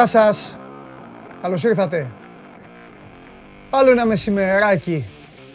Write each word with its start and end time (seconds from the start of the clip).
Γεια 0.00 0.08
σας. 0.08 0.58
Καλώς 1.42 1.62
ήρθατε. 1.62 2.10
Άλλο 3.70 3.90
ένα 3.90 4.06
μεσημεράκι. 4.06 5.04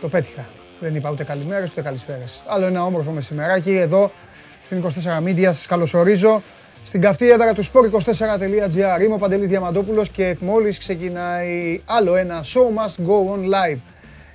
Το 0.01 0.09
πέτυχα. 0.09 0.45
Δεν 0.79 0.95
είπα 0.95 1.11
ούτε 1.11 1.23
καλημέρες 1.23 1.71
ούτε 1.71 1.81
καλησπέρες. 1.81 2.43
Άλλο 2.47 2.65
ένα 2.65 2.85
όμορφο 2.85 3.11
μεσημεράκι 3.11 3.71
εδώ 3.71 4.11
στην 4.61 4.77
24 4.77 5.23
Media. 5.23 5.43
Σας 5.43 5.65
καλωσορίζω 5.65 6.41
στην 6.83 7.01
καυτή 7.01 7.29
έδρα 7.29 7.53
του 7.53 7.63
sport24.gr. 7.63 9.01
Είμαι 9.03 9.13
ο 9.13 9.17
Παντελής 9.17 9.49
Διαμαντόπουλος 9.49 10.09
και 10.09 10.37
μόλις 10.39 10.77
ξεκινάει 10.77 11.81
άλλο 11.85 12.15
ένα 12.15 12.43
show 12.43 12.61
must 12.61 13.05
go 13.05 13.33
on 13.33 13.39
live. 13.39 13.79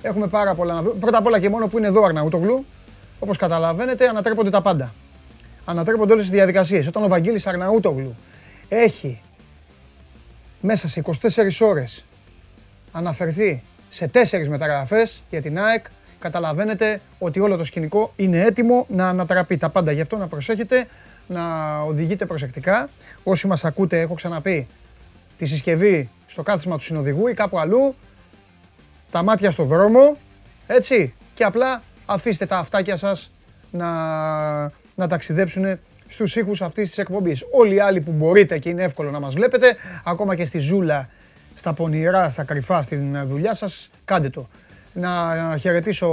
Έχουμε 0.01 0.27
πάρα 0.27 0.53
πολλά 0.53 0.73
να 0.73 0.81
δούμε. 0.81 0.99
Πρώτα 0.99 1.17
απ' 1.17 1.25
όλα 1.25 1.39
και 1.39 1.49
μόνο 1.49 1.67
που 1.67 1.77
είναι 1.77 1.87
εδώ 1.87 2.03
Αρναούτογλου. 2.03 2.65
Όπως 3.19 3.37
καταλαβαίνετε 3.37 4.07
ανατρέπονται 4.07 4.49
τα 4.49 4.61
πάντα. 4.61 4.93
Ανατρέπονται 5.65 6.13
όλες 6.13 6.27
οι 6.27 6.31
διαδικασίες. 6.31 6.87
Όταν 6.87 7.03
ο 7.03 7.07
Βαγγέλης 7.07 7.47
Αρναούτογλου 7.47 8.15
έχει 8.67 9.21
μέσα 10.61 10.87
σε 10.87 11.03
24 11.21 11.51
ώρες 11.59 12.05
αναφερθεί 12.91 13.63
σε 13.89 14.07
τέσσερις 14.07 14.49
μεταγραφές 14.49 15.23
για 15.29 15.41
την 15.41 15.59
ΑΕΚ, 15.59 15.85
καταλαβαίνετε 16.19 17.01
ότι 17.19 17.39
όλο 17.39 17.57
το 17.57 17.63
σκηνικό 17.63 18.13
είναι 18.15 18.39
έτοιμο 18.39 18.85
να 18.89 19.07
ανατραπεί 19.07 19.57
τα 19.57 19.69
πάντα. 19.69 19.91
Γι' 19.91 20.01
αυτό 20.01 20.17
να 20.17 20.27
προσέχετε, 20.27 20.87
να 21.27 21.77
οδηγείτε 21.79 22.25
προσεκτικά. 22.25 22.89
Όσοι 23.23 23.47
μας 23.47 23.65
ακούτε, 23.65 23.99
έχω 23.99 24.13
ξαναπεί, 24.13 24.67
τη 25.37 25.45
συσκευή 25.45 26.09
στο 26.25 26.43
κάθισμα 26.43 26.77
του 26.77 26.83
συνοδηγού 26.83 27.27
ή 27.27 27.33
κάπου 27.33 27.59
αλλού, 27.59 27.95
τα 29.11 29.23
μάτια 29.23 29.51
στο 29.51 29.63
δρόμο, 29.63 30.17
έτσι, 30.67 31.13
και 31.33 31.43
απλά 31.43 31.83
αφήστε 32.05 32.45
τα 32.45 32.57
αυτάκια 32.57 32.97
σας 32.97 33.31
να, 33.71 33.91
να 34.95 35.07
ταξιδέψουν 35.07 35.79
στους 36.11 36.35
ήχους 36.35 36.61
αυτής 36.61 36.87
της 36.87 36.97
εκπομπής. 36.97 37.45
Όλοι 37.51 37.75
οι 37.75 37.79
άλλοι 37.79 38.01
που 38.01 38.11
μπορείτε 38.11 38.57
και 38.57 38.69
είναι 38.69 38.83
εύκολο 38.83 39.11
να 39.11 39.19
μας 39.19 39.33
βλέπετε, 39.33 39.75
ακόμα 40.03 40.35
και 40.35 40.45
στη 40.45 40.57
ζούλα, 40.57 41.09
στα 41.55 41.73
πονηρά, 41.73 42.29
στα 42.29 42.43
κρυφά, 42.43 42.81
στην 42.81 43.27
δουλειά 43.27 43.53
σας, 43.55 43.89
κάντε 44.05 44.29
το. 44.29 44.47
Να 44.93 45.09
χαιρετήσω 45.59 46.07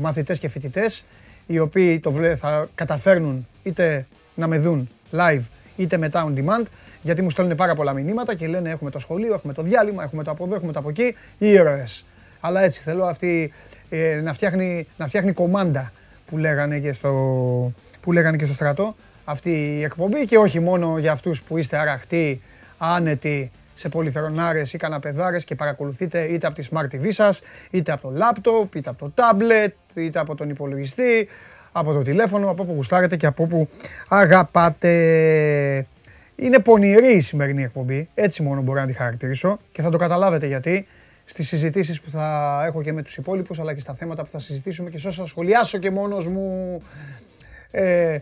μαθητές 0.00 0.38
και 0.38 0.48
φοιτητές, 0.48 1.04
οι 1.46 1.58
οποίοι 1.58 2.00
το 2.00 2.12
θα 2.36 2.68
καταφέρνουν 2.74 3.46
είτε 3.62 4.06
να 4.34 4.46
με 4.46 4.58
δουν 4.58 4.88
live, 5.12 5.42
είτε 5.76 5.96
μετά 5.96 6.28
on 6.28 6.38
demand, 6.38 6.64
γιατί 7.02 7.22
μου 7.22 7.30
στέλνουν 7.30 7.56
πάρα 7.56 7.74
πολλά 7.74 7.92
μηνύματα 7.92 8.34
και 8.34 8.46
λένε 8.46 8.70
έχουμε 8.70 8.90
το 8.90 8.98
σχολείο, 8.98 9.34
έχουμε 9.34 9.52
το 9.52 9.62
διάλειμμα, 9.62 10.02
έχουμε 10.02 10.22
το 10.22 10.30
από 10.30 10.44
εδώ, 10.44 10.54
έχουμε 10.54 10.72
το 10.72 10.78
από 10.78 10.88
εκεί, 10.88 11.14
ήρωες. 11.38 12.04
Αλλά 12.40 12.62
έτσι 12.62 12.82
θέλω 12.82 13.04
αυτή 13.04 13.52
ε, 13.88 14.20
να, 14.22 14.32
φτιάχνει, 14.32 14.86
να 14.96 15.06
φτιάχνει 15.06 15.32
κομμάντα 15.32 15.92
που 16.26 16.38
λέγανε, 16.38 16.78
και 16.78 16.92
στο, 16.92 17.12
που 18.00 18.12
λέγανε 18.12 18.36
και 18.36 18.44
στο 18.44 18.54
στρατό 18.54 18.94
αυτή 19.24 19.76
η 19.78 19.82
εκπομπή 19.82 20.24
και 20.24 20.36
όχι 20.36 20.60
μόνο 20.60 20.98
για 20.98 21.12
αυτούς 21.12 21.42
που 21.42 21.58
είστε 21.58 21.76
αραχτοί, 21.76 22.40
άνετοι 22.78 23.50
σε 23.74 23.88
πολυθρονάρες 23.88 24.72
ή 24.72 24.78
καναπεδάρες 24.78 25.44
και 25.44 25.54
παρακολουθείτε 25.54 26.22
είτε 26.22 26.46
από 26.46 26.60
τη 26.60 26.68
Smart 26.72 26.94
TV 26.94 27.08
σας, 27.08 27.40
είτε 27.70 27.92
από 27.92 28.08
το 28.08 28.14
laptop, 28.18 28.76
είτε 28.76 28.90
από 28.90 29.10
το 29.10 29.12
tablet, 29.14 29.70
είτε 29.94 30.18
από 30.18 30.34
τον 30.34 30.50
υπολογιστή, 30.50 31.28
από 31.72 31.92
το 31.92 32.02
τηλέφωνο, 32.02 32.50
από 32.50 32.62
όπου 32.62 32.72
γουστάρετε 32.72 33.16
και 33.16 33.26
από 33.26 33.42
όπου 33.42 33.68
αγαπάτε. 34.08 35.86
Είναι 36.36 36.58
πονηρή 36.58 37.16
η 37.16 37.20
σημερινή 37.20 37.62
εκπομπή, 37.62 38.08
έτσι 38.14 38.42
μόνο 38.42 38.60
μπορώ 38.60 38.80
να 38.80 38.86
τη 38.86 38.92
χαρακτηρίσω 38.92 39.58
και 39.72 39.82
θα 39.82 39.90
το 39.90 39.96
καταλάβετε 39.96 40.46
γιατί 40.46 40.86
στις 41.24 41.48
συζητήσεις 41.48 42.00
που 42.00 42.10
θα 42.10 42.62
έχω 42.66 42.82
και 42.82 42.92
με 42.92 43.02
τους 43.02 43.16
υπόλοιπους 43.16 43.60
αλλά 43.60 43.74
και 43.74 43.80
στα 43.80 43.94
θέματα 43.94 44.22
που 44.22 44.30
θα 44.30 44.38
συζητήσουμε 44.38 44.90
και 44.90 44.98
σε 44.98 45.08
όσα 45.08 45.26
σχολιάσω 45.26 45.78
και 45.78 45.90
μόνος 45.90 46.26
μου. 46.26 46.82
Ε, 47.70 48.18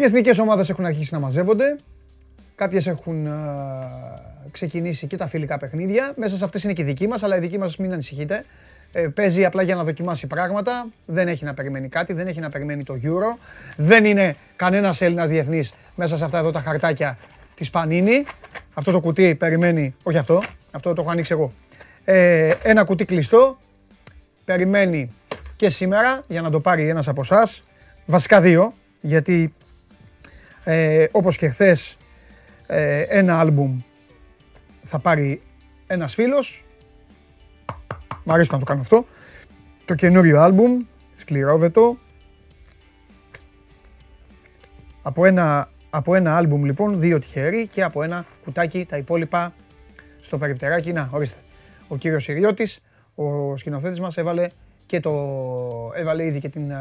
οι 0.00 0.04
εθνικές 0.04 0.38
ομάδες 0.38 0.70
έχουν 0.70 0.84
αρχίσει 0.84 1.14
να 1.14 1.20
μαζεύονται. 1.20 1.78
Κάποιες 2.54 2.86
έχουν 2.86 3.26
ε, 3.26 3.30
ξεκινήσει 4.50 5.06
και 5.06 5.16
τα 5.16 5.26
φιλικά 5.26 5.58
παιχνίδια. 5.58 6.12
Μέσα 6.16 6.36
σε 6.36 6.44
αυτές 6.44 6.62
είναι 6.64 6.72
και 6.72 6.82
οι 6.82 6.84
δικοί 6.84 7.08
μας, 7.08 7.22
αλλά 7.22 7.36
οι 7.36 7.40
δικοί 7.40 7.58
μας 7.58 7.76
μην 7.76 7.92
ανησυχείτε. 7.92 8.44
Ε, 8.92 9.08
παίζει 9.08 9.44
απλά 9.44 9.62
για 9.62 9.74
να 9.74 9.84
δοκιμάσει 9.84 10.26
πράγματα. 10.26 10.86
Δεν 11.06 11.28
έχει 11.28 11.44
να 11.44 11.54
περιμένει 11.54 11.88
κάτι, 11.88 12.12
δεν 12.12 12.26
έχει 12.26 12.40
να 12.40 12.48
περιμένει 12.48 12.84
το 12.84 12.94
Euro. 13.02 13.38
Δεν 13.76 14.04
είναι 14.04 14.36
κανένας 14.56 15.00
Έλληνας 15.00 15.28
διεθνής 15.28 15.72
μέσα 15.96 16.16
σε 16.16 16.24
αυτά 16.24 16.38
εδώ 16.38 16.50
τα 16.50 16.60
χαρτάκια 16.60 17.18
της 17.54 17.70
Πανίνη. 17.70 18.24
Αυτό 18.74 18.92
το 18.92 19.00
κουτί 19.00 19.34
περιμένει, 19.34 19.94
όχι 20.02 20.18
αυτό, 20.18 20.42
αυτό 20.70 20.92
το 20.94 21.02
έχω 21.02 21.10
ανοίξει 21.10 21.32
εγώ. 21.32 21.52
Ε, 22.04 22.52
ένα 22.62 22.84
κουτί 22.84 23.04
κλειστό, 23.04 23.58
περιμένει 24.44 25.12
και 25.56 25.68
σήμερα 25.68 26.24
για 26.28 26.40
να 26.40 26.50
το 26.50 26.60
πάρει 26.60 26.88
ένας 26.88 27.08
από 27.08 27.20
εσάς. 27.20 27.62
Βασικά 28.06 28.40
δύο, 28.40 28.74
γιατί 29.00 29.52
ε, 30.70 31.08
όπως 31.10 31.36
και 31.36 31.48
χθες 31.48 31.96
ε, 32.66 33.00
ένα 33.00 33.40
άλμπουμ 33.40 33.80
θα 34.82 34.98
πάρει 34.98 35.42
ένας 35.86 36.14
φίλος. 36.14 36.64
Μ' 38.24 38.32
αρέσει 38.32 38.48
να 38.52 38.58
το 38.58 38.64
κάνω 38.64 38.80
αυτό. 38.80 39.06
Το 39.84 39.94
καινούριο 39.94 40.40
άλμπουμ, 40.40 40.80
σκληρόδετο. 41.16 41.98
Από 45.02 45.24
ένα, 45.24 45.70
από 45.90 46.14
ένα 46.14 46.36
άλμπουμ 46.36 46.64
λοιπόν, 46.64 47.00
δύο 47.00 47.18
τυχεροί 47.18 47.68
και 47.68 47.82
από 47.82 48.02
ένα 48.02 48.26
κουτάκι 48.44 48.84
τα 48.84 48.96
υπόλοιπα 48.96 49.54
στο 50.20 50.38
περιπτεράκι. 50.38 50.92
Να, 50.92 51.08
ορίστε. 51.12 51.40
Ο 51.88 51.96
κύριος 51.96 52.28
Ιριώτης, 52.28 52.80
ο 53.14 53.56
σκηνοθέτης 53.56 54.00
μας, 54.00 54.16
έβαλε 54.16 54.48
και 54.86 55.00
το 55.00 55.12
έβαλε 55.94 56.24
ήδη 56.24 56.38
και 56.38 56.48
την 56.48 56.72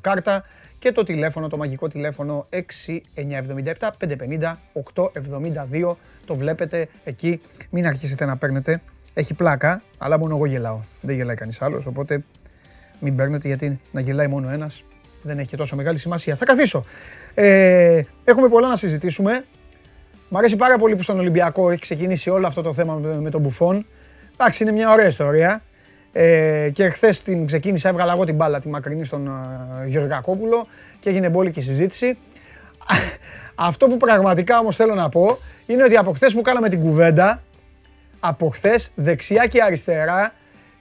κάρτα 0.00 0.44
και 0.84 0.92
το 0.92 1.02
τηλέφωνο, 1.02 1.48
το 1.48 1.56
μαγικό 1.56 1.88
τηλέφωνο 1.88 2.46
6977 2.50 3.90
550 3.98 4.56
872. 4.72 5.94
Το 6.26 6.36
βλέπετε 6.36 6.88
εκεί. 7.04 7.40
Μην 7.70 7.86
αρχίσετε 7.86 8.24
να 8.24 8.36
παίρνετε. 8.36 8.82
Έχει 9.14 9.34
πλάκα, 9.34 9.82
αλλά 9.98 10.18
μόνο 10.18 10.34
εγώ 10.34 10.46
γελάω. 10.46 10.80
Δεν 11.00 11.16
γελάει 11.16 11.36
κανείς 11.36 11.62
άλλος, 11.62 11.86
οπότε 11.86 12.24
μην 13.00 13.16
παίρνετε 13.16 13.48
γιατί 13.48 13.80
να 13.92 14.00
γελάει 14.00 14.26
μόνο 14.26 14.50
ένας 14.50 14.82
δεν 15.22 15.38
έχει 15.38 15.48
και 15.48 15.56
τόσο 15.56 15.76
μεγάλη 15.76 15.98
σημασία. 15.98 16.36
Θα 16.36 16.44
καθίσω. 16.44 16.84
Ε, 17.34 18.02
έχουμε 18.24 18.48
πολλά 18.48 18.68
να 18.68 18.76
συζητήσουμε. 18.76 19.44
Μ' 20.28 20.36
αρέσει 20.36 20.56
πάρα 20.56 20.78
πολύ 20.78 20.96
που 20.96 21.02
στον 21.02 21.18
Ολυμπιακό 21.18 21.70
έχει 21.70 21.80
ξεκινήσει 21.80 22.30
όλο 22.30 22.46
αυτό 22.46 22.62
το 22.62 22.72
θέμα 22.72 22.94
με 22.94 23.30
τον 23.30 23.40
Μπουφόν. 23.40 23.86
Εντάξει, 24.32 24.62
είναι 24.62 24.72
μια 24.72 24.92
ωραία 24.92 25.06
ιστορία. 25.06 25.62
Ε, 26.16 26.70
και 26.72 26.88
χθες 26.88 27.22
την 27.22 27.46
ξεκίνησα, 27.46 27.88
έβγαλα 27.88 28.12
εγώ 28.12 28.24
την 28.24 28.34
μπάλα 28.34 28.60
τη 28.60 28.68
μακρινή 28.68 29.04
στον 29.04 29.28
uh, 29.28 29.86
Γεωργακόπουλο 29.86 30.66
και 31.00 31.08
έγινε 31.08 31.28
μπόλικη 31.28 31.60
συζήτηση. 31.60 32.18
Αυτό 33.54 33.86
που 33.86 33.96
πραγματικά 33.96 34.58
όμως 34.58 34.76
θέλω 34.76 34.94
να 34.94 35.08
πω 35.08 35.38
είναι 35.66 35.84
ότι 35.84 35.96
από 35.96 36.12
χθες 36.12 36.34
που 36.34 36.42
κάναμε 36.42 36.68
την 36.68 36.80
κουβέντα, 36.80 37.42
από 38.20 38.48
χθες 38.48 38.90
δεξιά 38.94 39.46
και 39.46 39.62
αριστερά 39.62 40.32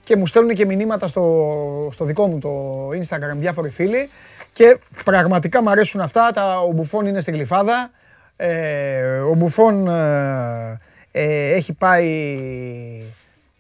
και 0.04 0.16
μου 0.16 0.26
στέλνουν 0.26 0.56
και 0.56 0.66
μηνύματα 0.66 1.08
στο, 1.08 1.90
στο 1.92 2.06
δικό 2.06 2.28
μου 2.28 2.40
το 2.40 2.90
Instagram 2.90 3.38
διάφοροι 3.38 3.70
φίλοι 3.70 4.10
και 4.54 4.78
πραγματικά 5.06 5.62
μου 5.62 5.70
αρέσουν 5.70 6.02
αυτά. 6.02 6.32
Τα, 6.34 6.60
ο 6.60 6.72
Μπουφόν 6.72 7.06
είναι 7.06 7.22
στην 7.22 7.34
Γλυφάδα. 7.34 7.92
Ε, 8.36 9.18
ο 9.18 9.34
Μπουφόν 9.34 9.88
ε, 9.88 10.80
ε 11.12 11.54
έχει 11.54 11.74
πάει 11.74 12.28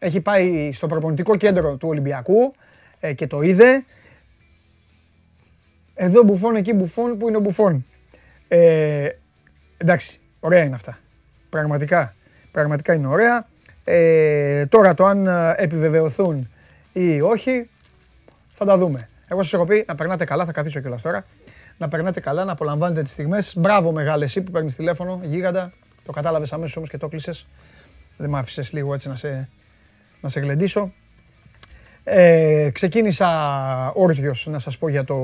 έχει 0.03 0.21
πάει 0.21 0.71
στο 0.71 0.87
προπονητικό 0.87 1.35
κέντρο 1.35 1.75
του 1.75 1.87
Ολυμπιακού 1.87 2.53
ε, 2.99 3.13
και 3.13 3.27
το 3.27 3.41
είδε. 3.41 3.85
Εδώ 5.93 6.23
μπουφών, 6.23 6.55
εκεί 6.55 6.73
μπουφών, 6.73 7.17
που 7.17 7.27
είναι 7.27 7.37
ο 7.37 7.39
μπουφών. 7.39 7.85
Ε, 8.47 9.09
εντάξει, 9.77 10.19
ωραία 10.39 10.63
είναι 10.63 10.75
αυτά. 10.75 10.97
Πραγματικά, 11.49 12.15
πραγματικά 12.51 12.93
είναι 12.93 13.07
ωραία. 13.07 13.45
Ε, 13.83 14.65
τώρα 14.65 14.93
το 14.93 15.05
αν 15.05 15.27
ε, 15.27 15.53
επιβεβαιωθούν 15.57 16.49
ή 16.93 17.21
όχι, 17.21 17.69
θα 18.53 18.65
τα 18.65 18.77
δούμε. 18.77 19.09
Εγώ 19.27 19.43
σας 19.43 19.53
έχω 19.53 19.65
πει 19.65 19.85
να 19.87 19.95
περνάτε 19.95 20.25
καλά, 20.25 20.45
θα 20.45 20.51
καθίσω 20.51 20.79
κιόλας 20.79 21.01
τώρα. 21.01 21.25
Να 21.77 21.87
περνάτε 21.87 22.19
καλά, 22.19 22.43
να 22.43 22.51
απολαμβάνετε 22.51 23.01
τις 23.01 23.11
στιγμές. 23.11 23.53
Μπράβο 23.57 23.91
μεγάλε 23.91 24.23
εσύ 24.23 24.41
που 24.41 24.51
παίρνεις 24.51 24.75
τηλέφωνο, 24.75 25.19
γίγαντα. 25.23 25.73
Το 26.05 26.11
κατάλαβες 26.11 26.53
αμέσως 26.53 26.77
όμως 26.77 26.89
και 26.89 26.97
το 26.97 27.07
κλείσες. 27.07 27.47
Δεν 28.17 28.29
μ' 28.29 28.35
άφησες 28.35 28.73
λίγο 28.73 28.93
έτσι 28.93 29.07
να 29.07 29.15
σε, 29.15 29.49
να 30.23 30.29
σε 30.29 30.39
γλεντήσω. 30.39 30.91
Ε, 32.03 32.69
ξεκίνησα 32.73 33.27
όρθιος 33.93 34.47
να 34.49 34.59
σας 34.59 34.77
πω 34.77 34.89
για 34.89 35.03
το 35.03 35.15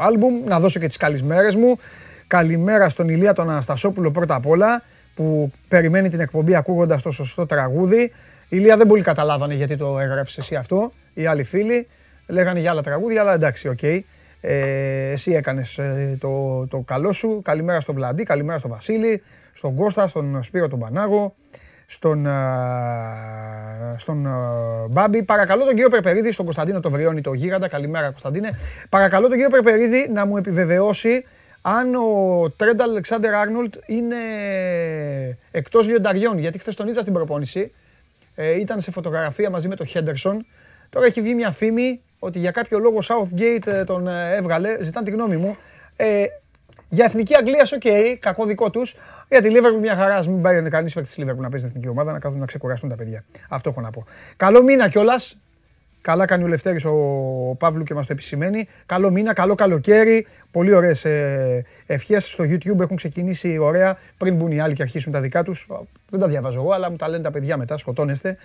άλμπουμ, 0.00 0.44
να 0.44 0.60
δώσω 0.60 0.78
και 0.78 0.86
τις 0.86 0.96
καλησμέρες 0.96 1.54
μου. 1.54 1.78
Καλημέρα 2.26 2.88
στον 2.88 3.08
Ηλία 3.08 3.32
τον 3.32 3.50
Αναστασόπουλο 3.50 4.10
πρώτα 4.10 4.34
απ' 4.34 4.46
όλα, 4.46 4.82
που 5.14 5.52
περιμένει 5.68 6.08
την 6.08 6.20
εκπομπή 6.20 6.54
ακούγοντας 6.54 7.02
το 7.02 7.10
σωστό 7.10 7.46
τραγούδι. 7.46 8.02
Η 8.02 8.12
Ηλία 8.48 8.76
δεν 8.76 8.86
πολύ 8.86 9.02
καταλάβανε 9.02 9.54
γιατί 9.54 9.76
το 9.76 9.98
έγραψες 9.98 10.38
εσύ 10.38 10.54
αυτό, 10.54 10.92
οι 11.14 11.26
άλλοι 11.26 11.42
φίλοι. 11.42 11.86
Λέγανε 12.26 12.60
για 12.60 12.70
άλλα 12.70 12.82
τραγούδια, 12.82 13.20
αλλά 13.20 13.32
εντάξει, 13.32 13.68
OK. 13.68 13.78
Okay. 13.82 14.00
Ε, 14.40 15.10
εσύ 15.10 15.32
έκανες 15.32 15.78
ε, 15.78 16.16
το, 16.20 16.66
το 16.66 16.78
καλό 16.78 17.12
σου. 17.12 17.40
Καλημέρα 17.44 17.80
στον 17.80 17.94
Βλαντή, 17.94 18.22
καλημέρα 18.22 18.58
στον 18.58 18.70
Βασίλη, 18.70 19.22
στον 19.52 19.74
Κώστα, 19.74 20.08
στον 20.08 20.42
Σπύρο 20.42 20.68
τον 20.68 20.78
Πανάγο 20.78 21.34
στον, 21.90 22.26
στον 23.96 24.28
Μπάμπη. 24.90 25.22
Παρακαλώ 25.22 25.64
τον 25.64 25.74
κύριο 25.74 25.88
Περπερίδη, 25.88 26.32
στον 26.32 26.44
Κωνσταντίνο 26.44 26.80
το 26.80 26.90
Βριώνη, 26.90 27.20
το 27.20 27.32
Γίγαντα. 27.32 27.68
Καλημέρα 27.68 28.06
Κωνσταντίνε. 28.06 28.50
Παρακαλώ 28.88 29.28
τον 29.28 29.36
κύριο 29.36 29.50
Περπερίδη 29.50 30.08
να 30.12 30.26
μου 30.26 30.36
επιβεβαιώσει 30.36 31.24
αν 31.62 31.94
ο 31.94 32.50
Τρεντ 32.56 32.80
Αλεξάντερ 32.80 33.34
Άρνολντ 33.34 33.74
είναι 33.86 34.16
εκτός 35.50 35.86
λιονταριών. 35.86 36.38
Γιατί 36.38 36.58
χθες 36.58 36.74
τον 36.74 36.88
είδα 36.88 37.00
στην 37.00 37.12
προπόνηση. 37.12 37.72
Ε, 38.34 38.60
ήταν 38.60 38.80
σε 38.80 38.90
φωτογραφία 38.90 39.50
μαζί 39.50 39.68
με 39.68 39.76
τον 39.76 39.86
Χέντερσον. 39.86 40.46
Τώρα 40.90 41.06
έχει 41.06 41.20
βγει 41.20 41.34
μια 41.34 41.50
φήμη 41.50 42.00
ότι 42.18 42.38
για 42.38 42.50
κάποιο 42.50 42.78
λόγο 42.78 42.98
Southgate 43.02 43.66
ε, 43.66 43.84
τον 43.84 44.08
ε, 44.08 44.34
έβγαλε. 44.36 44.82
Ζητάνε 44.82 45.06
τη 45.06 45.12
γνώμη 45.12 45.36
μου. 45.36 45.56
Ε, 45.96 46.24
για 46.92 47.04
εθνική 47.04 47.34
Αγγλία, 47.34 47.68
OK, 47.74 47.80
okay, 47.84 48.16
κακό 48.18 48.44
δικό 48.44 48.70
τους. 48.70 48.96
Για 49.28 49.42
τη 49.42 49.48
Liverpool 49.52 49.80
μια 49.80 49.96
χαρά. 49.96 50.24
Μην 50.28 50.42
πάει 50.42 50.62
κανεί 50.62 50.90
παίκτης 50.90 51.14
τη 51.14 51.22
Liverpool 51.22 51.36
να 51.36 51.48
παίζει 51.48 51.66
την 51.66 51.66
εθνική 51.66 51.88
ομάδα, 51.88 52.12
να 52.12 52.18
κάτσουν 52.18 52.38
να 52.38 52.46
ξεκουραστούν 52.46 52.88
τα 52.88 52.94
παιδιά. 52.94 53.24
Αυτό 53.48 53.70
έχω 53.70 53.80
να 53.80 53.90
πω. 53.90 54.04
Καλό 54.36 54.62
μήνα 54.62 54.88
κιόλας. 54.88 55.36
Καλά 56.02 56.26
κάνει 56.26 56.44
ο 56.44 56.46
Λευτέρης 56.46 56.84
ο 56.84 56.94
Παύλου 57.58 57.84
και 57.84 57.94
μας 57.94 58.06
το 58.06 58.12
επισημαίνει. 58.12 58.68
Καλό 58.86 59.10
μήνα, 59.10 59.32
καλό 59.32 59.54
καλοκαίρι. 59.54 60.26
Πολύ 60.50 60.74
ωραίες 60.74 61.04
ε, 61.04 61.64
ευχές 61.86 62.32
στο 62.32 62.44
YouTube 62.44 62.80
έχουν 62.80 62.96
ξεκινήσει 62.96 63.58
ωραία 63.58 63.98
πριν 64.16 64.34
μπουν 64.34 64.50
οι 64.50 64.60
άλλοι 64.60 64.74
και 64.74 64.82
αρχίσουν 64.82 65.12
τα 65.12 65.20
δικά 65.20 65.42
τους. 65.42 65.66
Δεν 66.10 66.20
τα 66.20 66.28
διαβάζω 66.28 66.60
εγώ, 66.60 66.72
αλλά 66.72 66.90
μου 66.90 66.96
τα 66.96 67.08
λένε 67.08 67.22
τα 67.22 67.30
παιδιά 67.30 67.56
μετά, 67.56 67.78
σκοτώνεστε. 67.78 68.36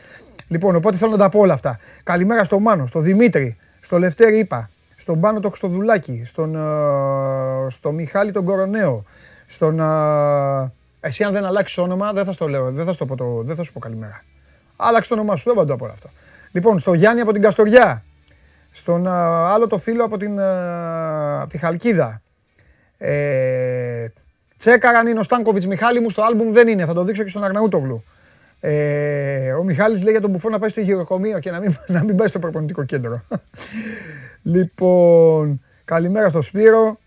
Λοιπόν, 0.47 0.75
οπότε 0.75 0.97
θέλω 0.97 1.11
να 1.11 1.17
τα 1.17 1.29
πω 1.29 1.39
όλα 1.39 1.53
αυτά. 1.53 1.79
Καλημέρα 2.03 2.43
στο 2.43 2.59
Μάνο, 2.59 2.85
στο 2.85 2.99
Δημήτρη, 2.99 3.57
στο 3.79 3.99
Λευτέρη 3.99 4.37
είπα, 4.37 4.69
στον 4.95 5.19
Πάνο 5.19 5.39
το 5.39 5.47
Χρυστοδουλάκη, 5.47 6.21
στον, 6.25 6.55
ε, 6.55 7.69
στο 7.69 7.91
Μιχάλη 7.91 8.31
τον 8.31 8.45
Κοροναίο, 8.45 9.03
στον... 9.45 9.79
Ε, 9.79 10.71
εσύ 10.99 11.23
αν 11.23 11.33
δεν 11.33 11.45
αλλάξεις 11.45 11.77
όνομα 11.77 12.13
δεν 12.13 12.25
θα 12.25 12.31
στο 12.31 12.47
λέω, 12.47 12.71
δεν 12.71 12.85
θα, 12.85 12.93
στο 12.93 13.05
πω 13.05 13.15
το, 13.15 13.41
δεν 13.43 13.55
θα 13.55 13.63
σου 13.63 13.73
πω 13.73 13.79
καλημέρα. 13.79 14.23
Άλλαξε 14.75 15.09
το 15.09 15.15
όνομά 15.15 15.35
σου, 15.35 15.43
δεν 15.45 15.53
παντού 15.55 15.73
από 15.73 15.83
όλα 15.83 15.93
αυτά. 15.93 16.09
Λοιπόν, 16.51 16.79
στο 16.79 16.93
Γιάννη 16.93 17.21
από 17.21 17.31
την 17.31 17.41
Καστοριά, 17.41 18.03
στον 18.71 19.07
α, 19.07 19.49
άλλο 19.53 19.67
το 19.67 19.77
φίλο 19.77 20.03
από 20.03 20.17
την 20.17 20.39
α, 20.39 21.47
τη 21.47 21.57
Χαλκίδα. 21.57 22.21
Ε, 22.97 24.07
τσέκαραν 24.57 25.07
είναι 25.07 25.19
ο 25.19 25.23
Στάνκοβιτς 25.23 25.67
Μιχάλη 25.67 25.99
μου, 25.99 26.09
στο 26.09 26.21
άλμπουμ 26.21 26.51
δεν 26.51 26.67
είναι, 26.67 26.85
θα 26.85 26.93
το 26.93 27.03
δείξω 27.03 27.23
και 27.23 27.29
στον 27.29 27.43
Αρναούτογλου. 27.43 28.03
Ε, 28.59 29.53
ο 29.53 29.63
Μιχάλης 29.63 30.01
λέει 30.01 30.11
για 30.11 30.21
τον 30.21 30.29
Μπουφό 30.29 30.49
να 30.49 30.59
πάει 30.59 30.69
στο 30.69 30.81
γυροκομείο 30.81 31.39
και 31.39 31.51
να 31.51 31.59
μην, 31.59 31.77
να 31.95 32.03
μην 32.03 32.15
πάει 32.15 32.27
στο 32.27 32.39
προπονητικό 32.39 32.83
κέντρο. 32.83 33.23
Λοιπόν, 34.45 35.61
καλημέρα 35.85 36.29
στο 36.29 36.41
Σπύρο, 36.41 36.99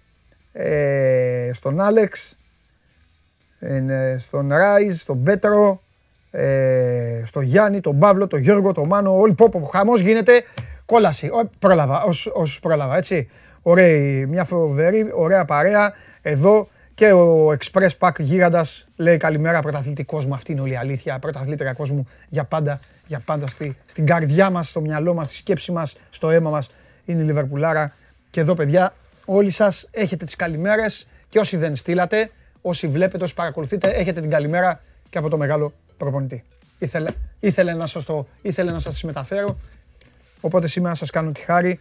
ε, 0.52 1.50
στον 1.52 1.80
Άλεξ, 1.80 2.36
ε, 3.58 4.16
στον 4.18 4.48
Ράιζ, 4.48 4.96
στον 4.96 5.22
Πέτρο, 5.22 5.82
ε, 6.30 7.22
στο 7.24 7.40
Γιάννη, 7.40 7.80
τον 7.80 7.98
Παύλο, 7.98 8.26
τον 8.26 8.40
Γιώργο, 8.40 8.72
τον 8.72 8.86
Μάνο, 8.86 9.18
όλοι 9.18 9.34
πω, 9.34 9.48
πω 9.48 9.60
χαμός 9.60 10.00
γίνεται, 10.00 10.44
κόλαση, 10.86 11.30
πρόλαβα, 11.58 12.04
όσους 12.32 12.60
πρόλαβα, 12.60 12.96
έτσι. 12.96 13.28
Ωραία, 13.62 14.26
μια 14.26 14.44
φοβερή, 14.44 15.10
ωραία 15.14 15.44
παρέα, 15.44 15.92
εδώ 16.22 16.68
και 16.94 17.12
ο 17.12 17.56
Express 17.58 17.90
Pack 17.98 18.12
γίγαντας 18.18 18.86
λέει 18.96 19.16
καλημέρα 19.16 19.60
πρωταθλητικός 19.60 20.26
μου, 20.26 20.34
αυτή 20.34 20.52
είναι 20.52 20.60
όλη 20.60 20.72
η 20.72 20.76
αλήθεια, 20.76 21.18
πρωταθλήτρια 21.18 21.72
κόσμου 21.72 22.06
για 22.28 22.44
πάντα, 22.44 22.80
για 23.06 23.22
πάντα 23.24 23.46
στη, 23.46 23.76
στην 23.86 24.06
καρδιά 24.06 24.50
μας, 24.50 24.68
στο 24.68 24.80
μυαλό 24.80 25.14
μας, 25.14 25.28
στη 25.28 25.36
σκέψη 25.36 25.72
μας, 25.72 25.96
στο 26.10 26.30
αίμα 26.30 26.50
μας, 26.50 26.70
είναι 27.12 27.22
η 27.22 27.24
Λιβερπουλάρα. 27.24 27.92
Και 28.30 28.40
εδώ 28.40 28.54
παιδιά, 28.54 28.94
όλοι 29.24 29.50
σας 29.50 29.88
έχετε 29.90 30.24
τις 30.24 30.36
καλημέρες 30.36 31.06
και 31.28 31.38
όσοι 31.38 31.56
δεν 31.56 31.76
στείλατε, 31.76 32.30
όσοι 32.62 32.86
βλέπετε, 32.86 33.24
όσοι 33.24 33.34
παρακολουθείτε, 33.34 33.88
έχετε 33.88 34.20
την 34.20 34.30
καλημέρα 34.30 34.80
και 35.10 35.18
από 35.18 35.28
το 35.28 35.36
μεγάλο 35.36 35.72
προπονητή. 35.96 36.44
Ήθελε, 36.78 37.10
ήθελε, 37.40 37.72
να 37.72 37.86
σας 37.86 38.04
το, 38.04 38.26
ήθελε 38.42 38.70
να 38.70 38.78
σας 38.78 39.02
μεταφέρω, 39.02 39.56
οπότε 40.40 40.68
σήμερα 40.68 40.94
σας 40.94 41.10
κάνω 41.10 41.32
τη 41.32 41.40
χάρη. 41.40 41.80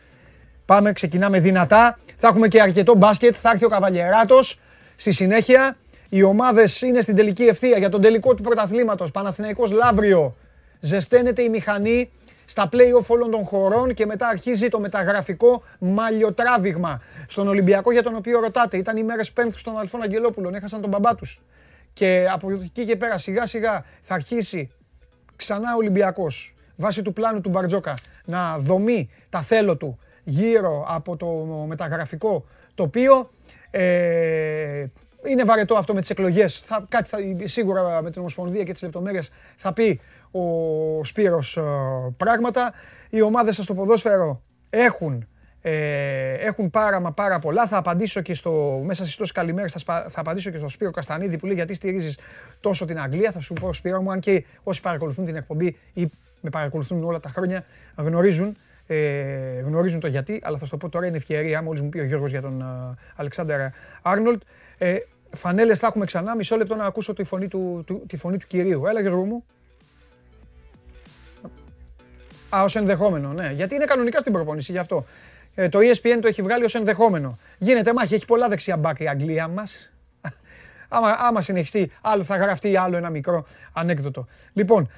Πάμε, 0.65 0.93
ξεκινάμε 0.93 1.39
δυνατά. 1.39 1.99
Θα 2.15 2.27
έχουμε 2.27 2.47
και 2.47 2.61
αρκετό 2.61 2.95
μπάσκετ, 2.95 3.35
θα 3.41 3.49
έρθει 3.49 3.65
ο 3.65 3.69
Καβαλιεράτος. 3.69 4.59
Στη 4.95 5.11
συνέχεια, 5.11 5.77
οι 6.09 6.23
ομάδες 6.23 6.81
είναι 6.81 7.01
στην 7.01 7.15
τελική 7.15 7.43
ευθεία 7.43 7.77
για 7.77 7.89
τον 7.89 8.01
τελικό 8.01 8.35
του 8.35 8.43
πρωταθλήματος. 8.43 9.11
Παναθηναϊκός 9.11 9.71
Λαύριο. 9.71 10.35
Ζεσταίνεται 10.79 11.41
η 11.41 11.49
μηχανή 11.49 12.09
στα 12.49 12.69
play-off 12.71 13.05
όλων 13.07 13.31
των 13.31 13.45
χωρών 13.45 13.93
και 13.93 14.05
μετά 14.05 14.27
αρχίζει 14.27 14.67
το 14.67 14.79
μεταγραφικό 14.79 15.63
μαλλιοτράβηγμα. 15.79 17.01
Στον 17.27 17.47
Ολυμπιακό 17.47 17.91
για 17.91 18.03
τον 18.03 18.15
οποίο 18.15 18.39
ρωτάτε, 18.39 18.77
ήταν 18.77 18.97
οι 18.97 19.03
μέρες 19.03 19.31
πένθους 19.31 19.63
των 19.63 19.77
Αλφών 19.77 20.01
Αγγελόπουλων, 20.01 20.53
έχασαν 20.53 20.81
τον 20.81 20.89
μπαμπά 20.89 21.15
τους. 21.15 21.41
Και 21.93 22.27
από 22.31 22.51
εκεί 22.51 22.85
και 22.85 22.95
πέρα 22.95 23.17
σιγά 23.17 23.45
σιγά 23.45 23.85
θα 24.01 24.13
αρχίσει 24.13 24.71
ξανά 25.35 25.73
ο 25.73 25.77
Ολυμπιακός 25.77 26.55
βάσει 26.75 27.01
του 27.01 27.13
πλάνου 27.13 27.41
του 27.41 27.49
Μπαρτζόκα 27.49 27.93
να 28.25 28.57
δομεί 28.57 29.09
τα 29.29 29.41
θέλω 29.41 29.77
του 29.77 29.99
γύρω 30.23 30.85
από 30.87 31.17
το 31.17 31.27
μεταγραφικό 31.67 32.45
τοπίο. 32.75 33.29
Ε, 33.71 34.85
είναι 35.27 35.43
βαρετό 35.43 35.75
αυτό 35.75 35.93
με 35.93 35.99
τις 35.99 36.09
εκλογές. 36.09 36.59
Θα, 36.59 36.85
κάτι 36.89 37.09
θα, 37.09 37.17
σίγουρα 37.43 38.01
με 38.01 38.11
την 38.11 38.19
Ομοσπονδία 38.19 38.63
και 38.63 38.71
τις 38.71 38.81
λεπτομέρειες 38.81 39.29
θα 39.55 39.73
πει 39.73 40.01
ο 40.31 41.03
Σπύρος 41.03 41.57
ε, 41.57 41.61
πράγματα. 42.17 42.73
Οι 43.09 43.21
ομάδες 43.21 43.55
στο 43.55 43.73
ποδόσφαιρο 43.73 44.41
έχουν 44.69 45.27
ε, 45.69 46.33
έχουν 46.33 46.69
πάρα 46.69 46.99
μα 46.99 47.11
πάρα 47.11 47.39
πολλά. 47.39 47.67
Θα 47.67 47.77
απαντήσω 47.77 48.21
και 48.21 48.33
στο, 48.33 48.81
μέσα 48.85 49.03
στις 49.03 49.15
τόσες 49.15 49.33
καλημέρες 49.33 49.71
θα, 49.71 50.05
θα 50.09 50.19
απαντήσω 50.19 50.49
και 50.49 50.57
στο 50.57 50.69
Σπύρο 50.69 50.91
Καστανίδη 50.91 51.37
που 51.37 51.45
λέει 51.45 51.55
γιατί 51.55 51.73
στηρίζεις 51.73 52.17
τόσο 52.59 52.85
την 52.85 52.99
Αγγλία; 52.99 53.31
Θα 53.31 53.39
σου 53.39 53.53
πω 53.53 53.73
Σπύρο 53.73 54.01
μου, 54.01 54.11
αν 54.11 54.19
και 54.19 54.45
όσοι 54.63 54.81
παρακολουθούν 54.81 55.25
την 55.25 55.35
εκπομπή 55.35 55.77
ή 55.93 56.11
με 56.41 56.49
παρακολουθούν 56.49 57.03
όλα 57.03 57.19
τα 57.19 57.29
χρόνια 57.29 57.65
γνωρίζουν, 57.95 58.57
ε, 58.87 59.59
γνωρίζουν 59.59 59.99
το 59.99 60.07
γιατί, 60.07 60.41
αλλά 60.43 60.57
θα 60.57 60.65
σου 60.65 60.71
το 60.71 60.77
πω 60.77 60.89
τώρα 60.89 61.05
είναι 61.05 61.17
ευκαιρία, 61.17 61.61
μόλις 61.61 61.81
μου 61.81 61.89
πει 61.89 61.99
ο 61.99 62.03
Γιώργος 62.03 62.29
για 62.29 62.41
τον 62.41 62.63
Αλεξάνδρ 63.15 63.53
Άρνολτ. 64.01 64.41
Ε, 64.77 64.95
φανέλες 65.31 65.79
θα 65.79 65.87
έχουμε 65.87 66.05
ξανά, 66.05 66.35
μισό 66.35 66.55
λεπτό 66.55 66.75
να 66.75 66.85
ακούσω 66.85 67.13
τη 67.13 67.23
φωνή 67.23 67.47
του, 67.47 67.83
του, 67.85 68.03
τη 68.07 68.17
φωνή 68.17 68.37
του 68.37 68.47
κυρίου. 68.47 68.85
Έλα 68.85 69.01
Γιώργο 69.01 69.25
μου. 69.25 69.43
Α, 72.49 72.63
ως 72.63 72.75
ενδεχόμενο, 72.75 73.33
ναι. 73.33 73.51
Γιατί 73.53 73.75
είναι 73.75 73.85
κανονικά 73.85 74.19
στην 74.19 74.33
προπόνηση, 74.33 74.71
γι' 74.71 74.77
αυτό. 74.77 75.05
Ε, 75.55 75.69
το 75.69 75.79
ESPN 75.79 76.17
το 76.21 76.27
έχει 76.27 76.41
βγάλει 76.41 76.63
ως 76.63 76.75
ενδεχόμενο. 76.75 77.37
Γίνεται 77.57 77.93
μάχη, 77.93 78.13
έχει 78.13 78.25
πολλά 78.25 78.47
δεξιά 78.47 78.77
μπακ 78.77 78.99
η 78.99 79.07
Αγγλία 79.07 79.47
μας. 79.47 79.91
άμα, 80.89 81.15
άμα 81.19 81.41
συνεχιστεί, 81.41 81.91
άλλο 82.01 82.23
θα 82.23 82.37
γραφτεί 82.37 82.77
άλλο 82.77 82.97
ένα 82.97 83.09
μικρό 83.09 83.45
ανέκδοτο. 83.73 84.27
Λοιπόν, 84.53 84.89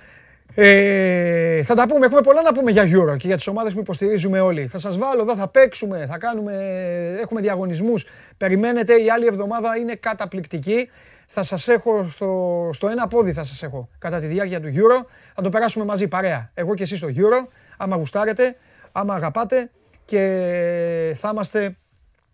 ε, 0.55 1.63
θα 1.63 1.75
τα 1.75 1.87
πούμε, 1.87 2.05
έχουμε 2.05 2.21
πολλά 2.21 2.41
να 2.41 2.53
πούμε 2.53 2.71
για 2.71 2.83
Euro 2.83 3.17
και 3.17 3.27
για 3.27 3.35
τις 3.35 3.47
ομάδες 3.47 3.73
που 3.73 3.79
υποστηρίζουμε 3.79 4.39
όλοι. 4.39 4.67
Θα 4.67 4.79
σας 4.79 4.97
βάλω 4.97 5.21
εδώ, 5.21 5.35
θα 5.35 5.47
παίξουμε, 5.47 6.05
θα 6.09 6.17
κάνουμε, 6.17 6.53
έχουμε 7.21 7.41
διαγωνισμούς. 7.41 8.05
Περιμένετε, 8.37 8.93
η 8.93 9.09
άλλη 9.09 9.25
εβδομάδα 9.25 9.77
είναι 9.77 9.95
καταπληκτική. 9.95 10.89
Θα 11.31 11.43
σας 11.43 11.67
έχω 11.67 12.09
στο, 12.09 12.69
στο 12.73 12.87
ένα 12.87 13.07
πόδι 13.07 13.33
θα 13.33 13.43
σας 13.43 13.63
έχω 13.63 13.89
κατά 13.99 14.19
τη 14.19 14.25
διάρκεια 14.25 14.61
του 14.61 14.67
Euro. 14.67 15.05
Θα 15.35 15.41
το 15.41 15.49
περάσουμε 15.49 15.85
μαζί 15.85 16.07
παρέα. 16.07 16.51
Εγώ 16.53 16.75
και 16.75 16.83
εσείς 16.83 16.97
στο 16.97 17.07
Euro, 17.15 17.47
άμα 17.77 17.95
γουστάρετε, 17.95 18.55
άμα 18.91 19.13
αγαπάτε 19.13 19.71
και 20.05 21.13
θα 21.15 21.29
είμαστε 21.29 21.77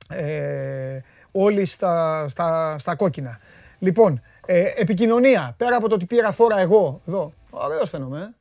ε, 0.10 1.00
όλοι 1.32 1.66
στα, 1.66 2.26
στα, 2.30 2.80
στα 2.80 2.96
κόκκινα. 2.96 3.40
Λοιπόν, 3.80 4.22
ε, 4.46 4.72
επικοινωνία. 4.76 5.54
Πέρα 5.58 5.76
από 5.76 5.88
το 5.88 5.96
ότι 5.96 6.06
πήρα 6.06 6.32
φόρα 6.32 6.60
εγώ 6.60 7.02
εδώ. 7.08 7.34
Ωραίος 7.50 7.90
φαίνομαι. 7.90 8.34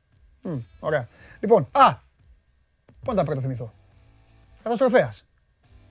Ε. 0.44 0.50
ωραία. 0.80 1.08
Λοιπόν, 1.40 1.68
α, 1.72 1.94
πότε 3.04 3.16
θα 3.16 3.24
πρωτοθυμηθώ. 3.24 3.72
Καταστροφέας. 4.62 5.24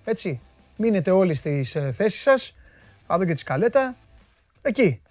Έτσι. 0.04 0.42
Μείνετε 0.78 1.12
όλοι 1.12 1.34
στις 1.34 1.76
ε, 1.76 1.92
θέσεις 1.92 2.22
σας. 2.22 2.56
Θα 3.08 3.26
και 3.26 3.34
τη 3.34 3.40
σκαλέτα. 3.40 3.96
Εκεί. 4.66 5.02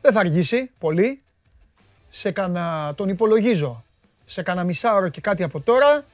Δεν 0.00 0.12
θα 0.12 0.20
αργήσει 0.20 0.70
πολύ. 0.78 1.22
Σε 2.10 2.30
κανένα, 2.30 2.94
τον 2.94 3.08
υπολογίζω. 3.08 3.84
Σε 4.26 4.42
κανένα 4.42 4.66
μισάωρο 4.66 5.08
και 5.08 5.20
κάτι 5.20 5.42
από 5.42 5.60
τώρα 5.60 6.04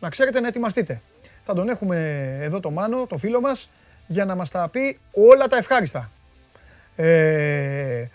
να 0.00 0.08
ξέρετε 0.08 0.40
να 0.40 0.48
ετοιμαστείτε. 0.48 1.00
Θα 1.42 1.54
τον 1.54 1.68
έχουμε 1.68 1.98
εδώ 2.40 2.60
το 2.60 2.70
Μάνο, 2.70 3.06
το 3.06 3.18
φίλο 3.18 3.40
μας, 3.40 3.68
για 4.06 4.24
να 4.24 4.34
μας 4.34 4.50
τα 4.50 4.68
πει 4.68 4.98
όλα 5.12 5.46
τα 5.46 5.56
ευχάριστα. 5.56 6.10
Ε, 6.96 8.06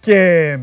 και 0.00 0.58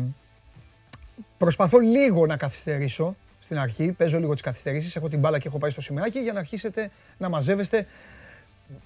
προσπαθώ 1.38 1.78
λίγο 1.78 2.26
να 2.26 2.36
καθυστερήσω 2.36 3.16
στην 3.40 3.58
αρχή, 3.58 3.92
παίζω 3.92 4.18
λίγο 4.18 4.32
τις 4.32 4.42
καθυστερήσεις, 4.42 4.96
έχω 4.96 5.08
την 5.08 5.18
μπάλα 5.18 5.38
και 5.38 5.48
έχω 5.48 5.58
πάει 5.58 5.70
στο 5.70 5.80
σημαίακι 5.80 6.18
για 6.18 6.32
να 6.32 6.38
αρχίσετε 6.38 6.90
να 7.18 7.28
μαζεύεστε. 7.28 7.86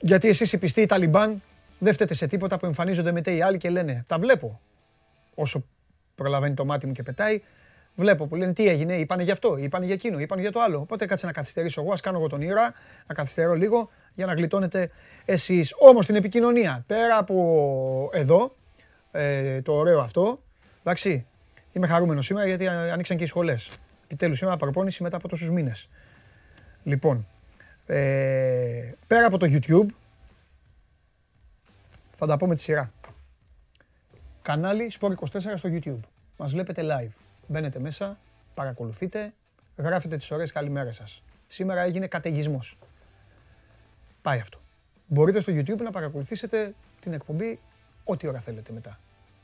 Γιατί 0.00 0.28
εσείς 0.28 0.52
οι 0.52 0.58
πιστοί 0.58 0.86
Ταλιμπάν 0.86 1.42
δεν 1.80 1.92
φταίτε 1.92 2.14
σε 2.14 2.26
τίποτα 2.26 2.58
που 2.58 2.66
εμφανίζονται 2.66 3.12
μετά 3.12 3.30
οι 3.30 3.42
άλλοι 3.42 3.58
και 3.58 3.70
λένε 3.70 4.04
«Τα 4.06 4.18
βλέπω». 4.18 4.60
Όσο 5.34 5.64
προλαβαίνει 6.14 6.54
το 6.54 6.64
μάτι 6.64 6.86
μου 6.86 6.92
και 6.92 7.02
πετάει, 7.02 7.40
Βλέπω 7.94 8.26
που 8.26 8.34
λένε 8.34 8.52
τι 8.52 8.68
έγινε, 8.68 8.94
είπανε 8.94 9.22
για 9.22 9.32
αυτό, 9.32 9.56
είπανε 9.56 9.84
για 9.84 9.94
εκείνο, 9.94 10.18
είπανε 10.18 10.40
για 10.40 10.52
το 10.52 10.60
άλλο. 10.60 10.78
Οπότε 10.80 11.06
κάτσε 11.06 11.26
να 11.26 11.32
καθυστερήσω 11.32 11.80
εγώ, 11.80 11.92
ας 11.92 12.00
κάνω 12.00 12.18
εγώ 12.18 12.26
τον 12.26 12.40
ήρωα, 12.40 12.74
να 13.06 13.14
καθυστερώ 13.14 13.54
λίγο 13.54 13.90
για 14.14 14.26
να 14.26 14.32
γλιτώνετε 14.34 14.90
εσείς. 15.24 15.74
Όμως 15.78 16.06
την 16.06 16.14
επικοινωνία, 16.14 16.84
πέρα 16.86 17.18
από 17.18 18.10
εδώ, 18.12 18.56
ε, 19.10 19.62
το 19.62 19.72
ωραίο 19.72 20.00
αυτό, 20.00 20.42
εντάξει, 20.80 21.26
είμαι 21.72 21.86
χαρούμενος 21.86 22.26
σήμερα 22.26 22.46
γιατί 22.46 22.68
ανοίξαν 22.68 23.16
και 23.16 23.24
οι 23.24 23.26
σχολές. 23.26 23.70
Επιτέλους 24.04 24.38
σήμερα 24.38 24.56
προπόνηση 24.56 25.02
μετά 25.02 25.16
από 25.16 25.28
τόσους 25.28 25.50
μήνες. 25.50 25.88
Λοιπόν, 26.82 27.26
ε, 27.86 28.92
πέρα 29.06 29.26
από 29.26 29.38
το 29.38 29.46
YouTube, 29.50 29.86
Θα 32.22 32.26
τα 32.26 32.36
πω 32.36 32.46
με 32.46 32.54
τη 32.54 32.60
σειρά. 32.60 32.92
Κανάλι 34.42 34.92
Sport 35.00 35.14
24 35.14 35.38
στο 35.54 35.68
YouTube. 35.72 36.00
Μας 36.36 36.52
βλέπετε 36.52 36.82
live. 36.84 37.10
Μπαίνετε 37.46 37.78
μέσα, 37.78 38.18
παρακολουθείτε, 38.54 39.32
γράφετε 39.76 40.16
τις 40.16 40.30
ωραίες 40.30 40.52
καλημέρες 40.52 40.96
σας. 40.96 41.22
Σήμερα 41.46 41.80
έγινε 41.80 42.06
καταιγισμός. 42.06 42.78
Πάει 44.22 44.40
αυτό. 44.40 44.58
Μπορείτε 45.06 45.40
στο 45.40 45.52
YouTube 45.52 45.80
να 45.82 45.90
παρακολουθήσετε 45.90 46.74
την 47.00 47.12
εκπομπή 47.12 47.60
ό,τι 48.04 48.26
ώρα 48.26 48.40
θέλετε 48.40 48.72
μετά. 48.72 48.98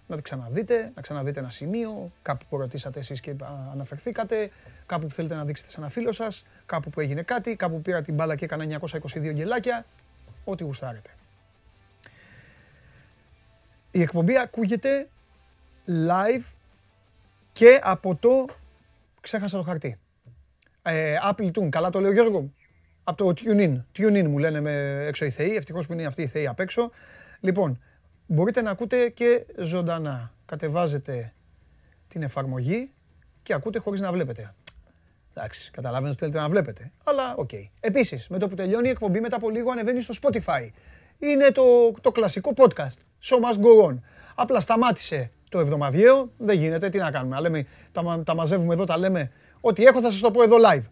Να 0.06 0.16
τη 0.16 0.23
ξαναδείτε, 0.23 0.92
να 0.95 1.02
ξαναδείτε 1.02 1.40
ένα 1.40 1.50
σημείο, 1.50 2.12
κάπου 2.23 2.45
που 2.49 2.56
ρωτήσατε 2.56 2.99
εσείς 2.99 3.21
και 3.21 3.37
αναφερθήκατε, 3.73 4.50
κάπου 4.87 5.06
που 5.06 5.14
θέλετε 5.14 5.35
να 5.35 5.45
δείξετε 5.45 5.71
σε 5.71 5.80
ένα 5.80 5.88
φίλο 5.88 6.12
σας, 6.12 6.45
κάπου 6.66 6.90
που 6.90 7.00
έγινε 7.00 7.23
κάτι, 7.23 7.56
κάπου 7.56 7.75
που 7.75 7.83
πήρα 7.83 8.02
την 8.02 8.14
μπάλα 8.14 8.37
και 8.37 8.45
έκανα 8.45 8.64
922 8.64 9.33
γελάκια, 9.33 9.87
ό,τι 10.45 10.64
γουστάρετε. 10.64 11.11
Η 13.97 14.03
εκπομπή 14.03 14.38
ακούγεται 14.38 15.09
live 15.87 16.45
και 17.53 17.81
από 17.83 18.17
το 18.17 18.47
ξέχασα 19.21 19.57
το 19.57 19.62
χαρτί. 19.62 19.99
Ε, 20.83 21.17
Apple 21.31 21.50
Tune, 21.50 21.69
καλά 21.69 21.91
το 21.91 22.00
λέω 22.00 22.12
Γιώργο. 22.12 22.53
Από 23.05 23.25
το 23.25 23.43
TuneIn. 23.45 23.83
TuneIn 23.99 24.26
μου 24.26 24.38
λένε 24.38 24.61
με 24.61 25.05
έξω 25.07 25.25
οι 25.25 25.31
θεοί, 25.31 25.57
ευτυχώς 25.57 25.87
που 25.87 25.93
είναι 25.93 26.07
αυτοί 26.07 26.23
οι 26.23 26.26
θεοί 26.26 26.47
απ' 26.47 26.61
έξω. 26.61 26.91
Λοιπόν, 27.41 27.83
μπορείτε 28.26 28.62
να 28.62 28.71
ακούτε 28.71 29.09
και 29.09 29.47
ζωντανά. 29.59 30.33
Κατεβάζετε 30.47 31.33
την 32.09 32.23
εφαρμογή 32.23 32.91
και 33.43 33.53
ακούτε 33.55 33.79
χωρίς 33.79 34.00
να 34.00 34.12
βλέπετε. 34.12 34.55
Εντάξει, 35.35 35.71
καταλαβαίνετε 35.71 36.11
ότι 36.11 36.21
θέλετε 36.21 36.38
να 36.38 36.49
βλέπετε. 36.49 36.91
Αλλά 37.05 37.35
OK. 37.37 37.49
Okay. 37.53 37.69
Επίσης, 37.81 38.29
με 38.29 38.38
το 38.38 38.49
που 38.49 38.55
τελειώνει 38.55 38.88
η 38.88 38.91
εκπομπή 38.91 39.21
μετά 39.21 39.37
από 39.37 39.50
λίγο 39.50 39.71
ανεβαίνει 39.71 40.00
στο 40.00 40.15
Spotify. 40.23 40.69
Είναι 41.18 41.50
το, 41.50 41.92
το 42.00 42.12
κλασικό 42.12 42.52
podcast. 42.56 42.99
Show 43.23 43.37
must 43.37 43.61
go 43.61 43.88
on. 43.88 43.99
Απλά 44.35 44.61
σταμάτησε 44.61 45.30
το 45.49 45.58
εβδομαδιαίο. 45.58 46.30
Δεν 46.38 46.56
γίνεται. 46.56 46.88
Τι 46.88 46.99
να 46.99 47.11
κάνουμε. 47.11 47.40
Λέμε, 47.40 47.66
τα, 47.92 48.23
τα 48.25 48.35
μαζεύουμε 48.35 48.75
εδώ, 48.75 48.85
τα 48.85 48.99
λέμε. 48.99 49.30
Ό,τι 49.61 49.85
έχω 49.85 50.00
θα 50.00 50.11
σας 50.11 50.20
το 50.20 50.30
πω 50.30 50.42
εδώ 50.42 50.56
live. 50.70 50.85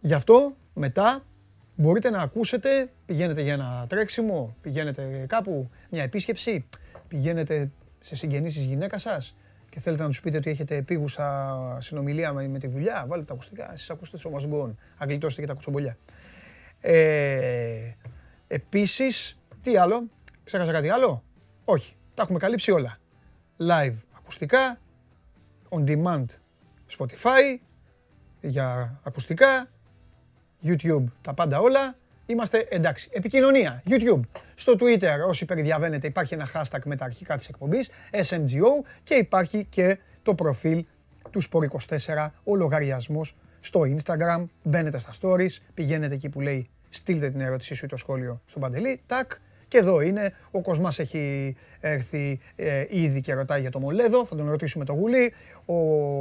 Γι' 0.00 0.14
αυτό 0.14 0.56
μετά 0.74 1.24
μπορείτε 1.74 2.10
να 2.10 2.20
ακούσετε, 2.20 2.90
πηγαίνετε 3.06 3.42
για 3.42 3.52
ένα 3.52 3.86
τρέξιμο, 3.88 4.56
πηγαίνετε 4.60 5.24
κάπου, 5.28 5.70
μια 5.90 6.02
επίσκεψη, 6.02 6.66
πηγαίνετε 7.08 7.70
σε 8.00 8.14
συγγενείς 8.14 8.54
της 8.54 8.64
γυναίκας 8.64 9.02
σας 9.02 9.36
και 9.70 9.80
θέλετε 9.80 10.02
να 10.02 10.08
τους 10.08 10.20
πείτε 10.20 10.36
ότι 10.36 10.50
έχετε 10.50 10.76
επίγουσα 10.76 11.78
συνομιλία 11.80 12.32
με, 12.32 12.58
τη 12.58 12.66
δουλειά, 12.66 13.04
βάλτε 13.08 13.24
τα 13.24 13.32
ακουστικά, 13.32 13.72
εσείς 13.72 13.90
ακούστε 13.90 14.16
το 14.16 14.22
Σώμας 14.22 14.46
Γκόν, 14.46 14.78
αγγλιτώστε 14.96 15.40
και 15.40 15.46
τα 15.46 15.52
κουτσομπολιά. 15.52 15.96
Ε, 16.80 16.94
επίσης, 18.52 19.38
τι 19.62 19.76
άλλο, 19.76 20.08
ξέχασα 20.44 20.72
κάτι 20.72 20.88
άλλο, 20.88 21.22
όχι, 21.64 21.96
τα 22.14 22.22
έχουμε 22.22 22.38
καλύψει 22.38 22.70
όλα. 22.70 22.98
Live 23.58 23.94
ακουστικά, 24.16 24.78
on 25.68 25.84
demand 25.84 26.24
Spotify, 26.98 27.58
για 28.40 29.00
ακουστικά, 29.02 29.68
YouTube, 30.64 31.04
τα 31.20 31.34
πάντα 31.34 31.58
όλα. 31.58 31.96
Είμαστε 32.26 32.66
εντάξει. 32.70 33.08
Επικοινωνία, 33.12 33.82
YouTube. 33.88 34.20
Στο 34.54 34.72
Twitter, 34.78 35.28
όσοι 35.28 35.44
περιδιαβαίνετε, 35.44 36.06
υπάρχει 36.06 36.34
ένα 36.34 36.48
hashtag 36.54 36.80
με 36.84 36.96
τα 36.96 37.04
αρχικά 37.04 37.36
της 37.36 37.48
εκπομπής, 37.48 37.90
SMGO, 38.10 38.84
και 39.02 39.14
υπάρχει 39.14 39.64
και 39.64 39.98
το 40.22 40.34
προφίλ 40.34 40.84
του 41.30 41.42
Sport24, 41.42 42.28
ο 42.44 42.56
λογαριασμός 42.56 43.36
στο 43.60 43.80
Instagram. 43.80 44.44
Μπαίνετε 44.62 44.98
στα 44.98 45.12
stories, 45.20 45.56
πηγαίνετε 45.74 46.14
εκεί 46.14 46.28
που 46.28 46.40
λέει 46.40 46.70
στείλτε 46.92 47.30
την 47.30 47.40
ερώτησή 47.40 47.74
σου 47.74 47.84
ή 47.84 47.88
το 47.88 47.96
σχόλιο 47.96 48.42
στον 48.46 48.62
Παντελή, 48.62 49.00
τάκ, 49.06 49.32
και 49.72 49.78
εδώ 49.78 50.00
είναι, 50.00 50.34
ο 50.50 50.60
Κοσμάς 50.60 50.98
έχει 50.98 51.56
έρθει 51.80 52.40
ε, 52.56 52.84
ήδη 52.88 53.20
και 53.20 53.34
ρωτάει 53.34 53.60
για 53.60 53.70
το 53.70 53.80
Μολέδο, 53.80 54.26
θα 54.26 54.36
τον 54.36 54.50
ρωτήσουμε 54.50 54.84
το 54.84 54.92
γουλί. 54.92 55.32
Ο 55.66 55.74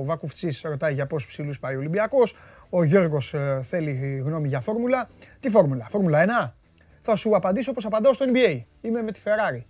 Βακουφτσής 0.04 0.62
ρωτάει 0.62 0.94
για 0.94 1.08
πόσους 1.08 1.30
ψηλούς 1.30 1.60
πάει 1.60 1.76
ο 1.76 1.78
Ολυμπιακός. 1.78 2.36
Ο 2.70 2.84
Γιώργος 2.84 3.34
ε, 3.34 3.62
θέλει 3.64 4.22
γνώμη 4.26 4.48
για 4.48 4.60
φόρμουλα. 4.60 5.10
Τι 5.40 5.50
φόρμουλα, 5.50 5.88
φόρμουλα 5.90 6.26
1. 6.48 6.52
Θα 7.02 7.16
σου 7.16 7.36
απαντήσω 7.36 7.72
όπως 7.72 7.86
απαντάω 7.86 8.14
στο 8.14 8.26
NBA. 8.34 8.62
Είμαι 8.82 9.02
με 9.02 9.12
τη 9.12 9.22
Ferrari. 9.24 9.64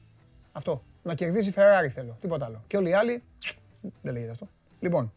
Αυτό. 0.51 0.84
Να 1.03 1.13
κερδίζει 1.13 1.50
η 1.50 1.53
Ferrari 1.55 1.89
θέλω. 1.89 2.17
Τίποτα 2.22 2.46
άλλο. 2.46 2.63
Και 2.67 2.77
όλοι 2.77 2.89
οι 2.89 2.93
άλλοι. 2.93 3.24
Δεν 4.01 4.13
λέγεται 4.13 4.31
αυτό. 4.31 4.48
Λοιπόν. 4.79 5.13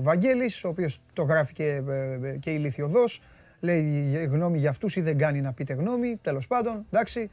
Βαγγέλης, 0.00 0.64
ο 0.64 0.68
οποίος 0.68 1.00
το 1.12 1.22
γράφει 1.22 1.52
και, 1.52 1.82
ε, 1.88 2.28
ε, 2.28 2.36
και 2.36 2.50
ηλικιωδώς, 2.50 3.22
λέει 3.60 4.12
γνώμη 4.30 4.58
για 4.58 4.70
αυτούς 4.70 4.96
ή 4.96 5.00
δεν 5.00 5.18
κάνει 5.18 5.40
να 5.40 5.52
πείτε 5.52 5.74
γνώμη, 5.74 6.18
τέλος 6.22 6.46
πάντων, 6.46 6.86
εντάξει. 6.90 7.30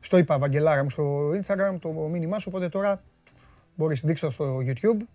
Στο 0.00 0.18
είπα 0.18 0.38
Βαγγελάρα 0.38 0.82
μου 0.82 0.90
στο 0.90 1.30
Instagram 1.30 1.76
το 1.80 1.88
μήνυμά 1.88 2.38
σου, 2.38 2.46
οπότε 2.52 2.68
τώρα 2.68 3.02
μπορείς 3.74 4.00
δείξω 4.00 4.30
στο 4.30 4.58
YouTube 4.58 5.06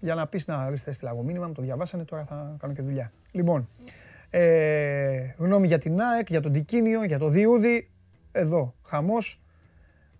για 0.00 0.14
να 0.14 0.26
πεις 0.26 0.46
να 0.46 0.66
ορίστε 0.66 0.90
έστειλα 0.90 1.10
εγώ 1.10 1.22
μήνυμα, 1.22 1.46
μου 1.46 1.52
το 1.52 1.62
διαβάσανε, 1.62 2.04
τώρα 2.04 2.24
θα 2.24 2.56
κάνω 2.58 2.72
και 2.72 2.82
δουλειά. 2.82 3.12
Λοιπόν, 3.30 3.68
ε, 4.30 5.34
γνώμη 5.36 5.66
για 5.66 5.78
την 5.78 6.00
ΑΕΚ, 6.00 6.28
για 6.28 6.40
τον 6.40 6.52
Τικίνιο, 6.52 7.04
για 7.04 7.18
το 7.18 7.28
Διούδη, 7.28 7.90
εδώ, 8.32 8.74
χαμός, 8.82 9.43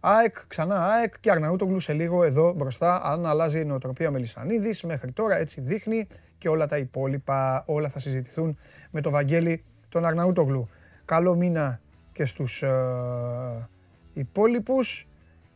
ΑΕΚ, 0.06 0.34
ξανά 0.46 0.86
ΑΕΚ 0.86 1.14
και 1.20 1.30
Αρναούτογλου 1.30 1.80
σε 1.80 1.92
λίγο 1.92 2.24
εδώ 2.24 2.52
μπροστά. 2.52 3.02
Αν 3.04 3.26
αλλάζει 3.26 3.60
η 3.60 3.64
νοοτροπία 3.64 4.10
Μελισανίδης, 4.10 4.82
μέχρι 4.82 5.12
τώρα 5.12 5.36
έτσι 5.36 5.60
δείχνει 5.60 6.06
και 6.38 6.48
όλα 6.48 6.66
τα 6.66 6.76
υπόλοιπα, 6.76 7.62
όλα 7.66 7.88
θα 7.88 7.98
συζητηθούν 7.98 8.58
με 8.90 9.00
το 9.00 9.10
Βαγγέλη 9.10 9.64
τον 9.88 10.04
Αρναούτογλου. 10.04 10.68
Καλό 11.04 11.34
μήνα 11.34 11.80
και 12.12 12.24
στους 12.24 12.62
ε, 12.62 13.68
υπόλοιπους. 14.12 15.08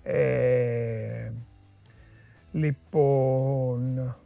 Ε, 0.03 1.33
λοιπόν, 2.53 4.17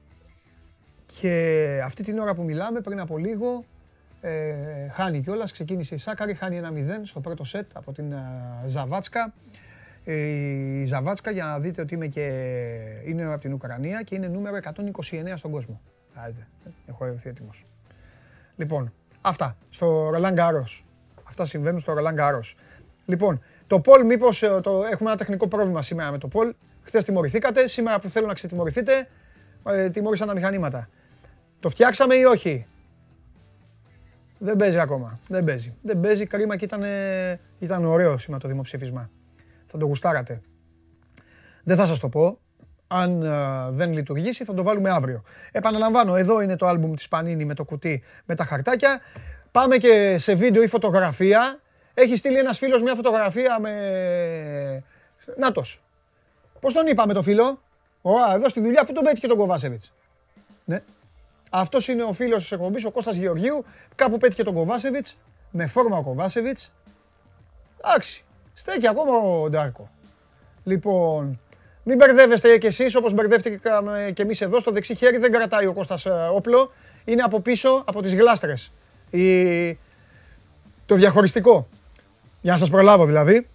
και 1.20 1.80
αυτή 1.84 2.02
την 2.02 2.18
ώρα 2.18 2.34
που 2.34 2.42
μιλάμε 2.42 2.80
πριν 2.80 3.00
από 3.00 3.18
λίγο 3.18 3.64
ε, 4.20 4.88
χάνει 4.88 5.20
κιόλας, 5.20 5.52
ξεκίνησε 5.52 5.94
η 5.94 5.98
Σάκαρη, 5.98 6.34
χάνει 6.34 6.56
ένα 6.56 6.72
0 6.74 7.00
στο 7.02 7.20
πρώτο 7.20 7.44
σετ 7.44 7.70
από 7.74 7.92
την 7.92 8.12
ε, 8.12 8.22
Ζαβάτσκα. 8.66 9.32
Ε, 10.04 10.14
η 10.14 10.84
Ζαβάτσκα 10.84 11.30
για 11.30 11.44
να 11.44 11.58
δείτε 11.58 11.82
ότι 11.82 11.94
είμαι 11.94 12.06
και... 12.06 12.20
είναι 13.06 13.24
από 13.24 13.40
την 13.40 13.52
Ουκρανία 13.52 14.02
και 14.02 14.14
είναι 14.14 14.28
νούμερο 14.28 14.58
129 14.62 15.32
στον 15.34 15.50
κόσμο. 15.50 15.80
Άιτε, 16.14 16.46
έχω 16.86 17.04
έρθει 17.04 17.28
έτοιμος. 17.28 17.66
Λοιπόν, 18.56 18.92
αυτά 19.20 19.56
στο 19.70 20.08
Ρολάν 20.10 20.32
Γκάρος. 20.32 20.84
Αυτά 21.24 21.44
συμβαίνουν 21.44 21.80
στο 21.80 21.92
Ρολάν 21.92 22.14
Γκάρος. 22.14 22.56
Λοιπόν, 23.06 23.42
το 23.66 23.80
Πολ 23.80 24.04
μήπως 24.04 24.42
ε, 24.42 24.60
το... 24.62 24.70
έχουμε 24.70 25.10
ένα 25.10 25.16
τεχνικό 25.16 25.48
πρόβλημα 25.48 25.82
σήμερα 25.82 26.10
με 26.10 26.18
το 26.18 26.28
Πολ. 26.28 26.54
Χθες 26.82 27.04
τιμωρηθήκατε, 27.04 27.66
σήμερα 27.66 27.98
που 27.98 28.08
θέλω 28.08 28.26
να 28.26 28.34
ξετιμωρηθείτε, 28.34 29.08
ε, 29.66 29.90
τιμώρησαν 29.90 30.26
τα 30.26 30.34
μηχανήματα. 30.34 30.88
Το 31.60 31.68
φτιάξαμε 31.68 32.14
ή 32.14 32.24
όχι; 32.24 32.66
Δεν 34.38 34.56
παίζει 34.56 34.78
ακόμα. 34.78 35.18
Δεν 35.28 35.44
παίζει. 35.44 35.74
Δεν 35.82 36.00
παίζει. 36.00 36.26
Κρίμα 36.26 36.56
και 36.56 36.64
ήταν, 36.64 36.82
ήταν 37.58 37.84
ωραίο 37.84 38.18
σήμερα 38.18 38.40
το 38.42 38.48
δημοψήφισμα 38.48 39.10
θα 39.72 39.78
το 39.78 39.86
γουστάρατε. 39.86 40.40
Δεν 41.64 41.76
θα 41.76 41.86
σας 41.86 41.98
το 41.98 42.08
πω. 42.08 42.38
Αν 42.86 43.22
ε, 43.22 43.70
δεν 43.70 43.92
λειτουργήσει 43.92 44.44
θα 44.44 44.54
το 44.54 44.62
βάλουμε 44.62 44.90
αύριο. 44.90 45.22
Επαναλαμβάνω, 45.52 46.16
εδώ 46.16 46.40
είναι 46.40 46.56
το 46.56 46.66
άλμπουμ 46.66 46.94
της 46.94 47.08
Πανίνη 47.08 47.44
με 47.44 47.54
το 47.54 47.64
κουτί 47.64 48.02
με 48.24 48.34
τα 48.34 48.44
χαρτάκια. 48.44 49.00
Πάμε 49.50 49.76
και 49.76 50.18
σε 50.18 50.34
βίντεο 50.34 50.62
ή 50.62 50.66
φωτογραφία. 50.66 51.60
Έχει 51.94 52.16
στείλει 52.16 52.38
ένας 52.38 52.58
φίλος 52.58 52.82
μια 52.82 52.94
φωτογραφία 52.94 53.60
με... 53.60 54.84
Νάτος. 55.36 55.82
Πώς 56.60 56.72
τον 56.72 56.86
είπαμε 56.86 57.12
το 57.12 57.22
φίλο; 57.22 57.60
Ωραία, 58.02 58.34
εδώ 58.34 58.48
στη 58.48 58.60
δουλειά 58.60 58.84
που 58.84 58.92
τον 58.92 59.04
πέτυχε 59.04 59.26
τον 59.26 59.36
Κοβάσεβιτς; 59.36 59.92
Ναι. 60.64 60.82
Αυτός 61.50 61.88
είναι 61.88 62.02
ο 62.02 62.12
φίλος 62.12 62.42
της 62.42 62.52
εκπομπής, 62.52 62.84
ο 62.84 62.90
Κώστας 62.90 63.16
Γεωργίου. 63.16 63.64
Κάπου 63.94 64.18
πέτυχε 64.18 64.42
τον 64.42 64.54
Κοβάσεβιτς, 64.54 65.16
με 65.50 65.66
φόρμα 65.66 65.96
ο 65.96 66.02
Κοβάσεβιτς. 66.02 66.72
Εντάξει, 67.84 68.24
Στέκει 68.54 68.88
ακόμα 68.88 69.12
ο 69.12 69.48
Ντάρκο. 69.50 69.90
Λοιπόν, 70.64 71.40
μην 71.82 71.96
μπερδεύεστε 71.96 72.58
κι 72.58 72.66
εσείς 72.66 72.94
όπως 72.94 73.12
μπερδεύτηκαμε 73.12 74.10
κι 74.14 74.22
εμείς 74.22 74.40
εδώ. 74.40 74.60
Στο 74.60 74.70
δεξί 74.70 74.94
χέρι 74.94 75.16
δεν 75.16 75.32
κρατάει 75.32 75.66
ο 75.66 75.72
Κώστας 75.72 76.06
ε, 76.06 76.10
όπλο. 76.32 76.72
Είναι 77.04 77.22
από 77.22 77.40
πίσω 77.40 77.82
από 77.86 78.02
τις 78.02 78.14
γλάστρες. 78.14 78.72
Η... 79.10 79.78
Το 80.86 80.94
διαχωριστικό. 80.94 81.68
Για 82.40 82.52
να 82.52 82.58
σας 82.58 82.70
προλάβω 82.70 83.06
δηλαδή. 83.06 83.48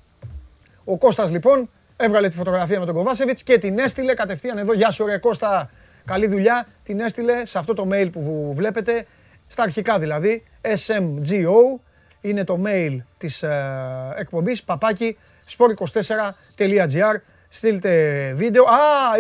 Ο 0.84 0.98
Κώστας 0.98 1.32
λοιπόν 1.32 1.70
έβγαλε 1.98 2.30
τη 2.30 2.36
φωτογραφία 2.36 2.80
με 2.80 2.86
τον 2.86 2.96
Κοβάσεβιτς 2.96 3.44
και 3.44 3.58
την 3.58 3.80
έστειλε 3.80 4.14
κατευθείαν 4.14 4.58
εδώ. 4.58 4.74
Γεια 4.74 4.92
σου 4.92 5.06
ρε 5.06 5.18
Κώστα, 5.18 5.70
καλή 6.06 6.28
δουλειά. 6.28 6.68
Την 6.84 7.00
έστειλε 7.00 7.46
σε 7.46 7.58
αυτό 7.58 7.74
το 7.74 7.88
mail 7.92 8.12
που 8.12 8.52
βλέπετε. 8.56 9.06
Στα 9.48 9.64
αρχικά 9.64 10.00
δηλαδή. 10.00 10.44
SMGO 10.62 11.80
είναι 12.30 12.44
το 12.44 12.62
mail 12.66 12.98
της 13.18 13.44
ε, 13.44 14.14
εκπομπής 14.16 14.64
παπάκι 14.64 15.18
sport24.gr 15.58 17.16
Στείλτε 17.50 18.34
βίντεο. 18.36 18.64
Α, 18.64 18.78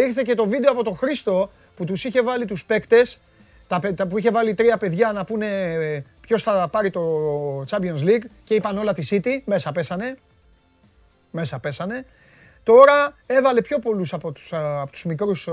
ήρθε 0.07 0.21
και 0.21 0.35
το 0.35 0.45
βίντεο 0.47 0.71
από 0.71 0.83
τον 0.83 0.95
Χρήστο 0.95 1.51
που 1.75 1.85
τους 1.85 2.03
είχε 2.03 2.21
βάλει 2.21 2.45
τους 2.45 2.65
παίκτες 2.65 3.19
τα, 3.67 3.79
τα, 3.95 4.07
που 4.07 4.17
είχε 4.17 4.31
βάλει 4.31 4.53
τρία 4.53 4.77
παιδιά 4.77 5.11
να 5.11 5.25
πούνε 5.25 5.47
ποιος 6.21 6.43
θα 6.43 6.67
πάρει 6.71 6.89
το 6.89 7.01
Champions 7.69 8.03
League 8.03 8.23
και 8.43 8.53
είπαν 8.53 8.77
όλα 8.77 8.93
τη 8.93 9.07
City, 9.09 9.41
μέσα 9.45 9.71
πέσανε. 9.71 10.17
Μέσα 11.31 11.59
πέσανε. 11.59 12.05
Τώρα 12.63 13.15
έβαλε 13.25 13.61
πιο 13.61 13.79
πολλούς 13.79 14.13
από 14.13 14.31
τους, 14.31 14.53
από 14.53 14.91
τους 14.91 15.05
μικρούς 15.05 15.49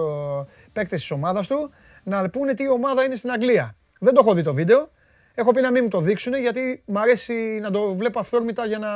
παίκτες 0.73 1.01
της 1.01 1.11
ομάδας 1.11 1.47
του 1.47 1.71
να 2.03 2.31
πούνε 2.31 2.55
τι 2.55 2.69
ομάδα 2.69 3.05
είναι 3.05 3.17
στην 3.17 3.31
Αγγλία. 3.31 3.75
Δεν 3.99 4.15
το 4.15 4.21
έχω 4.25 4.35
δει 4.35 4.43
το 4.43 4.55
βίντεο. 4.55 4.91
Έχω 5.35 5.53
πει 5.53 5.61
να 5.61 5.71
μην 5.71 5.83
μου 5.83 5.89
το 5.89 6.01
δείξουν 6.01 6.35
γιατί 6.35 6.83
μου 6.87 6.99
αρέσει 6.99 7.35
να 7.61 7.71
το 7.71 7.95
βλέπω 7.95 8.21
αυθόρμητα 8.21 8.67
για 8.67 8.79
να 8.79 8.89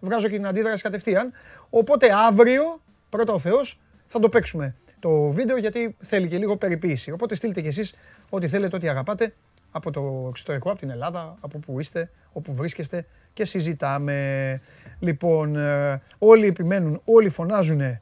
βγάζω 0.00 0.28
και 0.28 0.36
την 0.36 0.46
αντίδραση 0.46 0.82
κατευθείαν. 0.82 1.32
Οπότε 1.70 2.08
αύριο, 2.12 2.80
πρώτα 3.08 3.32
ο 3.32 3.38
Θεός, 3.38 3.80
θα 4.06 4.18
το 4.18 4.28
παίξουμε 4.28 4.74
το 4.98 5.28
βίντεο 5.28 5.56
γιατί 5.56 5.96
θέλει 6.00 6.28
και 6.28 6.38
λίγο 6.38 6.56
περιποίηση. 6.56 7.10
Οπότε 7.10 7.34
στείλτε 7.34 7.60
κι 7.60 7.68
εσείς 7.68 7.94
ό,τι 8.30 8.48
θέλετε, 8.48 8.76
ό,τι 8.76 8.88
αγαπάτε 8.88 9.34
από 9.70 9.90
το 9.90 10.26
εξωτερικό, 10.28 10.70
από 10.70 10.78
την 10.78 10.90
Ελλάδα, 10.90 11.36
από 11.40 11.58
που 11.58 11.80
είστε, 11.80 12.10
όπου 12.32 12.54
βρίσκεστε 12.54 13.06
και 13.32 13.44
συζητάμε. 13.44 14.60
Λοιπόν, 14.98 15.56
ε, 15.56 16.02
όλοι 16.18 16.46
επιμένουν, 16.46 17.00
όλοι 17.04 17.28
φωνάζουν 17.28 17.80
ε, 17.80 18.00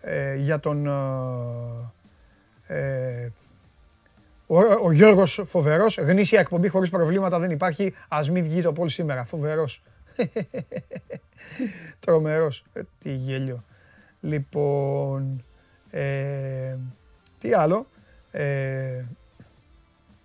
ε, 0.00 0.34
για 0.36 0.60
τον... 0.60 0.86
Ε, 2.66 3.28
ο, 4.50 4.58
ο 4.84 4.92
Γιώργος 4.92 5.42
φοβερός, 5.46 5.98
γνήσια 5.98 6.40
εκπομπή 6.40 6.68
χωρίς 6.68 6.90
προβλήματα 6.90 7.38
δεν 7.38 7.50
υπάρχει, 7.50 7.94
ας 8.08 8.30
μην 8.30 8.44
βγει 8.44 8.62
το 8.62 8.72
πόλ 8.72 8.88
σήμερα, 8.88 9.24
φοβερός. 9.24 9.82
Τρομερός, 12.00 12.64
ε, 12.72 12.80
τι 12.98 13.10
γέλιο. 13.10 13.64
Λοιπόν, 14.20 15.44
ε, 15.90 16.76
τι 17.40 17.52
άλλο; 17.52 17.86
Ε, 18.30 19.04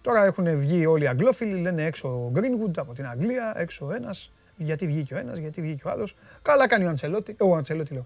τώρα 0.02 0.26
έχουν 0.26 0.60
βγει 0.60 0.86
όλοι 0.86 1.04
οι 1.04 1.08
αγγλόφιλοι, 1.08 1.62
λένε 1.62 1.84
έξω 1.84 2.08
ο 2.08 2.32
Greenwood 2.36 2.78
από 2.78 2.94
την 2.94 3.08
Αγγλία, 3.08 3.54
έξω 3.56 3.92
ένας. 3.92 4.32
Γιατί 4.58 4.88
βγήκε 4.88 5.14
ο 5.14 5.18
ένας, 5.18 5.38
γιατί 5.38 5.62
βγήκε 5.62 5.88
ο 5.88 5.90
άλλος. 5.92 6.16
Καλά 6.42 6.68
κάνει 6.68 6.86
ο 6.86 6.90
Αντσελότη, 6.90 7.36
ο 7.40 7.56
Αντσελότη 7.56 7.94
λέω, 7.94 8.06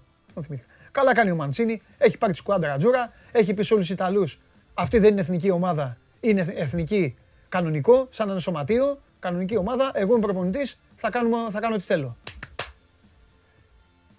Καλά 0.90 1.14
κάνει 1.14 1.30
ο 1.30 1.34
Μαντσίνη, 1.36 1.82
έχει 1.98 2.18
πάρει 2.18 2.32
τη 2.32 2.38
σκουάντρα 2.38 2.76
τζούρα, 2.76 3.12
έχει 3.32 3.54
πει 3.54 3.62
σε 3.62 3.74
όλους 3.74 3.86
τους 3.86 3.94
Ιταλούς, 3.94 4.40
αυτή 4.74 4.98
δεν 4.98 5.10
είναι 5.10 5.20
εθνική 5.20 5.50
ομάδα, 5.50 5.96
είναι 6.20 6.46
εθνική 6.54 7.16
κανονικό, 7.48 8.08
σαν 8.10 8.28
ένα 8.28 8.38
σωματείο, 8.38 8.98
κανονική 9.18 9.56
ομάδα, 9.56 9.90
εγώ 9.94 10.12
είμαι 10.12 10.26
προπονητής, 10.26 10.78
θα, 10.96 11.10
θα 11.50 11.60
κάνω 11.60 11.74
ό,τι 11.74 11.84
θέλω 11.84 12.16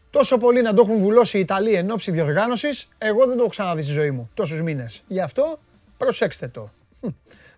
τόσο 0.09 0.37
πολύ 0.37 0.61
να 0.61 0.73
το 0.73 0.81
έχουν 0.81 0.97
βουλώσει 0.97 1.37
οι 1.37 1.39
Ιταλοί 1.39 1.73
εν 1.73 1.91
ώψη 1.91 2.11
διοργάνωσης, 2.11 2.87
εγώ 2.97 3.25
δεν 3.25 3.35
το 3.35 3.41
έχω 3.41 3.49
ξαναδεί 3.49 3.81
στη 3.81 3.91
ζωή 3.91 4.11
μου 4.11 4.29
τόσους 4.33 4.61
μήνες. 4.61 5.03
Γι' 5.07 5.21
αυτό 5.21 5.59
προσέξτε 5.97 6.47
το. 6.47 6.71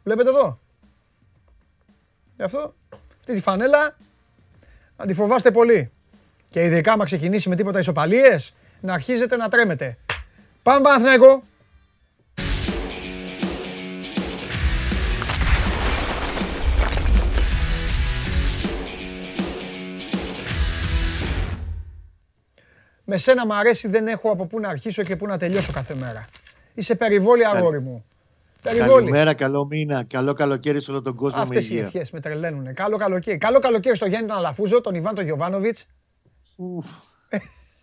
Βλέπετε 0.04 0.30
εδώ. 0.30 0.60
Γι' 2.36 2.44
αυτό 2.44 2.74
αυτή 3.20 3.34
τη 3.34 3.40
φανέλα 3.40 3.98
να 4.98 5.06
τη 5.06 5.14
φοβάστε 5.14 5.52
πολύ. 5.52 5.92
Και 6.50 6.64
ειδικά 6.64 6.94
άμα 6.94 7.06
ξεκινήσει 7.06 7.50
με 7.50 7.56
τίποτα 7.56 7.80
ισοπαλίες, 7.80 8.54
να 8.82 8.94
αρχίζετε 8.94 9.36
να 9.36 9.50
τρέμετε. 9.50 9.98
Πάμε 10.64 10.82
Παναθηναϊκό. 10.82 11.44
Με 23.14 23.18
σένα 23.18 23.46
μ' 23.46 23.52
αρέσει, 23.52 23.88
δεν 23.88 24.08
έχω 24.08 24.32
από 24.32 24.46
πού 24.46 24.60
να 24.60 24.70
αρχίσω 24.70 25.04
και 25.04 25.16
πού 25.16 25.26
να 25.26 25.38
τελειώσω 25.38 25.72
κάθε 25.72 25.96
μέρα. 25.96 26.26
Είσαι 26.74 26.96
περιβόλη 26.96 27.46
αγόρι 27.46 27.80
μου. 27.80 28.06
Περιβόλη. 28.62 28.90
Καλημέρα, 28.90 29.34
καλό 29.34 29.66
μήνα, 29.66 30.04
καλό 30.04 30.34
καλοκαίρι 30.34 30.82
σε 30.82 30.92
όλο 30.92 31.02
τον 31.02 31.16
κόσμο. 31.16 31.42
Αυτές 31.42 31.70
οι 31.70 31.78
ευχές 31.78 32.12
με 32.12 32.20
τρελαίνουν. 32.20 32.74
Καλό 32.74 32.98
καλοκαίρι. 32.98 33.38
Καλό 33.38 33.60
καλοκαίρι 33.60 33.96
στο 33.96 34.06
Γιάννη 34.06 34.28
τον 34.28 34.38
Αλαφούζο, 34.38 34.82
τον 34.82 34.96
Ιβάν 34.96 35.16
τον 35.16 35.24
Γιωβάνοβιτς. 35.24 35.86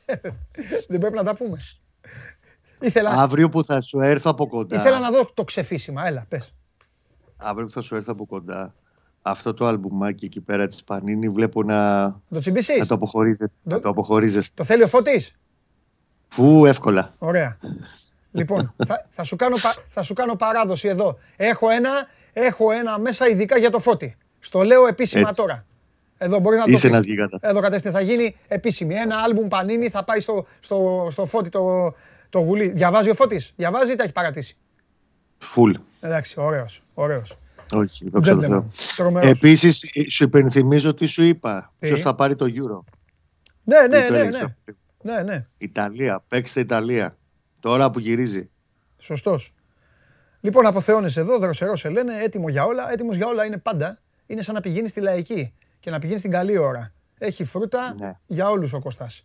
δεν 0.88 1.01
πρέπει 1.01 1.14
να 1.14 1.25
τα 1.25 1.37
πούμε. 1.37 1.59
Ήθελα... 2.81 3.11
Αύριο 3.11 3.49
που 3.49 3.64
θα 3.64 3.81
σου 3.81 4.01
έρθω 4.01 4.31
από 4.31 4.47
κοντά. 4.47 4.77
Ήθελα 4.77 4.99
να 4.99 5.11
δω 5.11 5.31
το 5.35 5.45
ξεφύσιμα, 5.45 6.07
έλα, 6.07 6.27
πες. 6.29 6.55
Αύριο 7.37 7.67
που 7.67 7.73
θα 7.73 7.81
σου 7.81 7.95
έρθω 7.95 8.12
από 8.12 8.27
κοντά 8.27 8.75
αυτό 9.31 9.55
το 9.55 9.67
αλμπουμάκι 9.67 10.25
εκεί 10.25 10.41
πέρα 10.41 10.67
της 10.67 10.85
Πανίνη 10.85 11.29
βλέπω 11.29 11.62
να 11.62 12.11
το, 12.29 12.41
να 12.79 12.87
το 12.87 12.95
αποχωρίζεσαι. 12.95 13.55
Το... 13.64 13.75
Να 13.75 13.81
το 13.81 13.88
αποχωρίζεσαι. 13.88 14.51
Το 14.55 14.64
θέλει 14.64 14.83
ο 14.83 14.88
Φώτης. 14.88 15.35
Φου, 16.29 16.67
εύκολα. 16.67 17.14
Ωραία. 17.19 17.59
λοιπόν, 18.33 18.75
θα, 18.87 19.07
θα, 19.11 19.23
σου 19.23 19.37
κάνω, 19.37 19.57
θα 19.88 20.03
σου 20.03 20.14
κάνω 20.14 20.35
παράδοση 20.35 20.88
εδώ. 20.88 21.19
Έχω 21.37 21.71
ένα, 21.71 21.91
έχω 22.33 22.71
ένα 22.71 22.99
μέσα 22.99 23.29
ειδικά 23.29 23.59
για 23.59 23.71
το 23.71 23.79
Φώτη. 23.79 24.17
Στο 24.38 24.62
λέω 24.62 24.87
επίσημα 24.87 25.29
Έτσι. 25.29 25.41
τώρα. 25.41 25.64
Εδώ 26.19 26.38
μπορείς 26.38 26.59
να 26.59 26.64
Είσαι 26.67 26.81
το 26.81 26.95
ένας 26.95 27.05
γίγαντας. 27.05 27.41
Εδώ 27.43 27.61
κατευθείαν 27.61 27.95
θα 27.95 28.01
γίνει 28.01 28.37
επίσημη. 28.49 28.95
Ένα 28.95 29.17
άλμπουμ 29.17 29.49
Πανίνη 29.49 29.88
θα 29.88 30.05
πάει 30.05 30.21
στο, 30.21 30.47
στο, 30.61 31.09
στο 31.11 31.27
Φώτη 31.27 31.49
το, 31.49 31.95
το 32.31 32.38
γουλί. 32.38 32.69
Διαβάζει 32.69 33.11
ο 33.11 33.14
Φώτης; 33.14 33.53
Διαβάζει 33.57 33.93
ή 33.93 33.95
τα 33.95 34.03
έχει 34.03 34.12
παρατήσει; 34.12 34.57
Φουλ. 35.38 35.73
Εντάξει, 36.01 36.41
ωραίος, 36.41 36.83
ωραίος. 36.95 37.38
Όχι, 37.71 38.09
δεν 38.11 38.21
ξέρω. 38.21 38.71
Επίσης, 39.21 39.85
σου 40.11 40.25
υπενθυμίζω 40.25 40.95
τι 40.95 41.07
σου 41.07 41.23
είπα. 41.23 41.73
Ποιος 41.79 42.01
θα 42.01 42.15
πάρει 42.15 42.37
το 42.37 42.47
Euro. 42.49 42.95
Ναι, 43.65 43.87
ναι, 43.87 44.09
ναι, 44.09 44.23
ναι. 44.23 44.41
ναι, 45.03 45.23
ναι. 45.23 45.47
Ιταλία. 45.59 46.25
Παίξτε 46.29 46.61
Ιταλία. 46.61 47.17
Τώρα 47.61 47.91
που 47.91 47.99
γυρίζει. 47.99 48.51
Σωστός. 48.99 49.53
Λοιπόν, 50.41 50.67
αποθεώνεσαι 50.67 51.21
εδώ, 51.21 51.39
δροσερός 51.39 51.81
σε 51.81 51.89
λένε, 51.89 52.23
έτοιμο 52.23 52.49
για 52.49 52.65
όλα. 52.65 52.93
Έτοιμος 52.93 53.17
για 53.17 53.27
όλα 53.27 53.45
είναι 53.45 53.59
πάντα. 53.59 53.99
Είναι 54.27 54.43
σαν 54.43 54.55
να 54.55 54.61
πηγαίνεις 54.61 54.91
στη 54.91 55.01
λαϊκή 55.01 55.55
και 55.81 55.91
να 55.91 55.99
πηγαίνεις 55.99 56.21
στην 56.21 56.33
καλή 56.33 56.59
ώρα. 56.59 56.93
Έχει 57.19 57.45
φρούτα 57.45 57.95
ναι. 57.99 58.19
για 58.27 58.51
όλους 58.51 58.73
ο 58.73 58.81
Κωστάς. 58.81 59.25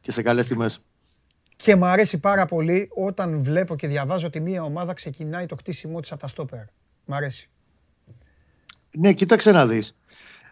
Και 0.00 0.12
σε 0.12 0.22
καλές 0.22 0.46
τιμές. 0.46 0.84
Και 1.56 1.76
μου 1.76 1.84
αρέσει 1.84 2.18
πάρα 2.18 2.46
πολύ 2.46 2.88
όταν 2.94 3.42
βλέπω 3.42 3.76
και 3.76 3.86
διαβάζω 3.86 4.26
ότι 4.26 4.40
μία 4.40 4.62
ομάδα 4.62 4.94
ξεκινάει 4.94 5.46
το 5.46 5.54
κτίσιμό 5.54 6.00
της 6.00 6.12
από 6.12 6.20
τα 6.20 6.28
στόπερ. 6.28 6.64
Μ' 7.10 7.14
αρέσει. 7.14 7.48
Ναι, 8.90 9.12
κοίταξε 9.12 9.52
να 9.52 9.66
δεις. 9.66 9.96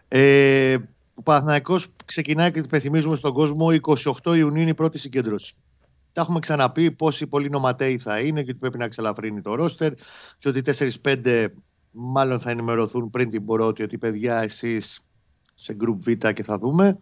Ε, 0.07 0.77
ο 1.13 1.21
Παναθηναϊκός 1.21 1.87
ξεκινάει 2.05 2.51
και 2.51 2.59
υπενθυμίζουμε 2.59 3.15
στον 3.15 3.33
κόσμο 3.33 3.67
28 4.23 4.35
Ιουνίου 4.37 4.61
είναι 4.61 4.69
η 4.69 4.73
πρώτη 4.73 4.97
συγκέντρωση. 4.97 5.55
Τα 6.13 6.21
έχουμε 6.21 6.39
ξαναπεί 6.39 6.91
πόσοι 6.91 7.27
πολλοί 7.27 7.49
νοματέοι 7.49 7.97
θα 7.97 8.19
είναι 8.19 8.43
και 8.43 8.49
ότι 8.49 8.59
πρέπει 8.59 8.77
να 8.77 8.83
εξαλαφρύνει 8.83 9.41
το 9.41 9.55
ρόστερ 9.55 9.93
και 10.39 10.49
ότι 10.49 10.61
4-5 11.03 11.47
μάλλον 11.91 12.39
θα 12.39 12.49
ενημερωθούν 12.49 13.09
πριν 13.09 13.29
την 13.29 13.45
πρώτη 13.45 13.83
ότι 13.83 13.97
παιδιά 13.97 14.41
εσείς 14.41 15.05
σε 15.53 15.77
group 15.81 15.97
Β 15.99 16.27
και 16.33 16.43
θα 16.43 16.57
δούμε. 16.57 16.99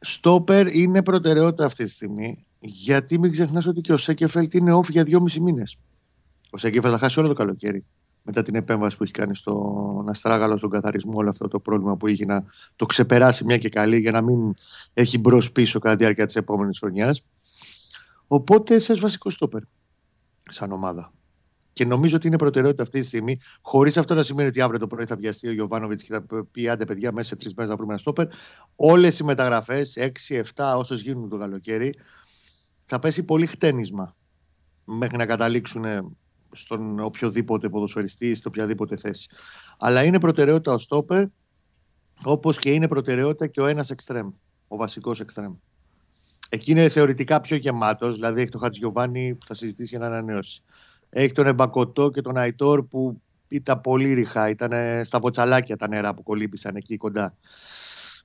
Στόπερ 0.00 0.74
είναι 0.74 1.02
προτεραιότητα 1.02 1.64
αυτή 1.64 1.84
τη 1.84 1.90
στιγμή 1.90 2.46
γιατί 2.60 3.18
μην 3.18 3.32
ξεχνάς 3.32 3.66
ότι 3.66 3.80
και 3.80 3.92
ο 3.92 3.96
Σέκεφελτ 3.96 4.54
είναι 4.54 4.74
off 4.74 4.88
για 4.88 5.04
δυόμιση 5.04 5.40
μήνες. 5.40 5.78
Ο 6.50 6.56
Σέκεφελτ 6.56 6.94
θα 6.94 6.98
χάσει 6.98 7.18
όλο 7.18 7.28
το 7.28 7.34
καλοκαίρι 7.34 7.84
μετά 8.26 8.42
την 8.42 8.54
επέμβαση 8.54 8.96
που 8.96 9.02
έχει 9.02 9.12
κάνει 9.12 9.36
στον 9.36 10.08
Αστράγαλο, 10.08 10.56
στον 10.56 10.70
καθαρισμό, 10.70 11.12
όλο 11.16 11.30
αυτό 11.30 11.48
το 11.48 11.60
πρόβλημα 11.60 11.96
που 11.96 12.06
είχε 12.06 12.24
να 12.24 12.44
το 12.76 12.86
ξεπεράσει 12.86 13.44
μια 13.44 13.58
και 13.58 13.68
καλή 13.68 13.98
για 13.98 14.10
να 14.10 14.22
μην 14.22 14.54
έχει 14.94 15.18
μπρος 15.18 15.52
πίσω 15.52 15.78
κατά 15.78 15.96
τη 15.96 16.02
διάρκεια 16.02 16.26
της 16.26 16.36
επόμενης 16.36 16.78
χρονιάς. 16.78 17.22
Οπότε 18.26 18.80
θες 18.80 19.00
βασικό 19.00 19.30
στόπερ 19.30 19.62
σαν 20.50 20.72
ομάδα. 20.72 21.12
Και 21.72 21.84
νομίζω 21.84 22.16
ότι 22.16 22.26
είναι 22.26 22.38
προτεραιότητα 22.38 22.82
αυτή 22.82 23.00
τη 23.00 23.06
στιγμή, 23.06 23.40
χωρίς 23.60 23.96
αυτό 23.96 24.14
να 24.14 24.22
σημαίνει 24.22 24.48
ότι 24.48 24.60
αύριο 24.60 24.78
το 24.78 24.86
πρωί 24.86 25.06
θα 25.06 25.16
βιαστεί 25.16 25.48
ο 25.48 25.52
Γιωβάνοβιτς 25.52 26.02
και 26.02 26.12
θα 26.12 26.46
πει: 26.50 26.68
Άντε, 26.68 26.84
παιδιά, 26.84 27.12
μέσα 27.12 27.28
σε 27.28 27.36
τρεις 27.36 27.54
μέρες 27.54 27.70
να 27.70 27.76
βρούμε 27.76 27.92
ένα 27.92 28.00
στόπερ. 28.00 28.26
Όλες 28.76 29.18
οι 29.18 29.24
μεταγραφές, 29.24 29.96
6-7 30.54 30.74
όσες 30.76 31.02
γίνουν 31.02 31.28
το 31.28 31.36
καλοκαίρι, 31.36 31.94
θα 32.84 32.98
πέσει 32.98 33.24
πολύ 33.24 33.46
χτένισμα 33.46 34.16
μέχρι 34.84 35.16
να 35.16 35.26
καταλήξουν 35.26 35.84
στον 36.54 37.00
οποιοδήποτε 37.00 37.68
ποδοσφαιριστή, 37.68 38.34
σε 38.34 38.42
οποιαδήποτε 38.48 38.96
θέση. 38.96 39.28
Αλλά 39.78 40.04
είναι 40.04 40.20
προτεραιότητα 40.20 40.72
ο 40.72 40.78
στόπερ, 40.78 41.24
όπως 42.22 42.58
και 42.58 42.70
είναι 42.70 42.88
προτεραιότητα 42.88 43.46
και 43.46 43.60
ο 43.60 43.66
ένας 43.66 43.90
εξτρέμ, 43.90 44.30
ο 44.68 44.76
βασικός 44.76 45.20
εξτρέμ. 45.20 45.54
Εκεί 46.48 46.70
είναι 46.70 46.88
θεωρητικά 46.88 47.40
πιο 47.40 47.56
γεμάτος, 47.56 48.14
δηλαδή 48.14 48.40
έχει 48.40 48.50
τον 48.50 48.60
Χατζιωβάνι 48.60 49.34
που 49.34 49.46
θα 49.46 49.54
συζητήσει 49.54 49.88
για 49.88 49.98
να 49.98 50.06
ανανεώσει. 50.06 50.62
Έχει 51.10 51.32
τον 51.32 51.46
Εμπακοτό 51.46 52.10
και 52.10 52.20
τον 52.20 52.36
Αϊτόρ 52.36 52.82
που 52.82 53.22
ήταν 53.48 53.80
πολύ 53.80 54.12
ριχά, 54.12 54.48
ήταν 54.48 55.04
στα 55.04 55.18
βοτσαλάκια 55.18 55.76
τα 55.76 55.88
νερά 55.88 56.14
που 56.14 56.22
κολύμπησαν 56.22 56.76
εκεί 56.76 56.96
κοντά 56.96 57.34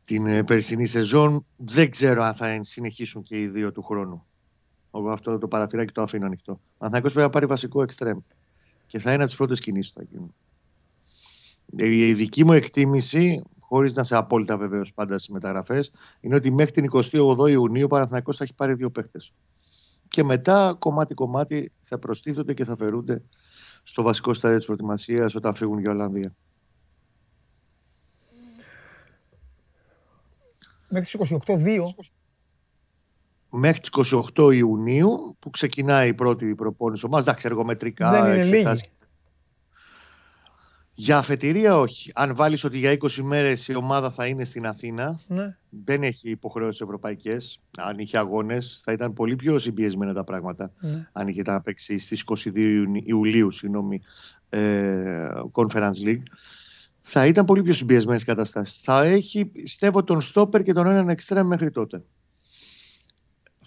την 0.03 0.25
ε, 0.25 0.43
περσινή 0.43 0.85
σεζόν. 0.85 1.45
Δεν 1.57 1.89
ξέρω 1.89 2.23
αν 2.23 2.35
θα 2.35 2.63
συνεχίσουν 2.63 3.23
και 3.23 3.41
οι 3.41 3.47
δύο 3.47 3.71
του 3.71 3.83
χρόνου. 3.83 4.25
Εγώ 4.93 5.11
αυτό 5.11 5.37
το 5.37 5.47
παραθυράκι 5.47 5.93
το 5.93 6.01
αφήνω 6.01 6.25
ανοιχτό. 6.25 6.59
Ο 6.77 6.89
πρέπει 6.89 7.17
να 7.17 7.29
πάρει 7.29 7.45
βασικό 7.45 7.81
εξτρέμ. 7.81 8.17
Και 8.87 8.99
θα 8.99 9.09
είναι 9.09 9.19
από 9.19 9.27
τις 9.27 9.35
πρώτες 9.35 9.59
κινήσεις 9.59 9.93
που 9.93 9.99
θα 9.99 10.05
γίνουν. 10.09 10.33
Η 11.93 12.13
δική 12.13 12.43
μου 12.43 12.53
εκτίμηση, 12.53 13.43
χωρίς 13.59 13.93
να 13.93 14.03
σε 14.03 14.15
απόλυτα 14.15 14.57
βεβαίως 14.57 14.93
πάντα 14.93 15.17
στις 15.17 15.29
μεταγραφές, 15.29 15.91
είναι 16.19 16.35
ότι 16.35 16.51
μέχρι 16.51 16.71
την 16.71 16.89
28η 16.93 17.49
Ιουνίου 17.49 17.85
ο 17.85 17.87
Παναθηναϊκός 17.87 18.37
θα 18.37 18.43
έχει 18.43 18.53
πάρει 18.53 18.73
δύο 18.73 18.89
παίχτε. 18.89 19.19
Και 20.07 20.23
μετά 20.23 20.75
κομμάτι-κομμάτι 20.79 21.71
θα 21.81 21.97
προστίθονται 21.97 22.53
και 22.53 22.65
θα 22.65 22.75
φερούνται 22.75 23.21
στο 23.83 24.03
βασικό 24.03 24.33
στάδιο 24.33 24.57
της 24.57 24.65
προετοιμασίας 24.65 25.35
όταν 25.35 25.55
φύγουν 25.55 25.79
για 25.79 25.91
Ολλανδία. 25.91 26.35
Μέχρι 30.89 31.17
τις 31.17 31.31
28-2. 31.45 31.83
Μέχρι 33.49 33.79
τις 33.79 33.89
28 34.35 34.53
Ιουνίου 34.53 35.35
που 35.39 35.49
ξεκινάει 35.49 36.07
η 36.07 36.13
πρώτη 36.13 36.55
προπόνηση 36.55 37.05
ομάδας. 37.05 37.25
Εντάξει, 37.25 37.47
εργομετρικά. 37.47 38.11
Δεν 38.11 38.33
είναι 38.33 38.43
λίγη. 38.43 38.91
Για 40.99 41.17
αφετηρία 41.17 41.77
όχι. 41.77 42.11
Αν 42.15 42.35
βάλεις 42.35 42.63
ότι 42.63 42.77
για 42.77 42.91
20 42.91 43.11
μέρες 43.21 43.67
η 43.67 43.75
ομάδα 43.75 44.11
θα 44.11 44.25
είναι 44.25 44.43
στην 44.43 44.65
Αθήνα, 44.65 45.19
ναι. 45.27 45.57
δεν 45.69 46.03
έχει 46.03 46.29
υποχρεώσεις 46.29 46.81
ευρωπαϊκές. 46.81 47.59
Αν 47.77 47.99
είχε 47.99 48.17
αγώνες 48.17 48.81
θα 48.83 48.91
ήταν 48.91 49.13
πολύ 49.13 49.35
πιο 49.35 49.57
συμπιεσμένα 49.57 50.13
τα 50.13 50.23
πράγματα. 50.23 50.71
Ναι. 50.79 51.07
Αν 51.11 51.27
είχε 51.27 51.41
να 51.45 51.61
παίξει 51.61 51.97
στις 51.97 52.23
22 52.25 52.85
Ιουλίου, 53.03 53.51
συγγνώμη, 53.51 54.01
ε, 54.49 55.29
Conference 55.51 56.05
League. 56.05 56.23
Θα 57.01 57.25
ήταν 57.25 57.45
πολύ 57.45 57.61
πιο 57.61 57.73
συμπιεσμένες 57.73 58.23
καταστάσεις. 58.23 58.79
Θα 58.83 59.03
έχει, 59.03 59.45
πιστεύω, 59.45 60.03
τον 60.03 60.21
Στόπερ 60.21 60.63
και 60.63 60.73
τον 60.73 60.87
έναν 60.87 61.09
εξτρέμ 61.09 61.47
μέχρι 61.47 61.71
τότε. 61.71 62.03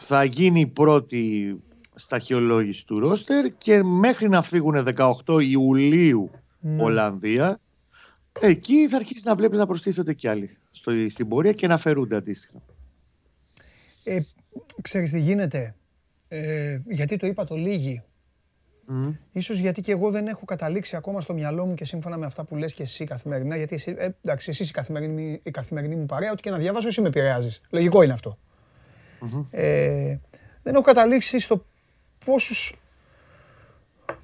Θα 0.07 0.25
γίνει 0.25 0.61
η 0.61 0.67
πρώτη 0.67 1.57
σταχυολόγηση 1.95 2.87
του 2.87 2.99
ρόστερ 2.99 3.57
και 3.59 3.83
μέχρι 3.83 4.29
να 4.29 4.43
φύγουν 4.43 4.87
18 4.97 5.43
Ιουλίου 5.43 6.31
Ναι. 6.61 6.83
Ολλανδία, 6.83 7.61
εκεί 8.41 8.88
θα 8.88 8.97
αρχίσει 8.97 9.23
να 9.25 9.35
βλέπεις 9.35 9.59
να 9.59 9.67
προστίθεται 9.67 10.15
κι 10.15 10.29
άλλοι 10.29 10.59
στο, 10.71 10.93
στην 11.09 11.29
πορεία 11.29 11.53
και 11.53 11.67
να 11.67 11.79
φερούνται 11.79 12.17
αντίστοιχα. 12.17 12.62
Ε, 14.05 14.21
ξέρεις 14.83 15.11
τι 15.11 15.21
γίνεται; 15.21 15.75
Ε, 16.29 16.81
γιατί 16.88 17.17
το 17.17 17.27
είπα 17.27 17.45
το 17.45 17.55
λίγη. 17.55 18.03
Μμ. 18.87 19.11
Ίσως 19.33 19.59
γιατί 19.59 19.81
και 19.81 19.93
εγώ 19.93 20.11
δεν 20.11 20.27
έχω 20.27 20.45
καταλήξει 20.45 20.97
ακόμα 20.97 21.21
στο 21.21 21.35
μυαλό 21.35 21.67
μου 21.67 21.75
και 21.75 21.85
σύμφωνα 21.85 22.17
με 22.19 22.27
αυτά 22.27 22.45
που 22.45 22.57
λες 22.57 22.75
και 22.75 22.83
εσύ 22.83 23.05
καθημερινά. 23.05 23.57
Γιατί 23.57 23.75
εσύ, 23.75 23.95
ε, 23.99 24.09
εντάξει, 24.23 24.51
εσύ 24.51 24.62
είσαι 24.62 24.71
η 24.71 24.75
καθημερινή, 24.75 25.41
η 25.43 25.51
καθημερινή 25.51 25.97
μου 25.97 26.07
παρέα, 26.07 26.33
ό,τι 26.33 26.43
και 26.43 26.51
να 26.51 26.59
διαβάσω, 26.59 26.88
εσύ 26.88 27.01
με 27.01 27.09
επηρεάζεις. 27.09 27.61
Λογικό 27.71 28.03
είναι 28.03 28.12
αυτό. 28.12 28.38
Μμμ. 29.25 29.45
Ε, 29.51 30.19
δεν 30.63 30.75
έχω 30.75 30.83
καταλήξει 30.83 31.41
στο 31.41 31.65
πόσους, 32.25 32.75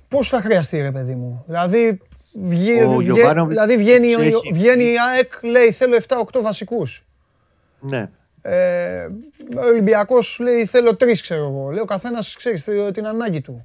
πώς 0.08 0.28
θα 0.28 0.40
χρειαστεί 0.40 0.80
ρε 0.80 0.92
παιδί 0.92 1.14
μου. 1.14 1.44
Δηλαδή, 1.46 2.00
βγει- 2.32 2.82
Ο 2.84 2.96
βγε- 2.96 3.02
Γιωβάνοβιτς 3.14 3.54
δηλαδή 3.60 3.76
βγαίνει, 3.76 4.14
ο- 4.14 4.20
έχει- 4.20 4.52
βγαίνει 4.52 4.84
η 4.84 4.94
ΑΕΚ, 5.10 5.32
λέει 5.42 5.70
θέλω 5.72 5.96
7-8 5.96 6.40
βασικούς. 6.42 7.04
Ναι. 7.80 8.10
Ε, 8.42 9.04
ο 9.56 9.60
Ολυμπιακός 9.66 10.38
λέει 10.40 10.64
θέλω 10.64 10.96
τρεις 10.96 11.20
ξέρω 11.22 11.44
εγώ. 11.48 11.70
Λέει 11.70 11.80
ο 11.82 11.84
καθένας 11.84 12.36
ξέρεις 12.36 12.64
την 12.92 13.06
ανάγκη 13.06 13.40
του. 13.40 13.64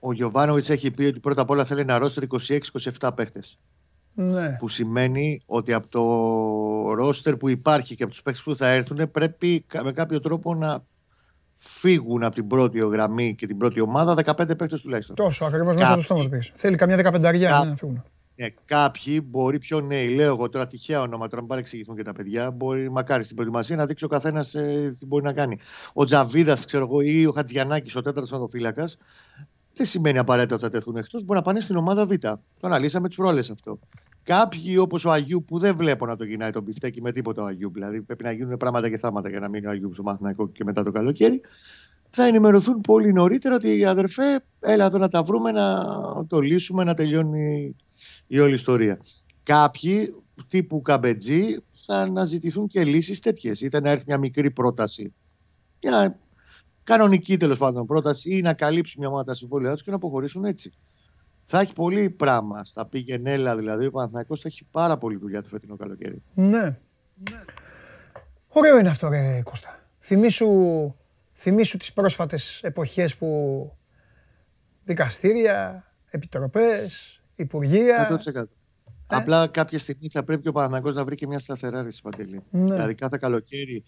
Ο 0.00 0.12
Γιωβάνοβιτς 0.12 0.70
έχει 0.70 0.90
πει 0.90 1.04
ότι 1.04 1.20
πρώτα 1.20 1.42
απ' 1.42 1.50
όλα 1.50 1.64
θέλει 1.64 1.84
να 1.84 1.98
ρόστερ 1.98 2.22
26-27 2.22 3.12
παίχτες. 3.14 3.58
Ναι. 4.14 4.56
Που 4.58 4.68
σημαίνει 4.68 5.42
ότι 5.46 5.72
από 5.72 5.88
το 5.88 6.94
ρόστερ 6.94 7.36
που 7.36 7.48
υπάρχει 7.48 7.94
και 7.94 8.02
από 8.02 8.12
τους 8.12 8.22
παίχτε 8.22 8.40
που 8.44 8.56
θα 8.56 8.68
έρθουν 8.68 9.10
πρέπει 9.10 9.60
κα- 9.66 9.84
με 9.84 9.92
κάποιο 9.92 10.20
τρόπο 10.20 10.54
να 10.54 10.84
φύγουν 11.58 12.22
από 12.24 12.34
την 12.34 12.46
πρώτη 12.46 12.78
γραμμή 12.78 13.34
και 13.34 13.46
την 13.46 13.56
πρώτη 13.58 13.80
ομάδα 13.80 14.14
15 14.24 14.56
παίχτε 14.58 14.78
τουλάχιστον. 14.82 15.16
Τόσο 15.16 15.44
ακριβώς 15.44 15.74
μέσα 15.74 15.88
Κα- 15.88 15.94
το 15.94 16.00
στόμα 16.02 16.22
του 16.22 16.28
πήγες. 16.28 16.52
Θέλει 16.54 16.76
καμιά 16.76 16.96
δεκαπενταριά 16.96 17.50
Κα- 17.50 17.64
ναι, 17.64 17.70
να 17.70 17.76
φύγουν. 17.76 18.04
Ε, 18.36 18.48
κάποιοι 18.64 19.22
μπορεί 19.30 19.58
πιο 19.58 19.80
νέοι, 19.80 20.08
λέω 20.08 20.26
εγώ 20.26 20.48
τώρα 20.48 20.66
τυχαία 20.66 21.00
ονόματα, 21.00 21.28
τώρα 21.28 21.40
μην 21.40 21.50
παρεξηγηθούν 21.50 21.96
και 21.96 22.02
τα 22.02 22.12
παιδιά, 22.12 22.50
μπορεί 22.50 22.90
μακάρι 22.90 23.24
στην 23.24 23.36
προετοιμασία 23.36 23.76
να 23.76 23.86
δείξει 23.86 24.04
ο 24.04 24.08
καθένας 24.08 24.50
τι 24.98 25.06
μπορεί 25.06 25.24
να 25.24 25.32
κάνει. 25.32 25.58
Ο 25.92 26.04
Τζαβίδας, 26.04 26.64
ξέρω 26.64 26.84
εγώ, 26.84 27.00
ή 27.00 27.26
ο 27.26 27.32
Χατζιανάκης, 27.32 27.96
ο 27.96 28.00
τέταρτος 28.02 28.32
οδοφύλακα, 28.32 28.88
δεν 29.74 29.86
σημαίνει 29.86 30.18
απαραίτητα 30.18 30.54
ότι 30.54 30.64
θα 30.64 30.70
τεθούν 30.70 30.96
εκτός, 30.96 31.24
μπορεί 31.24 31.38
να 31.38 31.44
πάνε 31.44 31.60
στην 31.60 31.76
ομάδα 31.76 32.06
Β. 32.06 32.12
Το 32.18 32.38
αναλύσαμε 32.60 33.08
τις 33.08 33.16
προάλλες 33.16 33.50
αυτό. 33.50 33.78
Κάποιοι 34.24 34.76
όπως 34.78 35.04
ο 35.04 35.10
Αγίου 35.10 35.44
που 35.46 35.58
δεν 35.58 35.76
βλέπω 35.76 36.06
να 36.06 36.16
το 36.16 36.24
γυρνάει 36.24 36.50
τον 36.50 36.64
πιφτέκι 36.64 37.02
με 37.02 37.12
τίποτα 37.12 37.42
ο 37.42 37.46
Αγίου, 37.46 37.70
δηλαδή 37.72 38.02
πρέπει 38.02 38.24
να 38.24 38.32
γίνουν 38.32 38.56
πράγματα 38.56 38.88
και 38.88 38.98
θάματα 38.98 39.28
για 39.28 39.40
να 39.40 39.48
μείνει 39.48 39.66
ο 39.66 39.70
Αγίου 39.70 39.92
στο 39.92 40.02
Μαθηναϊκό 40.02 40.48
και 40.48 40.64
μετά 40.64 40.82
το 40.82 40.90
καλοκαίρι, 40.90 41.40
θα 42.10 42.24
ενημερωθούν 42.26 42.80
πολύ 42.80 43.12
νωρίτερα 43.12 43.54
ότι 43.54 43.84
αδερφέ, 43.84 44.44
έλα 44.60 44.84
εδώ 44.84 44.98
να 44.98 45.08
τα 45.08 45.22
βρούμε, 45.22 45.52
να 45.52 45.84
το 46.26 46.40
λύσουμε, 46.40 46.84
να 46.84 46.94
τελειώνει 46.94 47.76
η 48.26 48.38
όλη 48.38 48.54
ιστορία. 48.54 49.00
Κάποιοι 49.42 50.14
τύπου 50.48 50.82
καμπετζή 50.82 51.56
θα 51.86 51.96
αναζητηθούν 51.96 52.66
και 52.66 52.84
λύσεις 52.84 53.20
τέτοιες. 53.20 53.60
Είτε 53.60 53.80
να 53.80 53.90
έρθει 53.90 54.04
μια 54.06 54.18
μικρή 54.18 54.50
πρόταση, 54.50 55.14
μια 55.82 56.18
κανονική 56.84 57.36
τέλος 57.36 57.58
πάντων 57.58 57.86
πρόταση 57.86 58.36
ή 58.36 58.40
να 58.40 58.54
καλύψει 58.54 58.98
μια 58.98 59.08
ομάδα 59.08 59.24
τα 59.24 59.34
συμβόλαιά 59.34 59.72
τους 59.72 59.82
και 59.82 59.90
να 59.90 59.96
αποχωρήσουν 59.96 60.44
έτσι. 60.44 60.72
Θα 61.54 61.60
έχει 61.60 61.72
πολύ 61.72 62.10
πράγμα. 62.10 62.64
Στα 62.64 62.86
πήγαινέλα 62.86 63.56
δηλαδή. 63.56 63.86
Ο 63.86 63.90
Παναθηναϊκός 63.90 64.40
θα 64.40 64.48
έχει 64.48 64.66
πάρα 64.70 64.98
πολύ 64.98 65.16
δουλειά 65.16 65.42
το 65.42 65.48
φετινό 65.48 65.76
καλοκαίρι. 65.76 66.22
Ναι. 66.34 66.78
Ωραίο 68.48 68.78
είναι 68.78 68.88
αυτό 68.88 69.08
ρε 69.08 69.42
Κώστα. 69.44 69.80
Θυμήσου, 69.98 70.48
θυμήσου 71.32 71.76
τις 71.76 71.92
πρόσφατες 71.92 72.60
εποχές 72.62 73.16
που 73.16 73.72
δικαστήρια, 74.84 75.84
επιτροπές, 76.10 77.20
υπουργεία. 77.36 78.20
100%. 78.34 78.42
Απλά 79.06 79.46
κάποια 79.46 79.78
στιγμή 79.78 80.08
θα 80.12 80.22
πρέπει 80.22 80.42
και 80.42 80.48
ο 80.48 80.52
Παναθηναϊκός 80.52 80.94
να 80.94 81.04
βρει 81.04 81.14
και 81.16 81.26
μια 81.26 81.38
σταθερά 81.38 81.82
ρίση 81.82 82.02
Παντελή. 82.02 82.42
Ναι. 82.50 82.72
Δηλαδή 82.72 82.94
κάθε 82.94 83.16
καλοκαίρι 83.20 83.84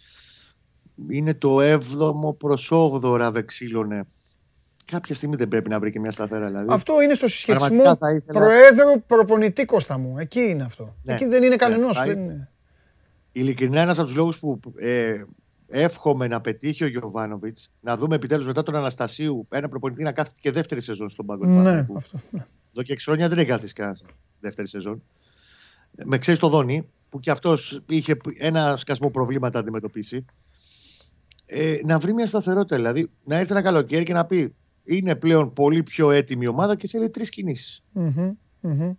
είναι 1.09 1.35
το 1.35 1.57
7ο 1.61 2.38
προς 2.38 2.72
8ο 2.72 3.16
ραβεξίλωνε. 3.16 4.05
Κάποια 4.85 5.14
στιγμή 5.14 5.37
δεν 5.37 5.49
πρέπει 5.49 5.68
να 5.68 5.79
βρει 5.81 5.90
και 5.90 6.01
μια 6.01 6.11
σταθερά. 6.11 6.47
Δηλαδή. 6.47 6.66
Αυτό 6.70 7.03
είναι 7.03 7.14
στο 7.14 7.29
συσχετισμό 7.29 7.66
Πραγματικά 7.68 7.97
θα 8.07 8.14
ήθελα- 8.14 8.38
Προέδρου 8.40 9.03
προπονητή 9.07 9.64
Κώστα 9.64 9.99
μου. 9.99 10.18
Εκεί 10.18 10.40
είναι 10.40 10.62
αυτό. 10.62 10.94
Ναι. 11.03 11.12
Εκεί 11.12 11.25
δεν 11.25 11.38
είναι 11.42 11.49
Ναι, 11.49 11.57
κανενός. 11.57 11.97
θα 11.97 12.05
δεν 12.07 12.18
είναι. 12.18 12.33
είναι. 12.33 12.49
Ειλικρινά, 13.33 13.81
ένας 13.81 13.99
από 13.99 14.07
τους 14.07 14.16
λόγους 14.16 14.38
που 14.38 14.61
ε, 14.77 15.23
εύχομαι 15.68 16.27
να 16.27 16.40
πετύχει 16.40 16.85
ο 16.85 16.87
Γιωβάνοβιτς 16.87 17.70
να 17.81 17.97
δούμε 17.97 18.14
επιτέλους 18.14 18.47
μετά 18.47 18.62
τον 18.62 18.77
Αναστασίου 18.77 19.47
ένα 19.51 19.68
προπονητή 19.68 20.03
να 20.03 20.12
κάθεται 20.12 20.37
και 20.40 20.51
δεύτερη 20.51 20.81
σεζόν 20.81 21.09
στον 21.09 21.27
πάγκο 21.27 21.42
του 21.42 21.49
Ναι, 21.49 21.57
Παναθηναϊκού. 21.57 21.97
αυτό. 21.97 22.18
ναι. 22.31 22.44
Εδώ 22.73 22.83
και 22.83 22.92
6 22.92 23.05
χρόνια 23.05 23.29
δεν 23.29 23.38
έχει 23.38 23.49
καθίσει 23.49 23.73
κανένας 23.73 24.05
δεύτερη 24.40 24.68
σεζόν. 24.68 25.03
Με 26.05 26.18
ξέρεις 26.18 26.40
το 26.40 26.49
Δόνι, 26.49 26.88
που 27.11 27.20
και 27.20 27.31
αυτός 27.31 27.83
είχε 27.88 28.16
ένα 28.38 28.77
σκασμό 28.77 29.11
προβλήματα 29.11 29.53
να 29.59 29.61
αντιμετωπίσει. 29.61 30.25
Ε, 31.47 31.79
να 31.85 31.99
βρει 31.99 32.12
μια 32.14 32.27
σταθερότητα. 32.27 32.77
Δηλαδή, 32.77 33.11
να 33.25 33.37
έρθει 33.37 33.53
ένα 33.53 33.62
καλοκαίρι 33.62 34.03
και 34.05 34.12
να 34.12 34.25
πει 34.25 34.55
είναι 34.85 35.14
πλέον 35.14 35.53
πολύ 35.53 35.83
πιο 35.83 36.11
έτοιμη 36.11 36.44
η 36.44 36.49
ομάδα 36.49 36.77
και 36.77 36.88
θέλει 36.88 37.11
τρεις 37.11 37.31
κινήσεις. 37.31 37.83
Μμμ, 37.92 38.33
μμμ. 38.61 38.92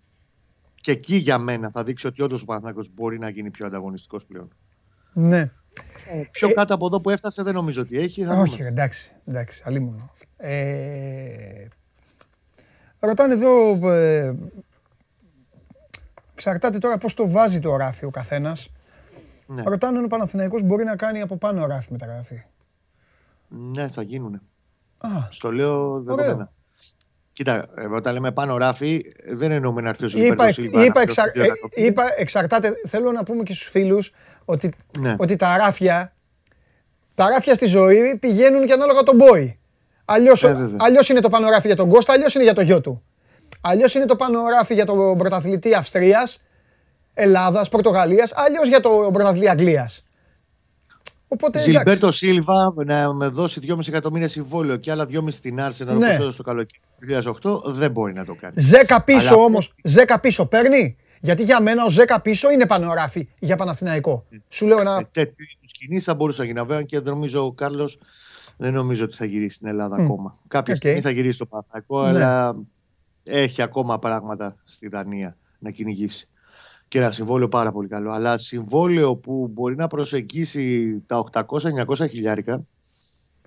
Και 0.76 0.92
εκεί 0.92 1.16
για 1.16 1.38
μένα 1.38 1.70
θα 1.72 1.84
δείξει 1.84 2.08
ότι 2.08 2.22
όντως 2.22 2.42
ο 2.42 2.46
Παναθηναϊκός 2.46 2.90
μπορεί 2.94 3.20
να 3.20 3.30
γίνει 3.30 3.50
πιο 3.52 3.66
ανταγωνιστικός 3.66 4.26
πλέον. 4.26 4.50
Ναι. 5.14 5.50
Πιο 6.32 6.54
κάτω 6.54 6.74
από 6.74 6.86
εδώ 6.86 7.02
που 7.02 7.10
έφτασε 7.10 7.44
δεν 7.44 7.54
νομίζω 7.54 7.82
ότι 7.82 7.98
έχει. 7.98 8.24
Θα 8.24 8.36
Όχι, 8.40 8.52
δούμε. 8.52 8.64
ρε, 8.64 8.70
εντάξει, 8.70 9.16
εντάξει, 9.26 9.64
αλίμονο. 9.66 10.12
Ε, 10.38 11.68
ρωτάνε 13.00 13.34
εδώ, 13.34 13.70
ε, 13.92 14.36
εξαρτάται 16.34 16.78
τώρα 16.78 16.98
πώς 16.98 17.14
το 17.14 17.30
βάζει 17.30 17.60
το 17.60 17.76
ράφι 17.76 18.06
ο 18.06 18.10
καθένας. 18.10 18.70
Ναι. 19.48 19.64
Ρωτάνε 19.64 19.98
αν 19.98 20.04
ο 20.04 20.08
Παναθηναϊκός 20.08 20.62
μπορεί 20.64 20.84
να 20.84 20.96
κάνει 20.96 21.22
από 21.22 21.38
πάνω 21.38 21.66
ράφι 21.66 21.92
μεταγραφή. 21.92 22.44
ναι, 23.48 23.88
θα 23.90 24.02
γίνουν. 24.02 24.42
Α, 25.06 25.28
Στο 25.32 25.52
λέω 25.52 26.02
δεδομένα. 26.02 26.52
Κοίτα, 27.34 27.66
ε, 27.76 27.86
όταν 27.86 28.14
λέμε 28.14 28.32
πάνω 28.32 28.58
ράφι, 28.58 29.02
ε, 29.26 29.36
δεν 29.36 29.52
εννοούμε 29.52 29.82
να 29.82 29.90
έρθει 29.90 30.04
ο 30.04 30.08
είπα, 30.08 30.20
Ζιλμπέρτο 30.20 30.54
Σίλβα. 30.54 30.78
να 30.78 30.84
είπα, 30.86 31.02
έρθει 31.02 31.12
εξα- 31.12 31.24
ο 31.24 31.28
ε, 31.28 31.30
Στυλιανάκοπ. 31.30 31.72
είπα, 31.76 32.04
εξαρτάται, 32.18 32.74
θέλω 32.88 33.12
να 33.12 33.24
πούμε 33.24 33.44
και 33.44 33.54
στους 33.54 33.68
φίλους 33.68 34.12
ότι, 34.46 34.74
Ναι. 35.00 35.16
ότι 35.18 35.36
τα 35.36 35.58
ράφια, 35.58 36.14
τα 37.16 37.30
ράφια 37.30 37.54
στη 37.54 37.66
ζωή 37.66 38.16
πηγαίνουν 38.20 38.66
και 38.66 38.74
ανάλογα 38.74 39.04
τον 39.04 39.16
μπόι. 39.16 39.60
Αλλιώς, 40.06 40.44
Ε, 40.44 40.48
βέβαια. 40.54 40.78
αλλιώς 40.80 41.10
είναι 41.10 41.20
το 41.20 41.30
πάνω 41.30 41.50
ράφι 41.50 41.68
για 41.68 41.76
τον 41.76 41.90
Κώστα, 41.90 42.14
αλλιώς 42.14 42.36
είναι 42.36 42.44
για 42.44 42.54
το 42.54 42.62
γιο 42.62 42.82
του. 42.82 43.04
Αλλιώς 43.62 43.96
είναι 43.96 44.06
το 44.06 44.16
πάνω 44.16 44.40
ράφι 44.48 44.74
για 44.74 44.86
τον 44.86 45.18
πρωταθλητή 45.18 45.74
Αυστρίας, 45.74 46.42
Ελλάδας, 47.14 47.70
Πορτογαλίας, 47.70 48.32
αλλιώς 48.36 48.68
για 48.68 48.80
τον 48.80 49.14
πρωταθλητή 49.14 49.50
Αγγλίας. 49.50 50.05
Οπότε 51.28 51.60
εντάξει. 51.60 51.72
Ζιλμπέρτο 51.72 52.12
Σίλβα 52.12 52.74
να 52.86 53.14
με 53.14 53.28
δώσει 53.28 53.60
2,5 53.64 53.88
εκατομμύρια 53.88 54.28
συμβόλαιο 54.28 54.76
και 54.78 54.92
άλλα 54.92 55.06
2,5 55.06 55.32
στην 55.32 55.62
Άρση 55.62 55.84
να 55.84 55.92
το 55.94 55.98
Ναι. 55.98 56.06
προσθέσω 56.06 56.32
στο 56.32 56.44
καλοκαίρι 56.44 56.82
του 57.00 57.06
2008, 57.66 57.74
δεν 57.74 57.92
μπορεί 57.92 58.14
να 58.14 58.26
το 58.26 58.36
κάνει. 58.40 58.54
Ζέκα 58.58 59.02
πίσω 59.04 59.34
Αλλά- 59.34 59.44
όμως, 59.44 59.74
ζέκα 59.84 60.20
πίσω 60.20 60.46
παίρνει; 60.46 60.96
Γιατί 61.22 61.44
για 61.44 61.62
μένα 61.62 61.84
ο 61.84 61.90
Ζέκα 61.90 62.22
πίσω 62.22 62.52
είναι 62.52 62.66
πανοράφι 62.68 63.28
για 63.40 63.56
Παναθηναϊκό. 63.56 64.26
Σου 64.50 64.66
λέω 64.66 64.78
Ε, 64.78 64.82
ένα... 64.82 65.08
τέτοιου 65.12 65.46
είδους 65.58 65.72
κίνηση 65.72 66.06
θα 66.06 66.14
μπορούσε 66.14 66.42
να 66.42 66.48
γίνει. 66.48 66.60
Βέβαια 66.60 66.82
και 66.82 67.00
νομίζω 67.00 67.46
ο 67.46 67.52
Κάρλος 67.52 67.98
δεν 68.58 68.74
νομίζω 68.74 69.04
ότι 69.06 69.16
θα 69.16 69.26
γυρίσει 69.26 69.56
στην 69.56 69.68
Ελλάδα 69.68 69.96
ακόμα. 69.96 70.38
Κάποια 70.48 70.74
Οκ. 70.74 70.80
στιγμή 70.80 71.02
θα 71.02 71.10
γυρίσει 71.10 71.36
στο 71.36 71.46
Παναθηναϊκό, 71.46 72.02
Ναι. 72.02 72.08
αλλά 72.10 72.56
έχει 73.24 73.62
ακόμα 73.62 74.00
πράγματα 74.00 74.56
στη 74.64 74.88
Δανία 74.88 75.38
να 75.60 75.70
κυνηγήσει. 75.72 76.28
Και 76.88 76.98
ένα 76.98 77.12
συμβόλαιο 77.12 77.48
πάρα 77.48 77.72
πολύ 77.72 77.88
καλό. 77.88 78.12
Αλλά 78.12 78.38
συμβόλαιο 78.38 79.16
που 79.16 79.50
μπορεί 79.54 79.76
να 79.76 79.88
προσεγγίσει 79.88 80.98
τα 81.06 81.24
800-900 81.32 82.10
χιλιάρικα, 82.10 82.66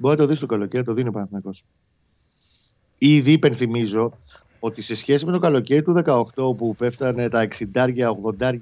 μπορεί 0.00 0.16
να 0.16 0.22
το 0.22 0.26
δεις 0.28 0.36
στο 0.38 0.46
καλοκαίρι, 0.46 0.84
το 0.84 0.92
δίνει 0.92 1.08
ο 1.08 1.12
Παναθηναϊκός. 1.12 1.64
Ήδη 2.98 3.32
υπενθυμίζω 3.32 4.12
ότι 4.60 4.82
σε 4.82 4.94
σχέση 4.94 5.24
με 5.24 5.32
το 5.32 5.38
καλοκαίρι 5.38 5.82
του 5.82 6.02
18 6.06 6.56
που 6.56 6.74
πέφτανε 6.76 7.28
τα 7.28 7.48
60, 7.74 7.86
80, 8.38 8.52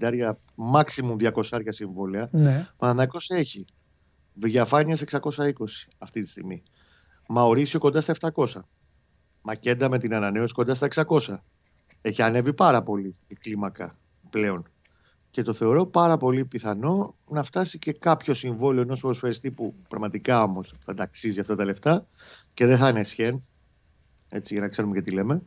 90, 0.00 0.32
maximum 0.74 1.32
200 1.32 1.60
συμβόλαια, 1.68 2.28
Ναι. 2.32 2.66
ο 2.72 2.74
Παναθηναϊκός 2.76 3.30
έχει 3.30 3.64
διαφάνειες 4.34 5.00
620 5.02 5.88
αυτή 5.98 6.22
τη 6.22 6.28
στιγμή. 6.28 6.62
Μαωρίσιο 7.28 7.78
κοντά 7.78 8.00
στα 8.00 8.14
700. 8.34 8.46
Μακέντα 9.42 9.88
με 9.88 9.98
την 9.98 10.14
ανανέωση 10.14 10.54
κοντά 10.54 10.74
στα 10.74 10.88
600. 10.94 11.18
Έχει 12.02 12.22
ανέβει 12.22 12.52
πάρα 12.52 12.82
πολύ 12.82 13.16
η 13.26 13.34
κλίμακα 13.34 13.96
πλέον. 14.34 14.64
Και 15.30 15.42
το 15.42 15.52
θεωρώ 15.52 15.86
πάρα 15.86 16.16
πολύ 16.16 16.44
πιθανό 16.44 17.14
να 17.28 17.42
φτάσει 17.44 17.78
και 17.78 17.92
κάποιο 17.92 18.34
συμβόλαιο 18.34 18.82
ενός 18.82 19.00
ποδοσφαιριστή 19.00 19.50
που 19.50 19.74
πραγματικά 19.88 20.42
όμως 20.42 20.74
θα 20.84 20.94
τα 20.94 21.02
αξίζει 21.02 21.40
αυτά 21.40 21.56
τα 21.56 21.64
λεφτά 21.64 22.06
και 22.54 22.66
δεν 22.66 22.78
θα 22.78 22.88
είναι 22.88 23.04
σχέν. 23.04 23.42
Έτσι, 24.28 24.54
για 24.54 24.62
να 24.62 24.68
ξέρουμε 24.68 24.94
και 24.94 25.02
τι 25.02 25.10
λέμε. 25.10 25.42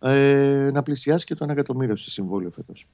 Ε, 0.00 0.70
να 0.72 0.82
πλησιάσει 0.82 1.24
και 1.24 1.34
το 1.34 1.44
1 1.44 1.48
εκατομμύριο 1.48 1.96
σε 1.96 2.10
συμβόλαιο 2.10 2.50
φέτος. 2.50 2.86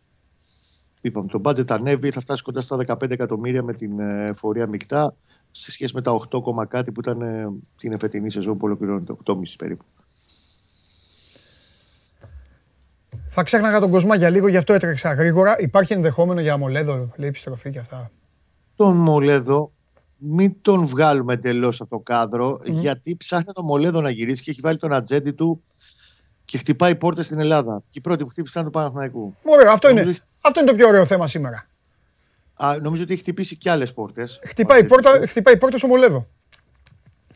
Είπαμε, 1.01 1.29
το 1.29 1.41
budget 1.45 1.71
ανέβει, 1.71 2.11
θα 2.11 2.21
φτάσει 2.21 2.43
κοντά 2.43 2.61
στα 2.61 2.77
15 2.87 3.11
εκατομμύρια 3.11 3.63
με 3.63 3.75
την 3.75 4.01
ε, 4.01 4.25
εφορία 4.25 4.67
μεικτά 4.67 5.15
σε 5.51 5.73
σχέση 5.73 5.95
με 5.95 6.03
τα 6.03 6.13
8, 6.31 6.43
κόμμα 6.43 6.67
κάτι 6.67 6.93
που 6.93 7.01
ήταν 7.01 7.21
ε, 7.21 7.49
την 7.77 7.93
εφετινή 7.93 8.31
σεζόν 8.31 8.55
που 8.55 8.65
ολοκληρώνεται, 8.67 9.15
8,5 9.25 9.35
περίπου. 9.59 9.85
Θα 13.37 13.43
ξέχναγα 13.43 13.81
τον 13.81 13.91
Κοσμά 13.91 14.17
για 14.17 14.31
λίγο, 14.31 14.49
γι' 14.49 14.57
αυτό 14.57 14.73
έτρεξα 14.73 15.13
γρήγορα. 15.13 15.59
Υπάρχει 15.59 15.93
ενδεχόμενο 15.93 16.41
για 16.41 16.57
Μολέδο, 16.57 17.13
λέει 17.17 17.29
επιστροφή 17.29 17.71
και 17.71 17.79
αυτά. 17.79 18.11
Τον 18.77 18.97
Μολέδο, 18.97 19.73
μην 20.17 20.55
τον 20.63 20.87
βγάλουμε 20.87 21.33
εντελώς 21.33 21.81
από 21.81 21.91
το 21.91 21.99
καδρο 21.99 22.61
γιατί 22.65 23.17
ψάχνει 23.17 23.53
τον 23.53 23.65
Μολέδο 23.65 24.01
να 24.01 24.11
γυρίσει 24.11 24.43
και 24.43 24.51
έχει 24.51 24.61
βάλει 24.61 24.79
τον 24.79 24.93
ατζέντη 24.93 25.33
του 25.33 25.63
και 26.45 26.59
χτυπάει 26.59 26.95
πόρτες 26.95 27.27
στην 27.27 27.39
Ελλάδα. 27.39 27.83
Και 27.91 27.99
η 27.99 28.01
πρώτη 28.01 28.23
που 28.25 28.29
χτύπησε 28.29 28.59
ήταν 28.59 28.73
του 28.73 28.79
Παναθηναϊκού. 28.79 29.35
Ωραίο, 29.43 29.71
αυτό 29.71 29.91
είναι, 29.91 30.01
Νομίζω- 30.01 30.23
αυτό 30.43 30.61
είναι 30.61 30.71
το 30.71 30.77
πιο 30.77 30.89
ωραίο 30.89 31.05
θέμα 31.05 31.27
σήμερα. 31.27 31.67
Α, 32.55 32.77
νομίζω 32.83 33.03
ότι 33.03 33.13
έχει 33.13 33.23
χτυπήσει 33.23 33.57
και 33.57 33.71
άλλες 33.71 33.93
πόρτες. 33.93 34.41
Χτυπάει, 34.45 34.85
πόρτα, 34.87 35.27
χτυπάει 35.27 35.57
πόρτες 35.57 35.83
ο 35.83 35.87
Μολέδο. 35.87 36.27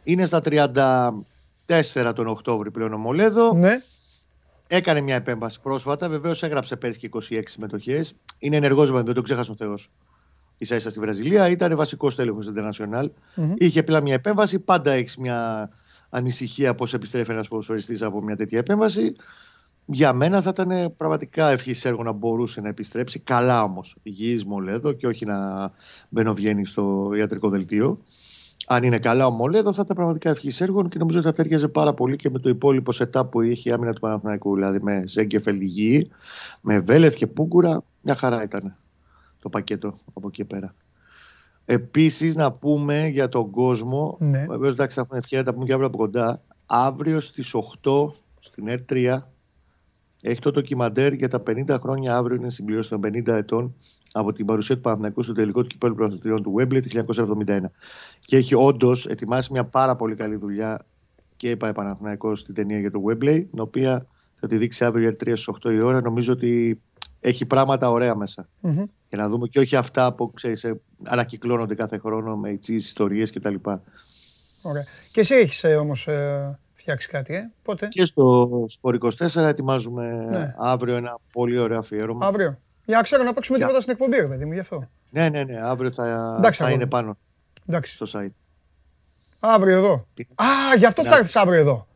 Είναι 0.04 0.24
στα 0.24 0.40
34 0.40 2.12
τον 2.14 2.26
Οκτώβρη 2.26 2.70
πλέον 2.70 2.92
ο 2.92 2.98
Μολέδο. 2.98 3.52
Ναι. 3.52 3.82
Έκανε 4.70 5.00
μια 5.00 5.14
επέμβαση 5.14 5.60
πρόσφατα. 5.60 6.08
Βεβαίως 6.08 6.42
έγραψε 6.42 6.76
πέρσι 6.76 6.98
και 6.98 7.08
26 7.12 7.42
συμμετοχές. 7.44 8.16
Είναι 8.38 8.56
ενεργός 8.56 8.86
βέβαια, 8.86 9.02
δεν 9.02 9.14
το 9.14 9.22
ξέχασε 9.22 9.50
ο 9.50 9.54
Θεός. 9.54 9.90
σα 10.58 10.76
ίσα 10.76 10.90
στη 10.90 11.00
Βραζιλία. 11.00 11.48
Ήταν 11.48 11.76
βασικός 11.76 12.14
τέλεχος 12.14 12.50
International. 12.54 13.06
Μμμ. 13.34 13.54
Είχε 13.58 13.78
απλά 13.78 14.00
μια 14.00 14.14
επέμβαση. 14.14 14.58
Πάντα 14.58 14.92
έχεις 14.92 15.16
μια 15.16 15.70
ανησυχία 16.10 16.74
πώς 16.74 16.94
επιστρέφει 16.94 17.30
ένας 17.30 17.48
ποδοσφαιριστής 17.48 18.02
από 18.02 18.22
μια 18.22 18.36
τέτοια 18.36 18.58
επέμβαση. 18.58 19.16
Για 19.86 20.12
μένα 20.12 20.42
θα 20.42 20.50
ήταν 20.50 20.96
πραγματικά 20.96 21.50
ευχής 21.50 21.84
έργο 21.84 22.02
να 22.02 22.12
μπορούσε 22.12 22.60
να 22.60 22.68
επιστρέψει. 22.68 23.18
Καλά 23.18 23.62
όμως. 23.62 23.96
Υγιής 24.02 24.44
Μολέδο 24.44 24.92
και 24.92 25.06
όχι 25.06 25.24
να 25.24 25.70
μπαινοβγαίνει 26.08 26.66
στο 26.66 27.10
ιατρικό 27.16 27.48
δελτίο. 27.48 27.98
Αν 28.70 28.82
είναι 28.82 28.98
καλά 28.98 29.26
ο 29.26 29.30
Μολέδο, 29.30 29.72
θα 29.72 29.82
ήταν 29.84 29.96
πραγματικά 29.96 30.30
ευχής 30.30 30.60
έργων 30.60 30.88
και 30.88 30.98
νομίζω 30.98 31.18
ότι 31.18 31.26
θα 31.26 31.34
τέριαζε 31.34 31.68
πάρα 31.68 31.94
πολύ 31.94 32.16
και 32.16 32.30
με 32.30 32.38
το 32.38 32.48
υπόλοιπο 32.48 32.92
setup 32.94 33.30
που 33.30 33.40
είχε 33.40 33.70
η 33.70 33.72
άμυνα 33.72 33.92
του 33.92 34.00
Παναθηναϊκού. 34.00 34.54
Δηλαδή 34.54 34.78
με 34.82 35.04
Ζέγκεφελ 35.06 35.60
υγιή, 35.60 36.10
με 36.60 36.78
Βέλεθ 36.80 37.14
και 37.14 37.26
Πούγκουρα. 37.26 37.82
Μια 38.02 38.16
χαρά 38.16 38.42
ήταν 38.42 38.76
το 39.42 39.48
πακέτο 39.48 39.98
από 40.14 40.28
εκεί 40.28 40.44
πέρα. 40.44 40.74
Επίσης, 41.64 42.36
να 42.36 42.52
πούμε 42.52 43.06
για 43.06 43.28
τον 43.28 43.50
κόσμο. 43.50 44.16
Ναι. 44.20 44.46
Βεβαίως, 44.48 44.72
εντάξει, 44.72 44.94
θα 44.94 45.00
έχουμε 45.00 45.18
ευκαιρία 45.18 45.44
να 45.44 45.50
τα 45.50 45.54
πούμε 45.54 45.66
και 45.66 45.72
αύριο 45.72 45.88
από 45.88 45.96
κοντά. 45.96 46.42
Αύριο 46.66 47.20
στις 47.20 47.54
8 47.54 48.12
στην 48.40 48.64
R3 48.68 49.18
έχει 50.20 50.40
το 50.40 50.50
ντοκιμαντέρ 50.50 51.12
για 51.12 51.28
τα 51.28 51.42
50 51.46 51.78
χρόνια. 51.80 52.16
Αύριο 52.16 52.36
είναι 52.36 52.50
συμπληρώση 52.50 52.88
των 52.88 53.00
50 53.04 53.26
ετών 53.26 53.74
από 54.12 54.32
την 54.32 54.46
παρουσία 54.46 54.74
του 54.74 54.80
Παναθηναϊκού 54.80 55.22
στο 55.22 55.32
τελικό 55.32 55.60
του 55.60 55.66
κυπέλου 55.66 55.94
πρωταθλητριών 55.94 56.42
του 56.42 56.54
Wembley 56.58 56.82
του 56.82 57.04
1971. 57.46 57.60
Και 58.20 58.36
έχει 58.36 58.54
όντως 58.54 59.06
ετοιμάσει 59.06 59.52
μια 59.52 59.64
πάρα 59.64 59.96
πολύ 59.96 60.14
καλή 60.14 60.36
δουλειά 60.36 60.86
και 61.36 61.50
είπα 61.50 61.72
Παναθηναϊκός 61.72 62.40
στην 62.40 62.54
ταινία 62.54 62.78
για 62.78 62.90
το 62.90 63.00
Wembley, 63.08 63.44
την 63.50 63.60
οποία 63.60 64.06
θα 64.34 64.46
τη 64.46 64.56
δείξει 64.56 64.84
αύριο 64.84 65.08
η 65.08 65.12
R3 65.18 65.22
στις 65.36 65.48
8 65.64 65.70
η 65.72 65.80
ώρα. 65.80 66.00
Νομίζω 66.00 66.32
ότι 66.32 66.80
έχει 67.20 67.44
πράγματα 67.46 67.90
ωραία 67.90 68.14
μέσα. 68.14 68.48
Μμμ. 68.60 68.84
Και 69.08 69.16
να 69.16 69.28
δούμε 69.28 69.46
και 69.48 69.58
όχι 69.60 69.76
αυτά 69.76 70.12
που 70.12 70.32
ξέρεις, 70.32 70.64
ε, 70.64 70.80
ανακυκλώνονται 71.04 71.74
κάθε 71.74 71.98
χρόνο 71.98 72.36
με 72.36 72.52
τι 72.52 72.74
ιστορίες 72.74 73.30
κτλ. 73.32 73.54
Ωραία. 74.62 74.84
Και 75.12 75.20
εσύ 75.20 75.34
έχεις 75.34 75.64
ε, 75.64 75.74
όμως 75.76 76.08
ε, 76.08 76.58
φτιάξει 76.74 77.08
κάτι, 77.08 77.34
ε; 77.34 77.50
Πότε; 77.62 77.86
Και 77.88 78.04
στο 78.04 78.48
Σπορ 78.68 78.98
24 79.18 79.36
ετοιμάζουμε 79.36 80.26
Ναι. 80.30 80.54
αύριο 80.58 80.96
ένα 80.96 81.18
πολύ 81.32 81.58
ωραίο 81.58 81.78
αφιέρωμα. 81.78 82.26
Αύριο. 82.26 82.58
Για 82.84 82.96
να 82.96 83.02
ξέρω 83.02 83.22
να 83.22 83.32
παίξουμε 83.32 83.56
Για. 83.58 83.66
τίποτα 83.66 83.84
στην 83.84 83.96
εκπομπή, 84.00 84.16
ρε 84.20 84.26
παιδί 84.28 84.44
μου, 84.44 84.52
γι' 84.52 84.58
αυτό. 84.58 84.88
Ναι, 85.10 85.28
ναι, 85.28 85.44
ναι. 85.44 85.60
Αύριο 85.62 85.92
θα, 85.92 86.34
Εντάξει, 86.38 86.58
θα 86.58 86.64
αγόρι 86.66 86.74
είναι 86.74 86.84
μου. 86.84 86.90
πάνω 86.90 87.16
Εντάξει. 87.68 87.94
στο 87.94 88.06
site. 88.12 88.32
Αύριο 89.40 89.76
εδώ. 89.76 90.06
Α, 90.34 90.44
γι' 90.78 90.86
αυτό 90.86 91.04
θα 91.04 91.10
Ναι. 91.10 91.16
έρθεις 91.16 91.36
αύριο 91.36 91.60
εδώ. 91.60 91.86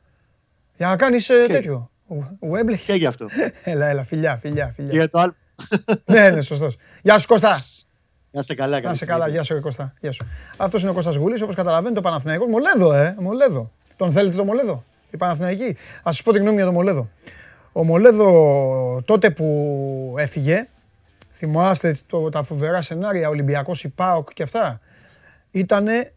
Για 0.77 0.87
να 0.87 0.97
κάνεις 0.97 1.29
ε, 1.29 1.45
Και- 1.47 1.53
τέτοιο. 1.53 1.91
Wembley. 2.53 2.77
Και 2.87 2.93
γι' 2.95 3.07
αυτό. 3.07 3.27
Έλα, 3.65 3.87
έλα, 3.87 4.05
φιλιά, 4.05 4.37
φιλιά, 4.37 4.65
και 4.67 4.73
φιλιά. 4.73 4.93
για 4.93 5.09
το 5.09 5.19
άλλο. 5.19 5.35
Ναι, 6.05 6.29
ναι, 6.31 6.41
σωστός. 6.41 6.77
Γεια 7.03 7.19
σου 7.19 7.27
Κώστα. 7.27 7.65
Να 8.31 8.41
είστε 8.41 8.55
καλά, 8.55 8.75
Να 8.77 8.81
καλή 8.81 8.95
είσαι 8.95 9.05
καλά, 9.05 9.17
συνέχεια. 9.25 9.35
γεια 9.35 9.43
σου 9.49 9.55
ρε 9.55 9.61
Κώστα. 9.61 9.95
Γεια 10.01 10.13
σου. 10.13 10.27
Αυτός 10.57 10.81
είναι 10.83 10.91
ο 10.91 10.95
Κώστας 10.95 11.15
Γουλής, 11.17 11.43
όπως 11.43 11.55
καταλαβαίνετε, 11.55 11.95
το 11.95 12.01
Παναθηναϊκός. 12.01 12.49
Μολέδο, 12.49 12.93
ε, 12.93 13.17
Μολέδο. 13.19 13.71
Τον 13.97 14.13
θέλετε 14.13 14.37
το 14.37 14.45
Μολέδο, 14.45 14.85
η 15.11 15.17
Παναθηναϊκή. 15.17 15.77
Ας 16.03 16.15
σας 16.15 16.23
πω 16.23 16.33
τη 16.33 16.39
γνώμη 16.39 16.57
για 16.57 16.65
το 16.65 16.73
Μολέδο. 16.73 17.09
Ο 17.73 17.85
Μολέδο 17.85 19.03
τότε 19.05 19.31
που 19.31 20.15
έφυγε, 20.19 20.69
θυμάστε 21.33 21.99
το, 22.07 22.29
τα 22.29 22.43
φοβερά 22.43 22.83
σενάρια, 22.83 23.29
Ολυμπιακός, 23.29 23.85
η 23.85 23.89
ΠΑΟΚ 23.89 24.33
και 24.33 24.43
αυτά, 24.43 24.81
ήτανε 25.53 26.15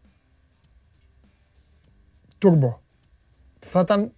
τούρμπο. 2.38 2.80
Θα 3.58 3.80
ήταν 3.80 4.12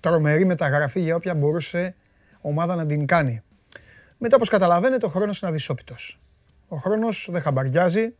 τρομερή 0.00 0.44
μεταγραφή 0.44 1.00
για 1.00 1.14
όποια 1.14 1.34
μπορούσε 1.34 1.94
ομάδα 2.40 2.74
να 2.74 2.86
την 2.86 3.06
κάνει. 3.06 3.42
Μετά, 4.18 4.36
όπως 4.36 4.48
καταλαβαίνετε, 4.48 5.06
ο 5.06 5.08
χρόνος 5.08 5.40
είναι 5.40 5.50
αδυσόπιτος. 5.50 6.18
Ο 6.68 6.76
χρόνος 6.76 7.28
δεν 7.30 7.42
χαμπαριάζει 7.42 8.14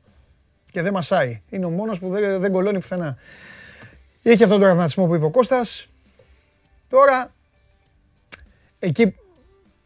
και 0.71 0.83
δεν 0.83 0.93
μασάει. 0.93 1.43
Είναι 1.51 1.65
ο 1.65 1.71
μόνος 1.71 1.99
που 1.99 2.09
δεν, 2.09 2.41
δεν 2.41 2.53
κολώνει 2.53 2.79
πουθενά. 2.79 3.17
Είχε 4.23 4.33
αυτόν 4.45 4.49
τον 4.49 4.61
τραυματισμό 4.61 5.07
που 5.07 5.15
είπε 5.15 5.25
ο 5.25 5.31
Κώστας. 5.31 5.89
Τώρα, 6.89 7.35
εκεί, 8.79 9.15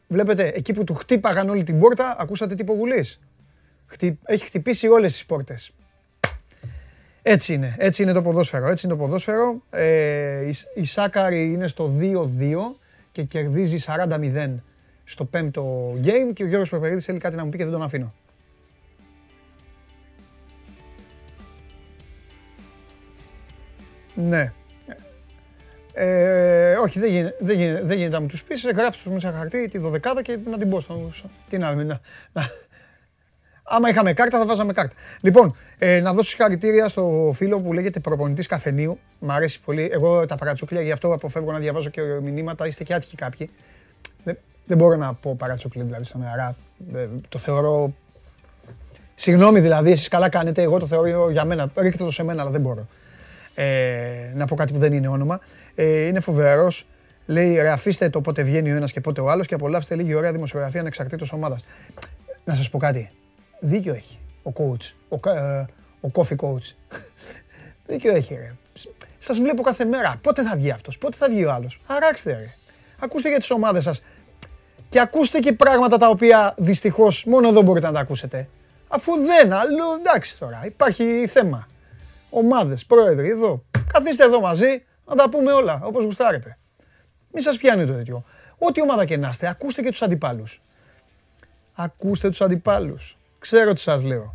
βλέπετε, 0.09 0.47
εκεί 0.55 0.73
που 0.73 0.85
του 0.85 0.95
χτύπαγαν 0.95 1.49
όλη 1.49 1.65
την 1.65 1.79
πόρτα, 1.79 2.17
ακούσατε 2.19 2.55
τι 2.55 2.63
είπε 2.63 2.71
ο 2.71 2.75
Γουλής. 2.75 3.21
Χτυ- 3.87 4.19
Έχει 4.25 4.45
χτυπήσει 4.45 4.89
όλες 4.89 5.13
τις 5.13 5.27
πόρτες. 5.27 5.73
Έτσι 7.23 7.55
είναι, 7.55 7.75
έτσι 7.79 8.03
είναι 8.03 8.13
το 8.13 8.23
ποδόσφαιρο, 8.23 8.69
έτσι 8.69 8.87
είναι 8.87 8.95
το 8.97 9.03
ποδόσφαιρο. 9.03 9.63
Ε, 9.71 10.47
η, 10.47 10.55
η 10.75 10.85
Σάκαρη 10.85 11.53
είναι 11.53 11.67
στο 11.67 11.91
2-2 12.01 12.27
και 13.13 13.23
κερδίζει 13.23 13.79
40-0 13.87 14.55
στο 15.05 15.25
πέμπτο 15.25 15.93
game 16.05 16.33
και 16.35 16.43
ο 16.43 16.47
Γιώργος 16.47 16.69
Πεπερίδης 16.71 17.05
θέλει 17.05 17.19
κάτι 17.19 17.37
να 17.37 17.45
μου 17.45 17.51
πει 17.51 17.57
και 17.57 17.63
δεν 17.65 17.73
τον 17.73 17.83
αφήνω. 17.83 18.15
Ναι. 24.15 24.53
Ε, 25.95 26.75
όχι, 26.75 26.99
δεν 26.99 27.11
γίνεται, 27.11 27.37
δεν, 27.41 27.57
γίνεται, 27.57 27.83
δεν 27.83 27.97
γίνεται 27.97 28.15
να 28.15 28.21
μου 28.21 28.27
τους 28.27 28.45
πεις. 28.45 28.63
Γράψτε 28.63 29.03
τους 29.05 29.13
μέσα 29.13 29.33
χαρτί 29.33 29.69
τη 29.69 29.79
δωδεκάδα 29.79 30.23
και 30.23 30.39
να 30.51 30.59
την 30.59 30.71
πω 30.71 30.81
στο... 30.81 31.11
στο- 31.13 31.31
Τι 31.49 31.59
να, 31.59 31.75
να, 31.75 31.85
να, 31.85 32.01
Άμα 33.63 33.89
είχαμε 33.89 34.13
κάρτα, 34.13 34.39
θα 34.39 34.47
βάζαμε 34.47 34.73
κάρτα. 34.73 34.95
Λοιπόν, 35.21 35.57
ε, 35.79 36.01
να 36.01 36.13
δώσω 36.13 36.31
συγχαρητήρια 36.31 36.89
στο 36.89 37.33
φίλο 37.35 37.61
που 37.61 37.73
λέγεται 37.73 38.01
προπονητής 38.01 38.47
καφενείου. 38.47 38.99
Μ' 39.19 39.31
αρέσει 39.31 39.61
πολύ. 39.61 39.91
Εγώ 39.93 40.27
τα 40.27 40.37
παρατσούκλια, 40.37 40.81
γι' 40.81 40.93
αυτό 40.93 41.13
αποφεύγω 41.13 41.53
να 41.53 41.59
διαβάζω 41.59 41.91
και 41.91 42.01
μηνύματα. 42.23 42.67
Είστε 42.67 42.85
και 42.85 42.95
άτυχοι 42.95 43.17
κάποιοι. 43.17 43.51
Δεν, 44.25 44.39
δεν 44.67 44.77
μπορώ 44.77 44.97
να 44.97 45.15
πω 45.15 45.35
παρατσούκλι 45.39 45.83
δηλαδή 45.83 46.05
στον 46.05 46.23
αέρα. 46.25 46.57
Ε, 46.95 47.07
το 47.29 47.39
θεωρώ. 47.39 47.93
Συγγνώμη 49.15 49.61
δηλαδή, 49.61 49.91
εσείς 49.91 50.09
καλά 50.09 50.29
κάνετε. 50.29 50.63
Εγώ 50.63 50.79
το 50.79 50.87
θεωρώ 50.87 51.31
για 51.31 51.45
μένα. 51.45 51.71
Ρίχτε 51.77 52.05
το 52.05 52.11
σε 52.11 52.25
μένα, 52.25 52.43
αλλά 52.43 52.51
δεν 52.51 52.61
μπορώ. 52.61 52.87
Ε, 53.55 54.33
να 54.35 54.47
πω 54.47 54.55
κάτι 54.55 54.73
που 54.73 54.79
δεν 54.79 54.93
είναι 54.93 55.09
όνομα. 55.09 55.41
Ε, 55.75 56.07
είναι 56.07 56.21
φοβερός. 56.21 56.87
Λέει, 57.27 57.55
ρε, 57.55 57.71
αφήστε 57.71 58.09
το 58.09 58.21
πότε 58.21 58.43
βγαίνει 58.43 58.73
ο 58.73 58.77
ένας 58.77 58.93
και 58.93 59.01
πότε 59.01 59.21
ο 59.21 59.31
άλλος 59.31 59.47
και 59.47 59.55
απολαύστε 59.55 59.95
λίγη 59.95 60.15
ωραία 60.15 60.33
δημοσιογραφία 60.33 60.81
ανεξαρτήτως 60.81 61.33
ομάδας. 61.33 61.65
Να 62.45 62.55
σας 62.55 62.71
πω 62.71 62.79
κάτι. 62.79 63.11
Δίκιο 63.65 63.95
έχει 63.95 64.19
ο 64.43 64.53
coach, 64.57 64.93
ο, 65.09 65.19
κα- 65.19 65.37
ε, 65.59 65.67
ο 66.07 66.11
coffee 66.15 66.37
coach. 66.37 66.75
Δίκιο 67.87 68.15
έχει 68.15 68.35
ρε. 68.35 68.55
Σας 69.19 69.39
βλέπω 69.39 69.63
κάθε 69.63 69.85
μέρα. 69.85 70.19
Πότε 70.23 70.43
θα 70.43 70.57
βγει 70.57 70.71
αυτός, 70.71 70.99
πότε 70.99 71.17
θα 71.17 71.29
βγει 71.29 71.45
ο 71.45 71.53
άλλος; 71.53 71.81
Αράξτε 71.87 72.33
ρε. 72.33 72.55
Ακούστε 72.99 73.29
για 73.29 73.39
τις 73.39 73.51
ομάδες 73.51 73.83
σας. 73.83 74.03
Και 74.89 75.01
ακούστε 75.01 75.39
και 75.39 75.53
πράγματα 75.53 75.99
τα 75.99 76.09
οποία 76.09 76.55
δυστυχώς 76.59 77.25
μόνο 77.25 77.49
εδώ 77.49 77.63
μπορείτε 77.63 77.87
να 77.87 77.93
τα 77.93 78.01
ακούσετε. 78.01 78.49
Αφού 78.89 79.13
δεν, 79.17 79.53
αλλού 79.53 79.93
εντάξει 79.99 80.39
τώρα, 80.39 80.63
υπάρχει 80.67 81.27
θέμα. 81.27 81.67
Ομάδες, 82.31 82.87
πρόεδροι, 82.87 83.29
εδώ. 83.29 83.65
Καθίστε 83.93 84.25
εδώ 84.25 84.41
μαζί, 84.41 84.85
να 85.07 85.15
τα 85.15 85.29
πούμε 85.29 85.53
όλα, 85.53 85.81
όπως 85.85 86.05
γουστάρετε. 86.05 86.59
Μην 87.33 87.43
σας 87.43 87.57
πιάνει 87.57 87.87
το 87.87 87.93
τέτοιο. 87.93 88.25
Ό,τι 88.59 88.83
ομάδα 88.83 89.05
και 89.05 89.17
να 89.17 89.29
είστε, 89.29 89.49
ακούστε 89.49 89.83
και 89.83 89.91
τους 89.91 90.03
αντιπάλους. 90.03 90.63
Ακούστε 91.75 92.29
τους 92.29 92.41
αντιπάλους. 92.41 93.17
Ξέρω 93.43 93.73
τι 93.73 93.81
σας 93.81 94.03
λέω. 94.03 94.35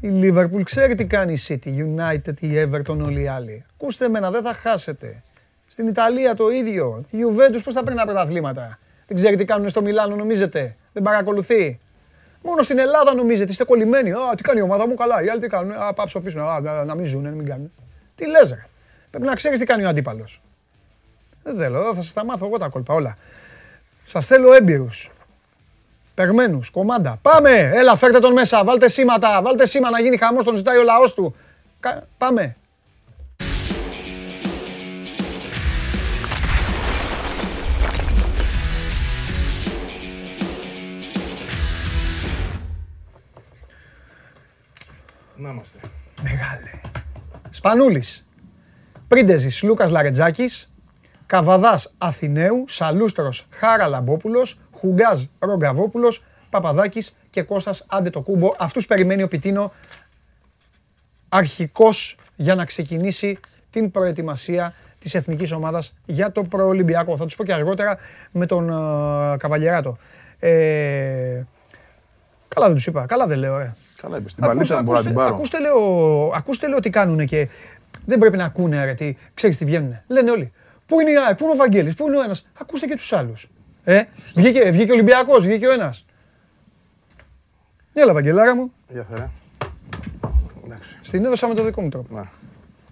Η 0.00 0.08
Liverpool 0.22 0.62
ξέρει 0.64 0.94
τι 0.94 1.04
κάνει 1.04 1.32
η 1.32 1.38
City, 1.48 1.66
η 1.66 1.94
United, 1.96 2.40
η 2.40 2.48
Everton, 2.62 2.98
όλοι 2.98 3.22
οι 3.22 3.26
άλλοι. 3.26 3.64
Ακούστε 3.74 4.04
εμένα, 4.04 4.30
δεν 4.30 4.42
θα 4.42 4.54
χάσετε. 4.54 5.22
Στην 5.66 5.86
Ιταλία 5.86 6.34
το 6.34 6.50
ίδιο. 6.50 7.04
Η 7.10 7.18
Juventus 7.24 7.60
πώς 7.64 7.74
θα 7.74 7.82
παίρνει 7.82 7.98
τα 7.98 8.04
πρωταθλήματα; 8.04 8.78
Δεν 9.06 9.16
ξέρει 9.16 9.36
τι 9.36 9.44
κάνουν 9.44 9.68
στο 9.68 9.82
Μιλάνο, 9.82 10.16
νομίζετε; 10.16 10.76
Δεν 10.92 11.02
παρακολουθεί; 11.02 11.80
Μόνο 12.42 12.62
στην 12.62 12.78
Ελλάδα 12.78 13.14
νομίζετε, 13.14 13.50
είστε 13.50 13.64
κολλημένοι. 13.64 14.12
Α, 14.12 14.34
τι 14.36 14.42
κάνει 14.42 14.58
η 14.58 14.62
ομάδα 14.62 14.88
μου, 14.88 14.94
καλά. 14.94 15.22
Οι 15.22 15.28
άλλοι 15.28 15.40
τι 15.40 15.48
κάνουν. 15.48 15.72
Α, 15.72 15.92
πάψω 15.94 16.18
ψοφίσουν. 16.18 16.40
Α, 16.40 16.60
να, 16.60 16.84
να 16.84 16.94
μην 16.94 17.06
ζουν, 17.06 17.22
να 17.22 17.30
μην 17.30 17.46
κάνουν. 17.46 17.72
Τι 18.14 18.26
λες 18.26 18.50
ρε; 18.50 18.66
Πρέπει 19.10 19.26
να 19.26 19.34
ξέρεις 19.34 19.58
τι 19.58 19.64
κάνει 19.64 19.84
ο 19.84 19.88
αντίπαλος. 19.88 20.42
Δεν 21.42 21.56
θέλω, 21.56 21.94
θα 21.94 22.02
σας 22.02 22.12
τα 22.12 22.24
μάθω 22.24 22.46
εγώ 22.46 22.58
τα 22.58 22.68
κόλπα 22.68 22.94
όλα. 22.94 23.16
Σας 24.06 24.26
θέλω 24.26 24.52
έμπειρους. 24.52 25.10
Περμένους, 26.14 26.70
κομμάντα. 26.70 27.18
Πάμε! 27.22 27.50
Έλα, 27.50 27.96
φέρτε 27.96 28.18
τον 28.18 28.32
μέσα. 28.32 28.64
Βάλτε 28.64 28.88
σήματα. 28.88 29.42
Βάλτε 29.42 29.66
σήμα 29.66 29.90
να 29.90 30.00
γίνει 30.00 30.16
χαμός. 30.16 30.44
Τον 30.44 30.56
ζητάει 30.56 30.76
ο 30.78 30.82
λαός 30.82 31.14
του. 31.14 31.34
Πάμε. 32.18 32.56
Να 45.36 45.50
είμαστε. 45.50 45.78
Μεγάλε. 46.22 46.70
Σπανούλης. 47.50 48.26
Πρίντεζης 49.08 49.62
Λούκας 49.62 49.90
Λαρετζάκης. 49.90 50.68
Καβαδάς 51.26 51.94
Αθηναίου. 51.98 52.64
Σαλούστρος 52.68 53.46
Χάρα 53.50 53.88
Λαμπόπουλος. 53.88 54.58
Χουγκάζ 54.84 55.24
Ρογκαβόπουλος. 55.38 56.22
Παπαδάκης 56.50 57.14
και 57.30 57.42
Κώστας 57.42 57.84
Άντε 57.86 58.10
το 58.10 58.20
κούμπο. 58.20 58.54
Αυτούς 58.58 58.86
περιμένει 58.86 59.22
ο 59.22 59.28
Πιτίνο 59.28 59.72
αρχικός 61.28 62.16
για 62.36 62.54
να 62.54 62.64
ξεκινήσει 62.64 63.38
την 63.70 63.90
προετοιμασία 63.90 64.74
της 64.98 65.14
εθνικής 65.14 65.52
ομάδας 65.52 65.94
για 66.06 66.32
το 66.32 66.44
προολυμπιακό. 66.44 67.16
Θα 67.16 67.24
τους 67.24 67.36
πω 67.36 67.44
και 67.44 67.52
αργότερα 67.52 67.98
με 68.30 68.46
τον 68.46 68.70
uh, 68.72 69.36
Καβαλιεράτο. 69.38 69.96
Ε, 70.38 71.42
καλά 72.48 72.66
δεν 72.66 72.74
τους 72.74 72.86
είπα, 72.86 73.06
καλά 73.06 73.26
δεν 73.26 73.38
λέω, 73.38 73.58
ε. 73.58 73.74
Καλά 74.00 74.18
είπες, 74.18 74.34
την 74.34 74.44
παλίτσα 74.44 74.82
μπορώ 74.82 74.98
να 74.98 75.04
την 75.04 75.14
πάρω. 75.14 75.34
Ακούστε 75.34 75.60
λέω, 75.60 75.78
ακούστε 76.34 76.68
λέω 76.68 76.80
τι 76.80 76.90
κάνουν 76.90 77.26
και 77.26 77.48
δεν 78.06 78.18
πρέπει 78.18 78.36
να 78.36 78.44
ακούνε 78.44 78.84
ρε, 78.84 78.94
τι, 78.94 79.16
ξέρεις 79.34 79.56
τι 79.56 79.64
βγαίνουν. 79.64 80.00
Λένε 80.06 80.30
όλοι. 80.30 80.52
Πού 80.86 81.00
είναι 81.00 81.10
η 81.10 81.14
ΑΕΚ, 81.26 81.36
πού 81.36 81.44
είναι 81.44 81.52
ο 81.52 81.56
Βαγγέλης, 81.56 81.94
πού 81.94 82.06
είναι 82.06 82.16
ο 82.16 82.22
ένας. 82.22 82.46
Ακούστε 82.60 82.86
και 82.86 82.96
τους 82.96 83.12
άλλους. 83.12 83.48
Ε, 83.84 84.02
βγήκε, 84.34 84.70
βγήκε 84.70 84.90
ο 84.90 84.94
Ολυμπιακός, 84.94 85.44
βγήκε 85.44 85.66
ο 85.66 85.72
ένας. 85.72 86.04
Έλα 87.94 88.12
Βαγγελάρα 88.12 88.54
μου. 88.56 88.72
Για 88.88 89.06
φέρε. 89.10 89.28
Εντάξει. 90.64 90.98
Στην 91.02 91.24
έδωσα 91.24 91.48
με 91.48 91.54
το 91.54 91.64
δικό 91.64 91.80
μου 91.82 91.88
τρόπο. 91.88 92.06
Να. 92.14 92.26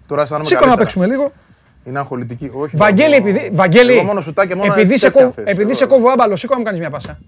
Τώρα 0.07 0.21
αισθάνομαι 0.21 0.47
Σήκω 0.47 0.59
να 0.59 0.65
καλύτερα. 0.65 0.85
παίξουμε 0.85 1.05
λίγο. 1.15 1.31
Είναι 1.83 1.99
αγχολητική. 1.99 2.51
Όχι. 2.53 2.75
Βαγγέλη, 2.75 3.15
εγώ- 3.15 3.27
επειδή, 3.27 3.49
Βαγγέλη, 3.53 3.93
Εγώ 3.93 4.03
μόνο 4.03 4.21
σουτάκια, 4.21 4.55
μόνο 4.55 4.73
επειδή, 4.73 4.97
σε, 4.97 5.05
τέτοια 5.09 5.25
κόβ, 5.25 5.33
θες. 5.35 5.43
επειδή 5.47 5.61
Εγώ- 5.69 5.73
σε 5.73 5.85
κόβω 5.85 6.09
άμπαλο, 6.09 6.35
σήκω 6.35 6.53
να 6.53 6.59
μου 6.59 6.65
κάνεις 6.65 6.79
μια 6.79 6.89
πάσα. 6.89 7.19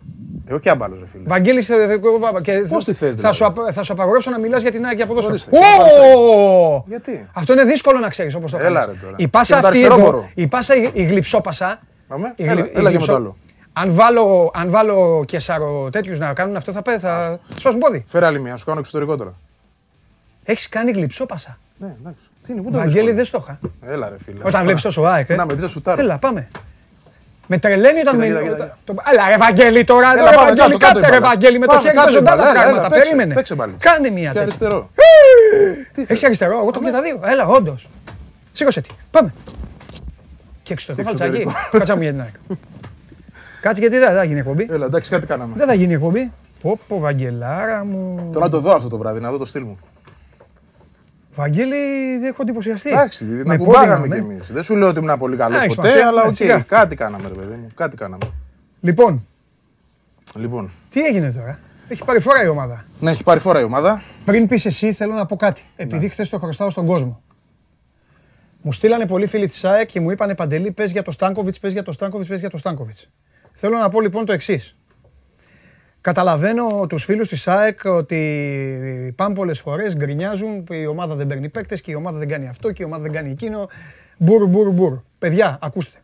Ε, 0.50 0.54
όχι 0.54 0.70
άμπαλος, 0.70 1.00
ρε 1.00 1.08
φίλε. 1.08 1.24
Βαγγέλη, 1.28 1.62
σε 1.62 1.88
σε 1.88 1.98
κόβω 1.98 2.16
άμπαλο. 2.28 2.42
Και 2.42 2.52
Πώς 2.70 2.84
θα- 2.84 2.92
τη 2.92 2.98
θες, 2.98 3.10
θα, 3.10 3.16
δηλαδή; 3.16 3.36
σου, 3.36 3.46
απ- 3.46 3.72
θα 3.72 3.84
σου 3.84 3.94
απαγορεύσω 3.94 4.30
να 4.32 4.40
μιλάς 4.40 4.62
για 4.62 4.72
την 4.72 4.86
ΑΕΚ 4.86 4.96
για 4.96 5.06
ποδόσφαιρο. 5.06 5.34
Ορίστε. 5.34 5.58
Ω! 6.18 6.84
Γιατί; 6.88 7.28
Αυτό 7.34 7.54
είναι 7.54 7.64
δύσκολο 7.64 8.00
να 8.00 8.10
ξέρεις 8.10 8.36
όπως 8.36 8.52
το 8.52 8.58
Έλα, 8.58 8.80
κάνεις. 8.80 8.96
ρε, 9.00 9.06
τώρα. 9.06 9.16
Η 9.20 9.28
πάσα 9.28 9.48
Και 9.48 9.56
με 9.56 9.62
το 9.62 9.68
αυτή 9.68 9.80
αριστερό 9.86 10.02
εδώ, 10.08 10.12
μπορώ. 10.12 10.30
η 10.36 10.48
πάσα, 10.48 10.76
η, 10.76 10.90
η 10.94 11.04
γλυψόπασα, 11.04 11.80
Πάμε. 12.08 12.34
η 12.36 12.44
Έλα, 12.44 12.54
γλυ- 12.54 12.66
η 12.66 12.70
έλα 12.70 12.78
και 12.78 12.82
με 12.84 12.90
γλυψό- 12.90 13.10
το 13.10 13.16
άλλο. 13.16 13.36
Αν 13.78 13.94
βάλω, 13.94 14.52
αν 14.54 14.70
βάλω 14.70 15.24
και 15.28 15.40
σαρο 15.40 15.90
τέτοιους 15.92 16.20
να 16.20 16.34
κάνουν 16.34 16.56
αυτό 16.56 16.72
θα, 16.72 16.82
πέ- 16.82 17.00
θα 17.00 17.40
σπάσουν 17.58 17.80
πόδι. 17.80 18.06
Φέρε 18.08 18.26
άλλη 18.26 18.40
μία, 18.42 18.58
σου 18.58 18.66
κάνω 18.66 18.80
εξωτερικό 18.80 19.16
τώρα. 19.18 19.34
Έχεις 20.44 20.70
κάνει 20.70 20.92
γλυψόπασα. 20.92 21.58
Ναι, 21.78 21.96
εντάξει. 22.00 22.20
Τι 22.44 22.52
είναι, 22.54 22.62
πού 22.62 22.72
το 22.72 22.78
Βαγγέλη 22.78 23.12
δύσκολο. 23.12 23.16
δεν 23.16 23.60
στο 23.62 23.70
είχα. 23.82 23.94
Έλα, 23.94 24.10
ρε 24.10 24.16
φίλε. 24.26 24.40
Όταν 24.44 24.64
βλέπεις 24.64 24.82
τόσο 24.82 25.02
ΑΕΚ, 25.04 25.30
ε. 25.30 25.36
Να 25.36 25.46
με 25.46 25.54
δεις 25.54 25.62
να 25.62 25.68
σουτάρω. 25.68 26.02
Έλα, 26.02 26.18
πάμε. 26.18 26.48
Με 27.48 27.58
τρελαίνει 27.58 28.00
όταν 28.00 28.20
Κοίτα, 28.22 28.34
με... 28.34 28.42
κοίτα, 28.44 28.54
κοίτα. 28.56 28.78
το- 28.86 28.96
Έλα 29.14 29.28
ρε 29.30 29.38
Βαγγέλη 29.38 29.84
τώρα, 29.84 30.12
Έλα, 30.18 30.30
ρε 30.30 30.36
πάμε 30.36 30.48
Βαγγέλη, 30.48 30.78
κάτω, 30.78 30.78
κάτω 30.78 30.94
κάτσε 31.00 31.08
η 31.08 31.12
ρε 31.12 31.20
μπάλα. 31.20 31.28
Βαγγέλη, 31.34 31.60
με 31.60 31.66
το 31.66 31.72
Πάμε, 31.72 31.84
χέρι 31.84 31.96
κάτω 31.96 32.10
η 32.10 32.12
παίζονται 32.14 32.32
άλλα 32.32 32.42
μπάλα, 32.44 32.52
έλα, 32.54 32.62
πράγματα. 32.62 32.86
έλα, 32.86 32.90
παίξε, 32.96 33.04
Περίμενε. 33.10 33.34
παίξε 33.34 33.56
πάλι. 33.56 33.74
Κάνε 33.80 34.10
μια 34.10 34.20
Και 34.22 34.26
τέτοια. 34.28 34.42
αριστερό. 34.42 34.90
Τι 35.94 36.02
Έχεις 36.02 36.08
θες. 36.08 36.24
αριστερό, 36.24 36.52
εγώ 36.58 36.72
το 36.72 36.80
έχω 36.82 36.86
και 36.86 36.92
τα 36.92 37.02
δύο. 37.02 37.20
Έλα, 37.24 37.46
όντως. 37.48 37.88
Σήκωσε 38.54 38.82
τι. 38.82 38.90
Πάμε. 39.12 39.34
Και 40.64 40.74
εξωτερικό 40.74 41.12
Και 41.12 41.18
φαλτσάκι. 41.18 41.42
εξωτερικό. 41.42 41.78
Κάτσε 41.78 41.96
μου 41.96 42.02
για 42.02 42.12
την 42.12 42.22
ΑΕΚ. 42.22 42.36
Κάτσε 43.66 43.82
γιατί 43.82 43.98
δεν 43.98 44.14
θα 44.14 44.24
γίνει 44.24 44.40
εκπομπή. 44.40 44.68
Έλα, 44.70 44.86
εντάξει, 44.86 45.10
κάτι 45.10 45.26
κάναμε. 45.26 45.54
Δεν 45.56 45.68
θα 45.68 45.74
γίνει 45.74 45.94
εκπομπή. 45.94 46.32
Πω 46.62 46.80
πω 46.88 47.00
Βαγγελάρα 47.00 47.86
μου. 47.86 48.28
Θέλω 48.32 48.44
να 48.44 48.50
το 48.50 48.60
δω 48.60 48.72
αυτό 48.72 48.90
το 48.90 48.98
βράδυ, 48.98 49.20
να 49.20 49.32
δω 49.32 49.38
το 49.38 49.46
στυλ 49.46 49.64
μου. 49.64 49.78
Βαγγέλη, 51.34 51.76
δεν 52.20 52.24
έχω 52.24 52.42
εντυπωσιαστεί. 52.42 52.90
Εντάξει, 52.90 53.26
Με 53.26 53.36
να 53.38 53.44
πόδι 53.44 53.58
κουμπάγαμε 53.58 54.08
να 54.08 54.16
κι 54.16 54.22
με. 54.22 54.32
εμείς. 54.32 54.52
Δεν 54.52 54.64
σου 54.64 54.76
λέω 54.76 54.88
ότι 54.88 55.00
ήμουν 55.00 55.18
πολύ 55.18 55.38
καλό 55.38 55.56
Α, 55.56 55.62
έχεις 55.64 55.76
ποτέ, 55.76 55.88
σημασία. 55.88 56.08
αλλά 56.10 56.22
Ναι, 56.24 56.28
οκ, 56.28 56.36
σιγά. 56.36 56.60
κάτι 56.60 56.96
κάναμε, 56.96 57.28
ρε 57.28 57.34
παιδί 57.34 57.54
μου. 57.56 57.68
Κάτι 57.76 57.96
κάναμε. 57.98 58.26
Λοιπόν, 58.82 59.26
Λοιπόν, 60.36 60.72
τι 60.92 61.02
έγινε 61.06 61.32
τώρα; 61.32 61.60
Έχει 61.88 62.04
πάρει 62.06 62.20
φορά 62.20 62.44
η 62.44 62.48
ομάδα. 62.48 62.86
ναι, 63.00 63.12
έχει 63.12 63.24
πάρει 63.24 63.40
φορά 63.40 63.60
η 63.60 63.64
ομάδα. 63.64 64.02
Πριν 64.26 64.48
πεις 64.48 64.66
εσύ, 64.66 64.94
θέλω 64.94 65.14
να 65.14 65.26
πω 65.26 65.36
κάτι. 65.36 65.64
Επειδή 65.76 66.06
Ναι. 66.06 66.10
χθες 66.12 66.30
το 66.30 66.40
χρωστάω 66.40 66.70
στον 66.70 66.86
κόσμο. 66.86 67.22
Μου 68.62 68.72
στείλανε 68.72 69.06
πολλοί 69.08 69.28
φίλοι 69.28 69.48
της 69.48 69.66
ΑΕΚ 69.66 69.88
και 69.90 70.00
μου 70.00 70.12
είπανε 70.12 70.36
Παντελή, 70.36 70.72
πες 70.72 70.92
για 70.92 71.04
το 71.04 71.12
Στάνκοβιτς, 71.12 71.60
πες 71.60 71.72
για 71.74 71.84
το 71.84 71.92
Στάνκοβιτς, 71.92 72.30
πες 72.30 72.40
για 72.40 72.50
το 72.50 72.58
Στάνκοβιτς. 72.58 73.10
Θέλω 73.56 73.78
να 73.78 73.90
πω 73.90 74.02
λοιπόν 74.02 74.26
το 74.26 74.34
εξής. 74.34 74.76
Καταλαβαίνω 76.02 76.88
τους 76.88 77.04
φίλους 77.04 77.28
της 77.28 77.48
ΑΕΚ 77.48 77.80
ότι 77.84 79.14
πάνε 79.16 79.36
πολλές 79.36 79.60
φορές, 79.60 79.96
γκρινιάζουν, 79.96 80.66
η 80.70 80.86
ομάδα 80.86 81.16
δεν 81.16 81.28
παίρνει 81.28 81.50
παίκτες 81.50 81.82
και 81.82 81.92
η 81.92 81.94
ομάδα 81.94 82.18
δεν 82.18 82.28
κάνει 82.28 82.48
αυτό 82.48 82.72
και 82.72 82.84
η 82.84 82.86
ομάδα 82.86 83.04
δεν 83.04 83.12
κάνει 83.12 83.32
εκείνο. 83.32 83.68
Μπουρ, 84.18 84.48
μπουρ, 84.48 84.70
μπουρ. 84.70 85.00
Παιδιά, 85.20 85.58
ακούστε. 85.62 86.00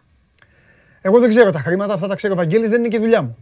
Εγώ 1.01 1.19
δεν 1.19 1.29
ξέρω 1.29 1.51
τα 1.51 1.59
χρήματα, 1.59 1.93
αυτά 1.93 2.07
τα 2.07 2.15
ξέρω 2.15 2.33
ο 2.33 2.35
Βαγγέλης, 2.35 2.69
δεν 2.69 2.79
είναι 2.79 2.87
και 2.87 2.99
δουλειά 2.99 3.21
μου. 3.21 3.37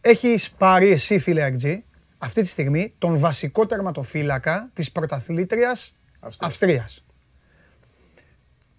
Έχεις 0.00 0.50
πάρει 0.50 0.90
εσύ, 0.90 1.18
φίλε 1.18 1.42
Αγτζή, 1.42 1.84
αυτή 2.18 2.42
τη 2.42 2.48
στιγμή 2.48 2.94
τον 2.98 3.18
βασικό 3.18 3.66
τερματοφύλακα 3.66 4.70
της 4.72 4.92
πρωταθλήτριας 4.92 5.94
Αυστρίας. 6.20 6.50
Αυστρίας. 6.50 7.04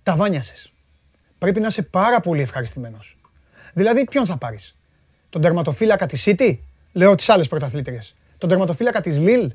Τα 0.04 0.16
βάνιασες. 0.16 0.74
Πρέπει 1.38 1.60
να 1.60 1.68
είσαι 1.68 1.82
πάρα 1.82 2.20
πολύ 2.20 2.42
ευχαριστημένος. 2.42 3.19
Δηλαδή, 3.80 4.04
ποιον 4.04 4.26
θα 4.26 4.38
πάρεις; 4.38 4.76
Τον 5.30 5.42
τερματοφύλακα 5.42 6.06
της 6.06 6.24
City, 6.28 6.58
λέω 6.92 7.16
τις 7.16 7.30
άλλες 7.30 7.48
πρωταθλήτριες. 7.48 8.16
Τον 8.38 8.50
τερματοφύλακα 8.50 9.02
της 9.02 9.20
Lille, 9.20 9.50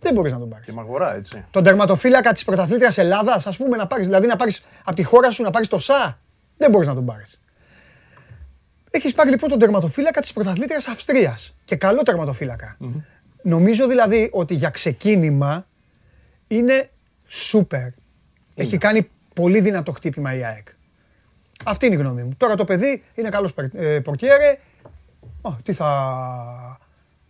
δεν 0.00 0.12
μπορείς 0.14 0.32
να 0.32 0.38
τον 0.38 0.48
πάρεις. 0.48 0.66
Και 0.66 0.72
μαγορά, 0.72 1.14
έτσι. 1.14 1.44
Τον 1.50 1.64
τερματοφύλακα 1.64 2.32
της 2.32 2.44
πρωταθλήτριας 2.44 2.98
Ελλάδας, 2.98 3.46
ας 3.46 3.56
πούμε, 3.56 3.76
να 3.76 3.86
πάρεις, 3.86 4.06
δηλαδή 4.06 4.26
να 4.26 4.36
πάρεις 4.36 4.62
από 4.84 4.96
τη 4.96 5.02
χώρα 5.02 5.30
σου 5.30 5.42
να 5.42 5.50
πάρεις 5.50 5.68
το 5.68 5.78
ΣΑ, 5.78 6.18
δεν 6.56 6.70
μπορείς 6.70 6.86
να 6.86 6.94
τον 6.94 7.04
πάρεις. 7.04 7.40
Έχεις 8.90 9.12
πάρει 9.12 9.30
λοιπόν 9.30 9.50
τον 9.50 9.58
τερματοφύλακα 9.58 10.20
της 10.20 10.32
πρωταθλήτριας 10.32 10.86
Αυστρίας 10.86 11.54
και 11.64 11.76
καλό 11.76 12.02
τερματοφύλακα. 12.02 12.76
Νομίζω 13.42 13.86
δηλαδή 13.86 14.28
ότι 14.32 14.54
για 14.54 14.70
ξεκίνημα 14.70 15.66
είναι 16.48 16.90
σούπερ. 17.26 17.88
Έχει 18.54 18.78
κάνει 18.78 19.10
πολύ 19.34 19.60
δυνατό 19.60 19.92
χτύπημα 19.92 20.34
η 20.34 20.44
ΑΕΚ. 20.44 20.68
Αυτή 21.66 21.86
είναι 21.86 21.94
η 21.94 21.98
γνώμη 21.98 22.22
μου. 22.22 22.30
Τώρα 22.36 22.54
το 22.54 22.64
παιδί 22.64 23.02
είναι 23.14 23.28
καλός 23.28 23.54
περ- 23.54 23.74
ε, 23.74 24.00
πορτιέρε. 24.00 24.58
Ω, 25.42 25.52
τι 25.62 25.72
θα... 25.72 25.88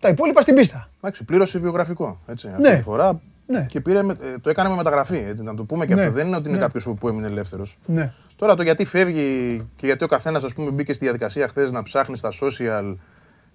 Τα 0.01 0.09
υπόλοιπα 0.09 0.41
στην 0.41 0.55
πίστα. 0.55 0.91
Εντάξει, 0.97 1.25
πλήρωσε 1.25 1.59
βιογραφικό. 1.59 2.21
Έτσι, 2.27 2.49
αυτή 2.49 2.61
Ναι. 2.63 2.77
τη 2.77 2.83
φορά. 2.83 3.21
Ναι. 3.47 3.67
Και 3.69 3.81
πήρε, 3.81 4.03
με- 4.03 4.17
ε, 4.21 4.39
το 4.39 4.51
έκανε 4.51 4.69
με 4.69 4.75
μεταγραφή. 4.75 5.17
Έτσι, 5.29 5.43
να 5.43 5.55
το 5.55 5.65
πούμε 5.65 5.87
και 5.87 5.95
Ναι. 5.95 6.01
αυτό. 6.03 6.13
Δεν 6.13 6.27
είναι 6.27 6.37
ότι 6.37 6.49
είναι 6.49 6.57
Ναι. 6.59 6.63
κάποιος 6.65 6.89
που 7.01 7.09
έμεινε 7.09 7.27
ελεύθερος. 7.27 7.79
Ναι. 7.87 8.13
Τώρα 8.37 8.55
το 8.55 8.63
γιατί 8.63 8.85
φεύγει 8.85 9.57
και 9.77 9.87
γιατί 9.87 10.05
ο 10.05 10.07
καθένας 10.07 10.45
μπήκε 10.73 10.93
στη 10.93 11.05
διαδικασία 11.05 11.49
χθες 11.49 11.73
να 11.73 11.83
ψάχνει 11.83 12.17
στα 12.17 12.29
social 12.43 12.95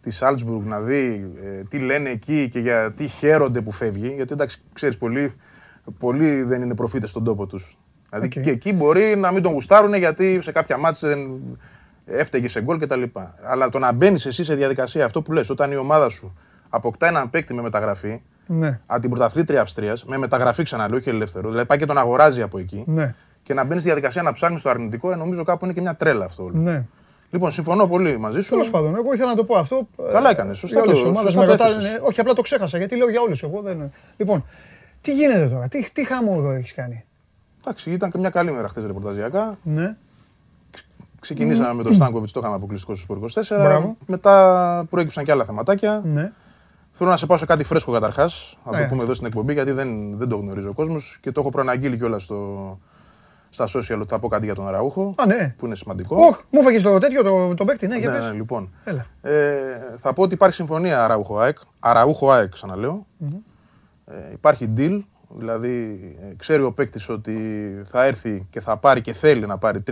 της 0.01 0.19
Salzburg 0.23 0.61
να 0.63 0.79
δει 0.79 1.31
ε, 1.43 1.63
τι 1.63 1.79
λένε 1.79 2.09
εκεί 2.09 2.47
και 2.49 2.59
γιατί 2.59 3.07
χαίρονται 3.07 3.61
που 3.61 3.71
φεύγει. 3.71 4.13
Γιατί 4.15 4.33
εντάξει, 4.33 4.61
ξέρεις, 4.73 4.97
πολλοί, 4.97 5.33
πολλοί 5.99 6.43
δεν 6.43 6.61
είναι 6.61 6.75
προφήτες 6.75 7.09
στον 7.09 7.23
τόπο 7.23 7.45
τους. 7.45 7.77
Δηλαδή 8.09 8.25
Οκ. 8.37 8.43
και 8.43 8.49
εκεί 8.49 8.73
μπορεί 8.73 9.15
να 9.17 9.31
μην 9.31 9.41
τον 9.43 9.51
γουστάρουν 9.51 9.93
γιατί 9.93 10.39
σε 10.41 10.51
κάποια 10.51 10.77
μάτια 10.77 11.09
δεν 11.09 11.29
έφταιγε 12.05 12.47
σε 12.49 12.61
γκολ 12.61 12.79
κτλ. 12.79 13.03
Αλλά 13.43 13.69
το 13.69 13.79
να 13.79 13.91
μπαίνεις 13.91 14.25
εσύ 14.25 14.43
σε 14.43 14.55
διαδικασία, 14.55 15.05
αυτό 15.05 15.21
που 15.21 15.31
λες, 15.31 15.49
όταν 15.49 15.71
η 15.71 15.75
ομάδα 15.75 16.09
σου 16.09 16.33
αποκτά 16.69 17.07
έναν 17.07 17.29
παίκτη 17.29 17.53
με 17.53 17.61
μεταγραφή, 17.61 18.21
Ναι. 18.45 18.79
από 18.85 19.01
την 19.01 19.09
πρωταθλήτρια 19.09 19.61
Αυστρίας, 19.61 20.05
με 20.05 20.17
μεταγραφή 20.17 20.63
ξαναλέω, 20.63 20.97
όχι 20.97 21.09
ελεύθερο, 21.09 21.49
δηλαδή 21.49 21.67
πάει 21.67 21.77
και 21.77 21.85
τον 21.85 21.97
αγοράζει 21.97 22.41
από 22.41 22.57
εκεί. 22.59 22.83
Ναι. 22.87 23.15
Και 23.43 23.53
να 23.53 23.63
μπαίνεις 23.63 23.81
στη 23.81 23.91
διαδικασία 23.91 24.21
να 24.21 24.31
ψάχνεις 24.31 24.61
το 24.61 24.69
αρνητικό, 24.69 25.11
ε, 25.11 25.15
νομίζω 25.15 25.43
κάπου 25.43 25.65
είναι 25.65 25.73
και 25.73 25.81
μια 25.81 25.95
τρέλα 25.95 26.25
αυτό. 26.25 26.43
όλο. 26.43 26.57
Ναι. 26.57 26.83
Λοιπόν, 27.31 27.51
συμφωνώ 27.51 27.87
πολύ 27.87 28.17
μαζί 28.17 28.41
σου. 28.41 28.49
Τέλος 28.49 28.69
πάντων, 28.69 28.95
εγώ 28.95 29.13
ήθελα 29.13 29.29
να 29.29 29.35
το 29.35 29.43
πω 29.43 29.55
αυτό. 29.57 29.87
Καλά 30.11 30.29
ε, 30.29 30.31
έκανες, 30.31 30.57
σωστά 30.57 30.75
για 30.79 30.83
όλες 30.85 30.97
το- 30.97 31.01
τις 31.03 31.11
ομάδες 31.11 31.31
σωστά 31.31 31.45
με 31.47 31.55
το 31.57 31.63
ρωτάνε, 31.63 31.75
έθεσες. 31.83 31.99
όχι, 32.03 32.19
απλά 32.19 32.33
το 32.33 32.41
ξέχασα 32.41 32.77
γιατί 32.77 32.95
λέω 32.97 33.09
για 33.09 33.21
όλους. 33.21 33.43
Εγώ 33.43 33.61
δεν. 33.61 33.91
Λοιπόν, 34.17 34.45
τι 35.01 35.13
γίνεται 35.13 35.47
τώρα, 35.47 35.67
τι, 35.67 35.89
τι 35.93 36.05
χαμό 36.05 36.35
εδώ 36.37 36.51
έχεις 36.51 36.73
κάνει; 36.73 37.05
Εντάξει, 37.69 37.91
ήταν 37.91 38.11
και 38.11 38.17
μια 38.17 38.29
καλή 38.29 38.51
μέρα 38.51 38.67
χθες 38.67 38.85
ρεπορταζιακά. 38.85 39.57
Ναι. 39.63 39.95
Ξεκινήσαμε 41.19 41.73
με 41.73 41.83
τον 41.83 41.93
Στάνκοβιτς, 41.93 42.31
το 42.31 42.39
είχαμε 42.39 42.55
αποκλειστικό 42.55 42.95
στο 42.95 43.03
Σπορ 43.03 43.17
24. 43.57 43.57
Μπράβο. 43.59 43.97
Μετά 44.05 44.85
προέκυψαν 44.89 45.23
και 45.23 45.31
άλλα 45.31 45.45
θεματάκια. 45.45 46.01
Ναι. 46.05 46.31
Θέλω 46.91 47.09
να 47.09 47.17
σε 47.17 47.25
πάω 47.25 47.37
σε 47.37 47.45
κάτι 47.45 47.63
φρέσκο 47.63 47.91
καταρχάς. 47.91 48.57
Να 48.65 48.71
Ναι. 48.77 48.83
το 48.83 48.89
πούμε 48.89 49.03
εδώ 49.03 49.13
στην 49.13 49.27
εκπομπή, 49.27 49.53
γιατί 49.53 49.71
δεν, 49.71 50.17
δεν 50.17 50.29
το 50.29 50.35
γνωρίζει 50.35 50.67
ο 50.67 50.73
κόσμος 50.73 51.17
και 51.21 51.31
το 51.31 51.39
έχω 51.41 51.49
προαναγγείλει 51.49 51.97
κιόλας 51.97 52.23
στο, 52.23 52.79
στα 53.49 53.65
social 53.67 53.97
ότι 53.99 54.07
θα 54.09 54.19
πω 54.19 54.27
κάτι 54.27 54.45
για 54.45 54.55
τον 54.55 54.67
Αραούχο. 54.67 55.13
Α, 55.17 55.25
ναι. 55.25 55.53
Που 55.57 55.65
είναι 55.65 55.75
σημαντικό. 55.75 56.15
Ωχ, 56.25 56.37
μου 56.49 56.59
έφαγες 56.59 56.81
το 56.81 56.97
τέτοιο, 56.97 57.23
το, 57.23 57.53
το 57.55 57.65
παίκτη, 57.65 57.87
ναι, 57.87 57.97
για 57.97 58.11
ναι, 58.11 58.17
πες. 58.17 58.27
ναι, 58.27 58.33
λοιπόν. 58.33 58.69
Έλα. 58.83 59.05
Ε, 59.21 59.51
θα 59.97 60.13
πω 60.13 60.23
ότι 60.23 60.33
υπάρχει 60.33 60.55
συμφωνία 60.55 61.03
Αραούχο 61.03 61.39
ΑΕΚ. 61.39 61.57
Αραούχο 61.79 62.31
ΑΕΚ, 62.31 62.49
ξαναλέω. 62.51 63.05
Ε, 64.05 64.31
υπάρχει 64.33 64.73
deal. 64.77 64.99
Δηλαδή, 65.29 65.99
ε, 66.21 66.35
ξέρει 66.35 66.63
ο 66.63 66.71
παίκτης 66.71 67.09
ότι 67.09 67.37
θα 67.89 68.05
έρθει 68.05 68.47
και 68.49 68.59
θα 68.59 68.77
πάρει 68.77 69.01
και 69.01 69.13
θέλει 69.13 69.45
να 69.45 69.57
πάρει 69.57 69.81
3, 69.81 69.91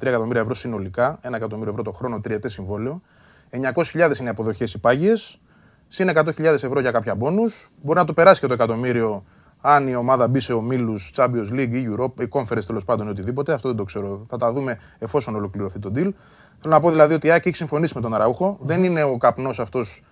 εκατομμύρια 0.00 0.40
ευρώ 0.40 0.54
συνολικά. 0.54 1.18
1 1.22 1.36
εκατομμύριο 1.36 1.70
ευρώ 1.70 1.82
το 1.82 1.92
χρόνο, 1.92 2.20
τριετέ 2.20 2.48
συμβόλαιο. 2.48 3.02
900.000 3.50 4.18
είναι 4.18 4.28
οι 4.28 4.28
αποδοχές 4.28 4.74
οι 4.74 4.78
πάγιες. 4.78 5.40
Συν 5.88 6.08
100.000 6.08 6.44
ευρώ 6.44 6.80
για 6.80 6.90
κάποια 6.90 7.14
μπόνου. 7.14 7.42
Μπορεί 7.82 7.98
να 7.98 8.04
το 8.04 8.12
περάσει 8.12 8.40
και 8.40 8.46
το 8.46 8.52
εκατομμύριο 8.52 9.24
αν 9.60 9.88
η 9.88 9.94
ομάδα 9.94 10.28
μπει 10.28 10.40
σε 10.40 10.52
ομίλους 10.52 11.12
Champions 11.16 11.50
League 11.52 11.72
ή 11.72 11.86
Europe, 11.96 12.20
ή 12.20 12.28
Conference 12.30 12.64
τέλος 12.66 12.84
πάντων 12.84 13.06
ή 13.06 13.10
οτιδήποτε. 13.10 13.52
Αυτό 13.52 13.68
δεν 13.68 13.76
το 13.76 13.84
ξέρω. 13.84 14.26
Θα 14.28 14.36
τα 14.36 14.52
δούμε 14.52 14.78
εφόσον 14.98 15.34
ολοκληρωθεί 15.34 15.78
το 15.78 15.90
deal. 15.94 16.10
Θέλω 16.60 16.74
να 16.74 16.80
πω 16.80 16.90
δηλαδή 16.90 17.14
ότι 17.14 17.26
η 17.26 17.30
ΑΕΚ 17.30 17.46
έχει 17.46 17.56
συμφωνήσει 17.56 17.92
με 17.94 18.00
τον 18.00 18.14
Αραούχο. 18.14 18.58
Δεν 18.60 18.84
είναι 18.84 19.02
ο 19.02 19.16
καπνός 19.16 19.60
αυτός 19.60 20.02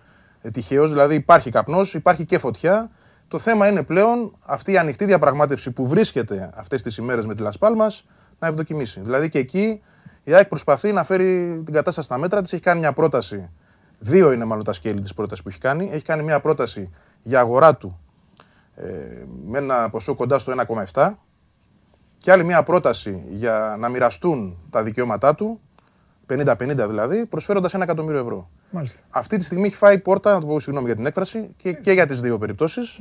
τυχαίος. 0.52 0.88
Δηλαδή 0.88 1.14
υπάρχει 1.14 1.50
καπνός, 1.50 1.94
υπάρχει 1.94 2.24
και 2.24 2.38
φωτιά. 2.38 2.90
Το 3.28 3.38
θέμα 3.38 3.68
είναι 3.68 3.82
πλέον 3.82 4.36
αυτή 4.46 4.72
η 4.72 4.78
ανοιχτή 4.78 5.04
διαπραγμάτευση 5.04 5.70
που 5.70 5.86
βρίσκεται 5.86 6.50
αυτές 6.54 6.82
τις 6.82 6.96
ημέρες 6.96 7.26
με 7.26 7.34
τη 7.34 7.42
Λασπάλμα 7.42 7.92
να 8.38 8.48
ευδοκιμήσει. 8.48 9.00
Δηλαδή 9.00 9.28
και 9.28 9.38
εκεί 9.38 9.82
η 10.22 10.34
ΑΕΚ 10.34 10.48
προσπαθεί 10.48 10.92
να 10.92 11.04
φέρει 11.04 11.62
την 11.64 11.74
κατάσταση 11.74 12.06
στα 12.06 12.18
μέτρα 12.18 12.42
της. 12.42 12.52
Έχει 12.52 12.62
κάνει 12.62 12.80
μια 12.80 12.92
πρόταση. 12.92 13.50
Δύο 13.98 14.32
είναι 14.32 14.44
μάλλον 14.44 14.64
τα 14.64 14.72
σκέλη 14.72 15.00
της 15.00 15.14
πρότασης 15.14 15.42
που 15.44 15.48
έχει 15.48 15.58
κάνει. 15.58 15.88
Έχει 15.92 16.04
κάνει 16.04 16.22
μια 16.22 16.40
πρόταση 16.40 16.90
για 17.22 17.40
αγορά 17.40 17.76
του 17.76 17.98
ε, 18.74 18.88
με 19.44 19.58
ένα 19.58 19.90
ποσό 19.90 20.14
κοντά 20.14 20.38
στο 20.38 20.54
1,7 20.92 21.10
και 22.18 22.32
άλλη 22.32 22.44
μια 22.44 22.62
πρόταση 22.62 23.24
για 23.28 23.76
να 23.78 23.88
μοιραστούν 23.88 24.58
τα 24.70 24.82
δικαιώματά 24.82 25.34
του, 25.34 25.60
50-50 26.28 26.56
δηλαδή, 26.88 27.26
προσφέροντας 27.30 27.74
ένα 27.74 27.84
εκατομμύριο 27.84 28.20
ευρώ. 28.20 28.50
Μάλιστα. 28.70 28.98
Αυτή 29.10 29.36
τη 29.36 29.44
στιγμή 29.44 29.66
έχει 29.66 29.76
φάει 29.76 29.98
πόρτα, 29.98 30.34
να 30.34 30.40
το 30.40 30.46
πω 30.46 30.60
συγγνώμη 30.60 30.86
για 30.86 30.96
την 30.96 31.06
έκφραση, 31.06 31.48
και, 31.56 31.72
και 31.72 31.92
για 31.92 32.06
τις 32.06 32.20
δύο 32.20 32.38
περιπτώσεις. 32.38 33.00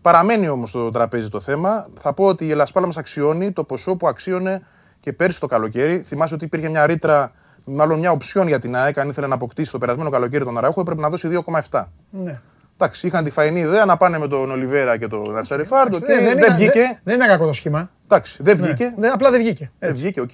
Παραμένει 0.00 0.48
όμως 0.48 0.68
στο 0.70 0.90
τραπέζι 0.90 1.28
το 1.28 1.40
θέμα. 1.40 1.86
Θα 2.00 2.12
πω 2.12 2.24
ότι 2.24 2.46
η 2.46 2.50
Ελασπάλα 2.50 2.86
μας 2.86 2.96
αξιώνει 2.96 3.52
το 3.52 3.64
ποσό 3.64 3.96
που 3.96 4.08
αξίωνε 4.08 4.62
και 5.00 5.12
πέρσι 5.12 5.40
το 5.40 5.46
καλοκαίρι. 5.46 5.98
Θυμάσαι 5.98 6.34
ότι 6.34 6.44
υπήρχε 6.44 6.68
μια 6.68 6.86
ρήτρα, 6.86 7.32
μάλλον 7.64 7.98
μια 7.98 8.10
οψιόν 8.10 8.46
για 8.48 8.58
την 8.58 8.76
ΑΕΚ, 8.76 8.98
αν 8.98 9.08
ήθελε 9.08 9.26
να 9.26 9.34
αποκτήσει 9.34 9.70
το 9.70 9.78
περασμένο 9.78 10.10
καλοκαίρι 10.10 10.44
τον 10.44 10.58
Αραούχο, 10.58 10.80
έπρεπε 10.80 11.00
να 11.00 11.08
δώσει 11.10 11.28
2,7. 11.70 11.84
Ναι. 12.10 12.40
Εντάξει, 12.78 13.06
είχαν 13.06 13.24
τη 13.24 13.30
φαϊνή 13.30 13.60
ιδέα 13.60 13.84
να 13.84 13.96
πάνε 13.96 14.18
με 14.18 14.28
τον 14.28 14.50
Ολιβέρα 14.50 14.96
και 14.96 15.06
τον 15.06 15.36
Αρσαριφάρντο. 15.36 15.98
Δεν, 15.98 16.16
δεν, 16.16 16.24
δεν 16.24 16.38
ήταν- 16.38 16.54
βγήκε. 16.56 16.72
δεν- 16.80 16.98
δεν 17.04 17.14
είναι 17.14 17.26
κακό 17.26 17.46
το 17.46 17.52
σχήμα. 17.52 17.90
Εντάξει, 18.04 18.42
δεν 18.42 18.58
Ναι. 18.58 18.64
βγήκε. 18.66 18.94
Δεν, 18.96 19.12
απλά 19.12 19.30
δεν 19.30 19.40
βγήκε. 19.40 19.70
Δεν 19.78 19.90
Έτσι. 19.90 20.02
βγήκε, 20.02 20.20
οκ. 20.20 20.30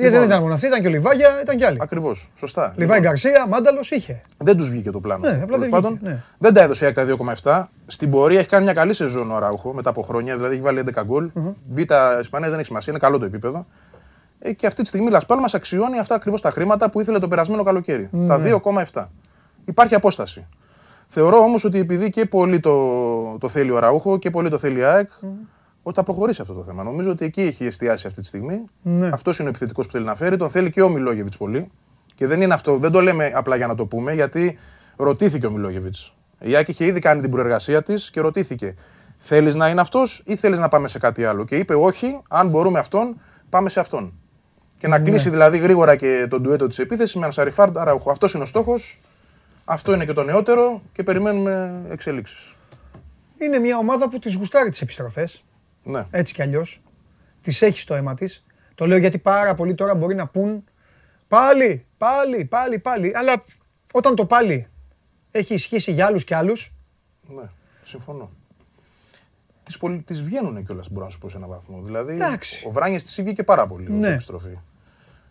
Γιατί 0.00 0.16
δεν 0.16 0.26
ήταν 0.26 0.40
μόνο 0.40 0.54
αυτή, 0.54 0.66
ήταν 0.66 0.80
και 0.80 0.86
ο 0.86 0.90
Λιβάγια, 0.90 1.40
ήταν 1.42 1.56
και 1.56 1.64
άλλοι. 1.66 1.78
Ακριβώς. 1.80 2.30
Σωστά. 2.34 2.74
Λιβάι 2.76 2.96
Λοιπόν, 2.96 3.10
Γκαρσία, 3.10 3.46
Μάνταλος 3.48 3.90
είχε. 3.90 4.22
δεν 4.38 4.56
τους 4.56 4.70
βγήκε 4.70 4.90
το 4.90 5.00
πλάνο. 5.00 5.20
Ναι, 5.20 5.28
αυτό, 5.30 5.44
απλά 5.44 5.58
τέλος 5.58 5.70
δεν 5.70 5.80
πάντων. 5.80 5.94
βγήκε, 5.94 6.10
ναι. 6.10 6.22
Δεν 6.38 6.54
τα 6.54 6.62
έδωσε 6.62 6.84
η 6.84 6.86
ΑΕΚ 6.86 6.96
τα 6.96 7.34
2,7. 7.42 7.64
Στην 7.86 8.10
πορεία 8.10 8.38
έχει 8.38 8.48
κάνει 8.48 8.64
μια 8.64 8.72
καλή 8.72 8.94
σεζόν 8.94 9.30
ο 9.30 9.38
Αραούχο 9.38 9.74
μετά 9.74 9.90
από 9.90 10.02
χρόνια, 10.02 10.36
δηλαδή 10.36 10.54
έχει 10.54 10.62
βάλει 10.64 10.82
11 10.94 11.02
γκολ. 11.04 11.30
Β' 11.68 11.78
Ισπανία 12.20 12.48
δεν 12.48 12.58
έχει 12.58 12.66
σημασία, 12.66 12.92
είναι 12.92 13.02
καλό 13.02 13.18
το 13.18 13.24
επίπεδο. 13.24 13.66
Ε, 14.38 14.52
και 14.52 14.66
αυτή 14.66 14.82
τη 14.82 14.88
στιγμή 14.88 15.06
η 15.06 15.10
Λας 15.10 15.22
Πάλμας 15.22 15.46
αξιώνει 15.52 15.98
αυτά 15.98 16.14
ακριβώς 16.14 16.40
τα 16.40 16.50
χρήματα 16.50 16.90
που 16.90 17.00
ήθελε 17.00 17.18
το 17.18 17.28
περασμένο 17.28 17.62
καλοκαίρι. 17.62 18.08
Ναι. 18.12 18.26
Τα 18.26 18.40
2,7. 18.92 19.06
Υπάρχει 19.64 19.94
απόσταση. 19.94 20.46
Θεωρώ 21.06 21.38
όμως 21.38 21.64
ότι 21.64 21.78
επειδή 21.78 22.10
και 22.10 22.26
πολύ 22.26 22.60
το, 22.60 23.38
το 23.38 23.48
θέλει 23.48 23.70
ο 23.70 23.78
Αραούχο 23.78 24.18
και 24.18 24.30
πολύ 24.30 24.48
το 24.48 24.58
θέλει 24.58 24.78
η 24.78 24.82
ΑΕΚ, 24.82 25.08
ότι 25.20 25.28
θα 25.94 26.02
προχωρήσει 26.02 26.40
αυτό 26.40 26.54
το 26.54 26.64
θέμα. 26.64 26.82
Νομίζω 26.82 27.10
ότι 27.10 27.24
εκεί 27.24 27.40
έχει 27.40 27.64
εστιάσει 27.64 28.06
αυτή 28.06 28.20
τη 28.20 28.26
στιγμή. 28.26 28.64
Ναι. 28.82 29.08
Αυτός 29.12 29.38
είναι 29.38 29.46
ο 29.46 29.50
επιθετικός 29.50 29.86
που 29.86 29.92
θέλει 29.92 30.04
να 30.04 30.14
φέρει. 30.14 30.36
Τον 30.36 30.50
θέλει 30.50 30.70
και 30.70 30.82
ο 30.82 30.88
Μιλόγεβιτς 30.88 31.36
πολύ. 31.36 31.70
Και 32.14 32.26
δεν 32.26 32.42
είναι 32.42 32.54
αυτό, 32.54 32.78
δεν 32.78 32.90
το 32.90 33.00
λέμε 33.00 33.32
απλά 33.34 33.56
για 33.56 33.66
να 33.66 33.74
το 33.74 33.86
πούμε, 33.86 34.14
γιατί 34.14 34.58
ρωτήθηκε 34.96 35.46
ο 35.46 35.50
Μιλόγεβιτς. 35.50 36.14
Η 36.40 36.56
ΑΕΚ 36.56 36.68
είχε 36.68 36.84
ήδη 36.84 37.00
κάνει 37.00 37.20
την 37.20 37.30
προεργασία 37.30 37.82
της 37.82 38.10
και 38.10 38.20
ρωτήθηκε. 38.20 38.74
Θέλεις 39.18 39.54
να 39.54 39.68
είναι 39.68 39.80
αυτός 39.80 40.22
ή 40.26 40.36
θέλεις 40.36 40.58
να 40.58 40.68
πάμε 40.68 40.88
σε 40.88 40.98
κάτι 40.98 41.24
άλλο; 41.24 41.44
Και 41.44 41.56
είπε 41.56 41.74
όχι, 41.74 42.20
αν 42.28 42.48
μπορούμε 42.48 42.78
αυτόν, 42.78 43.20
πάμε 43.48 43.68
σε 43.68 43.80
αυτόν. 43.80 44.12
Και 44.78 44.88
να 44.88 44.98
κλείσει 44.98 45.30
δηλαδή 45.30 45.58
γρήγορα 45.58 45.96
και 45.96 46.26
τον 46.30 46.42
ντουέτο 46.42 46.66
της 46.66 46.78
επίθεσης 46.78 47.14
με 47.14 47.24
Ανσαριφάρντ 47.24 47.78
Αραούχο. 47.78 48.10
Αυτός 48.10 48.32
είναι 48.32 48.42
ο 48.42 48.46
στόχος. 48.46 49.00
Αυτό 49.64 49.92
είναι 49.92 50.04
και 50.04 50.12
το 50.12 50.22
νεότερο 50.22 50.82
και 50.92 51.02
περιμένουμε 51.02 51.82
εξελίξεις. 51.90 52.54
Είναι 53.38 53.58
μια 53.58 53.78
ομάδα 53.78 54.08
που 54.08 54.18
τη 54.18 54.32
γουστάρει 54.32 54.70
τις 54.70 54.80
επιστροφές. 54.80 55.44
Ναι. 55.82 56.06
Έτσι 56.10 56.34
κι 56.34 56.42
αλλιώς. 56.42 56.80
Τη 57.42 57.58
έχεις 57.60 57.80
στο 57.82 57.94
αίμα 57.94 58.14
της. 58.14 58.44
Το 58.74 58.86
λέω 58.86 58.98
γιατί 58.98 59.18
πάρα 59.18 59.54
πολλοί 59.54 59.74
τώρα 59.74 59.94
μπορεί 59.94 60.14
να 60.14 60.26
πούν 60.26 60.64
πάλι, 61.28 61.86
πάλι, 61.98 62.44
πάλι, 62.44 62.78
πάλι. 62.78 63.12
Αλλά 63.14 63.44
όταν 63.92 64.14
το 64.14 64.26
πάλι 64.26 64.66
έχει 65.30 65.54
ισχύσει 65.54 65.92
για 65.92 66.06
άλλους 66.06 66.24
κι 66.24 66.34
άλλους. 66.34 66.72
Ναι, 67.28 67.50
συμφωνώ. 67.82 68.30
Τις, 69.62 69.78
πολυ... 69.78 69.98
τις 70.02 70.22
βγαίνουν 70.22 70.64
κιόλας, 70.66 70.90
μπορώ 70.90 71.04
να 71.04 71.10
σου 71.10 71.18
πω 71.18 71.28
σε 71.28 71.36
έναν 71.36 71.48
βαθμό. 71.48 71.80
Δηλαδή, 71.82 72.14
Εντάξει. 72.14 72.64
ο 72.66 72.70
Βράνιε 72.70 72.98
της 72.98 73.22
βγήκε 73.22 73.42
πάρα 73.42 73.66
πολύ 73.66 73.90
Ναι. 73.90 73.96
ναι. 74.06 74.12
επιστροφή. 74.12 74.58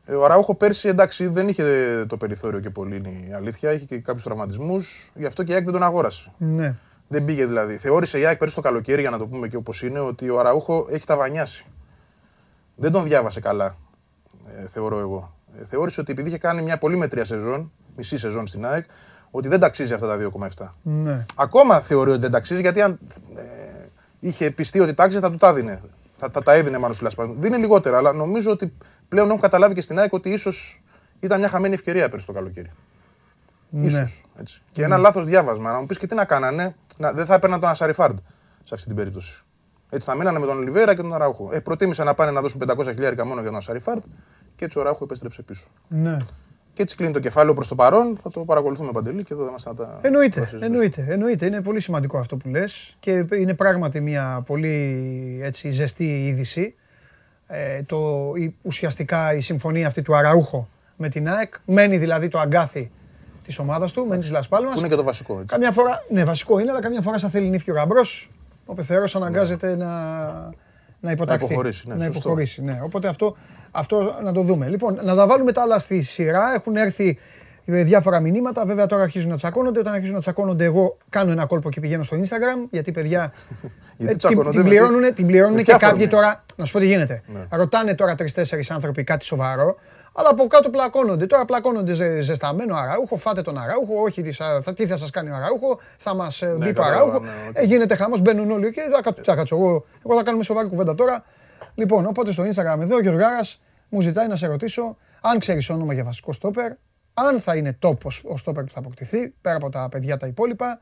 Ε, 0.05 0.13
ο 0.13 0.23
Αραούχο 0.25 0.55
πέρσι 0.55 0.87
εντάξει 0.87 1.27
δεν 1.27 1.47
είχε 1.47 2.05
το 2.07 2.17
περιθώριο 2.17 2.59
και 2.59 2.69
πολύ 2.69 2.95
είναι 2.95 3.09
η 3.09 3.33
αλήθεια. 3.33 3.71
Είχε 3.73 3.85
και 3.85 3.97
κάποιους 3.99 4.23
τραυματισμούς. 4.23 5.11
Γι' 5.15 5.25
αυτό 5.25 5.43
και 5.43 5.51
η 5.51 5.55
ΑΕΚ 5.55 5.63
δεν 5.63 5.73
τον 5.73 5.83
αγόρασε. 5.83 6.31
Ναι. 6.37 6.75
Δεν 7.11 7.25
πήγε 7.25 7.45
δηλαδή. 7.45 7.77
Θεώρησε 7.77 8.19
η 8.19 8.25
ΑΕΚ 8.25 8.37
πέρσι 8.37 8.55
το 8.55 8.61
καλοκαίρι, 8.61 9.01
για 9.01 9.09
να 9.09 9.17
το 9.17 9.27
πούμε 9.27 9.47
και 9.47 9.55
όπως 9.55 9.81
είναι, 9.81 9.99
ότι 9.99 10.29
ο 10.29 10.39
Αραούχο 10.39 10.87
έχει 10.89 11.05
ταβανιάσει. 11.05 11.65
Δεν 12.75 12.91
τον 12.91 13.03
διάβασε 13.03 13.39
καλά, 13.39 13.75
ε, 14.57 14.67
θεωρώ 14.67 14.99
εγώ. 14.99 15.35
Ε, 15.59 15.65
θεώρησε 15.65 16.01
ότι 16.01 16.11
επειδή 16.11 16.29
είχε 16.29 16.37
κάνει 16.37 16.61
μια 16.61 16.77
πολύ 16.77 16.97
μετρία 16.97 17.25
σεζόν, 17.25 17.71
μισή 17.95 18.17
σεζόν 18.17 18.47
στην 18.47 18.65
ΑΕΚ, 18.65 18.85
ότι 19.31 19.47
δεν 19.47 19.59
ταξίζει 19.59 19.93
αυτά 19.93 20.07
τα 20.07 20.17
2,7. 20.57 20.67
Ναι. 20.81 21.25
Ακόμα 21.35 21.81
θεωρεί 21.81 22.11
ότι 22.11 22.19
δεν 22.19 22.31
ταξίζει 22.31 22.61
γιατί 22.61 22.81
αν 22.81 22.99
ε, 23.35 23.43
είχε 24.19 24.51
πιστεί 24.51 24.79
ότι 24.79 24.93
τάξιζε 24.93 25.19
θα 25.19 25.31
του 25.31 25.37
τα 25.37 25.47
έδινε. 25.47 25.81
Θα, 26.17 26.29
θα 26.29 26.43
τα 26.43 26.53
έδινε 26.53 26.77
μάλλον 26.77 26.95
στη 26.95 27.03
Λασπάλμα. 27.03 27.35
Δίνει 27.37 27.57
λιγότερα, 27.57 27.97
αλλά 27.97 28.13
νομίζω 28.13 28.51
ότι 28.51 28.73
πλέον 29.07 29.27
έχουν 29.27 29.39
καταλάβει 29.41 29.73
και 29.73 29.81
στην 29.81 29.99
ΑΕΚ 29.99 30.13
ότι 30.13 30.29
ίσως 30.29 30.81
ήταν 31.19 31.39
μια 31.39 31.49
χαμένη 31.49 31.73
ευκαιρία 31.73 32.09
πέρσι 32.09 32.25
το 32.25 32.31
καλοκαίρι. 32.31 32.71
Ναι. 33.69 33.85
Ίσως, 33.85 34.23
έτσι. 34.39 34.61
Και 34.71 34.83
ένα 34.83 34.97
λάθος 34.97 35.25
διάβασμα. 35.25 35.71
Να 35.71 35.79
μου 35.79 35.85
πεις 35.85 35.97
και 35.97 36.07
τι 36.07 36.15
να 36.15 36.25
κάνανε, 36.25 36.75
να, 36.99 37.11
δεν 37.11 37.25
θα 37.25 37.33
έπαιρναν 37.33 37.59
τον 37.59 37.69
Ασαριφάρντ 37.69 38.17
σε 38.63 38.73
αυτή 38.73 38.87
την 38.87 38.95
περίπτωση. 38.95 39.43
Έτσι 39.89 40.09
θα 40.09 40.15
μείνανε 40.15 40.39
με 40.39 40.45
τον 40.45 40.57
Ολιβέρα 40.57 40.95
και 40.95 41.01
τον 41.01 41.13
Αραούχο. 41.13 41.49
Ε, 41.53 41.59
προτίμησαν 41.59 42.05
να 42.05 42.13
πάνε 42.13 42.31
να 42.31 42.41
δώσουν 42.41 42.61
500 42.67 42.83
χιλιάρικα 42.85 43.25
μόνο 43.25 43.41
για 43.41 43.49
τον 43.49 43.59
Ασαριφάρντ 43.59 44.03
και 44.55 44.65
έτσι 44.65 44.77
ο 44.77 44.81
Αραούχο 44.81 45.03
επέστρεψε 45.03 45.41
πίσω. 45.41 45.67
ναι. 45.87 46.17
Και 46.73 46.81
έτσι 46.85 46.97
κλείνει 46.97 47.13
το 47.13 47.19
κεφάλαιο 47.19 47.53
προς 47.53 47.67
το 47.67 47.75
παρόν. 47.75 48.17
Θα 48.21 48.31
το 48.31 48.39
παρακολουθούμε 48.39 48.91
παντελή 48.91 49.23
και 49.23 49.33
εδώ 49.33 49.43
θα 49.43 49.49
είμαστε 49.49 49.69
να 49.69 49.75
τα. 49.75 49.99
Εννοείται, 50.01 50.39
τα 50.39 50.45
συζητήσουμε. 50.45 50.65
εννοείται, 50.65 51.05
εννοείται. 51.09 51.45
Είναι 51.45 51.61
πολύ 51.61 51.79
σημαντικό 51.79 52.17
αυτό 52.17 52.35
που 52.35 52.49
λες 52.49 52.95
και 52.99 53.25
είναι 53.33 53.53
πράγματι 53.53 54.01
μια 54.01 54.43
πολύ 54.45 55.39
έτσι, 55.43 55.69
ζεστή 55.69 56.27
είδηση. 56.27 56.75
Ε, 57.47 57.81
το, 57.81 58.31
η, 58.35 58.55
ουσιαστικά 58.61 59.33
η 59.33 59.41
συμφωνία 59.41 59.87
αυτή 59.87 60.01
του 60.01 60.15
Αραούχο 60.15 60.67
με 60.97 61.09
την 61.09 61.29
ΑΕΚ 61.29 61.53
μένει 61.65 61.97
δηλαδή 61.97 62.27
το 62.27 62.39
αγκάθι 62.39 62.91
της 63.49 63.59
ομάδας 63.59 63.91
του, 63.91 64.05
μένεις 64.07 64.25
της 64.25 64.33
Λασπάλμας. 64.33 64.73
Που 64.73 64.79
είναι 64.79 64.87
και 64.87 64.95
το 64.95 65.03
βασικό. 65.03 65.33
Έτσι. 65.33 65.45
Καμιά 65.45 65.71
φορά, 65.71 66.03
ναι 66.09 66.23
βασικό 66.23 66.59
είναι, 66.59 66.71
αλλά 66.71 66.79
καμιά 66.81 67.01
φορά 67.01 67.17
σαν 67.17 67.29
θέλει 67.29 67.49
νύφη 67.49 67.71
ο 67.71 67.73
γαμπρός, 67.73 68.29
ο 68.65 68.73
πεθερός 68.73 69.15
αναγκάζεται 69.15 69.75
να, 69.75 69.87
να 70.99 71.11
υποταχθεί. 71.11 71.43
υποχωρήσει, 71.43 71.87
ναι, 71.87 71.95
να 71.95 72.03
σωστό. 72.03 72.19
υποχωρήσει, 72.19 72.63
ναι. 72.63 72.79
Οπότε 72.83 73.07
αυτό, 73.07 73.35
αυτό 73.71 74.15
να 74.23 74.31
το 74.31 74.41
δούμε. 74.41 74.67
Λοιπόν, 74.67 74.99
να 75.03 75.15
τα 75.15 75.27
βάλουμε 75.27 75.51
τα 75.51 75.61
άλλα 75.61 75.79
στη 75.79 76.01
σειρά. 76.01 76.53
Έχουν 76.55 76.75
έρθει 76.75 77.17
ε, 77.65 77.83
διάφορα 77.83 78.19
μηνύματα. 78.19 78.65
Βέβαια 78.65 78.85
τώρα 78.85 79.03
αρχίζουν 79.03 79.29
να 79.29 79.35
τσακώνονται. 79.35 79.79
Όταν 79.79 79.93
αρχίζουν 79.93 80.13
να 80.15 80.19
τσακώνονται, 80.21 80.63
εγώ 80.63 80.97
κάνω 81.09 81.31
ένα 81.31 81.45
κόλπο 81.45 81.69
και 81.69 81.79
πηγαίνω 81.79 82.03
στο 82.03 82.17
Instagram. 82.17 82.67
Γιατί 82.71 82.91
παιδιά. 82.91 83.33
Γιατί 83.97 84.03
ε, 84.03 84.07
την, 84.07 84.17
τσακώνονται 84.17 84.49
την 84.51 84.61
με 84.61 84.67
πληρώνουν, 84.69 85.01
τι- 85.01 85.13
την 85.13 85.25
πληρώνουν 85.25 85.55
με 85.55 85.61
και 85.61 85.65
ποια 85.65 85.77
κάποιοι 85.77 86.05
αφορμή; 86.05 86.07
τώρα. 86.07 86.43
Να 86.55 86.65
σου 86.65 86.71
πω 86.73 86.79
τι 86.79 86.85
γίνεται. 86.85 87.21
Ναι. 87.27 87.39
Ρωτάνε 87.51 87.93
τώρα 87.95 88.15
τρει-τέσσερι 88.15 88.63
άνθρωποι 88.69 89.03
κάτι 89.03 89.25
σοβαρό. 89.25 89.75
Αλλά 90.19 90.29
από 90.29 90.47
κάτω 90.47 90.69
πλακώνονται. 90.69 91.25
Τώρα 91.25 91.45
πλακώνονται 91.45 91.93
ζε, 91.93 92.19
ζεσταμένο 92.19 92.75
Αραούχο. 92.75 93.17
Φάτε 93.17 93.41
τον 93.41 93.57
Αραούχο. 93.57 94.01
Όχι, 94.01 94.21
τι 94.21 94.31
θα, 94.31 94.63
τι 94.75 94.85
θα 94.87 94.97
σας 94.97 95.09
κάνει 95.09 95.29
ο 95.29 95.35
Αραούχο. 95.35 95.79
Θα 95.97 96.13
μας 96.15 96.41
ε, 96.41 96.55
μπει 96.57 96.73
το 96.73 96.81
κατάλαβα, 96.81 96.95
Αραούχο. 96.95 97.19
ναι, 97.19 97.29
οκ. 97.49 97.55
Ε, 97.57 97.63
γίνεται 97.65 97.95
χαμός. 97.95 98.21
Μπαίνουν 98.21 98.51
όλοι 98.51 98.71
και 98.71 98.81
θα, 98.93 99.01
κα- 99.01 99.13
θα 99.23 99.35
κάτσω 99.35 99.55
εγώ. 99.55 99.85
Εγώ 100.05 100.15
θα 100.17 100.23
κάνουμε 100.23 100.43
σοβαρή 100.43 100.67
κουβέντα 100.67 100.95
τώρα. 100.95 101.23
Λοιπόν, 101.75 102.05
οπότε 102.05 102.31
στο 102.31 102.43
Instagram 102.43 102.79
εδώ 102.81 102.95
ο 102.95 103.01
Γιωργάρας 103.01 103.61
μου 103.89 104.01
ζητάει 104.01 104.27
να 104.27 104.35
σε 104.35 104.47
ρωτήσω 104.47 104.97
αν 105.21 105.39
ξέρεις 105.39 105.69
όνομα 105.69 105.93
για 105.93 106.03
βασικό 106.03 106.33
στόπερ, 106.33 106.71
αν 107.13 107.39
θα 107.39 107.55
είναι 107.55 107.77
top 107.81 107.97
ο- 108.03 108.31
ο 108.33 108.37
στόπερ 108.37 108.63
που 108.63 108.71
θα 108.73 108.79
αποκτηθεί, 108.79 109.33
πέρα 109.41 109.55
από 109.55 109.69
τα 109.69 109.87
παιδιά 109.91 110.17
τα 110.17 110.27
υπόλοιπα. 110.27 110.79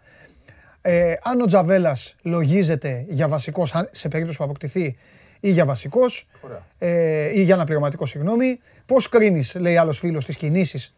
Ε, 0.81 1.13
αν 1.23 1.41
ο 1.41 1.45
Τζαβέλας 1.45 2.15
λογίζεται 2.21 3.05
για 3.07 3.27
βασικός 3.27 3.73
σε 3.91 4.07
περίπτωση 4.07 4.37
που 4.37 4.43
αποκτηθεί 4.43 4.97
ή 5.39 5.49
για 5.51 5.65
βασικός 5.65 6.27
ε, 6.77 7.39
ή 7.39 7.41
για 7.43 7.53
αναπληρωματικό, 7.55 8.05
συγγνώμη. 8.05 8.59
Πώς 8.87 9.09
κρίνεις, 9.09 9.55
λέει 9.55 9.77
άλλος 9.77 9.99
φίλος, 9.99 10.25
τις 10.25 10.37
κινήσεις. 10.37 10.93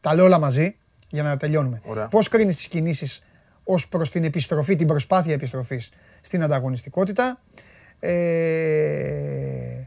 Τα 0.00 0.14
λέω 0.14 0.24
όλα 0.24 0.38
μαζί 0.38 0.76
για 1.08 1.22
να 1.22 1.36
τελειώνουμε. 1.36 1.82
Πώς 2.10 2.28
κρίνεις 2.28 2.56
τις 2.56 2.68
κινήσεις 2.68 3.22
ως 3.64 3.88
προς 3.88 4.10
την 4.10 4.24
επιστροφή, 4.24 4.76
την 4.76 4.86
προσπάθεια 4.86 5.34
επιστροφής 5.34 5.90
στην 6.20 6.42
ανταγωνιστικότητα; 6.42 7.40
Ε, 8.00 9.86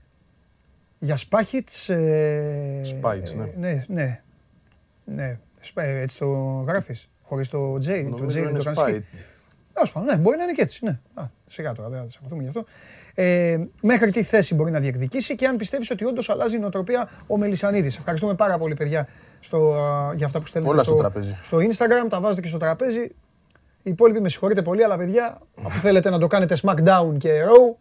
για 1.00 1.16
Σπάχιτς... 1.16 1.89
Ε, 1.89 2.82
Σπάχιτς, 2.84 3.34
ναι. 3.36 3.52
ναι. 3.58 3.86
Ναι, 3.88 4.22
ναι. 5.06 5.38
Ε, 5.74 6.00
έτσι 6.00 6.18
το 6.18 6.28
γράφεις, 6.68 7.10
χωρίς 7.24 7.50
το 7.50 7.74
J. 7.76 8.08
το 8.18 8.26
J 8.26 8.28
δεν 8.28 8.58
το 8.58 8.64
κάνεις 8.64 9.04
Τέλο 9.74 9.91
πάντων, 9.93 10.10
ναι, 10.10 10.16
μπορεί 10.16 10.38
να 10.38 10.43
είναι 10.43 10.52
και 10.52 10.62
έτσι. 10.62 10.86
Ναι. 10.86 11.00
Α, 11.14 11.24
σιγά 11.45 11.74
τώρα, 11.74 11.89
δεν 11.89 12.02
θα 12.02 12.10
συμφωνούμε 12.10 12.41
γι' 12.41 12.47
αυτό. 12.47 12.66
Ε, 13.22 13.59
μέχρι 13.82 14.11
τι 14.11 14.24
θέση 14.24 14.55
μπορεί 14.55 14.72
να 14.72 14.80
διεκδικήσει 14.80 15.36
και 15.36 15.47
αν 15.47 15.55
πιστεύεις 15.55 15.91
ότι 15.91 16.05
όντως 16.05 16.30
αλλάζει 16.30 16.55
η 16.55 16.59
νοοτροπία 16.59 17.09
ο 17.28 17.38
Μελισανίδης. 17.38 17.97
Ευχαριστούμε 17.97 18.34
πάρα 18.34 18.57
πολύ, 18.57 18.74
παιδιά, 18.74 19.07
στο, 19.39 19.76
για 20.15 20.26
αυτά 20.26 20.39
που 20.39 20.45
στέλνετε 20.47 20.74
Όλα 20.74 20.84
στο, 20.84 20.91
στο, 20.91 21.01
τραπέζι. 21.01 21.36
στο 21.43 21.57
Instagram. 21.57 22.09
Τα 22.09 22.20
βάζετε 22.20 22.41
και 22.41 22.47
στο 22.47 22.57
τραπέζι. 22.57 22.99
Οι 23.84 23.89
υπόλοιποι 23.89 24.22
με 24.22 24.30
συγχωρείτε 24.30 24.61
πολύ, 24.61 24.84
αλλά 24.84 24.97
παιδιά, 24.97 25.41
αφού 25.63 25.80
θέλετε 25.80 26.09
να 26.09 26.20
το 26.20 26.28
κάνετε 26.28 26.57
SmackDown 26.61 27.17
και 27.17 27.30
Raw, 27.45 27.76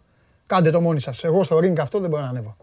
κάντε 0.47 0.71
το 0.71 0.81
μόνοι 0.81 1.01
σας. 1.01 1.25
Εγώ 1.25 1.43
στο 1.43 1.57
ring 1.57 1.79
αυτό 1.79 2.01
δεν 2.01 2.11
μπορώ 2.11 2.23
να 2.23 2.29
ανέβω. 2.29 2.57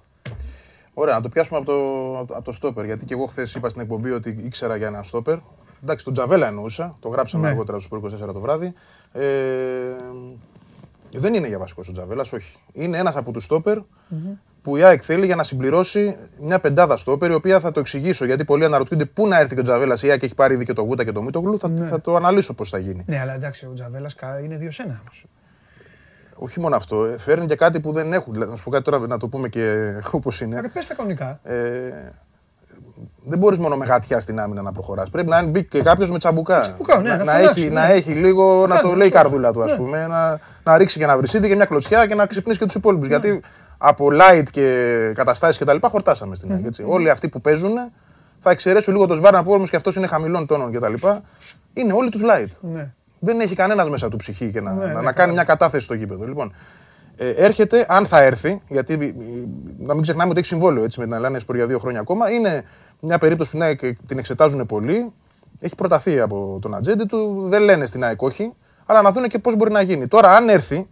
Ωραία, 0.93 1.13
να 1.13 1.21
το 1.21 1.29
πιάσουμε 1.29 1.57
από 1.57 1.65
το, 1.65 2.35
από 2.35 2.43
το 2.43 2.51
στόπερ. 2.51 2.85
Γιατί 2.85 3.05
και 3.05 3.13
εγώ 3.13 3.25
χθες 3.25 3.55
είπα 3.55 3.69
στην 3.69 3.81
εκπομπή 3.81 4.11
ότι 4.11 4.35
ήξερα 4.43 4.75
για 4.75 4.87
ένα 4.87 5.03
στόπερ. 5.03 5.37
Εντάξει, 5.83 6.05
τον 6.05 6.13
Τζαβέλα 6.13 6.47
εννοούσα. 6.47 6.97
Το 6.99 7.09
γράψαμε 7.09 7.43
ναι. 7.43 7.49
αργότερα 7.49 7.79
στο 7.79 8.01
24 8.29 8.33
το 8.33 8.39
βράδυ. 8.39 8.73
Ε, 9.11 9.21
δεν 11.11 11.33
είναι 11.33 11.47
για 11.47 11.59
βασικό 11.59 11.83
ο 11.89 11.91
Τζαβέλας, 11.91 12.33
όχι. 12.33 12.55
Είναι 12.73 12.97
ένας 12.97 13.15
από 13.15 13.31
τους 13.31 13.43
στόπερ 13.43 13.77
mm-hmm. 13.77 14.37
που 14.61 14.77
η 14.77 14.83
ΑΕΚ 14.83 15.01
θέλει 15.03 15.25
για 15.25 15.35
να 15.35 15.43
συμπληρώσει 15.43 16.15
μια 16.41 16.59
πεντάδα 16.59 16.97
στόπερ, 16.97 17.31
η 17.31 17.33
οποία 17.33 17.59
θα 17.59 17.71
το 17.71 17.79
εξηγήσω 17.79 18.25
γιατί 18.25 18.45
πολλοί 18.45 18.65
αναρωτιούνται 18.65 19.05
πού 19.05 19.27
να 19.27 19.39
έρθει 19.39 19.53
και 19.53 19.59
ο 19.59 19.63
Τζαβέλας. 19.63 20.03
Η 20.03 20.09
ΑΕΚ 20.09 20.23
έχει 20.23 20.35
πάρει 20.35 20.53
ήδη 20.53 20.65
και 20.65 20.73
το 20.73 20.81
Γούτα 20.81 21.03
και 21.03 21.11
το 21.11 21.21
Μίτογλου. 21.21 21.59
Θα, 21.59 21.69
ναι. 21.69 21.85
θα 21.85 22.01
το 22.01 22.15
αναλύσω 22.15 22.53
πώς 22.53 22.69
θα 22.69 22.77
γίνει. 22.77 23.03
Ναι, 23.07 23.19
αλλά 23.19 23.33
εντάξει, 23.33 23.65
ο 23.65 23.73
Τζαβέλας 23.73 24.15
είναι 24.43 24.57
δύο 24.57 24.71
σένα 24.71 25.01
όχι 26.35 26.59
μόνο 26.59 26.75
αυτό, 26.75 27.05
ε, 27.05 27.17
φέρνει 27.17 27.45
και 27.45 27.55
κάτι 27.55 27.79
που 27.79 27.91
δεν 27.91 28.13
έχουν. 28.13 28.37
Να 28.37 28.55
σου 28.55 28.63
πω 28.63 28.69
κάτι 28.69 28.83
τώρα 28.83 28.99
να 28.99 29.17
το 29.17 29.27
πούμε 29.27 29.49
και 29.49 29.93
όπως 30.11 30.41
είναι. 30.41 30.59
Ρε, 30.59 30.67
πες 30.67 30.87
τα 30.87 30.93
κανονικά. 30.93 31.39
Ε, 31.43 31.89
δεν 33.25 33.39
μπορείς 33.39 33.57
μόνο 33.57 33.75
με 33.75 33.85
γατιά 33.85 34.19
στην 34.19 34.39
άμυνα 34.39 34.61
να 34.61 34.71
προχωράς. 34.71 35.09
Πρέπει 35.09 35.29
να 35.29 35.47
μπει 35.47 35.63
και 35.63 35.81
κάποιος 35.81 36.11
με 36.11 36.17
τσαμπουκά. 36.17 36.59
τσαμπουκά 36.59 37.01
ναι, 37.01 37.09
να, 37.09 37.23
να, 37.23 37.37
έχει, 37.37 37.67
ναι. 37.67 37.73
να 37.73 37.91
έχει 37.91 38.11
λίγο, 38.11 38.67
να, 38.67 38.81
το 38.81 38.93
λέει 38.95 39.07
η 39.07 39.11
καρδούλα 39.11 39.51
του, 39.51 39.63
ας 39.63 39.71
ναι. 39.71 39.77
πούμε. 39.77 40.07
Να, 40.07 40.39
να 40.63 40.77
ρίξει 40.77 40.97
και 40.97 41.03
ένα 41.03 41.17
βρυσίδι 41.17 41.47
και 41.47 41.55
μια 41.55 41.65
κλωτσιά 41.65 42.05
και 42.05 42.15
να 42.15 42.25
ξυπνήσει 42.25 42.59
και 42.59 42.65
τους 42.65 42.75
υπόλοιπους. 42.75 43.07
Ναι. 43.07 43.17
Γιατί 43.17 43.41
από 43.77 44.07
light 44.11 44.45
και 44.51 45.11
καταστάσεις 45.15 45.57
κτλ. 45.57 45.77
χορτάσαμε 45.81 46.35
στην 46.35 46.53
αρχη 46.53 46.83
Όλοι 46.85 47.09
αυτοί 47.09 47.29
που 47.29 47.41
παίζουν, 47.41 47.73
θα 48.39 48.51
εξαιρέσω 48.51 48.91
λίγο 48.91 49.05
το 49.05 49.15
Σβάρνα 49.15 49.43
που 49.43 49.51
όμω 49.51 49.65
και 49.65 49.75
αυτός 49.75 49.95
είναι 49.95 50.07
χαμηλών 50.07 50.45
τόνων 50.45 50.71
κτλ. 50.71 50.93
Είναι 51.73 51.93
όλοι 51.93 52.09
τους 52.09 52.21
light. 52.23 52.51
Ναι 52.61 52.93
δεν 53.25 53.39
έχει 53.39 53.55
κανένας 53.55 53.89
μέσα 53.89 54.09
του 54.09 54.17
ψυχή 54.17 54.49
και 54.49 54.61
να, 54.61 54.73
ναι, 54.73 54.85
να, 54.85 55.01
ναι, 55.01 55.11
κάνει 55.11 55.33
μια 55.33 55.43
κατάθεση 55.43 55.85
στο 55.85 55.93
γήπεδο. 55.93 56.25
Λοιπόν, 56.25 56.53
ε, 57.17 57.29
έρχεται, 57.29 57.85
αν 57.89 58.05
θα 58.05 58.21
έρθει, 58.21 58.61
γιατί 58.67 58.93
ε, 58.93 59.13
να 59.77 59.93
μην 59.93 60.03
ξεχνάμε 60.03 60.29
ότι 60.29 60.39
έχει 60.39 60.47
συμβόλαιο 60.47 60.83
έτσι, 60.83 60.99
με 60.99 61.05
την 61.05 61.13
Ελλάδα 61.13 61.39
Σπορ 61.39 61.55
για 61.55 61.67
δύο 61.67 61.79
χρόνια 61.79 61.99
ακόμα, 61.99 62.31
είναι 62.31 62.63
μια 63.05 63.17
περίπτωση 63.17 63.51
που 63.51 63.57
την, 63.75 63.97
την 64.05 64.17
εξετάζουν 64.17 64.65
πολύ. 64.65 65.13
Έχει 65.59 65.75
προταθεί 65.75 66.19
από 66.19 66.57
τον 66.61 66.75
ατζέντη 66.75 67.05
του, 67.05 67.45
δεν 67.47 67.61
λένε 67.61 67.85
στην 67.85 68.03
ΑΕΚ 68.03 68.21
όχι, 68.21 68.53
αλλά 68.85 69.01
να 69.01 69.11
δουν 69.11 69.27
και 69.27 69.39
πώς 69.39 69.55
μπορεί 69.55 69.71
να 69.71 69.81
γίνει. 69.81 70.07
Τώρα, 70.07 70.35
αν 70.35 70.49
έρθει, 70.49 70.87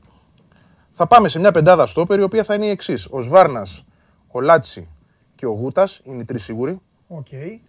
θα 0.92 1.08
πάμε 1.08 1.28
σε 1.28 1.40
μια 1.40 1.52
πεντάδα 1.52 1.86
στόπερ 1.86 2.20
η 2.20 2.22
οποία 2.22 2.44
θα 2.44 2.54
είναι 2.54 2.66
η 2.66 2.70
εξής. 2.70 3.08
Ο 3.10 3.22
Σβάρνας, 3.22 3.86
ο 4.32 4.42
Λάτσι 4.42 4.88
και 5.36 5.46
ο 5.46 5.52
Γούτας 5.52 6.02
είναι 6.04 6.22
οι 6.22 6.26
τρεις 6.26 6.44
σίγουροι. 6.44 6.82
Okay. 7.10 7.60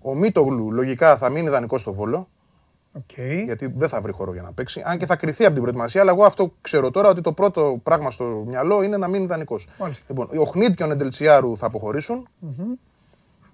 Ο 0.00 0.14
Μίτογλου 0.14 0.72
λογικά 0.72 1.16
θα 1.16 1.30
μείνει 1.30 1.48
δανεικό 1.48 1.78
στο 1.78 1.92
βόλο. 1.92 2.28
Okay. 2.98 3.42
Γιατί 3.44 3.72
δεν 3.76 3.88
θα 3.88 4.00
βρει 4.00 4.12
χώρο 4.12 4.32
για 4.32 4.42
να 4.42 4.52
παίξει. 4.52 4.82
Αν 4.84 4.98
και 4.98 5.06
θα 5.06 5.16
κρυθεί 5.16 5.44
από 5.44 5.52
την 5.52 5.62
προετοιμασία, 5.62 6.00
αλλά 6.00 6.10
εγώ 6.10 6.24
αυτό 6.24 6.52
ξέρω 6.60 6.90
τώρα 6.90 7.08
ότι 7.08 7.20
το 7.20 7.32
πρώτο 7.32 7.80
πράγμα 7.82 8.10
στο 8.10 8.24
μυαλό 8.46 8.82
είναι 8.82 8.96
να 8.96 9.08
μείνει 9.08 9.24
ιδανικός. 9.24 9.68
Λοιπόν, 10.08 10.28
ο 10.38 10.44
Χνίτ 10.44 10.74
και 10.74 10.82
ο 10.82 10.86
Νεντελτσιάρου 10.86 11.56
θα 11.56 11.66
αποχωρήσουν 11.66 12.28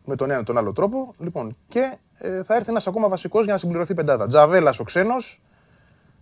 Με 0.05 0.17
τον 0.17 0.31
ένα 0.31 0.43
τον 0.43 0.59
άλλο 0.59 0.73
τρόπο. 0.73 1.15
Λοιπόν, 1.19 1.57
και 1.69 1.97
ε, 2.19 2.43
θα 2.43 2.55
έρθει 2.55 2.71
ένας 2.71 2.87
ακόμα 2.87 3.09
βασικός 3.09 3.45
για 3.45 3.53
να 3.53 3.59
συμπληρωθεί 3.59 3.95
πεντάδα. 3.95 4.27
Τζαβέλας 4.27 4.79
ο 4.79 4.85
ξένος, 4.85 5.41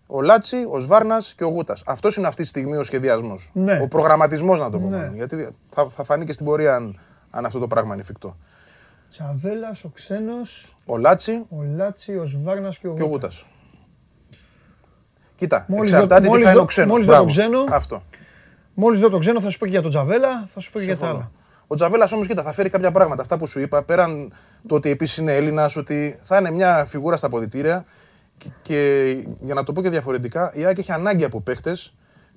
ο 0.07 0.21
Λάτσι, 0.21 0.65
ο 0.69 0.81
Σβάρνας 0.81 1.35
και 1.35 1.45
ο 1.45 1.49
Γούτας. 1.49 1.83
Αυτός 1.87 2.17
είναι 2.17 2.27
αυτή 2.27 2.43
τη 2.43 2.49
στιγμή 2.49 2.77
ο 2.77 2.83
σχεδιασμός. 2.83 3.51
Ναι. 3.53 3.79
Ο 3.83 3.89
προγραμματισμός, 3.89 4.61
να 4.61 4.71
το 4.71 4.79
πω. 4.79 4.89
Ναι. 4.89 5.11
Γιατί 5.15 5.49
θα, 5.71 5.89
θα 5.89 6.05
φανεί 6.05 6.25
και 6.25 6.33
στην 6.33 6.47
πορεία 6.47 6.75
αν, 6.75 6.99
αν 7.31 7.45
αυτό 7.45 7.59
το 7.59 7.67
πράγμα 7.67 7.93
είναι 7.93 8.03
εφικτό. 8.03 8.37
Τσαβέλα, 9.11 9.77
ο 9.85 9.89
ξένος. 9.89 10.77
Ο 10.87 10.97
Λάτσι. 10.97 11.47
Ο 11.49 11.63
Λάτσι, 11.63 12.17
ο 12.17 12.25
Σβάρνας 12.25 12.79
και 12.79 12.89
ο 12.89 12.95
Και 12.95 13.03
ο 13.03 13.07
Γούτας. 13.07 13.47
Κοίτα, 15.35 15.65
μόλις 15.69 15.93
εξαρτάται 15.93 16.29
τι 16.29 16.43
θα 16.43 16.51
είναι 16.51 16.61
ο 16.61 16.65
ξένος. 16.65 16.91
Μόλις 16.91 17.07
δω 17.07 17.17
το 17.17 17.25
ξένο, 17.25 17.65
Αυτό. 17.71 18.03
Μόλις 18.75 19.01
δω 19.01 19.09
το 19.09 19.19
ξένο 19.19 19.41
θα 19.41 19.51
σου 19.51 19.59
πω 19.59 19.65
και 19.65 19.71
για 19.71 19.83
τον 19.83 19.91
Τζαβέλα, 19.91 20.47
θα 20.47 20.61
σου 20.61 20.71
πω 20.71 20.79
και 20.79 20.85
για 20.85 20.97
τα 20.97 21.09
άλλα. 21.09 21.31
Ο 21.73 21.75
Τζαβέλας 21.75 22.13
όμως, 22.13 22.27
κοίτα, 22.27 22.43
θα 22.43 22.53
φέρει 22.53 22.69
κάποια 22.69 22.91
πράγματα. 22.91 23.23
Αυτά 23.23 23.39
που 23.39 23.47
σου 23.47 23.61
είπα, 23.61 23.83
πέραν 23.83 24.33
το 24.67 24.75
ότι 24.75 24.91
επίσης 24.91 25.17
είναι 25.17 25.35
Έλληνας, 25.37 25.77
ότι 25.77 26.19
θα 26.23 26.37
είναι 26.37 26.51
μια 26.51 26.85
φιγούρα 26.85 27.17
στα 27.17 27.29
ποδητήρια. 27.29 27.85
Και, 28.37 28.49
και 28.63 29.11
για 29.41 29.55
να 29.55 29.63
το 29.63 29.73
πω 29.73 29.83
και 29.83 29.91
διαφορετικά, 29.91 30.53
η 30.55 30.65
Άκη 30.65 30.81
έχει 30.81 30.93
ανάγκη 30.93 31.25
από 31.25 31.41
παίχτε 31.41 31.77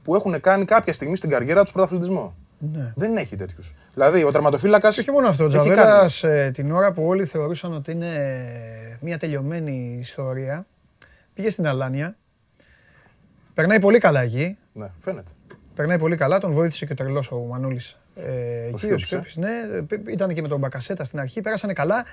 που 0.04 0.16
έχουν 0.16 0.42
κάνει 0.42 0.66
κάποια 0.66 0.94
στιγμή 0.94 1.16
στην 1.16 1.30
καριέρα 1.30 1.64
τους 1.64 1.72
πρωταθλητισμό. 1.72 2.36
Ναι. 2.58 2.94
Δεν 2.96 3.18
έχει 3.18 3.36
τέτοιους. 3.36 3.74
Δηλαδή 3.94 4.24
ο 4.24 4.32
τερματοφύλακας. 4.32 4.98
Όχι 4.98 5.12
μόνο 5.12 5.28
αυτό. 5.28 5.44
Ο 5.44 5.48
Τζαβέλας 5.48 6.24
ε, 6.24 6.52
την 6.54 6.72
ώρα 6.72 6.92
που 6.92 7.08
όλοι 7.08 7.26
θεωρούσαν 7.26 7.74
ότι 7.74 7.92
είναι 7.92 8.10
μια 9.00 9.18
τελειωμένη 9.18 9.98
ιστορία, 10.00 10.66
πήγε 11.34 11.50
στην 11.50 11.68
Αλάνια. 11.68 12.16
Περνάει 13.54 13.80
πολύ 13.80 13.98
καλά 13.98 14.22
εκεί. 14.22 14.58
Ναι, 14.74 14.92
φαίνεται. 15.00 15.32
Περνάει 15.76 16.00
πολύ 16.00 16.16
καλά. 16.16 16.40
Τον 16.40 16.52
βοήθησε 16.52 16.86
και 16.86 16.92
ο 16.92 16.96
τρελός 16.96 17.32
ο 17.32 17.38
Μανούλης. 17.38 17.98
Ε, 18.16 18.68
εκεί 18.68 18.92
ο 18.92 18.98
Σκόπης, 18.98 19.36
ναι. 19.36 19.52
Ήταν 20.08 20.34
και 20.34 20.42
με 20.42 20.48
τον 20.48 20.60
Μπακασέτα 20.60 21.04
στην 21.04 21.20
αρχή. 21.20 21.42
Πέρασανε 21.42 21.74
καλά. 21.74 22.06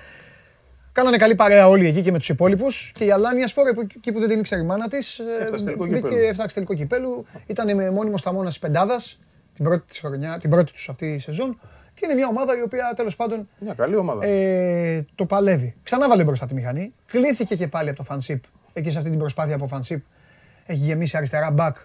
Κάνανε 0.91 1.17
καλή 1.17 1.35
παρέα 1.35 1.67
όλοι 1.67 1.87
εκεί 1.87 2.01
και 2.01 2.11
με 2.11 2.17
τους 2.17 2.29
υπόλοιπους. 2.29 2.91
Και 2.95 3.05
η 3.05 3.11
Αλάνια 3.11 3.47
Σπορ, 3.47 3.67
εκεί 3.67 4.11
που 4.11 4.19
δεν 4.19 4.29
την 4.29 4.39
ήξερε 4.39 4.61
η 4.61 4.65
μάνα 4.65 4.87
της, 4.87 5.21
έφτασε 5.39 6.53
τελικό 6.53 6.73
κυπέλου. 6.73 7.25
Ήταν 7.45 7.93
μόνιμο 7.93 8.17
στα 8.17 8.33
μόνα 8.33 8.47
της 8.47 8.59
πεντάδας 8.59 9.19
την 9.55 9.65
πρώτη, 9.65 9.87
της 9.87 9.99
χρονιά, 9.99 10.37
την 10.37 10.49
πρώτη 10.49 10.71
τους 10.71 10.89
αυτή 10.89 11.05
η 11.05 11.19
σεζόν 11.19 11.59
και 11.93 12.01
είναι 12.03 12.13
μια 12.13 12.27
ομάδα 12.27 12.57
η 12.57 12.61
οποία 12.61 12.93
τέλος 12.95 13.15
πάντων 13.15 13.49
μια 13.59 13.73
καλή 13.73 13.95
ομάδα. 13.95 14.25
Ε, 14.25 15.05
το 15.15 15.25
παλεύει. 15.25 15.75
Ξανά 15.83 16.09
βάλε 16.09 16.23
μπροστά 16.23 16.47
τη 16.47 16.53
μηχανή. 16.53 16.93
Κλήθηκε 17.05 17.55
και 17.55 17.67
πάλι 17.67 17.89
από 17.89 17.97
το 17.97 18.03
φανσίπ. 18.03 18.43
Εκεί 18.73 18.91
σε 18.91 18.97
αυτή 18.97 19.09
την 19.09 19.19
προσπάθεια 19.19 19.55
από 19.55 19.67
φανσίπ 19.67 20.03
έχει 20.65 20.79
γεμίσει 20.79 21.17
αριστερά 21.17 21.51
μπακ 21.51 21.77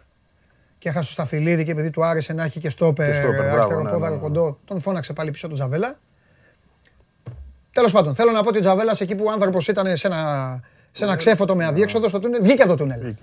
και 0.79 0.89
έχασε 0.89 1.07
το 1.07 1.13
σταφυλίδι 1.13 1.65
και 1.65 1.71
επειδή 1.71 1.91
του 1.91 2.05
άρεσε 2.05 2.33
να 2.33 2.45
έχει 2.45 2.61
και 2.61 2.71
στόπερ, 2.71 3.07
αριστερό 3.07 3.83
ναι, 3.83 3.91
πόδαρο 3.91 3.99
ναι, 3.99 4.11
ναι. 4.11 4.17
κοντό, 4.17 4.59
τον 4.65 4.81
φώναξε 4.81 5.13
πάλι 5.13 5.31
πίσω 5.31 5.47
τον 5.47 5.57
Τζαβέλα. 5.57 5.99
Τέλος 7.73 7.93
πάντων, 7.93 8.15
θέλω 8.15 8.31
να 8.31 8.43
πω 8.43 8.49
ότι 8.49 8.59
ο 8.59 8.61
Τζαβέλας 8.61 9.01
εκεί 9.01 9.15
που 9.15 9.25
ο 9.27 9.31
άνθρωπος 9.31 9.69
ήταν 9.69 9.97
σε 9.97 10.07
ένα, 10.07 10.61
σε 10.93 11.05
ένα 11.05 11.17
ξέφωτο 11.17 11.57
με 11.57 11.65
αδιέξοδο 11.65 12.09
στο 12.09 12.21
τούνελ, 12.21 12.43
βγήκε 12.43 12.63
από 12.63 12.71
το 12.71 12.77
τούνελ. 12.77 13.15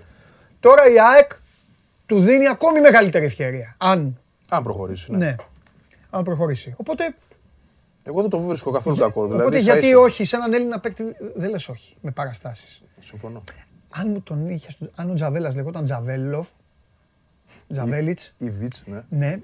Τώρα 0.60 0.90
η 0.90 1.00
ΑΕΚ 1.00 1.32
του 2.06 2.20
δίνει 2.20 2.48
ακόμη 2.48 2.80
μεγαλύτερη 2.80 3.24
ευκαιρία. 3.24 3.74
Αν 3.78 4.18
αν 4.48 4.62
προχωρήσει. 4.62 5.10
Ναι. 5.10 5.16
ναι. 5.16 5.36
Αν 6.10 6.24
προχωρήσει. 6.24 6.74
Οπότε. 6.76 7.14
Εγώ 8.02 8.20
δεν 8.20 8.30
το 8.30 8.40
βρίσκω 8.40 8.70
καθόλου 8.70 8.96
κακό. 8.96 9.24
Δηλαδή, 9.24 9.42
Οπότε 9.42 9.58
γιατί 9.58 9.94
όχι, 9.94 10.24
σε 10.24 10.36
έναν 10.36 10.52
Έλληνα 10.52 10.80
παίκτη 10.80 11.04
δεν 11.34 11.50
λες 11.50 11.68
όχι 11.68 11.96
με 12.00 12.10
παραστάσεις. 12.10 12.82
Συμφωνώ. 13.00 13.42
Αν, 13.90 14.10
μου 14.10 14.20
τον 14.20 14.48
είχες, 14.48 14.76
αν 14.94 15.10
ο 15.10 15.14
Τζαβέλας 15.14 15.54
λεγόταν 15.54 15.84
Τζαβέλοφ, 15.84 16.48
Τζαβέλιτ. 17.74 18.18
Ή 18.38 18.50
Βίτς, 18.50 18.82
ναι. 18.86 19.02
Ναι, 19.08 19.40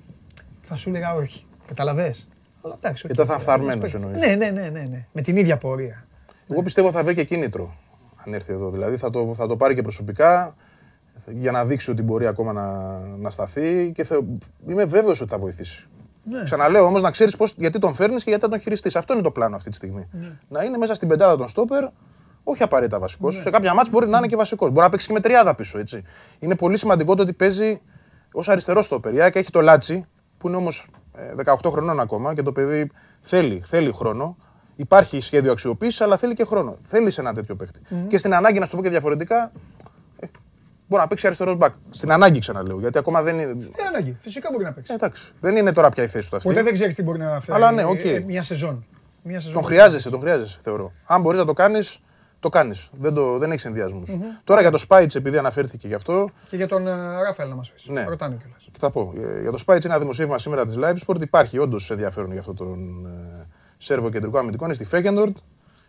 θα 0.62 0.76
σου 0.76 0.88
έλεγα 0.88 1.14
όχι. 1.14 1.46
Καταλαβέ. 1.66 2.14
Αλλά 2.62 2.76
εντάξει. 2.82 3.06
Ήταν 3.10 3.26
θα 3.26 3.38
φθαρμένο 3.38 3.86
εννοείς. 3.94 4.16
Ναι, 4.16 4.34
ναι, 4.34 4.50
ναι, 4.50 4.68
ναι, 4.68 4.80
ναι. 4.80 5.06
Με 5.12 5.20
την 5.20 5.36
ίδια 5.36 5.56
πορεία. 5.58 6.04
Εγώ 6.48 6.62
πιστεύω 6.62 6.90
θα 6.90 7.04
βρει 7.04 7.14
και 7.14 7.24
κίνητρο 7.24 7.76
αν 8.26 8.34
έρθει 8.34 8.52
εδώ. 8.52 8.70
Δηλαδή 8.70 8.96
θα 8.96 9.10
το, 9.10 9.34
θα 9.34 9.46
το 9.46 9.56
πάρει 9.56 9.74
και 9.74 9.82
προσωπικά 9.82 10.54
για 11.26 11.50
να 11.50 11.64
δείξει 11.64 11.90
ότι 11.90 12.02
μπορεί 12.02 12.26
ακόμα 12.26 12.52
να, 12.52 12.98
να 12.98 13.30
σταθεί 13.30 13.92
και 13.94 14.04
θα, 14.04 14.20
είμαι 14.66 14.84
βέβαιος 14.84 15.20
ότι 15.20 15.30
θα 15.30 15.38
βοηθήσει. 15.38 15.86
Ναι. 16.24 16.42
Ξαναλέω 16.42 16.84
όμως 16.84 17.02
να 17.02 17.10
ξέρεις 17.10 17.36
γιατί 17.56 17.78
τον 17.78 17.94
φέρνεις 17.94 18.24
και 18.24 18.30
γιατί 18.30 18.44
θα 18.44 18.50
τον 18.50 18.60
χειριστείς. 18.60 18.96
Αυτό 18.96 19.12
είναι 19.12 19.22
το 19.22 19.30
πλάνο 19.30 19.56
αυτή 19.56 19.70
τη 19.70 19.76
στιγμή. 19.76 20.08
Ναι. 20.12 20.38
Να 20.48 20.64
είναι 20.64 20.76
μέσα 20.76 20.94
στην 20.94 21.08
πεντάδα 21.08 21.36
των 21.36 21.48
στόπερ, 21.48 21.84
όχι 22.42 22.62
απαραίτητα 22.62 22.98
βασικός. 22.98 23.36
Ναι. 23.36 23.42
Σε 23.42 23.50
κάποια 23.50 23.74
μάτια 23.74 23.90
μπορεί 23.92 24.08
να 24.08 24.18
είναι 24.18 24.26
και 24.26 24.36
βασικός. 24.36 24.68
Μπορεί 24.70 24.80
να 24.80 24.90
παίξει 24.90 25.06
και 25.06 25.12
με 25.12 25.20
τριάδα 25.20 25.54
πίσω. 25.54 25.78
Έτσι. 25.78 26.02
Είναι 26.38 26.56
πολύ 26.56 26.78
σημαντικό 26.78 27.14
το 27.14 27.22
ότι 27.22 27.32
παίζει 27.32 27.80
ως 28.32 28.48
αριστερός 28.48 28.84
στόπερ. 28.84 29.14
Η 29.14 29.18
έχει 29.18 29.50
το 29.50 29.60
Λάτσι, 29.60 30.06
που 30.38 30.48
είναι 30.48 30.56
όμως 30.56 30.86
18 31.44 31.54
ε, 31.64 31.68
χρονών 31.70 32.00
ακόμα 32.00 32.34
και 32.34 32.42
το 32.42 32.52
παιδί 32.52 32.90
θέλει, 33.20 33.62
θέλει 33.66 33.92
χρόνο. 33.92 34.36
Υπάρχει 34.76 35.20
σχέδιο 35.20 35.52
αξιοποίησης, 35.52 36.00
αλλά 36.00 36.16
θέλει 36.16 36.34
και 36.34 36.44
χρόνο. 36.44 36.76
Θέλει 36.82 37.12
ένα 37.16 37.34
τέτοιο 37.34 37.56
παίχτη. 37.56 37.80
Mm-hmm. 37.90 38.06
Και 38.08 38.18
στην 38.18 38.34
ανάγκη, 38.34 38.58
να 38.58 38.64
σου 38.64 38.70
το 38.70 38.76
πω 38.76 38.82
και 38.82 38.90
διαφορετικά, 38.90 39.52
Μπορεί 40.90 41.02
να 41.02 41.08
παίξει 41.08 41.26
αριστερός 41.26 41.56
μπακ. 41.56 41.74
Στην 41.90 42.12
ανάγκη 42.12 42.38
ξαναλέω. 42.38 42.80
Γιατί 42.80 42.98
ακόμα 42.98 43.22
δεν 43.22 43.38
είναι. 43.38 43.50
Ε, 43.50 43.86
ανάγκη. 43.88 44.16
Φυσικά 44.20 44.48
μπορεί 44.52 44.64
να 44.64 44.72
παίξει. 44.72 44.92
Ε, 44.92 44.94
εντάξει. 44.94 45.32
Δεν 45.40 45.56
είναι 45.56 45.72
τώρα 45.72 45.88
πια 45.88 46.02
η 46.04 46.06
θέση 46.06 46.30
του 46.30 46.36
αυτή. 46.36 46.48
Ποτέ 46.48 46.62
δεν 46.62 46.72
ξέρεις 46.72 46.94
τι 46.94 47.02
μπορεί 47.02 47.18
να 47.18 47.40
φέρει. 47.40 47.56
Αλλά 47.56 47.72
ναι, 47.72 47.84
οκ. 47.84 48.04
ε, 48.04 48.24
Μια 48.26 48.42
σεζόν. 48.42 48.84
Μια 49.22 49.40
σεζόν. 49.40 49.52
Τον 49.54 49.62
χρειάζεσαι, 49.64 50.10
τον 50.10 50.20
χρειάζεσαι, 50.20 50.58
θεωρώ. 50.60 50.92
Αν 51.06 51.20
μπορείς 51.20 51.38
να 51.38 51.44
το 51.44 51.52
κάνεις, 51.52 52.00
το 52.40 52.48
κάνεις. 52.48 52.90
Δεν, 52.92 53.14
το, 53.14 53.38
δεν 53.38 53.50
έχεις 53.50 53.64
ενδοιασμούς. 53.64 54.10
Τώρα 54.44 54.60
για 54.60 54.70
το 54.70 54.78
Σπάιτ, 54.78 55.14
επειδή 55.14 55.38
αναφέρθηκε 55.38 55.88
γι' 55.88 55.94
αυτό, 55.94 56.30
Και 56.50 56.56
για 56.56 56.68
τον 56.68 56.86
ε, 56.86 57.22
Ράφαελ 57.22 57.48
να 57.48 57.54
μας 57.54 57.70
πεις. 57.70 57.84
Ναι. 57.86 58.04
Ρωτάνε 58.04 58.36
κιόλας. 58.40 58.68
και 58.72 58.78
θα 58.78 58.90
πω. 58.90 59.12
ε, 59.16 59.40
Για 59.40 59.50
το 59.50 59.58
Σπάιτ, 59.58 59.84
ένα 59.84 59.98
δημοσίευμα 59.98 60.38
σήμερα 60.38 60.66
της 60.66 60.74
Live 60.78 60.96
Sport. 61.06 61.20
Υπάρχει 61.20 61.58
όντως 61.58 61.90
ενδιαφέρον 61.90 62.30
για 62.30 62.40
αυτό 62.40 62.54
τον 62.54 63.06
ε, 63.06 63.46
Σέρβο 63.78 64.10
κεντρικό 64.10 64.38
αμυντικό. 64.38 64.64
Είναι 64.64 64.74
στη 64.74 64.84
Φέκεντορντ. 64.84 65.36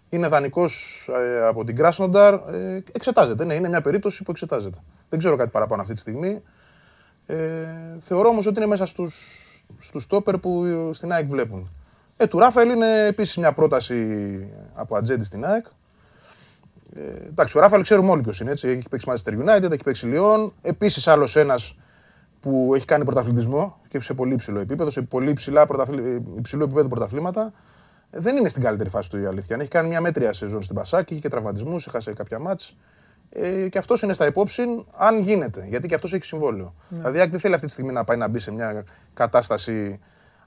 Είναι 0.09 0.27
δανεικός 0.27 1.09
από 1.47 1.63
την 1.63 1.75
Κράσνονταρ. 1.75 2.33
Ε, 2.33 2.83
εξετάζεται. 2.91 3.45
Ναι, 3.45 3.53
είναι 3.53 3.69
μια 3.69 3.81
περίπτωση 3.81 4.23
που 4.23 4.31
εξετάζεται. 4.31 4.77
Δεν 5.09 5.19
ξέρω 5.19 5.35
κάτι 5.35 5.49
παραπάνω 5.49 5.81
αυτή 5.81 5.93
τη 5.93 5.99
στιγμή. 5.99 6.41
Ε, 7.25 7.35
θεωρώ 8.01 8.29
όμως 8.29 8.45
ότι 8.45 8.57
είναι 8.57 8.67
μέσα 8.67 8.85
στους 8.85 9.35
στους 9.79 10.03
στόπερ 10.03 10.37
που 10.37 10.63
ε, 10.65 10.93
στην 10.93 11.11
ΑΕΚ 11.11 11.27
βλέπουν. 11.27 11.69
Ε, 12.17 12.27
του 12.27 12.39
Ράφαελ 12.39 12.69
είναι 12.69 13.05
επίσης 13.05 13.37
μια 13.37 13.53
πρόταση 13.53 14.05
από 14.73 14.95
ατζέντη 14.95 15.23
στην 15.23 15.45
ΑΕΚ. 15.45 15.65
Ε, 16.95 17.27
εντάξει, 17.27 17.57
ο 17.57 17.61
Ράφαλ 17.61 17.81
ξέρουμε 17.81 18.11
όλοι 18.11 18.21
ποιος 18.21 18.39
είναι. 18.39 18.51
Έτσι. 18.51 18.67
Έχει 18.67 18.89
παίξει 18.89 19.11
Manchester 19.11 19.31
United, 19.31 19.71
έχει 19.71 19.83
παίξει 19.83 20.11
Lyon. 20.13 20.51
Επίσης 20.61 21.07
άλλος 21.07 21.35
ένας 21.35 21.75
που 22.39 22.71
έχει 22.75 22.85
κάνει 22.85 23.03
πρωταθλητισμό 23.03 23.79
και 23.87 23.99
σε 23.99 24.13
πολύ 24.13 24.33
υψηλό 24.33 24.59
επίπεδο, 24.59 24.89
σε 24.89 25.01
πολύ 25.01 25.33
ψηλά 25.33 25.65
πρωταθλη... 25.65 26.09
ε, 26.09 26.21
υψηλό 26.37 26.63
επίπεδο 26.63 26.87
πρωταθλήματα. 26.87 27.53
Ε, 28.09 28.19
Δεν 28.19 28.35
είναι 28.35 28.49
στην 28.49 28.63
καλύτερη 28.63 28.89
φάση 28.89 29.09
του 29.09 29.19
η 29.19 29.25
αλήθεια. 29.25 29.57
Έχει 29.59 29.69
κάνει 29.69 29.87
μια 29.87 30.01
μέτρια 30.01 30.33
σεζόν 30.33 30.63
στην 30.63 30.75
Πασάκη, 30.75 31.13
είχε 31.13 31.21
και 31.21 31.29
τραυματισμούς, 31.29 31.87
έχασε 31.87 32.13
κάποια 32.13 32.39
μάτς. 32.39 32.75
Ε, 33.29 33.67
και 33.69 33.77
αυτός 33.77 34.01
είναι 34.01 34.13
στα 34.13 34.25
υπόψη, 34.25 34.85
αν 34.97 35.19
γίνεται. 35.19 35.65
Γιατί 35.69 35.87
και 35.87 35.95
αυτός 35.95 36.13
έχει 36.13 36.23
συμβόλαιο. 36.23 36.73
Δηλαδή, 36.89 37.17
η 37.17 37.19
ΑΕΚ 37.19 37.31
δεν 37.31 37.39
θέλει 37.39 37.53
αυτή 37.53 37.65
τη 37.65 37.71
στιγμή 37.71 37.91
να 37.91 38.03
πάει 38.03 38.17
να 38.17 38.27
μπει 38.27 38.39
σε 38.39 38.51
μια 38.51 38.83
κατάσταση 39.13 39.99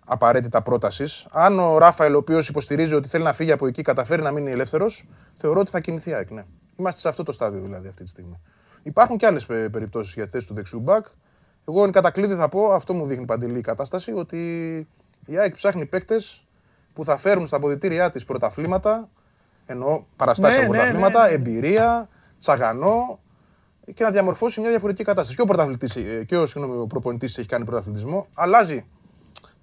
απαραίτητα 0.04 0.62
πρότασης. 0.62 1.26
Αν 1.30 1.58
ο 1.58 1.78
Ράφαελ, 1.78 2.14
ο 2.14 2.18
οποίος 2.18 2.48
υποστηρίζει 2.48 2.94
ότι 2.94 3.08
θέλει 3.08 3.24
να 3.24 3.32
φύγει 3.32 3.52
από 3.52 3.66
εκεί, 3.66 3.82
καταφέρει 3.82 4.22
να 4.22 4.30
μείνει 4.30 4.50
ελεύθερος, 4.50 5.06
θεωρώ 5.36 5.60
ότι 5.60 5.70
θα 5.70 5.80
κινηθεί 5.80 6.10
η 6.10 6.14
ΑΕΚ. 6.14 6.30
Ναι. 6.30 6.44
Είμαστε 6.76 7.00
σε 7.00 7.08
αυτό 7.08 7.22
το 7.22 7.32
στάδιο 7.32 7.60
δηλαδή 7.60 7.88
αυτή 7.88 8.02
τη 8.02 8.08
στιγμή. 8.08 8.40
Υπάρχουν 8.82 9.16
και 9.16 9.26
άλλες 9.26 9.46
περιπτώσεις 9.46 10.14
για 10.14 10.24
τη 10.24 10.30
θέση 10.30 10.46
του 10.46 10.54
δεξιού 10.54 10.80
μπακ. 10.80 11.06
Εγώ 11.68 11.84
εν 11.84 11.92
κατακλείδη 11.92 12.34
θα 12.34 12.48
πω, 12.48 12.72
αυτό 12.72 12.94
μου 12.94 13.06
δείχνει 13.06 13.24
παντελή 13.24 13.58
η 13.58 13.60
κατάσταση, 13.60 14.12
ότι 14.12 14.38
η 15.26 15.38
ΑΕΚ 15.38 15.54
ψάχνει 15.54 15.86
παίκτες 15.86 16.46
που 16.92 17.04
θα 17.04 17.16
φέρουν 17.16 17.46
στα 17.46 17.56
αποδυτήριά 17.56 18.10
της 18.10 18.24
πρωταθλήματα, 18.24 19.08
εννοώ 19.66 20.04
παραστάσεις 20.16 20.58
Ναι, 20.58 20.64
από 20.64 20.72
ναι, 20.72 20.78
πρωταθλήματα, 20.78 21.26
ναι. 21.26 21.32
εμπειρία, 21.32 22.08
τσαγανό 22.38 23.18
και 23.94 24.04
να 24.04 24.10
διαμορφώσει 24.10 24.60
μια 24.60 24.70
διαφορετική 24.70 25.04
κατάσταση. 25.04 25.36
Και 25.36 25.42
ο, 25.42 25.46
πρωταθλητής, 25.46 25.96
ε, 25.96 26.24
και 26.24 26.36
ο, 26.36 26.46
συγγνώμη, 26.46 26.80
ο 26.80 26.86
προπονητής 26.86 27.38
έχει 27.38 27.48
κάνει 27.48 27.64
πρωταθλητισμό. 27.64 28.26
Αλλάζει 28.34 28.86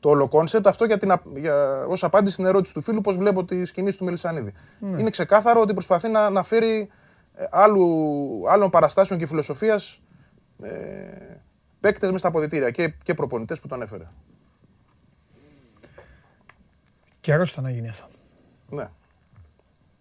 το 0.01 0.09
όλο 0.09 0.27
concept 0.27 0.67
αυτό 0.67 0.85
για 0.85 0.97
την, 0.97 1.11
α- 1.11 1.21
για, 1.35 1.85
ως 1.87 2.03
απάντηση 2.03 2.33
στην 2.33 2.45
ερώτηση 2.45 2.73
του 2.73 2.81
φίλου 2.81 3.01
πώς 3.01 3.17
βλέπω 3.17 3.45
τη 3.45 3.65
σκηνή 3.65 3.93
του 3.93 4.05
Μελισανίδη. 4.05 4.53
Ναι. 4.79 4.99
Είναι 4.99 5.09
ξεκάθαρο 5.09 5.61
ότι 5.61 5.73
προσπαθεί 5.73 6.09
να, 6.09 6.29
να 6.29 6.43
φέρει 6.43 6.89
ε, 7.35 7.45
άλλου, 7.51 7.87
άλλων 8.49 8.69
παραστάσεων 8.69 9.19
και 9.19 9.27
φιλοσοφίας 9.27 10.01
ε, 10.61 10.69
παίκτες 11.79 12.11
μες 12.11 12.19
στα 12.19 12.29
αποδητήρια 12.29 12.69
και, 12.69 12.93
και 13.03 13.13
προπονητές 13.13 13.59
που 13.59 13.67
τον 13.67 13.81
έφερε. 13.81 14.07
Καιρός 17.21 17.51
ήταν 17.51 17.63
να 17.63 17.69
γίνει 17.69 17.87
αυτό. 17.87 18.05
Ναι. 18.69 18.89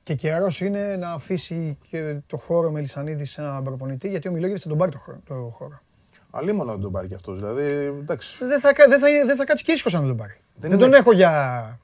Και 0.03 0.15
καιρός 0.15 0.61
είναι 0.61 0.97
να 0.97 1.13
αφήσει 1.13 1.79
και 1.91 2.17
το 2.27 2.37
χώρο 2.37 2.71
Μελισανίδη 2.71 3.25
σε 3.25 3.41
έναν 3.41 3.63
προπονητή, 3.63 4.09
γιατί 4.09 4.29
ο 4.29 4.33
Μιλόγεβιτ 4.33 4.61
θα 4.63 4.69
τον 4.69 4.79
πάρει 4.79 4.91
το 4.91 4.99
χώρο. 4.99 5.21
Το 5.25 5.35
χώρο. 5.35 5.81
Αλίμονο 6.31 6.73
δεν 6.73 6.81
τον 6.81 6.93
πάρει 6.93 7.09
κι 7.09 7.15
αυτός. 7.15 7.39
Δηλαδή, 7.39 7.63
εντάξει, 8.01 8.45
Δεν 8.45 8.61
θα, 8.61 8.73
κα- 8.73 8.89
δεν 8.89 8.99
θα, 9.01 9.07
δεν 9.27 9.37
θα 9.37 9.45
κάτσει 9.45 9.65
και 9.65 9.73
ήσυχος 9.73 9.95
αν 9.95 10.01
δεν 10.01 10.09
τον 10.09 10.17
πάρει. 10.19 10.37
Δεν, 10.55 10.71
είναι- 10.71 10.81
τον 10.81 10.93
έχω 10.95 11.13
για. 11.13 11.79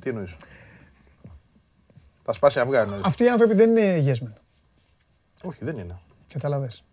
τι 0.00 0.08
εννοείς; 0.08 0.36
Θα 2.22 2.32
σπάσει 2.32 2.60
αυγά 2.60 2.80
εννοείς. 2.80 3.00
Αυτοί 3.04 3.24
οι 3.24 3.28
άνθρωποι 3.28 3.54
δεν 3.54 3.76
είναι 3.76 4.04
yes 4.06 4.24
men. 4.26 4.32
Όχι, 5.42 5.64
δεν 5.64 5.78
είναι. 5.78 5.98
Καταλαβες. 6.32 6.84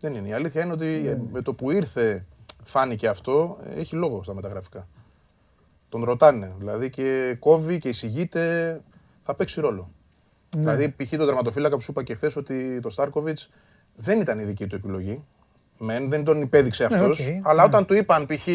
Δεν 0.00 0.14
είναι. 0.14 0.28
Η 0.28 0.32
αλήθεια 0.32 0.62
είναι 0.62 0.72
ότι 0.72 1.02
ε, 1.06 1.18
με 1.32 1.42
το 1.42 1.54
που 1.54 1.70
ήρθε 1.70 2.24
φάνηκε 2.64 3.08
αυτό, 3.08 3.58
ε, 3.68 3.80
έχει 3.80 3.94
λόγο 3.96 4.22
στα 4.22 4.34
μεταγραφικά. 4.34 4.88
Τον 5.88 6.04
ρωτάνε. 6.04 6.52
Δηλαδή 6.58 6.90
και 6.90 7.36
κόβει 7.38 7.78
και 7.78 7.88
εισηγείται, 7.88 8.80
θα 9.22 9.34
παίξει 9.34 9.60
ρόλο. 9.60 9.90
Δηλαδή, 10.56 10.88
π.χ. 10.90 11.10
τον 11.10 11.26
τερματοφύλακα 11.26 11.74
που 11.74 11.80
σου 11.80 11.90
είπα 11.90 12.02
και 12.02 12.14
χθες 12.14 12.36
ότι 12.36 12.80
τον 12.80 12.90
Στάνκοβιτς 12.90 13.50
δεν 13.96 14.20
ήταν 14.20 14.38
η 14.38 14.44
δική 14.44 14.66
του 14.66 14.74
επιλογή. 14.74 15.24
Μεν, 15.78 16.08
δεν 16.10 16.24
τον 16.24 16.40
υπέδειξε 16.40 16.86
Ναι, 16.90 16.96
αυτός. 16.96 17.18
οκ, 17.20 17.46
αλλά 17.46 17.62
ναι. 17.62 17.68
όταν 17.68 17.86
του 17.86 17.94
είπαν 17.94 18.26
π.χ. 18.26 18.48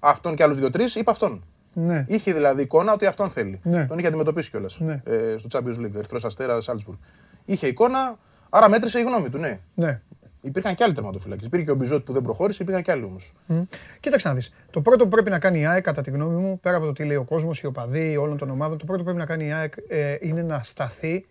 αυτόν 0.00 0.34
και 0.34 0.42
άλλους 0.42 0.56
δύο-τρεις, 0.58 0.84
είπε 0.94 1.10
αυτόν. 1.10 1.44
Ναι. 1.72 2.04
Είχε 2.08 2.32
δηλαδή 2.32 2.62
εικόνα 2.62 2.92
ότι 2.92 3.06
αυτόν 3.06 3.28
θέλει. 3.30 3.60
Ναι. 3.62 3.86
Τον 3.86 3.98
είχε 3.98 4.06
αντιμετωπίσει 4.06 4.50
κιόλας 4.50 4.78
Ναι. 4.80 5.02
ε, 5.04 5.36
στο 5.38 5.48
Champions 5.52 5.80
League, 5.80 5.94
Ερυθρός 5.94 6.24
Αστέρας, 6.24 6.64
Σάλτσμπουργκ. 6.64 6.98
Είχε 7.44 7.66
εικόνα, 7.66 8.18
άρα 8.50 8.68
μέτρησε 8.68 8.98
η 8.98 9.02
γνώμη 9.02 9.28
του, 9.28 9.38
ναι. 9.38 9.60
Ναι. 9.74 10.00
Υπήρχαν 10.40 10.74
και 10.74 10.84
άλλοι 10.84 10.92
τερματοφύλακες. 10.92 11.46
Υπήρχε 11.46 11.64
και 11.64 11.70
ο 11.70 11.74
Μπιζότ 11.74 12.04
που 12.04 12.12
δεν 12.12 12.22
προχώρησε, 12.22 12.62
υπήρχαν 12.62 12.82
και 12.82 12.90
άλλοι 12.90 13.04
όμως. 13.04 13.32
Μμ. 13.46 13.60
Κοίταξε 14.00 14.28
να 14.28 14.34
δεις. 14.34 14.52
Το 14.70 14.80
πρώτο 14.80 15.04
που 15.04 15.10
πρέπει 15.10 15.30
να 15.30 15.38
κάνει 15.38 15.58
η 15.60 15.66
ΑΕΚ, 15.66 15.82
κατά 15.84 16.02
τη 16.02 16.10
γνώμη 16.10 16.36
μου, 16.40 16.60
πέρα 16.60 16.76
από 16.76 16.86
το 16.86 16.92
τι 16.92 17.04
λέει 17.04 17.16
ο 17.16 17.24
κόσμος, 17.24 17.60
οι 17.60 17.66
οπαδοί 17.66 18.16
όλων 18.16 18.36
των 18.36 18.50
ομάδων, 18.50 18.78
το 18.78 18.84
πρώτο 18.84 18.98
που 18.98 19.04
πρέπει 19.04 19.18
να 19.20 19.26
κάνει 19.26 19.46
η 19.46 19.52
ΑΕΚ 19.52 19.72
ε, 19.88 20.16
είναι 20.20 20.42
να 20.42 20.60
σταθεί 20.62 21.26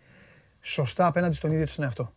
σωστά 0.62 1.06
απέναντι 1.08 1.36
στον 1.36 1.52
ίδιο 1.52 1.66
του 1.66 1.74
τον 1.76 1.84
εαυτό. 1.84 2.14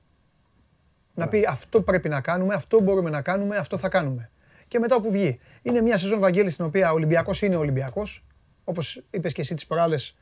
Να 1.18 1.28
πει 1.28 1.44
αυτό 1.48 1.80
πρέπει 1.82 2.08
να 2.08 2.20
κάνουμε, 2.20 2.54
αυτό 2.54 2.80
μπορούμε 2.80 3.10
να 3.10 3.22
κάνουμε, 3.22 3.56
αυτό 3.56 3.76
θα 3.76 3.88
κάνουμε. 3.88 4.30
Και 4.68 4.78
μετά 4.78 4.96
όπου 4.96 5.10
βγει. 5.10 5.38
Είναι 5.62 5.80
μια 5.80 5.98
σεζόν 5.98 6.18
Βαγγέλης 6.18 6.52
στην 6.52 6.64
οποία 6.64 6.90
ο 6.90 6.94
Ολυμπιακός 6.94 7.42
είναι 7.42 7.56
Ολυμπιακός. 7.56 8.24
Όπως 8.64 9.02
είπες 9.10 9.32
και 9.32 9.40
εσύ 9.40 9.54
τις 9.54 9.66
προάλλες, 9.66 10.16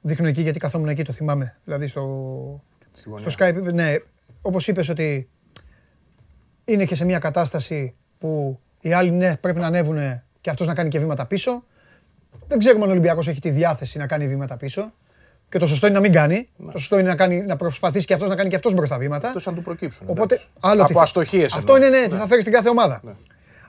δείχνω 0.00 0.26
εκεί 0.28 0.42
γιατί 0.42 0.58
καθόμουν 0.58 0.88
εκεί, 0.88 1.04
το 1.04 1.12
θυμάμαι. 1.12 1.56
Δηλαδή 1.64 1.86
στο, 1.86 2.62
Στη 2.90 3.08
γωνιά. 3.08 3.30
στο 3.30 3.44
Skype, 3.46 3.72
ναι, 3.72 3.94
όπως 4.42 4.68
είπες 4.68 4.88
ότι 4.88 5.28
είναι 6.64 6.84
και 6.84 6.94
σε 6.94 7.04
μια 7.04 7.18
κατάσταση 7.18 7.94
που 8.18 8.60
οι 8.80 8.92
άλλοι 8.92 9.10
ναι, 9.10 9.36
πρέπει 9.36 9.58
να 9.60 9.66
ανέβουν 9.66 10.22
και 10.40 10.50
αυτός 10.50 10.66
να 10.66 10.74
κάνει 10.74 10.88
και 10.88 10.98
βήματα 10.98 11.26
πίσω. 11.26 11.64
Δεν 12.46 12.58
ξέρουμε 12.58 12.82
αν 12.82 12.88
ο 12.88 12.92
Ολυμπιακός 12.92 13.28
έχει 13.28 13.40
τη 13.40 13.50
διάθεση 13.50 13.98
να 13.98 14.06
κάνει 14.06 14.28
βήματα 14.28 14.56
πίσω. 14.56 14.92
Και 15.48 15.58
το 15.58 15.66
σωστό 15.66 15.86
είναι 15.86 15.94
να 15.94 16.00
μην 16.00 16.12
κάνει. 16.12 16.48
Το 16.72 16.78
σωστό 16.78 16.98
είναι 16.98 17.08
να, 17.08 17.14
κάνει, 17.16 17.40
να 17.40 17.56
προσπαθήσει 17.56 18.06
και 18.06 18.14
αυτός 18.14 18.28
να 18.28 18.36
κάνει 18.36 18.48
και 18.48 18.56
αυτός 18.56 18.72
μπροστά 18.74 18.98
βήματα. 18.98 19.26
Εκτός 19.26 19.46
αν 19.46 19.54
του 19.54 19.62
προκύψουν. 19.62 20.06
Οπότε, 20.10 20.34
εντάξει. 20.34 20.50
άλλο 20.60 20.76
τι 20.76 20.82
Από 20.82 20.92
θα- 20.92 21.02
αστοχίες. 21.02 21.52
Αυτό 21.54 21.76
είναι 21.76 21.88
ναι, 21.88 22.02
τι 22.08 22.14
θα 22.14 22.26
φέρεις 22.26 22.42
στην 22.42 22.54
κάθε 22.54 22.68
ομάδα. 22.68 23.00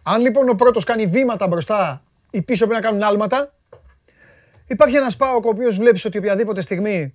Αν 0.04 0.22
λοιπόν 0.22 0.50
ο 0.50 0.54
πρώτος 0.54 0.84
κάνει 0.84 1.06
βήματα 1.06 1.48
μπροστά, 1.48 2.04
οι 2.30 2.42
πίσω 2.42 2.66
πρέπει 2.68 2.82
να 2.82 2.88
κάνουν 2.90 3.04
άλματα. 3.04 3.54
Υπάρχει 4.68 4.96
ένας 4.96 5.16
Πάοκ 5.16 5.46
ο 5.46 5.50
οποίος 5.50 5.78
βλέπεις 5.78 6.06
ότι 6.06 6.18
οποιαδήποτε 6.18 6.62
στιγμή 6.62 7.14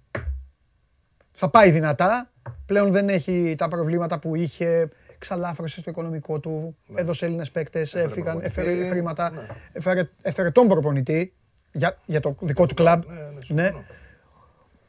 θα 1.33 1.49
πάει 1.49 1.71
δυνατά. 1.71 2.31
Πλέον 2.67 2.91
δεν 2.91 3.09
έχει 3.09 3.55
τα 3.59 3.69
προβλήματα 3.69 4.19
που 4.19 4.35
είχε. 4.35 4.89
Ξαλάφρωσε 5.19 5.81
στο 5.81 5.91
οικονομικό 5.91 6.39
του, 6.39 6.77
έδωσε 6.95 7.25
Έλληνες 7.25 7.51
παίκτες, 7.51 7.95
έφυγαν, 7.95 8.25
προπονητή. 8.41 8.47
έφερε 8.61 8.89
χρήματα, 8.89 9.31
Ναι. 9.31 9.47
έφερε, 9.73 10.09
έφερε 10.23 10.51
τον 10.51 10.69
προπονητή 10.69 11.33
για, 11.73 11.99
για 12.07 12.21
το 12.21 12.37
δικό 12.41 12.67
του 12.67 12.75
κλαμπ. 12.75 13.03
Ναι, 13.07 13.15
ναι, 13.15 13.21
Ναι. 13.49 13.65
συμφωνώ. 13.67 13.85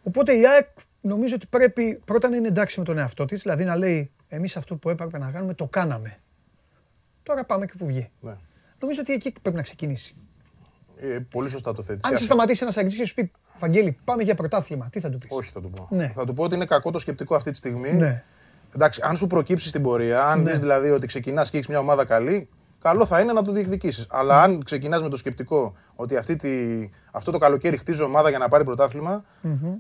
Οπότε 0.04 0.34
η 0.34 0.48
ΑΕΚ 0.48 0.68
νομίζω 1.02 1.36
ότι 1.36 1.48
πρέπει 1.48 2.02
πρώτα 2.06 2.30
να 2.30 2.36
είναι 2.36 2.48
εντάξει 2.48 2.80
με 2.80 2.86
τον 2.86 2.98
εαυτό 2.98 3.26
της, 3.26 3.42
δηλαδή 3.42 3.64
να 3.64 3.76
λέει 3.76 4.12
εμείς 4.28 4.58
αυτό 4.58 4.76
που 4.76 4.90
έπρεπε 4.90 5.18
να 5.18 5.32
κάνουμε 5.32 5.54
το 5.54 5.68
κάναμε. 5.68 6.18
Τώρα 7.24 7.46
πάμε 7.46 7.66
και 7.66 7.74
που 7.78 7.86
βγει. 7.86 8.10
Ναι. 8.20 8.36
Νομίζω 8.80 9.02
ότι 9.02 9.14
εκεί 9.14 9.34
πρέπει 9.42 9.58
να 9.58 9.64
ξεκινήσει. 9.64 10.16
Ε, 10.96 11.20
πολύ 11.30 11.50
σωστά 11.50 11.74
το 11.74 11.82
θέτεις. 11.82 12.04
Αν 12.04 12.18
σε 12.18 12.24
σταματήσει 12.24 12.60
ένας 12.64 12.78
αγγλί 12.78 12.96
και 12.96 13.06
σου 13.06 13.14
πει 13.14 13.32
Βαγγέλη, 13.60 13.98
πάμε 14.04 14.24
για 14.24 14.36
πρωτάθλημα, 14.36 14.90
τι 14.92 15.00
θα 15.00 15.10
του 15.10 15.18
πεις; 15.18 15.28
Όχι, 15.30 15.52
θα 15.52 15.62
του 15.62 15.70
πω. 15.70 15.88
Ναι. 15.92 16.12
Θα 16.16 16.26
του 16.26 16.34
πω 16.34 16.44
ότι 16.44 16.56
είναι 16.56 16.66
κακό 16.66 16.92
το 16.92 17.00
σκεπτικό 17.00 17.36
αυτή 17.36 17.52
τη 17.52 17.58
στιγμή. 17.58 17.92
Ναι. 17.92 18.24
Εντάξει, 18.76 19.02
αν 19.04 19.16
σου 19.16 19.28
προκύψει 19.28 19.68
στην 19.68 19.82
πορεία, 19.82 20.26
αν 20.26 20.42
Ναι. 20.42 20.52
δεις 20.52 20.60
δηλαδή 20.60 20.90
ότι 20.90 21.08
ξεκινάς 21.08 21.50
και 21.50 21.58
έχεις 21.58 21.70
μια 21.70 21.80
ομάδα 21.80 22.06
καλή, 22.06 22.50
καλό 22.82 23.06
θα 23.06 23.20
είναι 23.20 23.34
να 23.34 23.42
το 23.44 23.52
διεκδικήσεις. 23.52 24.06
Αλλά 24.10 24.42
αν 24.42 24.64
ξεκινάς 24.64 25.02
με 25.02 25.10
το 25.10 25.18
σκεπτικό 25.18 25.74
ότι 25.96 26.18
αυτή 26.18 26.36
τη, 26.36 26.50
αυτό 27.12 27.32
το 27.32 27.38
καλοκαίρι 27.38 27.78
χτίζω 27.78 28.06
ομάδα 28.06 28.30
για 28.30 28.38
να 28.38 28.50
πάρει 28.50 28.64
πρωτάθλημα, 28.64 29.24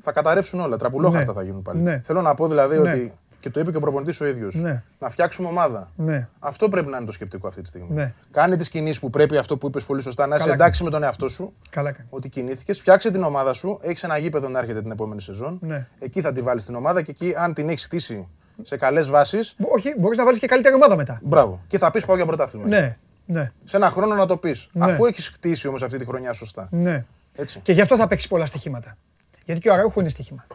θα 0.01 0.11
καταρρεύσουν 0.11 0.59
όλα. 0.59 0.77
Τραπουλόχαρτα 0.77 1.31
Ναι. 1.31 1.37
θα 1.37 1.43
γίνουν 1.43 1.61
πάλι. 1.61 1.81
Ναι. 1.81 2.01
Θέλω 2.03 2.21
να 2.21 2.33
πω 2.33 2.47
δηλαδή 2.47 2.79
Ναι. 2.79 2.89
ότι. 2.89 3.13
Και 3.39 3.49
το 3.49 3.59
είπε 3.59 3.71
και 3.71 3.77
ο 3.77 3.79
προπονητής 3.79 4.21
ο 4.21 4.25
ίδιος. 4.25 4.55
Ναι. 4.55 4.83
Να 4.99 5.09
φτιάξουμε 5.09 5.47
ομάδα. 5.47 5.89
Ναι. 5.95 6.27
Αυτό 6.39 6.69
πρέπει 6.69 6.89
να 6.89 6.97
είναι 6.97 7.05
το 7.05 7.11
σκεπτικό 7.11 7.47
αυτή 7.47 7.61
τη 7.61 7.67
στιγμή. 7.67 7.87
Ναι. 7.91 8.13
Κάνε 8.31 8.57
τις 8.57 8.69
κινήσεις 8.69 8.99
που 8.99 9.09
πρέπει, 9.09 9.37
αυτό 9.37 9.57
που 9.57 9.67
είπες 9.67 9.83
πολύ 9.85 10.01
σωστά, 10.01 10.27
να 10.27 10.35
είσαι 10.35 10.43
Καλά 10.43 10.55
εντάξει 10.55 10.83
με 10.83 10.89
τον 10.89 11.03
εαυτό 11.03 11.29
σου. 11.29 11.53
Καλά 11.69 11.91
κάνει. 11.91 12.07
Ότι 12.11 12.29
κινήθηκες, 12.29 12.79
φτιάξε 12.79 13.11
την 13.11 13.23
ομάδα 13.23 13.53
σου, 13.53 13.79
έχεις 13.81 14.03
ένα 14.03 14.17
γήπεδο 14.17 14.47
να 14.49 14.59
έρχεται 14.59 14.81
την 14.81 14.91
επόμενη 14.91 15.21
σεζόν. 15.21 15.57
Ναι. 15.61 15.87
Εκεί 15.99 16.21
θα 16.21 16.31
τη 16.31 16.41
βάλεις 16.41 16.65
την 16.65 16.75
ομάδα 16.75 17.01
και 17.01 17.11
εκεί, 17.11 17.33
αν 17.37 17.53
την 17.53 17.69
έχεις 17.69 17.83
χτίσει 17.83 18.27
σε 18.61 18.77
καλές 18.77 19.09
βάσεις, 19.09 19.55
Μπο- 19.57 19.69
Όχι, 19.73 19.93
μπορείς 19.97 20.17
να 20.17 20.23
βάλεις 20.25 20.39
και 20.39 20.47
καλύτερη 20.47 20.75
ομάδα 20.75 20.95
μετά. 20.95 21.19
μπράβο. 21.23 21.61
Και 21.67 21.77
θα 21.77 21.91
πεις 21.91 22.05
πάω 22.05 22.15
για 22.15 22.25
πρωτάθλημα. 22.25 22.67
Ναι, 22.67 22.97
ναι, 23.25 23.51
Σε 23.63 23.77
ένα 23.77 23.89
χρόνο 23.89 24.15
να 24.15 24.25
το 24.25 24.37
πεις. 24.37 24.69
Ναι. 24.71 24.85
Αφού 24.85 25.05
έχεις 25.05 25.27
χτίσει 25.27 25.67
όμως 25.67 25.81
αυτή 25.81 25.97
τη 25.97 26.05
χρονιά 26.05 26.33
σωστά. 26.33 26.67
ναι. 26.71 27.05
Έτσι. 27.35 27.59
Και 27.59 27.71
γι' 27.73 27.81
αυτό 27.81 27.95
θα 27.97 28.07
παίξεις 28.07 28.29
πολλά 28.29 28.45
στοιχήματα. 28.45 28.97
Γιατί 29.45 29.61
και 29.61 29.69
ο 29.69 29.73
Αραούχο 29.73 29.99
είναι 29.99 30.09
στοίχημα. 30.09 30.45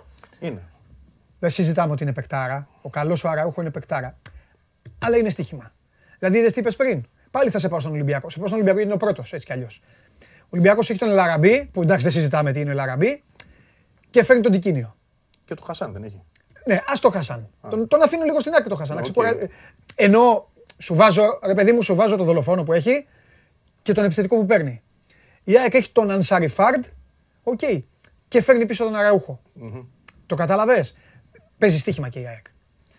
Είναι. 0.40 0.62
Δεν 1.38 1.51
συζητάμε 1.51 1.92
ότι 1.92 2.03
είναι 2.03 2.12
παικτάρα. 2.12 2.68
Ο 2.82 2.90
καλός 2.90 3.24
ο 3.24 3.28
Αραούχο 3.28 3.61
είναι 3.61 3.70
παικτάρα. 3.70 4.16
αλλά 4.99 5.16
είναι 5.16 5.30
στοίχημα. 5.30 5.72
Δηλαδή, 6.18 6.40
δεν 6.40 6.53
τι 6.53 6.61
είπες 6.61 6.76
πριν. 6.76 7.05
Πάλι 7.30 7.51
θα 7.51 7.59
σε 7.59 7.68
πάω 7.68 7.80
στον 7.80 7.92
Ολυμπιακό. 7.92 8.30
Σε 8.30 8.38
πάω 8.38 8.47
στον 8.47 8.59
Ολυμπιακό 8.61 8.78
γιατί 8.80 8.94
είναι 8.97 9.05
ο 9.05 9.07
πρώτος, 9.07 9.32
έτσι 9.32 9.47
κι 9.47 9.53
αλλιώς. 9.53 9.80
Ο 10.40 10.49
Ολυμπιακός 10.51 10.90
έχει 10.90 10.99
τον 10.99 11.09
Ελαραμπή, 11.09 11.68
που 11.72 11.82
εντάξει 11.82 12.03
δεν 12.05 12.12
συζητάμε 12.12 12.53
τι 12.53 12.61
είναι 12.61 12.68
ο 12.68 12.72
Ελαραμπή, 12.72 13.22
και 14.11 14.24
φέρνει 14.24 14.42
τον 14.42 14.53
Τικίνιο. 14.53 14.97
Και 15.44 15.55
του 15.55 15.62
Χασάν 15.62 15.92
δεν 15.92 16.03
έχει. 16.03 16.22
Ναι, 16.66 16.80
ας 16.86 17.00
το 17.00 17.10
Χασάν. 17.10 17.48
Τον, 17.70 17.88
τον 17.88 18.02
αφήνω 18.02 18.24
λίγο 18.24 18.40
στην 18.40 18.54
άκρη 18.54 18.68
το 18.68 18.76
Χασάν. 18.76 18.96
να 18.96 19.02
Οκ. 19.02 19.10
ξεκουρά- 19.10 19.36
Ενώ 19.94 20.50
σου 20.78 20.94
βάζω, 20.94 21.38
ρε 21.44 21.54
παιδί 21.54 21.72
μου, 21.72 21.82
σου 21.82 21.94
βάζω 21.94 22.16
το 22.16 22.24
δολοφόνο 22.24 22.62
που 22.62 22.72
έχει 22.72 23.06
και 23.82 23.92
τον 23.92 24.04
επιθετικό 24.04 24.36
που 24.36 24.46
παίρνει. 24.46 24.82
Η 25.44 25.58
ΑΕΚ 25.58 25.74
έχει 25.74 25.90
τον 25.90 26.10
Ανσαριφάρντ, 26.10 26.84
οκ, 27.42 27.60
και 28.28 28.42
φέρνει 28.42 28.66
πίσω 28.66 28.84
τον 28.84 28.94
Αραούχο 28.94 29.40
Το 30.26 30.34
κατάλαβες. 30.34 30.84
Παίζει 31.58 31.78
στοίχημα 31.78 32.08
και 32.08 32.18
η 32.20 32.26
ΑΕΚ. 32.26 32.46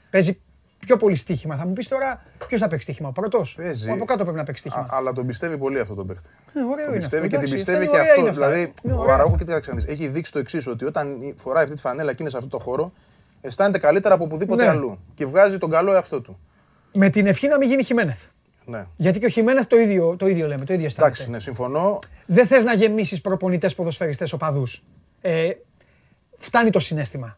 Παίζει 0.09 0.39
πιο 0.80 0.97
πολύ 0.97 1.15
στοίχημα. 1.15 1.55
Θα 1.55 1.65
μου 1.68 1.74
πεις 1.74 1.88
τώρα 1.88 2.24
ποιος 2.47 2.59
θα 2.61 2.68
παίξει 2.68 2.84
στοίχημα, 2.84 3.07
ο 3.09 3.11
πρώτος; 3.11 3.53
Παίζει. 3.57 3.89
Ο 3.89 3.93
από 3.93 4.05
κάτω 4.05 4.24
πρέπει 4.24 4.38
να 4.38 4.43
παίξει 4.43 4.68
Α, 4.68 4.72
στοίχημα. 4.72 4.95
αλλά 4.97 5.13
τον 5.13 5.26
πιστεύει 5.28 5.57
πολύ 5.57 5.80
αυτό 5.80 5.93
τον 5.93 6.07
παίχτη. 6.07 6.30
Ε, 6.53 6.59
ωραίο 6.72 6.76
Τον 6.86 6.93
είναι 6.93 6.97
πιστεύει 6.97 7.26
αυτό, 7.26 7.38
και 7.38 7.45
την 7.45 7.53
εντάξει, 7.53 7.53
πιστεύει 7.53 7.78
είναι 7.84 7.86
και 7.91 7.97
ωραία 7.99 8.09
αυτό. 8.09 8.22
είναι 8.22 8.30
αυτά. 8.30 8.47
Δηλαδή, 8.49 8.74
Είναι 8.84 8.93
ο 8.93 8.99
ωραία. 8.99 9.13
Αραούχο, 9.13 9.38
κοίταξε 9.38 9.70
να 9.70 9.76
δεις, 9.76 9.86
έχει 9.86 10.07
δείξει 10.07 10.32
το 10.32 10.39
εξής, 10.39 10.68
ότι 10.68 10.86
όταν 10.86 11.34
φοράει 11.38 11.63
αυτή 11.63 11.76
τη 11.76 11.82
φανέλα 11.82 12.11
και 12.13 12.22
είναι 12.22 12.32
σε 12.32 12.38
αυτό 12.38 12.49
το 12.49 12.59
χώρο, 12.59 12.93
αισθάνεται 13.42 13.78
καλύτερα 13.78 14.14
από 14.16 14.24
οπουδήποτε 14.24 14.64
Ναι. 14.64 14.70
αλλού. 14.70 15.00
Και 15.14 15.26
βγάζει 15.26 15.58
τον 15.58 15.70
καλό 15.70 15.94
εαυτό 15.94 16.22
του. 16.22 16.40
Με 16.94 17.10
την 17.10 17.28
ευχή 17.28 17.48
να 17.48 17.58
μην 17.58 17.70
γίνει 17.70 17.84
Χιμένεθ. 17.84 18.20
Ναι. 18.66 18.86
Γιατί 18.96 19.20
και 19.20 19.26
ο 19.26 19.30
Χιμένεθ 19.30 19.68
το 19.68 19.78
ίδιο, 19.78 20.16
το 20.16 20.28
ίδιο 20.28 20.48
λέμε, 20.48 20.66
το 20.66 20.74
ίδιο 20.74 20.86
αισθάνεται. 20.86 21.14
Εντάξει, 21.16 21.32
ναι, 21.32 21.40
συμφωνώ. 21.40 22.00
Δεν 22.26 22.48
θες 22.48 22.64
να 22.64 22.74
γεμίσεις 22.74 23.22
προπονητές 23.22 23.76
ποδοσφαιριστές 23.76 24.34
οπαδούς. 24.34 24.84
Ε, 25.22 25.50
φτάνει 26.38 26.70
το 26.70 26.80
συνέστημα. 26.80 27.38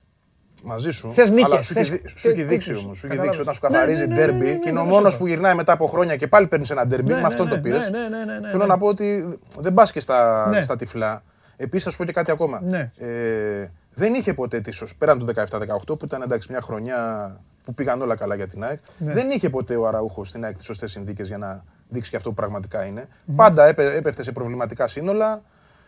Μαζί 0.63 0.91
σου. 0.91 1.11
Θες 1.13 1.31
νίκες, 1.31 1.51
αλλά 1.51 1.61
σου 1.61 1.73
έχει 1.77 1.89
θες- 1.89 2.01
δει- 2.01 2.17
σου 2.17 2.27
έχει 2.29 2.37
τε- 2.37 2.47
δείξει 2.47 2.67
τέτοιους. 2.67 2.83
όμως. 2.85 2.97
Σου 2.97 3.05
έχει 3.05 3.15
Κατάλαβες. 3.15 3.37
δείξει 3.37 3.41
όταν 3.41 3.53
σου 3.53 3.59
Ναι, 3.63 3.69
καθαρίζει 3.77 4.01
ναι, 4.01 4.07
ναι, 4.07 4.13
ντέρμπι 4.13 4.45
ναι, 4.45 4.51
ναι, 4.51 4.57
και 4.57 4.69
είναι 4.69 4.71
ναι, 4.71 4.79
ο 4.79 4.83
ναι, 4.83 4.89
μόνος 4.89 5.03
ναι, 5.03 5.09
ναι. 5.13 5.17
που 5.17 5.27
γυρνάει 5.27 5.55
μετά 5.55 5.71
από 5.73 5.87
χρόνια 5.87 6.15
και 6.15 6.27
πάλι 6.27 6.47
παίρνεις 6.47 6.69
ένα 6.69 6.87
ντέρμπι. 6.87 7.07
Ναι, 7.07 7.13
Με 7.13 7.19
ναι, 7.21 7.27
αυτόν 7.27 7.45
ναι, 7.47 7.51
το 7.53 7.59
πήρες. 7.59 7.89
ναι, 7.89 7.99
ναι, 7.99 8.07
ναι, 8.17 8.25
ναι, 8.33 8.39
ναι, 8.39 8.47
Θέλω 8.49 8.61
ναι. 8.63 8.69
να 8.69 8.77
πω 8.77 8.87
ότι 8.87 9.37
δεν 9.57 9.73
πας 9.73 9.91
και 9.91 9.99
στα, 9.99 10.47
Ναι. 10.49 10.61
στα 10.61 10.75
τυφλά. 10.75 11.23
Επίσης, 11.57 11.83
θα 11.83 11.89
σου 11.91 11.97
πω 11.97 12.05
και 12.05 12.11
κάτι 12.11 12.31
ακόμα. 12.31 12.61
Ναι. 12.63 12.91
Ε, 12.97 13.67
δεν 13.93 14.13
είχε 14.13 14.33
ποτέ 14.33 14.59
τη 14.61 14.71
σωσ- 14.71 14.95
πέραν 14.97 15.19
του 15.19 15.25
17-18 15.25 15.99
που 15.99 16.05
ήταν 16.05 16.21
εντάξει 16.21 16.47
μια 16.51 16.61
χρονιά 16.61 17.37
που 17.63 17.73
πήγαν 17.73 18.01
όλα 18.01 18.15
καλά 18.15 18.35
για 18.35 18.47
την 18.47 18.63
ΑΕΚ. 18.63 18.79
Ναι. 18.97 19.13
Δεν 19.13 19.29
είχε 19.29 19.49
ποτέ 19.49 19.75
ο 19.75 19.87
Αραούχος 19.87 20.29
στην 20.29 20.43
ΑΕΚ 20.43 20.57
τις 20.57 20.65
σωστές 20.65 20.91
συνθήκες 20.91 21.27
για 21.27 21.37
να 21.37 21.63
δείξει 21.89 22.09
και 22.09 22.15
αυτό 22.15 22.29
που 22.29 22.35
πραγματικά 22.35 22.83
είναι. 22.85 23.07
Πάντα 23.35 23.65
έπε- 23.65 23.95
έπεφτε 23.95 24.23
σε 24.23 24.31
προβληματικά 24.31 24.87
σύνολα. 24.87 25.41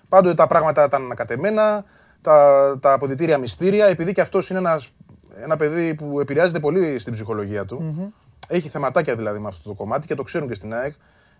Πάντοτε 0.09 0.33
τα 0.33 0.47
πράγματα 0.47 0.83
ήταν 0.85 1.03
ανακατεμένα. 1.03 1.83
Τα, 2.21 2.77
τα 2.81 2.93
αποδητήρια 2.93 3.37
μυστήρια. 3.37 3.85
Επειδή 3.85 4.13
και 4.13 4.21
αυτός 4.21 4.49
είναι 4.49 4.59
ένας, 4.59 4.89
ένα 5.43 5.57
παιδί 5.57 5.95
που 5.95 6.19
επηρεάζεται 6.19 6.59
πολύ 6.59 6.99
στην 6.99 7.13
ψυχολογία 7.13 7.65
του. 7.65 8.13
Έχει 8.47 8.69
θεματάκια 8.69 9.15
δηλαδή 9.15 9.39
με 9.39 9.47
αυτό 9.47 9.69
το 9.69 9.75
κομμάτι 9.75 10.07
και 10.07 10.15
το 10.15 10.23
ξέρουν 10.23 10.47
και 10.47 10.53
στην 10.55 10.73
ΑΕΚ. 10.73 10.93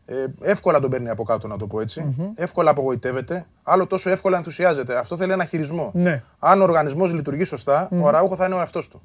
Ε, 0.06 0.26
εύκολα 0.42 0.80
τον 0.80 0.90
παίρνει 0.90 1.10
από 1.10 1.24
κάτω, 1.24 1.48
να 1.48 1.58
το 1.58 1.68
πω 1.68 1.80
ετσι 1.80 2.16
Εύκολα 2.36 2.70
απογοητεύεται. 2.72 3.46
Άλλο 3.64 3.88
τόσο 3.88 4.10
εύκολα 4.10 4.38
ενθουσιάζεται. 4.38 4.98
Αυτό 4.98 5.18
θέλει 5.18 5.32
ένα 5.32 5.46
χειρισμό. 5.46 5.92
Ναι. 5.94 6.24
Αν 6.40 6.60
ο 6.62 6.64
οργανισμός 6.64 7.14
λειτουργεί 7.14 7.44
σωστά, 7.44 7.90
ο 8.02 8.08
Αραούχο 8.08 8.36
θα 8.36 8.46
είναι 8.46 8.56
ο 8.56 8.60
εαυτός 8.60 8.88
του. 8.88 9.02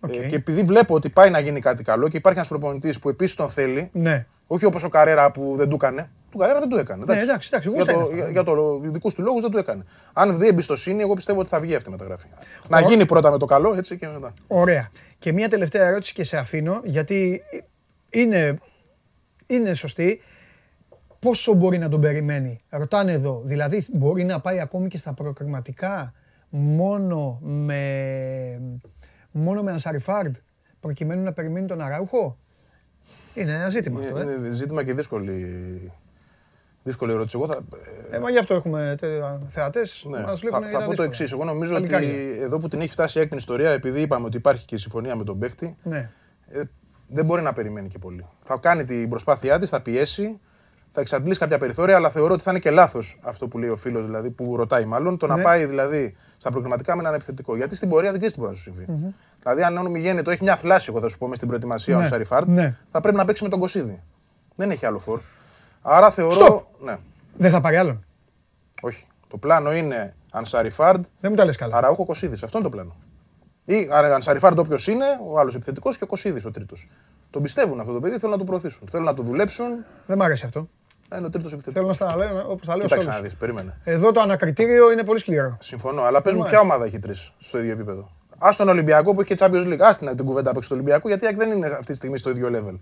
Οκ. 0.00 0.14
Ε, 0.14 0.26
και 0.26 0.34
επειδή 0.36 0.62
βλέπω 0.62 0.94
ότι 0.94 1.08
πάει 1.08 1.30
να 1.30 1.38
γίνει 1.38 1.60
κάτι 1.60 1.82
καλό 1.82 2.08
και 2.08 2.16
υπάρχει 2.16 2.38
ένας 2.38 2.50
προπονητής 2.50 2.98
που 2.98 3.08
επίσης 3.08 3.34
τον 3.34 3.48
θέλει, 3.48 3.90
Ναι. 3.92 4.26
όχι 4.46 4.64
όπως 4.64 4.82
ο 4.82 4.88
Καρέρα 4.88 5.30
που 5.30 5.52
δεν 5.56 5.68
του 5.68 5.74
έκανε. 5.74 6.10
Του 6.30 6.38
Καρέρα 6.38 6.58
δεν 6.58 6.68
του 6.68 6.76
έκανε. 6.76 7.04
Ναι, 7.06 7.20
εντάξει, 7.20 7.48
εντάξει, 7.52 7.68
για, 7.70 7.78
γούστα 7.78 7.92
το, 7.92 7.98
είναι 7.98 8.08
αυτά. 8.08 8.14
για, 8.16 8.28
για 8.30 8.42
τους 8.42 8.78
δικούς 8.82 9.14
του 9.14 9.22
λόγους 9.22 9.42
δεν 9.42 9.50
του 9.50 9.58
έκανε. 9.58 9.84
Αν 10.12 10.38
δει 10.38 10.46
εμπιστοσύνη, 10.46 11.02
εγώ 11.02 11.14
πιστεύω 11.14 11.40
ότι 11.40 11.48
θα 11.48 11.60
βγει 11.60 11.74
αυτή 11.74 11.88
η 11.88 11.92
μεταγραφή. 11.92 12.26
Να 12.68 12.80
γίνει 12.80 13.06
πρώτα 13.06 13.30
με 13.30 13.38
το 13.38 13.44
καλό, 13.46 13.74
έτσι 13.74 13.96
και 13.96 14.06
μετά. 14.08 14.32
Ωραία. 14.46 14.90
Και 15.18 15.32
μια 15.32 15.48
τελευταία 15.48 15.86
ερώτηση 15.86 16.12
και 16.12 16.24
σε 16.24 16.36
αφήνω, 16.36 16.80
γιατί 16.84 17.42
είναι, 18.10 18.58
είναι 19.54 19.74
σωστή. 19.74 20.20
Πόσο 21.18 21.52
μπορεί 21.54 21.78
να 21.78 21.88
τον 21.88 22.00
περιμένει, 22.00 22.60
ρωτάνε 22.68 23.12
εδώ. 23.12 23.42
Δηλαδή, 23.44 23.86
μπορεί 23.92 24.24
να 24.24 24.40
πάει 24.40 24.60
ακόμη 24.60 24.88
και 24.88 24.96
στα 24.96 25.14
προκριματικά 25.14 26.12
μόνο 26.50 27.38
με, 27.42 27.80
μόνο 29.30 29.62
με 29.62 29.70
ένα 29.70 29.78
Σαριφάρντ, 29.78 30.34
προκειμένου 30.80 31.22
να 31.22 31.32
περιμένει 31.32 31.66
τον 31.66 31.80
Αράουχο. 31.80 32.36
Είναι 33.34 33.52
ένα 33.54 33.68
ζήτημα 33.70 34.00
αυτό, 34.00 34.16
ε. 34.18 34.22
Είναι, 34.22 34.32
είναι 34.32 34.54
ζήτημα 34.54 34.84
και 34.84 34.94
δύσκολη, 34.94 35.92
δύσκολη 36.82 37.12
ερώτηση. 37.12 37.36
Εγώ 37.38 37.46
θα, 37.46 37.64
Ε, 38.10 38.18
μα 38.18 38.30
γι' 38.30 38.38
αυτό 38.38 38.54
έχουμε 38.54 38.96
θεατές, 39.48 40.04
ναι, 40.06 40.18
μας 40.20 40.26
θα, 40.26 40.34
βλέπουν 40.34 40.60
για 40.60 40.68
θα 40.70 40.78
τα 40.78 40.78
πω 40.78 40.84
το 40.84 40.88
δύσκολα. 40.90 41.08
εξής. 41.08 41.32
Εγώ 41.32 41.44
νομίζω 41.44 41.72
Παλικάρια. 41.72 42.08
ότι 42.08 42.38
εδώ 42.40 42.58
που 42.58 42.68
την 42.68 42.80
έχει 42.80 42.90
φτάσει 42.90 43.16
η 43.18 43.20
ΑΕΚ 43.20 43.28
την 43.30 43.38
ιστορία, 43.38 43.70
επειδή 43.70 44.00
είπαμε 44.00 44.26
ότι 44.26 44.36
υπάρχει 44.36 44.64
και 44.64 44.74
η 44.74 44.78
συμφωνία 44.78 45.16
με 45.16 45.24
τον 45.24 45.38
παίκτη, 45.38 45.74
Ναι. 45.82 46.10
ε, 46.48 46.62
δεν 47.12 47.24
μπορεί 47.24 47.42
να 47.42 47.52
περιμένει 47.52 47.88
και 47.88 47.98
πολύ. 47.98 48.26
Θα 48.44 48.56
κάνει 48.56 48.84
την 48.84 49.08
προσπάθειά 49.08 49.58
της, 49.58 49.68
θα 49.70 49.80
πιέσει, 49.80 50.40
θα 50.92 51.00
εξαντλήσει 51.00 51.38
κάποια 51.38 51.58
περιθώρια, 51.58 51.96
αλλά 51.96 52.10
θεωρώ 52.10 52.32
ότι 52.34 52.42
θα 52.42 52.50
είναι 52.50 52.58
και 52.60 52.70
λάθος 52.70 53.18
αυτό 53.22 53.48
που 53.48 53.58
λέει 53.58 53.68
ο 53.68 53.76
φίλος, 53.76 54.04
δηλαδή, 54.04 54.30
που 54.30 54.56
ρωτάει 54.56 54.84
μάλλον, 54.84 55.16
το 55.16 55.26
Ναι. 55.26 55.34
να 55.34 55.42
πάει 55.42 55.66
δηλαδή 55.66 56.14
στα 56.36 56.50
προγραμματικά 56.50 56.94
με 56.94 57.00
έναν 57.00 57.14
επιθετικό. 57.14 57.56
Γιατί 57.56 57.76
στην 57.76 57.88
πορεία 57.88 58.10
δεν 58.10 58.18
ξέρεις 58.18 58.34
τι 58.34 58.40
μπορεί 58.40 58.52
να 58.52 58.58
σου 58.58 58.62
συμβεί. 58.62 59.14
Δηλαδή, 59.42 59.62
αν 59.62 59.76
ο 59.86 59.90
μη 59.90 60.22
γένοιτο 60.22 60.30
έχει 60.30 60.42
μια 60.42 60.56
θλάση, 60.56 60.86
εγώ 60.90 61.00
θα 61.00 61.08
σου 61.08 61.18
πω, 61.18 61.26
μες 61.26 61.36
στην 61.36 61.48
προετοιμασία 61.48 61.96
Ναι, 61.96 62.04
Ανσαριφάρντ, 62.04 62.48
ναι. 62.48 62.76
θα 62.90 63.00
πρέπει 63.00 63.16
να 63.16 63.24
παίξει 63.24 63.42
με 63.42 63.48
τον 63.48 63.58
Κωσίδη. 63.60 64.02
Δεν 64.54 64.70
έχει 64.70 64.86
άλλο 64.86 64.98
φορ. 64.98 65.20
Άρα 65.82 66.10
θεωρώ. 66.10 66.32
Στοπ. 66.32 66.64
Ναι, 66.82 66.96
Δεν 67.36 67.50
θα 67.50 67.60
πάρει 67.60 67.76
άλλον. 67.76 68.04
όχι. 68.82 69.06
Το 69.28 69.36
πλάνο 69.36 69.72
είναι 69.74 70.14
Ανσαριφάρντ, 70.30 71.04
Δεν 71.20 71.30
μου 71.30 71.36
τα 71.36 71.44
λες 71.44 71.56
καλά. 71.56 71.76
Αραούχο 71.76 72.04
Κωσίδη. 72.04 72.34
Αυτό 72.44 72.58
είναι 72.58 72.68
το 72.68 72.74
πλάνο. 72.76 72.96
Ή 73.64 73.88
Ανσαριφάρντ 73.90 74.58
όποιος 74.58 74.86
είναι, 74.86 75.04
ο 75.26 75.38
άλλος 75.38 75.54
επιθετικός 75.54 75.96
και 75.98 76.04
ο 76.04 76.06
Κωσίδης 76.06 76.44
ο 76.44 76.50
τρίτος. 76.50 76.88
Τον 77.30 77.42
πιστεύουν 77.42 77.80
αυτό 77.80 77.92
το 77.92 78.00
παιδί, 78.00 78.14
θέλουν 78.18 78.30
να 78.30 78.38
το 78.38 78.44
προωθήσουν. 78.44 78.88
Θέλουν 78.90 79.06
να 79.06 79.14
το 79.14 79.22
δουλέψουν. 79.22 79.84
Δεν 80.06 80.18
μ' 80.18 80.22
αρέσει 80.22 80.44
αυτό. 80.44 80.68
να 81.08 81.16
Είναι 81.16 81.26
ο 81.26 81.30
τρίτος 81.30 81.52
επιθετικός. 81.52 81.96
Θέλω 81.98 82.08
να 82.08 82.14
στα 82.14 82.34
λέω 82.34 82.50
όπως 82.50 82.66
τα 82.66 82.76
λέω 82.76 82.88
σε 82.88 82.88
Κοίταξε 82.88 83.08
να 83.08 83.14
όλους. 83.16 83.28
δεις, 83.28 83.38
περίμενε. 83.38 83.76
Εδώ 83.84 84.12
το 84.12 84.20
ανακριτήριο 84.20 84.92
είναι 84.92 85.04
πολύ 85.04 85.18
σκληρό. 85.20 85.56
Συμφωνώ, 85.60 86.02
αλλά 86.02 86.22
πες 86.22 86.34
μου 86.34 86.42
Ναι. 86.42 86.48
ποια 86.48 86.60
ομάδα 86.60 86.84
έχει 86.84 86.98
τρεις 86.98 87.32
στο 87.38 87.58
ίδιο 87.58 87.72
επίπεδο. 87.72 88.10
Α 88.38 88.48
τον 88.56 88.68
Ολυμπιακό 88.68 89.14
που 89.14 89.20
έχει 89.20 89.34
και 89.34 89.44
Champions 89.44 89.66
League. 89.66 89.80
Α 89.80 89.90
την, 89.90 90.16
την 90.16 90.24
κουβέντα 90.24 90.52
παίξει 90.52 90.68
του 90.68 90.74
Ολυμπιακού, 90.78 91.08
γιατί 91.08 91.24
η 91.24 91.26
ΑΕΚ 91.26 91.36
δεν 91.36 91.50
είναι 91.50 91.66
αυτή 91.66 91.84
τη 91.84 91.94
στιγμή 91.94 92.18
στο 92.18 92.30
ίδιο 92.30 92.48
level. 92.52 92.78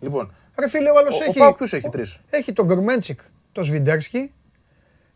Λοιπόν, 0.00 0.32
Ρε 0.58 0.68
φίλε, 0.68 0.90
ο 0.90 0.98
άλλος 0.98 1.14
Ο- 1.14 1.18
ο 1.22 1.24
έχει... 1.28 1.38
Πάοκ 1.38 1.56
ποιους 1.56 1.72
έχει 1.72 1.88
τρεις; 1.88 2.18
Έχει 2.30 2.52
τον 2.52 2.66
Γκρουμέντσικ, 2.66 3.20
τον 3.52 3.64
Σβιντέρσκι 3.64 4.32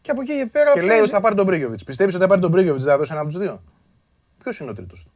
και 0.00 0.10
από 0.10 0.20
εκεί 0.20 0.38
και 0.38 0.46
πέρα... 0.52 0.72
και 0.72 0.78
λέει 0.80 0.88
παίζει- 0.88 1.02
ότι 1.04 1.12
θα 1.12 1.20
πάρει 1.20 1.34
τον 1.34 1.44
Μπρίγκοβιτ. 1.46 1.80
Πιστεύεις 1.86 2.14
ότι 2.14 2.22
θα 2.22 2.28
πάρει 2.28 2.40
τον 2.40 2.50
Μπρίγκοβιτ, 2.50 2.82
δεν 2.82 2.90
θα 2.92 2.98
δώσει 2.98 3.10
ένα 3.12 3.20
από 3.20 3.30
τους 3.30 3.38
δύο; 3.38 3.62
Ποιος 4.38 4.58
είναι 4.60 4.70
ο 4.70 4.72
τρίτος; 4.74 5.04
Του. 5.04 5.10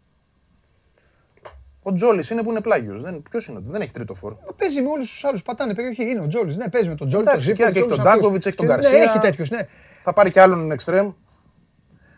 Ο 1.83 1.93
Τζόλη 1.93 2.25
είναι 2.33 2.43
που 2.43 2.51
είναι 2.51 2.61
πλάγιος. 2.61 3.03
Ποιος 3.31 3.47
είναι, 3.47 3.61
δεν 3.67 3.81
έχει 3.81 3.91
τρίτο 3.93 4.15
φόρ. 4.15 4.35
Παίζει 4.57 4.81
με 4.83 4.89
όλους 4.89 5.11
τους 5.11 5.25
άλλους. 5.25 5.43
Πατάνε 5.43 5.75
περιοχή. 5.75 6.03
Είναι 6.11 6.21
ο 6.21 6.27
Τζόλη. 6.27 6.57
Ναι, 6.57 6.69
παίζει 6.69 6.89
με 6.89 6.95
τον 6.95 7.09
Τζόλη. 7.09 7.25
Εντάξει, 7.29 7.47
τον 7.47 7.57
και 7.57 7.63
Ζήπο, 7.65 7.79
έχει 7.79 7.89
τους 7.89 7.89
τον 7.89 7.99
όλους 7.99 8.07
αυτούς. 8.07 8.21
Ντάνκοβιτς, 8.21 8.47
έχει 8.47 8.57
τον 8.57 8.67
Και- 8.67 8.73
Γκαρσία. 8.73 8.99
Ναι, 8.99 9.05
έχει 9.05 9.19
τέτοιους, 9.19 9.51
ναι. 9.51 9.69
Θα 10.03 10.13
πάρει 10.13 10.31
και 10.31 10.41
άλλον 10.41 10.71
εξτρέμ. 10.71 11.13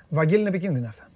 Βαγγέλη 0.09 0.41
είναι 0.41 0.49
επικίνδυνα 0.49 0.89
αυτά. 0.89 1.09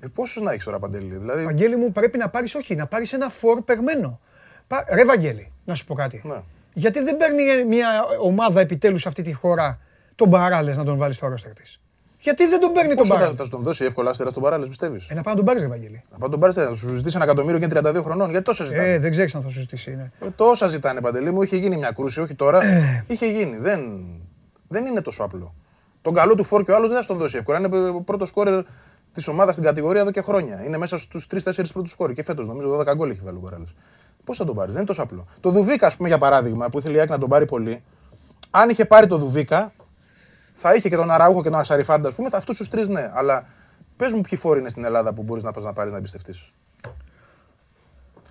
Ε, 0.00 0.06
Πόσους 0.06 0.42
να 0.42 0.52
έχεις 0.52 0.64
τώρα 0.64 0.78
παντελή. 0.78 1.16
Δηλαδή, 1.16 1.44
Βαγγέλη 1.44 1.76
μου 1.76 1.92
πρέπει 1.92 2.18
να 2.18 2.28
πάρεις, 2.28 2.54
όχι, 2.54 2.74
να 2.74 2.86
πάρεις 2.86 3.12
ένα 3.12 3.28
φορ 3.28 3.62
περμένο. 3.62 4.20
Πα- 4.66 4.84
Ρε 4.88 5.04
Βαγγέλη, 5.04 5.52
να 5.64 5.74
σου 5.74 5.84
πω 5.84 5.94
κάτι. 5.94 6.20
Ναι. 6.24 6.42
Γιατί 6.74 7.00
δεν 7.00 7.16
παίρνει 7.16 7.64
μια 7.64 7.88
ομάδα 8.20 8.60
επιτέλους 8.60 9.00
σε 9.02 9.08
αυτή 9.08 9.22
τη 9.22 9.32
χώρα 9.32 9.80
τον 10.14 10.28
Μπαράλες 10.28 10.76
να 10.76 10.84
τον 10.84 10.96
βάλει 10.96 11.14
στο 11.14 11.26
ρόστερ 11.28 11.52
της; 11.52 11.80
Γιατί 12.22 12.46
δεν 12.48 12.60
τον 12.60 12.72
παίρνει 12.72 12.88
τον 12.88 12.96
πόσο 12.96 13.12
θα, 13.12 13.18
Μπαράλε. 13.18 13.36
θα 13.36 13.44
σου 13.44 13.50
τον 13.50 13.62
δώσει 13.62 13.84
εύκολα 13.84 14.10
άστερας 14.10 14.32
στον 14.32 14.44
παράλληλο, 14.44 14.68
πιστεύεις; 14.68 15.08
Ε, 15.08 15.14
να 15.14 15.22
πάει 15.22 15.34
να 15.34 15.40
τον 15.40 15.44
πάρει, 15.48 15.60
Ρε 15.60 15.66
Βαγγέλη. 15.66 16.02
Να 16.12 16.18
πάει 16.18 16.30
τον 16.30 16.40
πάρει, 16.40 16.52
θα 16.52 16.74
σου 16.74 16.94
ζητήσει 16.94 17.16
ένα 17.16 17.24
εκατομμύριο 17.24 17.58
και 17.58 17.64
είναι 17.64 17.74
32 18.00 18.02
χρονών. 18.04 18.30
Γιατί 18.30 18.44
τόσα 18.44 18.64
ζητάνε; 18.64 18.92
Ε, 18.92 18.98
δεν 18.98 19.10
ξέρεις 19.10 19.34
αν 19.34 19.42
θα 19.42 19.48
σου 19.48 19.58
ζητήσει. 19.60 19.90
Είναι. 19.90 20.12
Ε, 20.20 20.26
τόσα 20.36 20.68
ζητάνε 20.68 21.00
παντελή 21.00 21.30
μου. 21.30 21.42
Είχε 21.42 21.56
γίνει 21.56 21.76
μια 21.76 21.90
κρούση, 21.90 22.20
όχι 22.20 22.34
τώρα. 22.34 22.62
Ε. 22.64 23.04
Είχε 23.06 23.26
γίνει. 23.26 23.56
Δεν, 23.56 23.80
δεν 24.68 24.86
είναι 24.86 25.00
τόσο 25.00 25.22
απλό. 25.22 25.54
Τον 26.02 26.14
καλό 26.14 26.34
του 26.34 26.44
φόρ 26.44 26.62
και 26.64 26.70
ο 26.70 26.74
άλλος 26.74 26.86
δεν 26.88 26.96
θα 26.96 27.02
σου 27.02 27.08
τον 27.08 27.18
δώσει 27.18 27.36
εύκολα. 27.36 27.58
Είναι 27.58 27.88
ο 27.88 28.00
πρώτο 28.00 28.26
σκόρερ 28.26 28.62
της 29.12 29.28
ομάδας 29.28 29.54
στην 29.54 29.66
κατηγορία 29.66 30.00
εδώ 30.00 30.10
και 30.10 30.22
χρόνια. 30.22 30.64
Είναι 30.64 30.78
μέσα 30.78 30.98
στους 30.98 31.26
3-4 31.30 31.72
πρώτου 31.72 31.88
σκόρερ. 31.88 32.14
Και 32.14 32.22
φέτος 32.22 32.46
νομίζω 32.46 32.76
12 32.78 32.94
γκολ 32.96 33.10
έχει 33.10 33.20
βάλει 33.24 33.36
ο 33.36 33.40
Μπαράλε. 33.40 33.64
Πώς 34.24 34.36
θα 34.36 34.44
τον 34.44 34.54
πάρεις, 34.54 34.72
δεν 34.72 34.82
είναι 34.82 34.88
τόσο 34.90 35.02
απλό. 35.02 35.26
Το 35.40 35.50
Δουβίκα, 35.50 35.86
ας 35.86 35.96
πούμε, 35.96 36.08
για 36.08 36.18
παράδειγμα, 36.18 36.68
που 36.68 36.78
ήθελε 36.78 36.96
η 36.96 37.00
Άκη 37.00 37.10
να 37.10 37.18
τον 37.18 37.28
πάρει 37.28 37.46
πολύ. 37.46 37.82
Αν 38.50 38.68
είχε 38.68 38.84
πάρει 38.84 39.06
το 39.06 39.16
Δουβίκα, 39.18 39.72
θα 40.62 40.74
είχε 40.74 40.88
και 40.88 40.96
τον 40.96 41.10
Αραούχο 41.10 41.42
και 41.42 41.50
τον 41.50 41.58
Ασαριφάντα, 41.58 42.08
ας 42.08 42.14
πούμε, 42.14 42.28
αυτούς 42.32 42.56
τους 42.56 42.68
τρεις 42.68 42.88
ναι. 42.88 43.10
Αλλά 43.14 43.44
πες 43.96 44.12
μου 44.12 44.20
ποιοι 44.20 44.38
φόροι 44.38 44.60
είναι 44.60 44.68
στην 44.68 44.84
Ελλάδα 44.84 45.12
που 45.12 45.22
μπορείς 45.22 45.42
να 45.42 45.50
πας 45.52 45.64
να 45.64 45.72
πάρεις 45.72 45.92
να 45.92 45.98
εμπιστευτείς. 45.98 46.52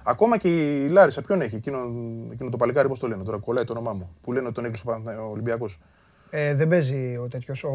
Ακόμα 0.04 0.38
και 0.38 0.48
η 0.84 0.88
Λάρισα, 0.88 1.22
ποιον 1.22 1.42
έχει, 1.42 1.56
εκείνο, 1.56 1.78
εκείνο 2.32 2.50
το 2.50 2.58
παλικάρι, 2.58 2.88
πώς 2.88 3.00
το 3.00 3.08
λένε 3.08 3.24
τώρα, 3.24 3.38
κολλάει 3.38 3.64
το 3.64 3.72
όνομά 3.74 3.94
μου. 3.94 4.10
Που 4.22 4.32
λένε 4.34 4.46
ότι 4.46 4.56
τον 4.56 4.66
έκλεισε 4.66 4.84
ο 4.88 4.92
Παναθηνα- 4.92 5.24
ο 5.26 5.30
Ολυμπιακός. 5.32 5.80
Ε, 6.32 6.54
δεν 6.54 6.68
παίζει 6.68 7.18
ο 7.24 7.28
τέτοιος. 7.28 7.64
Ο... 7.64 7.70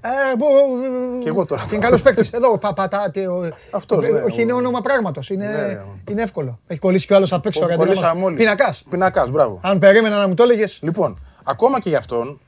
Ε, 0.00 0.36
μπο- 0.38 1.18
Κι 1.20 1.28
εγώ 1.28 1.44
τώρα. 1.44 1.62
Είναι 1.72 1.82
καλός 1.82 2.02
παίκτης. 2.02 2.30
Εδώ, 2.30 2.58
πα, 2.58 2.72
πατάτε. 2.72 3.26
Ο... 3.28 3.48
Αυτός, 3.72 4.04
Ε, 4.04 4.10
ναι, 4.10 4.20
Όχι, 4.20 4.38
ο- 4.38 4.42
είναι 4.42 4.52
όνομα 4.52 4.80
πράγματος. 4.80 5.30
Είναι, 5.30 5.46
Ναι. 5.46 5.80
είναι 6.12 6.22
εύκολο. 6.22 6.58
Έχει 6.66 6.80
κολλήσει 6.80 7.06
κι 7.06 7.12
ο 7.12 7.16
άλλος 7.16 7.32
απ' 7.32 7.46
έξω. 7.46 7.66
ρε, 7.66 7.72
αντί 7.72 7.82
να 7.82 7.86
μας- 7.88 7.94
Κολλήσαμε 7.96 8.24
όλοι. 8.24 8.36
Πινακάς. 8.36 8.84
Πινακάς, 8.90 9.30
μπράβο. 9.30 9.60
Αν 9.62 9.78
περίμενα 9.78 10.16
να 10.18 10.28
μου 10.28 10.34
το 10.34 10.42
έλεγες. 10.42 10.78
Λοιπόν, 10.82 11.20
ακόμα 11.44 11.80
και 11.80 11.88
γι' 11.88 11.94
αυτόν. 11.96 12.40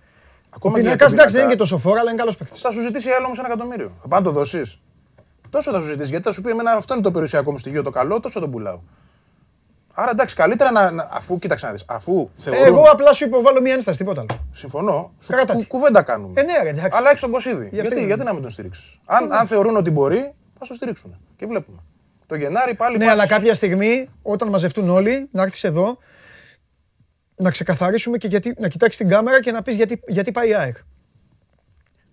Ο 0.50 0.56
Ακόμα 0.56 0.74
και 0.74 0.80
για 0.80 0.90
πινακάς 0.90 1.08
τον 1.10 1.18
εντάξει 1.18 1.34
δεν 1.36 1.44
είναι 1.44 1.52
πινακά, 1.52 1.52
και 1.52 1.56
τόσο 1.56 1.78
φόρα, 1.78 2.00
αλλά 2.00 2.10
είναι 2.10 2.18
καλός 2.18 2.36
παίκτης. 2.36 2.60
Θα 2.60 2.70
σου 2.72 2.80
ζητήσει 2.80 3.08
άλλο 3.10 3.24
όμως 3.26 3.38
ένα 3.38 3.46
εκατομμύριο. 3.46 3.92
Θα 4.02 4.08
πάει 4.08 4.20
να 4.20 4.26
το 4.26 4.32
δώσεις. 4.32 4.78
Τόσο 5.50 5.70
θα 5.72 5.80
σου 5.80 5.86
ζητήσει. 5.86 6.08
Γιατί 6.10 6.24
θα 6.24 6.32
σου 6.32 6.40
πει: 6.42 6.50
Εμένα 6.50 6.72
αυτό 6.72 6.94
είναι 6.94 7.02
το 7.02 7.10
περιουσιακό 7.10 7.50
μου 7.52 7.58
στοιχείο 7.58 7.82
το 7.82 7.90
καλό, 7.90 8.20
τόσο 8.20 8.40
τον 8.40 8.50
πουλάω. 8.50 8.80
Άρα 9.94 10.10
εντάξει, 10.10 10.34
καλύτερα 10.34 10.70
να. 10.70 10.90
να- 10.90 11.08
αφού 11.12 11.38
κοίταξε 11.38 11.66
να 11.66 11.72
δεις. 11.72 11.82
Αφού 11.86 12.28
θεωρούν. 12.36 12.64
Εγώ 12.64 12.82
απλά 12.90 13.12
σου 13.12 13.24
υποβάλλω 13.24 13.60
μια 13.60 13.72
ένσταση, 13.74 13.98
τίποτα 13.98 14.20
άλλο. 14.20 14.40
Συμφωνώ. 14.52 15.12
Σου 15.20 15.32
Κράτα 15.32 15.52
κου- 15.52 15.62
τη. 15.62 15.68
κουβέντα 15.68 16.02
κάνουμε. 16.02 16.40
Ε, 16.40 16.44
ναι, 16.44 16.52
ρε, 16.62 16.68
εντάξει. 16.68 16.98
Αλλά 16.98 17.10
έχει 17.10 17.20
τον 17.20 17.30
Κωσίδη. 17.30 17.64
αυτό 17.64 17.74
Γιατί, 17.76 17.96
είναι. 17.96 18.06
γιατί 18.06 18.24
να 18.24 18.32
μην 18.32 18.42
τον 18.42 18.50
στηρίξεις; 18.50 18.98
Αν, 19.04 19.32
αν 19.32 19.46
θεωρούν 19.46 19.76
ότι 19.76 19.90
μπορεί, 19.90 20.32
θα 20.58 20.66
το 20.68 20.74
στηρίξουν. 20.74 21.16
Και 21.36 21.46
βλέπουμε. 21.46 21.78
Το 22.26 22.34
Γενάρη 22.36 22.74
πάλι 22.74 22.96
Ναι, 22.98 23.04
πας- 23.04 23.12
αλλά 23.12 23.26
κάποια 23.26 23.54
στιγμή, 23.54 24.08
όταν 24.22 24.48
μαζευτούν 24.48 24.88
όλοι, 24.90 25.28
να 25.32 25.42
έρθεις 25.42 25.64
εδώ, 25.64 25.98
να 27.40 27.50
ξεκαθαρίσουμε 27.50 28.16
και 28.18 28.28
γιατί, 28.28 28.54
να 28.58 28.68
κοιτάξεις 28.68 28.96
την 28.98 29.08
κάμερα 29.08 29.40
και 29.42 29.50
να 29.50 29.62
πεις 29.62 29.76
γιατί, 29.76 30.02
γιατί 30.06 30.32
πάει 30.32 30.48
η 30.48 30.54
ΑΕΚ. 30.54 30.76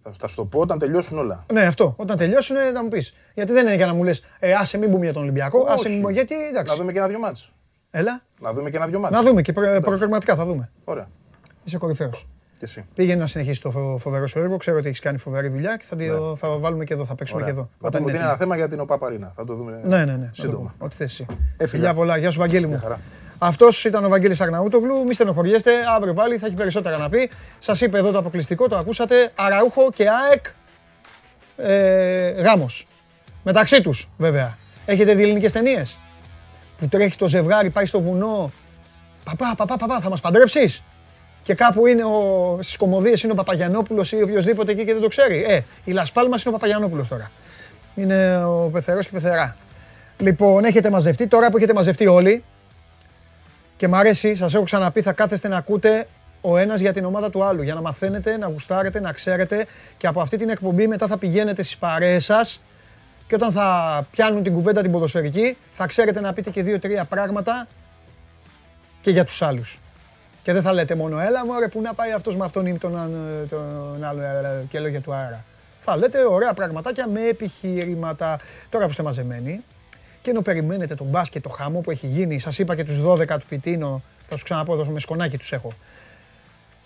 Θα, 0.03 0.11
θα 0.19 0.27
σου 0.27 0.35
το 0.35 0.45
πω 0.45 0.59
όταν 0.59 0.79
τελειώσουν 0.79 1.17
όλα. 1.17 1.45
Ναι, 1.53 1.61
αυτό. 1.61 1.93
Όταν 1.97 2.17
τελειώσουν 2.17 2.55
να 2.73 2.83
μου 2.83 2.89
πεις. 2.89 3.13
Γιατί 3.33 3.51
δεν 3.51 3.65
είναι 3.65 3.75
για 3.75 3.85
να 3.85 3.93
μου 3.93 4.03
λες, 4.03 4.23
ε, 4.39 4.53
άσε 4.53 4.77
μην 4.77 4.89
μπούμε 4.89 5.03
για 5.03 5.13
τον 5.13 5.21
Ολυμπιακό. 5.21 5.63
Άσε 5.67 5.73
Όχι. 5.73 5.89
μην 5.89 5.99
μπούμε. 5.99 6.11
Γιατί 6.11 6.33
Να 6.35 6.47
εντάξει. 6.47 6.75
δούμε 6.77 6.91
και 6.91 6.97
ένα-δυο 6.97 7.19
μάτς. 7.19 7.51
Έλα. 7.91 8.21
Να 8.41 8.53
δούμε 8.53 8.69
και 8.69 8.77
ένα-δυο 8.77 8.99
μάτς. 8.99 9.13
Να 9.15 9.23
δούμε 9.23 9.41
και 9.41 9.51
προ, 9.53 9.79
προκριματικά 9.81 10.35
θα 10.35 10.45
δούμε. 10.45 10.69
Ωραία. 10.83 11.07
Είσαι 11.63 11.77
κορυφαίος. 11.77 12.27
Και 12.57 12.65
εσύ. 12.65 12.85
Πήγαινε 12.95 13.19
να 13.19 13.27
συνεχίσει 13.27 13.61
το 13.61 13.71
φο- 13.71 13.97
φοβερό 13.97 14.27
σου 14.27 14.39
έργο. 14.39 14.57
Ξέρω 14.57 14.77
ότι 14.77 14.87
έχεις 14.87 14.99
κάνει 14.99 15.17
φοβερή 15.17 15.47
δουλειά 15.47 15.75
και 15.77 15.83
θα, 15.87 15.95
τη- 15.95 16.09
θα 16.35 16.57
βάλουμε 16.57 16.83
και 16.83 16.93
εδώ. 16.93 17.05
Θα 17.05 17.15
παίξουμε 17.15 17.41
Ωραία. 17.41 17.53
και 17.53 17.59
εδώ. 17.59 17.69
Να 17.79 17.87
Όταν 17.87 18.01
πούμε 18.01 18.03
ότι 18.03 18.09
είναι 18.09 18.11
είναι 18.11 18.23
ένα 18.23 18.31
έτοιμη. 18.33 18.43
θέμα 18.49 18.55
για 18.55 18.67
την 18.67 18.79
ΟΠΑΠΑΡΗΝΑ. 18.79 19.31
Θα 19.35 19.43
το 19.43 19.55
δούμε 19.55 19.81
Ναι, 19.83 19.97
ναι, 19.97 20.05
ναι. 20.05 20.11
να 20.11 20.17
το 20.17 20.29
σύντομα. 20.31 20.57
πούμε. 20.57 20.71
Ό,τι 20.77 20.95
θες 20.95 21.11
εσύ. 21.11 21.25
Ε, 21.29 21.35
φιλιά. 21.55 21.67
Φιλιά 21.67 21.93
πολλά. 21.93 22.17
Γεια 22.17 22.31
σου, 22.31 22.39
Βαγγέλη 22.39 22.67
μου. 22.67 22.81
Γεια 23.37 23.47
χαρά. 23.47 23.51
Αυτός 23.51 23.85
ήταν 23.85 24.05
ο 24.05 24.09
Βαγγέλης 24.09 24.41
Αγναούτογλου. 24.41 25.03
Μη 25.03 25.13
στενοχωριέστε. 25.13 25.71
Αύριο 25.95 26.13
πάλι 26.13 26.37
θα 26.37 26.45
έχει 26.45 26.55
περισσότερα 26.55 26.97
να 26.97 27.09
πει. 27.09 27.29
Σας 27.59 27.81
είπε 27.81 27.97
εδώ 27.97 28.11
το 28.11 28.17
αποκλειστικό, 28.17 28.67
το 28.67 28.77
ακούσατε. 28.77 29.31
Αραούχο 29.35 29.91
και 29.95 30.09
ΑΕΚ 30.09 30.45
ε, 31.57 32.29
γάμος. 32.29 32.87
Μεταξύ 33.43 33.81
τους, 33.81 34.09
βέβαια. 34.17 34.57
Έχετε 34.85 35.13
δει 35.13 35.23
ελληνικές 35.23 35.51
ταινίες; 35.51 35.97
Που 36.79 36.87
τρέχει 36.87 37.17
το 37.17 37.27
ζευγάρι, 37.27 37.69
πάει 37.69 37.85
στο 37.85 38.01
βουνό. 38.01 38.51
Παπά, 39.23 39.53
παπά, 39.57 39.77
παπά, 39.77 39.99
θα 39.99 40.09
μας 40.09 40.21
παντρέψεις; 40.21 40.83
Και 41.43 41.53
κάπου 41.53 41.87
είναι 41.87 42.03
ο, 42.03 42.57
στις 42.61 42.77
κομμωδίες 42.77 43.23
είναι 43.23 43.31
ο 43.31 43.35
Παπαγιανόπουλος 43.35 44.11
ή 44.11 44.21
οποιοδήποτε 44.21 44.71
εκεί 44.71 44.85
και 44.85 44.93
δεν 44.93 45.01
το 45.01 45.07
ξέρει. 45.07 45.43
Ε, 45.47 45.59
η 45.83 45.91
Λασπάλμας 45.91 46.43
είναι 46.43 46.55
ο 46.55 46.57
Παπαγιανόπουλος 46.57 47.07
τώρα. 47.07 47.31
Είναι 47.95 48.45
ο 48.45 48.69
Πεθερός 48.73 49.07
και 49.07 49.15
η 49.17 49.19
Πεθερά. 49.21 49.55
Λοιπόν, 50.17 50.65
έχετε 50.65 50.89
μαζευτεί, 50.89 51.27
τώρα 51.27 51.49
που 51.49 51.57
έχετε 51.57 51.73
μαζευτεί 51.73 52.07
όλοι, 52.07 52.43
και 53.77 53.87
μ' 53.87 53.95
αρέσει, 53.95 54.35
σας 54.35 54.53
έχω 54.53 54.63
ξαναπεί, 54.63 55.01
θα 55.01 55.13
κάθεστε 55.13 55.47
να 55.47 55.57
ακούτε 55.57 56.07
ο 56.41 56.57
ένας 56.57 56.79
για 56.79 56.93
την 56.93 57.05
ομάδα 57.05 57.29
του 57.29 57.43
άλλου, 57.43 57.61
για 57.61 57.73
να 57.73 57.81
μαθαίνετε, 57.81 58.37
να 58.37 58.47
γουστάρετε, 58.47 58.99
να 58.99 59.11
ξέρετε 59.11 59.65
και 59.97 60.07
από 60.07 60.21
αυτή 60.21 60.37
την 60.37 60.49
εκπομπή 60.49 60.87
μετά 60.87 61.07
θα 61.07 61.17
πηγαίνετε 61.17 61.61
στις 61.61 61.77
παρέες 61.77 62.25
σας 62.25 62.61
και 63.27 63.35
όταν 63.35 63.51
θα 63.51 64.07
πιάνουν 64.11 64.43
την 64.43 64.53
κουβέντα 64.53 64.81
την 64.81 64.91
ποδοσφαιρική, 64.91 65.57
θα 65.73 65.85
ξέρετε 65.85 66.21
να 66.21 66.33
πείτε 66.33 66.49
και 66.49 66.63
δύο-τρία 66.63 67.03
πράγματα 67.03 67.67
και 69.01 69.11
για 69.11 69.25
τους 69.25 69.41
άλλους. 69.41 69.79
Και 70.43 70.53
δεν 70.53 70.61
θα 70.61 70.73
λέτε 70.73 70.95
μόνο 70.95 71.19
έλα 71.19 71.45
μωρέ 71.45 71.67
που 71.67 71.81
να 71.81 71.93
πάει 71.93 72.11
αυτός 72.11 72.35
με 72.35 72.45
αυτόν 72.45 72.65
ή 72.65 72.77
τον, 72.77 72.97
αν- 72.97 73.47
τον 73.49 74.03
άλλο 74.03 74.21
ε, 74.21 74.65
και 74.69 74.79
λόγια 74.79 75.01
του 75.01 75.13
αέρα. 75.13 75.43
Θα 75.79 75.97
λέτε 75.97 76.25
ωραία 76.29 76.53
πραγματάκια 76.53 77.07
με 77.07 77.21
επιχειρήματα. 77.21 78.39
Τώρα 78.69 78.83
που 78.85 78.89
είστε 78.91 79.03
μαζεμένοι 79.03 79.63
και 80.27 80.33
ενώ 80.33 80.41
περιμένετε 80.41 80.95
τον 80.95 81.07
μπάσκετ, 81.07 81.43
το 81.43 81.49
χαμό 81.49 81.79
που 81.79 81.91
έχει 81.91 82.07
γίνει, 82.07 82.39
σας 82.39 82.59
είπα 82.59 82.75
και 82.75 82.83
τους 82.83 83.01
12 83.01 83.27
του 83.27 83.45
Πιτίνο, 83.49 84.01
θα 84.29 84.37
σου 84.37 84.43
ξαναπώ 84.43 84.73
εδώ 84.73 84.85
με 84.85 84.99
σκονάκι 84.99 85.37
τους 85.37 85.51
έχω. 85.51 85.71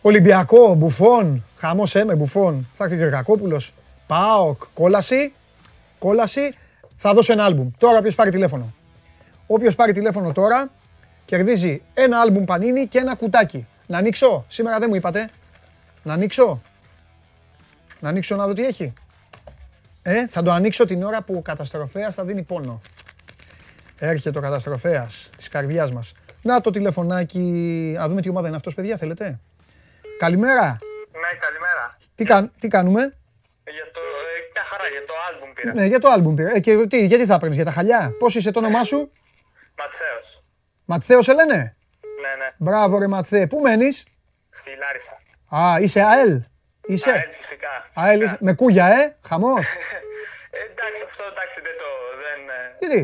Ολυμπιακό, 0.02 0.74
Μπουφόν, 0.74 1.46
χαμός 1.58 1.96
έμε, 1.96 2.16
Μπουφόν, 2.16 2.68
θα 2.74 2.84
έρθει 2.84 2.96
ο 2.96 2.98
Γερακόπουλος, 2.98 3.74
ΠΑΟΚ, 4.08 4.64
κόλαση, 4.74 5.34
κόλαση, 6.00 6.56
θα 6.98 7.14
δώσω 7.14 7.34
ένα 7.34 7.46
άλμπουμ. 7.46 7.70
Τώρα 7.78 7.98
όποιος 7.98 8.16
πάρει 8.16 8.32
τηλέφωνο. 8.32 8.74
Όποιος 9.48 9.76
πάρει 9.76 9.94
τηλέφωνο 9.94 10.32
τώρα, 10.32 10.72
κερδίζει 11.26 11.82
ένα 11.94 12.20
άλμπουμ 12.20 12.44
πανίνι 12.44 12.88
και 12.88 12.98
ένα 12.98 13.16
κουτάκι. 13.16 13.68
Να 13.88 13.98
ανοίξω, 13.98 14.46
σήμερα 14.48 14.80
δεν 14.80 14.88
μου 14.89 14.96
είπατε. 14.96 15.30
Να 16.04 16.14
ανοίξω. 16.14 16.62
Να 18.00 18.10
ανοίξω 18.10 18.36
να 18.36 18.48
δω 18.48 18.54
τι 18.54 18.66
έχει. 18.66 18.94
Ε, 20.02 20.28
θα 20.28 20.44
το 20.44 20.52
ανοίξω 20.52 20.86
την 20.86 21.04
ώρα 21.04 21.22
που 21.22 21.34
ο 21.36 21.42
καταστροφέας 21.42 22.16
θα 22.16 22.26
δίνει 22.26 22.42
πόνο. 22.42 22.82
Έρχεται 24.04 24.38
ο 24.38 24.41
καταστροφέας 24.41 25.30
της 25.38 25.47
καρδιάς 25.47 25.91
μας. 25.91 26.12
Να 26.41 26.62
το 26.62 26.72
τηλεφωνάκι. 26.72 27.95
Α 28.02 28.08
δούμε 28.08 28.22
τι 28.22 28.30
ομάδα 28.30 28.47
είναι 28.47 28.56
αυτός, 28.56 28.74
παιδιά, 28.74 28.97
θέλετε. 28.97 29.39
Καλημέρα. 30.20 30.78
Ναι, 31.12 31.38
καλημέρα. 31.39 31.97
Τι, 32.16 32.24
κάν, 32.24 32.52
τι 32.60 32.68
κάνουμε; 32.68 33.02
Για 33.64 33.91
το, 33.93 33.99
ε, 33.99 34.52
μια 34.54 34.64
χαρά, 34.64 34.88
για 34.88 35.06
το 35.06 35.14
άλμπουμ 35.30 35.54
πήρα. 35.54 35.74
Ναι, 35.74 35.86
για 35.86 35.99
το 35.99 36.10
άλμπουμ 36.10 36.36
πήρα. 36.36 36.56
Ε, 36.56 36.60
και 36.60 36.88
τι, 36.88 37.06
γιατί 37.06 37.26
θα 37.26 37.38
παίρνεις, 37.38 37.56
για 37.56 37.66
τα 37.66 37.72
χαλιά; 37.72 38.16
Πώς 38.20 38.36
είσαι 38.36 38.52
το 38.52 38.60
όνομά 38.60 38.84
σου; 38.84 39.12
Ματσέος. 39.78 40.41
Ματθαίο 40.86 41.22
σε 41.22 41.34
λένε. 41.34 41.56
Ναι, 42.22 42.36
ναι. 42.43 42.49
Μπράβο 42.58 42.99
ρε 42.99 43.08
Ματθέ. 43.08 43.47
Πού 43.47 43.60
μένεις; 43.60 44.04
Στη 44.49 44.70
Λάρισα. 44.80 45.22
Α, 45.56 45.80
είσαι 45.80 46.02
ΑΕΛ. 46.02 46.41
Είσαι; 46.86 47.12
ΑΕΛ, 47.12 47.32
φυσικά. 47.32 47.89
ΑΕΛ, 47.93 48.20
φυσικά. 48.20 48.34
είσαι. 48.34 48.38
Με 48.39 48.54
κούγια, 48.54 48.86
ε. 48.86 49.16
Χαμός. 49.28 49.66
Ε, 50.54 50.72
εντάξει, 50.72 51.04
αυτό 51.10 51.24
εντάξει 51.32 51.60
δεν 51.68 51.76
το... 51.82 51.89
Δεν, 52.24 52.39
ε, 52.58 52.76
Γιατί; 52.82 52.99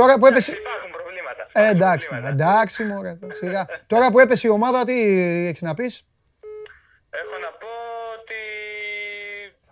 Τώρα 0.00 0.18
που 0.18 0.26
έπεσε... 0.26 0.50
εντάξει, 0.50 0.62
υπάρχουν 0.66 0.90
προβλήματα. 0.98 1.42
Ε, 1.52 1.60
Υπάρχουν 1.60 1.76
εντάξει, 1.80 2.06
προβλήματα. 2.08 2.34
εντάξει 2.34 2.84
μωρέ. 2.90 3.12
Σιγά. 3.40 3.62
Τώρα 3.92 4.06
που 4.10 4.18
έπεσε 4.24 4.46
η 4.46 4.50
ομάδα, 4.50 4.84
τι 4.88 4.96
έχεις 5.50 5.62
να 5.68 5.74
πεις; 5.78 5.92
Έχω 7.22 7.36
να 7.46 7.50
πω 7.62 7.70
ότι 8.18 8.40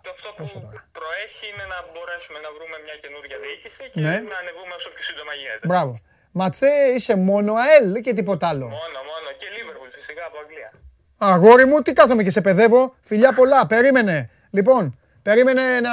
το 0.05 0.09
αυτό 0.15 0.27
που 0.29 0.41
Πόσο 0.41 0.59
τώρα; 0.65 0.79
προέχει 0.97 1.45
είναι 1.51 1.65
να 1.73 1.77
μπορέσουμε 1.91 2.39
να 2.45 2.49
βρούμε 2.55 2.75
μια 2.85 2.95
καινούργια 3.03 3.37
διοίκηση 3.43 3.83
και 3.93 3.99
Ναι. 4.05 4.15
να 4.33 4.37
ανεβούμε 4.43 4.73
όσο 4.79 4.89
πιο 4.95 5.03
σύντομα 5.09 5.33
γίνεται. 5.39 5.65
Μπράβο. 5.71 5.93
Ματθέ, 6.39 6.73
είσαι 6.95 7.15
μόνο 7.29 7.51
ΑΕΛ 7.63 7.87
ή 7.99 8.01
και 8.05 8.13
τίποτα 8.19 8.45
άλλο. 8.51 8.65
Μόνο, 8.79 8.99
μόνο. 9.11 9.27
Και 9.39 9.47
Λίβερπουλ 9.57 9.89
φυσικά 9.97 10.23
από 10.29 10.37
Αγγλία. 10.43 10.69
Αγόρι 11.17 11.65
μου, 11.65 11.81
τι 11.81 11.93
κάθομαι 11.93 12.23
και 12.23 12.29
σε 12.37 12.41
παιδεύω. 12.41 12.95
Φιλιά 13.01 13.33
πολλά, 13.33 13.67
περίμενε. 13.67 14.29
Λοιπόν, 14.57 14.99
περίμενε 15.23 15.79
να 15.79 15.91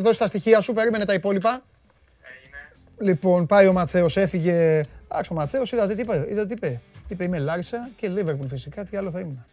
δώσει 0.00 0.18
τα 0.18 0.26
στοιχεία 0.26 0.60
σου, 0.60 0.72
περίμενε 0.72 1.04
τα 1.04 1.12
υπόλοιπα. 1.14 1.62
Έγινε. 2.98 3.10
Λοιπόν, 3.10 3.46
πάει 3.46 3.66
ο 3.66 3.72
Ματθαίος, 3.72 4.16
έφυγε. 4.16 4.84
Άξο 5.08 5.34
ο 5.34 5.36
Ματθαίος, 5.36 5.72
είδατε 5.72 5.94
τι 5.94 6.00
είπε. 6.00 6.26
Είδατε 6.30 6.46
τι 6.46 6.52
είπε. 6.52 6.80
Είπε 7.08 7.24
είμαι 7.24 7.38
Λάρισα 7.38 7.88
και 7.96 8.08
Λίβερπουλ 8.08 8.46
φυσικά, 8.46 8.84
τι 8.84 8.96
άλλο 8.96 9.10
θα 9.10 9.20
ήμουν. 9.20 9.44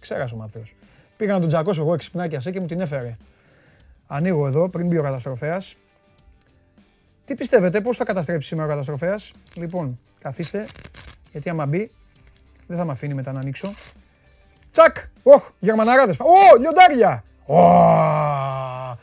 Ξέρασε 0.00 0.34
ο 0.34 0.36
Ματθαίος. 0.36 0.74
Πήγα 1.16 1.32
να 1.32 1.40
τον 1.40 1.48
τζακώσω 1.48 1.82
εγώ 1.82 1.94
εξυπνάκια 1.94 2.40
σε 2.40 2.50
και 2.50 2.60
μου 2.60 2.66
την 2.66 2.80
έφερε. 2.80 3.16
Ανοίγω 4.06 4.46
εδώ, 4.46 4.68
πριν 4.68 4.86
μπει 4.86 4.98
ο 4.98 5.02
καταστροφέας. 5.02 5.74
Τι 7.24 7.34
πιστεύετε, 7.34 7.80
πώς 7.80 7.96
θα 7.96 8.04
καταστρέψει 8.04 8.48
σήμερα 8.48 8.66
ο 8.66 8.70
καταστροφέας; 8.70 9.32
Λοιπόν, 9.56 9.98
καθίστε, 10.20 10.66
γιατί 11.32 11.48
άμα 11.48 11.66
μπει, 11.66 11.90
δεν 12.66 12.76
θα 12.76 12.84
με 12.84 12.92
αφήνει 12.92 13.14
μετά 13.14 13.32
να 13.32 13.40
ανοίξω. 13.40 13.74
Τσακ! 14.72 14.96
Οχ, 15.22 15.50
γερμαναράδες. 15.58 16.16
Ω, 16.18 16.56
λιοντάρια! 16.60 17.24
Ω, 17.46 18.98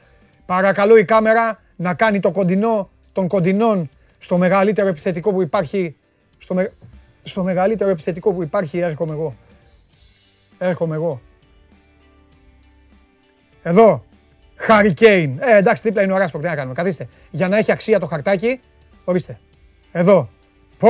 παρακαλώ 0.45 0.97
η 0.97 1.05
κάμερα 1.05 1.59
να 1.75 1.93
κάνει 1.93 2.19
το 2.19 2.31
κοντινό 2.31 2.89
των 3.17 3.27
κοντινών 3.27 3.89
στο 4.19 4.37
μεγαλύτερο 4.37 4.87
επιθετικό 4.87 5.31
που 5.33 5.41
υπάρχει. 5.41 5.95
Στο, 6.37 6.53
με- 6.53 6.73
στο 7.23 7.43
μεγαλύτερο 7.43 7.89
επιθετικό 7.89 8.33
που 8.33 8.43
υπάρχει 8.43 8.77
έρχομαι 8.79 9.13
εγώ. 9.13 9.35
Έρχομαι 10.57 10.95
εγώ. 10.95 11.21
Εδώ. 13.63 14.05
Harry 14.67 14.93
Kane. 14.99 15.33
Ε, 15.39 15.57
εντάξει, 15.57 15.83
δίπλα 15.83 16.03
είναι 16.03 16.13
ο 16.13 16.17
Ράσπορ. 16.17 16.41
Τι 16.41 16.47
να 16.47 16.55
κάνουμε. 16.55 16.73
Καθίστε. 16.73 17.07
Για 17.31 17.47
να 17.47 17.57
έχει 17.57 17.71
αξία 17.71 17.99
το 17.99 18.05
χαρτάκι, 18.05 18.61
ορίστε. 19.03 19.39
Εδώ. 19.91 20.29
Πω, 20.77 20.89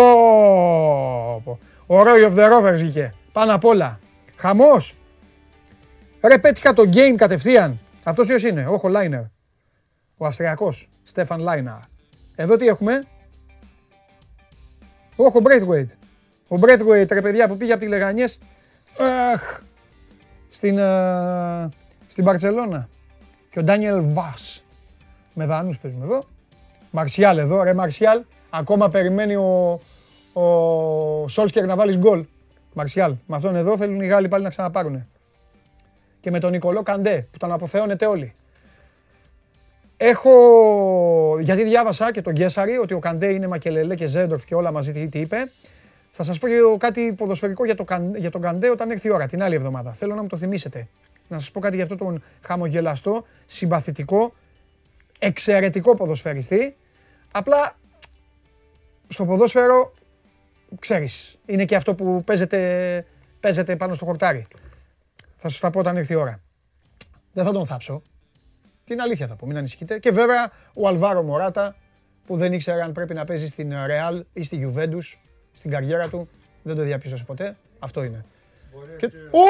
πω. 1.44 1.60
Ο 1.86 2.02
Roy 2.02 2.30
of 2.30 2.36
the 2.36 2.52
Rovers 2.52 2.82
είχε. 2.84 3.14
Πάνω 3.32 3.54
απ' 3.56 3.66
όλα. 3.66 4.00
Χαμός. 4.36 4.96
Ρε, 6.24 6.38
πέτυχα 6.38 6.74
το 6.74 6.84
game 6.94 7.16
κατευθείαν. 7.16 7.80
Αυτός 8.06 8.28
ποιος 8.28 8.44
είναι; 8.44 8.66
Όχι, 8.68 8.86
ο 8.86 8.90
Λάινερ. 8.90 9.22
Ο 10.18 10.26
Αυστριακός. 10.26 10.90
Στέφαν 11.04 11.40
Λάιναρ. 11.40 11.96
Εδώ 12.40 12.56
τι 12.56 12.68
έχουμε; 12.68 13.04
Όχι, 15.16 15.38
ο 15.38 15.42
Braithwaite. 15.44 15.92
Ο 16.48 16.56
Braithwaite, 16.62 17.12
ρε 17.12 17.22
παιδιά, 17.22 17.48
που 17.48 17.58
πήγε 17.58 17.72
από 17.72 17.82
τη 17.82 17.88
Λεγανιές. 17.88 18.38
Αχ. 19.34 19.62
Στην, 20.50 20.78
ε, 20.78 21.70
στην 22.08 22.24
Μπαρτσελώνα. 22.24 22.90
Και 23.50 23.60
ο 23.60 23.64
Ντάνιελ 23.64 24.02
Βάς. 24.14 24.64
Με 25.34 25.46
Δανούς 25.46 25.80
παίζουμε 25.80 26.06
εδώ. 26.06 26.26
Μαρσιάλ 26.92 27.38
εδώ, 27.38 27.64
ρε 27.64 27.74
Μαρσιάλ. 27.74 28.24
Ακόμα 28.50 28.90
περιμένει 28.90 29.36
ο, 29.36 29.82
ο 30.34 31.28
Σόλσκερ 31.28 31.66
να 31.66 31.76
βάλεις 31.76 31.98
γκολ. 31.98 32.26
Μαρσιάλ. 32.74 33.16
Με 33.26 33.36
αυτόν 33.36 33.56
εδώ 33.56 33.78
θέλουν 33.78 34.02
οι 34.02 34.06
Γάλλοι 34.06 34.28
πάλι 34.28 34.44
να 34.44 34.50
ξαναπάρουν. 34.50 35.08
Και 36.20 36.32
με 36.32 36.40
τον 36.40 36.52
Νικολό 36.52 36.84
Καντέ 36.84 37.28
που 37.32 37.38
τον 37.38 37.52
αποθεώνετε 37.52 38.06
όλοι. 38.06 38.34
Έχω. 39.98 41.40
Γιατί 41.40 41.64
διάβασα 41.64 42.12
και 42.12 42.22
τον 42.22 42.34
Γκέσαρη 42.34 42.78
ότι 42.78 42.94
ο 42.94 43.00
Καντέ 43.00 43.28
είναι 43.28 43.48
Μακελελέ 43.48 43.96
και 43.96 44.06
Ζέντορφ 44.06 44.46
και 44.46 44.56
όλα 44.56 44.72
μαζί 44.72 44.92
τι, 44.92 45.08
τι 45.08 45.20
είπε. 45.20 45.52
Θα 46.12 46.24
σας 46.24 46.40
πω 46.40 46.48
και 46.48 46.56
κάτι 46.78 47.14
ποδοσφαιρικό 47.14 47.66
για, 47.66 47.76
το, 47.76 47.84
Καν- 47.84 48.18
για 48.18 48.32
τον 48.32 48.42
Καντέ 48.42 48.70
όταν 48.70 48.92
έρθει 48.92 49.08
η 49.08 49.12
ώρα, 49.12 49.28
την 49.28 49.44
άλλη 49.44 49.56
εβδομάδα. 49.56 49.94
Θέλω 49.94 50.16
να 50.16 50.22
μου 50.22 50.28
το 50.28 50.38
θυμίσετε. 50.38 50.88
Να 51.28 51.40
σας 51.40 51.52
πω 51.52 51.60
κάτι 51.60 51.76
για 51.76 51.84
αυτό 51.84 51.96
τον 51.96 52.24
χαμογελαστό, 52.42 53.26
συμπαθητικό, 53.46 54.34
εξαιρετικό 55.20 55.96
ποδοσφαιριστή. 55.96 56.76
Απλά 57.32 57.76
στο 59.08 59.26
ποδόσφαιρο, 59.26 59.94
ξέρεις, 60.80 61.40
είναι 61.46 61.66
και 61.66 61.76
αυτό 61.76 61.96
που 61.96 62.24
παίζεται, 62.24 63.06
παίζεται 63.40 63.76
πάνω 63.76 63.94
στο 63.94 64.06
χορτάρι. 64.06 64.48
Θα 65.36 65.50
σας 65.50 65.60
τα 65.60 65.70
πω 65.70 65.80
όταν 65.80 65.98
έρθει 65.98 66.14
η 66.14 66.16
ώρα. 66.16 66.40
Δεν 67.34 67.46
θα 67.46 67.52
τον 67.52 67.66
θάψω. 67.66 68.02
Την 68.88 69.02
αλήθεια 69.02 69.28
θα 69.28 69.36
πω, 69.36 69.46
μην 69.48 69.58
ανησυχείτε. 69.58 70.00
Και 70.00 70.12
βέβαια 70.12 70.52
ο 70.74 70.88
Αλβάρο 70.88 71.24
Μωράτα, 71.24 71.76
που 72.26 72.36
δεν 72.36 72.54
ήξερε 72.54 72.82
αν 72.82 72.92
πρέπει 72.92 73.14
να 73.14 73.26
παίζει 73.26 73.48
στην 73.48 73.72
Real 73.74 74.22
ή 74.34 74.44
στη 74.44 74.74
Juventus, 74.74 75.18
στην 75.54 75.72
καριέρα 75.72 76.08
του, 76.10 76.30
δεν 76.64 76.76
το 76.76 76.82
διαπίστωσε 76.82 77.24
ποτέ. 77.24 77.58
Αυτό 77.80 78.04
είναι. 78.04 78.26
Και... 78.98 79.06
Ω! 79.32 79.44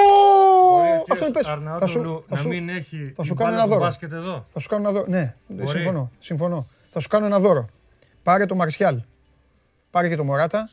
Αυτό 1.12 1.26
είναι 1.26 1.34
πες. 1.34 1.46
Θα 1.46 1.52
σου, 1.52 1.52
Αρναούτογλου 1.52 2.22
θα 2.28 2.36
να 2.36 2.42
σου, 2.42 2.48
μην 2.48 2.70
έχει 2.70 3.14
θα 3.16 3.24
σου 3.24 3.30
την 3.30 3.38
κάνω 3.38 3.52
μπάλα 3.52 3.54
ένα 3.54 3.64
του 3.64 3.70
δώρο. 3.70 3.80
μπάσκετ 3.80 4.12
εδώ. 4.12 4.44
θα 4.50 4.60
σου 4.60 4.68
κάνω 4.70 4.82
ένα 4.90 4.92
δώρο. 4.92 5.06
Ναι, 5.10 5.36
Μπορεί. 5.48 5.68
συμφωνώ, 5.68 6.12
συμφωνώ. 6.20 6.68
Θα 6.90 7.00
σου 7.00 7.08
κάνω 7.08 7.26
ένα 7.26 7.40
δώρο. 7.40 7.70
Πάρε 8.24 8.46
το 8.46 8.56
Μαρσιάλ. 8.56 9.02
Πάρε 9.92 10.10
και 10.10 10.16
το 10.16 10.24
Μωράτα. 10.24 10.70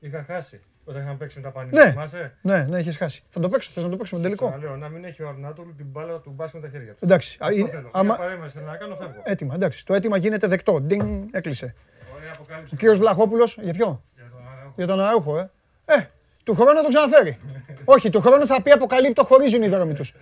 Είχα 0.00 0.24
χάσει 0.26 0.60
όταν 0.88 1.02
είχαμε 1.02 1.16
παίξει 1.16 1.36
με 1.38 1.42
τα 1.42 1.50
πανίδια. 1.50 1.84
Ναι. 1.84 1.90
Θυμάσαι; 1.90 2.32
Ναι, 2.40 2.62
ναι, 2.68 2.78
έχεις 2.78 2.96
χάσει. 2.96 3.22
Θα 3.28 3.40
το 3.40 3.48
παίξω, 3.48 3.70
θες 3.74 3.82
να 3.84 3.90
το 3.90 3.96
παίξουμε 3.96 4.20
τελικό; 4.22 4.46
Ξαναλέω, 4.46 4.76
να 4.76 4.88
μην 4.88 5.04
έχει 5.04 5.22
ο 5.22 5.28
Αρναούτογλου 5.28 5.74
την 5.76 5.86
μπάλα 5.88 6.18
του 6.18 6.30
μπάσκετ 6.36 6.60
με 6.62 6.66
τα 6.68 6.72
χέρια 6.78 6.92
του. 6.92 6.98
Εντάξει, 7.00 7.36
α, 7.40 7.46
Αυτό 7.46 7.58
είναι- 7.58 7.68
θέλω. 7.70 7.88
άμα- 7.92 8.14
Μια 8.14 8.24
παρέμβαση 8.24 8.52
θέλω 8.52 8.66
να 8.66 8.76
κάνω, 8.76 8.96
φεύγω. 8.96 9.20
έτοιμα, 9.24 9.54
εντάξει. 9.54 9.84
Το 9.86 9.94
έτοιμα 9.94 10.16
γίνεται 10.16 10.46
δεκτό. 10.46 10.80
Ντινγκ, 10.80 11.28
έκλεισε. 11.32 11.74
Ωραία 12.16 12.30
αποκάλυψη. 12.34 12.74
Ο 12.74 12.76
κύριος 12.76 12.98
Βλαχόπουλος, 12.98 13.58
για 13.62 13.72
ποιο; 13.72 14.02
Για 14.16 14.24
τον 14.30 14.40
Αραούχο. 14.48 14.72
Για 14.76 14.86
τον 14.86 15.00
Αραούχο, 15.00 15.38
ε. 15.38 15.50
Ε, 15.84 16.04
του 16.44 16.54
χρόνου 16.54 16.72
να 16.72 16.80
τον 16.82 16.88
ξαναφέρει. 16.88 17.38
Όχι, 17.94 18.10
του 18.10 18.20
χρόνου 18.20 18.46
θα 18.46 18.62
πει 18.62 18.70
αποκαλύπτω 18.70 19.24
χωρίζουν 19.24 19.62
οι 19.62 19.68
δρόμοι 19.68 19.94
τους. 19.94 20.12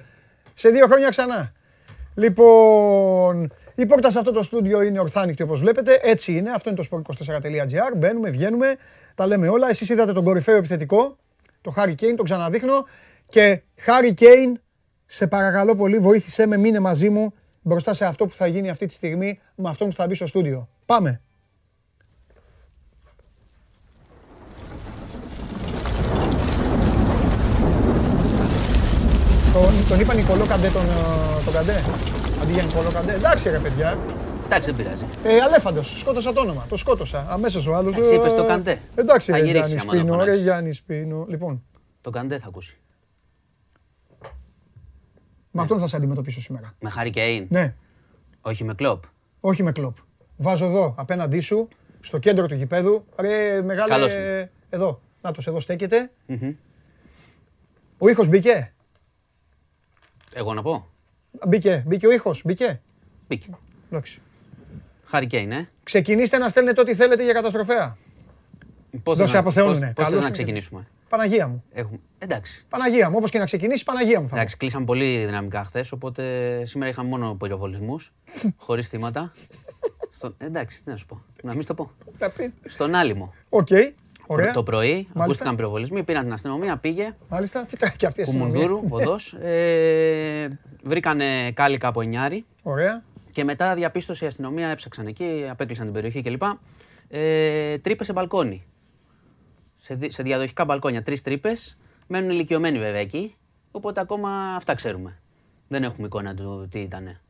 Σε 0.55 0.69
δύο 0.69 0.87
χρόνια 0.87 1.09
ξανά. 1.09 1.53
Λοιπόν, 2.15 3.53
η 3.75 3.87
πόρτα 3.87 4.11
σε 4.11 4.19
αυτό 4.19 4.33
το 4.33 4.43
στούντιο 4.43 4.83
είναι 4.83 5.01
ορθάνικτη 5.01 5.43
όπως 5.43 5.61
βλέπετε. 5.61 6.01
Έτσι 6.03 6.33
είναι. 6.37 6.51
Αυτό 6.51 6.71
είναι 6.71 6.83
το 6.83 6.89
sport24.gr. 6.91 7.97
Μπαίνουμε, 7.97 8.31
βγαίνουμε, 8.31 8.77
τα 9.15 9.27
λέμε 9.27 9.49
όλα. 9.49 9.69
Εσείς 9.69 9.89
είδατε 9.89 10.13
τον 10.13 10.25
κορυφαίο 10.25 10.57
επιθετικό, 10.57 11.17
το 11.61 11.75
Harry 11.77 11.95
Kane, 12.01 12.15
τον 12.17 12.25
ξαναδείχνω. 12.25 12.87
Και 13.29 13.63
Harry 13.87 14.15
Kane, 14.21 14.53
σε 15.07 15.27
παρακαλώ 15.27 15.77
πολύ, 15.77 15.99
βοήθησέ 15.99 16.47
με, 16.47 16.57
μείνε 16.57 16.81
μαζί 16.81 17.09
μου 17.11 17.35
μπροστά 17.63 17.95
σε 17.95 18.05
αυτό 18.05 18.27
που 18.27 18.35
θα 18.35 18.47
γίνει 18.47 18.71
αυτή 18.71 18.87
τη 18.87 18.93
στιγμή 18.93 19.41
με 19.55 19.69
αυτό 19.69 19.85
που 19.85 19.93
θα 19.93 20.07
μπει 20.07 20.15
στο 20.15 20.27
στούντιο. 20.27 20.69
Πάμε. 20.87 21.21
Τον, 29.53 29.89
τον 29.89 30.01
είπα 30.01 30.15
Νικολό 30.15 30.47
Καντέ 30.47 30.69
τον, 30.69 30.85
ε, 30.85 31.45
τον 31.45 31.53
Καντέ. 31.53 31.83
Αντί 32.43 32.53
για 32.53 32.63
Νικολό 32.63 32.91
Καντέ. 32.91 33.13
Εντάξει 33.13 33.49
ρε 33.49 33.59
παιδιά. 33.59 33.99
Εντάξει, 34.57 34.73
δεν 34.73 34.85
πειράζει. 34.85 35.05
Ε, 35.25 35.41
Αλέφαντος, 35.41 35.99
σκότωσα 35.99 36.33
το 36.33 36.41
όνομα. 36.41 36.67
Το 36.69 36.77
σκότωσα. 36.77 37.27
Αμέσως 37.29 37.67
ο 37.67 37.75
άλλος. 37.75 37.97
Εντάξει, 37.97 38.15
είπες 38.15 38.33
ε, 38.33 38.37
το 38.37 38.45
Καντέ. 38.47 38.81
Εντάξει 38.95 39.31
Θα 39.33 39.39
ρε 39.39 39.45
γυρίσεις 39.45 39.67
Γιάννης 39.67 39.83
άμα 39.83 39.93
το 39.93 39.99
Σπίνο, 39.99 40.15
ρε 40.15 40.21
φωνάξεις. 40.21 40.43
Γιάννης 40.43 40.77
Σπίνο. 40.77 41.27
Λοιπόν, 41.29 41.63
Τον 42.01 42.13
Καντέ 42.13 42.39
θα 42.39 42.47
ακούσει. 42.49 42.77
με 45.51 45.63
αυτόν 45.63 45.79
θα 45.79 45.87
σε 45.87 45.97
αντιμετωπίσω 45.97 46.41
σήμερα. 46.41 46.75
Με 46.81 46.91
Χάρη 46.91 47.11
Κέιν. 47.11 47.47
Ναι, 47.51 47.75
Όχι 48.41 48.65
με 48.65 48.75
κλοπ. 48.75 49.03
όχι 49.41 49.63
με 49.63 49.73
κλοπ. 49.73 49.97
Βάζω 50.37 50.65
εδώ 50.67 50.95
απέναντί 50.99 51.41
σου, 51.41 51.69
στο 52.01 52.19
κέντρο 52.19 52.47
του 52.47 52.55
γηπέδου. 52.55 53.05
Ρε 53.19 53.63
μεγάλε, 53.63 53.89
Καλώς 53.93 54.13
είναι. 54.13 54.51
εδώ. 54.71 55.01
Νάτος, 55.23 55.47
εδώ 55.47 55.61
στέκεται. 55.61 56.11
Μμμ. 56.27 56.53
Ο 57.99 58.09
ήχος 58.09 58.29
μπήκε; 58.29 58.73
Εγώ 60.33 60.55
να 60.55 60.63
πω. 60.63 60.89
Μπήκε, 61.49 61.83
μπήκε 61.87 62.07
ο 62.07 62.13
ήχος, 62.13 62.43
μπήκε; 62.45 62.81
Μπήκε. 63.29 63.49
Εντάξει. 63.91 64.21
Χάρη 65.15 65.27
Κέιν, 65.27 65.53
ε. 65.53 65.69
Ξεκινήστε 65.83 66.39
να 66.39 66.49
στέλνετε 66.49 66.81
ό,τι 66.81 66.95
θέλετε 66.95 67.25
για 67.25 67.33
καταστροφέα. 67.33 67.97
Πώς 69.03 69.15
Εδώ 69.15 69.23
θες 69.23 69.29
σε 69.29 69.35
να- 69.35 69.41
αποθεώνουνε. 69.41 69.79
πώς- 69.79 69.95
Πώς 69.95 70.05
Καλώς 70.05 70.11
θες 70.11 70.19
να 70.21 70.27
είναι. 70.27 70.31
ξεκινήσουμε. 70.37 70.87
Παναγία 71.09 71.49
μου. 71.49 71.65
Έχουμε... 71.73 71.99
Εντάξει. 72.19 72.65
Παναγία 72.69 73.11
μου, 73.11 73.15
όπως 73.19 73.31
και 73.31 73.39
να 73.39 73.45
ξεκινήσεις, 73.45 73.83
Παναγία 73.83 74.21
μου 74.21 74.29
θα 74.29 74.37
Εντάξει, 74.37 74.57
κλείσαμε 74.57 74.85
πολύ 74.85 75.25
δυναμικά 75.27 75.65
χθες, 75.65 75.93
οπότε 75.93 76.23
σήμερα 76.67 76.91
είχαμε 76.91 77.09
μόνο 77.09 77.35
πυροβολισμούς, 77.35 78.13
χωρίς 78.67 78.89
θύματα. 78.89 79.31
Στο... 80.11 80.35
Εντάξει, 80.39 80.85
τι 80.85 80.91
να 80.91 80.97
σου 80.97 81.07
πω. 81.07 81.23
Να 81.43 81.51
μην 81.53 81.63
σου 81.63 81.69
το 81.69 81.75
πω. 81.75 81.91
πω. 82.05 82.13
Θα 82.19 82.31
πει. 82.31 82.53
Στον 82.65 82.95
Άλιμο. 82.95 83.35
Οκ, 83.49 83.69
ωραία. 84.27 84.53
Το 84.53 84.63
πρωί 84.63 85.09
ακούστηκαν 85.15 85.57
πυροβολισμοί, 85.57 86.03
πήραν 86.03 86.23
την 86.25 86.33
αστυνομία, 86.33 86.77
πήγε. 86.77 87.15
Μάλιστα, 87.29 87.65
τι 87.65 87.77
τρέχει 87.77 87.97
και 87.97 88.07
αυτή 88.07 88.21
η 88.21 88.23
αστυνομία. 88.23 88.67
Κουμουνδούρου, 88.67 88.89
οδός. 88.97 89.33
Ε, 89.33 90.59
βρήκανε 90.83 91.53
κάλυκα 91.53 91.89
από 91.89 92.01
εννιάρι 92.01 92.45
Ωραία. 92.63 93.03
Και 93.35 93.45
μετά 93.45 93.75
διαπίστωσε 93.75 94.25
η 94.25 94.29
αστυνομία, 94.29 94.69
έψαξαν 94.69 95.07
εκεί, 95.07 95.47
απέκλεισαν 95.51 95.85
την 95.85 95.95
περιοχή 95.95 96.23
κλπ. 96.23 96.43
Ε, 97.09 97.79
τρύπες 97.79 98.07
σε 98.07 98.13
μπαλκόνι. 98.13 98.65
Σε, 99.77 99.95
δι- 99.95 100.13
σε 100.13 100.23
διαδοχικά 100.23 100.65
μπαλκόνια, 100.65 101.03
τρεις 101.03 101.23
τρύπες. 101.23 101.77
Μένουν 102.07 102.31
ηλικιωμένοι 102.31 102.79
βέβαια 102.79 103.01
εκεί. 103.01 103.35
Οπότε 103.71 104.01
ακόμα 104.01 104.55
αυτά 104.57 104.75
ξέρουμε. 104.75 105.19
Δεν 105.69 105.83
έχουμε 105.85 106.07
εικόνα 106.07 106.35
του 106.35 106.69
τι 106.71 106.79
ήταν. 106.81 107.21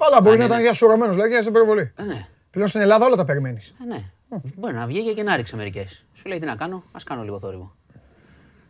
Καλά, 0.00 0.20
μπορεί 0.20 0.32
Αν 0.32 0.38
να 0.38 0.44
ήταν 0.44 0.56
είναι- 0.56 0.66
για 0.66 0.72
σουρωμένος, 0.72 1.14
δηλαδή 1.14 1.30
για 1.30 1.40
υπερβολή. 1.48 1.92
Ε, 1.96 2.02
ναι. 2.02 2.26
Πλέον 2.50 2.68
στην 2.68 2.80
Ελλάδα 2.80 3.06
όλα 3.06 3.16
τα 3.16 3.24
περιμένεις. 3.24 3.74
Ε, 3.82 3.84
ναι. 3.84 4.10
Μπορεί 4.56 4.74
να 4.74 4.86
βγήκε 4.86 5.12
και 5.12 5.22
να 5.22 5.36
ρίξει 5.36 5.56
μερικές. 5.56 6.04
Σου 6.14 6.28
λέει 6.28 6.38
τι 6.38 6.46
να 6.46 6.56
κάνω, 6.56 6.84
ας 6.92 7.04
κάνω 7.04 7.22
λίγο 7.22 7.38
θόρυβο. 7.38 7.74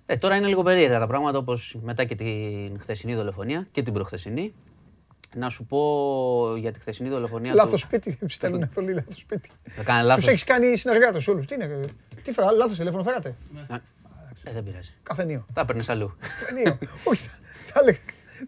Ε, 0.07 0.17
τώρα 0.17 0.37
είναι 0.37 0.47
λίγο 0.47 0.63
περίεργα 0.63 0.99
τα 0.99 1.07
πράγματα 1.07 1.39
όπως 1.39 1.77
μετά 1.83 2.05
και 2.05 2.15
την 2.15 2.81
χθεσινή 2.81 3.15
δολοφονία 3.15 3.67
και 3.71 3.83
την 3.83 3.93
προχθεσινή. 3.93 4.55
Να 5.35 5.49
σου 5.49 5.65
πω 5.65 5.79
για 6.57 6.73
τη 6.73 6.81
χθεσινή 6.81 7.09
δολοφονία. 7.09 7.55
Λάθος 7.55 7.71
του... 7.71 7.79
σπίτι, 7.79 8.19
στέλνουν 8.29 8.69
θολή, 8.69 8.93
λάθος 8.95 9.17
σπίτι. 9.17 9.51
Θα 9.63 9.83
κάνει 9.83 9.99
Τους 10.01 10.09
λάθος. 10.09 10.27
έχεις 10.27 10.45
κάνει 10.45 10.77
συνεργάτες 10.77 11.29
όλους. 11.29 11.47
Τι 11.47 11.55
είναι, 11.55 11.85
τι 12.23 12.33
φέρα, 12.33 12.51
λάθος 12.51 12.79
τηλέφωνο 12.79 13.03
φέρατε. 13.03 13.35
Ε, 14.45 14.53
δεν 14.53 14.65
πειράζει. 14.65 14.95
Καφενείο. 15.03 15.47
Τα 15.55 15.61
έπαιρνες 15.61 15.89
αλλού. 15.89 16.17
Καφενείο. 16.39 16.79
Όχι, 17.05 17.23
θα- 17.25 17.39
θα 17.67 17.81
έλεγα. 17.81 17.99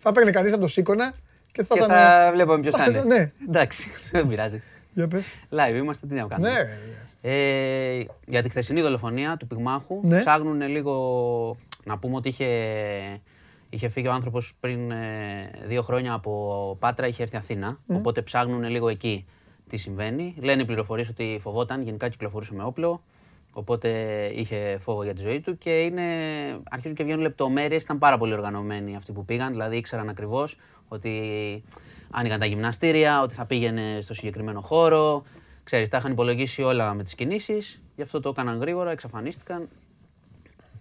Θα 0.00 0.12
παίρνει 0.12 0.30
κανείς 0.30 0.52
να 0.52 0.58
το 0.58 0.66
σήκωνα 0.66 1.12
και 1.52 1.62
θα 1.64 1.74
και 1.74 1.78
ήταν... 1.78 1.88
θα 1.90 2.30
βλέπαμε 2.32 2.60
ποιος 2.60 2.74
θα 2.74 2.82
θα 2.84 2.90
είναι. 2.90 2.98
ήταν, 2.98 3.08
ναι. 3.08 3.32
Εντάξει, 3.48 3.90
δεν 4.12 4.28
πειράζει. 4.28 4.62
Για 4.92 5.08
πες. 5.08 5.24
Live 5.50 5.74
είμαστε, 5.74 6.06
τι 6.06 6.14
να 6.14 6.26
κάνουμε. 6.26 6.50
Ναι, 6.50 6.56
ρε. 6.62 6.78
Ε, 7.26 8.04
για 8.26 8.42
τη 8.42 8.48
χθεσινή 8.48 8.80
δολοφονία 8.80 9.36
του 9.36 9.46
πυγμάχου 9.46 10.00
Ναι. 10.02 10.18
ψάχνουν 10.18 10.62
λίγο 10.62 11.56
να 11.84 11.98
πούμε 11.98 12.16
ότι 12.16 12.28
είχε, 12.28 12.46
είχε 13.74 13.88
φύγει 13.88 14.06
ο 14.06 14.12
άνθρωπος 14.12 14.54
πριν 14.60 14.90
ε, 14.90 15.50
δύο 15.66 15.82
χρόνια 15.82 16.12
από 16.12 16.76
Πάτρα, 16.80 17.06
είχε 17.06 17.22
έρθει 17.22 17.36
Αθήνα, 17.36 17.78
οπότε 17.86 18.22
ψάχνουν 18.22 18.64
λίγο 18.64 18.88
εκεί 18.88 19.26
τι 19.68 19.76
συμβαίνει. 19.76 20.34
Λένε 20.40 20.62
οι 20.62 20.64
πληροφορίες 20.64 21.08
ότι 21.08 21.38
φοβόταν, 21.40 21.82
γενικά 21.82 22.08
κυκλοφορούσε 22.08 22.54
με 22.54 22.64
όπλο, 22.64 23.02
οπότε 23.52 23.88
είχε 24.34 24.78
φόβο 24.80 25.02
για 25.02 25.14
τη 25.14 25.20
ζωή 25.20 25.40
του 25.40 25.58
και 25.58 25.80
είναι, 25.80 26.02
αρχίζουν 26.70 26.96
και 26.96 27.04
βγαίνουν 27.04 27.22
λεπτομέρειες, 27.22 27.82
ήταν 27.82 27.98
πάρα 27.98 28.18
πολύ 28.18 28.32
οργανωμένοι 28.32 28.96
αυτοί 28.96 29.12
που 29.12 29.24
πήγαν, 29.24 29.50
δηλαδή 29.50 29.76
ήξεραν 29.76 30.08
ακριβώς 30.08 30.56
ότι 30.88 31.12
άνοιγαν 32.10 32.40
τα 32.40 32.46
γυμναστήρια, 32.46 33.22
ότι 33.22 33.34
θα 33.34 33.46
πήγαινε 33.46 33.98
στο 34.00 34.14
συγκεκριμένο 34.14 34.60
χώρο, 34.60 35.24
Ξέρεις, 35.64 35.88
τα 35.88 35.96
είχαν 35.96 36.12
υπολογίσει 36.12 36.62
όλα 36.62 36.94
με 36.94 37.02
τις 37.02 37.14
κινήσεις, 37.14 37.82
γι' 37.96 38.02
αυτό 38.02 38.20
το 38.20 38.28
έκαναν 38.28 38.58
γρήγορα, 38.58 38.90
εξαφανίστηκαν. 38.90 39.68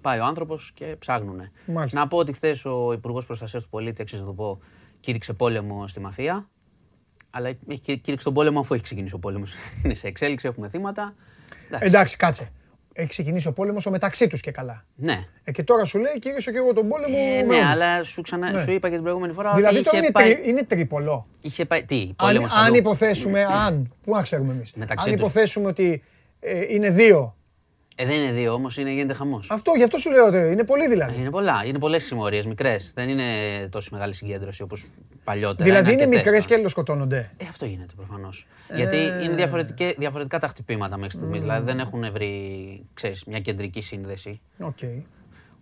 Πάει 0.04 0.20
ο 0.20 0.26
άνθρωπος 0.26 0.72
και 0.74 0.86
ψάχνουνε. 1.00 1.52
Μάλιστα. 1.66 2.00
Να 2.00 2.08
πω 2.08 2.18
ότι 2.18 2.34
χθες 2.34 2.66
ο 2.66 2.92
Υπουργός 2.94 3.26
Προστασίας 3.26 3.64
του 3.64 3.70
Πολίτη, 3.70 4.02
εξής 4.02 4.20
να 4.20 4.26
το 4.26 4.34
πω, 4.34 4.60
κήρυξε 5.00 5.34
πόλεμο 5.34 5.88
στη 5.88 6.00
μαφία. 6.00 6.50
Αλλά 7.30 7.48
έχει 7.48 7.80
κήρυ- 7.80 8.02
κήρυξε 8.02 8.26
τον 8.26 8.34
πόλεμο 8.34 8.60
αφού 8.60 8.74
έχει 8.74 8.84
ξεκινήσει 8.84 9.14
ο 9.16 9.20
πόλεμος. 9.20 9.54
Είναι 9.84 9.94
σε 9.94 10.08
εξέλιξη, 10.08 10.48
έχουμε 10.48 10.68
θύματα. 10.68 11.16
Εντάξει, 11.80 12.18
κάτσε. 12.18 12.52
Έχει 12.96 13.08
ξεκινήσει 13.10 13.48
ο 13.48 13.54
πόλεμος 13.54 13.86
ο 13.86 13.90
μεταξύ 13.92 14.28
τους 14.28 14.42
και 14.42 14.52
καλά. 14.52 14.86
Ναι. 14.96 15.26
Ε, 15.44 15.52
και 15.52 15.64
τώρα 15.64 15.86
σου 15.86 16.00
λέει, 16.00 16.20
κύριε 16.20 16.38
και 16.38 16.52
εγώ 16.58 16.74
τον 16.74 16.88
πόλεμο. 16.88 17.16
Ε, 17.18 17.42
με 17.42 17.48
ναι, 17.48 17.56
όλους». 17.56 17.68
αλλά 17.70 18.04
σου, 18.04 18.22
ξανα... 18.22 18.52
Ναι. 18.52 18.62
σου 18.64 18.72
είπα 18.72 18.88
και 18.88 18.94
την 18.94 19.04
προηγούμενη 19.04 19.34
φορά 19.34 19.54
Δηλαδή 19.54 19.76
ότι 19.76 19.84
τώρα 19.86 19.98
είχε 19.98 20.06
είναι, 20.06 20.14
πάει... 20.24 20.34
τρι- 20.34 20.48
είναι 20.48 20.64
τρίπολο. 20.64 21.26
Είχε 21.42 21.66
πάει... 21.66 21.84
Τι, 21.84 22.02
Αν, 22.02 22.16
πόλεμος 22.16 22.52
αν 22.52 22.64
παντού. 22.64 22.76
υποθέσουμε, 22.76 23.44
αν, 23.44 23.94
πού 24.04 24.12
να 24.16 24.22
ξέρουμε 24.22 24.54
εμείς, 24.54 24.74
Μεταξύ 24.74 25.10
αν 25.10 25.16
τους. 25.16 25.22
υποθέσουμε 25.24 25.68
ότι 25.68 26.04
ε, 26.40 26.74
είναι 26.74 26.90
δύο. 26.90 27.36
Ε, 27.96 28.06
δεν 28.06 28.16
είναι 28.16 28.32
δύο 28.32 28.54
όμως, 28.54 28.78
γίνεται 28.78 29.14
χαμός. 29.14 29.48
Αυτό, 29.52 29.72
γι' 29.76 29.84
αυτό 29.84 29.98
σου 29.98 30.12
λέω 30.12 30.26
ότι 30.26 30.38
είναι 30.38 30.64
πολύ 30.64 30.88
δηλαδή. 30.88 31.20
Είναι 31.20 31.30
πολλά. 31.30 31.62
Είναι 31.66 31.80
πολλές 31.80 32.04
συμμορίες, 32.04 32.46
μικρές. 32.46 32.92
Δεν 32.96 33.10
είναι 33.10 33.24
τόσο 33.70 33.90
μεγάλη 33.92 34.14
συγκέντρωση 34.14 34.62
όπως 34.62 34.86
παλιότερα. 35.24 35.64
δηλαδή 35.64 35.92
είναι 35.94 36.02
αρκετές 36.02 36.18
μικρές 36.18 36.34
τώρα. 36.34 36.46
και 36.48 36.54
αλληλοσκοτώνονται. 36.54 37.32
Ε, 37.38 37.46
αυτό 37.50 37.66
γίνεται 37.66 37.94
προφανώς. 37.96 38.48
Γιατί 38.76 38.98
είναι 39.24 39.36
διαφορετικέ- 39.36 39.98
διαφορετικά 39.98 40.40
τα 40.40 40.48
χτυπήματα 40.48 40.98
μέχρι 40.98 41.16
στιγμής. 41.18 41.42
Δηλαδή 41.42 41.66
δεν 41.66 41.80
έχουν 41.80 42.12
βρει 42.12 42.86
ξέρεις, 42.94 43.24
μια 43.26 43.40
κεντρική 43.40 43.82
σύνδεση. 43.82 44.42
Οκ. 44.60 44.78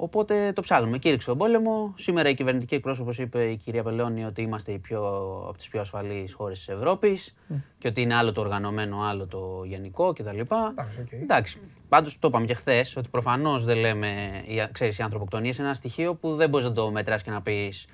Οπότε 0.04 0.52
το 0.56 0.62
ψάχνουμε. 0.62 0.98
Κήρυξε 0.98 1.28
τον 1.28 1.38
πόλεμο. 1.38 1.94
Σήμερα 1.98 2.30
η 2.30 2.34
κυβερνητική 2.34 2.76
εκπρόσωπος 2.76 3.18
είπε 3.20 3.44
η 3.44 3.58
κυρία 3.58 3.84
Πελώνη 3.84 4.26
ότι 4.26 4.42
είμαστε 4.42 4.72
οι 4.72 4.78
πιο, 4.80 5.00
από 5.48 5.58
τις 5.58 5.68
πιο 5.68 5.82
ασφαλείς 5.82 6.34
χώρες 6.34 6.58
της 6.58 6.68
Ευρώπης 6.68 7.34
και 7.78 7.88
ότι 7.88 8.02
είναι 8.02 8.16
άλλο 8.16 8.32
το 8.32 8.42
οργανωμένο, 8.42 9.02
άλλο 9.04 9.28
το 9.28 9.64
γενικό 9.66 10.14
κτλ. 10.14 10.40
Εντάξει, 10.40 11.00
οκ. 11.02 11.12
Εντάξει. 11.12 11.60
Πάντως 11.90 12.20
το 12.20 12.28
είπαμε 12.28 12.46
και 12.46 12.54
χθες 12.54 12.96
ότι 12.96 13.08
προφανώς 13.10 13.66
δεν 13.66 13.78
λέμε. 13.78 14.08
οι- 14.46 14.68
Ξέρεις, 14.72 14.98
οι 14.98 15.02
ανθρωποκτονίε 15.04 15.54
είναι 15.58 15.66
ένα 15.68 15.76
στοιχείο 15.76 16.16
που 16.16 16.36
δεν 16.36 16.50
μπορείς 16.50 16.68
να 16.68 16.74
το 16.74 16.92
μετράς 16.92 17.24
και 17.24 17.32
να 17.32 17.42
πεις 17.42 17.86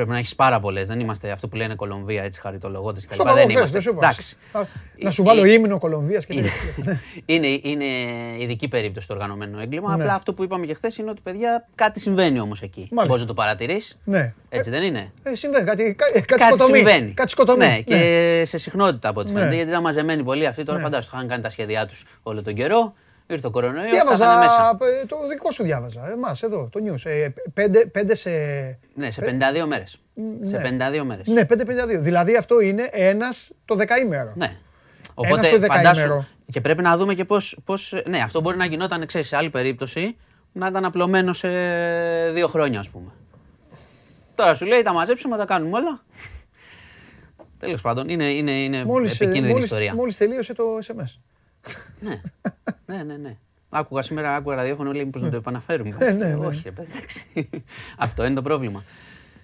Πρέπει 0.00 0.14
να 0.14 0.20
έχεις 0.20 0.34
πάρα 0.34 0.60
πολλές. 0.60 0.86
Δεν 0.88 1.00
είμαστε 1.00 1.30
αυτό 1.30 1.48
που 1.48 1.56
λένε 1.56 1.74
Κολομβία, 1.74 2.22
έτσι 2.22 2.40
χαριτολογώντας 2.40 3.04
κτλ. 3.06 3.14
Στο 3.14 3.22
Δεν 3.24 3.32
παγό 3.32 3.44
χθες, 3.46 3.56
είμαστε. 3.58 3.72
δεν 3.72 3.80
σου 3.80 3.90
είπα. 3.90 3.98
Εντάξει. 4.06 4.36
Α, 4.52 4.60
Να 5.02 5.10
σου 5.10 5.22
βάλω 5.22 5.44
Ε, 5.44 5.52
ύμνο 5.52 5.78
Κολομβίας 5.78 6.26
και 6.26 6.32
είναι, 6.38 6.48
τέτοια. 6.74 7.00
είναι, 7.34 7.46
είναι 7.62 7.84
ειδική 8.38 8.68
περίπτωση 8.68 9.06
το 9.06 9.14
οργανωμένο 9.14 9.60
έγκλημα. 9.60 9.96
Ναι. 9.96 10.02
Απλά 10.02 10.14
αυτό 10.14 10.34
που 10.34 10.42
είπαμε 10.44 10.66
και 10.66 10.74
χθες 10.74 10.96
είναι 10.96 11.10
ότι 11.10 11.20
παιδιά 11.22 11.68
κάτι 11.74 12.00
συμβαίνει 12.00 12.40
όμως 12.40 12.62
εκεί. 12.62 12.78
Μάλιστα. 12.80 13.04
Μπορείς 13.06 13.20
να 13.22 13.26
το 13.28 13.34
παρατηρείς. 13.34 13.98
Ναι. 14.04 14.34
Έτσι 14.48 14.70
δεν 14.70 14.82
είναι; 14.82 15.12
Ε, 15.22 15.34
συμβαίνει 15.34 15.64
κάτι, 15.64 15.94
κα- 15.94 16.06
ε, 16.06 16.20
κάτι, 16.20 16.24
Κάτι 16.24 16.44
σκοτωμή. 16.44 16.76
συμβαίνει. 16.76 17.10
Κάτι 17.12 17.30
σκοτωμή. 17.30 17.66
Ναι, 17.66 17.78
και 17.80 18.42
σε 18.46 18.58
συχνότητα 18.58 19.08
από 19.08 19.20
ό,τι 19.20 19.32
Ναι. 19.32 19.38
φαίνεται. 19.38 19.54
Γιατί 19.54 19.70
ήταν 19.70 19.82
μαζεμένοι 19.82 20.22
πολλοί 20.22 20.46
αυτοί. 20.46 20.62
Τώρα 20.64 20.78
Ναι. 20.78 20.84
φαντάζομαι 20.84 21.12
είχαν 21.14 21.28
κάνει 21.28 21.42
τα 21.42 21.50
σχέδιά 21.50 21.86
τους 21.86 22.04
όλο 22.22 22.42
τον 22.42 22.54
καιρό. 22.54 22.94
Ήρθε 23.30 23.46
ο 23.46 23.50
κορονοϊός. 23.50 23.90
Διάβαζα, 23.90 24.24
τα 24.24 24.38
μέσα. 24.38 24.78
ε, 25.02 25.06
το 25.06 25.16
δικό 25.28 25.50
σου 25.50 25.62
διάβαζα, 25.62 26.10
εμάς 26.10 26.42
εδώ, 26.42 26.68
το 26.72 26.80
news. 26.86 27.00
Ε, 27.10 27.28
πέντε, 27.54 27.86
πέντε 27.86 28.14
σε... 28.14 28.30
Ναι, 28.94 29.10
σε 29.10 29.22
52 29.62 29.64
μέρες. 29.66 30.00
Σε 30.44 30.58
ναι. 30.58 30.88
52 30.98 31.02
μέρες. 31.04 31.26
Ναι, 31.26 31.46
5-52. 31.48 31.98
Δηλαδή 31.98 32.36
αυτό 32.36 32.60
είναι 32.60 32.88
ένας 32.92 33.50
το 33.64 33.74
δεκαήμερο. 33.74 34.32
Ναι. 34.36 34.56
στο 35.02 35.12
Οπότε 35.14 35.40
δεκαήμερο. 35.58 35.72
φαντάσου. 35.94 36.24
Και 36.50 36.60
πρέπει 36.60 36.82
να 36.82 36.96
δούμε 36.96 37.14
και 37.14 37.24
πώς. 37.24 37.58
Πώς, 37.64 38.02
ναι, 38.06 38.18
αυτό 38.18 38.40
μπορεί 38.40 38.56
να 38.56 38.64
γινόταν, 38.64 39.06
ξέρεις, 39.06 39.26
σε 39.28 39.36
άλλη 39.36 39.50
περίπτωση 39.50 40.16
να 40.52 40.66
ήταν 40.66 40.84
απλωμένο 40.84 41.32
σε 41.32 41.48
δύο 42.32 42.48
χρόνια, 42.48 42.78
ας 42.80 42.88
πούμε. 42.88 43.10
Τώρα 44.34 44.54
σου 44.54 44.66
λέει 44.66 44.82
τα 44.82 44.92
μαζέψουμε, 44.92 45.36
τα 45.36 45.44
κάνουμε 45.44 45.76
όλα. 45.76 46.02
Τέλος 47.58 47.80
πάντων, 47.80 48.08
είναι, 48.08 48.30
είναι, 48.30 48.50
είναι 48.50 48.84
Μόλις, 48.84 49.20
ε, 49.20 49.24
επικίνδυνη 49.24 49.52
μόλις, 49.52 49.64
ιστορία. 49.64 49.94
μόλις 49.94 50.16
τελείωσε 50.16 50.54
το 50.54 50.62
SMS. 50.86 51.18
Ναι. 52.00 52.20
ναι, 52.86 53.02
ναι, 53.02 53.16
ναι. 53.16 53.36
Άκουγα 53.68 54.02
σήμερα, 54.02 54.34
άκουγα 54.34 54.56
ραδιόφωνο, 54.56 54.92
λέει 54.92 55.04
μήπως 55.04 55.22
να 55.22 55.30
το 55.30 55.36
επαναφέρουμε. 55.36 55.96
Ε, 55.98 56.12
ναι, 56.12 56.26
ναι. 56.26 56.46
Όχι, 56.46 56.62
ρε 56.64 56.70
παιδί, 56.70 56.90
εντάξει. 56.92 57.48
Αυτό 57.98 58.24
είναι 58.24 58.34
το 58.34 58.42
πρόβλημα. 58.42 58.84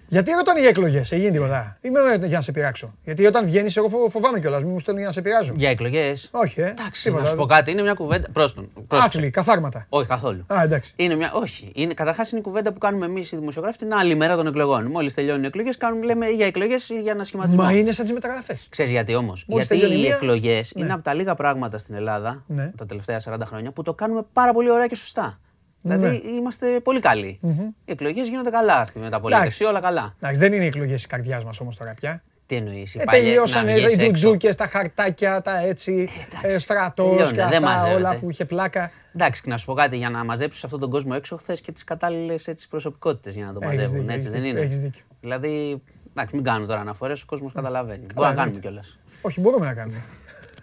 Γιατί 0.09 0.31
ρωτάνε 0.31 0.59
για 0.59 0.69
εκλογές, 0.69 1.11
έγινε 1.11 1.31
τίποτα; 1.31 1.77
Είμαι 1.81 1.99
για 2.27 2.35
να 2.37 2.41
σε 2.41 2.51
πειράξω. 2.51 2.93
Γιατί 3.03 3.25
όταν 3.25 3.45
βγαίνεις, 3.45 3.77
εγώ 3.77 3.89
φο- 3.89 4.09
φοβάμαι 4.09 4.39
κιόλας, 4.39 4.61
μην 4.63 4.71
μου 4.71 4.79
στέλνει 4.79 4.99
για 4.99 5.07
να 5.09 5.13
σε 5.13 5.21
πειράζω. 5.21 5.53
Για 5.55 5.69
εκλογές. 5.69 6.29
Όχι, 6.31 6.61
ε. 6.61 6.67
Εντάξει, 6.67 7.03
τίποτα. 7.03 7.23
να 7.23 7.29
σου 7.29 7.35
πω 7.35 7.45
κάτι, 7.45 7.71
είναι 7.71 7.81
μια 7.81 7.93
κουβέντα. 7.93 8.27
Πρόστον. 8.33 8.69
Άθλη, 8.87 9.29
καθάρματα. 9.29 9.85
Όχι 9.89 10.07
καθόλου. 10.07 10.45
Α, 10.53 10.61
εντάξει. 10.63 10.93
Είναι 10.95 11.15
μια... 11.15 11.31
Όχι. 11.33 11.71
Είναι... 11.75 11.93
Καταρχάς 11.93 12.31
είναι 12.31 12.39
η 12.39 12.43
κουβέντα 12.43 12.73
που 12.73 12.77
κάνουμε 12.79 13.05
εμείς 13.05 13.31
οι 13.31 13.35
δημοσιογράφοι 13.35 13.77
την 13.77 13.93
άλλη 13.93 14.15
μέρα 14.15 14.35
των 14.35 14.47
εκλογών. 14.47 14.85
Μόλις 14.85 15.13
τελειώνουν 15.13 15.43
οι 15.43 15.47
εκλογές, 15.47 15.77
λέμε 16.03 16.27
για 16.27 16.45
εκλογές 16.45 16.89
ή 16.89 17.01
για 17.01 17.11
ανασχηματισμό. 17.11 17.63
Μα 17.63 17.71
είναι 17.71 17.91
σαν 17.91 18.05
τις 18.05 18.13
μεταγραφές. 18.13 18.67
Ξέρεις 18.69 18.91
γιατί 18.91 19.15
όμως; 19.15 19.45
Μόλις 19.47 19.65
Γιατί 19.67 19.81
τελειώνει 19.81 20.01
οι 20.03 20.05
μία- 20.07 20.15
εκλογές 20.15 20.71
Ναι. 20.75 20.83
είναι 20.83 20.93
από 20.93 21.03
τα 21.03 21.13
λίγα 21.13 21.35
πράγματα 21.35 21.77
στην 21.77 21.95
Ελλάδα 21.95 22.43
Ναι. 22.47 22.71
τα 22.77 22.85
τελευταία 22.85 23.19
40 23.19 23.45
χρόνια 23.45 23.71
που 23.71 23.81
το 23.83 23.93
κάνουμε 23.93 24.21
πάρα 24.33 24.53
πολύ 24.53 24.69
ωραία 24.71 24.87
και 24.87 24.95
σωστά. 24.95 25.39
Δηλαδή 25.81 26.21
είμαστε 26.25 26.79
πολύ 26.79 26.99
καλοί. 26.99 27.39
Οι 27.85 27.91
εκλογές 27.91 28.27
γίνονται 28.27 28.49
καλά 28.49 28.85
στη 28.85 28.99
μεταπολίτευση, 28.99 29.63
όλα 29.63 29.79
καλά. 29.79 30.15
Εντάξει, 30.19 30.39
δεν 30.41 30.53
είναι 30.53 30.63
οι 30.63 30.67
εκλογές 30.67 30.95
της 30.95 31.07
καρδιάς 31.07 31.43
μας 31.43 31.59
όμως 31.59 31.77
τώρα 31.77 31.93
πια. 31.93 32.23
Τι 32.45 32.55
εννοείς, 32.55 32.95
Ε, 32.95 33.03
τελειώσανε 33.09 33.73
οι 33.73 33.95
ντουτζούκε, 33.97 34.53
τα 34.53 34.67
χαρτάκια, 34.67 35.41
τα 35.41 35.57
έτσι, 35.59 36.09
ε, 36.41 36.59
στρατός 36.59 37.05
τελειώνε, 37.09 37.29
και 37.31 37.35
δεν 37.35 37.45
αυτά 37.45 37.59
μαζεύεται. 37.59 37.95
όλα 37.95 38.15
που 38.19 38.29
είχε 38.29 38.45
πλάκα. 38.45 38.91
Εντάξει, 39.15 39.41
και 39.41 39.49
να 39.49 39.57
σου 39.57 39.65
πω 39.65 39.73
κάτι, 39.73 39.97
για 39.97 40.09
να 40.09 40.23
μαζέψεις 40.23 40.63
αυτόν 40.63 40.79
τον 40.79 40.89
κόσμο 40.89 41.11
έξω, 41.15 41.37
θε 41.37 41.55
και 41.63 41.71
τις 41.71 41.83
κατάλληλες 41.83 42.53
προσωπικότητες 42.69 43.33
για 43.35 43.45
να 43.45 43.53
το 43.53 43.59
Έχεις 43.63 43.75
μαζεύουν. 43.75 43.99
δίκιο, 43.99 44.13
έτσι 44.13 44.27
έχεις 44.27 44.31
δεν 44.31 44.41
δίκιο, 44.41 44.57
είναι; 44.57 44.65
έχεις 44.67 44.81
δίκιο. 44.81 45.03
Δηλαδή, 45.21 45.81
εντάξει, 46.09 46.35
μην 46.35 46.43
κάνουμε 46.43 46.67
τώρα 46.67 46.79
αναφορές, 46.79 47.21
ο 47.21 47.25
κόσμος 47.25 47.51
καταλαβαίνει. 47.53 48.05
Μπορεί 48.15 48.29
να 48.29 48.35
κάνουμε 48.35 48.59
κιόλας. 48.59 48.97
Όχι, 49.21 49.39
μπορούμε 49.39 49.65
να 49.65 49.73
κάνουμε. 49.73 50.03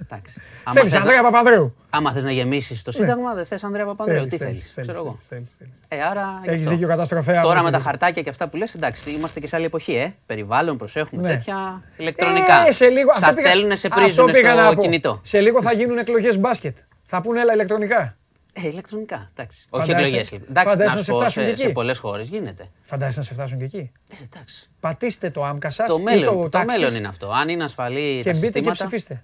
Εντάξει. 0.03 0.41
Θέλεις 0.73 0.91
θες 0.91 1.01
Ανδρέα 1.01 1.17
να- 1.21 1.31
Παπανδρέου. 1.31 1.75
Άμα 1.91 2.13
θες 2.13 2.23
να 2.25 2.31
γεμίσεις 2.31 2.83
το 2.83 2.93
Σύνταγμα, 2.93 3.35
δεν 3.35 3.47
θες 3.47 3.65
Ανδρέα 3.65 3.85
Παπανδρέου. 3.85 4.27
Τι 4.27 4.37
θέλεις, 4.37 4.63
Ναι. 4.63 4.69
θέλεις, 4.75 4.91
ξέρω 4.91 5.05
εγώ. 5.07 5.19
θέλεις, 5.29 5.55
θέλεις. 5.59 5.73
Ε, 5.89 6.03
άρα. 6.03 6.41
γι' 6.43 6.49
Έχεις 6.49 6.61
αυτό. 6.61 6.71
δίκιο, 6.71 6.89
καταστροφέα, 6.89 7.43
Τώρα 7.43 7.53
έχεις 7.55 7.65
με 7.65 7.71
τα 7.71 7.77
δίκιο. 7.77 7.91
χαρτάκια 7.91 8.23
και 8.23 8.31
αυτά 8.31 8.49
που 8.49 8.57
λες, 8.57 8.75
εντάξει, 8.75 9.11
είμαστε 9.11 9.41
και 9.41 9.47
σε 9.47 9.57
άλλη 9.57 9.65
εποχή, 9.65 9.95
ε. 9.95 10.15
Περιβάλλον, 10.27 10.77
προσέχουμε 10.77 11.23
Ναι. 11.23 11.29
τέτοια 11.29 11.83
ηλεκτρονικά. 11.97 12.67
Ε, 12.67 12.73
σε 12.73 12.89
λίγο, 12.89 13.11
Στα 13.17 13.27
αυτό 13.27 13.37
πήγα- 13.37 13.49
στέλνουν, 13.51 13.77
σε 13.77 13.87
αυτό 13.87 14.01
πρίζουν 14.03 14.31
πήγα 14.33 14.55
να 14.55 14.65
στο 14.67 14.75
πω. 14.75 14.83
κινητό. 14.83 15.21
Σε 15.23 15.41
λίγο 15.41 15.63
θα 15.63 15.73
γίνουν 15.73 15.99
εκλογές 15.99 16.39
μπάσκετ. 16.39 16.77
Θα 17.05 17.21
πούνε 17.21 17.41
έλα 17.41 17.53
ηλεκτρονικά. 17.53 18.17
Ε, 18.57 18.69
ηλεκτρονικά, 18.69 19.31
εντάξει. 19.37 19.67
Όχι 19.71 19.87
Φαντάζεσαι- 19.91 20.15
εκλογές. 20.15 20.49
Εντάξει, 20.51 20.69
φαντάζεσαι 20.69 20.87
να 20.89 20.93
να 20.93 20.99
σου 20.99 21.05
σε 21.05 21.11
πω, 21.11 21.19
φτάσουν 21.19 21.43
σε, 21.43 21.51
και 21.51 21.57
σε 21.57 21.63
εκεί. 21.65 21.73
πολλές 21.73 21.99
χώρες 21.99 22.29
γίνεται. 22.29 22.69
Φαντάζεσαι 22.83 23.19
να 23.19 23.25
σε 23.25 23.35
φτάσουν 23.35 23.59
και 23.59 23.65
εκεί; 23.65 23.91
Ε, 24.11 24.15
εντάξει. 24.33 24.71
Πατήστε 24.81 25.31
το 25.31 25.45
άμκα 25.45 25.71
σας 25.71 25.89
Το 25.89 25.97
ή 25.99 26.03
μέλλον, 26.03 26.35
το 26.35 26.43
το 26.43 26.49
τάξις 26.49 26.81
μέλλον 26.81 26.97
είναι 26.97 27.09
αυτό. 27.09 27.31
Αν 27.31 27.49
είναι 27.49 27.65
ασφαλή 27.65 28.17
και 28.17 28.23
τα 28.25 28.31
μπείτε 28.31 28.41
και 28.41 28.45
συστήματα, 28.47 28.75
ψηφίστε. 28.87 29.23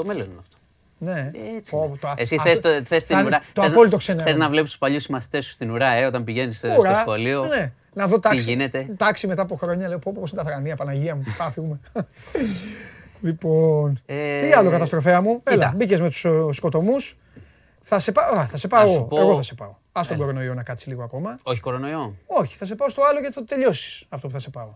Το 0.00 0.06
μέλλον 0.06 0.24
είναι 0.26 0.38
αυτό. 0.40 0.56
Ναι. 1.00 1.30
Έτσι 1.56 1.70
Πω, 1.70 1.84
είναι. 1.88 1.96
το- 2.00 2.12
Εσύ 2.16 2.36
αυτό- 2.36 2.48
θες, 2.50 2.60
το, 2.60 2.68
θες 2.84 3.04
την 3.04 3.14
θα 3.14 3.20
είναι 3.20 3.28
ουρά. 3.28 3.42
Το 3.52 3.62
θες 3.62 3.70
απόλυτο 3.70 3.92
να- 3.92 3.98
ξενέρο. 3.98 4.26
Θες 4.28 4.36
να 4.36 4.48
βλέπεις 4.48 4.70
τους 4.70 4.78
παλιούς 4.78 5.02
συμμαθητές 5.02 5.44
σου 5.44 5.52
στην 5.52 5.70
ουρά, 5.70 5.86
ε, 5.92 6.04
όταν 6.06 6.24
πηγαίνεις 6.24 6.56
στο, 6.58 6.68
Ουρά, 6.78 6.90
στο 6.90 7.00
σχολείο. 7.00 7.44
Ναι. 7.44 7.72
Να 7.92 8.06
δω 8.06 8.18
τάξη. 8.20 8.38
γίνεται; 8.40 8.86
Τάξη 8.96 9.26
μετά 9.26 9.42
από 9.42 9.56
χρόνια. 9.56 9.88
Λέω 9.88 9.98
πω 9.98 10.12
πω 10.14 10.20
είναι 10.20 10.30
τα 10.42 10.44
θρανία, 10.44 10.76
Παναγία 10.76 11.14
μου. 11.16 11.22
Πάμε 11.38 11.50
φύγουμε. 11.52 11.80
Λοιπόν, 13.20 14.00
Ε, 14.06 14.40
τι 14.46 14.52
άλλο 14.52 14.70
καταστροφέα 14.70 15.20
μου. 15.20 15.36
κοίτα. 15.38 15.52
Έλα, 15.52 15.72
μπήκες 15.76 16.00
με 16.00 16.08
τους 16.08 16.24
ε, 16.24 16.30
σκοτωμούς. 16.52 17.16
Θα 17.82 17.98
σε 17.98 18.12
πάω, 18.12 18.38
α, 18.38 18.46
θα 18.46 18.56
σε 18.56 18.68
πάω 18.68 18.86
σου 18.86 18.92
εγώ. 18.92 19.02
πω- 19.02 19.18
Εγώ 19.18 19.36
θα 19.36 19.42
σε 19.42 19.54
πάω. 19.54 19.74
Ας 19.92 20.06
τον 20.06 20.16
Έλα. 20.16 20.24
κορονοϊό 20.24 20.54
να 20.54 20.62
κάτσει 20.62 20.88
λίγο 20.88 21.02
ακόμα. 21.02 21.38
Όχι 21.42 21.60
κορονοϊό. 21.60 22.14
Όχι, 22.26 22.56
θα 22.56 22.66
σε 22.66 22.74
πάω 22.74 22.88
στο 22.88 23.02
άλλο 23.02 23.18
γιατί 23.18 23.34
θα 23.34 23.40
το 23.40 23.46
τελειώσεις 23.46 24.04
αυτό 24.08 24.26
που 24.26 24.32
θα 24.32 24.38
σε 24.38 24.50
πάω. 24.50 24.74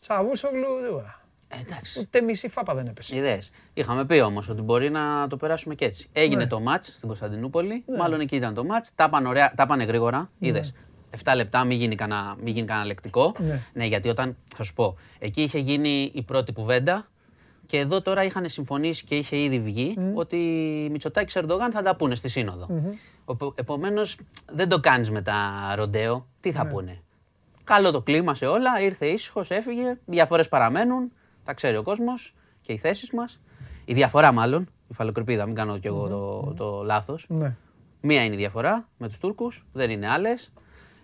Τσαβούσογλου, 0.00 0.66
δεν- 0.80 0.94
Ε, 1.04 1.14
εντάξει. 1.48 2.00
ούτε 2.00 2.20
μισή 2.20 2.48
φάπα 2.48 2.74
δεν 2.74 2.86
έπεσε. 2.86 3.16
Ιδέες. 3.16 3.50
Είχαμε 3.74 4.04
πει 4.04 4.20
όμως 4.20 4.48
ότι 4.48 4.62
μπορεί 4.62 4.90
να 4.90 5.26
το 5.28 5.36
περάσουμε 5.36 5.74
και 5.74 5.84
έτσι. 5.84 6.08
Έγινε 6.12 6.42
Ναι. 6.42 6.46
το 6.46 6.60
μάτς 6.60 6.86
στην 6.88 7.08
Κωνσταντινούπολη, 7.08 7.84
μάλλον 7.98 8.20
εκεί 8.20 8.36
ήταν 8.36 8.54
το 8.54 8.64
μάτς. 8.64 8.90
Τα 8.94 9.08
πάνε, 9.08 9.28
ωραία, 9.28 9.52
τα 9.56 9.66
πάνε 9.66 9.84
γρήγορα, 9.84 10.30
είδες. 10.38 10.72
7 11.24 11.32
λεπτά, 11.36 11.64
μην 11.64 11.78
γίνει 11.78 11.94
κανένα, 11.94 12.36
μην 12.42 12.54
γίνει 12.54 12.66
κανένα 12.66 12.86
λεκτικό. 12.86 13.34
Ναι. 13.72 13.84
γιατί 13.84 14.08
όταν, 14.08 14.36
θα 14.56 14.62
σου 14.62 14.74
πω, 14.74 14.96
εκεί 15.18 15.42
είχε 15.42 15.58
γίνει 15.58 16.10
η 16.14 16.22
πρώτη 16.22 16.52
κουβέντα 16.52 17.08
και 17.66 17.78
εδώ 17.78 18.02
τώρα 18.02 18.24
είχαν 18.24 18.48
συμφωνήσει 18.48 19.04
και 19.04 19.16
είχε 19.16 19.36
ήδη 19.36 19.58
βγει 19.60 19.96
ότι 20.14 20.36
οι 20.84 20.88
Μητσοτάκης 20.90 21.32
και 21.32 21.38
Ερντογάν 21.38 21.70
θα 21.72 21.82
τα 21.82 21.96
πούνε 21.96 22.14
στη 22.14 22.28
σύνοδο. 22.28 22.66
Οπο- 23.24 23.52
Επομένως, 23.56 24.16
δεν 24.52 24.68
το 24.68 24.80
κάνεις 24.80 25.10
με 25.10 25.22
τα 25.22 25.36
ροντέο. 25.76 26.26
Τι 26.40 26.52
θα 26.52 26.66
πούνε. 26.66 27.02
Καλό 27.64 27.90
το 27.90 28.02
κλίμα 28.02 28.34
σε 28.34 28.46
όλα, 28.46 28.80
ήρθε 28.80 29.06
ήσυχος, 29.06 29.50
έφυγε. 29.50 29.98
Διαφορέ 30.04 30.42
παραμένουν, 30.42 31.12
τα 31.48 31.54
ξέρει 31.54 31.76
ο 31.76 31.82
κόσμος 31.82 32.34
και 32.60 32.72
οι 32.72 32.78
θέσεις 32.78 33.10
μας. 33.10 33.40
Η 33.84 33.94
διαφορά, 33.94 34.32
μάλλον, 34.32 34.68
η 34.88 34.94
φαλοκρηπίδα, 34.94 35.46
μην 35.46 35.54
κάνω 35.54 35.78
κι 35.78 35.86
εγώ 35.86 36.08
το, 36.08 36.54
το 36.56 36.82
λάθος. 36.82 37.26
Ναι. 37.28 37.56
Μία 38.00 38.24
είναι 38.24 38.34
η 38.34 38.36
διαφορά 38.36 38.88
με 38.98 39.08
τους 39.08 39.18
Τούρκους, 39.18 39.64
δεν 39.72 39.90
είναι 39.90 40.08
άλλες. 40.08 40.52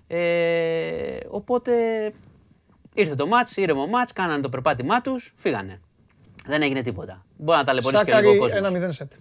Ε, 0.07 1.19
οπότε 1.29 1.73
ήρθε 2.95 3.15
το 3.15 3.27
μάτς, 3.27 3.57
ήρεμο 3.57 3.87
μάτς, 3.87 4.13
κάνανε 4.13 4.43
το 4.43 4.49
περπάτημά 4.49 5.01
τους, 5.01 5.35
φύγανε. 5.37 5.81
Δεν 6.47 6.63
έγινε 6.63 6.83
τίποτα. 6.83 7.25
Μπορεί 7.37 7.59
να 7.59 7.65
ταλαιπωρήσει 7.65 8.05
και 8.05 8.15
λίγο 8.15 8.45
ο 8.45 8.49
Σάκαρη 8.49 8.71
κόσμος. 8.71 8.89
1-0 8.89 8.93
σετ. 8.93 9.13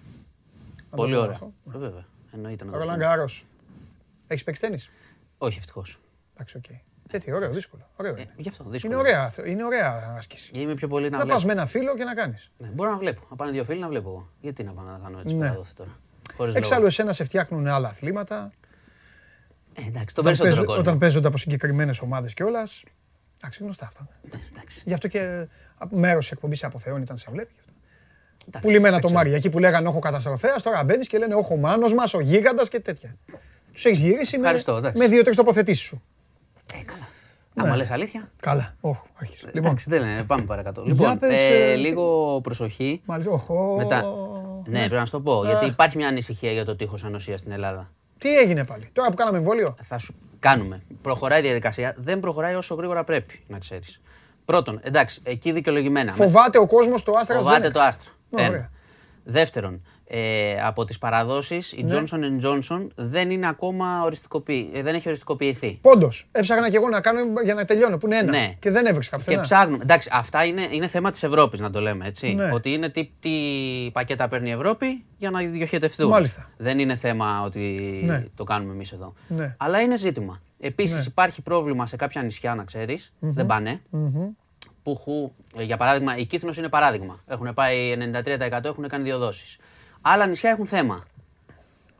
Πολύ 0.89 1.11
το 1.11 1.17
πω 1.17 1.23
ωραία. 1.23 1.33
αυτό. 1.33 1.53
Ε, 1.75 1.77
Βέβαια. 1.77 2.05
Εννοείται 2.33 2.65
να 2.65 2.71
το 2.71 2.77
Ρολάν 2.77 2.95
πούμε. 2.95 3.07
Γκαρός. 3.07 3.45
Έχεις 4.27 4.43
παίξει 4.43 4.61
τένις. 4.61 4.89
Όχι, 5.37 5.57
ευτυχώς. 5.57 5.99
Εντάξει, 6.33 6.57
οκ. 6.57 6.65
Γιατί, 7.13 7.31
ωραίο, 7.33 7.49
δύσκολο. 7.49 7.89
Ωραίο 7.95 8.15
Ε, 8.15 8.21
είναι. 8.21 8.33
γι' 8.37 8.49
αυτό 8.49 8.63
Είναι 8.63 8.71
δύσκολο. 8.71 8.97
ωραία, 8.97 9.31
είναι 9.45 9.63
ωραία 9.65 10.13
άσκηση. 10.17 10.51
Είμαι 10.53 10.73
πιο 10.73 10.87
πολύ 10.87 11.03
να, 11.03 11.09
Να 11.09 11.17
βλέπω. 11.17 11.33
πας 11.33 11.45
με 11.45 11.51
ένα 11.51 11.65
φίλο 11.65 11.95
και 11.95 12.03
να 12.03 12.13
κάνεις. 12.13 12.51
Ναι, 12.57 12.67
μπορώ 12.67 12.89
να 12.89 12.97
βλέπω. 12.97 13.27
Να 13.29 13.35
πάνε 13.35 13.51
δύο 13.51 13.63
φίλοι 13.63 13.79
να 13.79 13.87
βλέπω 13.87 14.09
εγώ. 14.09 14.29
Γιατί 14.41 14.63
να 14.63 14.71
πάω 14.71 14.85
να 14.85 14.99
κάνω 15.03 15.19
έτσι 15.19 15.33
Ναι. 15.35 15.39
παράδοση 15.47 15.75
τώρα. 15.75 15.97
Χωρίς 16.37 16.55
Εξάλλου, 16.55 16.75
λόγο. 16.75 16.87
εσένα 16.87 17.13
σε 17.13 17.23
φτιάχνουν 17.23 17.67
άλλα 17.67 17.87
αθλήματα. 17.87 18.51
Ε, 19.73 19.81
εντάξει, 19.87 19.91
τον 19.91 19.97
Όταν, 19.97 20.23
περισσότερο 20.23 20.49
παίζουν- 20.49 20.65
κόσμο. 20.65 20.81
όταν 20.81 20.97
παίζονται 20.97 21.27
από 21.27 21.37
συγκεκριμένες 21.37 21.99
ομάδες 21.99 22.33
κιόλας. 22.33 22.67
Εντάξει, 23.37 23.63
γνωστά 23.63 23.85
αυτά. 23.85 24.07
Ναι, 24.21 24.39
εντάξει, 24.55 24.81
Γι' 24.85 24.93
αυτό 24.93 25.07
και 25.07 25.47
μέρος 25.89 26.23
της 26.23 26.31
εκπομπής 26.31 26.63
από 26.63 26.79
Θεόν 26.79 27.01
ήταν 27.01 27.17
σε 27.17 27.27
βλέπει. 27.31 27.51
γι' 27.53 27.59
αυτό. 27.59 27.73
εντάξει, 28.47 28.67
Πουλημένα 28.67 28.91
το 28.91 28.97
εντάξει. 28.97 29.15
Μάρια. 29.15 29.35
Εκεί 29.35 29.49
που 29.49 29.59
λέγανε 29.59 29.87
Όχι 29.87 29.99
καταστροφέας, 29.99 30.63
τώρα 30.63 30.83
μπαίνεις 30.83 31.07
και 31.07 31.17
λένε 31.17 31.35
Όχι 31.35 31.53
ο 31.53 31.57
μάνος 31.57 31.93
μας, 31.93 32.13
ο 32.13 32.19
γίγαντας 32.19 32.69
και 32.69 32.79
τέτοια. 32.79 33.15
Τους 33.73 33.85
έχεις 33.85 33.99
γυρίσει 33.99 34.37
με, 34.37 34.43
Ευχαριστώ, 34.43 34.75
εντάξει. 34.77 34.97
με 35.01 35.07
δύο-τρεις 35.07 35.35
τοποθετήσεις 35.35 35.83
σου. 35.83 36.03
Ε, 36.73 36.83
καλά. 36.85 37.07
Άμα 37.55 37.75
λες 37.75 37.89
αλήθεια. 37.89 38.29
Καλά. 38.39 38.75
Όχι, 38.81 38.99
άρχισε. 39.15 39.45
Λοιπόν, 39.45 39.61
Ναι. 39.61 39.67
Εντάξει, 39.67 39.89
δεν 39.89 40.01
είναι, 40.01 40.23
πάμε 40.23 40.43
παρακάτω. 40.43 40.83
Λοιπόν, 40.85 41.19
πες, 41.19 41.39
ε, 41.39 41.71
ε, 41.71 41.75
λίγο 41.75 42.39
προσοχή. 42.43 43.01
μάλιστα. 43.05 43.31
οχο. 43.31 43.75
Μετά... 43.77 44.03
Ναι, 44.65 44.77
πρέπει 44.79 44.93
να 44.93 45.05
σου 45.05 45.11
το 45.11 45.21
πω. 45.21 45.45
Γιατί 45.45 45.65
υπάρχει 45.65 45.97
μια 45.97 46.07
ανησυχία 46.07 46.51
για 46.51 46.65
το 46.65 46.75
τείχος 46.75 47.03
ανοσίας 47.03 47.39
στην 47.39 47.51
Ελλάδα. 47.51 47.91
Τι 48.17 48.37
έγινε 48.37 48.65
πάλι; 48.65 48.89
Τώρα 48.93 49.09
που 49.09 49.15
κάναμε 49.15 49.37
εμβόλιο; 49.37 49.75
Θα 49.81 49.97
σου 49.97 50.15
κάνουμε. 50.39 50.83
Προχωράει 51.01 51.39
η 51.39 51.43
διαδικασία. 51.43 51.95
Δεν 51.97 52.19
προχωράει 52.19 52.55
όσο 52.55 52.75
γρήγορα 52.75 53.03
πρέπει, 53.03 53.43
να 53.47 53.59
ξέρεις. 53.59 54.01
Πρώτον, 54.45 54.79
εντάξει, 54.83 55.21
εκεί 55.23 55.51
δικαιολογημένα. 55.51 56.13
Φοβάται 56.13 56.57
ο 56.57 56.67
κόσμος 56.67 57.03
το 57.03 57.13
άστρας 57.17 57.43
Φοβάται 57.43 57.69
το 57.69 57.81
άστρα. 57.81 58.09
Ωραία. 58.29 58.45
Ένα. 58.45 58.71
Δεύτερον, 59.23 59.81
ε, 60.15 60.61
από 60.63 60.85
τις 60.85 60.97
παραδόσεις 60.97 61.71
η 61.73 61.83
Ναι. 61.83 62.01
Johnson 62.11 62.45
Johnson 62.45 62.87
δεν 62.95 63.31
είναι 63.31 63.47
ακόμα 63.47 64.01
οριστικοποιη... 64.03 64.71
ε, 64.73 64.81
δεν 64.81 64.95
έχει 64.95 65.07
οριστικοποιηθεί. 65.07 65.77
Πόντο. 65.81 66.09
Έψαχνα 66.31 66.69
και 66.69 66.75
εγώ 66.75 66.89
να 66.89 67.01
κάνω 67.01 67.19
για 67.43 67.53
να 67.53 67.65
τελειώνω, 67.65 67.97
που 67.97 68.05
είναι 68.05 68.17
ένα. 68.17 68.31
Ναι. 68.31 68.55
Και 68.59 68.69
δεν 68.71 68.85
έβριξα 68.85 69.09
Και 69.11 69.17
πουθενά. 69.17 69.41
ψάχνουμε. 69.41 69.79
Εντάξει, 69.83 70.09
αυτά 70.11 70.43
είναι, 70.45 70.67
είναι 70.71 70.87
θέμα 70.87 71.11
της 71.11 71.23
Ευρώπης 71.23 71.59
να 71.59 71.69
το 71.69 71.79
λέμε 71.81 72.07
έτσι. 72.07 72.33
Ναι. 72.33 72.49
Ότι 72.53 72.71
είναι 72.71 72.89
τι, 72.89 73.09
τι 73.19 73.29
πακέτα 73.93 74.27
παίρνει 74.27 74.49
η 74.49 74.51
Ευρώπη 74.51 75.03
για 75.17 75.29
να 75.29 75.39
διοχετευτούν. 75.39 76.09
Μάλιστα. 76.09 76.49
Δεν 76.57 76.79
είναι 76.79 76.95
θέμα 76.95 77.41
ότι 77.45 77.59
Ναι. 78.05 78.25
το 78.35 78.43
κάνουμε 78.43 78.73
εμείς 78.73 78.91
εδώ. 78.91 79.13
Ναι. 79.27 79.55
Αλλά 79.59 79.81
είναι 79.81 79.97
ζήτημα. 79.97 80.41
Επίσης 80.59 81.05
υπάρχει 81.05 81.41
πρόβλημα 81.41 81.87
σε 81.87 81.95
κάποια 81.95 82.21
νησιά, 82.23 82.55
να 82.55 82.63
ξέρεις. 82.63 83.13
Δεν 83.19 83.45
πανε 83.45 83.81
Που 84.83 84.95
χου, 84.95 85.31
ε, 85.57 85.63
για 85.63 85.77
παράδειγμα, 85.77 86.17
η 86.17 86.25
Κύθνος 86.25 86.57
είναι 86.57 86.69
παράδειγμα. 86.69 87.19
Έχουν 87.27 87.53
πάει 87.53 87.95
93% 87.97 88.63
έχουν 88.63 88.87
κάνει 88.87 89.03
δύο 89.03 89.17
δόσεις. 89.17 89.57
Άλλα 90.05 90.25
νησιά 90.25 90.49
έχουν 90.49 90.67
θέμα. 90.67 91.03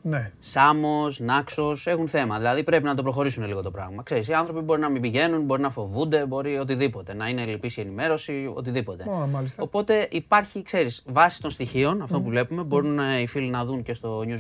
Ναι. 0.06 0.32
Σάμος, 0.40 1.20
Νάξος 1.20 1.88
έχουν 1.88 2.08
θέμα. 2.08 2.38
Δηλαδή 2.38 2.64
πρέπει 2.64 2.84
να 2.84 2.96
το 2.96 3.04
προχωρήσουν 3.04 3.46
λίγο 3.46 3.62
το 3.62 3.72
πράγμα. 3.72 4.04
Ξέρεις, 4.04 4.28
οι 4.28 4.34
άνθρωποι 4.34 4.60
μπορεί 4.60 4.82
να 4.82 4.90
μην 4.90 5.02
πηγαίνουν, 5.02 5.42
μπορεί 5.42 5.62
να 5.62 5.70
φοβούνται, 5.70 6.26
μπορεί 6.26 6.58
οτιδήποτε. 6.58 7.14
Να 7.14 7.28
είναι 7.28 7.46
λυπή 7.46 7.72
η 7.76 7.82
ενημέρωση, 7.82 8.52
οτιδήποτε. 8.54 9.10
Ω, 9.10 9.28
μάλιστα. 9.28 9.64
Οπότε 9.64 10.08
υπάρχει, 10.12 10.62
ξέρεις, 10.62 11.04
βάση 11.06 11.42
των 11.42 11.52
στοιχείων, 11.52 12.02
αυτό 12.02 12.22
που 12.22 12.30
βλέπουμε, 12.30 12.64
μπορούν 12.64 13.00
ε, 13.00 13.20
οι 13.20 13.28
φίλοι 13.28 13.50
να 13.50 13.66
δουν 13.66 13.84
και 13.84 13.94
στο 13.94 14.24
News 14.28 14.40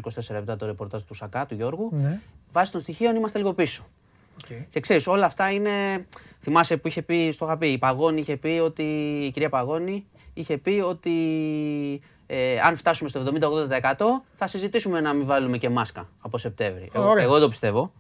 24 0.49 0.57
το 0.57 0.65
ρεπορτάζ 0.65 1.02
του 1.02 1.14
Σακά, 1.14 1.45
του 1.45 1.56
Γιώργου. 1.56 1.90
Ναι. 1.91 2.19
Βάση 2.52 2.72
των 2.72 2.81
στοιχείων 2.81 3.15
είμαστε 3.15 3.38
λίγο 3.38 3.53
πίσω. 3.53 3.84
Οκ. 4.38 4.57
Και 4.69 4.80
ξέρεις, 4.80 5.07
όλα 5.07 5.26
αυτά 5.26 5.52
είναι. 5.52 6.06
Θυμάσαι 6.41 6.77
που 6.77 6.88
είχε 6.88 7.02
πει, 7.02 7.31
στο 7.31 7.45
είχα 7.45 7.57
πει, 7.57 7.68
η 7.68 7.77
Παγώνη 7.77 8.19
είχε 8.19 8.38
πει 8.38 8.60
ότι. 8.64 8.84
Η 9.26 9.31
κυρία 9.31 9.49
Παγώνη 9.49 10.06
είχε 10.34 10.57
πει 10.57 10.84
ότι 10.85 11.11
ε, 12.27 12.59
αν 12.59 12.77
φτάσουμε 12.77 13.09
στο 13.09 13.23
70-80% 13.41 13.95
θα 14.35 14.47
συζητήσουμε 14.47 14.99
να 15.01 15.13
μην 15.13 15.25
βάλουμε 15.25 15.57
και 15.57 15.69
μάσκα 15.69 16.07
από 16.21 16.37
Σεπτέμβρη. 16.37 16.89
Εγώ, 16.93 17.09
Ωραία. 17.09 17.23
εγώ 17.23 17.33
δεν 17.33 17.41
το 17.41 17.49
πιστεύω. 17.49 17.91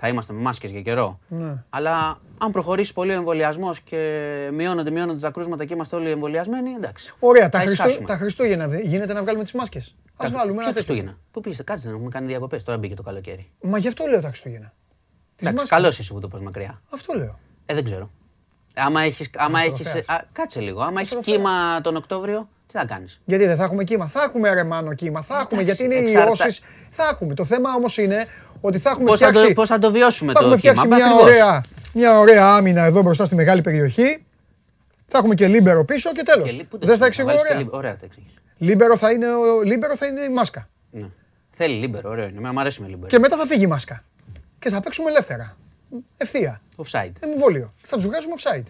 Θα 0.00 0.08
είμαστε 0.08 0.32
με 0.32 0.40
μάσκες 0.40 0.70
για 0.70 0.80
καιρό. 0.82 1.18
Ναι. 1.28 1.64
Αλλά 1.70 2.18
αν 2.38 2.50
προχωρήσει 2.52 2.92
πολύ 2.92 3.10
ο 3.10 3.14
εμβολιασμός 3.14 3.80
και 3.80 4.50
μειώνονται, 4.52 4.90
μειώνονται 4.90 5.20
τα 5.20 5.30
κρούσματα 5.30 5.64
και 5.64 5.74
είμαστε 5.74 5.96
όλοι 5.96 6.10
εμβολιασμένοι, 6.10 6.70
εντάξει. 6.70 7.14
Ωραία, 7.18 7.48
τα, 7.48 7.58
Θα 7.58 7.64
Χριστού, 7.64 7.82
ησυχάσουμε. 7.82 8.06
τα 8.08 8.16
Χριστούγεννα 8.16 8.68
δε- 8.68 8.80
γίνεται 8.80 9.12
να 9.12 9.22
βγάλουμε 9.22 9.42
τις 9.44 9.52
μάσκες. 9.52 9.94
Α 10.16 10.26
βάλουμε 10.30 10.40
ένα 10.42 10.48
Ποια 10.54 10.66
τέτοιο. 10.72 10.72
Χριστούγεννα; 10.72 11.18
Πού 11.30 11.40
πήγε, 11.40 11.62
κάτσε 11.62 11.86
να 11.88 11.94
έχουμε 11.94 12.08
κάνει 12.10 12.26
διακοπές. 12.26 12.62
Τώρα 12.62 12.78
μπήκε 12.78 12.94
το 12.94 13.02
καλοκαίρι. 13.02 13.50
Μα 13.62 13.78
γι' 13.78 13.88
αυτό 13.88 14.04
λέω 14.06 14.20
τα 14.20 14.28
Χριστούγεννα. 14.28 14.72
Τις 15.36 15.46
Εντάξει, 15.46 15.54
μάσκες. 15.56 15.70
καλό 15.78 15.88
είσαι 15.88 16.12
που 16.12 16.20
το 16.20 16.28
πας 16.28 16.40
μακριά. 16.40 16.80
Αυτό 16.90 17.14
λέω. 17.14 17.38
Ε, 17.66 17.74
δεν 17.74 17.84
ξέρω. 17.84 18.10
Άμα 18.74 19.00
έχεις, 19.00 19.30
άμα 19.36 19.60
έχεις, 19.60 19.86
Αστροφέας. 19.86 20.08
α, 20.08 20.24
κάτσε 20.32 20.60
λίγο. 20.60 20.80
Άμα 20.80 21.00
έχεις 21.00 21.12
Αστροφέας. 21.14 21.36
κύμα 21.36 21.80
τον 21.80 21.96
Οκτώβριο, 21.96 22.48
τι 22.72 22.78
θα 22.78 22.84
κάνεις; 22.84 23.20
Γιατί 23.24 23.46
δεν 23.46 23.56
θα 23.56 23.64
έχουμε 23.64 23.84
κύμα. 23.84 24.08
Θα 24.08 24.22
έχουμε 24.22 24.54
ρε 24.54 24.64
μάνο 24.64 24.94
κύμα. 24.94 25.22
Θα 25.22 25.38
έχουμε. 25.38 25.62
Εντάξει, 25.62 25.82
Γιατί 25.82 25.96
είναι 25.98 26.08
οι 26.08 26.12
εξάρτα- 26.12 26.28
ιώσεις. 26.44 26.60
Θα 26.90 27.08
έχουμε. 27.12 27.34
Το 27.34 27.44
θέμα 27.44 27.74
όμως 27.74 27.98
είναι 27.98 28.26
ότι 28.60 28.78
θα 28.78 28.90
έχουμε 28.90 29.04
Πώς 29.06 29.18
θα, 29.20 29.26
φτιάξει. 29.26 29.48
το, 29.48 29.54
πώς 29.54 29.68
θα 29.68 29.78
το 29.78 29.92
βιώσουμε 29.92 30.32
θα 30.32 30.38
το 30.38 30.44
έχουμε 30.44 30.60
κύμα; 30.60 30.72
φτιάξει 30.72 30.90
Μα 30.90 30.96
μια 30.96 31.06
ακριβώς. 31.06 31.32
ωραία, 31.32 31.60
μια 31.92 32.18
ωραία 32.18 32.46
άμυνα 32.54 32.84
εδώ 32.84 33.02
μπροστά 33.02 33.24
στη 33.24 33.34
μεγάλη 33.34 33.60
περιοχή. 33.60 34.24
Θα 35.08 35.18
έχουμε 35.18 35.34
και 35.34 35.46
λίμπερο 35.48 35.84
πίσω 35.84 36.12
και 36.12 36.22
τέλος. 36.22 36.50
Και 36.50 36.56
λί- 36.56 36.64
πού 36.64 36.78
το 36.78 36.86
Δεν 36.86 36.94
στα 36.94 36.98
να 37.04 37.06
εξηγώ 37.06 37.26
βάλεις 37.28 37.42
και 37.42 37.48
ωραία. 37.52 37.62
λί- 37.62 37.72
Ωραία 37.74 37.92
το 37.96 38.04
εξήγεις. 38.04 38.32
Λίμπερο 38.58 38.96
θα 38.96 39.10
είναι, 39.12 39.26
ο- 39.34 39.62
λίμπερο 39.62 39.96
θα 39.96 40.06
είναι 40.06 40.20
η 40.20 40.28
μάσκα. 40.28 40.68
Ναι. 40.90 41.06
Θέλει 41.50 41.74
λίμπερο, 41.74 42.10
ωραίο 42.10 42.24
είναι. 42.26 42.36
Εμένα 42.38 42.52
μου 42.52 42.60
αρέσει 42.60 42.80
με 42.80 42.88
λίμπερο. 42.88 43.06
Και 43.06 43.18
μετά 43.18 43.36
θα 43.36 43.46
φύγει 43.46 43.62
η 43.64 43.66
μάσκα. 43.66 44.02
Και 44.58 44.68
θα 44.70 44.80
παίξουμε 44.80 45.10
ελεύθερα. 45.10 45.56
Ευθεία. 46.16 46.60
Offside. 46.76 47.12
Εμβόλιο. 47.20 47.72
Θα 47.82 47.96
τους 47.96 48.06
βγάζουμε 48.06 48.34
offside. 48.38 48.64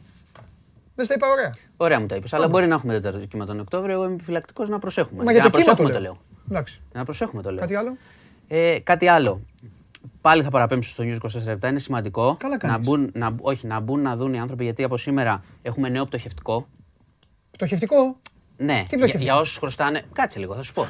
Δεν 0.94 1.04
στα 1.04 1.14
είπα 1.14 1.30
ωραία. 1.30 1.54
Ωραία 1.80 2.00
μου 2.00 2.06
τα 2.06 2.14
είπες. 2.16 2.32
Αλλά 2.32 2.48
μπορεί 2.48 2.66
να 2.66 2.74
έχουμε 2.74 2.92
τέταρτο 2.92 3.18
κύμα 3.26 3.46
τον 3.46 3.60
Οκτώβριο. 3.60 3.94
Εγώ 3.94 4.04
είμαι 4.04 4.12
επιφυλακτικός 4.14 4.68
να 4.68 4.78
προσέχουμε. 4.78 5.24
Μα 5.24 5.32
για 5.32 5.42
να 5.42 5.50
το 5.50 5.58
κύμα 5.58 5.74
το 5.74 5.82
προσέχουμε 5.82 6.00
λέω. 6.00 6.12
το 6.12 6.18
λέω. 6.46 6.46
Εντάξει. 6.50 6.80
Να 6.92 7.04
προσέχουμε 7.04 7.42
το 7.42 7.50
λέω. 7.50 7.60
Κάτι 7.60 7.74
άλλο; 7.74 7.96
Ε, 8.48 8.78
κάτι 8.78 9.08
άλλο. 9.08 9.40
Πάλι 10.20 10.42
θα 10.42 10.50
παραπέμψω 10.50 10.90
στο 10.90 11.04
News 11.06 11.18
24 11.38 11.42
λεπτά. 11.44 11.68
Είναι 11.68 11.78
σημαντικό 11.78 12.36
Καλά 12.38 12.52
να 12.52 12.68
κάνεις. 12.68 12.86
μπουν, 12.86 13.10
να, 13.14 13.34
όχι, 13.40 13.66
να 13.66 13.80
μπουν 13.80 14.00
να 14.02 14.16
δουν 14.16 14.34
οι 14.34 14.40
άνθρωποι 14.40 14.64
γιατί 14.64 14.84
από 14.84 14.96
σήμερα 14.96 15.44
έχουμε 15.62 15.88
νέο 15.88 16.06
πτωχευτικό. 16.06 16.66
Πτωχευτικό; 17.50 17.96
Ναι, 18.56 18.66
Τι 18.66 18.72
για, 18.72 18.84
πτωχευτικό; 18.88 19.22
για 19.24 19.36
όσους 19.36 19.56
χρωστάνε. 19.56 20.02
Κάτσε 20.12 20.38
λίγο, 20.38 20.54
θα 20.54 20.62
σου 20.62 20.72
πω. 20.72 20.86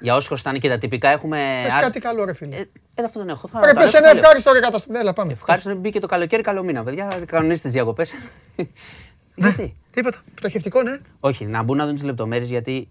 για 0.00 0.14
όσους 0.14 0.26
χρωστάνε 0.28 0.58
και 0.58 0.68
τα 0.68 0.78
τυπικά 0.78 1.08
έχουμε. 1.08 1.60
Πες 1.64 1.72
άρ- 1.74 1.82
κάτι 1.82 2.00
καλό, 2.00 2.24
ρε 2.24 2.32
φίλε. 2.34 2.56
Ε, 2.56 2.64
ε, 2.94 3.02
αυτό 3.04 3.18
δεν 3.20 3.28
έχω. 3.28 3.48
Θα, 3.48 3.60
Ρε, 3.66 3.72
τα 3.72 3.80
πες 3.80 3.92
λέω, 3.92 3.98
ένα 4.02 4.08
θα 4.08 4.14
λέω. 4.14 4.22
ευχάριστο 4.22 4.52
ρε 4.52 4.60
καταστροφή. 4.60 4.98
Έλα, 4.98 5.12
πάμε. 5.12 5.32
Ευχάριστο 5.32 5.68
να 5.68 5.74
μπήκε 5.74 6.00
το 6.00 6.06
καλοκαίρι, 6.06 6.42
καλό 6.42 6.62
μήνα. 6.62 6.82
Παιδιά, 6.84 7.10
θα 7.10 7.24
κανονίσετε 7.24 7.62
τις 7.62 7.72
διακοπές. 7.76 8.14
Γιατί; 9.34 9.74
Τίποτα. 9.94 10.22
Πτωχευτικό, 10.34 10.82
ναι. 10.82 10.98
Όχι, 11.20 11.44
να 11.44 11.62
μπουν 11.62 11.76
να 11.76 11.84
δουν 11.84 11.94
τις 11.94 12.04
λεπτομέρειες 12.04 12.48
γιατί 12.50 12.88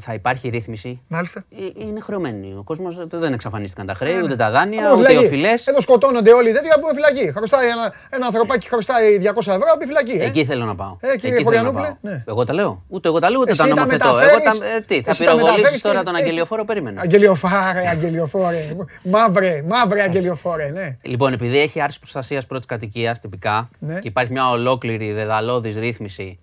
θα 0.00 0.14
υπάρχει 0.14 0.48
ρύθμιση. 0.48 1.00
Μάλιστα. 1.08 1.44
Ε, 1.78 1.84
Είναι 1.86 2.00
χρεωμένοι. 2.00 2.54
Ο 2.58 2.62
κόσμος 2.62 3.06
δεν 3.08 3.32
εξαφανίστηκαν 3.32 3.86
τα 3.86 3.94
χρέη, 3.94 4.12
Ναι, 4.12 4.18
ναι. 4.18 4.24
ούτε 4.24 4.36
τα 4.36 4.50
δάνεια, 4.50 4.82
Να 4.82 4.88
πούμε 4.88 5.00
ούτε 5.02 5.12
οι 5.12 5.14
φυλακή. 5.16 5.26
οφειλές. 5.34 5.66
Εδώ 5.66 5.80
σκοτώνονται 5.80 6.32
όλοι 6.32 6.50
οι 6.50 6.52
τέτοιοι, 6.52 6.68
να 6.68 6.78
πούμε 6.80 6.92
φυλακή. 6.94 7.32
Χρωστάει 7.32 7.68
ένα, 7.68 7.92
ένα 8.10 8.26
ανθρωπάκι 8.26 8.68
χρωστάει 8.68 9.18
200 9.18 9.52
ευρώ, 9.52 9.66
να 9.72 9.76
πει 9.78 9.86
φυλακή. 9.86 10.16
Ε. 10.20 10.24
Εκεί 10.24 10.44
θέλω 10.44 10.64
να 10.64 10.74
πάω. 10.74 10.96
Ε, 11.00 11.16
κύριε 11.16 11.16
Εκεί 11.16 11.26
θέλω 11.26 11.38
να 11.38 11.44
Χωριανόπουλε, 11.44 11.86
πάω. 11.86 12.12
ναι. 12.12 12.24
Εγώ 12.26 12.44
τα 12.44 12.52
λέω. 12.54 12.82
Ούτε 12.88 13.08
εγώ 13.08 13.18
τα 13.18 13.30
λέω, 13.30 13.40
ούτε 13.40 13.50
Εσύ 13.52 13.60
τα 13.62 13.68
τα 13.68 13.74
νομοθετώ. 13.74 14.08
Εγώ 14.08 14.16
μεταφέρεις- 14.16 14.58
τα, 14.58 14.66
ε, 14.66 14.80
τι, 14.80 15.02
θα 15.02 15.10
εσύ 15.10 15.24
τα 15.24 15.30
πυροβολήσεις 15.30 15.56
μεταφέρεις 15.56 15.82
τώρα 15.82 15.98
και- 15.98 16.04
τον 16.04 16.14
έχει- 16.14 16.22
αγγελιοφόρο, 16.24 16.64
περίμενε. 16.64 17.00
Αγγελιοφάρε, 17.00 17.88
αγγελιοφόρε. 17.88 18.76
Μαύρε, 19.02 19.62
μαύρε 19.66 20.02
αγγελιοφόρε, 20.02 20.68
ναι. 20.68 20.96
Λοιπόν, 21.02 21.32
επειδή 21.32 21.58
έχει 21.58 21.80
άρση 21.80 21.98
προστασίας 21.98 22.46
πρώτης 22.46 22.66
κατοικίας 22.66 23.20
τυπικά 23.20 23.68
Ναι. 23.78 23.94
και 23.94 24.08
υπάρχει 24.08 24.32
μια 24.32 24.50
ολόκληρη 24.50 25.12
δεδαλώδη 25.12 25.70
ρύθμιση 25.78 26.38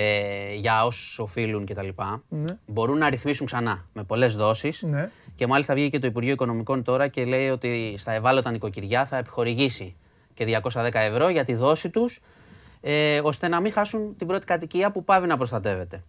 ε, 0.00 0.54
για 0.54 0.84
όσους 0.84 1.18
οφείλουν 1.18 1.66
κτλ. 1.66 1.88
Ναι. 2.28 2.58
Μπορούν 2.66 2.98
να 2.98 3.08
ρυθμίσουν 3.10 3.46
ξανά 3.46 3.84
με 3.92 4.02
πολλές 4.04 4.36
δόσεις. 4.36 4.82
Ναι. 4.82 5.10
Και 5.34 5.46
μάλιστα 5.46 5.74
βγήκε 5.74 5.88
και 5.88 5.98
το 5.98 6.06
Υπουργείο 6.06 6.32
Οικονομικών 6.32 6.82
τώρα 6.82 7.08
και 7.08 7.24
λέει 7.24 7.48
ότι 7.48 7.94
στα 7.98 8.12
ευάλωτα 8.12 8.50
νοικοκυριά 8.50 9.06
θα 9.06 9.16
επιχορηγήσει 9.16 9.96
και 10.34 10.44
210 10.44 10.88
ευρώ 10.92 11.28
για 11.28 11.44
τη 11.44 11.54
δόση 11.54 11.90
τους, 11.90 12.20
ε, 12.80 13.20
ώστε 13.22 13.48
να 13.48 13.60
μην 13.60 13.72
χάσουν 13.72 14.16
την 14.16 14.26
πρώτη 14.26 14.46
κατοικία 14.46 14.90
που 14.90 15.04
πάβει 15.04 15.26
να 15.26 15.36
προστατεύεται. 15.36 16.04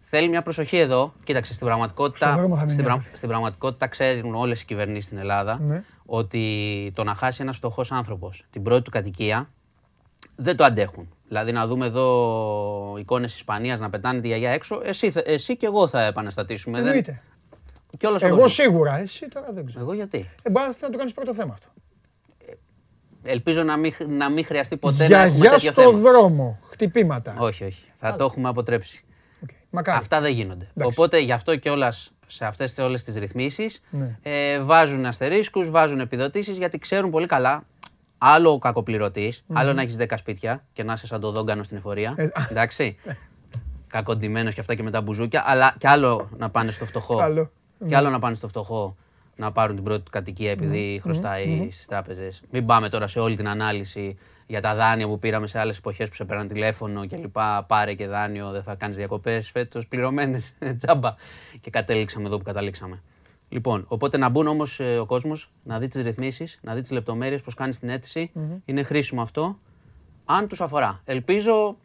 Θέλει 0.00 0.28
μια 0.28 0.42
προσοχή 0.42 0.76
εδώ. 0.76 1.12
Κοίταξε, 1.24 1.54
στην 1.54 1.66
πραγματικότητα, 1.66 2.26
Στον 2.26 2.38
δρόμο 2.38 2.54
θα 2.54 2.60
μείνει 2.60 2.72
στην, 2.72 2.88
αύριο. 2.90 3.10
στην 3.12 3.28
πραγματικότητα 3.28 3.86
ξέρουν 3.86 4.34
όλες 4.34 4.60
οι 4.60 4.64
κυβερνήσεις 4.64 5.04
στην 5.04 5.18
Ελλάδα 5.18 5.58
Ναι. 5.62 5.82
ότι 6.06 6.92
το 6.94 7.04
να 7.04 7.14
χάσει 7.14 7.42
ένας 7.42 7.56
φτωχός 7.56 7.92
άνθρωπος 7.92 8.44
την 8.50 8.62
πρώτη 8.62 8.82
του 8.82 8.90
κατοικία 8.90 9.48
δεν 10.36 10.56
το 10.56 10.64
αντέχουν. 10.64 11.08
Δηλαδή 11.28 11.52
να 11.52 11.66
δούμε 11.66 11.86
εδώ 11.86 12.96
εικόνες 12.98 13.34
Ισπανίας 13.34 13.80
να 13.80 13.90
πετάνε 13.90 14.20
τη 14.20 14.26
γιαγιά 14.26 14.50
έξω, 14.50 14.80
εσύ, 14.84 15.10
θε- 15.10 15.28
εσύ 15.28 15.56
και 15.56 15.66
εγώ 15.66 15.88
θα 15.88 16.02
επαναστατήσουμε. 16.04 16.76
Δεν- 16.78 16.86
Εννοείται. 16.86 17.22
Και 17.98 18.06
όλος 18.06 18.22
ο 18.22 18.26
Εγώ 18.26 18.34
κόσμος. 18.34 18.52
σίγουρα, 18.54 18.98
εσύ 18.98 19.28
τώρα 19.28 19.46
δεν 19.52 19.66
ξέρω. 19.66 19.80
Εγώ 19.80 19.92
γιατί; 19.92 20.30
Ε, 20.42 20.50
μπορεί 20.50 20.66
να 20.80 20.90
το 20.90 20.98
κάνεις 20.98 21.12
πρώτο 21.12 21.34
θέμα 21.34 21.52
αυτό. 21.52 21.68
Ελπίζω 23.22 23.62
να 23.62 23.76
μην, 23.76 23.92
χ- 23.92 24.06
να 24.08 24.28
μην 24.30 24.44
χρειαστεί 24.44 24.76
ποτέ 24.76 25.08
να 25.08 25.18
έχουμε 25.18 25.28
Γιαγιά 25.38 25.50
τέτοιο 25.50 25.72
στο 25.72 25.82
θέμα. 25.82 25.98
δρόμο. 25.98 26.58
Χτυπήματα. 26.70 27.34
Όχι, 27.38 27.64
όχι. 27.64 27.82
Θα 27.94 28.16
το 28.16 28.24
έχουμε 28.24 28.48
αποτρέψει. 28.48 29.04
Οκ. 29.42 29.48
Μακάρι. 29.70 29.98
Αυτά 29.98 30.20
δεν 30.20 30.32
γίνονται. 30.32 30.68
Εντάξει. 30.74 30.92
Οπότε 30.98 31.18
γι' 31.18 31.32
αυτό 31.32 31.56
κιόλας 31.56 31.92
σε 32.26 32.44
αυτές 32.44 32.78
όλες 32.78 33.04
τις 33.04 33.16
ρυθμίσεις 33.16 33.82
Ναι. 33.90 34.18
ε, 34.22 34.60
βάζουν 34.60 35.06
αστερίσκους, 35.06 35.70
βάζουν 35.70 36.00
επιδοτήσεις 36.00 36.56
γιατί 36.58 36.78
ξέρουν 36.78 37.10
πολύ 37.10 37.26
καλά. 37.26 37.64
Άλλο 38.18 38.50
ο 38.50 38.58
κακοπληρωτής, 38.58 39.34
άλλο 39.52 39.72
να 39.72 39.82
έχεις 39.82 39.96
10 40.00 40.06
σπίτια 40.16 40.64
και 40.72 40.82
να 40.82 40.92
είσαι 40.92 41.06
σαν 41.06 41.20
τον 41.20 41.30
δόγκανο 41.30 41.62
στην 41.62 41.76
εφορία. 41.76 42.14
Ε, 42.16 42.28
εντάξει. 42.50 42.96
Κακοντημένο 43.88 44.50
και 44.50 44.60
αυτά 44.60 44.74
και 44.74 44.82
με 44.82 44.90
τα 44.90 45.00
μπουζούκια. 45.00 45.42
Αλλά 45.46 45.74
κι 45.78 45.86
άλλο 45.86 46.28
να 46.36 46.50
πάνε 46.50 46.70
στο 46.70 46.84
φτωχό. 46.84 47.16
Καλό. 47.16 47.50
Κι 47.86 47.94
άλλο 47.94 48.10
να 48.10 48.18
πάνε 48.18 48.34
στο 48.34 48.48
φτωχό 48.48 48.96
να 49.36 49.52
πάρουν 49.52 49.74
την 49.74 49.84
πρώτη 49.84 50.02
του 50.02 50.10
κατοικία 50.10 50.50
επειδή 50.50 51.00
χρωστάει 51.02 51.68
στις 51.70 51.86
τράπεζες. 51.86 52.42
Μην 52.50 52.66
πάμε 52.66 52.88
τώρα 52.88 53.06
σε 53.06 53.20
όλη 53.20 53.36
την 53.36 53.48
ανάλυση 53.48 54.18
για 54.46 54.60
τα 54.60 54.74
δάνεια 54.74 55.06
που 55.06 55.18
πήραμε 55.18 55.46
σε 55.46 55.58
άλλες 55.58 55.78
εποχές 55.78 56.08
που 56.08 56.14
σε 56.14 56.24
πέραν 56.24 56.48
τηλέφωνο 56.48 57.06
και 57.06 57.16
λοιπά. 57.16 57.64
Πάρε 57.68 57.94
και 57.94 58.06
δάνειο, 58.06 58.50
δεν 58.50 58.62
θα 58.62 58.74
κάνεις 58.74 58.96
διακοπές 58.96 59.50
φέτος 59.50 59.86
πληρωμένες. 59.86 60.54
Τζάμπα. 60.78 61.14
Και 61.60 61.70
κατέληξαμε 61.70 62.26
εδώ 62.26 62.36
που 62.38 62.44
καταλήξαμε. 62.44 63.02
Λοιπόν, 63.48 63.84
οπότε 63.88 64.18
να 64.18 64.28
μπουν 64.28 64.46
όμως 64.46 64.80
ο 64.80 65.06
κόσμος 65.06 65.50
να 65.62 65.78
δει 65.78 65.88
τις 65.88 66.02
ρυθμίσεις, 66.02 66.58
να 66.62 66.74
δει 66.74 66.80
τις 66.80 66.90
λεπτομέρειες, 66.90 67.40
πώς 67.40 67.54
κάνεις 67.54 67.78
την 67.78 67.88
αιτηση 67.88 68.30
Είναι 68.64 68.82
χρήσιμο 68.82 69.22
αυτό. 69.22 69.58
Αν 70.24 70.48
τους 70.48 70.60
αφορά. 70.60 71.00
Ελπίζω 71.04 71.76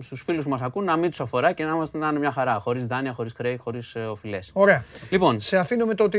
στους 0.00 0.22
φίλους 0.22 0.44
που 0.44 0.50
μας 0.50 0.60
ακούν 0.60 0.84
να 0.84 0.96
μην 0.96 1.10
τους 1.10 1.20
αφορά 1.20 1.52
και 1.52 1.64
να 1.64 1.70
είμαστε 1.74 1.98
να 1.98 2.08
είναι 2.08 2.18
μια 2.18 2.32
χαρά. 2.32 2.58
Χωρίς 2.58 2.86
δάνεια, 2.86 3.12
χωρίς 3.12 3.32
χρέη, 3.32 3.56
χωρίς 3.56 3.96
οφειλές. 4.10 4.50
Ωραία. 4.52 4.84
Λοιπόν, 5.10 5.40
Σε 5.40 5.56
αφήνω 5.56 5.86
με 5.86 5.94
το 5.94 6.04
ότι 6.04 6.18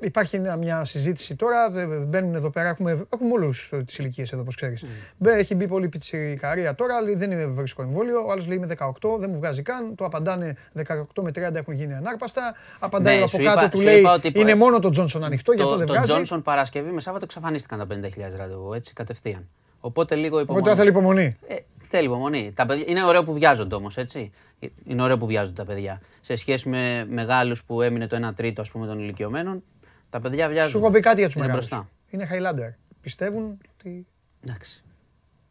υπάρχει 0.00 0.38
μια- 0.38 0.56
μια 0.56 0.84
συζήτηση 0.84 1.36
τώρα. 1.36 1.72
ε, 1.80 1.86
Μπαίνουν 1.86 2.34
εδώ 2.34 2.50
πέρα, 2.50 2.68
έχουμε, 2.68 3.06
έχουμε 3.14 3.32
όλους 3.32 3.72
τις 3.86 3.98
ηλικίες 3.98 4.32
εδώ, 4.32 4.40
όπως 4.42 4.54
ξέρεις. 4.56 4.84
Έχει 5.24 5.54
μπει 5.54 5.68
πολύ 5.68 5.88
πιτσιρικαρία 5.88 6.74
τώρα, 6.74 7.00
λέει 7.02 7.14
δεν 7.14 7.30
είμαι 7.30 7.46
βρίσκω 7.46 7.82
εμβόλιο. 7.82 8.24
Ο 8.26 8.30
άλλος 8.30 8.46
λέει 8.46 8.56
είμαι 8.56 8.66
18, 8.66 9.18
δεν 9.18 9.30
μου 9.30 9.36
βγάζει 9.36 9.62
καν. 9.62 9.94
Το 9.94 10.04
απαντάνε 10.04 10.56
18 10.72 11.22
με 11.22 11.30
30 11.30 11.58
έχουν 11.58 11.74
γίνει 11.74 11.94
ανάρπαστα. 11.94 12.54
Απαντάει 12.78 13.14
Ναι, 13.16 13.20
από 13.22 13.30
σου 13.30 13.36
κάτω, 13.42 13.50
είπα- 13.60 13.68
του 13.68 13.78
σου 13.78 13.84
λέει 13.84 13.98
είπα 13.98 14.12
ότι- 14.14 14.32
είναι 14.34 14.54
μόνο 14.54 14.78
το 14.78 14.90
Τζόνσον 14.90 15.24
ανοιχτό, 15.24 15.52
γι' 15.52 15.60
αυτό 15.60 15.72
το, 15.72 15.78
δεν 15.78 15.86
το 15.86 15.92
βγάζει. 15.92 16.22
Johnson 16.30 16.40
Παρασκευή 16.44 16.90
με 16.90 17.00
Σάββατο 17.00 17.24
εξαφανίστηκαν 17.24 17.78
τα 17.78 17.86
50.000 17.86 18.36
ραντεβού, 18.36 18.72
έτσι 18.74 18.92
κατευθείαν. 18.92 19.48
Οπότε 19.86 20.14
λίγο 20.14 20.26
Εγώ 20.26 20.40
υπομονή. 20.40 20.64
τώρα 20.64 20.76
θέλω 20.76 20.88
υπομονή. 20.88 21.36
Ε, 21.48 21.54
θέλει 21.82 22.04
υπομονή. 22.06 22.52
Τα 22.54 22.66
παιδιά, 22.66 22.84
είναι 22.88 23.04
ωραίο 23.04 23.24
που 23.24 23.32
βιάζονται 23.32 23.74
όμως, 23.74 23.96
έτσι. 23.96 24.30
Ε, 24.58 24.66
Είναι 24.84 25.02
ωραίο 25.02 25.16
που 25.16 25.26
βιάζονται 25.26 25.62
τα 25.64 25.64
παιδιά. 25.64 26.00
Σε 26.20 26.36
σχέση 26.36 26.68
με 26.68 27.06
μεγάλους 27.08 27.64
που 27.64 27.82
έμεινε 27.82 28.06
το 28.06 28.16
1 28.28 28.34
τρίτο 28.34 28.60
ας 28.60 28.70
πούμε, 28.70 28.86
των 28.86 28.98
ηλικιωμένων, 28.98 29.62
τα 30.10 30.20
παιδιά 30.20 30.48
βιάζονται. 30.48 30.70
Σου 30.70 30.78
έχω 30.78 30.90
πει 30.90 31.00
κάτι 31.00 31.16
για 31.18 31.26
τους 31.26 31.34
Είναι 31.34 31.46
μεγάλους. 31.46 31.68
μπροστά. 31.68 31.88
Είναι 32.10 32.28
Highlander. 32.32 32.74
Πιστεύουν 33.00 33.58
ότι 33.78 34.06
Εντάξει. 34.46 34.82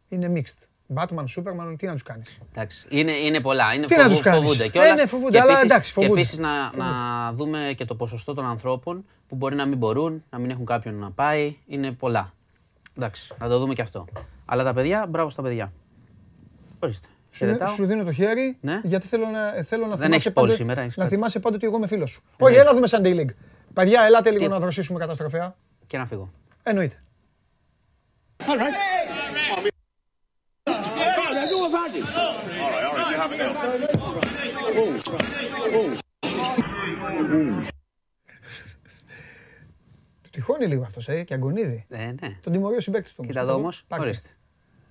είναι 0.08 0.32
mixed. 0.34 0.66
Batman, 0.94 1.24
Superman, 1.36 1.74
τι 1.78 1.86
να 1.86 1.92
τους 1.92 2.02
κάνεις. 2.02 2.38
Εντάξει. 2.52 2.86
Είναι, 2.90 3.12
είναι 3.12 3.40
πολλά. 3.40 3.74
Είναι 3.74 3.86
Τι 3.86 3.96
να 3.96 4.08
τους 4.08 4.20
κάνεις. 4.20 4.40
Φοβούνται 4.40 4.64
Ε, 4.64 4.68
κιόλας. 4.68 4.94
ναι, 5.00 5.06
φοβούνται, 5.06 5.30
Και 5.30 5.40
αλλά 5.40 5.50
επίσης- 5.50 5.70
εντάξει, 5.70 5.92
φοβούνται. 5.92 6.14
Και 6.14 6.20
επίσης 6.20 6.38
να, 6.38 6.72
να 6.76 6.86
δούμε 7.32 7.72
και 7.76 7.84
το 7.84 7.94
ποσοστό 7.94 8.34
των 8.34 8.46
ανθρώπων 8.46 9.04
που 9.28 9.36
μπορεί 9.36 9.54
να 9.54 9.66
μην 9.66 9.78
μπορούν, 9.78 10.24
να 10.30 10.38
μην 10.38 10.50
έχουν 10.50 10.64
κάποιον 10.64 10.94
να 10.94 11.10
πάει. 11.10 11.56
Είναι 11.66 11.92
πολλά. 11.92 12.32
Εντάξει, 12.96 13.34
να 13.38 13.48
το 13.48 13.58
δούμε 13.58 13.74
και 13.74 13.82
αυτό. 13.82 14.04
Αλλά 14.44 14.64
τα 14.64 14.74
παιδιά, 14.74 15.06
μπράβο 15.08 15.30
στα 15.30 15.42
παιδιά. 15.42 15.72
Ορίστε. 16.78 17.08
Σου, 17.30 17.44
Χαιρετάω. 17.44 17.68
σου 17.68 17.86
δίνω 17.86 18.04
το 18.04 18.12
χέρι, 18.12 18.56
Ναι. 18.60 18.80
γιατί 18.84 19.06
θέλω 19.06 19.26
να, 19.26 19.40
θέλω 19.62 19.82
να 19.86 19.88
Δεν 19.88 19.96
θυμάσαι 19.96 20.14
έχεις 20.14 20.24
πόλη 20.24 20.34
πάντοτε, 20.34 20.54
σήμερα, 20.54 20.80
έχεις 20.80 20.96
να 20.96 21.02
κάτι. 21.04 21.14
θυμάσαι 21.14 21.38
πάντοτε 21.38 21.56
ότι 21.56 21.66
εγώ 21.66 21.76
είμαι 21.76 21.86
φίλος 21.86 22.10
σου. 22.10 22.22
Όχι, 22.24 22.54
Εννοείται. 22.56 22.60
έλα 22.60 22.74
δούμε 22.74 22.86
Sunday 22.90 23.20
League. 23.20 23.34
Παιδιά, 23.72 24.02
ελάτε 24.02 24.30
λίγο 24.30 24.44
Τι? 24.44 24.50
να 24.50 24.58
δροσίσουμε 24.58 24.98
καταστροφέα. 24.98 25.56
Και 25.86 25.98
να 25.98 26.06
φύγω. 26.06 26.30
Εννοείται. 26.62 27.02
Του 37.16 37.73
τυχώνει 40.34 40.66
λίγο 40.66 40.82
αυτός, 40.82 41.08
ε, 41.08 41.22
και 41.22 41.34
αγκονίδι. 41.34 41.84
Ε, 41.88 41.96
ναι. 41.98 42.36
Τον 42.40 42.52
τιμωρεί 42.52 42.76
ο 42.76 42.80
συμπαίκτης 42.80 43.10
του. 43.10 43.16
όμως. 43.20 43.32
Κοίτα 43.32 43.44
εδώ 43.46 43.54
όμως, 43.54 43.84
Πάρτε. 43.88 44.04
ορίστε. 44.04 44.28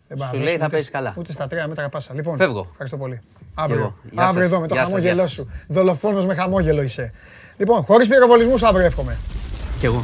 Δεν 0.08 0.18
πάω 0.18 0.28
να 0.28 0.34
Σου 0.34 0.40
δώσω 0.40 0.50
λέει 0.50 0.58
θα 0.58 0.66
ούτε- 0.66 0.74
παίζεις 0.76 0.92
καλά. 0.92 1.14
Ούτε 1.18 1.32
στα 1.32 1.48
τρία 1.48 1.68
μέτρα 1.68 1.90
πάσα. 1.90 2.14
Λοιπόν, 2.14 2.38
Φεύγω. 2.38 2.68
Ευχαριστώ 2.72 2.98
πολύ. 2.98 3.22
Αύριο. 3.54 3.80
εγώ. 3.80 3.96
Γεια 4.12 4.24
Αύριο 4.24 4.42
σας. 4.44 4.52
εδώ 4.52 4.60
με 4.60 4.68
το 4.68 4.74
Γεια 4.74 4.84
σας, 4.84 4.92
χαμόγελό 4.92 5.16
γεια 5.16 5.28
σου. 5.28 5.52
Δολοφόνος 5.68 6.26
με 6.26 6.36
χαμόγελο 6.36 6.82
είσαι. 6.82 7.12
Λοιπόν, 7.58 7.84
χωρίς 7.84 8.08
πυροβολισμούς 8.08 8.64
αύριο 8.64 8.86
εύχομαι. 8.86 9.18
Κι 9.80 9.86
εγώ. 9.86 10.04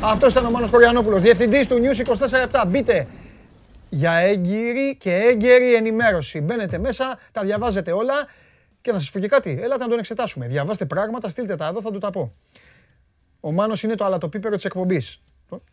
Αυτός 0.00 0.32
ήταν 0.32 0.46
ο 0.46 0.50
Μάνος 0.50 0.70
Κοριανόπουλος, 0.70 1.22
διευθυντής 1.22 1.66
του 1.66 1.74
News 1.82 1.98
24-7. 1.98 2.64
Μπείτε 2.66 3.06
για 3.88 4.12
έγκυρη 4.12 4.96
και 4.96 5.14
έγκαιρη 5.14 5.74
ενημέρωση. 5.74 6.40
Μπαίνετε 6.40 6.78
μέσα, 6.78 7.18
τα 7.32 7.42
διαβάζετε 7.42 7.92
όλα 7.92 8.14
και 8.80 8.92
να 8.92 8.98
σας 8.98 9.10
πω 9.10 9.18
και 9.18 9.28
κάτι. 9.28 9.58
Έλατε 9.62 9.82
να 9.84 9.88
τον 9.90 9.98
εξετάσουμε. 9.98 10.46
Διαβάστε 10.46 10.84
πράγματα, 10.84 11.28
στείλτε 11.28 11.56
τα 11.56 11.66
εδώ, 11.66 11.80
θα 11.80 11.90
του 11.90 11.98
τα 11.98 12.10
πω. 12.10 12.32
Ο 13.40 13.52
Μάνος 13.52 13.82
είναι 13.82 13.94
το 13.94 14.04
αλατοπίπερο 14.04 14.56
της 14.56 14.64
εκπομπής. 14.64 15.22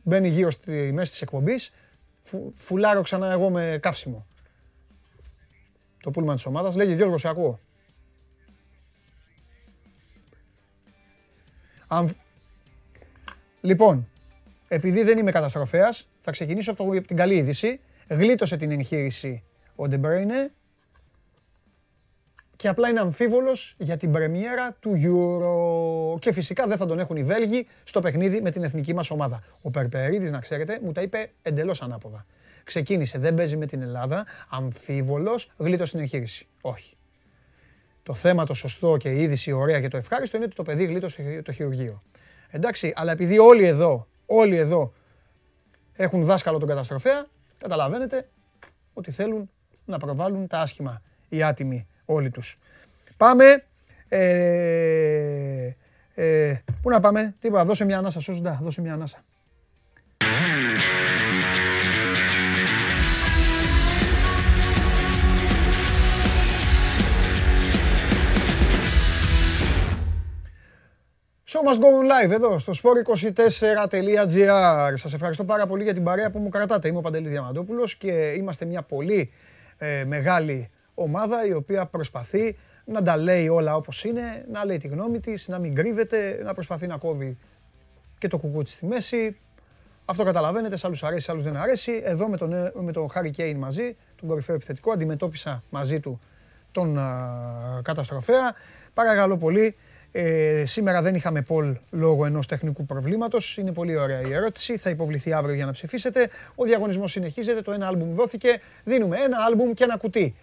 Μπαίνει 0.04 0.28
γύρω 0.28 0.52
στη 0.52 0.72
μέση 0.72 1.12
της 1.12 1.22
εκπομπής, 1.22 1.74
φου, 2.24 2.54
φουλάρω 2.56 3.02
ξανά 3.02 3.32
εγώ 3.32 3.50
με 3.50 3.78
καύσιμο. 3.82 4.28
Το 6.02 6.12
πούλμαν 6.12 6.36
της 6.36 6.46
ομάδας. 6.46 6.76
Λέγε 6.76 6.94
Γιώργος, 6.94 7.22
σε 7.22 7.28
ακούω. 7.28 7.60
Αν... 11.88 12.16
Λοιπόν, 13.62 14.10
επειδή 14.68 15.04
δεν 15.04 15.18
είμαι 15.18 15.32
καταστροφέας, 15.32 16.08
θα 16.20 16.32
ξεκινήσω 16.32 16.72
από, 16.72 16.84
το, 16.84 16.98
από 16.98 17.08
την 17.08 17.18
καλή 17.18 17.36
είδηση. 17.36 17.80
Γλίτωσε 18.08 18.58
την 18.58 18.72
εγχείρηση 18.72 19.44
ο 19.76 19.88
Ντεμπρέινε 19.88 20.52
και 22.64 22.70
απλά 22.70 22.90
είναι 22.90 23.00
αμφίβολος 23.00 23.76
για 23.78 23.98
την 23.98 24.12
πρεμιέρα 24.12 24.76
του 24.80 24.92
Euro. 24.96 26.20
Και 26.20 26.34
φυσικά 26.34 26.68
δεν 26.68 26.78
θα 26.78 26.86
τον 26.86 27.00
έχουν 27.00 27.16
οι 27.16 27.24
Βέλγοι 27.24 27.68
στο 27.84 28.00
παιχνίδι 28.00 28.42
με 28.42 28.52
την 28.52 28.64
εθνική 28.64 28.94
μας 28.94 29.12
ομάδα. 29.12 29.44
Ο 29.62 29.70
Περπερίδης, 29.70 30.32
να 30.32 30.40
ξέρετε, 30.40 30.80
μου 30.84 30.92
τα 30.92 31.02
είπε 31.02 31.32
εντελώς 31.42 31.82
ανάποδα. 31.82 32.26
Ξεκίνησε, 32.64 33.18
δεν 33.18 33.34
παίζει 33.34 33.58
με 33.58 33.66
την 33.66 33.82
Ελλάδα, 33.82 34.26
αμφίβολος, 34.50 35.52
γλίτωσε 35.58 35.92
την 35.92 36.00
εγχείρηση. 36.00 36.48
Όχι. 36.62 36.96
Το 38.04 38.14
θέμα 38.14 38.46
το 38.46 38.54
σωστό 38.54 38.98
και 38.98 39.10
η 39.10 39.22
είδηση 39.22 39.52
ωραία 39.52 39.82
και 39.82 39.88
το 39.88 39.98
ευχάριστο 39.98 40.38
είναι 40.38 40.46
ότι 40.46 40.56
το 40.56 40.64
παιδί 40.64 40.86
γλίτωσε 40.86 41.42
το 41.44 41.52
χειρουργείο. 41.52 42.04
Εντάξει, 42.50 42.94
αλλά 42.96 43.12
επειδή 43.12 43.40
όλοι 43.40 43.66
εδώ, 43.66 44.08
όλοι 44.26 44.58
εδώ 44.58 44.94
έχουν 45.94 46.24
δάσκαλο 46.24 46.58
τον 46.58 46.68
καταστροφέα, 46.68 47.26
καταλαβαίνετε 47.58 48.30
ότι 48.94 49.12
θέλουν 49.12 49.50
να 49.86 49.98
προβάλλουν 49.98 50.48
τα 50.48 50.60
άσχημα, 50.60 51.02
οι 51.30 51.44
άτιμοι 51.44 51.88
όλοι 52.14 52.30
τους. 52.30 52.60
Πάμε. 53.18 53.64
Ε, 54.10 55.72
ε, 56.16 56.54
πού 56.82 56.90
να 56.90 57.00
πάμε, 57.00 57.36
τίποτα, 57.40 57.66
δώσε 57.66 57.86
μια 57.86 57.98
ανάσα, 57.98 58.20
σώζοντα, 58.20 58.60
δώσε 58.62 58.82
μια 58.82 58.94
ανάσα. 58.94 59.24
Show 71.54 71.62
must 71.62 71.80
go 71.80 71.86
on 71.86 72.08
live 72.08 72.32
εδώ 72.32 72.60
στο 72.60 72.74
sport24.gr. 72.84 74.94
Σας 74.96 75.14
ευχαριστώ 75.14 75.44
πάρα 75.44 75.68
πολύ 75.68 75.84
για 75.84 75.94
την 75.94 76.04
παρέα 76.04 76.32
που 76.32 76.40
μου 76.40 76.50
κρατάτε. 76.50 76.88
Είμαι 76.88 76.98
ο 76.98 77.02
Παντελής 77.02 77.30
Διαμαντόπουλος 77.30 77.96
και 77.96 78.34
είμαστε 78.38 78.66
μια 78.66 78.82
πολύ 78.82 79.32
ε, 79.78 80.04
μεγάλη 80.06 80.70
ομάδα 80.94 81.46
η 81.46 81.54
οποία 81.54 81.86
προσπαθεί 81.86 82.58
να 82.86 83.04
τα 83.04 83.18
λέει 83.18 83.48
όλα 83.48 83.76
όπως 83.76 84.04
είναι, 84.04 84.46
να 84.52 84.66
λέει 84.66 84.78
τη 84.78 84.88
γνώμη 84.88 85.20
της, 85.20 85.48
να 85.48 85.60
μην 85.60 85.76
κρύβεται, 85.76 86.42
να 86.44 86.54
προσπαθεί 86.54 86.88
να 86.88 86.98
κόβει 86.98 87.38
και 88.18 88.28
το 88.28 88.38
κουκούτσι 88.38 88.74
στη 88.74 88.86
μέση. 88.86 89.38
Αυτό 90.06 90.24
καταλαβαίνετε, 90.24 90.78
σε 90.78 90.88
άλλους 90.88 91.04
αρέσει, 91.04 91.26
σε 91.26 91.32
άλλους 91.32 91.44
δεν 91.44 91.58
αρέσει. 91.58 92.02
Εδώ 92.04 92.30
με 92.30 92.38
τον, 92.38 92.54
ε, 92.54 92.72
με 92.76 92.92
τον 92.92 93.10
Harry 93.16 93.32
Kane 93.38 93.56
μαζί, 93.58 93.96
τον 94.16 94.30
κορυφαίο 94.30 94.56
επιθετικό, 94.56 94.92
αντιμετώπισα 94.92 95.64
μαζί 95.70 96.00
του 96.00 96.20
τον 96.72 96.98
α, 97.00 97.82
καταστροφέα. 97.84 98.56
Παρακαλώ 98.94 99.38
πολύ, 99.38 99.76
ε, 100.12 100.64
σήμερα 100.66 101.02
δεν 101.02 101.16
είχαμε 101.16 101.42
poll 101.42 101.78
λόγω 101.90 102.26
ενός 102.26 102.48
τεχνικού 102.48 102.86
προβλήματος. 102.86 103.58
Είναι 103.58 103.72
πολύ 103.72 103.98
ωραία 103.98 104.22
η 104.22 104.34
ερώτηση. 104.34 104.78
Θα 104.78 104.90
υποβληθεί 104.90 105.34
αύριο 105.34 105.56
για 105.56 105.66
να 105.66 105.72
ψηφίσετε. 105.72 106.30
Ο 106.56 106.64
διαγωνισμός 106.64 107.12
συνεχίζεται. 107.12 107.62
Το 107.62 107.72
ένα 107.72 107.88
άλμπουμ 107.88 108.12
δόθηκε. 108.12 108.60
Δίνουμε 108.84 109.18
ένα 109.18 109.38
άλμπουμ 109.48 109.72
και 109.72 109.84
ένα 109.84 109.98
κουτί. 109.98 110.36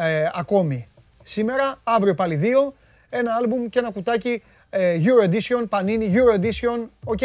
Ε, 0.00 0.28
ακόμη 0.34 0.88
σήμερα. 1.22 1.80
Αύριο 1.84 2.14
πάλι 2.14 2.34
δύο. 2.34 2.74
Ένα 3.08 3.34
άλμπουμ 3.34 3.68
και 3.68 3.78
ένα 3.78 3.90
κουτάκι 3.90 4.42
ε, 4.70 4.98
Euro 5.02 5.28
Edition, 5.28 5.68
Panini 5.68 6.12
Euro 6.12 6.40
Edition. 6.40 6.86
Οκ. 7.04 7.22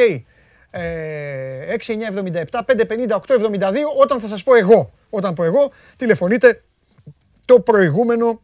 Ε, 0.72 1.76
6977 1.78 2.60
550 2.66 3.10
872 3.10 3.74
όταν 4.02 4.20
θα 4.20 4.28
σας 4.28 4.44
πω 4.44 4.56
εγώ. 4.56 4.92
Όταν 5.10 5.34
πω 5.34 5.44
εγώ, 5.44 5.72
τηλεφωνείτε 5.96 6.64
το 7.46 7.60
προηγούμενο 7.60 8.42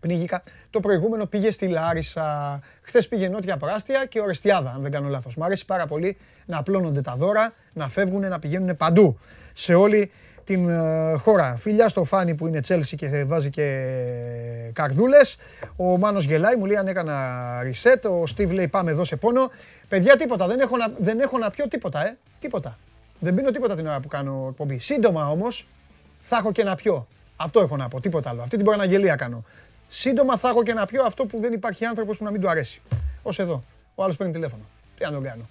πνίγηκα. 0.00 0.42
Το 0.70 0.80
προηγούμενο 0.80 1.26
πήγε 1.26 1.50
στη 1.50 1.68
Λάρισα. 1.68 2.60
Χθες 2.82 3.08
πήγε 3.08 3.28
νότια 3.28 3.56
προάστια 3.56 4.04
και 4.04 4.20
Ορεστιάδα, 4.20 4.70
αν 4.70 4.80
δεν 4.80 4.90
κάνω 4.90 5.08
λάθος. 5.08 5.36
Μ' 5.36 5.42
αρέσει 5.42 5.64
πάρα 5.64 5.86
πολύ 5.86 6.16
να 6.46 6.58
απλώνονται 6.58 7.00
τα 7.00 7.14
δώρα, 7.16 7.52
να 7.72 7.88
φεύγουν, 7.88 8.28
να 8.28 8.38
πηγαίνουν 8.38 8.76
παντού 8.76 9.18
σε 9.54 9.74
όλη 9.74 10.10
την 10.44 10.68
ε, 10.68 11.16
χώρα. 11.16 11.56
Φιλιά 11.56 11.88
στο 11.88 12.04
Φάνη 12.04 12.34
που 12.34 12.46
είναι 12.46 12.60
Τσέλσι 12.60 12.96
και 12.96 13.24
βάζει 13.24 13.50
και 13.50 13.90
καρδούλες. 14.72 15.36
Ο 15.76 15.98
Μάνος 15.98 16.24
γελάει, 16.24 16.56
μου 16.56 16.64
λέει 16.64 16.76
αν 16.76 16.86
έκανα 16.86 17.14
reset. 17.62 18.10
Ο 18.10 18.26
Στίβ 18.26 18.50
λέει 18.50 18.68
πάμε 18.68 18.90
εδώ 18.90 19.04
σε 19.04 19.16
πόνο. 19.16 19.50
Παιδιά, 19.88 20.16
τίποτα. 20.16 20.46
Δεν 20.46 20.60
έχω 20.60 20.76
να, 20.76 20.92
δεν 20.98 21.20
έχω 21.20 21.38
να 21.38 21.50
πιω 21.50 21.68
τίποτα, 21.68 22.06
ε. 22.06 22.16
Τίποτα. 22.40 22.78
Δεν 23.18 23.34
πίνω 23.34 23.50
τίποτα 23.50 23.76
την 23.76 23.86
ώρα 23.86 24.00
που 24.00 24.08
κάνω 24.08 24.46
εκπομπή. 24.50 24.78
Σύντομα 24.78 25.30
όμως 25.30 25.68
θα 26.20 26.36
έχω 26.36 26.52
και 26.52 26.64
να 26.64 26.74
πιω. 26.74 27.06
Αυτό 27.36 27.60
έχω 27.60 27.76
να 27.76 27.88
πω, 27.88 28.00
τίποτα 28.00 28.30
άλλο. 28.30 28.40
Αυτή 28.42 28.56
την 28.56 28.64
προαναγγελία 28.64 29.16
κάνω. 29.16 29.44
Σύντομα 29.88 30.36
θα 30.36 30.48
έχω 30.48 30.62
και 30.62 30.72
να 30.72 30.86
πιω 30.86 31.02
αυτό 31.02 31.26
που 31.26 31.40
δεν 31.40 31.52
υπάρχει 31.52 31.84
άνθρωπος 31.84 32.18
που 32.18 32.24
να 32.24 32.30
μην 32.30 32.40
του 32.40 32.50
αρέσει. 32.50 32.82
Ω 33.22 33.30
εδώ. 33.36 33.64
Ο 33.94 34.02
άλλος 34.02 34.16
παίρνει 34.16 34.32
τηλέφωνο. 34.32 34.62
Τι 34.98 35.04
να 35.04 35.10
τον 35.10 35.22
κάνω. 35.22 35.48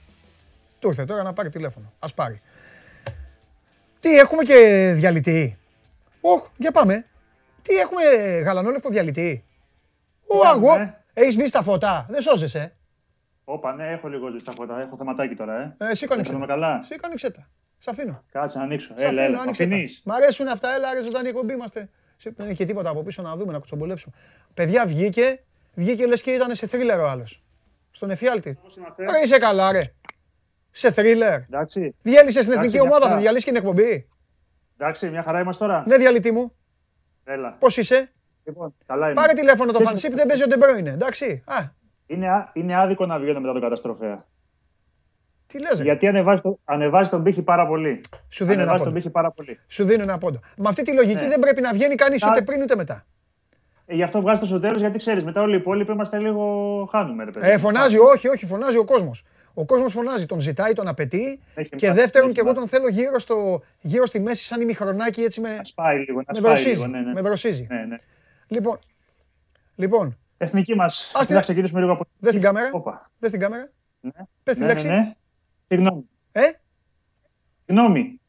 Του 0.80 0.88
ήρθε 0.88 1.06
τώρα 1.06 1.24
να 1.24 1.34
πάρει 1.34 1.50
τηλέφωνο. 1.50 1.92
Α 2.00 2.08
πάρει. 2.08 2.42
Τι 4.04 4.18
έχουμε 4.18 4.44
και 4.44 4.92
διαλυτή; 4.96 5.58
Ωχ, 6.22 6.48
για 6.58 6.72
πάμε. 6.72 7.06
Τι 7.62 7.74
έχουμε 7.76 8.04
γαλανόλευκο 8.44 8.90
διαλυτή; 8.90 9.44
Ω, 10.28 10.38
Πάμε. 10.38 10.50
αγώ. 10.50 10.94
Έχεις 11.14 11.36
βγει 11.36 11.50
τα 11.50 11.62
φώτα; 11.64 12.06
Δεν 12.10 12.22
σώζεσαι. 12.22 12.74
Όπα, 13.44 13.74
ναι, 13.74 13.88
έχω 13.92 14.08
λίγο 14.08 14.40
στα 14.40 14.52
φώτα. 14.52 14.82
Έχω 14.82 14.96
θεματάκι 14.98 15.36
τώρα, 15.36 15.76
ε. 15.80 15.86
Ε, 15.86 15.90
εσύ 15.90 16.08
κάνεις 16.08 16.30
Έχουμε 16.30 16.46
τα. 16.48 16.54
καλά. 16.54 16.80
Εσύ 16.82 16.96
κάνεις 16.96 17.22
τα. 17.22 17.48
Σ' 17.78 17.88
αφήνω. 17.88 18.24
Κάτσε 18.32 18.58
να 18.58 18.64
ανοίξω. 18.64 18.94
Σ' 18.98 19.02
Έλα, 19.02 19.08
αφήνω, 19.08 19.22
έλα. 19.24 19.42
άνοιξε 19.42 19.64
τα. 19.68 19.70
Αφήνεις. 19.76 20.02
Μ' 20.06 20.12
αρέσουν 20.12 20.48
αυτά, 20.48 20.74
έλα 20.76 20.94
ρε 20.94 21.02
ζωντανή 21.02 21.28
εκπομπή 21.28 21.54
είμαστε. 21.54 21.90
Σε- 22.18 22.34
Δεν 22.36 22.46
είναι 22.46 22.56
και 22.56 22.66
τίποτα 22.66 22.90
από 22.90 23.04
πίσω 23.04 23.22
να 23.22 23.36
δούμε, 23.36 23.52
να 23.52 23.58
κουτσομπολέψουμε. 23.58 24.16
Παιδιά 24.54 24.86
βγήκε, 24.86 25.40
βγήκε 25.74 26.06
λες 26.08 26.22
και 26.22 26.32
ήταν 26.32 26.56
σε 26.56 26.68
θρίλερ 26.68 27.00
ο 27.00 27.08
άλλος. 27.10 27.42
Στον 27.92 28.10
εφιάλτη. 28.10 28.58
Πώς 28.64 28.76
είμαστε; 28.78 29.04
Ρε 29.04 29.20
είσαι 29.24 29.38
καλά 29.38 29.72
ρε. 29.72 29.94
Σε 30.76 30.92
θρίλερ. 30.92 31.34
Εντάξει. 31.42 31.96
Διέλυσες 32.02 32.44
την 32.46 32.54
εθνική 32.54 32.76
Εντάξει, 32.76 32.78
μια 32.78 32.82
ομάδα, 32.82 33.02
θα 33.04 33.08
χαρά. 33.10 33.22
διαλύσεις 33.22 33.46
και 33.46 33.52
την 33.52 33.60
εκπομπή. 33.60 34.08
Εντάξει, 34.78 35.10
μια 35.10 35.24
χαρά 35.24 35.40
είμαστε 35.40 35.66
τώρα. 35.66 35.84
Ναι 35.88 35.98
διαλυτή 35.98 36.32
μου, 36.32 36.54
Έλα. 37.24 37.56
πώς 37.60 37.78
είσαι; 37.78 38.12
Λοιπόν, 38.46 38.76
καλά 38.86 39.06
είμαι. 39.06 39.14
Πάρε 39.14 39.34
τηλέφωνο 39.34 39.72
το 39.72 39.78
Τι- 39.78 39.84
φανσίπ, 39.84 40.14
δεν 40.16 40.28
παίζει 40.28 40.44
ο 40.44 40.48
Ντεμπρόινε. 40.48 40.90
Εντάξει. 40.90 41.44
Α, 41.46 41.56
Είναι, 42.06 42.30
α- 42.30 42.50
είναι 42.54 42.76
άδικο 42.80 43.06
να 43.06 43.20
βγαίνω 43.20 43.40
μετά 43.40 43.54
τον 43.54 43.62
καταστροφέα. 43.62 44.26
τι 45.48 45.60
λες 45.60 45.78
ρε; 45.78 45.84
Γιατί 45.84 46.08
ανεβάζει, 46.08 46.42
το, 46.42 46.60
ανεβάζει 46.66 47.10
τον 47.10 47.24
πύχη 47.24 47.42
πάρα 47.42 47.68
πολύ. 47.68 48.02
Σου 48.30 48.46
δίνω 48.46 48.62
ένα 48.62 48.62
ανεβάζει 48.62 48.84
τον 48.84 48.92
πόντο. 48.94 48.96
πύχη 48.96 49.10
πάρα 49.10 49.32
πολύ. 49.32 49.60
Σου 49.68 49.86
δίνω 49.86 50.02
ένα 50.04 50.18
πόντο. 50.18 50.40
Με 50.58 50.70
αυτή 50.70 50.82
τη 50.82 50.94
λογική 50.94 51.24
Ναι. 51.24 51.30
δεν 51.30 51.40
πρέπει 51.40 51.62
να 51.62 51.74
βγαίνει 51.74 51.96
κανείς 51.96 52.24
Α. 52.24 52.28
ούτε 52.30 52.42
πριν 52.42 52.62
ούτε 52.62 52.76
μετά. 52.76 53.06
Ε, 53.86 53.96
γι' 53.96 54.04
αυτό 54.04 54.22
βγάζει 54.22 54.40
το 54.40 54.46
στο 54.46 54.60
τέλο, 54.60 54.80
γιατί 54.80 54.98
ξέρεις, 54.98 55.24
μετά 55.24 55.42
όλοι 55.42 55.54
οι 55.54 55.58
υπόλοιποι 55.58 55.92
είμαστε 55.92 56.20
λίγο. 56.20 56.44
Χάνουμε, 56.92 57.24
ρε 57.24 57.32
παιδί. 57.32 57.50
Ε, 57.50 57.58
φωνάζει, 57.58 57.98
όχι, 57.98 58.28
όχι, 58.28 58.46
φωνάζει 58.46 58.78
ο 58.78 58.84
κόσμος. 58.86 59.24
Ο 59.54 59.66
κόσμος 59.66 59.92
φωνάζει, 59.94 60.26
τον 60.26 60.40
ζητάει, 60.40 60.74
τον 60.74 60.88
απαιτεί. 60.88 61.40
Έχει 61.56 61.70
Και 61.70 61.88
μάθει, 61.88 62.00
δεύτερον, 62.00 62.28
έχει 62.30 62.36
και 62.36 62.42
εγώ 62.46 62.50
μάθει. 62.54 62.60
τον 62.60 62.70
θέλω 62.70 62.88
γύρω, 62.90 63.20
στο, 63.20 63.62
γύρω 63.82 64.06
στη 64.06 64.20
μέση, 64.20 64.44
σαν 64.44 64.62
ημιχρονάκι 64.62 65.22
έτσι 65.22 65.42
με, 65.42 65.56
Να 65.56 65.64
σπάει 65.64 65.98
λίγο. 66.00 66.18
Να 66.18 66.24
με 66.28 66.38
σπάει 66.38 66.42
δροσίζει. 66.54 66.70
λίγο. 66.70 66.88
Ναι, 66.88 67.00
ναι. 67.02 67.12
Με 67.14 67.22
δροσίζει. 67.22 67.68
Ναι, 67.70 67.86
ναι. 67.86 67.96
Λοιπόν, 68.48 68.80
λοιπόν, 69.76 70.18
Εθνική 70.38 70.76
μας. 70.76 71.12
Ας 71.16 71.26
την- 71.28 71.36
Να 71.36 71.42
ξεκινήσουμε 71.42 71.80
λίγο 71.80 71.92
από. 71.92 72.06
δες 72.20 72.32
την 72.34 72.42
κάμερα. 72.42 72.70
Όπα. 72.74 73.12
Δες 73.20 73.32
την 73.32 73.40
κάμερα. 73.40 73.72
Ναι. 74.00 74.12
Πες 74.44 74.56
τη 74.56 74.62
ναι, 74.62 74.68
λέξη. 74.68 74.88
Ναι, 74.88 74.96
ναι. 74.96 75.14
Συγγνώμη. 75.68 76.10
Ε, 76.32 76.42
Συγγνώμη. 77.66 78.20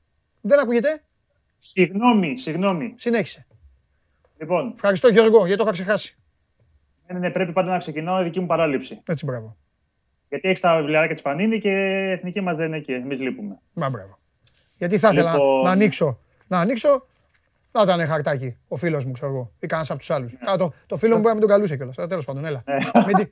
Δεν 0.41 0.61
ακούγεται; 0.61 1.03
Συγγνώμη, 1.59 2.39
συγγνώμη. 2.39 2.95
Συνέχισε. 2.97 3.47
Λοιπόν, 4.39 4.73
Ευχαριστώ 4.75 5.09
Γιώργο, 5.09 5.39
γιατί 5.39 5.57
το 5.57 5.63
είχα 5.63 5.73
ξεχάσει. 5.73 6.17
ναι, 7.07 7.19
ναι, 7.19 7.31
πρέπει 7.31 7.53
πάντα 7.53 7.71
να 7.71 7.79
ξεκινάω 7.79 8.21
η 8.21 8.25
δική 8.25 8.41
μου 8.41 8.47
παράληψη. 8.47 9.01
Έτσι, 9.07 9.25
μπράβο. 9.25 9.57
Γιατί 10.29 10.49
έχεις 10.49 10.61
τα 10.61 10.77
βιβλιαράκια 10.77 11.15
της 11.15 11.25
Πανίνη 11.25 11.59
και 11.59 11.69
η 11.71 12.11
εθνική 12.11 12.41
μας 12.41 12.57
δεν 12.57 12.67
είναι 12.67 12.77
εκεί. 12.77 12.93
Εμείς 12.93 13.21
λείπουμε. 13.21 13.59
Μα 13.73 13.89
μπράβο. 13.91 14.19
Γιατί 14.79 14.99
θα 14.99 15.11
ήθελα 15.13 15.33
Λοιπόν- 15.33 15.65
να 15.65 15.71
ανοίξω. 15.71 16.19
Να 16.49 16.59
ανοίξω. 16.61 17.07
Να 17.73 17.83
ήταν 17.83 18.07
χαρτάκι 18.07 18.57
ο 18.69 18.77
φίλος 18.77 19.05
μου, 19.05 19.13
ξέρω 19.13 19.31
εγώ. 19.33 19.51
Ή 19.61 19.67
κανένας 19.67 19.91
από 19.91 19.99
τους 19.99 20.11
άλλους. 20.11 20.33
Το, 20.59 20.73
το 20.87 20.97
φίλο 20.97 21.15
μου 21.15 21.21
μπορεί 21.21 21.35
να 21.35 21.39
μην 21.39 21.41
τον 21.41 21.51
καλούσε 21.51 21.77
κιόλας. 21.77 21.97
Τέλος 22.09 22.25
πάντων, 22.25 22.45
έλα. 22.45 22.65
Μην 23.07 23.15
τη- 23.17 23.29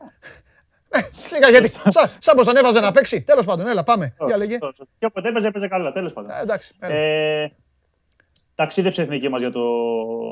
Ε, 0.94 1.01
Λίγα 1.32 1.48
γιατί. 1.48 1.69
Σαν, 1.89 2.10
σαν 2.19 2.36
πως 2.36 2.47
τον 2.47 2.56
έβαζε 2.56 2.81
να 2.81 2.93
παίξει. 2.93 3.23
Τέλος 3.23 3.44
πάντων, 3.44 3.66
έλα, 3.66 3.82
πάμε. 3.82 4.14
Για 4.27 4.36
λέγε. 4.36 4.59
Και 4.98 5.06
όποτε 5.06 5.28
έπαιζε, 5.28 5.47
έπαιζε 5.47 5.69
καλά. 5.69 5.93
Τέλος 5.93 6.12
πάντων. 6.12 6.31
Ε, 6.31 6.40
εντάξει. 6.43 6.74
έλα. 6.81 6.94
Ε, 6.94 7.52
ταξίδεψε 8.54 9.00
η 9.00 9.04
εθνική 9.04 9.28
μα 9.28 9.38
για, 9.38 9.50
το, 9.50 9.62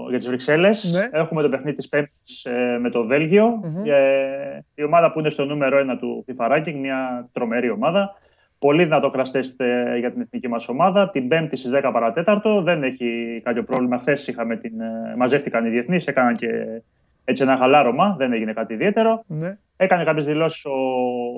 για 0.09 0.19
τις 0.19 0.27
Βρυξέλλες. 0.27 0.91
Ναι. 0.93 1.19
Έχουμε 1.19 1.43
το 1.43 1.49
παιχνίδι 1.49 1.77
της 1.77 1.89
Πέμπτης 1.89 2.45
ε, 2.45 2.79
με 2.81 2.91
το 2.91 3.05
βελγιο 3.07 3.47
Μμμ. 3.47 3.83
Ε, 3.87 4.65
η 4.75 4.83
ομάδα 4.85 5.13
που 5.13 5.19
είναι 5.19 5.31
στο 5.31 5.45
νούμερο 5.45 5.95
1 5.95 5.97
του 6.01 6.25
FIFA 6.29 6.51
Ranking, 6.53 6.75
μια 6.75 7.29
τρομερή 7.33 7.71
ομάδα. 7.71 8.15
Πολύ 8.59 8.85
δυνατό 8.85 9.13
crash 9.15 9.37
test 9.39 9.65
ε, 9.65 9.99
για 9.99 10.13
την 10.13 10.21
εθνική 10.21 10.49
μας 10.49 10.69
ομάδα. 10.69 11.11
Την 11.11 11.29
Πέμπτη 11.29 11.57
στις 11.57 11.71
10 11.75 11.91
παρατέταρτο. 11.93 12.63
Δεν 12.63 12.83
έχει 12.83 13.41
κάποιο 13.45 13.63
πρόβλημα. 13.65 13.99
Χθες 13.99 14.27
είχαμε 14.27 14.57
την. 14.57 14.81
ε, 14.81 15.15
μαζεύτηκαν 15.17 15.67
οι 15.67 15.69
διεθνείς, 15.69 16.07
έκαναν 16.07 16.37
και 16.37 16.47
έτσι 17.25 17.43
ένα 17.43 17.57
χαλάρωμα. 17.57 18.15
Δεν 18.19 18.33
έγινε 18.33 18.53
κάτι 18.53 18.73
ιδιαίτερο. 18.73 19.25
Ναι. 19.27 19.57
Έκανε 19.77 20.05
κάποιες 20.05 20.27
δηλώσεις 20.27 20.65
ο 20.65 20.71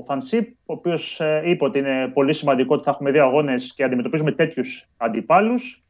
Φανσίπ, 0.06 0.48
ο 0.48 0.72
οποίος 0.72 1.20
είπε 1.44 1.64
ότι 1.64 1.78
είναι 1.78 2.10
πολύ 2.14 2.32
σημαντικό 2.34 2.74
ότι 2.74 2.84
θα 2.84 2.90
έχουμε 2.90 3.10
δύο 3.10 3.24
αγώνες 3.24 3.72
και 3.76 3.84
αντιμετωπίζουμε 3.84 4.32
τέτοιους 4.32 4.88
αντιπάλους. 4.96 5.82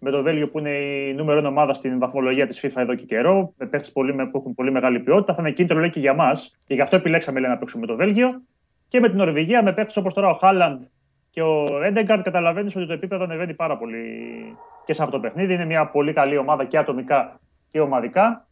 Με 0.00 0.10
το 0.10 0.22
Βέλγιο 0.22 0.48
που 0.48 0.58
είναι 0.58 0.70
η 0.70 1.14
νούμερο 1.14 1.38
ένα 1.38 1.48
ομάδα 1.48 1.74
στην 1.74 1.98
βαθμολογία 1.98 2.46
της 2.46 2.60
FIFA 2.62 2.76
εδώ 2.76 2.94
και 2.94 3.04
καιρό, 3.04 3.52
με 3.58 3.66
παίχτε 3.66 3.90
πολύ, 3.92 4.14
με- 4.14 4.26
που 4.26 4.38
έχουν 4.38 4.54
πολύ 4.54 4.70
μεγάλη 4.70 5.00
ποιότητα. 5.00 5.34
Θα 5.34 5.40
είναι 5.42 5.50
κίνητρο 5.50 5.78
λέει 5.78 5.90
και 5.90 6.00
για 6.00 6.14
μας. 6.14 6.56
Και 6.66 6.74
γι' 6.74 6.80
αυτό 6.80 6.96
επιλέξαμε 6.96 7.40
λέει, 7.40 7.50
να 7.50 7.56
παίξουμε 7.56 7.80
με 7.80 7.92
το 7.92 7.96
Βέλγιο. 7.96 8.42
Και 8.88 9.00
με 9.00 9.08
την 9.08 9.16
Νορβηγία, 9.16 9.62
με 9.62 9.72
παίχτε 9.72 10.00
όπως 10.00 10.14
τώρα 10.14 10.28
ο 10.28 10.34
Χάλαντ 10.34 10.80
και 11.30 11.42
ο 11.42 11.82
Έντεγκαρντ, 11.84 12.22
καταλαβαίνεις 12.22 12.76
ότι 12.76 12.86
το 12.86 12.92
επίπεδο 12.92 13.24
ανεβαίνει 13.24 13.54
πάρα 13.54 13.76
πολύ 13.76 14.02
και 14.84 14.92
σε 14.92 15.02
αυτό 15.02 15.14
το 15.16 15.20
παιχνίδι. 15.22 15.54
Είναι 15.54 15.64
μια 15.64 15.86
πολύ 15.86 16.12
καλή 16.12 16.36
ομάδα 16.36 16.64
και 16.64 16.78
ατομικά 16.78 17.40
και 17.70 17.80
ομαδικά. 17.80 18.46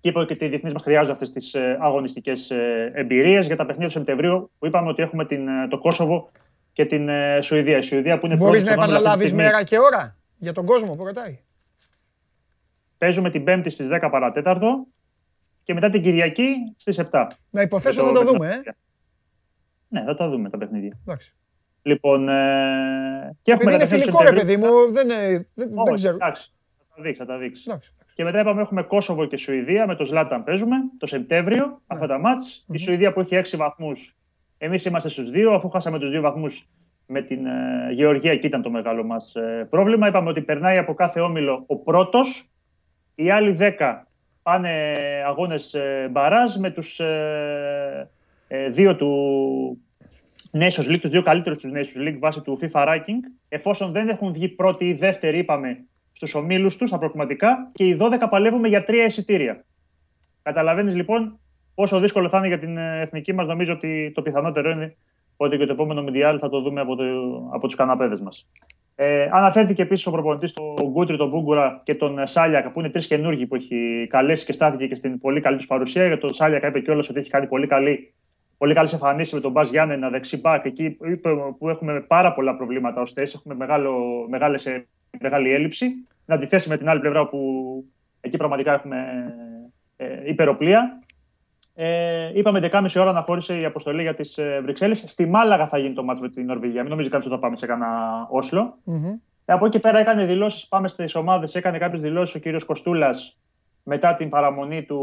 Και 0.00 0.08
είπε 0.08 0.18
ότι 0.18 0.44
οι 0.44 0.48
διεθνείς 0.48 0.72
μας 0.72 0.82
χρειάζονται 0.82 1.12
αυτές 1.12 1.32
τις 1.32 1.54
αγωνιστικές 1.80 2.50
εμπειρίες 2.92 3.46
για 3.46 3.56
τα 3.56 3.66
παιχνίδια 3.66 3.88
του 3.88 3.98
Σεπτεμβρίου, 3.98 4.50
που 4.58 4.66
είπαμε 4.66 4.88
ότι 4.88 5.02
έχουμε 5.02 5.24
την, 5.24 5.48
ε, 5.48 5.68
το 5.68 5.78
Κόσοβο 5.78 6.30
και 6.72 6.84
την 6.84 7.08
ε, 7.08 7.38
Σουηδία. 7.42 7.78
Η 7.78 7.82
Σουηδία 7.82 8.18
που 8.18 8.26
είναι 8.26 8.36
Μπορείς 8.36 8.62
πρώτη 8.64 8.76
να 8.76 8.82
στον 8.82 8.94
όμιλο 8.94 9.08
αυτή 9.08 9.18
τη 9.18 9.24
επαναλάβεις 9.24 9.28
στιγμή. 9.28 9.44
μέρα 9.44 9.62
και 9.64 9.78
ώρα; 9.78 10.16
Για 10.44 10.52
τον 10.52 10.64
κόσμο 10.66 10.94
που 10.94 11.04
ρωτάει. 11.04 11.38
Παίζουμε 12.98 13.30
την 13.30 13.44
Πέμπτη 13.44 13.70
στις 13.70 13.86
10 13.90 14.08
παρατέταρτο 14.10 14.86
και 15.62 15.74
μετά 15.74 15.90
την 15.90 16.02
Κυριακή 16.02 16.54
στις 16.76 17.00
7. 17.10 17.26
Να 17.50 17.60
υποθέσω 17.62 18.02
Με 18.02 18.08
θα 18.08 18.12
το 18.14 18.18
με 18.20 18.24
την 18.24 18.32
δούμε, 18.32 18.46
ε. 18.46 18.48
Νορβηγία. 18.48 18.76
Ναι, 19.88 20.02
θα 20.04 20.14
τα 20.14 20.28
δούμε 20.28 20.50
τα 20.50 20.58
παιχνίδια. 20.58 20.98
Εντάξει. 21.06 21.34
Λοιπόν, 21.82 22.28
ε, 22.28 23.36
και 23.42 23.52
έχουμε 23.52 23.72
Επειδή 23.72 23.88
τα 23.90 23.96
είναι 23.96 24.02
παιχνίδια 24.02 24.06
του 24.06 24.16
φιλικό, 24.16 24.20
ρε 24.22 24.38
Σεπτεμβρίου. 24.38 24.58
παιδί 24.58 24.86
μου, 24.86 24.92
δεν, 24.92 25.10
ε, 25.10 25.28
δεν, 25.54 25.68
δεν 25.68 25.78
Όχι, 25.78 25.94
ξέρω. 25.94 26.14
εντάξει, 26.14 26.50
θα 26.88 26.94
τα 26.96 27.02
δείξει, 27.02 27.18
θα 27.18 27.26
τα 27.26 27.38
δείξει. 27.38 27.64
Εντάξει. 27.66 27.92
Και 28.14 28.24
μετά 28.24 28.40
είπαμε 28.40 28.60
έχουμε 28.62 28.82
Κόσοβο 28.82 29.26
και 29.26 29.36
Σουηδία. 29.36 29.86
Με 29.86 29.94
το 29.96 30.04
Ζλάταν 30.04 30.44
παίζουμε 30.44 30.76
το 30.98 31.06
Σεπτέμβριο 31.06 31.80
αυτά 31.86 32.06
τα 32.06 32.18
μάτς. 32.18 32.64
Η 32.72 32.78
Σουηδία 32.78 33.12
που 33.12 33.20
έχει 33.20 33.36
6 33.36 33.56
βαθμούς. 33.56 34.16
Εμείς 34.58 34.84
είμαστε 34.84 35.08
στους 35.08 35.30
2, 35.30 35.52
αφού 35.54 35.68
χάσαμε 35.68 35.98
τους 35.98 36.10
2 36.10 36.20
βαθμούς 36.20 36.68
με 37.06 37.22
την 37.22 37.46
ε, 37.46 37.92
Γεωργία. 37.92 38.30
Εκεί 38.30 38.46
ήταν 38.46 38.62
το 38.62 38.70
μεγάλο 38.70 39.04
μας 39.04 39.32
πρόβλημα. 39.70 40.08
Είπαμε 40.08 40.28
ότι 40.28 40.40
περνάει 40.40 40.78
από 40.78 40.94
κάθε 40.94 41.20
όμιλο 41.20 41.64
ο 41.66 41.76
πρώτος. 41.76 42.48
Οι 43.14 43.30
άλλοι 43.30 43.56
10 43.60 43.72
πάνε 44.42 44.94
αγώνες 45.26 45.74
ε, 45.74 46.08
μπαράζ 46.10 46.56
με 46.56 46.70
τους 46.70 47.00
ε, 47.00 48.10
ε, 48.48 48.68
δύο 48.68 48.96
του 48.96 49.12
Nations 50.52 50.90
League, 50.90 51.00
τους 51.00 51.10
δύο 51.10 51.22
καλύτερους 51.22 51.62
τους 51.62 51.70
Nations 51.74 52.08
League 52.08 52.18
βάσει 52.18 52.40
του 52.40 52.58
FIFA 52.62 52.86
ranking. 52.88 53.20
Εφόσον 53.48 53.92
δεν 53.92 54.08
έχουν 54.08 54.32
βγει 54.32 54.48
πρώτοι 54.48 54.88
ή 54.88 54.92
δεύτεροι, 54.92 55.38
είπαμε, 55.38 55.84
στους 56.12 56.34
ομίλους 56.34 56.76
τους, 56.76 56.88
στα 56.88 56.98
προκριματικά, 56.98 57.70
και 57.72 57.84
οι 57.84 57.96
12 58.00 58.26
παλεύουμε 58.30 58.68
για 58.68 58.84
τρία 58.84 59.04
εισιτήρια. 59.04 59.64
Καταλαβαίνεις 60.42 60.94
λοιπόν 60.94 61.38
πόσο 61.74 62.00
δύσκολο 62.00 62.28
θα 62.28 62.38
είναι 62.38 62.46
για 62.46 62.58
την 62.58 62.76
ε, 62.76 63.00
εθνική 63.00 63.32
μας. 63.32 63.46
Νομίζω 63.46 63.72
ότι 63.72 64.12
το 64.14 64.22
πιθανότερο 64.22 64.70
είναι 64.70 64.96
ότι 65.36 65.56
και 65.56 65.66
το 65.66 65.72
επόμενο 65.72 66.02
Μιντιάλ 66.02 66.38
θα 66.40 66.48
το 66.48 66.60
δούμε 66.60 66.80
από, 66.80 66.96
το, 66.96 67.04
από 67.52 67.66
τους 67.66 67.76
καναπέδες 67.76 68.20
μας. 68.20 68.46
Ε, 68.96 69.28
αναφέρθηκε 69.32 69.82
επίσης 69.82 70.06
ο 70.06 70.10
προπονητής 70.10 70.52
τον 70.52 70.90
Γκούτρι, 70.90 71.16
τον 71.16 71.28
Μπούγκουρα 71.28 71.80
και 71.84 71.94
τον 71.94 72.18
ε, 72.18 72.26
Σάλιακα, 72.26 72.70
που 72.70 72.80
είναι 72.80 72.90
τρεις 72.90 73.06
καινούργοι 73.06 73.46
που 73.46 73.54
έχει 73.54 74.06
καλέσει 74.10 74.44
και 74.44 74.52
στάθηκε 74.52 74.86
και 74.86 74.94
στην 74.94 75.20
πολύ 75.20 75.40
καλή 75.40 75.56
τους 75.56 75.66
παρουσία. 75.66 76.06
Για 76.06 76.18
τον 76.18 76.34
Σάλιακα 76.34 76.66
είπε 76.66 76.80
κιόλας 76.80 77.08
ότι 77.08 77.18
έχει 77.18 77.30
κάνει 77.30 77.46
πολύ 77.46 77.66
καλή 77.66 78.14
πολύ 78.58 78.74
καλές 78.74 78.92
εμφανίσεις 78.92 79.32
με 79.32 79.40
τον 79.40 79.52
Μπα 79.52 79.62
Γιάννενα 79.62 80.10
δεξί 80.10 80.36
μπακ, 80.36 80.64
εκεί 80.64 80.84
είπε 80.84 81.30
που 81.58 81.68
έχουμε 81.68 82.00
πάρα 82.00 82.32
πολλά 82.34 82.56
προβλήματα 82.56 83.00
ως 83.00 83.12
θέση, 83.12 83.32
έχουμε 83.36 83.54
μεγάλο, 83.54 84.26
μεγάλες, 84.28 84.66
ε, 84.66 84.86
μεγάλη 85.20 85.52
έλλειψη. 85.52 85.86
Να 86.26 86.34
αντιθέσει 86.34 86.68
με 86.68 86.76
την 86.76 86.88
άλλη 86.88 87.00
πλευρά 87.00 87.28
που 87.28 87.38
εκεί 88.20 88.36
πραγματικά 88.36 88.72
έχουμε 88.72 88.96
ε, 89.96 90.28
υπεροπλία. 90.28 90.98
Ε, 91.74 92.30
είπαμε 92.34 92.70
10.30 92.72 92.86
ώρα 92.96 93.12
να 93.12 93.22
χώρισε 93.22 93.56
η 93.56 93.64
αποστολή 93.64 94.02
για 94.02 94.14
τις 94.14 94.38
ε, 94.38 94.60
Βρυξέλλες. 94.62 95.04
Στη 95.06 95.26
Μάλαγα 95.26 95.68
θα 95.68 95.78
γίνει 95.78 95.94
το 95.94 96.02
μάτσο 96.02 96.22
με 96.22 96.28
την 96.28 96.46
Νορβηγία. 96.46 96.80
Μην 96.80 96.90
νομίζεις 96.90 97.10
κάποιος 97.10 97.32
ότι 97.32 97.40
θα 97.40 97.46
πάμε 97.46 97.56
σε 97.56 97.66
κανένα 97.66 98.26
Όσλο. 98.30 98.78
Μμμ. 98.84 99.06
Ε, 99.44 99.52
Από 99.52 99.66
εκεί 99.66 99.78
πέρα 99.78 99.98
έκανε 99.98 100.24
δηλώσεις. 100.24 100.68
Πάμε 100.68 100.88
στις 100.88 101.14
ομάδες. 101.14 101.54
Έκανε 101.54 101.78
κάποιες 101.78 102.00
δηλώσεις 102.00 102.34
ο 102.34 102.38
κύριος 102.38 102.64
Κοστούλας 102.64 103.36
μετά 103.82 104.14
την 104.14 104.28
παραμονή 104.28 104.82
του 104.82 105.00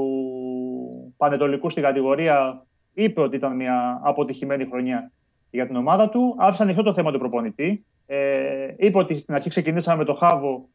Πανετολικού 1.18 1.70
στην 1.70 1.84
κατηγορία. 1.84 2.66
Είπε 2.94 3.22
ότι 3.22 3.36
ήταν 3.36 3.56
μια 3.56 4.00
αποτυχημένη 4.04 4.66
χρονιά 4.66 5.12
για 5.50 5.68
την 5.68 5.76
ομάδα 5.76 6.10
του. 6.10 6.36
Άφησε 6.40 6.64
ανοιχτό 6.64 6.84
το 6.84 6.94
θέμα 6.94 7.12
του 7.12 7.20
προπονητή. 7.20 7.86
Ε, 8.06 8.74
είπε 8.78 8.98
ότι 8.98 9.18
στην 9.18 9.34
αρχή 9.34 9.50
ξεκινήσαμε 9.50 9.98
με 9.98 10.04
το 10.04 10.14
Χάβο. 10.14 10.70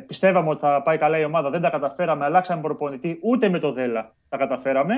Ε, 0.00 0.04
πιστεύαμε 0.06 0.48
ότι 0.48 0.60
θα 0.60 0.82
πάει 0.82 0.98
καλά 0.98 1.18
η 1.18 1.24
ομάδα. 1.24 1.50
Δεν 1.50 1.60
τα 1.60 1.70
καταφέραμε. 1.70 2.24
Αλλάξαμε 2.24 2.62
προπονητή. 2.62 3.18
Ούτε 3.22 3.48
με 3.48 3.58
το 3.58 3.72
Δέλα 3.72 4.14
τα 4.28 4.36
καταφέραμε. 4.36 4.94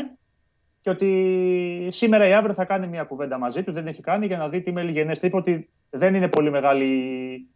Και 0.80 0.90
ότι 0.90 1.88
σήμερα 1.90 2.26
ή 2.26 2.32
αύριο 2.32 2.54
θα 2.54 2.64
κάνει 2.64 2.86
μια 2.86 3.04
κουβέντα 3.04 3.38
μαζί 3.38 3.62
του. 3.62 3.72
Δεν 3.72 3.86
έχει 3.86 4.02
κάνει 4.02 4.26
για 4.26 4.36
να 4.36 4.48
δει 4.48 4.60
τι 4.62 4.72
μελιγενέστε. 4.72 5.26
Είπε 5.26 5.36
ότι 5.36 5.70
δεν 5.90 6.14
είναι 6.14 6.28
πολύ 6.28 6.50
μεγάλη 6.50 6.86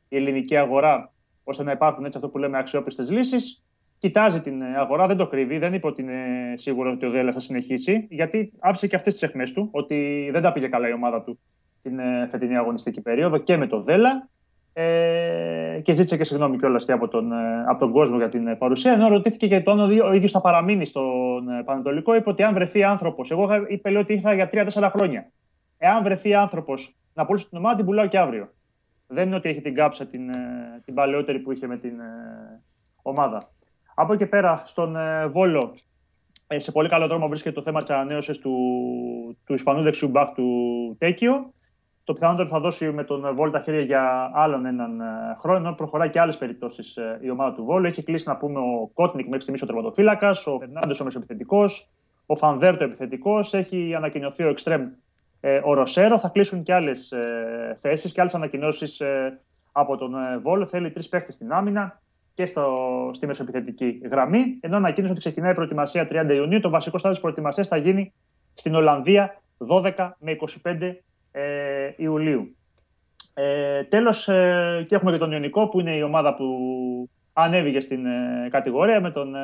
η 0.08 0.16
ελληνική 0.16 0.56
αγορά 0.56 1.12
ώστε 1.44 1.62
να 1.62 1.72
υπάρχουν 1.72 2.04
έτσι 2.04 2.18
αυτό 2.18 2.30
που 2.30 2.38
λέμε 2.38 2.58
αξιόπιστες 2.58 3.10
λύσεις. 3.10 3.60
Κοιτάζει 3.98 4.40
την 4.40 4.62
αγορά, 4.62 5.06
δεν 5.06 5.16
το 5.16 5.26
κρύβει, 5.26 5.58
δεν 5.58 5.74
είπε 5.74 5.86
ότι 5.86 6.02
είναι 6.02 6.22
σίγουρο 6.56 6.90
ότι 6.90 7.06
ο 7.06 7.10
Δέλλα 7.10 7.32
θα 7.32 7.40
συνεχίσει, 7.40 8.06
γιατί 8.10 8.52
άφησε 8.58 8.86
και 8.86 8.96
αυτές 8.96 9.12
τις 9.12 9.22
αιχμές 9.22 9.52
του, 9.52 9.68
ότι 9.72 10.28
δεν 10.32 10.42
τα 10.42 10.52
πήγε 10.52 10.68
καλά 10.68 10.88
η 10.88 10.92
ομάδα 10.92 11.22
του 11.22 11.38
την 11.82 11.98
ε, 11.98 12.28
φετινή 12.30 12.56
αγωνιστική 12.56 13.00
περίοδο 13.00 13.38
και 13.38 13.56
με 13.56 13.66
το 13.66 13.82
Δέλλα. 13.82 14.28
Ε, 14.78 15.80
και 15.82 15.94
ζήτησε 15.94 16.16
και 16.16 16.24
συγγνώμη 16.24 16.58
κιόλας 16.58 16.84
και 16.84 16.92
από 16.92 17.08
τον, 17.08 17.32
ε, 17.32 17.64
από 17.68 17.78
τον 17.78 17.92
κόσμο 17.92 18.16
για 18.16 18.28
την 18.28 18.46
ε, 18.46 18.54
παρουσία. 18.54 18.92
Ενώ 18.92 19.08
ρωτήθηκε 19.08 19.46
για 19.46 19.62
το 19.62 19.70
αν 19.70 19.78
ο 20.00 20.12
ίδιος 20.12 20.30
θα 20.30 20.40
παραμείνει 20.40 20.84
στον 20.86 21.48
ε, 21.48 21.62
Πανατολικό, 21.64 22.14
είπε 22.14 22.28
ότι 22.30 22.42
αν 22.42 22.54
βρεθεί 22.54 22.82
άνθρωπος. 22.84 23.30
Εγώ 23.30 23.44
είχα- 23.44 23.64
είπε 23.68 23.90
λέει, 23.90 24.02
ότι 24.02 24.12
ήρθα 24.12 24.32
για 24.34 24.48
3-4 24.52 24.90
χρόνια. 24.92 25.30
Εάν 25.78 26.02
βρεθεί 26.02 26.34
άνθρωπος 26.34 26.96
να 27.14 27.26
πουλήσει 27.26 27.48
την 27.48 27.58
ομάδα, 27.58 27.76
την 27.76 27.84
πουλάω 27.84 28.06
και 28.06 28.18
αύριο. 28.18 28.48
Δεν 29.06 29.26
είναι 29.26 29.36
ότι 29.36 29.48
έχει 29.48 29.60
την 29.60 29.74
κάψα 29.74 30.06
την, 30.06 30.28
ε, 30.28 30.34
την 30.84 30.94
παλαιότερη 30.94 31.38
που 31.38 31.52
είχε 31.52 31.66
με 31.66 31.76
την 31.76 32.00
ε, 32.00 32.62
ομάδα. 33.02 33.42
Από 33.94 34.12
εκεί 34.12 34.22
και 34.22 34.28
πέρα, 34.28 34.62
στον 34.66 34.96
ε, 34.96 35.26
Βόλο, 35.26 35.74
ε, 36.46 36.58
σε 36.58 36.72
πολύ 36.72 36.88
καλό 36.88 37.06
δρόμο 37.06 37.28
βρίσκεται 37.28 37.54
το 37.54 37.62
θέμα 37.62 37.80
της 37.82 37.90
ανανέωσης 37.90 38.38
του, 38.38 38.52
του 39.46 39.54
Ισπανού 39.54 39.82
δεξιού 39.82 40.08
μπακ 40.08 40.34
του 40.34 40.46
Τέκιο. 40.98 41.52
Το 42.06 42.12
πιθανότερο 42.12 42.48
θα 42.48 42.60
δώσει 42.60 42.90
με 42.90 43.04
τον 43.04 43.34
Βόλο 43.34 43.50
τα 43.50 43.60
χέρια 43.60 43.80
για 43.80 44.30
άλλον 44.34 44.66
έναν 44.66 45.00
ε, 45.00 45.36
χρόνο, 45.38 45.58
ενώ 45.58 45.72
προχωράει 45.72 46.10
και 46.10 46.20
άλλες 46.20 46.36
περιπτώσεις 46.36 46.98
η 47.20 47.30
ομάδα 47.30 47.54
του 47.54 47.64
Βόλου. 47.64 47.86
Έχει 47.86 48.02
κλείσει 48.02 48.28
να 48.28 48.36
πούμε 48.36 48.58
ο 48.58 48.90
Κότνικ 48.94 49.24
μέχρι 49.24 49.40
στιγμής 49.40 49.62
ο 49.62 49.66
τερματοφύλακας, 49.66 50.46
ο 50.46 50.58
Φερνάνδε 50.58 50.96
ο 51.00 51.04
μεσοεπιθετικός, 51.04 51.88
ο 52.26 52.36
Φανβέρτο 52.36 52.84
επιθετικός. 52.84 53.54
Έχει 53.54 53.94
ανακοινωθεί 53.94 54.42
ο 54.42 54.48
Εξτρέμ 54.48 54.88
ε, 55.40 55.60
ο 55.64 55.74
Ροσέρο. 55.74 56.18
Θα 56.18 56.28
κλείσουν 56.28 56.62
και 56.62 56.74
άλλες 56.74 57.12
ε, 57.12 57.78
θέσεις 57.80 58.12
και 58.12 58.20
άλλες 58.20 58.34
ανακοινώσεις 58.34 59.00
ε, 59.00 59.40
από 59.72 59.96
τον 59.96 60.14
ε, 60.14 60.38
Βόλο. 60.38 60.66
Θέλει 60.66 60.90
τρεις 60.90 61.08
παίχτες 61.08 61.34
στην 61.34 61.52
άμυνα 61.52 62.00
και 62.34 62.46
στο, 62.46 63.10
στη 63.14 63.26
μεσοεπιθετική 63.26 64.00
γραμμή. 64.10 64.58
Ενώ 64.60 64.76
ανακοίνωσε 64.76 65.12
ότι 65.12 65.20
ξεκινάει 65.20 65.50
η 65.50 65.54
προετοιμασία 65.54 66.08
30 66.10 66.30
Ιουνίου. 66.34 66.60
Το 66.60 66.70
βασικό 66.70 66.98
στάδιο 66.98 67.12
της 67.12 67.20
προετοιμασίας 67.20 67.68
θα 67.68 67.76
γίνει 67.76 68.12
στην 68.54 68.74
Ολλανδία 68.74 69.42
12 69.68 70.10
με 70.18 70.36
25 70.62 70.94
ε, 71.40 71.92
Ιουλίου. 71.96 72.56
Ε, 73.34 73.82
Τέλος, 73.82 74.28
ε, 74.28 74.84
και 74.88 74.94
έχουμε 74.94 75.12
και 75.12 75.18
τον 75.18 75.32
Ιωνικό, 75.32 75.68
που 75.68 75.80
είναι 75.80 75.96
η 75.96 76.02
ομάδα 76.02 76.34
που 76.34 76.46
ανέβηκε 77.32 77.80
στην 77.80 78.06
ε, 78.06 78.48
κατηγορία 78.50 79.00
με 79.00 79.10
τον 79.10 79.34
ε, 79.34 79.40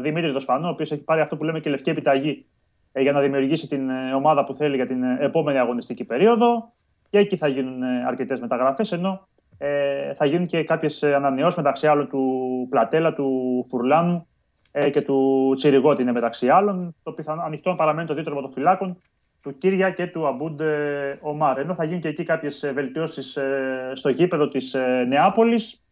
Δημήτρη 0.00 0.30
Δοσπανό, 0.30 0.66
ο 0.66 0.70
οποίος 0.70 0.90
έχει 0.90 1.02
πάρει 1.02 1.20
αυτό 1.20 1.36
που 1.36 1.44
λέμε 1.44 1.60
και 1.60 1.70
λευκή 1.70 1.90
επιταγή 1.90 2.46
ε, 2.92 3.00
για 3.00 3.12
να 3.12 3.20
δημιουργήσει 3.20 3.68
την 3.68 3.90
ε, 3.90 4.14
ομάδα 4.14 4.44
που 4.44 4.54
θέλει 4.54 4.76
για 4.76 4.86
την 4.86 5.02
ε, 5.02 5.18
επόμενη 5.20 5.58
αγωνιστική 5.58 6.04
περίοδο. 6.04 6.72
Και 7.10 7.18
εκεί 7.18 7.36
θα 7.36 7.48
γίνουν 7.48 7.82
αρκετές 7.82 8.40
μεταγραφές, 8.40 8.92
ενώ 8.92 9.26
Ε, 9.64 10.14
θα 10.14 10.24
γίνουν 10.26 10.46
και 10.46 10.64
κάποιες 10.64 11.02
ανανεώσεις 11.02 11.56
μεταξύ 11.56 11.86
άλλων 11.86 12.08
του 12.08 12.22
Πλατέλα, 12.70 13.14
του 13.14 13.66
Φουρλάνου 13.68 14.26
ε, 14.72 14.90
και 14.90 15.02
του 15.02 15.52
Τσιριγότη 15.56 16.02
είναι 16.02 16.12
μεταξύ 16.12 16.48
άλλων. 16.48 16.94
Το 17.02 17.12
πιθανό 17.12 17.42
ανοιχτό 17.42 17.74
παραμένει 17.74 18.06
το 18.06 18.14
δίτρο 18.14 18.50
φυλάκων 18.54 18.96
του 19.42 19.58
Κύρια 19.58 19.90
και 19.90 20.06
του 20.06 20.26
Αμπούντ 20.26 20.60
Ομάρ. 21.20 21.58
Ενώ 21.58 21.74
θα 21.74 21.84
γίνουν 21.84 22.00
και 22.00 22.08
εκεί 22.08 22.24
κάποιες 22.24 22.70
βελτιώσεις 22.74 23.36
ε, 23.36 23.92
στο 23.94 24.08
γήπεδο 24.08 24.48
της 24.48 24.74
ε, 24.74 25.04
Νεάπολης 25.08 25.82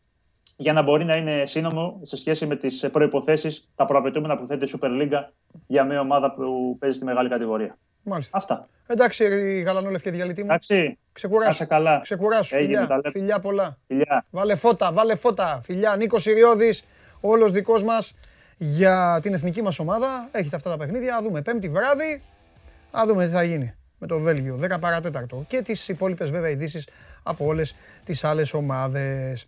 για 0.56 0.72
να 0.72 0.82
μπορεί 0.82 1.04
να 1.04 1.16
είναι 1.16 1.44
σύνομο 1.46 2.00
σε 2.02 2.16
σχέση 2.16 2.46
με 2.46 2.56
τις 2.56 2.84
προποθέσει, 2.92 3.64
τα 3.74 3.84
προαπαιτούμενα 3.84 4.36
που 4.36 4.46
θέτει 4.46 4.64
η 4.64 4.70
Super 4.78 4.88
League 4.88 5.24
για 5.66 5.84
μια 5.84 6.00
ομάδα 6.00 6.34
που 6.34 6.76
παίζει 6.78 6.96
στη 6.96 7.04
μεγάλη 7.04 7.28
κατηγορία. 7.28 7.78
Μάλιστα. 8.02 8.38
Αυτά. 8.38 8.68
Εντάξει, 8.86 9.24
η 9.24 9.60
γαλανόλευκη 9.60 10.10
διαλυτή 10.10 10.40
μου. 10.40 10.46
Εντάξει. 10.46 10.98
Ξεκουράσου. 11.12 11.50
Άσε 11.50 11.64
καλά. 11.64 12.00
Ξεκουράσου. 12.02 12.56
Έγινε, 12.56 12.70
Φιλιά. 12.72 12.86
τα 12.86 12.94
λέμε. 12.94 13.10
Φιλιά 13.10 13.40
πολλά. 13.40 13.78
Φιλιά. 13.86 14.24
Βάλε 14.30 14.54
φώτα, 14.54 14.92
βάλε 14.92 15.14
φώτα. 15.14 15.60
Φιλιά, 15.62 15.96
Νίκος 15.96 16.26
Ιριώδη, 16.26 16.74
όλος 17.20 17.50
δικός 17.50 17.82
μας 17.82 18.14
για 18.56 19.18
την 19.22 19.34
εθνική 19.34 19.62
μας 19.62 19.78
ομάδα. 19.78 20.28
Έχετε 20.32 20.56
αυτά 20.56 20.70
τα 20.70 20.76
παιχνίδια. 20.76 21.16
Α 21.16 21.22
δούμε. 21.22 21.42
Πέμπτη 21.42 21.68
βράδυ. 21.68 22.22
Α 22.90 23.02
δούμε 23.06 23.26
τι 23.26 23.32
θα 23.32 23.42
γίνει 23.42 23.74
με 23.98 24.06
το 24.06 24.18
Βέλγιο. 24.18 24.58
10 24.62 24.76
παρατέταρτο. 24.80 25.44
Και 25.48 25.62
τις 25.62 25.88
υπόλοιπες 25.88 26.30
βέβαια 26.30 26.50
ειδήσεις 26.50 26.88
από 27.22 27.44
όλες 27.44 27.74
τις 28.04 28.24
άλλες 28.24 28.52
ομάδες. 28.52 29.46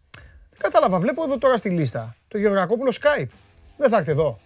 Κατάλαβα, 0.58 0.98
βλέπω 0.98 1.22
εδώ 1.22 1.38
τώρα 1.38 1.56
στη 1.56 1.68
λίστα 1.68 2.16
το 2.28 2.38
Γεωργακόπουλο 2.38 2.92
Skype. 3.00 3.28
Δεν 3.76 3.90
θα 3.90 3.96
έρθει 3.96 4.10
εδώ. 4.10 4.38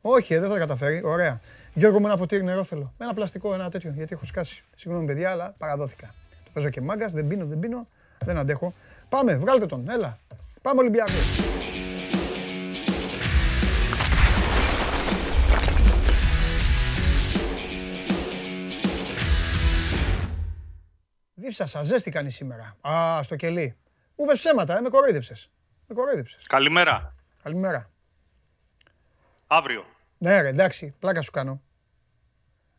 Όχι, 0.00 0.34
ε, 0.34 0.38
δεν 0.38 0.48
θα 0.48 0.54
τα 0.54 0.60
καταφέρει. 0.60 1.02
Ωραία. 1.04 1.40
Γιώργο, 1.74 2.00
με 2.00 2.06
ένα 2.06 2.16
ποτήρι 2.16 2.44
νερό 2.44 2.64
θέλω. 2.64 2.92
Με 2.98 3.04
ένα 3.04 3.14
πλαστικό, 3.14 3.54
ένα 3.54 3.70
τέτοιο, 3.70 3.92
γιατί 3.96 4.14
έχω 4.14 4.24
σκάσει. 4.24 4.64
Συγγνώμη, 4.76 5.06
παιδιά, 5.06 5.30
αλλά 5.30 5.54
παραδόθηκα. 5.58 6.06
Το 6.44 6.50
παίζω 6.52 6.68
και 6.68 6.80
μάγκας, 6.80 7.12
δεν 7.12 7.26
πίνω, 7.26 7.46
δεν 7.46 7.58
πίνω, 7.58 7.86
δεν 8.18 8.38
αντέχω. 8.38 8.74
Πάμε, 9.08 9.36
βγάλτε 9.36 9.66
τον, 9.66 9.88
έλα. 9.88 10.18
Πάμε 10.62 10.80
Ολυμπιακός. 10.80 11.51
Δίψασα, 21.52 21.82
ζέστη 21.82 22.10
κάνει 22.10 22.30
σήμερα. 22.30 22.76
Α, 22.80 23.22
στο 23.22 23.36
κελί. 23.36 23.76
Μου 24.16 24.24
είπες 24.24 24.38
ψέματα, 24.38 24.76
ε, 24.76 24.80
με 24.80 24.88
κοροϊδεύσες. 24.88 25.50
Με 25.86 25.94
κοροϊδεύσες. 25.94 26.46
Καλημέρα. 26.46 27.14
Καλημέρα. 27.42 27.90
Αύριο. 29.46 29.84
Ναι, 30.18 30.40
ρε, 30.40 30.48
εντάξει, 30.48 30.94
πλάκα 30.98 31.22
σου 31.22 31.30
κάνω. 31.30 31.62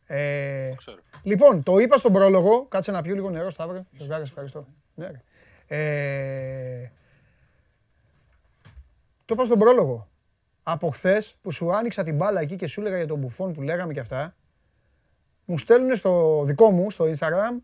Ε, 0.06 0.72
Ξέρω. 0.76 0.98
λοιπόν, 1.22 1.62
το 1.62 1.78
είπα 1.78 1.96
στον 1.96 2.12
πρόλογο. 2.12 2.66
Κάτσε 2.66 2.90
να 2.92 3.02
πιω 3.02 3.14
λίγο 3.14 3.30
νερό, 3.30 3.50
Σταύρο. 3.50 3.86
Σας 3.96 4.06
βγάλω, 4.06 4.22
ευχαριστώ. 4.22 4.66
Ναι, 4.94 5.06
ρε. 5.06 5.22
Ε, 5.66 6.90
το 9.24 9.34
είπα 9.34 9.44
στον 9.44 9.58
πρόλογο. 9.58 10.08
Από 10.62 10.90
χθες 10.90 11.34
που 11.42 11.50
σου 11.50 11.74
άνοιξα 11.74 12.04
την 12.04 12.16
μπάλα 12.16 12.40
εκεί 12.40 12.56
και 12.56 12.66
σου 12.66 12.80
έλεγα 12.80 12.96
για 12.96 13.06
τον 13.06 13.18
μπουφόν 13.18 13.52
που 13.52 13.62
λέγαμε 13.62 13.92
και 13.92 14.00
αυτά, 14.00 14.36
μου 15.44 15.58
στέλνουν 15.58 15.96
στο 15.96 16.42
δικό 16.44 16.70
μου, 16.70 16.90
στο 16.90 17.04
Instagram, 17.04 17.62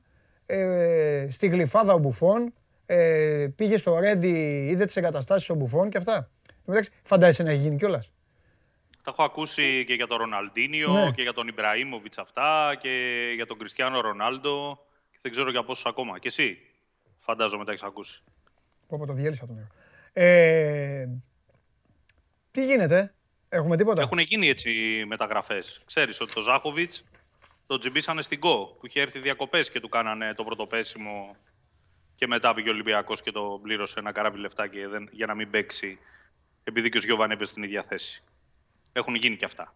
ε, 0.51 1.29
στη 1.31 1.47
γλυφάδα 1.47 1.93
ο 1.93 1.99
μπουφόν, 1.99 2.53
ε, 2.87 3.49
πήγε 3.57 3.77
στο 3.77 3.99
Ρέντι, 3.99 4.67
είδε 4.71 4.85
τις 4.85 4.97
εγκαταστάσεις 4.97 5.51
ο 5.51 5.55
μπουφόν 5.55 5.91
και 5.91 5.99
αυτά. 5.99 6.31
Εντάξει, 6.69 6.91
φαντάζεσαι 7.03 7.43
να 7.43 7.51
έχει 7.51 7.61
γίνει 7.61 7.77
κιόλας. 7.77 8.11
Τα 9.03 9.11
έχω 9.11 9.23
ακούσει 9.23 9.85
και 9.87 9.95
για 9.95 10.07
τον 10.07 10.19
Ροναλντίνιο 10.19 10.93
Ναι. 10.93 11.11
και 11.11 11.23
για 11.23 11.33
τον 11.33 11.49
Ιμπραήμοβιτς 11.49 12.19
αυτά 12.19 12.77
και 12.81 12.91
για 13.35 13.47
τον 13.47 13.59
Κριστιανό 13.59 14.01
Ρονάλντο 14.01 14.85
και 15.11 15.19
δεν 15.23 15.31
ξέρω 15.31 15.51
για 15.51 15.65
πόσους 15.65 15.87
ακόμα. 15.87 16.19
Και 16.19 16.29
εσύ 16.29 16.59
φαντάζομαι 17.19 17.65
τα 17.65 17.71
έχεις 17.71 17.83
ακούσει. 17.83 18.23
Πω 18.89 18.99
πω 18.99 19.07
το 19.07 19.13
διέλυσα 19.13 19.47
το 19.47 19.53
νερό. 19.53 19.67
Ε, 20.13 21.07
τι 22.51 22.65
γίνεται, 22.67 23.15
έχουμε 23.49 23.77
τίποτα; 23.77 24.03
Έχουν 24.03 24.19
γίνει 24.19 24.49
έτσι 24.49 24.71
μεταγραφές. 25.07 25.81
Ξέρεις 25.87 26.21
ότι 26.21 26.33
το 26.33 26.41
Ζάχοβιτς 26.41 27.05
τον 27.71 27.81
τζιμπήσανε 27.81 28.23
στην 28.23 28.41
ΚΟ 28.41 28.77
που 28.79 28.87
είχε 28.87 29.01
έρθει 29.01 29.19
διακοπές 29.19 29.71
και 29.71 29.81
του 29.81 29.89
κάνανε 29.89 30.35
το 30.35 30.45
πρωτοπέσιμο 30.45 31.37
και 32.15 32.27
μετά 32.27 32.55
πήγε 32.55 32.69
ο 32.69 32.73
Ολυμπιακός 32.73 33.23
και 33.23 33.31
το 33.31 33.59
πλήρωσε 33.63 33.99
ένα 33.99 34.13
καράβι 34.13 34.39
λεφτά 34.39 34.69
και 34.69 34.89
δεν, 34.89 35.09
για 35.13 35.27
να 35.27 35.35
μην 35.35 35.51
παίξει 35.51 35.99
επειδή 36.65 36.89
και 36.89 36.99
ο 36.99 37.01
Σγιοβάν 37.01 37.31
έπαιζε 37.31 37.51
στην 37.51 37.63
ίδια 37.63 37.83
θέση. 37.83 38.23
Έχουν 38.93 39.15
γίνει 39.15 39.37
και 39.37 39.45
αυτά. 39.45 39.75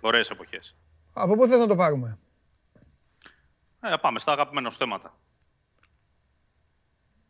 Ωραίες 0.00 0.30
εποχές. 0.30 0.76
Από 1.12 1.36
πού 1.36 1.46
θες 1.46 1.58
να 1.58 1.66
το 1.66 1.76
πάρουμε; 1.76 2.18
Ε, 3.80 3.94
πάμε 4.00 4.18
στα 4.18 4.32
αγαπημένα 4.32 4.70
σου 4.70 4.78
θέματα. 4.78 5.18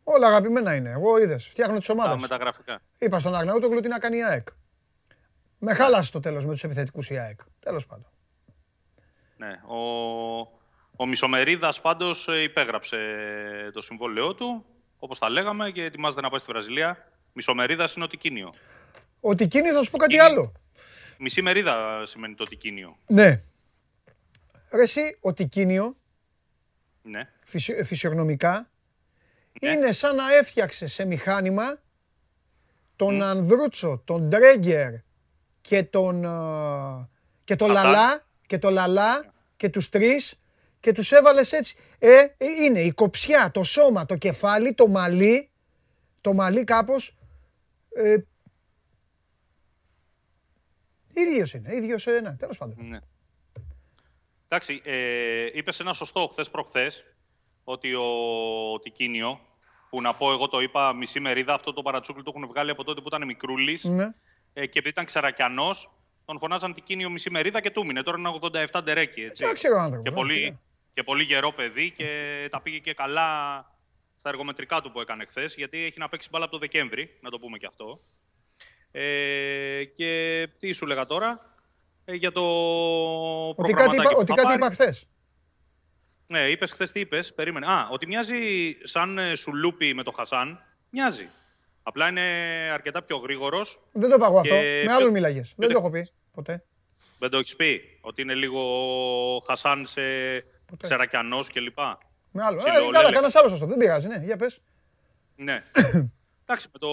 Όλα 0.03 0.27
αγαπημένα 0.27 0.75
είναι. 0.75 0.89
Εγώ 0.89 1.17
είδες, 1.17 1.47
φτιάχνω 1.47 1.77
τις 1.77 1.87
Τα 1.87 1.93
ομάδες. 1.93 2.21
μεταγραφικά. 2.21 2.81
Είπα 2.97 3.19
στον 3.19 3.35
Αρναούτογλου 3.35 3.79
τι 3.79 3.87
να 3.87 3.99
κάνει 3.99 4.17
η 4.17 4.23
ΑΕΚ. 4.23 4.47
Με 5.59 5.73
χάλασε 5.73 6.11
το 6.11 6.19
τέλος 6.19 6.45
με 6.45 6.51
τους 6.51 6.63
επιθετικούς 6.63 7.09
η 7.09 7.17
ΑΕΚ. 7.17 7.39
Τέλος 7.59 7.85
πάντων. 7.85 8.11
Ναι. 9.39 9.59
Ο, 9.67 9.77
ο 10.95 11.05
Μισομερίδας 11.05 11.81
πάντως 11.81 12.27
ε, 12.27 12.41
υπέγραψε 12.41 12.97
το 13.73 13.81
συμβόλαιό 13.81 14.33
του, 14.35 14.65
όπως 14.99 15.19
τα 15.19 15.29
λέγαμε, 15.29 15.71
και 15.71 15.83
ετοιμάζεται 15.83 16.21
να 16.21 16.29
πάει 16.29 16.39
στη 16.39 16.51
Βραζιλία. 16.51 17.11
Μισομερίδας 17.33 17.93
είναι 17.95 18.05
ο 18.05 18.07
Τικίνιο. 18.07 18.53
Ο 19.19 19.35
Τικίνη 19.35 19.69
θα 19.69 19.83
σου 19.83 19.91
πω 19.91 19.97
κάτι 19.97 20.13
Είναι- 20.13 20.23
άλλο. 20.23 20.51
Μισή 21.17 21.41
μερίδα 21.41 22.05
σημαίνει 22.05 22.35
το 22.35 22.43
Τικίνιο. 22.43 22.97
Ναι. 23.07 23.41
Ρε 24.71 24.81
εσύ, 24.81 25.17
ο 25.21 25.33
Τικίνιο, 25.33 25.95
Ναι. 27.01 27.29
φυσι- 27.43 27.83
φυσιογνωμικά, 27.83 28.69
Ναι. 29.61 29.69
είναι 29.71 29.91
σαν 29.91 30.15
να 30.15 30.33
έφτιαξε 30.35 30.87
σε 30.87 31.05
μηχάνημα 31.05 31.79
τον 32.95 33.21
Ανδρούτσο, 33.23 34.01
τον 34.05 34.21
Ντρέγκερ 34.27 34.91
και 35.61 35.83
τον, 35.83 36.23
ε, 36.23 37.07
και 37.43 37.55
το 37.55 37.65
Χασάν. 37.67 37.83
Λαλά 37.91 38.27
και 38.49 38.59
το 38.59 38.69
Λαλά 38.69 39.33
και 39.57 39.69
τους 39.69 39.89
τρεις 39.89 40.39
και 40.79 40.91
τους 40.91 41.11
έβαλες 41.11 41.51
έτσι. 41.51 41.75
Ε, 41.99 42.17
ε, 42.37 42.45
είναι 42.63 42.79
η 42.81 42.91
κοψιά, 42.91 43.51
το 43.51 43.63
σώμα, 43.63 44.05
το 44.05 44.15
κεφάλι, 44.15 44.73
το 44.73 44.87
μαλλί, 44.87 45.49
το 46.21 46.33
μαλλί 46.33 46.63
κάπως, 46.63 47.15
ε, 47.93 48.15
ίδιος 51.13 51.53
είναι, 51.53 51.75
ίδιος, 51.75 52.07
ε, 52.07 52.19
ναι, 52.19 52.31
τέλος 52.31 52.57
πάντων. 52.57 52.75
ναι. 52.87 52.99
Εντάξει, 54.45 54.81
ε, 54.83 55.45
είπες 55.53 55.79
ένα 55.79 55.93
σωστό 55.93 56.27
χθες 56.31 56.49
προχθές 56.49 57.03
ότι 57.63 57.93
ο 57.93 58.05
Τικίνιο, 58.81 59.39
που 59.89 60.01
να 60.01 60.15
πω 60.15 60.31
εγώ 60.31 60.47
το 60.47 60.59
είπα 60.61 60.93
μισή 60.93 61.19
μερίδα, 61.19 61.53
αυτό 61.53 61.73
το 61.73 61.81
παρατσούκλι 61.81 62.23
το 62.23 62.31
έχουν 62.35 62.47
βγάλει 62.47 62.71
από 62.71 62.83
τότε 62.83 63.01
που 63.01 63.07
ήταν 63.07 63.25
μικρούλης 63.25 63.83
Ναι. 63.83 64.03
ε, 64.53 64.61
και 64.65 64.79
επειδή 64.79 64.89
ήταν 64.89 65.05
ξερακιανός, 65.05 65.91
τον 66.29 66.39
φωνάζαν 66.39 66.73
Τικίνιο 66.73 67.09
μισή 67.09 67.29
μερίδα 67.29 67.61
και 67.61 67.71
του 67.71 67.85
μείνε. 67.85 68.03
Τώρα 68.03 68.17
είναι 68.17 68.39
87 68.71 68.83
ντερέκι. 68.83 69.21
Έτσι. 69.21 69.45
Δεν 69.45 69.53
ξέρω 69.53 69.79
άνθρωπο. 69.79 70.03
και, 70.03 70.09
ε, 70.09 70.11
πολύ, 70.11 70.33
φίλε. 70.33 70.55
και 70.93 71.03
πολύ 71.03 71.23
γερό 71.23 71.51
παιδί 71.51 71.91
και 71.91 72.47
τα 72.51 72.61
πήγε 72.61 72.77
και 72.77 72.93
καλά 72.93 73.27
στα 74.15 74.29
εργομετρικά 74.29 74.81
του 74.81 74.91
που 74.91 74.99
έκανε 74.99 75.25
χθες, 75.25 75.55
γιατί 75.55 75.83
έχει 75.83 75.99
να 75.99 76.07
παίξει 76.07 76.27
μπάλα 76.31 76.43
από 76.43 76.53
το 76.53 76.59
Δεκέμβρη, 76.59 77.17
να 77.21 77.29
το 77.29 77.39
πούμε 77.39 77.57
και 77.57 77.65
αυτό. 77.65 77.99
Ε, 78.91 79.83
και 79.83 80.47
τι 80.59 80.71
σου 80.71 80.85
λέγα 80.85 81.05
τώρα, 81.05 81.39
ε, 82.05 82.13
για 82.13 82.31
το 82.31 82.41
Ότι 83.49 83.73
κάτι 83.73 83.73
προγραμματάκι 83.73 84.01
είπα, 84.01 84.09
που 84.09 84.19
ότι 84.19 84.31
θα 84.31 84.35
κάτι 84.35 84.47
πάρει. 84.47 84.57
είπα 84.57 84.71
χθες. 84.71 85.07
Ναι, 86.27 86.49
είπες 86.49 86.71
χθες 86.71 86.91
τι 86.91 86.99
είπες. 86.99 87.33
Περίμενε. 87.33 87.65
Α, 87.65 87.87
ότι 87.91 88.07
μοιάζει 88.07 88.37
σαν 88.83 89.17
ε, 89.17 89.35
σουλούπι 89.35 89.93
με 89.93 90.03
το 90.03 90.11
Χασάν. 90.11 90.59
Μοιάζει. 90.89 91.27
Απλά 91.83 92.07
είναι 92.07 92.21
αρκετά 92.73 93.03
πιο 93.03 93.17
γρήγορος. 93.17 93.79
Δεν 93.91 94.09
το 94.09 94.15
είπα 94.15 94.25
εγώ 94.25 94.39
αυτό. 94.39 94.53
Και 94.53 94.81
Με 94.85 94.91
άλλον 94.91 95.03
πιο- 95.03 95.11
μίλαγες. 95.11 95.53
Δεν 95.55 95.69
το 95.69 95.77
έχω 95.79 95.89
πει 95.89 96.09
ποτέ. 96.33 96.63
Δεν 97.19 97.29
το 97.29 97.37
έχεις 97.37 97.55
πει. 97.55 97.81
Ότι 98.01 98.21
είναι 98.21 98.33
λίγο 98.33 98.61
Χασάν 99.47 99.85
σε 99.85 100.01
Ποτέ. 100.65 100.83
ξερακιανός 100.87 101.51
κλπ. 101.51 101.77
Με 102.31 102.43
άλλο. 102.43 102.57
Ψιλό, 102.57 102.73
Ε, 102.73 102.77
καλά, 102.77 102.91
λέλε. 102.91 103.03
κανένας 103.03 103.35
άλλος 103.35 103.49
σωστό. 103.51 103.65
Δεν 103.65 103.77
πειράζει, 103.77 104.07
ναι. 104.07 104.17
Για 104.23 104.37
πες. 104.37 104.61
Ναι. 105.35 105.63
Εντάξει, 106.43 106.67
με, 106.73 106.79
το, 106.79 106.89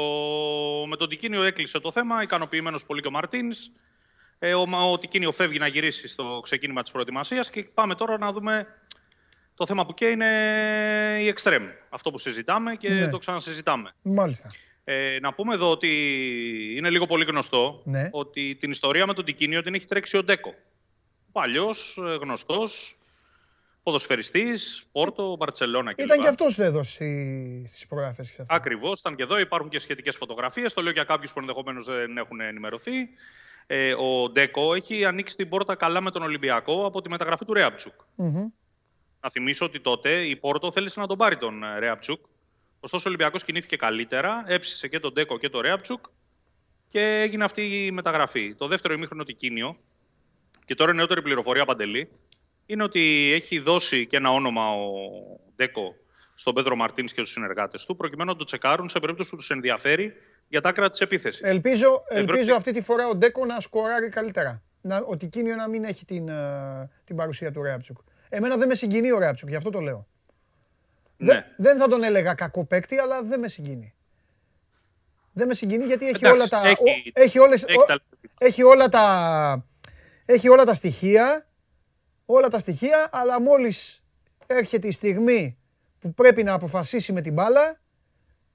με 0.86 0.96
τον 0.96 1.08
Τικίνιο 1.08 1.42
έκλεισε 1.42 1.78
το 1.80 1.92
θέμα. 1.92 2.22
Ικανοποιημένος 2.22 2.84
πολύ 2.86 3.00
και 3.00 3.08
ο 3.08 3.10
Μαρτίνς. 3.10 3.58
Ε, 4.38 4.54
ο, 4.54 4.66
ο 4.90 4.98
Τικίνιο 4.98 5.32
φεύγει 5.32 5.58
να 5.58 5.66
γυρίσει 5.66 6.08
στο 6.08 6.40
ξεκίνημα 6.42 6.82
της 6.82 6.90
προετοιμασίας 6.90 7.50
και 7.50 7.62
πάμε 7.74 7.94
τώρα 7.94 8.18
να 8.18 8.32
δούμε 8.32 8.66
το 9.54 9.66
θέμα 9.66 9.86
που 9.86 9.94
και 9.94 10.06
είναι 10.06 10.26
η 11.20 11.28
εξτρέμ. 11.28 11.64
Αυτό 11.88 12.10
που 12.10 12.18
συζητάμε 12.18 12.74
και 12.74 12.88
Ναι. 12.88 13.08
το 13.08 13.18
ξανασυζητάμε. 13.18 13.92
Μάλιστα. 14.02 14.50
Ε, 14.88 15.18
να 15.20 15.34
πούμε 15.34 15.54
εδώ 15.54 15.70
ότι 15.70 15.88
είναι 16.76 16.90
λίγο 16.90 17.06
πολύ 17.06 17.24
γνωστό 17.24 17.82
Ναι. 17.84 18.08
ότι 18.12 18.56
την 18.60 18.70
ιστορία 18.70 19.06
με 19.06 19.14
τον 19.14 19.24
Τικίνιο 19.24 19.62
την 19.62 19.74
έχει 19.74 19.84
τρέξει 19.86 20.16
ο 20.16 20.22
Ντέκο. 20.22 20.54
Παλιός, 21.32 21.98
γνωστός, 22.20 22.98
ποδοσφαιριστής, 23.82 24.86
Πόρτο, 24.92 25.36
Μπαρσελόνα 25.36 25.92
κλπ. 25.94 26.04
Ήταν 26.04 26.20
και 26.20 26.28
αυτός 26.28 26.58
εδώ 26.58 26.82
στις 26.82 27.86
προγραφές. 27.88 28.28
και 28.28 28.34
σε 28.34 28.42
αυτά. 28.42 28.54
Ακριβώς, 28.54 29.00
ήταν 29.00 29.16
και 29.16 29.22
εδώ. 29.22 29.38
Υπάρχουν 29.38 29.68
και 29.70 29.78
σχετικές 29.78 30.16
φωτογραφίες. 30.16 30.72
Το 30.72 30.82
λέω 30.82 30.92
για 30.92 31.04
κάποιους 31.04 31.32
που 31.32 31.38
ενδεχομένως 31.40 31.84
δεν 31.84 32.16
έχουν 32.16 32.40
ενημερωθεί. 32.40 33.08
Ε, 33.66 33.94
ο 33.94 34.28
Ντέκο 34.30 34.74
έχει 34.74 35.04
ανοίξει 35.04 35.36
την 35.36 35.48
πόρτα 35.48 35.74
καλά 35.74 36.00
με 36.00 36.10
τον 36.10 36.22
Ολυμπιακό 36.22 36.86
από 36.86 37.02
τη 37.02 37.08
μεταγραφή 37.08 37.44
του 37.44 37.52
Ρέαπτσουκ. 37.52 37.94
Μμμ. 38.14 38.46
Να 39.20 39.30
θυμίσω 39.30 39.64
ότι 39.64 39.80
τότε 39.80 40.10
η 40.26 40.36
Πόρτο 40.36 40.72
θέλησε 40.72 41.00
να 41.00 41.06
τον 41.06 41.16
πάρει 41.16 41.36
τον 41.36 41.62
ε, 41.62 41.78
Ρέαπτσουκ, 41.78 42.20
Ωστόσο, 42.86 43.04
ο 43.06 43.08
Ολυμπιακός 43.08 43.44
κινήθηκε 43.44 43.76
καλύτερα, 43.76 44.44
έψησε 44.46 44.88
και 44.88 45.00
τον 45.00 45.12
Ντέκο 45.12 45.38
και 45.38 45.48
τον 45.48 45.60
Ρέαπτσουκ 45.60 46.04
και 46.88 47.00
έγινε 47.00 47.44
αυτή 47.44 47.62
η 47.86 47.90
μεταγραφή. 47.90 48.54
Το 48.54 48.66
δεύτερο 48.66 48.94
ημίχρονο 48.94 49.24
τικίνιο, 49.24 49.76
και 50.64 50.74
τώρα 50.74 50.92
η 50.92 50.94
νεότερη 50.94 51.22
πληροφορία 51.22 51.64
παντελή, 51.64 52.08
είναι 52.66 52.82
ότι 52.82 53.32
έχει 53.34 53.58
δώσει 53.58 54.06
και 54.06 54.16
ένα 54.16 54.30
όνομα 54.32 54.70
ο 54.70 54.86
Ντέκο 55.56 55.94
στον 56.36 56.54
Πέντρο 56.54 56.76
Μαρτίνς 56.76 57.12
και 57.12 57.20
του 57.20 57.28
συνεργάτες 57.28 57.84
του, 57.84 57.96
προκειμένου 57.96 58.30
να 58.30 58.36
το 58.36 58.44
τσεκάρουν 58.44 58.88
σε 58.88 58.98
περίπτωση 59.00 59.30
που 59.30 59.36
τους 59.36 59.50
ενδιαφέρει 59.50 60.12
για 60.48 60.60
τα 60.60 60.68
άκρα 60.68 60.88
της 60.88 61.00
επίθεσης. 61.00 61.40
Ελπίζω, 61.42 62.04
ελπίζω 62.08 62.26
πρόκειται- 62.26 62.56
αυτή 62.56 62.72
τη 62.72 62.82
φορά 62.82 63.08
ο 63.08 63.14
Ντέκο 63.14 63.44
να 63.44 63.60
σκοράρει 63.60 64.08
καλύτερα. 64.08 64.62
Να, 64.80 64.96
ο 65.08 65.16
Τικίνιο 65.16 65.54
να 65.54 65.68
μην 65.68 65.84
έχει 65.84 66.04
την, 66.04 66.28
ε, 66.28 66.90
την 67.04 67.16
παρουσία 67.16 67.52
του 67.52 67.62
Ρέαπτσουκ. 67.62 67.98
Εμένα 68.28 68.56
δεν 68.56 68.68
με 68.68 68.74
συγκινεί 68.74 69.12
ο 69.12 69.18
Ρέαπτσουκ, 69.18 69.48
γι' 69.48 69.56
αυτό 69.56 69.70
το 69.70 69.80
λέω. 69.80 70.06
Ναι. 71.16 71.32
Δεν, 71.32 71.44
δεν 71.56 71.78
θα 71.78 71.88
τον 71.88 72.02
έλεγα 72.02 72.34
κακό 72.34 72.64
παίκτη, 72.64 72.98
αλλά 72.98 73.22
δεν 73.22 73.40
με 73.40 73.48
συγκινεί. 73.48 73.94
Δεν 75.32 75.46
με 75.48 75.54
συγκινεί 75.54 75.84
γιατί 75.84 76.04
έχει 76.08 76.16
Εντάξει, 76.24 76.32
όλα 76.34 76.48
τα... 76.48 76.68
έχει- 76.68 76.82
ο- 76.90 77.10
έχει, 77.12 77.38
όλες, 77.38 77.64
έχει 77.64 77.78
ο- 77.78 77.84
τα- 77.84 78.00
έχει 78.38 78.62
όλα 78.62 78.88
τα... 78.88 79.64
Έχει 80.28 80.48
όλα 80.48 80.64
τα 80.64 80.74
στοιχεία, 80.74 81.46
όλα 82.26 82.48
τα 82.48 82.58
στοιχεία, 82.58 83.08
αλλά 83.12 83.40
μόλις 83.40 84.02
έρχεται 84.46 84.86
η 84.88 84.92
στιγμή 84.92 85.58
που 86.00 86.14
πρέπει 86.14 86.42
να 86.42 86.52
αποφασίσει 86.52 87.12
με 87.12 87.20
την 87.20 87.32
μπάλα, 87.32 87.80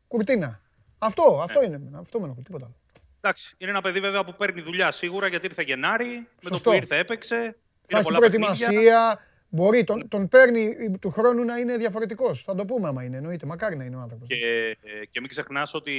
κουρτίνα. 0.08 0.62
Αυτό, 0.98 1.40
αυτό 1.44 1.60
Ναι. 1.60 1.66
είναι. 1.66 1.82
Αυτό 2.00 2.20
με 2.20 2.26
ενοχλεί, 2.26 2.44
τίποτα 2.44 2.66
άλλο. 2.66 2.76
Εντάξει, 3.22 3.56
είναι 3.58 3.72
ένα 3.72 3.82
παιδί 3.82 4.00
βέβαια 4.00 4.24
που 4.24 4.36
παίρνει 4.36 4.62
δουλειά 4.62 4.92
σίγουρα 4.92 5.28
γιατί 5.28 5.46
ήρθε 5.46 5.62
Γενάρη, 5.62 6.06
με 6.08 6.26
το 6.42 6.48
Σωστό. 6.48 6.70
που 6.70 6.76
ήρθε 6.76 6.98
έπαιξε. 6.98 7.36
Θα 7.36 7.46
πήρε 7.88 8.00
έχει 8.00 8.04
πολλά 8.04 8.20
παιχνίδια. 8.20 8.46
προετοιμασία. 8.56 9.20
Μπορεί, 9.54 9.84
τον, 9.84 10.08
τον 10.08 10.28
παίρνει 10.28 10.98
του 11.02 11.10
χρόνου 11.10 11.44
να 11.44 11.58
είναι 11.58 11.78
διαφορετικός. 11.78 12.44
Θα 12.44 12.56
το 12.56 12.66
πούμε 12.66 12.88
άμα 12.88 13.04
είναι. 13.04 13.18
Εννοείται. 13.18 13.46
Μακάρι 13.46 13.78
να 13.78 13.84
είναι 13.84 13.96
ο 13.96 14.00
άνθρωπος. 14.00 14.28
Και, 14.28 14.36
ε, 14.82 15.06
και 15.06 15.20
μην 15.20 15.30
ξεχνάς 15.30 15.74
ότι 15.74 15.94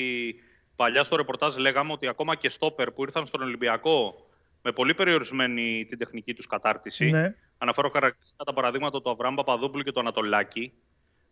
παλιά 0.77 1.03
στο 1.03 1.17
ρεπορτάζ 1.17 1.57
λέγαμε 1.57 1.93
ότι 1.93 2.07
ακόμα 2.07 2.35
και 2.35 2.49
στόπερ 2.49 2.91
που 2.91 3.03
ήρθαν 3.03 3.27
στον 3.27 3.43
Ολυμπιακό 3.43 4.27
με 4.63 4.73
πολύ 4.73 4.95
περιορισμένη 4.95 5.87
την 5.89 5.99
τεχνική 5.99 6.35
τους 6.35 6.47
κατάρτιση. 6.47 7.11
Ναι. 7.11 7.35
Αναφέρω 7.59 7.91
χαρακτηριστικά 7.91 8.45
τα 8.45 8.53
παραδείγματα 8.53 9.03
του 9.03 9.11
Αβραάμ 9.11 9.35
Παπαδόπουλου 9.35 9.83
και 9.83 9.93
του 9.93 10.01
Ανατολάκη. 10.01 10.73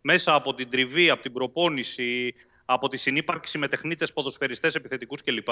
Μέσα 0.00 0.34
από 0.34 0.54
την 0.54 0.70
τριβή, 0.70 1.10
από 1.10 1.22
την 1.22 1.32
προπόνηση, 1.32 2.34
από 2.64 2.88
τη 2.88 2.96
συνύπαρξη 2.96 3.58
με 3.58 3.68
τεχνίτες 3.68 4.12
ποδοσφαιριστές, 4.12 4.74
επιθετικούς 4.74 5.22
κλπ. 5.22 5.48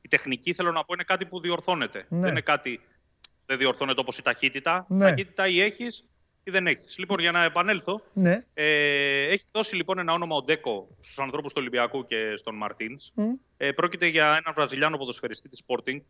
Η 0.00 0.08
τεχνική, 0.08 0.52
θέλω 0.52 0.72
να 0.72 0.84
πω, 0.84 0.94
είναι 0.94 1.02
κάτι 1.02 1.24
που 1.24 1.40
διορθώνεται. 1.40 2.06
Ναι. 2.08 2.20
Δεν 2.20 2.30
είναι 2.30 2.40
κάτι. 2.40 2.80
Δεν 3.46 3.58
διορθώνεται 3.58 4.00
όπως 4.00 4.18
η 4.18 4.22
ταχύτητα. 4.22 4.86
Ναι. 4.88 5.04
Ταχύτητα 5.08 5.48
ή 5.48 5.60
έχεις 5.60 6.04
ή 6.44 6.50
δεν 6.50 6.66
έχεις. 6.66 6.98
Λοιπόν, 6.98 7.18
για 7.18 7.32
να 7.32 7.44
επανέλθω, 7.44 8.00
Ναι. 8.12 8.36
ε, 8.54 9.22
έχει 9.22 9.44
δώσει 9.52 9.76
λοιπόν 9.76 9.98
ένα 9.98 10.12
όνομα 10.12 10.36
ο 10.36 10.42
Ντέκο 10.42 10.88
στους 11.00 11.18
ανθρώπους 11.18 11.52
του 11.52 11.58
Ολυμπιακού 11.60 12.04
και 12.04 12.34
στον 12.36 12.54
Μαρτίν. 12.56 12.96
Μμ. 13.14 13.32
Ε, 13.56 13.72
πρόκειται 13.72 14.06
για 14.06 14.26
έναν 14.26 14.54
Βραζιλιάνο 14.54 14.96
ποδοσφαιριστή 14.96 15.48
της 15.48 15.62
Sporting, 15.66 16.00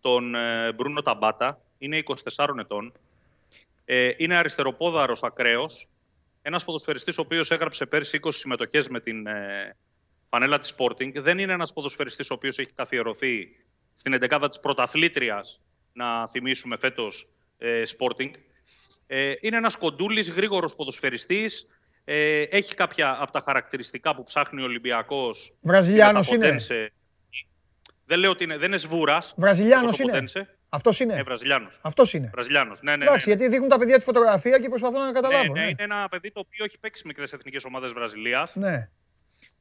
τον 0.00 0.34
ε, 0.34 0.72
Μπρούνο 0.72 1.02
Ταμπάτα. 1.02 1.60
Είναι 1.78 1.96
24 1.96 2.58
ετών. 2.58 2.92
Ε, 3.84 4.10
είναι 4.16 4.36
αριστεροπόδαρος 4.36 5.22
ακραίος. 5.22 5.88
Ένας 6.42 6.64
ποδοσφαιριστής 6.64 7.18
ο 7.18 7.20
οποίος 7.20 7.50
έγραψε 7.50 7.86
πέρσι 7.86 8.18
20 8.22 8.28
συμμετοχές 8.32 8.88
με 8.88 9.00
την 9.00 9.26
ε, 9.26 9.76
φανέλα 10.28 10.58
της 10.58 10.74
Sporting. 10.76 11.12
Δεν 11.14 11.38
είναι 11.38 11.52
ένας 11.52 11.72
ποδοσφαιριστής 11.72 12.30
ο 12.30 12.34
οποίος 12.34 12.58
έχει 12.58 12.72
καθιερωθεί 12.72 13.48
στην 13.94 14.18
11η 14.20 14.46
της 14.48 14.60
πρωταθλήτριας, 14.60 15.60
να 15.98 16.28
θυμίσουμε 16.28 16.76
φέτος 16.76 17.28
ε, 17.58 17.82
Sporting. 17.98 18.30
Ε, 19.06 19.32
είναι 19.40 19.56
ένας 19.56 19.76
κοντούλης, 19.76 20.30
γρήγορος 20.30 20.74
ποδοσφαιριστής. 20.76 21.66
Ε, 22.04 22.40
έχει 22.42 22.74
κάποια 22.74 23.16
από 23.20 23.32
τα 23.32 23.40
χαρακτηριστικά 23.40 24.14
που 24.14 24.22
ψάχνει 24.22 24.60
ο 24.62 24.64
Ολυμπιακός. 24.64 25.52
Βραζιλιάνος 25.60 26.28
Είναι 26.28 26.38
τα 26.38 26.46
είναι. 26.48 26.56
Ποντένσε. 26.56 26.92
Δεν 28.04 28.18
λέω 28.18 28.30
ότι 28.30 28.44
είναι, 28.44 28.56
δεν 28.56 28.68
είναι 28.68 28.76
σβούρας. 28.76 29.34
Βραζιλιάνος 29.36 29.84
όπως 29.86 29.98
ο 29.98 30.02
είναι. 30.02 30.12
Ποντένσε. 30.12 30.52
Αυτός 30.68 31.00
Ε, 31.00 31.04
είναι. 31.04 31.22
Βραζιλιάνος. 31.22 31.78
Αυτός 31.82 32.12
είναι. 32.12 32.30
Βραζιλιάνος. 32.32 32.82
Ναι, 32.82 32.90
ναι, 32.90 32.96
ναι, 32.96 33.04
Εντάξει, 33.04 33.28
ναι. 33.28 33.34
γιατί 33.34 33.50
δείχνουν 33.50 33.68
τα 33.68 33.78
παιδιά 33.78 33.98
τη 33.98 34.04
φωτογραφία 34.04 34.58
και 34.58 34.68
προσπαθώ 34.68 34.98
να 34.98 35.06
Ναι, 35.06 35.12
καταλάβω. 35.12 35.52
ναι, 35.52 35.60
Ναι. 35.60 35.66
είναι 35.66 35.82
ένα 35.82 36.08
παιδί 36.08 36.30
το 36.32 36.40
οποίο 36.40 36.64
έχει 36.64 36.78
παίξει 36.78 37.02
μικρές 37.06 37.32
εθνικές 37.32 37.64
ομάδες 37.64 37.92
Βραζιλίας. 37.92 38.54
Ναι. 38.56 38.88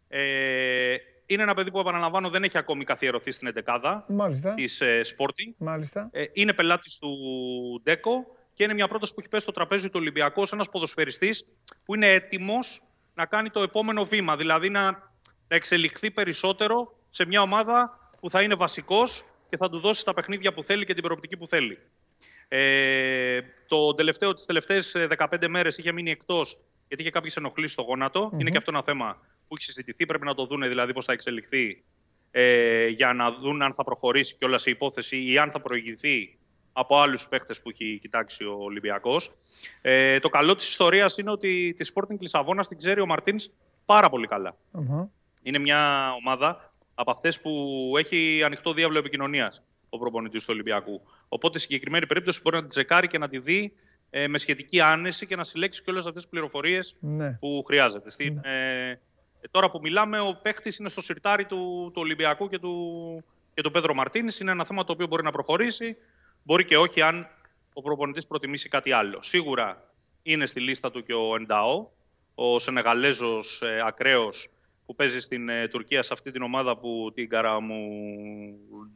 Ε, 0.08 0.96
είναι 1.28 1.44
ένα 1.44 1.54
παιδί 1.54 1.72
που, 1.72 1.80
επαναλαμβάνω, 1.80 2.30
δεν 2.30 2.44
έχει 2.44 2.58
ακόμη 2.58 2.84
καθιερωθεί 2.84 3.32
στην 3.32 3.54
11η 3.66 4.02
Μάλιστα. 4.08 4.54
της 4.54 4.82
ε, 4.82 5.02
Sporting. 5.06 5.54
Μάλιστα. 5.58 6.10
Ε, 6.12 6.24
είναι 6.34 6.54
πελάτης 6.54 6.98
του 6.98 7.12
Ντέκο 7.84 8.26
και 8.54 8.64
είναι 8.64 8.74
μια 8.74 8.88
πρόταση 8.88 9.14
που 9.14 9.20
έχει 9.20 9.30
πέσει 9.30 9.44
στο 9.44 9.52
τραπέζι 9.52 9.86
του 9.86 10.00
Ολυμπιακού 10.00 10.44
ένας 10.52 10.70
ποδοσφαιριστής 10.70 11.46
που 11.86 11.96
είναι 11.96 12.14
έτοιμος 12.14 12.82
να 13.14 13.26
κάνει 13.26 13.50
το 13.50 13.62
επόμενο 13.62 14.06
βήμα. 14.06 14.38
Δηλαδή 14.38 14.70
να, 14.70 14.82
να 15.48 15.56
εξελιχθεί 15.56 16.12
περισσότερο 16.12 16.98
σε 17.10 17.26
μια 17.26 17.42
ομάδα 17.42 18.00
που 18.22 18.30
θα 18.30 18.42
είναι 18.42 18.56
βασικός 18.56 19.24
και 19.50 19.58
θα 19.58 19.70
του 19.70 19.80
δώσει 19.80 20.06
τα 20.06 20.14
παιχνίδια 20.14 20.54
που 20.54 20.64
θέλει 20.64 20.86
και 20.86 20.94
την 20.94 21.04
προοπτική 21.04 21.38
που 21.38 21.48
θέλει. 21.48 21.78
Ε, 22.48 23.40
το 23.68 23.94
τελευταίο, 23.94 24.34
τις 24.34 24.46
τελευταίες 24.46 24.96
ε, 24.96 25.08
15 25.18 25.48
μέρες 25.48 25.78
είχε 25.78 25.92
μείνει 25.92 26.12
εκτός 26.12 26.60
γιατί 26.88 27.04
είχε 27.04 27.12
κάποιες 27.12 27.36
ενοχλήσεις 27.36 27.74
στο 27.74 27.82
γόνατο. 27.82 28.32
Είναι 28.38 28.50
και 28.50 28.58
αυτό 28.58 28.72
ένα 28.74 28.84
θέμα 28.84 29.18
που 29.48 29.56
έχει 29.56 29.64
συζητηθεί. 29.64 30.06
Πρέπει 30.06 30.26
να 30.26 30.34
το 30.34 30.46
δούνε 30.46 30.68
δηλαδή 30.68 30.94
πώς 30.94 31.06
θα 31.06 31.14
εξελιχθεί 31.14 31.84
ε, 32.32 32.88
για 32.88 33.14
να 33.14 33.32
δουν 33.32 33.62
αν 33.62 33.74
θα 33.74 33.84
προχωρήσει 33.84 34.36
κιόλας 34.36 34.66
η 34.66 34.72
υπόθεση 34.72 35.32
ή 35.32 35.38
αν 35.38 35.52
θα 35.52 35.62
προηγηθεί 35.62 36.38
από 36.72 36.98
άλλους 36.98 37.28
παίχτες 37.28 37.62
που 37.62 37.70
έχει 37.70 38.00
κοιτάξει 38.02 38.44
ο 38.44 38.56
Ολυμπιακός. 38.60 39.32
Ε, 39.82 40.20
το 40.20 40.30
καλό 40.30 40.56
της 40.56 40.68
ιστορίας 40.70 41.18
είναι 41.18 41.32
ότι 41.32 41.74
τη 41.78 41.92
Sporting 41.94 42.20
Λισαβόνας 42.20 42.68
την 42.68 42.78
ξέρει 42.78 43.02
ο 43.02 43.06
Μαρτίνς 43.06 43.50
πάρα 43.86 44.10
πολύ 44.10 44.28
καλά. 44.28 44.58
Αχα. 44.72 45.10
Είναι 45.44 45.58
μια 45.58 46.12
ομάδα 46.12 46.74
από 46.96 47.12
αυτές 47.12 47.42
που 47.42 47.94
έχει 47.98 48.42
ανοιχτό 48.46 48.74
διάβλο 48.74 48.98
επικοινωνίας 48.98 49.64
ο 49.90 49.98
προπονητής 49.98 50.42
του 50.42 50.50
Ολυμπιακού. 50.54 51.02
Οπότε, 51.28 51.58
στη 51.58 51.68
συγκεκριμένη 51.68 52.06
περίπτωση 52.08 52.42
μπορεί 52.44 52.56
να 52.56 52.62
την 52.62 52.70
τσεκάρει 52.70 53.08
και 53.08 53.18
να 53.18 53.30
τη 53.30 53.40
δει 53.40 53.74
ε, 54.10 54.28
με 54.28 54.38
σχετική 54.38 54.82
άνεση 54.82 55.26
και 55.26 55.36
να 55.36 55.44
συλλέξει 55.44 55.84
και 55.84 55.90
όλε 55.90 56.00
αυτές 56.00 56.14
τις 56.14 56.28
πληροφορίες 56.28 56.96
Ναι. 57.00 57.32
που 57.32 57.64
χρειάζεται. 57.68 58.10
Στην, 58.10 58.38
ε, 58.38 59.00
ε, 59.42 59.48
τώρα 59.52 59.70
που 59.72 59.80
μιλάμε, 59.82 60.20
ο 60.20 60.40
παίχτης 60.42 60.78
είναι 60.78 60.90
στο 60.90 61.02
σιρτάρι 61.02 61.46
του, 61.46 61.92
του 61.94 62.02
Ολυμπιακού 62.02 62.50
και 62.50 62.60
του, 62.60 63.24
και 63.54 63.62
του 63.62 63.72
Πέδρο 63.72 63.94
Μαρτίνης. 63.94 64.40
Είναι 64.40 64.52
ένα 64.52 64.66
θέμα 64.66 64.84
το 64.84 64.92
οποίο 64.92 65.08
μπορεί 65.08 65.24
να 65.24 65.32
προχωρήσει. 65.32 65.98
Μπορεί 66.44 66.66
και 66.66 66.78
όχι 66.78 67.02
αν 67.02 67.28
ο 67.74 67.82
προπονητής 67.82 68.28
προτιμήσει 68.28 68.70
κάτι 68.70 68.92
άλλο. 68.92 69.20
Σίγουρα 69.22 69.84
είναι 70.24 70.46
στη 70.46 70.60
λίστα 70.60 70.92
του 70.92 71.04
και 71.04 71.14
ο 71.14 71.36
Εντάο, 71.42 71.88
ο 72.36 72.60
Σενεγαλέζος 72.60 73.62
ε, 73.62 73.82
ακραίος 73.86 74.50
που 74.86 74.96
παίζει 74.96 75.20
στην 75.20 75.50
ε, 75.50 75.68
Τουρκία 75.68 76.04
σε 76.04 76.14
αυτή 76.14 76.32
την 76.32 76.42
ομάδα 76.42 76.78
που 76.78 77.12
την 77.14 77.30
καραμου 77.30 77.88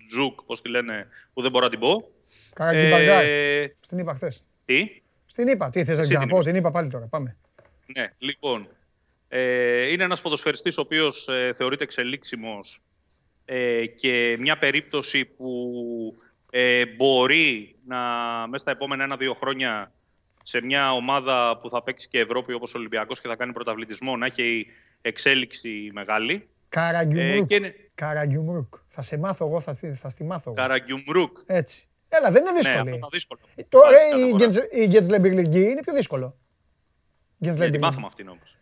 Τζουκ, 0.10 0.42
πώς 0.42 0.62
τη 0.62 0.70
λένε, 0.70 1.08
που 1.34 1.42
δεν 1.42 1.52
μπορώ 1.52 1.66
να 1.66 1.72
την 1.72 1.80
πω. 1.80 2.12
Καραγκιμπαγκάρ. 2.54 3.24
Ε, 3.26 3.76
Στην 3.80 3.98
είπα 3.98 4.14
χθες. 4.16 4.44
τι, 4.66 5.02
Στην 5.26 5.48
είπα. 5.48 5.70
Τι 5.70 5.80
θες 5.84 5.88
να 5.88 6.02
Εσύ 6.02 6.02
την 6.02 6.10
ξαναπώ. 6.18 6.36
είπες. 6.36 6.46
Την 6.46 6.56
είπα 6.56 6.72
πάλι 6.72 6.90
τώρα. 6.90 7.06
Πάμε. 7.06 7.38
ναι, 7.98 8.14
λοιπόν. 8.18 8.68
Ε, 9.34 9.92
είναι 9.92 10.04
ένας 10.04 10.22
ποδοσφαιριστής 10.22 10.78
ο 10.78 10.82
οποίος 10.82 11.28
ε, 11.28 11.54
θεωρείται 11.54 11.84
εξελίξιμος 11.84 12.82
ε, 13.46 13.86
και 13.86 14.36
μια 14.40 14.58
περίπτωση 14.58 15.26
που 15.26 15.54
ε, 16.52 16.86
μπορεί 16.86 17.76
να 17.88 17.98
μέσα 18.48 18.58
στα 18.62 18.72
επόμενα 18.72 19.04
ένα-δύο 19.04 19.34
χρόνια 19.34 19.92
σε 20.44 20.62
μια 20.62 20.94
ομάδα 20.94 21.60
που 21.62 21.70
θα 21.70 21.84
παίξει 21.84 22.08
και 22.08 22.20
Ευρώπη 22.20 22.54
όπως 22.54 22.74
ο 22.76 22.78
Ολυμπιακός 22.78 23.22
και 23.22 23.28
θα 23.28 23.36
κάνει 23.36 23.54
πρωταθλητισμό 23.54 24.18
να 24.18 24.26
έχει 24.26 24.68
εξέλιξη 25.02 25.90
μεγάλη. 25.94 26.48
Καραγκιουμρούκ. 26.70 27.42
Ε, 27.42 27.46
και 27.46 27.56
είναι 27.56 27.76
Καραγκιουμρούκ. 27.96 28.74
Θα 28.88 29.02
σε 29.02 29.18
μάθω 29.18 29.46
εγώ, 29.48 29.60
θα, 29.62 29.74
στη- 29.74 29.94
θα 29.94 30.10
στη 30.10 30.24
μάθω 30.24 30.44
εγώ. 30.52 30.56
Καραγκιουμρούκ. 30.62 31.38
Έτσι. 31.46 31.88
Έλα, 32.10 32.32
δεν 32.32 32.42
είναι 32.42 32.52
Ναι, 32.52 32.60
αυτό 32.60 32.72
δύσκολη. 32.72 32.96
ήταν 32.98 33.10
δύσκολο. 33.12 33.40
Ε, 33.56 33.64
Τώρα 33.64 33.86
Μάλιστα, 33.86 34.18
η 34.18 34.32
κατά 34.32 34.36
Γκέτζ- 34.46 34.74
η 34.74 34.86
Γκέντσλερμπιρλιγκι 34.88 35.62
είναι 35.70 35.82
πιο 35.82 35.94
δύσκολο. 35.94 36.26
Ναι, 36.26 36.34
Γκέντσλερμπιρλιγκι. 37.48 37.72
την 37.72 37.82
μάθαμε 37.88 38.06
αυτήν 38.08 38.28
όμως. 38.28 38.56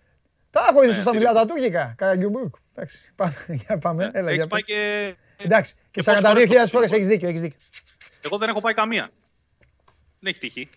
Τα 0.52 0.68
έχω 0.70 0.84
είδε 0.84 0.94
Ναι, 0.96 1.02
στα 1.02 1.12
τι 1.12 1.18
μιλά 1.18 1.34
τα 1.34 1.46
τουρκικά. 1.46 1.94
Καραγκιουμρούκ. 1.98 2.56
Εντάξει. 2.76 3.02
Πάμε. 3.16 3.36
Για 3.66 3.78
πάμε. 3.78 4.04
Έλα, 4.14 4.22
για 4.22 4.32
Έχεις 4.32 4.48
πάει 4.48 4.64
πες. 4.64 4.76
και... 4.76 5.16
Εντάξει. 5.44 5.74
Και 5.92 6.02
και 6.02 6.12
πόσες 6.12 6.24
42.000 6.24 6.34
φορές 6.34 6.48
το 6.48 6.48
φορές 6.48 6.70
σύμβολο. 6.70 6.96
έχεις 6.96 7.08
δίκιο. 7.08 7.28
Έχεις 7.28 7.42
δίκιο. 7.42 7.58
Εγώ 8.22 8.38
δεν 8.38 8.50
έχω 8.50 8.62
πάει 8.62 8.74
καμία. 8.74 9.10
Δεν 10.20 10.32
έχει 10.32 10.40
τύχει. 10.40 10.70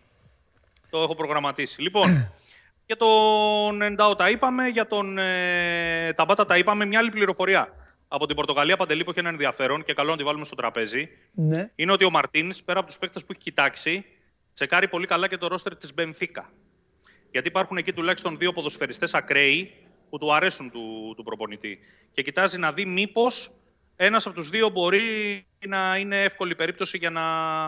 Το 0.90 1.03
έχω 1.03 1.15
προγραμματίσει. 1.15 1.82
Λοιπόν, 1.82 2.32
για 2.86 2.97
τον 2.97 3.82
Εντάο 3.82 4.15
τα 4.15 4.31
είπαμε, 4.31 4.69
για 4.69 4.86
τον 4.86 5.19
ε, 5.19 6.12
Ταμπάτα 6.12 6.44
τα 6.44 6.59
είπαμε. 6.59 6.85
Μια 6.85 6.99
άλλη 6.99 7.11
πληροφορία 7.11 7.74
από 8.09 8.27
την 8.27 8.36
Πορτογαλία 8.36 8.77
Παντελή 8.77 9.05
που 9.05 9.11
έχει 9.11 9.19
ένα 9.19 9.28
ενδιαφέρον 9.28 9.82
και 9.82 9.94
καλό 9.94 10.11
να 10.11 10.16
τη 10.16 10.23
βάλουμε 10.23 10.44
στο 10.44 10.55
τραπέζι. 10.55 11.09
Ναι. 11.32 11.70
Είναι 11.74 11.93
ότι 11.93 12.05
ο 12.05 12.11
Μαρτίνς, 12.11 12.62
πέρα 12.62 12.78
από 12.78 12.89
τους 12.89 12.99
παίκτες 12.99 13.23
που 13.24 13.32
έχει 13.32 13.40
κοιτάξει, 13.40 14.05
τσεκάρει 14.55 14.89
πολύ 14.89 15.07
καλά 15.07 15.28
και 15.28 15.36
το 15.36 15.47
ρόστερ 15.47 15.77
της 15.77 15.94
Μπενφίκα. 15.94 16.51
Γιατί 17.32 17.48
υπάρχουν 17.48 17.76
εκεί 17.76 17.92
τουλάχιστον 17.92 18.36
δύο 18.38 18.52
ποδοσφαιριστές 18.52 19.14
ακραίοι 19.14 19.74
που 20.10 20.18
του 20.18 20.34
αρέσουν 20.34 20.70
του, 20.70 21.14
του 21.16 21.22
προπονητή. 21.22 21.78
Και 22.10 22.22
κοιτάζει 22.22 22.59
να 22.59 22.72
δει 22.72 22.84
μήπως 22.84 23.50
ένας 23.96 24.26
από 24.26 24.34
τους 24.34 24.48
δύο 24.48 24.68
μπορεί 24.68 25.00
να 25.66 25.96
είναι 25.96 26.22
εύκολη 26.22 26.54
περίπτωση 26.54 26.96
για 26.98 27.10
να, 27.10 27.22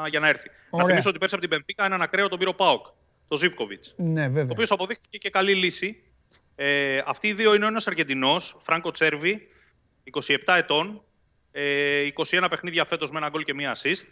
για 0.09 0.21
να 0.21 0.29
έρθει. 0.29 0.51
Ωραία. 0.71 0.87
Να 0.87 0.91
θυμίσω 0.91 1.09
ότι 1.09 1.19
πέρσι 1.19 1.35
από 1.35 1.47
την 1.47 1.57
Μπενφίκα 1.57 1.85
έναν 1.85 2.03
ακραίο 2.03 2.29
τον 2.29 2.39
πήρε 2.39 2.51
ο 2.51 2.55
Πάοκ, 2.55 2.87
τον 3.29 3.39
Ζήφκοβιτς. 3.39 3.95
Ναι, 3.97 4.27
Ο 4.27 4.31
βέβαια. 4.31 4.49
οποίος 4.51 4.71
αποδείχθηκε 4.71 5.19
και 5.19 5.31
καλή 5.31 5.55
λύση. 5.55 6.03
Ε, 6.55 6.99
αυτοί 7.07 7.29
οι 7.29 7.33
δύο 7.33 7.55
είναι 7.55 7.65
ο 7.65 7.69
ένας 7.69 7.87
Αργεντινός, 7.87 8.57
Φράνκο 8.61 8.91
Τσέρβι, 8.91 9.49
27 10.05 10.37
ετών, 10.57 11.03
ε, 11.53 12.01
21 12.01 12.47
παιχνίδια 12.51 12.85
φέτος 12.85 13.11
με 13.11 13.19
ένα 13.19 13.29
γκολ 13.29 13.45
και 13.45 13.55
μία 13.55 13.77
assist. 13.77 14.07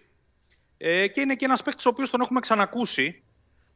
Ε, 0.76 1.06
και 1.06 1.20
είναι 1.20 1.34
και 1.34 1.44
ένας 1.44 1.62
παίκτης 1.62 1.86
ο 1.86 1.88
οποίος 1.88 2.10
τον 2.10 2.20
έχουμε 2.20 2.40
ξανακούσει, 2.40 3.22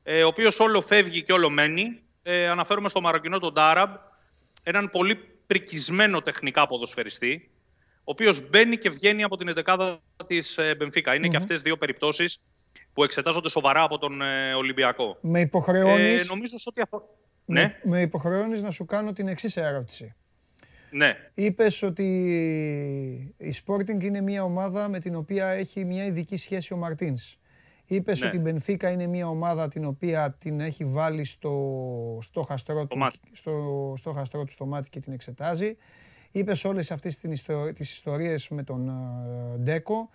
ε, 0.08 0.22
ο 0.22 0.26
οποίος 0.26 0.60
όλο 0.60 0.80
φεύγει 0.80 1.22
και 1.22 1.32
όλο 1.32 1.50
μένει. 1.50 2.00
Ε, 2.22 2.48
αναφέρομαι 2.48 2.88
στο 2.88 3.00
Μαροκινό 3.00 3.38
τον 3.38 3.52
Ντάραμπ, 3.52 3.94
έναν 4.62 4.90
πολύ 4.90 5.16
πρικισμένο 5.46 6.20
τεχνικά 6.22 6.66
ποδοσφαιριστή, 6.66 7.50
ο 7.98 8.02
οποίος 8.04 8.48
μπαίνει 8.48 8.76
και 8.76 8.90
βγαίνει 8.90 9.22
από 9.22 9.36
την 9.36 9.52
11η 9.64 9.96
της 10.26 10.58
ε, 10.58 10.74
Μπενφίκα. 10.74 11.14
Είναι 11.14 11.28
και 11.28 11.36
αυτές 11.36 11.60
δύο 11.62 11.76
περιπτώσεις 11.76 12.40
που 12.92 13.04
εξετάζονται 13.04 13.48
σοβαρά 13.48 13.82
από 13.82 13.98
τον 13.98 14.22
ε, 14.22 14.54
Ολυμπιακό. 14.54 15.18
Με 15.20 15.40
υποχρεώνεις, 15.40 16.20
Ε, 16.22 16.24
νομίζω 16.28 16.56
ότι 16.66 16.80
αφορά... 16.80 17.04
με, 17.44 17.60
Ναι, 17.60 17.78
με 17.82 18.00
υποχρεώνεις 18.00 18.62
να 18.62 18.70
σου 18.70 18.84
κάνω 18.84 19.12
την 19.12 19.28
εξής 19.28 19.56
ερώτηση. 19.56 20.14
ναι. 20.90 21.30
Είπες 21.34 21.82
ότι 21.82 22.04
η 23.36 23.54
Sporting 23.66 24.02
είναι 24.02 24.20
μια 24.20 24.44
ομάδα 24.44 24.88
με 24.88 25.00
την 25.00 25.14
οποία 25.14 25.46
έχει 25.46 25.84
μια 25.84 26.04
ειδική 26.04 26.36
σχέση 26.36 26.72
ο 26.72 26.76
Μαρτίνς. 26.76 27.36
Είπες 27.86 28.20
Ναι. 28.20 28.26
ότι 28.26 28.36
η 28.36 28.40
Μπενφίκα 28.42 28.90
είναι 28.90 29.06
μια 29.06 29.28
ομάδα 29.28 29.68
την 29.68 29.84
οποία 29.84 30.32
την 30.38 30.60
έχει 30.60 30.84
βάλει 30.84 31.24
στο, 31.24 32.18
στο, 32.22 32.42
χαστρό 32.42 32.86
του, 32.86 32.96
μάτι. 32.98 33.18
στο, 33.32 33.94
στο 33.96 34.12
χαστρό 34.12 34.44
του 34.44 34.52
στο 34.52 34.66
μάτι 34.66 34.88
και 34.88 35.00
την 35.00 35.12
εξετάζει. 35.12 35.76
Είπες 36.30 36.64
όλες 36.64 36.90
αυτές 36.90 37.16
τις, 37.18 37.32
ιστο- 37.32 37.72
τις 37.72 37.92
ιστορίες 37.92 38.48
με 38.48 38.62
τον 38.62 38.88
ε, 38.88 39.58
Ντέκο, 39.58 40.10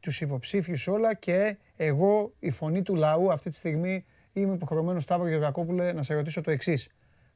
τους 0.00 0.20
υποψήφιους 0.20 0.86
όλα 0.86 1.14
και 1.14 1.58
εγώ 1.76 2.32
η 2.38 2.50
φωνή 2.50 2.82
του 2.82 2.94
λαού 2.94 3.32
αυτή 3.32 3.50
τη 3.50 3.56
στιγμή 3.56 4.04
είμαι 4.32 4.54
υποχρεωμένος 4.54 5.02
Σταύρο 5.02 5.28
Γεωργακόπουλε 5.28 5.92
να 5.92 6.02
σε 6.02 6.14
ρωτήσω 6.14 6.40
το 6.40 6.50
εξής. 6.50 6.88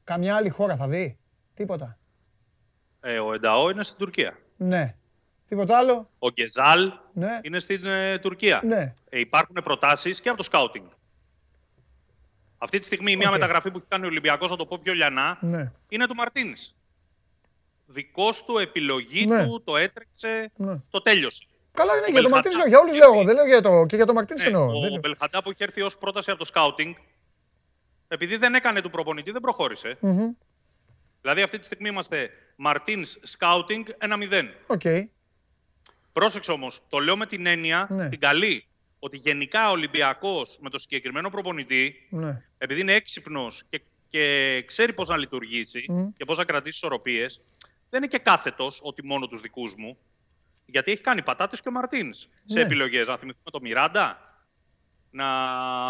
Καμιά 0.03 0.35
άλλη 0.35 0.49
χώρα 0.49 0.75
θα 0.75 0.87
δει, 0.87 1.17
τίποτα. 1.53 1.97
Ε, 2.99 3.19
ο 3.19 3.33
Ενταό 3.33 3.69
είναι 3.69 3.83
στην 3.83 3.97
Τουρκία. 3.97 4.37
Ναι. 4.57 4.95
Τίποτα 5.51 5.77
άλλο. 5.77 6.09
Ο 6.19 6.29
Γκεζάλ 6.29 6.91
Ναι. 7.13 7.39
είναι 7.41 7.59
στην 7.59 7.85
ε, 7.85 8.19
Τουρκία. 8.19 8.61
Ναι. 8.65 8.93
Ε, 9.09 9.19
υπάρχουν 9.19 9.55
προτάσεις 9.63 10.19
και 10.21 10.27
από 10.29 10.37
το 10.37 10.43
σκάουτινγκ. 10.43 10.85
Αυτή 12.57 12.79
τη 12.79 12.85
στιγμή 12.85 13.11
η 13.11 13.15
μία 13.15 13.27
Οκ. 13.27 13.33
μεταγραφή 13.33 13.71
που 13.71 13.77
έχει 13.77 13.87
κάνει 13.87 14.03
ο 14.05 14.07
Ολυμπιακός, 14.07 14.49
να 14.49 14.55
το 14.57 14.65
πω 14.65 14.79
πιο 14.83 14.93
λιανά, 14.93 15.37
Ναι. 15.41 15.71
είναι 15.89 16.07
του 16.07 16.15
Μαρτίνς. 16.15 16.75
Δικός 17.85 18.45
του, 18.45 18.57
επιλογή 18.57 19.25
Ναι. 19.25 19.45
του, 19.45 19.61
το 19.65 19.77
έτρεξε, 19.77 20.51
Ναι. 20.55 20.79
το 20.89 21.01
τέλειωσε. 21.01 21.43
Καλά 21.71 21.91
είναι 21.97 22.05
Ο 22.07 22.11
για 22.11 22.21
τον 22.21 22.29
Μπελχαντά. 22.31 22.49
Μαρτίνς, 22.49 22.67
για 22.67 22.79
όλους 22.79 22.95
λέω 22.97 23.13
εγώ, 23.13 23.23
δεν 23.23 23.35
λέω 23.35 23.45
για 23.45 23.61
το, 23.61 23.85
και 23.85 23.95
για 23.95 24.05
τον 24.05 24.15
Μαρτίνς 24.15 24.41
Ναι, 24.41 24.47
εννοώ. 24.47 24.65
ο 24.65 24.79
Δεν- 24.79 24.99
Μπελχαντά 24.99 25.43
που 25.43 25.51
είχε 25.51 25.63
έρθει 25.63 25.81
ως 25.81 25.97
πρόταση 25.97 26.29
από 26.29 26.39
το 26.39 26.45
σκάουτινγκ, 26.45 26.93
επειδή 28.07 28.37
δεν 28.37 28.53
έκανε 28.55 28.81
του 28.81 28.89
προπονητή, 28.89 29.31
δεν 29.31 29.41
προχώρησε. 29.41 29.97
Μμμ. 29.99 30.29
Δηλαδή 31.21 31.41
αυτή 31.41 31.59
τη 31.59 31.65
στιγμή 31.65 31.89
είμαστε 31.89 32.29
Μαρτίνς 32.55 33.17
σκάουτινγκ 33.21 33.85
1-0. 33.97 34.53
Οκ. 34.67 34.81
Πρόσεξε 36.13 36.51
όμως, 36.51 36.81
το 36.89 36.99
λέω 36.99 37.17
με 37.17 37.25
την 37.25 37.45
έννοια 37.45 37.87
Ναι. 37.89 38.09
την 38.09 38.19
καλή. 38.19 38.65
Ότι 38.99 39.17
γενικά 39.17 39.67
ο 39.69 39.71
Ολυμπιακός 39.71 40.57
με 40.61 40.69
το 40.69 40.77
συγκεκριμένο 40.77 41.29
προπονητή, 41.29 42.07
Ναι. 42.09 42.41
επειδή 42.57 42.81
είναι 42.81 42.93
έξυπνος 42.93 43.63
και, 43.69 43.81
και 44.09 44.63
ξέρει 44.67 44.93
πώς 44.93 45.07
να 45.07 45.17
λειτουργήσει 45.17 45.85
Μμ. 45.89 46.07
και 46.17 46.25
πώς 46.25 46.37
να 46.37 46.43
κρατήσει 46.45 46.75
ισορροπίες, 46.77 47.41
δεν 47.89 47.99
είναι 48.03 48.07
και 48.11 48.17
κάθετος 48.17 48.79
ότι 48.83 49.05
μόνο 49.05 49.27
τους 49.27 49.39
δικούς 49.41 49.75
μου. 49.77 49.97
Γιατί 50.65 50.91
έχει 50.91 51.01
κάνει 51.01 51.21
πατάτες 51.21 51.61
και 51.61 51.67
ο 51.67 51.71
Μαρτίνς 51.71 52.19
σε 52.19 52.29
Ναι. 52.57 52.61
επιλογές. 52.61 53.07
Να 53.07 53.17
θυμηθούμε 53.17 53.51
τον 53.51 53.61
Μιράντα, 53.61 54.17
να 55.11 55.25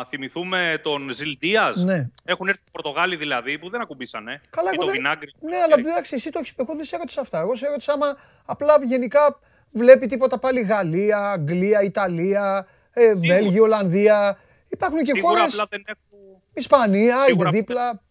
θυμηθούμε 0.05 0.79
τον 0.83 1.09
Ζιλ 1.11 1.32
Ντίας. 1.32 1.73
Ναι. 1.75 2.09
Έχουν 2.23 2.47
έρθει 2.47 2.61
οι 2.67 2.71
Πορτογάλοι 2.71 3.15
δηλαδή 3.15 3.59
που 3.59 3.69
δεν 3.69 3.81
ακουμπήσανε. 3.81 4.41
Καλά, 4.49 4.69
ή 4.69 4.73
εγώ 4.73 4.81
το 4.81 4.85
δεν... 4.91 4.95
Βινάγκρι. 4.95 5.31
Ναι, 5.41 5.57
αλλά 5.57 5.75
εντάξει, 5.77 6.15
εσύ 6.15 6.29
το 6.29 6.39
έχεις... 6.39 6.53
Εγώ 6.57 6.75
δεν 6.75 6.85
σε 6.85 6.95
έρωτησα 6.95 7.21
αυτά. 7.21 7.39
Εγώ 7.39 7.55
σε 7.55 7.65
έρωτησα 7.65 7.93
άμα 7.93 8.17
απλά 8.45 8.77
γενικά 8.85 9.39
βλέπει 9.71 10.07
τίποτα 10.07 10.39
πάλι 10.39 10.61
Γαλλία, 10.61 11.31
Αγγλία, 11.31 11.81
Ιταλία, 11.81 12.67
ε, 12.93 13.13
Βέλγιο, 13.13 13.63
Ολλανδία. 13.63 14.37
Υπάρχουν 14.69 14.97
και 14.99 15.11
Σίγουρα 15.13 15.37
χώρες, 15.37 15.53
απλά 15.53 15.65
δεν 15.69 15.83
έχω 15.85 16.41
Ισπανία, 16.53 17.15
είτε 17.15 17.25
Σίγουρα- 17.25 17.49
δίπλα. 17.51 18.01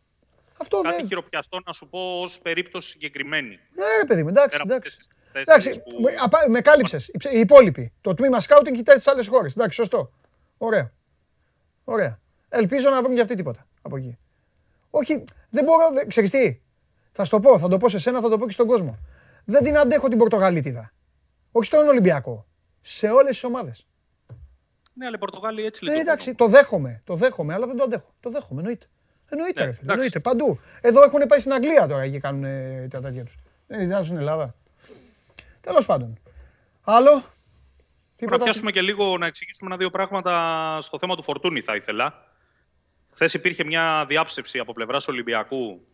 Αυτό 0.57 0.81
κάτι 0.81 0.97
δεν... 0.97 1.07
χειροπιαστό 1.07 1.61
να 1.67 1.73
σου 1.73 1.89
πω 1.89 2.21
ως 2.23 2.41
περίπτωση 2.41 2.89
συγκεκριμένη. 2.91 3.49
Ναι, 3.75 3.85
ρε 4.01 4.05
παιδί 4.07 4.23
μου, 4.23 4.29
εντάξει, 4.29 4.49
Πέρα 4.51 4.63
από 4.63 4.73
εντάξει. 4.73 4.97
αυτές 5.01 5.07
τις 5.21 5.31
τέσσερις 5.33 5.67
Εντάξει, 5.67 5.95
που- 5.97 6.01
με, 6.03 6.11
απα- 6.23 6.49
με 6.49 6.61
κάλυψες. 6.61 7.09
Οι 7.09 7.17
ψε- 7.17 7.33
Οι 7.35 7.39
υπόλοιποι. 7.39 7.93
Το 8.01 8.15
τμήμα 8.15 8.41
σκάουτινγκ 8.41 8.77
κοιτάει 8.77 8.97
τις 8.97 9.07
άλλες 9.07 9.27
χώρες. 9.29 9.55
Εντάξει, 9.57 9.77
σωστό. 9.77 10.13
Ωραία. 10.59 10.93
Ωραία. 11.85 12.21
Ελπίζω 12.49 12.91
να 12.91 13.03
βρουν 13.03 13.15
και 13.15 13.21
αυτοί 13.21 13.35
τίποτα 13.35 13.67
από 13.83 13.97
εκεί. 13.97 14.19
Όχι, 14.91 15.25
δεν 15.51 15.65
μπορώ, 15.65 15.91
δεν, 15.93 16.09
ξέρεις 16.09 16.31
τι. 16.31 16.61
Θα 17.13 17.25
σου 17.25 17.31
το 17.31 17.41
πω, 17.41 17.59
θα 17.59 17.69
το 17.69 17.77
πω 17.79 17.89
σε 17.89 17.99
σένα, 17.99 18.21
θα 18.21 18.29
το 18.29 18.39
πω 18.39 18.47
και 18.47 18.53
στον 18.53 18.67
κόσμο. 18.67 18.99
Δεν 19.45 19.63
την 19.63 19.79
αντέχω 19.79 20.09
την 20.09 20.19
Πορτογαλίτιδα. 20.19 20.93
Όχι 21.53 21.67
στον 21.67 21.89
Ολυμπιακό. 21.89 22.47
Σε 22.81 23.09
όλες 23.09 23.31
τις 23.31 23.45
ομάδες. 23.45 23.87
Ναι, 24.95 25.07
αλλά 25.07 25.15
οι 25.17 25.19
Πορτογάλοι 25.19 25.65
έτσι 25.65 25.81
Ε, 25.83 25.87
λειτουργούν. 25.87 26.09
εντάξει, 26.09 26.35
το 26.35 26.47
δέχομαι, 26.47 27.03
το 27.05 27.15
δέχομαι, 27.15 27.55
αλλά 27.55 27.67
δεν 27.67 27.77
το 27.77 27.83
αντέχω. 27.83 28.15
Το 28.21 28.31
δέχομαι, 28.31 28.61
εννοείται. 28.61 28.87
Εννοείται, 29.29 29.61
Ναι, 29.61 29.67
ρε 29.67 29.73
φίλε, 29.73 29.83
εντάξει. 29.93 29.93
εννοείται, 29.93 30.21
παντού. 30.21 30.61
Εδώ 30.81 31.03
έχουν 31.03 31.21
πάει 31.29 31.41
στην 31.41 31.53
Αγγλία 31.53 31.87
τώρα 31.89 32.09
και 32.09 32.19
κάνουν 32.19 32.45
ε, 32.45 32.89
τα 32.91 33.01
τέτοια 33.01 33.25
τους. 33.25 33.35
Δεν 33.67 33.81
είναι 33.81 34.05
στην 34.05 34.17
Ελλάδα. 34.17 34.55
Τέλος 35.61 35.87
πάντων. 35.87 36.19
Άλλο; 36.83 37.15
Να 37.15 37.23
Τίποτα. 38.17 38.45
πιάσουμε 38.45 38.71
και 38.71 38.83
λίγο 38.83 39.19
να 39.19 39.27
εξηγήσουμε 39.27 39.71
ένα-δύο 39.71 39.91
πράγματα 39.91 40.79
στο 40.81 40.99
θέμα 40.99 41.17
του 41.17 41.23
Φορτούνη, 41.23 41.61
θα 41.61 41.77
ήθελα. 41.77 42.25
Χθες 43.13 43.35
υπήρχε 43.35 43.65
μια 43.65 44.05
διάψευση 44.09 44.59
από 44.59 44.73
πλευράς 44.73 45.09
Ολυμπιακού 45.09 45.85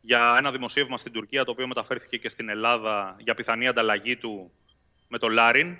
για 0.00 0.34
ένα 0.38 0.50
δημοσίευμα 0.50 0.98
στην 0.98 1.12
Τουρκία, 1.12 1.44
το 1.44 1.50
οποίο 1.50 1.66
μεταφέρθηκε 1.66 2.16
και 2.16 2.28
στην 2.28 2.48
Ελλάδα 2.48 3.16
για 3.18 3.34
πιθανή 3.34 3.66
ανταλλαγή 3.68 4.16
του 4.16 4.52
με 5.08 5.18
τον 5.18 5.32
Λάριν. 5.32 5.76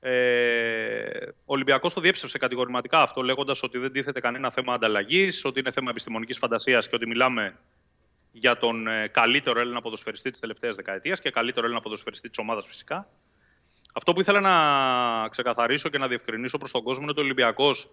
Ε, 0.00 1.28
ο 1.28 1.52
Ολυμπιακός 1.52 1.92
το 1.92 2.00
διέψευσε 2.00 2.38
κατηγορηματικά 2.38 3.02
αυτό, 3.02 3.22
λέγοντας 3.22 3.62
ότι 3.62 3.78
δεν 3.78 3.92
τίθεται 3.92 4.20
κανένα 4.20 4.50
θέμα 4.50 4.74
ανταλλαγής, 4.74 5.44
ότι 5.44 5.60
είναι 5.60 5.70
θέμα 5.70 5.90
επιστημονικής 5.90 6.38
φαντασίας 6.38 6.88
και 6.88 6.94
ότι 6.94 7.06
μιλάμε 7.06 7.56
για 8.32 8.56
τον 8.56 8.86
ε, 8.86 9.08
καλύτερο 9.08 9.60
Έλληνα 9.60 9.80
ποδοσφαιριστή 9.80 10.30
της 10.30 10.40
τελευταίας 10.40 10.76
δεκαετίας 10.76 11.20
και 11.20 11.30
καλύτερο 11.30 11.64
Έλληνα 11.64 11.82
ποδοσφαιριστή 11.82 12.28
της 12.28 12.38
ομάδας 12.38 12.66
φυσικά. 12.66 13.08
Αυτό 13.92 14.12
που 14.12 14.20
ήθελα 14.20 14.40
να 14.40 15.28
ξεκαθαρίσω 15.28 15.88
και 15.88 15.98
να 15.98 16.08
διευκρινίσω 16.08 16.58
προς 16.58 16.70
τον 16.70 16.82
κόσμο 16.82 17.02
είναι 17.02 17.10
ότι 17.10 17.20
ο 17.20 17.24
Ολυμπιακός 17.24 17.90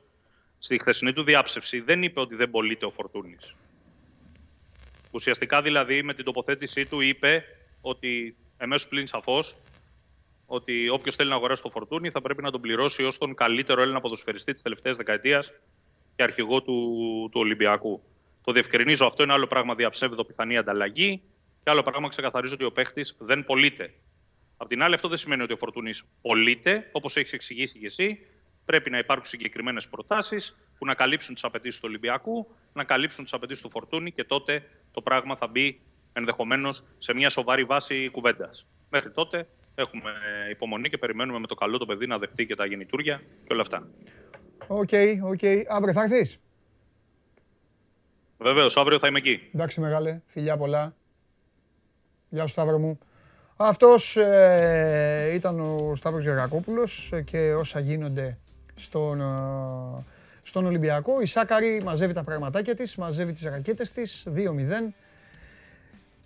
στη 0.58 0.80
χθεσινή 0.80 1.14
του 1.14 1.24
διάψευση 1.24 1.80
δεν 1.80 2.04
είπε 2.04 2.20
ότι 2.20 2.36
δεν 2.36 2.50
πωλείται 2.50 2.86
ο 2.86 2.92
Φορτούνης. 2.92 3.56
Ουσιαστικά 5.12 5.62
δηλαδή 5.62 6.04
με 6.04 6.14
την 6.14 6.26
τοποθέτησή 6.26 6.86
του 6.86 7.02
είπε 7.02 7.44
ότι 7.82 8.36
εμέσως 8.58 8.88
πλην 8.88 9.08
σαφώς 9.08 9.56
ότι 10.54 10.90
όποιος 10.90 11.16
θέλει 11.16 11.30
να 11.30 11.36
αγοράσει 11.36 11.62
το 11.62 11.70
Φορτούνη 11.70 12.10
θα 12.10 12.22
πρέπει 12.22 12.42
να 12.42 12.52
τον 12.52 12.62
πληρώσει 12.62 13.04
ως 13.04 13.18
τον 13.18 13.36
καλύτερο 13.36 13.82
Έλληνα 13.82 14.02
ποδοσφαιριστή 14.02 14.52
της 14.52 14.62
τελευταίας 14.62 14.98
δεκαετίας 14.98 15.52
και 16.16 16.24
αρχηγό 16.24 16.62
του, 16.62 16.74
του 17.32 17.40
Ολυμπιακού. 17.40 18.04
Το 18.44 18.52
διευκρινίζω 18.52 19.06
αυτό, 19.06 19.24
είναι 19.24 19.34
άλλο 19.34 19.48
πράγμα 19.48 19.76
διαψεύδω 19.76 20.24
πιθανή 20.24 20.58
ανταλλαγή 20.58 21.22
και 21.64 21.70
άλλο 21.70 21.82
πράγμα 21.82 22.08
ξεκαθαρίζω 22.08 22.54
ότι 22.54 22.64
ο 22.64 22.72
παίχτης 22.72 23.16
δεν 23.20 23.44
πωλείται. 23.44 23.94
Απ' 24.58 24.68
την 24.68 24.84
άλλη, 24.84 24.94
αυτό 24.94 25.08
δεν 25.08 25.18
σημαίνει 25.18 25.42
ότι 25.42 25.54
ο 25.54 25.58
Φορτούνης 25.58 26.04
πωλείται, 26.22 26.90
όπως 26.92 27.18
έχεις 27.18 27.34
εξηγήσει 27.34 27.80
και 27.80 27.86
εσύ. 27.86 28.20
Πρέπει 28.66 28.90
να 28.90 28.98
υπάρξουν 28.98 29.40
συγκεκριμένες 29.40 29.88
προτάσεις 29.88 30.58
που 30.78 30.86
να 30.86 30.94
καλύψουν 30.94 31.34
τις 31.34 31.44
απαιτήσεις 31.44 31.80
του 31.80 31.86
Ολυμπιακού, 31.90 32.56
να 32.74 32.84
καλύψουν 32.84 33.24
τις 33.24 33.34
απαιτήσεις 33.34 33.62
του 33.62 33.70
Φορτούνη 33.70 34.12
και 34.12 34.24
τότε 34.24 34.70
το 34.92 35.02
πράγμα 35.02 35.36
θα 35.36 35.48
μπει 35.48 35.82
ενδεχομένως 36.14 36.84
σε 36.98 37.14
μια 37.14 37.30
σοβαρή 37.30 37.64
βάση 37.64 38.10
κουβέντας. 38.10 38.68
Μέχρι 38.90 39.12
τότε 39.12 39.48
έχουμε 39.76 40.12
υπομονή 40.50 40.90
και 40.90 40.98
περιμένουμε 40.98 41.40
με 41.40 41.48
το 41.48 41.56
καλό 41.56 41.78
το 41.78 41.86
παιδί 41.86 42.08
να 42.08 42.18
δεχτεί 42.18 42.46
και 42.46 42.56
τα 42.56 42.66
γεννητούρια 42.66 43.22
και 43.44 43.54
όλα 43.54 43.62
αυτά. 43.62 43.88
Οκ, 44.68 44.90
οκ. 45.24 45.40
Αύριο 45.68 45.94
θα 45.94 46.02
έρθεις; 46.02 46.40
Βεβαίως, 48.38 48.78
αύριο 48.78 49.00
θα 49.00 49.08
είμαι 49.08 49.18
εκεί. 49.18 49.50
Εντάξει 49.54 49.80
μεγάλε, 49.82 50.22
φιλιά 50.26 50.58
πολλά. 50.58 50.96
Γεια 52.30 52.42
σου 52.42 52.48
Σταύρο 52.48 52.78
μου. 52.78 53.00
Αυτός 53.56 54.18
ε, 54.18 55.32
ήταν 55.34 55.60
ο 55.60 55.96
Σταύρος 55.96 56.24
Γεωργακόπουλος 56.24 57.10
ε, 57.14 57.22
και 57.22 57.54
όσα 57.54 57.80
γίνονται 57.80 58.38
στον, 58.76 59.22
ε, 59.22 60.04
στον 60.44 60.66
Ολυμπιακό. 60.66 61.22
Η 61.22 61.26
Σάκαρη 61.26 61.82
μαζεύει 61.84 62.14
τα 62.14 62.24
πραγματάκια 62.24 62.76
της, 62.76 62.96
μαζεύει 62.96 63.34
τις 63.34 63.44
ρακέτες 63.44 63.92
της, 63.92 64.28
2-0. 64.36 64.94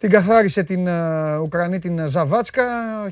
Την 0.05 0.13
καθάρισε 0.13 0.63
την 0.63 0.87
ε, 0.87 1.37
Ουκρανή 1.37 1.79
την 1.79 2.07
Ζαβάτσκα 2.07 2.63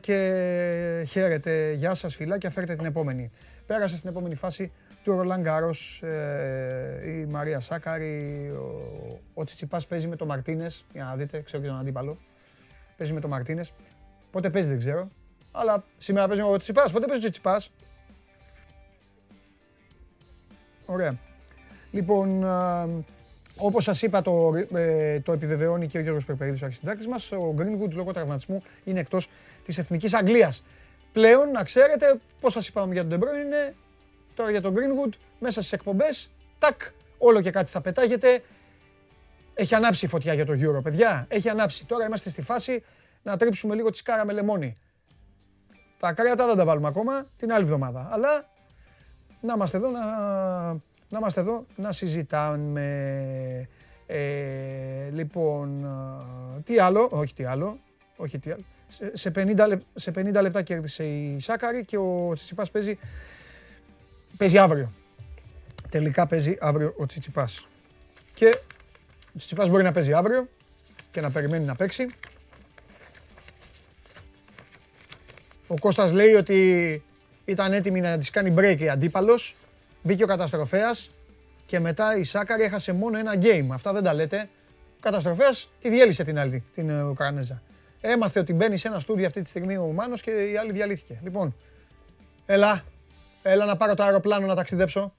και 0.01 1.05
χαίρετε. 1.09 1.73
Γεια 1.73 1.95
σας 1.95 2.15
φιλάκια, 2.15 2.49
φέρτε 2.49 2.75
την 2.75 2.85
επόμενη. 2.85 3.31
Πέρασε 3.65 3.97
στην 3.97 4.09
επόμενη 4.09 4.35
φάση 4.35 4.71
του 5.03 5.15
Ρολάν 5.15 5.41
Γκάρος, 5.41 6.01
ε, 6.03 7.09
η 7.09 7.25
Μαρία 7.25 7.59
Σάκαρη, 7.59 8.51
ο, 8.55 9.19
ο 9.33 9.43
Τσιτσιπάς 9.43 9.87
παίζει 9.87 10.07
με 10.07 10.15
τον 10.15 10.27
Μαρτίνες, 10.27 10.85
για 10.93 11.03
να 11.03 11.15
δείτε, 11.15 11.41
ξέρω 11.41 11.63
και 11.63 11.69
τον 11.69 11.79
αντίπαλο. 11.79 12.17
Παίζει 12.97 13.13
με 13.13 13.19
τον 13.19 13.29
Μαρτίνες. 13.29 13.73
Πότε 14.31 14.49
παίζει 14.49 14.69
δεν 14.69 14.77
ξέρω, 14.77 15.09
αλλά 15.51 15.83
σήμερα 15.97 16.27
παίζει 16.27 16.41
ο 16.41 16.57
Τσιτσιπάς. 16.57 16.91
Πότε 16.91 17.05
παίζει 17.05 17.25
ο 17.25 17.29
Τσιτσιπάς; 17.29 17.71
Ωραία. 20.85 21.17
Λοιπόν, 21.91 22.45
α, 23.57 23.65
Όπως 23.65 23.83
σας 23.83 24.01
είπα, 24.01 24.21
το, 24.21 24.51
ε, 24.73 25.19
το 25.19 25.31
επιβεβαιώνει 25.31 25.87
και 25.87 25.97
ο 25.97 26.01
Γιώργος 26.01 26.25
Περπερίδης, 26.25 26.61
ο 26.61 26.65
αρχισυντάκτης 26.65 27.07
μας, 27.07 27.31
ο 27.31 27.55
Greenwood 27.57 27.91
λόγω 27.91 28.11
τραυματισμού 28.11 28.63
είναι 28.83 28.99
εκτός 28.99 29.29
της 29.65 29.77
Εθνικής 29.77 30.13
Αγγλίας. 30.13 30.63
Πλέον, 31.11 31.51
να 31.51 31.63
ξέρετε, 31.63 32.19
πώς 32.39 32.53
σας 32.53 32.67
είπαμε 32.67 32.93
για 32.93 33.07
τον 33.07 33.19
De 33.19 33.23
Bruyne, 33.23 33.73
τώρα 34.33 34.51
για 34.51 34.61
τον 34.61 34.73
Greenwood, 34.75 35.13
μέσα 35.39 35.59
στις 35.59 35.71
εκπομπές, 35.71 36.29
τάκ, 36.59 36.81
όλο 37.17 37.41
και 37.41 37.51
κάτι 37.51 37.69
θα 37.69 37.81
πετάγεται. 37.81 38.43
Έχει 39.53 39.75
ανάψει 39.75 40.05
η 40.05 40.07
φωτιά 40.07 40.33
για 40.33 40.45
το 40.45 40.53
Euro, 40.53 40.83
παιδιά. 40.83 41.25
Έχει 41.29 41.49
ανάψει. 41.49 41.85
Τώρα 41.85 42.05
είμαστε 42.05 42.29
στη 42.29 42.41
φάση 42.41 42.83
να 43.23 43.37
τρίψουμε 43.37 43.75
λίγο 43.75 43.89
τη 43.89 43.97
σκάρα 43.97 44.25
με 44.25 44.33
λεμόνι. 44.33 44.77
Τα 45.99 46.13
κρέατα 46.13 46.45
δεν 46.45 46.55
τα 46.55 46.65
βάλουμε 46.65 46.87
ακόμα, 46.87 47.25
την 47.37 47.51
άλλη 47.51 47.63
εβδομάδα. 47.63 48.09
Αλλά 48.11 48.49
να 49.41 49.53
είμαστε 49.53 49.77
εδώ 49.77 49.89
να, 49.89 50.01
να, 51.13 51.19
είμαστε 51.19 51.39
εδώ, 51.39 51.65
να 51.75 51.91
συζητάμε. 51.91 52.87
Ε, 54.07 55.09
λοιπόν, 55.11 55.83
ε, 56.57 56.61
τι 56.61 56.79
άλλο, 56.79 57.07
όχι 57.11 57.33
τι 57.33 57.43
άλλο, 57.43 57.79
όχι 58.15 58.39
τι 58.39 58.51
άλλο. 58.51 58.63
Σε, 59.13 59.31
50, 59.35 59.67
λεπ- 59.67 59.81
σε 59.93 60.11
50 60.15 60.41
λεπτά 60.41 60.61
κέρδισε 60.61 61.03
η 61.03 61.39
Σάκαρη 61.39 61.85
και 61.85 61.97
ο 61.97 62.31
Τσιτσιπάς 62.33 62.71
παίζει, 62.71 62.97
παίζει 64.37 64.57
αύριο. 64.57 64.91
Τελικά 65.89 66.27
παίζει 66.27 66.57
αύριο 66.59 66.93
ο 66.97 67.05
Τσιτσιπάς. 67.05 67.67
Και 68.33 68.57
ο 69.27 69.37
Τσιτσιπάς 69.37 69.69
μπορεί 69.69 69.83
να 69.83 69.91
παίζει 69.91 70.13
αύριο 70.13 70.47
και 71.11 71.21
να 71.21 71.31
περιμένει 71.31 71.65
να 71.65 71.75
παίξει. 71.75 72.07
Ο 75.67 75.75
Κώστας 75.79 76.11
λέει 76.11 76.33
ότι 76.33 77.03
ήταν 77.45 77.73
έτοιμη 77.73 77.99
να 77.99 78.17
της 78.17 78.29
κάνει 78.29 78.53
break 78.57 78.77
η 78.79 78.89
αντίπαλος. 78.89 79.55
Μπήκε 80.03 80.23
ο 80.23 80.27
καταστροφέας 80.27 81.11
και 81.65 81.79
μετά 81.79 82.17
η 82.17 82.23
Σάκαρη 82.23 82.63
έχασε 82.63 82.93
μόνο 82.93 83.17
ένα 83.17 83.33
game. 83.41 83.67
Αυτά 83.71 83.93
δεν 83.93 84.03
τα 84.03 84.13
λέτε. 84.13 84.49
Ο 84.95 84.99
καταστροφέας 84.99 85.69
τη 85.81 85.89
διέλυσε 85.89 86.23
την 86.23 86.39
άλλη, 86.39 86.63
την 86.73 86.89
ε, 86.89 87.03
Ουκρανέζα. 87.03 87.61
Έμαθε 88.01 88.39
ότι 88.39 88.53
μπαίνει 88.53 88.77
σε 88.77 88.87
ένα 88.87 88.99
στούντιο 88.99 89.25
αυτή 89.25 89.41
τη 89.41 89.49
στιγμή 89.49 89.77
ο 89.77 89.85
Μάνος 89.85 90.21
και 90.21 90.31
η 90.31 90.57
άλλη 90.57 90.71
διαλύθηκε. 90.71 91.19
Λοιπόν, 91.23 91.55
έλα, 92.45 92.83
έλα 93.43 93.65
να 93.65 93.75
πάρω 93.75 93.93
το 93.93 94.03
αεροπλάνο 94.03 94.47
να 94.47 94.55
ταξιδέψω. 94.55 95.13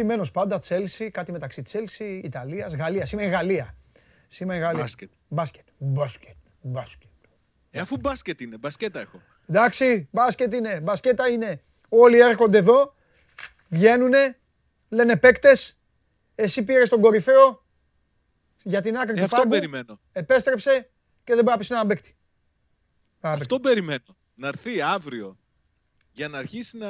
Ντυμένο 0.00 0.26
πάντα, 0.32 0.58
Τσέλσι, 0.58 1.10
κάτι 1.10 1.32
μεταξύ 1.32 1.62
Τσέλσι, 1.62 2.20
Ιταλίας, 2.24 2.74
Γαλλίας. 2.74 3.08
Σήμερα 3.08 3.28
η 3.28 3.32
Γαλλία. 3.32 3.76
Σήμερα 4.28 4.58
η 4.58 4.62
Γαλλία. 4.62 4.80
Μπάσκετ. 4.82 5.10
Μπάσκετ. 5.28 5.66
Μπάσκετ. 5.78 6.36
Μπάσκετ. 6.60 7.08
Ε, 7.70 7.80
αφού 7.80 7.96
μπάσκετ 7.96 8.40
είναι, 8.40 8.56
μπασκέτα 8.58 9.00
έχω. 9.00 9.20
Εντάξει, 9.48 10.08
μπάσκετ 10.12 10.54
είναι, 10.54 10.80
μπασκέτα 10.80 11.28
είναι. 11.28 11.62
Όλοι 11.88 12.18
έρχονται 12.18 12.58
εδώ, 12.58 12.94
βγαίνουνε, 13.68 14.38
λένε 14.88 15.16
παίκτες. 15.16 15.78
Εσύ 16.34 16.62
πήρες 16.62 16.88
τον 16.88 17.00
κορυφαίο 17.00 17.64
για 18.62 18.80
την 18.80 18.96
άκρη 18.96 19.12
Ε, 19.12 19.16
του 19.16 19.24
αυτό 19.24 19.36
πάγκου. 19.36 19.50
περιμένω. 19.50 20.00
Επέστρεψε 20.12 20.90
και 21.24 21.34
δεν 21.34 21.44
μπορεί 21.44 21.50
να 21.50 21.56
πεις 21.56 21.70
έναν 21.70 21.86
παίκτη. 21.86 22.16
Πάμε. 23.20 23.36
Αυτό 23.40 23.60
περιμένω. 23.60 24.16
Να 24.34 24.48
έρθει 24.48 24.80
αύριο 24.80 25.38
για 26.12 26.28
να 26.28 26.38
αρχίσει 26.38 26.76
να 26.76 26.88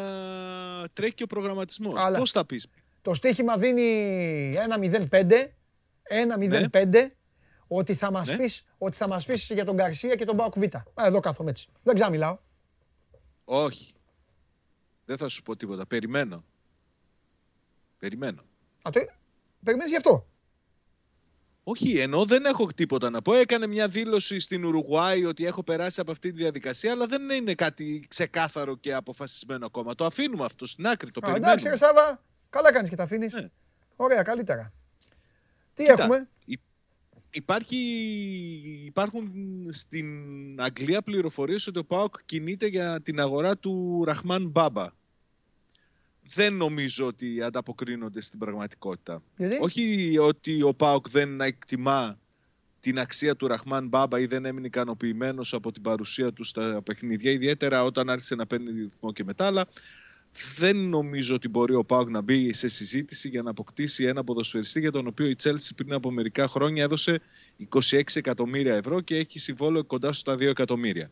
τρέχει 0.92 1.14
και 1.14 1.22
ο 1.22 1.26
προγραμματισμός. 1.26 2.04
Αλλά. 2.04 2.18
Πώς 2.18 2.30
θα 2.30 2.46
πεις; 2.46 2.66
Το 3.02 3.14
στοίχημα 3.14 3.56
δίνει 3.56 4.54
1-0-5. 5.10 5.54
1-0-5. 6.02 7.10
Ότι 7.72 7.94
θα 7.94 8.10
μας 8.10 8.28
Ναι. 8.28 8.36
πεις, 8.36 8.66
ότι 8.78 8.96
θα 8.96 9.08
μας 9.08 9.24
πεις 9.24 9.50
για 9.50 9.64
τον 9.64 9.74
Γκαρσία 9.74 10.14
και 10.14 10.24
τον 10.24 10.34
Μπάουκ 10.34 10.58
Β. 10.58 10.62
Α, 10.74 11.06
εδώ 11.06 11.20
κάθομαι 11.20 11.50
έτσι. 11.50 11.68
Δεν 11.82 11.94
ξαμιλάω. 11.94 12.38
Όχι. 13.44 13.92
Δεν 15.04 15.16
θα 15.16 15.28
σου 15.28 15.42
πω 15.42 15.56
τίποτα. 15.56 15.86
Περιμένω. 15.86 16.44
Περιμένω. 17.98 18.42
Α, 18.82 18.90
το... 18.90 19.00
Περιμένεις 19.64 19.90
γι' 19.90 19.96
αυτό; 19.96 20.26
Όχι, 21.64 21.98
ενώ 21.98 22.24
δεν 22.24 22.44
έχω 22.44 22.66
τίποτα 22.74 23.10
να 23.10 23.22
πω. 23.22 23.34
Έκανε 23.34 23.66
μια 23.66 23.88
δήλωση 23.88 24.40
στην 24.40 24.64
Ουρουγουάη 24.64 25.24
ότι 25.24 25.46
έχω 25.46 25.62
περάσει 25.62 26.00
από 26.00 26.10
αυτή 26.10 26.30
τη 26.32 26.36
διαδικασία, 26.36 26.92
αλλά 26.92 27.06
δεν 27.06 27.30
είναι 27.30 27.54
κάτι 27.54 28.04
ξεκάθαρο 28.08 28.76
και 28.76 28.94
αποφασισμένο 28.94 29.66
ακόμα. 29.66 29.94
Το 29.94 30.04
αφήνουμε 30.04 30.44
αυτό 30.44 30.66
στην 30.66 30.86
άκρη. 30.86 31.10
Το 31.10 31.20
Α, 31.24 31.34
εντάξει, 31.34 31.68
ρε 31.68 31.70
περιμένουμε. 31.70 32.02
Σάβα, 32.02 32.22
καλά 32.50 32.72
κάνεις 32.72 32.90
και 32.90 32.96
τα 32.96 33.02
αφήνεις. 33.02 33.32
Ναι. 33.32 33.48
Ωραία, 33.96 34.22
καλύτερα. 34.22 34.72
Τι 35.74 35.82
Κοίτα, 35.84 36.02
έχουμε; 36.02 36.28
υ- 36.44 36.60
Υπάρχει, 37.32 37.76
υπάρχουν 38.86 39.32
στην 39.70 40.06
Αγγλία 40.60 41.02
πληροφορίες 41.02 41.66
ότι 41.66 41.78
ο 41.78 41.84
ΠΑΟΚ 41.84 42.14
κινείται 42.24 42.66
για 42.66 43.00
την 43.02 43.20
αγορά 43.20 43.56
του 43.56 44.02
Ραχμάν 44.06 44.48
Μπάμπα. 44.48 44.86
Δεν 46.34 46.54
νομίζω 46.54 47.06
ότι 47.06 47.42
ανταποκρίνονται 47.42 48.20
στην 48.20 48.38
πραγματικότητα. 48.38 49.22
Γιατί; 49.36 49.56
Όχι 49.60 50.16
ότι 50.18 50.62
ο 50.62 50.74
ΠΑΟΚ 50.74 51.08
δεν 51.10 51.40
εκτιμά 51.40 52.18
την 52.80 52.98
αξία 52.98 53.36
του 53.36 53.46
Ραχμάν 53.46 53.88
Μπάμπα 53.88 54.20
ή 54.20 54.26
δεν 54.26 54.44
έμεινε 54.44 54.66
ικανοποιημένος 54.66 55.54
από 55.54 55.72
την 55.72 55.82
παρουσία 55.82 56.32
του 56.32 56.44
στα 56.44 56.82
παιχνίδια, 56.82 57.30
ιδιαίτερα 57.30 57.84
όταν 57.84 58.10
άρχισε 58.10 58.34
να 58.34 58.46
παίρνει 58.46 58.70
ρυθμό 58.70 59.12
και 59.12 59.24
μετά, 59.24 59.46
αλλά 59.46 59.66
δεν 60.56 60.76
νομίζω 60.76 61.34
ότι 61.34 61.48
μπορεί 61.48 61.74
ο 61.74 61.84
Πάουκ 61.84 62.10
να 62.10 62.20
μπει 62.20 62.52
σε 62.52 62.68
συζήτηση 62.68 63.28
για 63.28 63.42
να 63.42 63.50
αποκτήσει 63.50 64.04
ένα 64.04 64.24
ποδοσφαιριστή 64.24 64.80
για 64.80 64.90
τον 64.90 65.06
οποίο 65.06 65.26
η 65.26 65.34
Τσέλσι 65.34 65.74
πριν 65.74 65.92
από 65.92 66.10
μερικά 66.10 66.48
χρόνια 66.48 66.82
έδωσε 66.82 67.20
26 67.74 68.02
εκατομμύρια 68.14 68.74
ευρώ 68.74 69.00
και 69.00 69.16
έχει 69.16 69.38
συμβόλαιο 69.38 69.84
κοντά 69.84 70.12
στα 70.12 70.34
2 70.34 70.40
εκατομμύρια. 70.40 71.10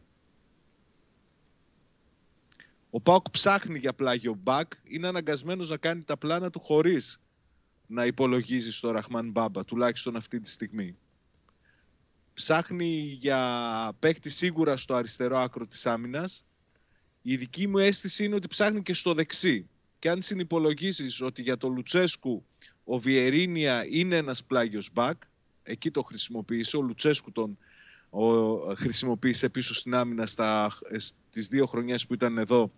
Ο 2.91 3.01
Πάουκ 3.01 3.31
ψάχνει 3.31 3.79
για 3.79 3.93
πλάγιο 3.93 4.39
μπακ, 4.43 4.73
είναι 4.85 5.07
αναγκασμένος 5.07 5.69
να 5.69 5.77
κάνει 5.77 6.05
τα 6.05 6.17
πλάνα 6.17 6.51
του 6.51 6.61
χωρίς 6.61 7.21
να 7.87 8.07
υπολογίζει 8.07 8.73
στο 8.73 8.91
Ραχμάν 8.91 9.31
Μπάμπα, 9.31 9.65
τουλάχιστον 9.65 10.17
αυτή 10.17 10.41
τη 10.41 10.51
στιγμή. 10.51 10.97
Ψάχνει 12.35 13.19
για 13.21 13.93
παίκτη 13.99 14.31
σίγουρα 14.31 14.77
στο 14.77 14.95
αριστερό 14.95 15.39
άκρο 15.39 15.67
της 15.67 15.87
άμυνας, 15.87 16.47
η 17.23 17.37
δική 17.37 17.67
μου 17.69 17.79
αίσθηση 17.79 18.25
είναι 18.25 18.35
ότι 18.35 18.49
ψάχνει 18.49 18.83
και 18.83 18.95
στο 18.95 19.15
δεξί. 19.15 19.69
Και 19.99 20.11
αν 20.11 20.23
συνυπολογίσεις 20.23 21.21
ότι 21.21 21.43
για 21.43 21.57
τον 21.57 21.73
Λουτσέσκου 21.73 22.45
ο 22.85 22.99
Βιερίνια 22.99 23.87
είναι 23.89 24.17
ένας 24.17 24.45
πλάγιος 24.45 24.91
μπακ, 24.93 25.23
εκεί 25.63 25.91
το 25.91 26.03
χρησιμοποίησε, 26.03 26.77
ο 26.77 26.81
Λουτσέσκου 26.81 27.33
τον 27.33 27.59
ο, 28.11 28.57
χρησιμοποίησε 28.75 29.49
πίσω 29.49 29.75
στην 29.75 29.95
άμυνα 29.95 30.27
στα, 30.27 30.73
στις 30.99 31.47
δύο 31.49 31.67
χρονιές 31.67 32.07
που 32.07 32.15
ήταν 32.15 32.39
εδώ 32.39 32.73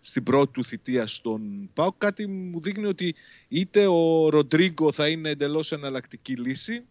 στην 0.00 0.22
πρώτη 0.22 0.52
του 0.52 0.64
θητεία 0.64 1.06
στον 1.06 1.70
ΠΑΟΚ. 1.72 1.94
Κάτι 1.98 2.26
μου 2.26 2.60
δείχνει 2.60 2.86
ότι 2.86 3.14
είτε 3.48 3.86
ο 3.86 4.28
Ροντρίγκο 4.28 4.92
θα 4.92 5.08
είναι 5.08 5.30
εντελώς 5.30 5.72
εναλλακτική 5.72 6.36
λύση 6.36 6.84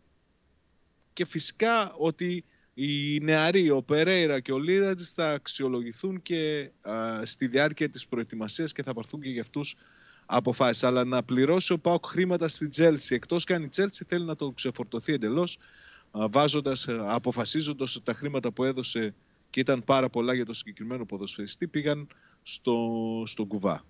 και 1.14 1.26
φυσικά 1.26 1.94
ότι 1.94 2.44
οι 2.74 3.20
νεαροί, 3.20 3.70
ο 3.70 3.84
Περέιρα 3.84 4.40
και 4.40 4.52
ο 4.52 4.58
Λύρατζης 4.58 5.04
θα 5.16 5.32
αξιολογηθούν 5.32 6.22
και 6.22 6.72
α, 6.82 7.26
στη 7.26 7.48
διάρκεια 7.48 7.90
της 7.90 8.08
προετοιμασίας 8.08 8.72
και 8.72 8.84
θα 8.84 8.94
πάρθουν 8.94 9.22
και 9.22 9.30
για 9.30 9.42
αυτούς 9.42 9.76
αποφάσεις. 10.26 10.84
Αλλά 10.84 11.04
να 11.04 11.24
πληρώσει 11.24 11.74
ο 11.74 11.80
ΠΑΟΚ 11.80 12.06
χρήματα 12.06 12.48
στη 12.48 12.68
Τσέλσι, 12.68 13.16
εκτός 13.16 13.44
και 13.44 13.54
αν 13.54 13.64
η 13.64 13.68
Τσέλσι 13.68 14.06
θέλει 14.08 14.26
να 14.26 14.36
το 14.36 14.52
ξεφορτωθεί 14.52 15.14
εντελώς, 15.14 15.58
α, 16.12 16.28
βάζοντας, 16.30 16.88
α, 16.88 17.14
αποφασίζοντας 17.14 17.96
ότι 17.96 18.06
τα 18.06 18.14
χρήματα 18.14 18.52
που 18.52 18.64
έδωσε 18.64 19.16
και 19.50 19.60
ήταν 19.60 19.84
πάρα 19.84 20.10
πολλά 20.10 20.34
για 20.34 20.46
το 20.46 20.54
συγκεκριμένο 20.54 21.06
ποδοσφαιριστή, 21.06 21.68
πήγαν 21.68 22.08
στο, 22.44 23.24
στον 23.26 23.48
κουβά. 23.48 23.86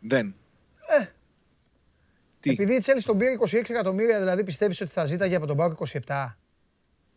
Δεν. 0.00 0.34
Ε, 2.42 2.42
Τι; 2.42 2.50
Επειδή 2.50 2.74
η 2.74 2.78
Τσέλση 2.78 3.06
τον 3.06 3.18
πήρε 3.18 3.36
26 3.40 3.52
εκατομμύρια, 3.52 4.18
δηλαδή 4.18 4.44
πιστεύεις 4.44 4.80
ότι 4.80 4.90
θα 4.90 5.04
ζήταγε 5.04 5.34
από 5.36 5.46
τον 5.46 5.56
Πάουκ 5.56 5.78
27. 6.06 6.34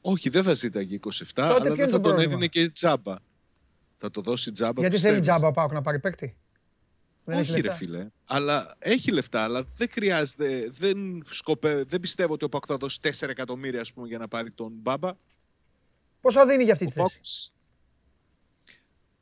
Όχι, 0.01 0.29
δεν 0.29 0.43
θα 0.43 0.53
ζήταγε 0.53 0.99
27, 1.01 1.09
ποιο 1.33 1.43
αλλά 1.43 1.57
είναι 1.57 1.75
δεν 1.75 1.85
το 1.85 1.91
θα 1.91 1.99
τον 1.99 2.01
πρόβλημα; 2.01 2.23
έδινε 2.23 2.47
και 2.47 2.69
τζάμπα. 2.69 3.15
Θα 3.97 4.09
το 4.11 4.21
δώσει 4.21 4.51
τζάμπα. 4.51 4.81
Γιατί 4.81 4.97
θέλει 4.97 5.13
πιστεύεις; 5.15 5.21
τζάμπα 5.21 5.47
ο 5.47 5.51
Πάουκ 5.51 5.71
να 5.71 5.81
πάρει 5.81 5.99
παίκτη; 5.99 6.37
Δεν 7.23 7.37
έχει 7.37 7.51
Όχι, 7.51 7.61
ρε 7.61 7.67
λεφτά. 7.67 7.77
φίλε. 7.77 8.07
Αλλά 8.25 8.75
έχει 8.79 9.11
λεφτά, 9.11 9.43
αλλά 9.43 9.63
δεν 9.75 9.87
χρειάζεται. 9.91 10.69
Δεν, 10.71 11.23
σκοπε, 11.29 11.83
δεν 11.83 11.99
πιστεύω 11.99 12.33
ότι 12.33 12.45
ο 12.45 12.49
Πάκου 12.49 12.67
θα 12.67 12.75
δώσει 12.77 12.99
4 13.03 13.29
εκατομμύρια 13.29 13.81
ας 13.81 13.93
πούμε, 13.93 14.07
για 14.07 14.17
να 14.17 14.27
πάρει 14.27 14.51
τον 14.51 14.71
Μπάμπα. 14.75 15.11
Πόσα 16.21 16.45
δίνει 16.45 16.63
για 16.63 16.73
αυτή 16.73 16.85
Ο 16.85 16.87
τη 16.87 16.93
θέση; 16.93 17.07
Πάκος 17.11 17.53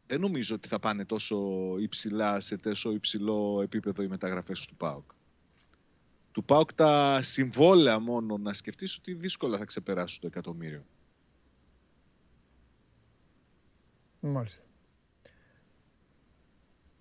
δεν 0.05 0.19
νομίζω 0.19 0.55
ότι 0.55 0.67
θα 0.67 0.79
πάνε 0.79 1.05
τόσο 1.05 1.37
υψηλά 1.79 2.39
σε 2.39 2.55
τόσο 2.55 2.91
υψηλό 2.91 3.59
επίπεδο 3.63 4.03
οι 4.03 4.07
μεταγραφές 4.07 4.65
του 4.65 4.75
ΠΑΟΚ. 4.75 5.11
Του 6.31 6.43
ΠΑΟΚ 6.43 6.73
τα 6.73 7.19
συμβόλαια 7.21 7.99
μόνο 7.99 8.37
να 8.37 8.53
σκεφτείς 8.53 8.97
ότι 8.97 9.13
δύσκολα 9.13 9.57
θα 9.57 9.65
ξεπεράσουν 9.65 10.21
το 10.21 10.27
εκατομμύριο. 10.27 10.85
Μάλιστα. 14.19 14.61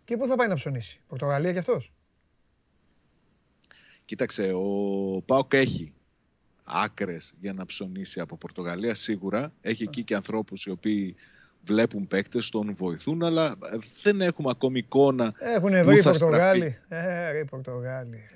Και 0.05 0.16
πού 0.16 0.27
θα 0.27 0.36
πάει 0.36 0.48
να 0.48 0.55
ψωνίσει. 0.55 1.01
Πορτογαλία 1.07 1.52
κι 1.52 1.59
αυτός; 1.59 1.93
Κοίταξε, 4.05 4.52
ο 4.55 5.23
Πάοκ 5.27 5.52
έχει 5.55 5.94
άκρες 6.65 7.35
για 7.40 7.52
να 7.52 7.66
ψωνίσει 7.66 8.20
από 8.20 8.36
Πορτογαλία 8.36 8.94
σίγουρα. 8.94 9.52
Έχει 9.61 9.82
εκεί 9.82 10.05
και 10.05 10.15
ανθρώπους 10.15 10.65
οι 10.65 10.70
οποίοι 10.70 11.16
βλέπουν 11.65 12.07
παίκτες, 12.07 12.48
τον 12.48 12.74
βοηθούν, 12.74 13.23
αλλά 13.23 13.55
δεν 14.02 14.20
έχουμε 14.20 14.51
ακόμη 14.51 14.78
εικόνα 14.78 15.35
Έχουν 15.39 15.70
πού 15.70 15.85
βρει 15.85 15.97
οι 15.97 16.01
θα 16.01 16.11
Πορτογάλοι. 16.11 16.78
Ε, 16.89 17.31
ρε 17.31 17.39
οι 17.39 17.44
Πορτογάλοι. 17.44 18.27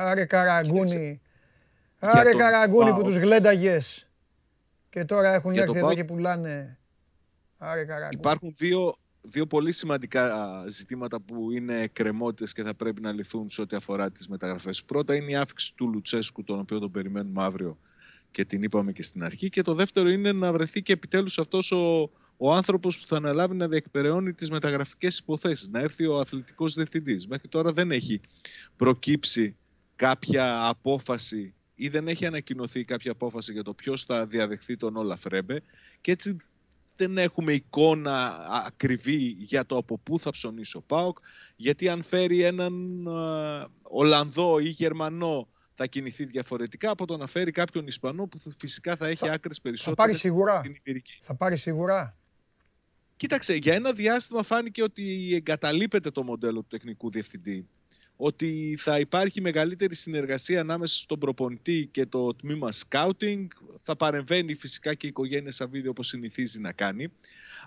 Άρε 0.00 0.24
καραγκούνι. 0.24 1.20
Για 2.00 2.10
Άρε 2.10 2.30
τον 2.30 2.38
καραγκούνι 2.40 2.90
που 2.90 2.96
ΠΑΟΚ. 2.96 3.06
τους 3.06 3.16
γλένταγες. 3.16 4.08
Και 4.90 5.04
τώρα 5.04 5.34
έχουν 5.34 5.52
Για 5.52 5.62
έρθει 5.62 5.72
τον 5.74 5.76
εδώ 5.82 5.86
ΠΑΟΚ. 5.86 5.98
και 5.98 6.12
πουλάνε. 6.12 6.78
Άρε 7.58 7.84
καραγκούνι. 7.84 8.14
Υπάρχουν 8.18 8.52
δύο, 8.56 8.94
δύο 9.22 9.46
πολύ 9.46 9.72
σημαντικά 9.72 10.34
α, 10.34 10.68
ζητήματα 10.68 11.20
που 11.20 11.50
είναι 11.52 11.86
κρεμότητες 11.86 12.52
και 12.52 12.62
θα 12.62 12.74
πρέπει 12.74 13.00
να 13.00 13.12
λυθούν 13.12 13.50
σε 13.50 13.60
ό,τι 13.60 13.76
αφορά 13.76 14.10
τις 14.10 14.28
μεταγραφές. 14.28 14.84
Πρώτα 14.84 15.14
είναι 15.14 15.30
η 15.30 15.34
αύξηση 15.36 15.74
του 15.74 15.88
Λουτσέσκου, 15.88 16.44
τον 16.44 16.58
οποίο 16.58 16.78
τον 16.78 16.90
περιμένουμε 16.90 17.42
αύριο 17.42 17.78
και 18.30 18.44
την 18.44 18.62
είπαμε 18.62 18.92
και 18.92 19.02
στην 19.02 19.24
αρχή. 19.24 19.48
Και 19.48 19.62
το 19.62 19.74
δεύτερο 19.74 20.08
είναι 20.08 20.32
να 20.32 20.52
βρεθεί 20.52 20.82
και 20.82 20.92
επιτέλους 20.92 21.38
αυτός 21.38 21.72
ο, 21.72 22.10
ο 22.36 22.52
άνθρωπος 22.52 23.00
που 23.00 23.06
θα 23.06 23.16
αναλάβει 23.16 23.54
να 23.56 23.68
διεκπεραιώνει 23.68 24.32
τις 24.32 24.50
μεταγραφικές 24.50 25.18
υποθέσεις. 25.18 25.68
Να 25.68 25.80
έρθει 25.80 26.06
ο 26.06 26.18
αθλητικός 26.18 26.74
διευθυντής. 26.74 27.26
Μέχρι 27.26 27.48
τώρα 27.48 27.72
δεν 27.72 27.90
έχει 27.90 28.20
προκύψει 28.76 29.56
κάποια 29.98 30.68
απόφαση 30.68 31.54
ή 31.74 31.88
δεν 31.88 32.08
έχει 32.08 32.26
ανακοινωθεί 32.26 32.84
κάποια 32.84 33.10
απόφαση 33.12 33.52
για 33.52 33.62
το 33.62 33.74
ποιος 33.74 34.04
θα 34.04 34.26
διαδεχθεί 34.26 34.76
τον 34.76 34.96
Όλα 34.96 35.16
Φρέμπε 35.16 35.62
και 36.00 36.10
έτσι 36.10 36.36
δεν 36.96 37.18
έχουμε 37.18 37.52
εικόνα 37.52 38.26
α- 38.26 38.64
ακριβή 38.66 39.36
για 39.38 39.66
το 39.66 39.76
από 39.76 39.98
πού 39.98 40.18
θα 40.18 40.30
ψωνίσει 40.30 40.76
ο 40.76 40.80
ΠΑΟΚ 40.86 41.18
γιατί 41.56 41.88
αν 41.88 42.02
φέρει 42.02 42.42
έναν 42.42 43.06
α, 43.08 43.66
Ολλανδό 43.82 44.58
ή 44.58 44.68
Γερμανό 44.68 45.48
θα 45.74 45.86
κινηθεί 45.86 46.24
διαφορετικά 46.24 46.90
από 46.90 47.06
το 47.06 47.16
να 47.16 47.26
φέρει 47.26 47.50
κάποιον 47.50 47.86
Ισπανό 47.86 48.26
που 48.26 48.38
θα- 48.38 48.52
φυσικά 48.58 48.96
θα 48.96 49.06
έχει 49.06 49.26
Θα- 49.26 49.32
άκρες 49.32 49.56
Θα 49.56 49.62
πάρει 49.62 49.62
περισσότερες 49.62 50.20
σίγουρα. 50.20 50.54
στην 50.54 50.74
Ιπηρική. 50.74 51.18
Θα 51.22 51.34
πάρει 51.34 51.56
σίγουρα. 51.56 52.16
Κοίταξε, 53.16 53.54
για 53.54 53.74
ένα 53.74 53.92
διάστημα 53.92 54.42
φάνηκε 54.42 54.82
ότι 54.82 55.30
εγκαταλείπεται 55.34 56.10
το 56.10 56.22
μοντέλο 56.22 56.60
του 56.60 56.66
τεχνικού 56.70 57.10
διευθυντή. 57.10 57.68
Ότι 58.20 58.78
θα 58.78 58.98
υπάρχει 58.98 59.40
μεγαλύτερη 59.40 59.94
συνεργασία 59.94 60.60
ανάμεσα 60.60 60.98
στον 60.98 61.18
προπονητή 61.18 61.88
και 61.92 62.06
το 62.06 62.34
τμήμα 62.34 62.68
scouting. 62.72 63.46
Θα 63.80 63.96
παρεμβαίνει 63.96 64.54
φυσικά 64.54 64.94
και 64.94 65.06
η 65.06 65.08
οικογένεια 65.08 65.52
Σαββίδη 65.52 65.88
όπως 65.88 66.06
συνηθίζει 66.06 66.60
να 66.60 66.72
κάνει. 66.72 67.12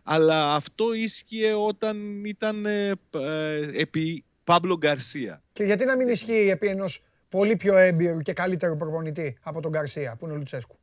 Αλλά 0.04 0.56
αυτό 0.56 0.94
ίσχυε 0.94 1.54
όταν 1.54 2.26
ήταν 2.26 2.66
ε, 2.66 2.92
ε, 3.12 3.70
επί 3.74 4.24
Παύλο 4.44 4.78
Γκαρσία. 4.78 5.42
Και 5.54 5.64
γιατί 5.64 5.86
να 5.86 5.96
μην 5.96 6.08
ισχύει 6.08 6.50
επί 6.50 6.68
ενός 6.68 7.04
πολύ 7.30 7.56
πιο 7.56 7.78
έμπειρου 7.78 8.20
και 8.20 8.34
καλύτερου 8.34 8.78
προπονητή 8.78 9.38
από 9.42 9.62
τον 9.62 9.72
Καρσία 9.72 10.16
που 10.16 10.26
είναι 10.26 10.34
ο 10.34 10.38
Λουτσέσκου; 10.38 10.80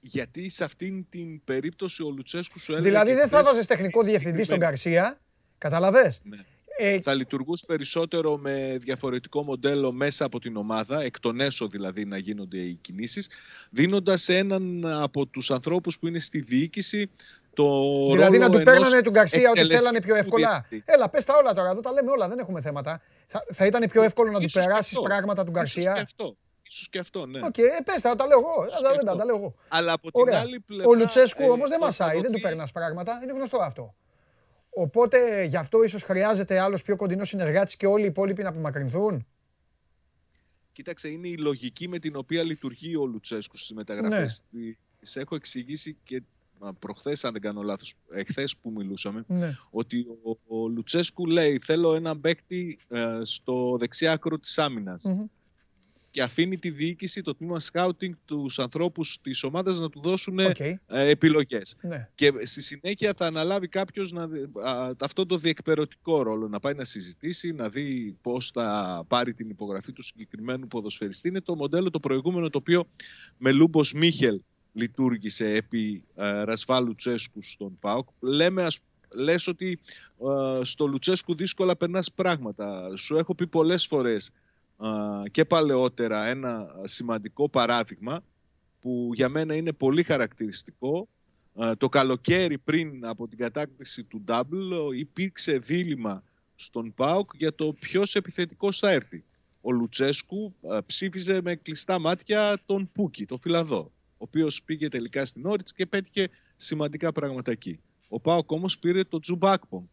Γιατί 0.00 0.48
σε 0.48 0.64
αυτήν 0.64 1.06
την 1.08 1.44
περίπτωση 1.44 2.02
ο 2.02 2.10
Λουτσέσκου 2.10 2.58
σου 2.58 2.72
έλεγε. 2.72 2.86
Δηλαδή 2.86 3.10
και 3.10 3.16
δεν 3.16 3.28
θα 3.28 3.36
χθες 3.36 3.50
βάζεις 3.50 3.66
τεχνικό 3.66 4.02
διευθυντή 4.02 4.42
στον 4.42 4.56
συγκεκριμένη. 4.56 4.70
Καρσία. 4.70 5.20
Καταλαβες; 5.58 6.20
Ναι. 6.22 6.36
Ε, 6.78 7.00
θα 7.00 7.14
λειτουργούσε 7.14 7.64
περισσότερο 7.66 8.36
με 8.36 8.76
διαφορετικό 8.80 9.42
μοντέλο 9.42 9.92
μέσα 9.92 10.24
από 10.24 10.40
την 10.40 10.56
ομάδα, 10.56 11.02
εκ 11.02 11.20
των 11.20 11.40
έσω 11.40 11.66
δηλαδή 11.66 12.04
να 12.04 12.18
γίνονται 12.18 12.58
οι 12.58 12.74
κινήσεις, 12.80 13.28
δίνοντας 13.70 14.22
σε 14.22 14.36
έναν 14.36 14.86
από 14.86 15.26
τους 15.26 15.50
ανθρώπους 15.50 15.98
που 15.98 16.06
είναι 16.06 16.20
στη 16.20 16.40
διοίκηση 16.40 17.10
το 17.54 17.64
δηλαδή 18.12 18.38
να 18.38 18.46
ρόλο 18.46 18.58
του 18.62 18.68
ενός 18.68 18.80
παίρνανε 18.80 19.02
τον 19.02 19.12
Καρσία 19.12 19.50
ότι 19.50 19.58
θέλανε 19.60 19.74
εκτελεστικού 19.76 20.04
πιο 20.06 20.14
εύκολα. 20.14 20.48
διευθυντή. 20.48 20.82
Έλα, 20.86 21.08
πες 21.08 21.24
τα 21.24 21.34
όλα 21.36 21.54
τώρα, 21.54 21.70
εδώ 21.70 21.80
τα 21.80 21.92
λέμε 21.92 22.10
όλα, 22.10 22.28
δεν 22.28 22.38
έχουμε 22.38 22.60
θέματα. 22.60 23.00
Θα, 23.26 23.44
θα 23.52 23.66
ήταν 23.66 23.88
πιο 23.90 24.02
εύκολο 24.02 24.30
να 24.30 24.38
του 24.38 24.44
Ίσως 24.44 24.62
και 24.62 24.68
περάσεις 24.68 24.92
αυτό. 24.92 25.02
πράγματα 25.02 25.44
του 25.44 25.52
Ίσως 25.54 25.72
και 25.74 25.80
Καρσία. 25.82 26.02
αυτό. 26.02 26.36
Ίσως 26.70 26.88
και 26.88 26.98
αυτό, 26.98 27.26
ναι. 27.26 27.40
Οκ, 27.44 27.58
ε, 27.58 27.62
πες 27.84 28.00
τα, 28.02 28.14
τα 28.14 28.26
λέω 28.26 28.38
εγώ. 28.38 28.64
Ίσως 28.66 28.82
Τα, 28.82 28.88
και 28.90 28.94
δεν 28.96 29.04
τα, 29.04 29.10
αυτό. 29.10 29.18
τα 29.18 29.24
λέω 29.24 29.36
εγώ. 29.36 29.54
Αλλά 29.68 29.92
από 29.92 30.10
την 30.10 30.20
Ωραία. 30.20 30.40
άλλη 30.40 30.60
πλευρά... 30.60 30.88
Ο 30.88 30.94
Λουτσέσκου 30.94 31.42
ε, 31.42 31.48
όμως 31.48 31.68
δεν 31.68 31.78
θα 31.78 31.84
μασάει, 31.84 32.14
δεν 32.14 32.22
του 32.24 32.30
δοθεί- 32.30 32.42
περνάς 32.42 32.72
πράγματα. 32.72 33.20
Είναι 33.22 33.32
γνωστό 33.32 33.58
αυτό. 33.62 33.94
Οπότε 34.74 35.44
γι' 35.44 35.56
αυτό 35.56 35.82
ίσως 35.82 36.02
χρειάζεται 36.02 36.58
άλλος 36.58 36.82
πιο 36.82 36.96
κοντινός 36.96 37.28
συνεργάτης 37.28 37.76
και 37.76 37.86
όλοι 37.86 38.04
οι 38.04 38.06
υπόλοιποι 38.06 38.42
να 38.42 38.48
απομακρυνθούν. 38.48 39.26
Κοίταξε, 40.72 41.08
είναι 41.08 41.28
η 41.28 41.36
λογική 41.36 41.88
με 41.88 41.98
την 41.98 42.16
οποία 42.16 42.42
λειτουργεί 42.42 42.96
ο 42.96 43.06
Λουτσέσκου 43.06 43.56
στις 43.56 43.72
μεταγραφές. 43.72 44.44
Ναι. 44.50 44.72
Τις 45.00 45.16
έχω 45.16 45.34
εξηγήσει 45.34 45.96
και 46.04 46.22
α, 46.58 46.72
προχθές, 46.72 47.24
αν 47.24 47.32
δεν 47.32 47.40
κάνω 47.40 47.62
λάθος, 47.62 47.94
εχθές 48.10 48.56
που 48.56 48.70
μιλούσαμε, 48.70 49.24
Ναι. 49.26 49.56
ότι 49.70 50.06
ο, 50.22 50.56
ο 50.58 50.68
Λουτσέσκου 50.68 51.26
λέει 51.26 51.58
θέλω 51.58 51.94
έναν 51.94 52.20
παίκτη 52.20 52.78
ε, 52.88 53.20
στο 53.22 53.76
δεξιά 53.78 54.12
άκρο 54.12 54.38
της 54.38 54.58
άμυνας 54.58 55.04
Μμμ. 55.04 55.24
Και 56.14 56.22
αφήνει 56.22 56.58
τη 56.58 56.70
διοίκηση, 56.70 57.22
το 57.22 57.34
τμήμα 57.34 57.60
σκάουτινγκ, 57.60 58.14
τους 58.24 58.58
ανθρώπους 58.58 59.20
της 59.20 59.42
ομάδας 59.42 59.78
να 59.78 59.90
του 59.90 60.00
δώσουν 60.02 60.38
Οκ. 60.38 60.58
ε, 60.60 60.78
επιλογές. 60.86 61.76
Ναι. 61.82 62.08
Και 62.14 62.32
στη 62.42 62.62
συνέχεια 62.62 63.14
θα 63.14 63.26
αναλάβει 63.26 63.68
κάποιος 63.68 64.12
να, 64.12 64.28
δει- 64.28 64.58
α, 64.66 64.90
αυτό 65.00 65.26
το 65.26 65.36
διεκπεραιωτικό 65.36 66.22
ρόλο, 66.22 66.48
να 66.48 66.60
πάει 66.60 66.74
να 66.74 66.84
συζητήσει, 66.84 67.52
να 67.52 67.68
δει 67.68 68.16
πώς 68.22 68.50
θα 68.50 69.04
πάρει 69.08 69.34
την 69.34 69.50
υπογραφή 69.50 69.92
του 69.92 70.02
συγκεκριμένου 70.02 70.66
ποδοσφαιριστή. 70.66 71.28
Είναι 71.28 71.40
το 71.40 71.54
μοντέλο 71.56 71.90
το 71.90 72.00
προηγούμενο 72.00 72.50
το 72.50 72.58
οποίο 72.58 72.84
με 73.38 73.52
Λούμπος 73.52 73.92
Μίχελ 73.92 74.40
λειτουργήσε 74.72 75.48
επί 75.54 76.04
ε, 76.14 76.42
Ρασβάλου 76.42 76.94
Τσέσκου 76.94 77.42
στον 77.42 77.78
ΠΑΟΚ. 77.80 78.08
Λέμε, 78.20 78.62
ας, 78.62 78.78
λες 79.14 79.46
ότι 79.46 79.78
ε, 80.60 80.64
στο 80.64 80.86
Λουτσέσκου 80.86 81.34
δύσκολα 81.34 81.76
περνάς 81.76 82.12
πράγματα. 82.12 82.96
Σου 82.96 83.16
έχω 83.16 83.34
πει 83.34 83.46
πολλές 83.46 83.86
φορές 83.86 84.28
ε, 84.28 84.32
και 85.30 85.44
παλαιότερα 85.44 86.26
ένα 86.26 86.80
σημαντικό 86.84 87.48
παράδειγμα 87.48 88.22
που 88.80 89.10
για 89.14 89.28
μένα 89.28 89.54
είναι 89.54 89.72
πολύ 89.72 90.02
χαρακτηριστικό. 90.02 91.08
Ε, 91.56 91.74
το 91.74 91.88
καλοκαίρι 91.88 92.58
πριν 92.58 93.06
από 93.06 93.28
την 93.28 93.38
κατάκτηση 93.38 94.04
του 94.04 94.24
Double 94.28 94.94
υπήρξε 94.96 95.58
δίλημα 95.58 96.22
στον 96.54 96.94
ΠΑΟΚ 96.94 97.30
για 97.36 97.54
το 97.54 97.72
ποιος 97.72 98.14
επιθετικός 98.14 98.78
θα 98.78 98.90
έρθει. 98.90 99.24
Ο 99.60 99.72
Λουτσέσκου 99.72 100.54
ε, 100.60 100.78
ψήφιζε 100.86 101.42
με 101.42 101.54
κλειστά 101.54 101.98
μάτια 101.98 102.58
τον 102.66 102.90
Πούκι, 102.92 103.26
τον 103.26 103.40
Φιλανδό, 103.40 103.78
ο 103.78 103.90
οποίος 104.16 104.62
πήγε 104.62 104.88
τελικά 104.88 105.24
στην 105.24 105.46
Όριτς 105.46 105.72
και 105.72 105.86
πέτυχε 105.86 106.28
σημαντικά 106.56 107.12
πράγματα 107.12 107.50
εκεί. 107.50 107.80
Ο 108.08 108.20
ΠΑΟΚ 108.20 108.50
όμως 108.50 108.78
πήρε 108.78 109.04
τον 109.04 109.20
Τζουμπάκπον. 109.20 109.90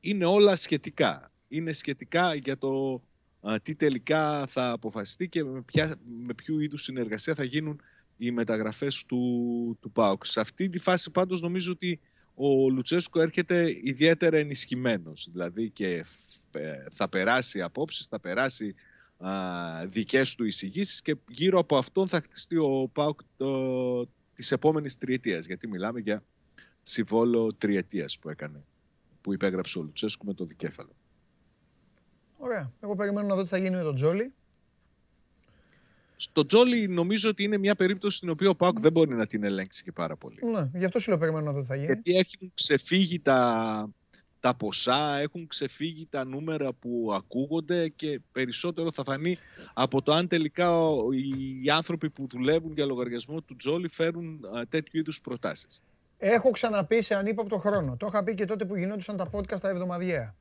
Είναι 0.00 0.26
όλα 0.26 0.56
σχετικά. 0.56 1.30
Είναι 1.48 1.72
σχετικά 1.72 2.34
για 2.34 2.58
το 2.58 3.02
α, 3.40 3.60
τι 3.62 3.74
τελικά 3.74 4.46
θα 4.46 4.70
αποφασιστεί 4.70 5.28
και 5.28 5.44
με, 5.44 5.62
ποια, 5.62 5.94
με 6.26 6.34
ποιου 6.34 6.58
είδους 6.58 6.82
συνεργασία 6.82 7.34
θα 7.34 7.44
γίνουν 7.44 7.80
οι 8.16 8.30
μεταγραφές 8.30 9.04
του, 9.04 9.78
του 9.80 9.90
ΠΑΟΚ. 9.90 10.26
Σε 10.26 10.40
αυτή 10.40 10.68
τη 10.68 10.78
φάση 10.78 11.10
πάντως 11.10 11.40
νομίζω 11.40 11.72
ότι 11.72 12.00
ο 12.34 12.70
Λουτσέσκο 12.70 13.20
έρχεται 13.20 13.76
ιδιαίτερα 13.82 14.36
ενισχυμένος. 14.36 15.28
Δηλαδή 15.30 15.70
και 15.70 16.04
ε, 16.50 16.84
θα 16.90 17.08
περάσει 17.08 17.62
απόψεις, 17.62 18.06
θα 18.06 18.20
περάσει 18.20 18.74
α, 19.18 19.86
δικές 19.86 20.34
του 20.34 20.44
εισηγήσεις 20.44 21.02
και 21.02 21.16
γύρω 21.28 21.58
από 21.58 21.76
αυτόν 21.76 22.08
θα 22.08 22.20
χτιστεί 22.20 22.56
ο 22.56 22.90
ΠΑΟΚ 22.92 23.20
το, 23.36 24.06
της 24.34 24.52
επόμενης 24.52 24.98
τριετίας. 24.98 25.46
Γιατί 25.46 25.68
μιλάμε 25.68 26.00
για 26.00 26.24
συμβόλο 26.82 27.54
τριετίας 27.54 28.18
που 28.18 28.28
έκανε, 28.28 28.64
που 29.20 29.32
υπέγραψε 29.32 29.78
ο 29.78 29.82
Λουτσέσκου 29.82 30.26
με 30.26 30.34
το 30.34 30.44
δικέφαλο. 30.44 30.96
Ωραία. 32.38 32.72
Εγώ 32.80 32.94
περιμένω 32.94 33.26
να 33.26 33.34
δω 33.34 33.42
τι 33.42 33.48
θα 33.48 33.56
γίνει 33.58 33.76
με 33.76 33.82
τον 33.82 33.94
Τζόλι. 33.94 34.32
Στο 36.16 36.46
Τζόλι 36.46 36.88
νομίζω 36.88 37.28
ότι 37.28 37.42
είναι 37.44 37.58
μια 37.58 37.74
περίπτωση 37.74 38.16
στην 38.16 38.28
οποία 38.30 38.48
ο 38.48 38.54
Πάουκ 38.54 38.80
δεν 38.80 38.92
μπορεί 38.92 39.14
να 39.14 39.26
την 39.26 39.44
ελέγξει 39.44 39.82
και 39.82 39.92
πάρα 39.92 40.16
πολύ. 40.16 40.38
Ναι, 40.52 40.68
γι' 40.78 40.84
αυτό 40.84 40.98
σου 40.98 41.08
λέω 41.10 41.18
περιμένω 41.18 41.44
να 41.44 41.52
δω 41.52 41.60
τι 41.60 41.66
θα 41.66 41.74
γίνει. 41.74 41.86
Γιατί 41.86 42.12
έχουν 42.16 42.50
ξεφύγει 42.54 43.20
τα, 43.20 43.90
τα 44.40 44.56
ποσά, 44.56 45.18
έχουν 45.18 45.46
ξεφύγει 45.46 46.06
τα 46.10 46.24
νούμερα 46.24 46.72
που 46.72 47.12
ακούγονται 47.14 47.88
και 47.88 48.20
περισσότερο 48.32 48.90
θα 48.92 49.04
φανεί 49.04 49.36
από 49.74 50.02
το 50.02 50.12
αν 50.12 50.28
τελικά 50.28 50.78
ο- 50.88 51.12
οι 51.12 51.70
άνθρωποι 51.70 52.10
που 52.10 52.26
δουλεύουν 52.30 52.72
για 52.72 52.86
λογαριασμό 52.86 53.40
του 53.42 53.56
Τζόλι 53.56 53.88
φέρουν 53.88 54.40
α, 54.56 54.66
τέτοιου 54.68 54.98
είδους 54.98 55.20
προτάσεις. 55.20 55.82
Έχω 56.18 56.50
ξαναπεί 56.50 57.02
σε 57.02 57.14
ανύποπτο 57.14 57.58
χρόνο. 57.58 57.96
Το 57.96 58.06
είχα 58.06 58.24
πει 58.24 58.34
και 58.34 58.44
τότε 58.44 58.64
που 58.64 58.76
γινόντουσαν 58.76 59.16
τα 59.16 59.30
podcast 59.32 59.60
τα 59.60 59.68
εβδομαδιαία. 59.68 60.34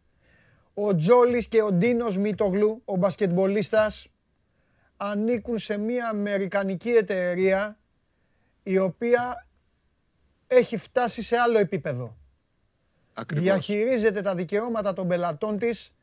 Ο 0.77 0.95
Τζόλης 0.95 1.47
και 1.47 1.61
ο 1.61 1.71
Ντίνος 1.71 2.17
Μίτογλου, 2.17 2.81
ο 2.85 2.95
μπασκετμπολίστας, 2.95 4.07
ανήκουν 4.97 5.59
σε 5.59 5.77
μια 5.77 6.09
αμερικανική 6.09 6.89
εταιρεία 6.89 7.77
η 8.63 8.77
οποία 8.77 9.47
έχει 10.47 10.77
φτάσει 10.77 11.21
σε 11.21 11.37
άλλο 11.37 11.59
επίπεδο. 11.59 12.17
Ακριβώς. 13.13 13.43
Διαχειρίζεται 13.43 14.21
τα 14.21 14.35
δικαιώματα 14.35 14.93
των 14.93 15.07
πελατών 15.07 15.57
της. 15.57 15.93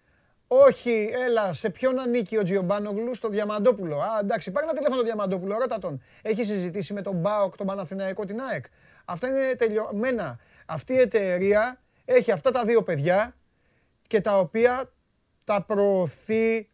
Όχι, 0.46 1.10
έλα, 1.26 1.52
σε 1.52 1.70
ποιον 1.70 2.00
ανήκει 2.00 2.38
ο 2.38 2.42
Τζιομπάνογλου, 2.42 3.14
στο 3.14 3.28
Διαμαντόπουλο. 3.28 4.00
Α, 4.00 4.18
εντάξει, 4.22 4.50
πάρε 4.50 4.66
ένα 4.66 4.74
τηλέφωνο 4.74 5.02
Διαμαντόπουλο, 5.02 5.58
ρώτα 5.58 5.78
τον. 5.78 6.02
Έχει 6.22 6.44
συζητήσει 6.44 6.92
με 6.92 7.02
τον 7.02 7.16
Μπάοκ, 7.16 7.56
τον 7.56 7.66
Παναθηναϊκό, 7.66 8.24
την 8.24 8.40
ΑΕΚ. 8.40 8.64
Αυτά 9.04 9.28
είναι 9.28 9.54
τελειωμένα. 9.54 10.38
Αυτή 10.66 10.92
η 10.92 10.98
εταιρεία 10.98 11.80
έχει 12.04 12.32
αυτά 12.32 12.50
τα 12.50 12.64
δύο 12.64 12.82
παιδιά 12.82 13.34
και 14.12 14.20
τα 14.20 14.38
οποία 14.38 14.92
τα 15.44 15.62
προωθεί 15.62 16.68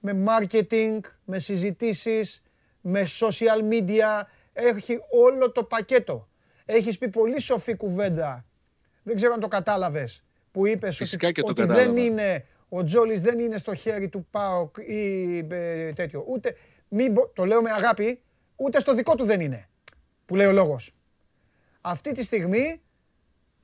με 0.00 0.24
marketing, 0.28 0.98
με 1.24 1.38
συζητήσεις, 1.38 2.42
με 2.80 3.04
social 3.20 3.72
media. 3.72 4.22
Έχει 4.52 4.98
όλο 5.10 5.52
το 5.52 5.64
πακέτο. 5.64 6.28
Έχεις 6.64 6.98
πει 6.98 7.08
πολύ 7.08 7.40
σοφή 7.40 7.76
κουβέντα. 7.76 8.44
Δεν 9.02 9.16
ξέρω 9.16 9.32
αν 9.32 9.40
το 9.40 9.48
κατάλαβες. 9.48 10.24
Που 10.52 10.66
είπες 10.66 10.96
Φυσικά 10.96 11.26
ότι, 11.26 11.34
και 11.34 11.42
το 11.42 11.50
ότι 11.50 11.60
δεν 11.60 11.68
κατάλαβα. 11.76 12.00
είναι, 12.00 12.46
ο 12.68 12.84
Τζόλης 12.84 13.20
δεν 13.20 13.38
είναι 13.38 13.58
στο 13.58 13.74
χέρι 13.74 14.08
του 14.08 14.26
ΠΑΟΚ 14.30 14.76
ή 14.86 15.36
ε, 15.50 15.92
τέτοιο. 15.92 16.24
Ούτε, 16.28 16.56
μην, 16.88 17.12
μπο- 17.12 17.28
το 17.28 17.44
λέω 17.44 17.62
με 17.62 17.70
αγάπη, 17.70 18.22
ούτε 18.56 18.80
στο 18.80 18.94
δικό 18.94 19.14
του 19.14 19.24
δεν 19.24 19.40
είναι. 19.40 19.68
Που 20.26 20.34
λέει 20.34 20.46
ο 20.46 20.52
λόγος. 20.52 20.94
Αυτή 21.80 22.12
τη 22.12 22.22
στιγμή 22.22 22.81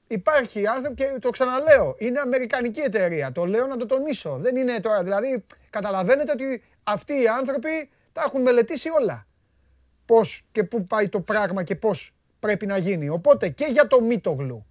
Υπάρχει 0.09 0.67
άνθρωπο 0.67 0.95
και 0.95 1.17
το 1.21 1.31
ξαναλέω. 1.31 1.95
Είναι 1.99 2.21
αμερικανική 2.21 2.81
εταιρεία. 2.81 3.33
Το 3.33 3.45
λέω 3.45 3.67
να 3.67 3.77
το 3.77 3.87
τονίσω. 3.87 4.39
Δεν 4.39 4.57
είναι 4.57 4.81
τώρα. 4.81 5.03
Δηλαδή, 5.03 5.45
καταλαβαίνετε 5.71 6.33
ότι 6.33 6.63
αυτοί 6.83 7.23
οι 7.23 7.29
άνθρωποι 7.29 7.91
τα 8.13 8.23
έχουν 8.27 8.43
μελετήσει 8.43 8.89
όλα. 9.01 9.27
Πώς 10.07 10.45
και 10.53 10.65
πού 10.65 10.87
πάει 10.87 11.09
το 11.09 11.21
πράγμα 11.21 11.63
και 11.63 11.75
πώς 11.77 12.15
πρέπει 12.41 12.67
να 12.67 12.77
γίνει. 12.77 13.09
Οπότε 13.09 13.49
και 13.49 13.65
για 13.65 13.87
το 13.87 14.01
Μίτογλου 14.01 14.67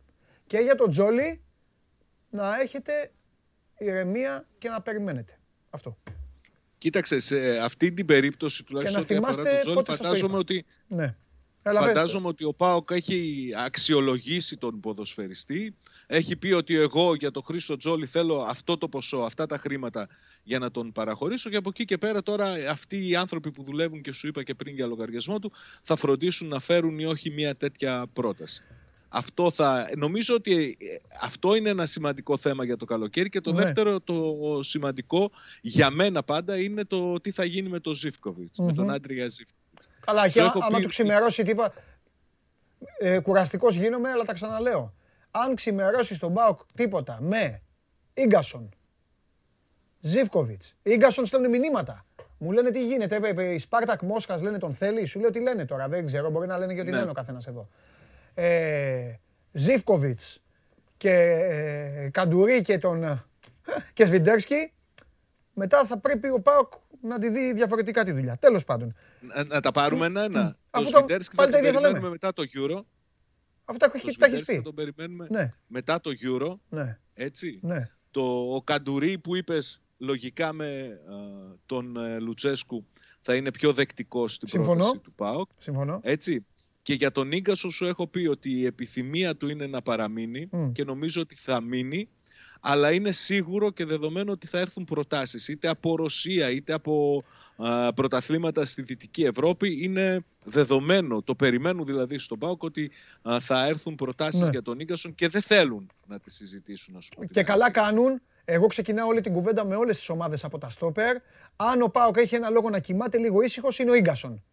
και 0.48 0.58
για 0.58 0.76
το 0.76 0.88
Τζόλι 0.90 1.42
να 2.30 2.62
έχετε 2.62 3.12
ηρεμία 3.78 4.48
και 4.58 4.70
να 4.70 4.82
περιμένετε. 4.82 5.40
Αυτό. 5.70 5.98
Κοίταξε, 6.78 7.20
σε 7.20 7.58
αυτή 7.58 7.94
την 7.94 8.06
περίπτωση 8.06 8.64
τουλάχιστον 8.64 9.06
Και 9.06 9.14
να 9.14 9.20
ό,τι 9.20 9.28
αφορά 9.28 9.44
θυμάστε 9.44 9.52
τον 9.52 9.60
Τζόλι, 9.60 9.76
πότε 9.76 9.92
σας 9.92 9.98
το 9.98 10.04
φαντάζομαι 10.04 10.32
είπα. 10.32 10.40
ότι, 10.40 10.66
Ναι. 10.88 11.16
Έλα, 11.70 11.80
πες. 11.80 11.88
φαντάζομαι 11.88 12.28
ότι 12.28 12.44
ο 12.44 12.54
Πάοκ 12.54 12.90
έχει 12.92 13.50
αξιολογήσει 13.66 14.58
τον 14.58 14.80
ποδοσφαιριστή. 14.80 15.76
Έχει 16.08 16.36
πει 16.36 16.52
ότι 16.52 16.76
εγώ 16.76 17.16
για 17.16 17.32
τον 17.32 17.44
Χρήστο 17.44 17.78
Τζόλι 17.78 18.06
θέλω 18.06 18.46
αυτό 18.48 18.78
το 18.78 18.90
ποσό, 18.90 19.18
αυτά 19.18 19.46
τα 19.46 19.58
χρήματα 19.58 20.08
για 20.44 20.60
να 20.60 20.72
τον 20.72 20.92
παραχωρήσω. 20.92 21.50
Και 21.50 21.56
από 21.56 21.70
εκεί 21.70 21.86
και 21.86 21.98
πέρα 21.98 22.24
τώρα 22.24 22.48
αυτοί 22.70 23.08
οι 23.10 23.16
άνθρωποι 23.16 23.52
που 23.52 23.64
δουλεύουν 23.64 24.02
και 24.02 24.12
σου 24.12 24.28
είπα 24.28 24.44
και 24.44 24.56
πριν 24.56 24.76
για 24.76 24.88
λογαριασμό 24.88 25.40
του 25.40 25.52
θα 25.84 25.96
φροντίσουν 25.96 26.48
να 26.48 26.60
φέρουν 26.60 27.00
ή 27.00 27.06
όχι 27.06 27.30
μια 27.32 27.56
τέτοια 27.56 28.06
πρόταση. 28.14 28.64
Αυτό 29.10 29.52
θα, 29.52 29.90
νομίζω 29.98 30.36
ότι 30.36 30.78
ε, 30.80 30.86
αυτό 31.22 31.56
είναι 31.56 31.70
ένα 31.70 31.86
σημαντικό 31.86 32.38
θέμα 32.38 32.66
για 32.66 32.78
το 32.78 32.86
καλοκαίρι 32.86 33.30
και 33.30 33.42
το 33.42 33.52
Ναι. 33.52 33.62
δεύτερο 33.62 34.00
το 34.00 34.36
σημαντικό 34.64 35.32
για 35.62 35.90
μένα 35.90 36.24
πάντα 36.24 36.60
είναι 36.60 36.86
το 36.86 37.20
τι 37.22 37.32
θα 37.32 37.44
γίνει 37.44 37.70
με 37.70 37.80
τον 37.80 37.96
Ζιφκοβιτς, 37.96 38.60
με 38.60 38.74
τον 38.74 38.84
Μμμ. 38.84 38.92
Άντρια 38.94 39.28
Ζιφκοβιτς. 39.28 39.57
Καλά, 40.08 40.24
και 40.24 40.30
Σου 40.30 40.42
α- 40.42 40.46
έχω 40.46 40.60
άμα 40.62 40.76
πει- 40.78 40.84
του 40.84 40.90
ξημερώσει 40.90 41.44
τίποτα. 41.44 41.74
Ε, 43.00 43.20
Κουραστικός 43.20 43.76
γίνομαι, 43.76 44.10
αλλά 44.10 44.24
τα 44.24 44.34
ξαναλέω. 44.34 44.94
Αν 45.32 45.56
ξημερώσεις 45.56 46.18
στον 46.18 46.32
Μπάουκ 46.32 46.60
τίποτα 46.76 47.18
με 47.22 47.62
γκασον, 48.28 48.70
Ζιβκοβιτ, 50.00 50.62
γκασον 50.96 51.26
στέλνουν 51.26 51.50
μηνύματα. 51.50 52.06
Μου 52.38 52.52
λένε 52.52 52.70
τι 52.72 52.86
γίνεται. 52.86 53.16
ε, 53.24 53.34
ε, 53.42 53.54
Η 53.54 53.60
Σπάρτακ 53.60 54.02
Μόσχας 54.02 54.42
λένε 54.42 54.58
τον 54.58 54.74
θέλει. 54.74 55.06
Σου 55.06 55.20
λέω 55.20 55.30
τι 55.30 55.40
λένε 55.42 55.66
τώρα. 55.66 55.88
Δεν 55.88 56.06
ξέρω. 56.06 56.30
Μπορεί 56.30 56.48
να 56.48 56.58
λένε 56.58 56.74
και 56.74 56.82
ότι 56.82 56.92
Ναι. 56.92 56.98
λένε 56.98 57.10
ο 57.10 57.14
καθένας 57.14 57.48
εδώ. 57.48 57.68
Ε, 58.34 59.14
Ζιβκοβιτ 59.52 60.20
και 60.98 61.12
ε, 61.12 62.10
Καντουρί 62.10 62.62
και 62.62 62.78
τον. 62.78 63.04
ε, 63.04 63.24
και 63.94 64.06
Σβιντέρσκι. 64.06 64.72
Μετά 65.60 65.86
θα 65.86 65.98
πρέπει 66.00 66.30
ο 66.30 66.42
Πάοκ 66.42 66.74
να 67.02 67.20
τη 67.20 67.30
δει 67.30 67.54
διαφορετικά 67.54 68.04
τη 68.04 68.12
δουλειά. 68.12 68.38
Τέλος 68.38 68.64
πάντων. 68.64 68.96
Να, 69.20 69.44
να 69.44 69.60
τα 69.60 69.72
πάρουμε 69.72 70.06
ένα-ένα. 70.06 70.52
Το 70.52 70.58
Αφού 70.70 70.92
το- 70.92 70.98
Σβιντέρσκι 70.98 71.36
θα 71.36 71.42
πάλι 71.42 71.52
τα 71.54 71.58
τον 71.58 71.68
ίδια 71.68 71.80
θα 71.80 71.88
λέμε. 71.88 72.00
περιμένουμε 72.00 72.10
μετά 72.22 72.34
το 72.34 72.44
Euro. 72.56 72.84
Αυτό 73.66 73.86
τα 73.86 73.92
Το 73.92 73.94
έχει- 73.96 74.18
τα 74.18 74.26
έχεις 74.26 74.38
Σβιντέρσκι 74.38 74.52
θα 74.52 74.58
πει. 74.58 74.62
τον 74.64 74.76
περιμένουμε 74.76 75.28
Ναι, 75.30 75.54
μετά 75.68 76.02
το 76.02 76.12
Euro. 76.26 76.58
ναι, 76.70 76.98
Έτσι. 77.14 77.60
ναι. 77.62 77.90
Το, 78.12 78.22
ο 78.56 78.62
Καντουρί 78.64 79.18
που 79.20 79.36
είπες 79.36 79.82
λογικά 79.98 80.54
με 80.54 81.00
α, 81.10 81.16
τον 81.66 81.98
ε, 81.98 82.20
Λουτσέσκου 82.20 82.86
θα 83.22 83.36
είναι 83.36 83.52
πιο 83.52 83.74
δεκτικός 83.74 84.34
στην 84.34 84.48
Συμφωνώ. 84.48 84.76
πρόταση 84.84 85.00
του 85.04 85.14
ΠΑΟΚ. 85.14 85.50
Συμφωνώ. 85.60 86.00
Έτσι. 86.04 86.46
Και 86.82 86.94
για 86.94 87.12
τον 87.12 87.32
Ίγκασο 87.32 87.70
σου 87.70 87.86
έχω 87.86 88.08
πει 88.08 88.28
ότι 88.28 88.52
η 88.52 88.66
επιθυμία 88.66 89.36
του 89.36 89.48
είναι 89.50 89.68
να 89.68 89.82
παραμείνει 89.82 90.48
Μμ. 90.52 90.72
και 90.72 90.84
νομίζω 90.84 91.22
ότι 91.22 91.36
θα 91.36 91.62
μείνει. 91.62 92.10
Αλλά 92.62 92.92
είναι 92.94 93.12
σίγουρο 93.12 93.72
και 93.72 93.86
δεδομένο 93.86 94.32
ότι 94.32 94.48
θα 94.48 94.60
έρθουν 94.60 94.84
προτάσεις 94.84 95.48
είτε 95.48 95.68
από 95.68 95.96
Ρωσία 95.96 96.50
είτε 96.50 96.74
από 96.74 97.24
α, 97.56 97.94
πρωταθλήματα 97.94 98.66
στη 98.66 98.82
Δυτική 98.82 99.24
Ευρώπη. 99.24 99.84
Είναι 99.84 100.20
δεδομένο, 100.46 101.22
το 101.22 101.36
περιμένουν 101.36 101.86
δηλαδή 101.86 102.18
στον 102.18 102.40
ΠΑΟΚ 102.40 102.64
ότι 102.64 102.92
α, 103.30 103.40
θα 103.40 103.66
έρθουν 103.66 103.96
προτάσεις 103.96 104.42
Ναι. 104.42 104.50
για 104.52 104.62
τον 104.62 104.80
Ίγκασον 104.80 105.16
και 105.16 105.28
δεν 105.28 105.42
θέλουν 105.42 105.92
να 106.08 106.20
τις 106.20 106.34
συζητήσουν. 106.36 106.94
να 106.94 107.00
σου 107.00 107.10
πω 107.16 107.20
την 107.20 107.30
Και 107.30 107.40
αλήθεια. 107.40 107.54
καλά 107.54 107.72
κάνουν. 107.72 108.22
Εγώ 108.50 108.68
ξεκινάω 108.68 109.08
όλη 109.08 109.22
την 109.22 109.32
κουβέντα 109.34 109.66
με 109.66 109.76
όλες 109.76 109.98
τις 109.98 110.10
ομάδες 110.10 110.44
από 110.44 110.58
τα 110.58 110.70
στόπερ. 110.70 111.16
Αν 111.56 111.82
ο 111.82 111.88
Πάοκ 111.88 112.18
έχει 112.18 112.36
ένα 112.36 112.50
λόγο 112.50 112.70
να 112.70 112.80
κοιμάται 112.80 113.18
λίγο 113.18 113.42
ήσυχος, 113.42 113.80
είναι 113.80 113.92
ο 113.92 114.00
γκασον. 114.00 114.44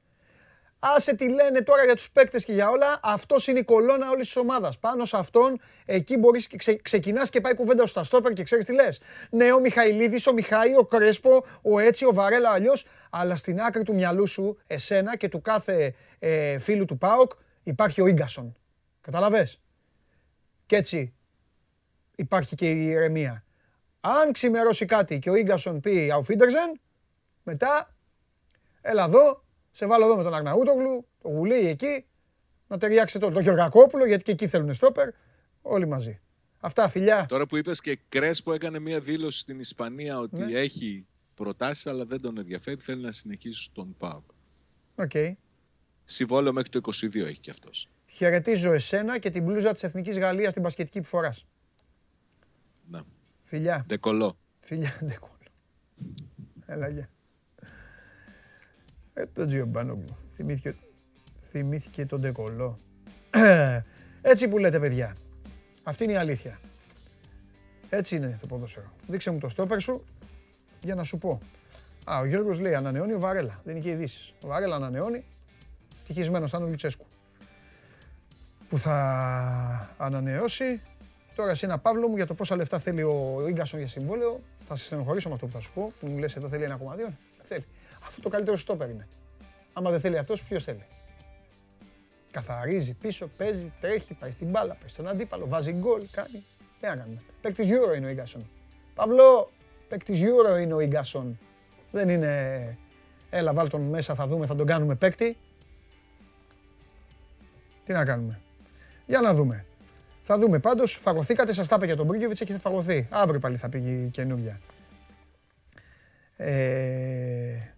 Άσε 0.86 1.14
τι 1.14 1.28
λένε 1.28 1.60
τώρα 1.60 1.84
για 1.84 1.94
τους 1.94 2.10
παίκτες 2.10 2.44
και 2.44 2.52
για 2.52 2.70
όλα. 2.70 3.00
Αυτός 3.02 3.46
είναι 3.46 3.58
η 3.58 3.64
κολόνα 3.64 4.10
όλης 4.10 4.26
της 4.26 4.36
ομάδας. 4.36 4.78
Πάνω 4.78 5.04
σε 5.04 5.16
αυτόν, 5.16 5.60
εκεί 5.84 6.16
μπορείς 6.16 6.46
και 6.46 6.56
ξε, 6.56 6.76
ξεκινάς 6.76 7.30
και 7.30 7.40
πάει 7.40 7.54
κουβέντα 7.54 7.86
στα 7.86 8.04
στόπερ 8.04 8.32
και 8.32 8.42
ξέρεις 8.42 8.64
τι 8.64 8.72
λες. 8.72 9.00
Ναι, 9.30 9.52
ο 9.52 9.60
Μιχαηλίδης, 9.60 10.26
ο 10.26 10.32
Μιχάη, 10.32 10.76
ο 10.76 10.84
Κρέσπο, 10.84 11.44
ο 11.62 11.78
Έτσι, 11.78 12.04
ο 12.04 12.12
Βαρέλα, 12.12 12.50
αλλιώς. 12.50 12.86
Αλλά 13.10 13.36
στην 13.36 13.60
άκρη 13.60 13.82
του 13.82 13.94
μυαλού 13.94 14.26
σου, 14.26 14.58
εσένα 14.66 15.16
και 15.16 15.28
του 15.28 15.40
κάθε 15.40 15.94
ε, 16.18 16.58
φίλου 16.58 16.84
του 16.84 16.98
Πάοκ, 16.98 17.32
υπάρχει 17.62 18.00
ο 18.00 18.10
γκασον. 18.10 18.56
Καταλαβέ. 19.00 19.48
Και 20.66 20.76
έτσι 20.76 21.14
υπάρχει 22.16 22.54
και 22.54 22.70
η 22.70 22.86
ηρεμία. 22.86 23.44
Αν 24.00 24.32
ξημερώσει 24.32 24.84
κάτι 24.84 25.18
και 25.18 25.30
ο 25.30 25.34
Ίγκασον 25.34 25.80
πει 25.80 26.12
Auf 26.14 26.32
Wiedersehen, 26.32 26.78
μετά 27.42 27.94
έλα 28.80 29.04
εδώ, 29.04 29.43
σε 29.76 29.86
βάλω 29.86 30.04
εδώ 30.04 30.16
με 30.16 30.22
τον 30.22 30.34
Αγναούτογλου, 30.34 31.06
το 31.22 31.28
γουλί 31.28 31.54
εκεί, 31.68 32.04
να 32.68 32.78
ταιριάξετε 32.78 33.24
όλο. 33.24 33.34
Το 33.34 33.40
Γεωργακόπουλο, 33.40 34.06
γιατί 34.06 34.22
και 34.22 34.32
εκεί 34.32 34.46
θέλουν 34.46 34.74
στόπερ, 34.74 35.08
όλοι 35.62 35.86
μαζί. 35.86 36.20
Αυτά, 36.60 36.88
φιλιά. 36.88 37.26
Τώρα 37.28 37.46
που 37.46 37.56
είπες 37.56 37.80
και 37.80 37.98
Κρέσπο 38.08 38.52
έκανε 38.52 38.78
μια 38.78 39.00
δήλωση 39.00 39.38
στην 39.38 39.58
Ισπανία 39.60 40.18
ότι 40.18 40.36
Ναι. 40.40 40.58
έχει 40.58 41.06
προτάσεις 41.34 41.86
αλλά 41.86 42.04
δεν 42.04 42.20
τον 42.20 42.38
ενδιαφέρει, 42.38 42.80
θέλει 42.80 43.02
να 43.02 43.12
συνεχίσει 43.12 43.62
στον 43.62 43.96
ΠΑΟΚ. 43.98 44.24
Οκ. 44.94 45.10
Συμβόλαιο 46.04 46.52
μέχρι 46.52 46.68
το 46.68 46.78
22 46.78 47.26
έχει 47.26 47.38
και 47.38 47.50
αυτός. 47.50 47.88
Χαιρετίζω 48.06 48.72
εσένα 48.72 49.18
και 49.18 49.30
την 49.30 49.42
μπλούζα 49.42 49.72
της 49.72 49.82
Εθνικής 49.82 50.18
Γαλλίας 50.18 50.50
στην 50.50 50.62
μπασκετική 50.62 51.00
που 51.00 51.06
φοράς. 51.06 51.46
Να. 52.90 53.02
Φιλιά. 53.44 53.84
Ντε 53.88 54.07
Κολό. 54.07 54.38
Φιλιά, 54.58 54.98
Ντε 55.04 55.14
Κολό. 55.14 55.30
Έλα, 56.66 56.88
γεια. 56.88 57.08
Ε, 59.14 59.26
το 59.34 59.46
Τζιομπάνογλου. 59.46 60.16
Θυμήθηκε, 60.32 60.74
θυμήθηκε 61.40 62.06
τον 62.06 62.20
ντεκολό. 62.20 62.78
Έτσι 64.22 64.48
που 64.48 64.58
λέτε, 64.58 64.80
παιδιά. 64.80 65.16
Αυτή 65.82 66.04
είναι 66.04 66.12
η 66.12 66.16
αλήθεια. 66.16 66.60
Έτσι 67.90 68.16
είναι 68.16 68.38
το 68.40 68.46
ποδόσφαιρο. 68.46 68.92
Δείξε 69.06 69.30
μου 69.30 69.38
το 69.38 69.48
στόπερ 69.48 69.80
σου 69.80 70.04
για 70.80 70.94
να 70.94 71.02
σου 71.02 71.18
πω. 71.18 71.40
Α, 72.04 72.18
ο 72.18 72.24
Γιώργος 72.24 72.58
λέει 72.58 72.74
ανανεώνει 72.74 73.12
ο 73.12 73.18
Βαρέλα. 73.18 73.60
Δεν 73.64 73.76
είναι 73.76 73.84
και 73.84 73.90
ειδήσεις. 73.90 74.34
Ο 74.40 74.46
Βαρέλα 74.46 74.76
ανανεώνει. 74.76 75.24
Ευτυχισμένος 75.96 76.50
θα 76.50 76.56
είναι 76.56 76.66
ο 76.66 76.70
Λουτσέσκου. 76.70 77.06
Που 78.68 78.78
θα 78.78 79.94
ανανεώσει. 79.96 80.80
Τώρα 81.34 81.50
εσύ 81.50 81.64
ένα 81.64 81.78
παύλο 81.78 82.08
μου 82.08 82.16
για 82.16 82.26
το 82.26 82.34
πόσα 82.34 82.56
λεφτά 82.56 82.78
θέλει 82.78 83.02
ο 83.02 83.42
γκασον 83.50 83.78
για 83.78 83.88
συμβόλαιο. 83.88 84.40
Θα 84.64 84.74
σε 84.74 84.84
στενοχωρήσω 84.84 85.28
με 85.28 85.34
αυτό 85.34 85.46
που 85.46 85.52
θα 85.52 85.60
σου 85.60 85.72
πω. 85.74 85.92
Που 86.00 86.06
μου 86.06 86.18
λες 86.18 86.36
εδώ 86.36 86.48
θέλει 86.48 86.64
1,2. 86.68 86.96
Δεν 86.96 87.14
θέλει. 87.42 87.64
Αυτό 88.06 88.20
το 88.20 88.28
καλύτερο 88.28 88.56
στόπερ 88.56 88.90
είναι. 88.90 89.08
Άμα 89.72 89.90
δεν 89.90 90.00
θέλει 90.00 90.18
αυτός, 90.18 90.42
ποιος 90.42 90.64
θέλει; 90.64 90.86
Καθαρίζει 92.30 92.94
πίσω, 92.94 93.26
παίζει, 93.36 93.72
τρέχει, 93.80 94.14
πάει 94.14 94.30
στην 94.30 94.46
μπάλα, 94.46 94.74
πάει 94.74 94.88
στον 94.88 95.08
αντίπαλο, 95.08 95.48
βάζει 95.48 95.72
γκολ, 95.72 96.02
κάνει. 96.10 96.44
Τι 96.78 96.86
να 96.86 96.96
κάνουμε. 96.96 97.22
Παίκτης 97.40 97.70
Euro 97.70 97.96
είναι 97.96 98.06
ο 98.06 98.08
Ίγκασον. 98.08 98.48
Παύλο, 98.94 99.50
παίκτης 99.88 100.20
Euro 100.22 100.60
είναι 100.60 100.74
ο 100.74 100.80
Ίγκασον. 100.80 101.38
Δεν 101.90 102.08
είναι, 102.08 102.78
έλα 103.30 103.54
βάλ 103.54 103.68
τον 103.68 103.88
μέσα, 103.88 104.14
θα 104.14 104.26
δούμε, 104.26 104.46
θα 104.46 104.54
τον 104.54 104.66
κάνουμε 104.66 104.94
παίκτη. 104.94 105.36
Τι 107.84 107.92
να 107.92 108.04
κάνουμε. 108.04 108.40
Για 109.06 109.20
να 109.20 109.34
δούμε. 109.34 109.64
Θα 110.22 110.38
δούμε 110.38 110.58
πάντως, 110.58 110.92
φαγωθήκατε, 110.92 111.52
σας 111.52 111.68
τα 111.68 111.76
είπε 111.76 111.86
για 111.86 111.96
τον 111.96 112.06
Μπρίγκεβιτς, 112.06 112.40
έχει 112.40 112.58
φαγωθεί. 112.58 113.06
Αύριο 113.10 113.40
πάλι 113.40 113.56
θα 113.56 113.68
πήγε 113.68 113.90
η 113.90 114.08
καινούργια. 114.08 114.60
Ε... 116.36 117.73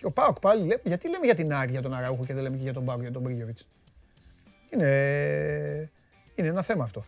Και 0.00 0.06
ο 0.06 0.10
Πάοκ 0.10 0.38
πάλι 0.38 0.66
λέει, 0.66 0.80
γιατί 0.84 1.08
λέμε 1.08 1.24
για 1.24 1.34
την 1.34 1.52
Άρη 1.52 1.70
για 1.70 1.82
τον 1.82 1.94
Αραούχο 1.94 2.24
και 2.24 2.34
δεν 2.34 2.42
λέμε 2.42 2.56
και 2.56 2.62
για 2.62 2.72
τον 2.72 2.84
Πάοκ 2.84 3.00
για 3.00 3.10
τον 3.10 3.22
Μπρίγκεβιτς. 3.22 3.66
Είναι, 4.70 4.86
είναι 6.34 6.48
ένα 6.48 6.62
θέμα 6.62 6.84
αυτό. 6.84 7.04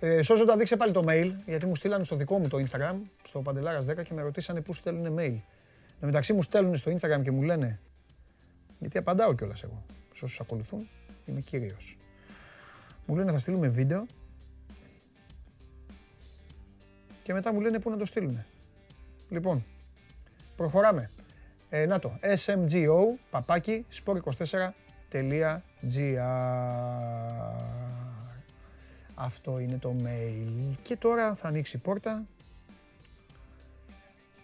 Ε, 0.00 0.22
Σώζοντα, 0.22 0.56
δείξε 0.56 0.76
πάλι 0.76 0.92
το 0.92 1.04
mail, 1.08 1.32
γιατί 1.46 1.66
μου 1.66 1.74
στείλανε 1.74 2.04
στο 2.04 2.16
δικό 2.16 2.38
μου 2.38 2.48
το 2.48 2.64
Instagram, 2.66 2.94
στο 3.26 3.40
Παντελάρας 3.40 3.86
10 3.88 4.02
και 4.02 4.14
με 4.14 4.22
ρωτήσανε 4.22 4.60
πού 4.60 4.74
στέλνουν 4.74 5.18
mail. 5.18 5.40
Εν 6.00 6.08
μεταξύ 6.08 6.32
μου 6.32 6.42
στέλνουν 6.42 6.76
στο 6.76 6.92
Instagram 6.92 7.22
και 7.22 7.30
μου 7.30 7.42
λένε, 7.42 7.80
γιατί 8.78 8.98
απαντάω 8.98 9.34
κιόλας 9.34 9.62
εγώ, 9.62 9.82
σε 10.14 10.24
όσους 10.24 10.40
ακολουθούν, 10.40 10.88
είμαι 11.26 11.40
κύριος. 11.40 11.96
Μου 13.06 13.16
λένε 13.16 13.32
θα 13.32 13.38
στείλουμε 13.38 13.68
βίντεο 13.68 14.06
και 17.22 17.32
μετά 17.32 17.52
μου 17.52 17.60
λένε 17.60 17.78
πού 17.78 17.90
να 17.90 17.96
το 17.96 18.06
στείλουν. 18.06 18.44
Λοιπόν, 19.28 19.64
προχωράμε. 20.56 21.10
Ε, 21.74 21.86
να 21.86 21.98
το, 21.98 22.18
smgo, 22.22 23.04
παπάκι, 23.30 23.86
sport24.gr 24.04 25.60
Αυτό 29.14 29.58
είναι 29.58 29.78
το 29.78 29.94
mail. 30.04 30.76
Και 30.82 30.96
τώρα 30.96 31.34
θα 31.34 31.48
ανοίξει 31.48 31.76
η 31.76 31.80
πόρτα. 31.80 32.22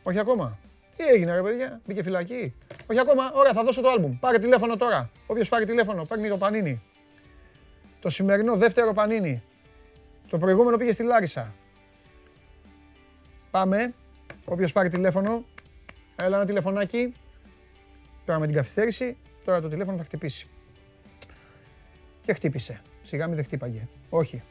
Όχι 0.02 0.18
ακόμα. 0.18 0.58
Τι 0.96 1.04
έγινε 1.04 1.34
ρε 1.34 1.42
παιδιά, 1.42 1.80
μπήκε 1.86 2.02
φυλακή. 2.02 2.54
Όχι 2.90 3.00
ακόμα, 3.00 3.32
ωραία 3.34 3.52
θα 3.52 3.64
δώσω 3.64 3.80
το 3.80 3.88
άλμπουμ. 3.88 4.18
Πάρε 4.18 4.38
τηλέφωνο 4.38 4.76
τώρα. 4.76 5.10
Όποιος 5.26 5.48
πάρει 5.48 5.64
τηλέφωνο, 5.64 6.04
παίρνει 6.04 6.28
το 6.28 6.38
πανίνι. 6.38 6.82
Το 8.00 8.10
σημερινό 8.10 8.56
δεύτερο 8.56 8.92
πανίνι. 8.92 9.42
Το 10.28 10.38
προηγούμενο 10.38 10.76
πήγε 10.76 10.92
στη 10.92 11.02
Λάρισα. 11.02 11.54
Πάμε. 13.50 13.94
Όποιος 14.44 14.72
πάρει 14.72 14.88
τηλέφωνο, 14.88 15.44
έλα 16.22 16.36
ένα 16.36 16.44
τηλεφωνάκι. 16.44 17.14
Τώρα 18.24 18.38
με 18.38 18.46
την 18.46 18.54
καθυστέρηση, 18.54 19.16
τώρα 19.44 19.60
το 19.60 19.68
τηλέφωνο 19.68 19.96
θα 19.96 20.04
χτυπήσει. 20.04 20.48
Και 22.20 22.32
χτύπησε. 22.32 22.80
Σιγά 23.02 23.26
μην 23.26 23.34
δεν 23.36 23.44
χτύπαγε. 23.44 23.88
Όχι. 24.10 24.42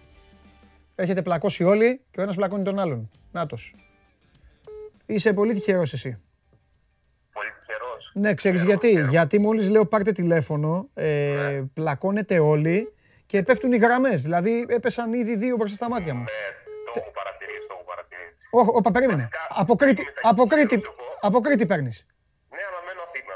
Έχετε 0.95 1.21
πλακώσει 1.21 1.63
όλοι 1.63 2.01
και 2.11 2.19
ο 2.19 2.23
ένας 2.23 2.35
πλακώνει 2.35 2.63
τον 2.63 2.79
άλλον. 2.79 3.09
Νάτος. 3.31 3.75
Είσαι 5.05 5.33
πολύ 5.33 5.53
τυχερός 5.53 5.93
εσύ. 5.93 6.19
Πολύ 7.33 7.47
τυχερός. 7.59 8.11
Ναι, 8.15 8.33
ξέρεις 8.33 8.59
Ξέρω, 8.63 8.79
γιατί. 8.79 8.93
ξέρω. 8.95 9.09
Γιατί 9.11 9.39
μόλις 9.39 9.69
λέω 9.69 9.85
πάρτε 9.85 10.11
τηλέφωνο, 10.11 10.87
ε, 10.93 11.61
πλακώνετε 11.73 12.39
όλοι 12.39 12.93
και 13.25 13.43
πέφτουν 13.43 13.71
οι 13.73 13.77
γραμμές. 13.77 14.21
Δηλαδή 14.21 14.65
έπεσαν 14.69 15.13
ήδη 15.13 15.35
δύο 15.35 15.55
μπροστά 15.55 15.75
στα 15.75 15.89
μάτια 15.89 16.13
μου. 16.13 16.19
Ναι, 16.23 16.25
το 16.93 16.99
έχω 17.03 17.11
παρατηρήσει, 17.11 17.67
το 17.67 17.73
έχω 17.73 17.83
παρατηρήσει. 17.83 18.47
Όχι, 18.51 18.69
όπα, 18.73 18.91
περίμενε. 18.91 19.17
Βασικά, 19.17 19.47
Από 19.59 19.75
Κρήτη, 19.75 20.73
είμαι 20.73 20.81
από 21.21 21.21
Κρήτη, 21.21 21.21
ταχυδρομικός 21.21 21.21
εγώ. 21.21 21.27
από 21.27 21.39
Κρήτη 21.39 21.65
παίρνεις. 21.65 22.05
Ναι, 22.49 22.61
αλλά 22.69 22.79
μένω 22.87 23.01
Αθήνα. 23.07 23.35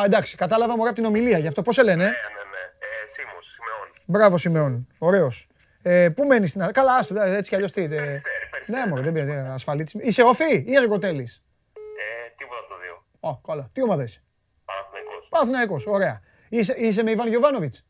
Α, 0.00 0.04
εντάξει, 0.04 0.36
κατάλαβα 0.36 0.76
μωρά 0.76 0.88
από 0.90 0.98
την 0.98 1.04
ομιλία. 1.08 1.38
Γι' 1.38 1.46
αυτό 1.46 1.62
πώς 1.62 1.74
σε 1.74 1.82
λένε; 1.82 2.04
Ναι, 2.04 2.10
ναι, 2.10 2.44
ναι. 2.54 2.62
Ε, 2.78 3.06
Σίμος, 3.12 3.46
Σιμεών. 3.52 3.88
Μπράβο, 4.06 4.36
Σιμεών. 4.38 4.86
Ωραίος. 4.98 5.46
Ε, 5.82 6.08
πού 6.08 6.24
μένεις 6.24 6.48
στην 6.50 6.60
Αθήνα. 6.62 6.78
Καλά, 6.80 6.94
άστο, 6.96 7.14
εντάξει, 7.14 7.34
έτσι 7.36 7.48
κι 7.50 7.54
αλλιώς 7.56 7.72
τι. 7.72 7.82
ε, 7.82 7.88
Περιστέρι, 7.88 8.46
περιστέρι. 8.50 8.78
Ναι, 8.80 8.86
μωρέ, 8.86 9.02
δεν 9.02 9.12
πειράζει. 9.12 9.32
Ασφαλίτης. 9.52 9.94
Είσαι 9.98 10.22
όφη 10.22 10.64
ή 10.66 10.74
εργοτέλης; 10.74 11.42
Ε, 11.74 12.28
τίποτα 12.36 12.60
από 12.60 12.68
το 12.68 12.76
δύο. 12.82 13.04
Ω, 13.20 13.36
καλά. 13.48 13.70
Τι 13.72 13.82
ομάδα 13.82 14.02
είσαι; 14.02 14.22
Παναθηναϊκός. 14.64 15.26
Παναθηναϊκός, 15.30 15.86
ωραία. 15.86 16.20
Είσαι, 16.48 16.74
είσαι 16.78 17.02
με 17.02 17.10
Ιβάν 17.10 17.28
Γιοβάνοβιτς. 17.28 17.84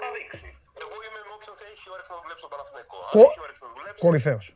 Θα 0.00 0.06
δείξει. 0.16 0.58
Εγώ 0.82 0.94
είμαι 1.06 1.20
με 1.28 1.32
όποιον 1.36 1.54
θα 1.58 1.64
έχει 1.72 1.86
όρεξη 1.94 2.10
να 2.12 2.18
δουλέψει 2.22 2.38
στον 2.44 2.50
Παναθηναϊκό. 2.54 2.96
Αν 3.06 3.10
Κο- 3.16 3.30
έχει 3.30 3.40
όρεξη 3.46 3.62
να 3.66 3.70
δουλέψει. 3.76 4.00
Κορυφαίος. 4.04 4.46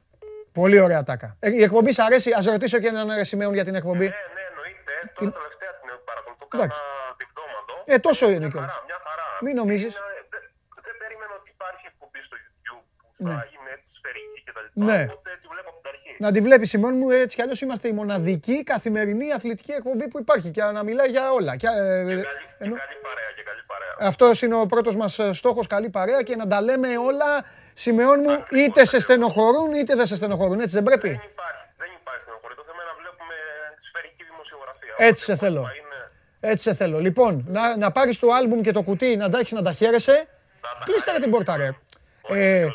Πολύ 0.63 0.79
ωραία 0.87 1.03
τάκα. 1.03 1.29
Ε, 1.41 1.49
η 1.61 1.63
εκπομπή 1.69 1.93
σ' 1.93 1.99
αρέσει. 2.09 2.31
Ας 2.39 2.45
ρωτήσω 2.55 2.79
και 2.83 2.89
έναν 2.95 3.07
ρε 3.19 3.25
Σιμεών 3.25 3.55
για 3.59 3.65
την 3.69 3.75
εκπομπή. 3.81 4.07
Ναι, 4.09 4.21
ναι, 4.37 4.43
εννοείται. 4.51 4.93
Τώρα 5.19 5.31
τελευταία 5.39 5.71
την 5.81 5.89
παρακολουθώ 6.11 6.45
Εντάξει. 6.55 6.79
κάνα 6.81 7.15
διπτώματο. 7.23 7.73
Ε, 7.93 7.97
τόσο 8.07 8.25
είναι 8.35 8.39
Μια 8.39 8.49
κιόλας. 8.53 8.71
χαρά, 8.71 8.85
μια 8.91 8.99
χαρά. 9.07 9.27
Μην 9.45 9.55
νομίζεις. 9.61 9.93
Είναι- 9.95 10.17
Δεν 10.33 10.43
δεν 10.87 10.95
περίμενα 11.03 11.33
ότι 11.41 11.49
υπάρχει 11.57 11.85
εκπομπή 11.93 12.21
στο 12.29 12.37
YouTube 12.45 12.85
που 13.01 13.07
Ναι. 13.07 13.08
Θα 13.25 13.47
είναι 13.55 13.71
έτσι 13.77 13.91
σφαιρική 13.99 14.41
κτλ. 14.47 14.67
Ναι. 14.89 15.01
Οπότε 15.11 15.31
τη 15.43 15.47
βλέπω 15.53 15.69
από 15.73 15.79
την 15.83 15.91
αρχή. 15.95 16.17
Να 16.19 16.33
τη 16.33 16.41
βλέπει 16.41 16.67
Σιμών 16.67 16.95
μου, 16.97 17.11
έτσι 17.11 17.37
κι 17.37 17.43
αλλιώς 17.43 17.61
είμαστε 17.61 17.89
η 17.89 17.93
μοναδική 17.93 18.63
καθημερινή 18.65 19.33
αθλητική 19.33 19.73
εκπομπή 19.73 20.09
που 20.09 20.19
υπάρχει 20.19 20.51
και 20.51 20.63
να 20.63 20.83
μιλάει 20.83 21.09
για 21.09 21.31
όλα. 21.33 21.57
Και, 21.57 21.67
ε, 21.67 21.71
Και 21.71 22.05
καλή, 22.05 22.25
ενώ- 22.59 22.75
και 22.75 22.81
καλή 22.85 22.99
παρέα, 23.09 23.31
και 23.37 23.43
καλή 23.43 23.63
παρέα. 23.67 24.09
Αυτός 24.11 24.43
είναι 24.43 24.55
ο 24.61 24.67
πρώτος 24.67 24.97
μας 24.97 25.19
ε, 25.19 25.33
στόχος, 25.33 25.67
καλή 25.67 25.89
παρέα 25.91 26.23
και 26.23 26.37
να 26.37 26.47
τα 26.47 26.61
λέμε 26.63 26.89
όλα, 26.99 27.45
Σιμεών 27.75 28.21
μου, 28.25 28.45
είτε 28.61 28.85
σε 28.85 29.01
στενοχωρούν 29.01 29.73
είτε 29.75 29.95
δεν 29.95 30.07
σε 30.07 30.17
στενοχωρούν. 30.17 30.61
Έτσι 30.61 30.75
δεν 30.75 30.83
πρέπει; 30.83 31.09
Δεν 31.09 31.21
υπάρχει, 31.33 31.65
δεν 31.83 31.91
υπάρχει 32.01 32.23
στενοχωρία. 32.23 32.57
Το 32.57 32.65
θέμα 32.69 32.81
είναι 32.83 32.91
να 32.93 32.97
βλέπουμε 33.03 33.35
σφαιρική 33.89 34.23
δημοσιογραφία. 34.31 34.95
Έτσι 35.09 35.25
σε 35.25 35.31
Ό,τι 35.33 35.41
θέλω. 35.41 35.61
υπόλοιπα 35.61 35.77
είναι- 35.81 35.87
Έτσι 36.53 36.63
σε 36.69 36.75
θέλω. 36.75 36.99
Λοιπόν, 37.01 37.45
να, 37.49 37.77
να 37.77 37.91
πάρεις 37.93 38.19
το 38.19 38.33
άλμπουμ 38.33 38.61
και 38.61 38.73
το 38.73 38.83
κουτί, 38.83 39.17
να 39.17 39.29
τα 39.29 39.39
έχεις 39.39 39.53
να 39.53 39.63
τα 39.63 39.73
χαίρεσαι. 39.73 40.27
Κλείστε 40.85 41.13
ρε 41.13 41.19
την 41.19 41.31
πόρτα 41.31 41.57
ρε. 41.57 41.69
Ε, 42.31 42.67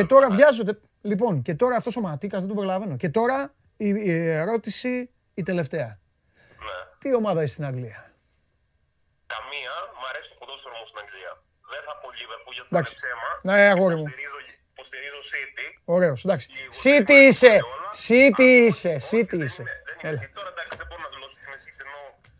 και 0.00 0.04
τώρα 0.06 0.30
βιάζονται. 0.30 0.74
Λοιπόν, 1.02 1.42
και 1.42 1.54
τώρα 1.54 1.76
αυτός 1.76 1.96
ο 1.96 2.00
Ματίκας 2.00 2.38
δεν 2.40 2.48
τον 2.48 2.56
προλαβαίνω. 2.56 2.96
Και 2.96 3.08
τώρα 3.08 3.54
η, 3.76 3.88
η 3.88 4.10
ερώτηση 4.42 5.10
η 5.34 5.42
τελευταία. 5.42 5.86
Ναι. 6.66 6.76
Τι 6.98 7.14
ομάδα 7.14 7.42
είσαι 7.42 7.52
στην 7.52 7.64
Αγγλία; 7.70 8.00
Καμία, 9.34 9.74
μου 9.98 10.04
αρέσει 10.10 10.28
το 10.32 10.36
ποδόσφαιρο 10.40 10.74
μου 10.80 10.86
στην 10.90 10.98
Αγγλία. 11.04 11.32
Δεν 11.72 11.82
θα 11.86 11.92
πω 12.00 12.06
Liverpool 12.18 12.52
γιατί 12.56 12.68
θα 12.70 12.76
Εντάξει. 12.76 12.92
είναι 12.94 13.02
ψέμα. 13.04 13.28
Ναι, 13.48 13.60
αγόρι 13.74 13.96
μου. 14.00 14.06
Υποστηρίζω, 14.08 14.38
υποστηρίζω 14.74 15.18
City. 15.32 15.66
Ωραίος, 15.96 16.18
εντάξει. 16.26 16.46
Λίγο 16.50 16.72
City 16.82 17.04
δεν 17.16 17.26
είσαι, 17.28 17.52
είναι 17.54 17.68
όλα. 17.76 17.90
City 18.08 18.48
είσαι, 18.68 18.92
Όχι, 18.98 19.06
City 19.12 19.34
δεν 19.36 19.46
είσαι. 19.46 19.62
είμαι- 19.62 19.76
Δεν 19.88 19.94
είμαι 19.98 20.08
Έλα. 20.10 20.20
City. 20.22 20.30
Τώρα 20.38 20.50
εντάξει, 20.54 20.74
δεν 20.80 20.86
μπορώ 20.88 21.00
να 21.06 21.10
δηλώσω 21.14 21.34
ότι 21.38 21.44
είμαι 21.48 21.58
City 21.64 21.80
ενώ 21.86 21.98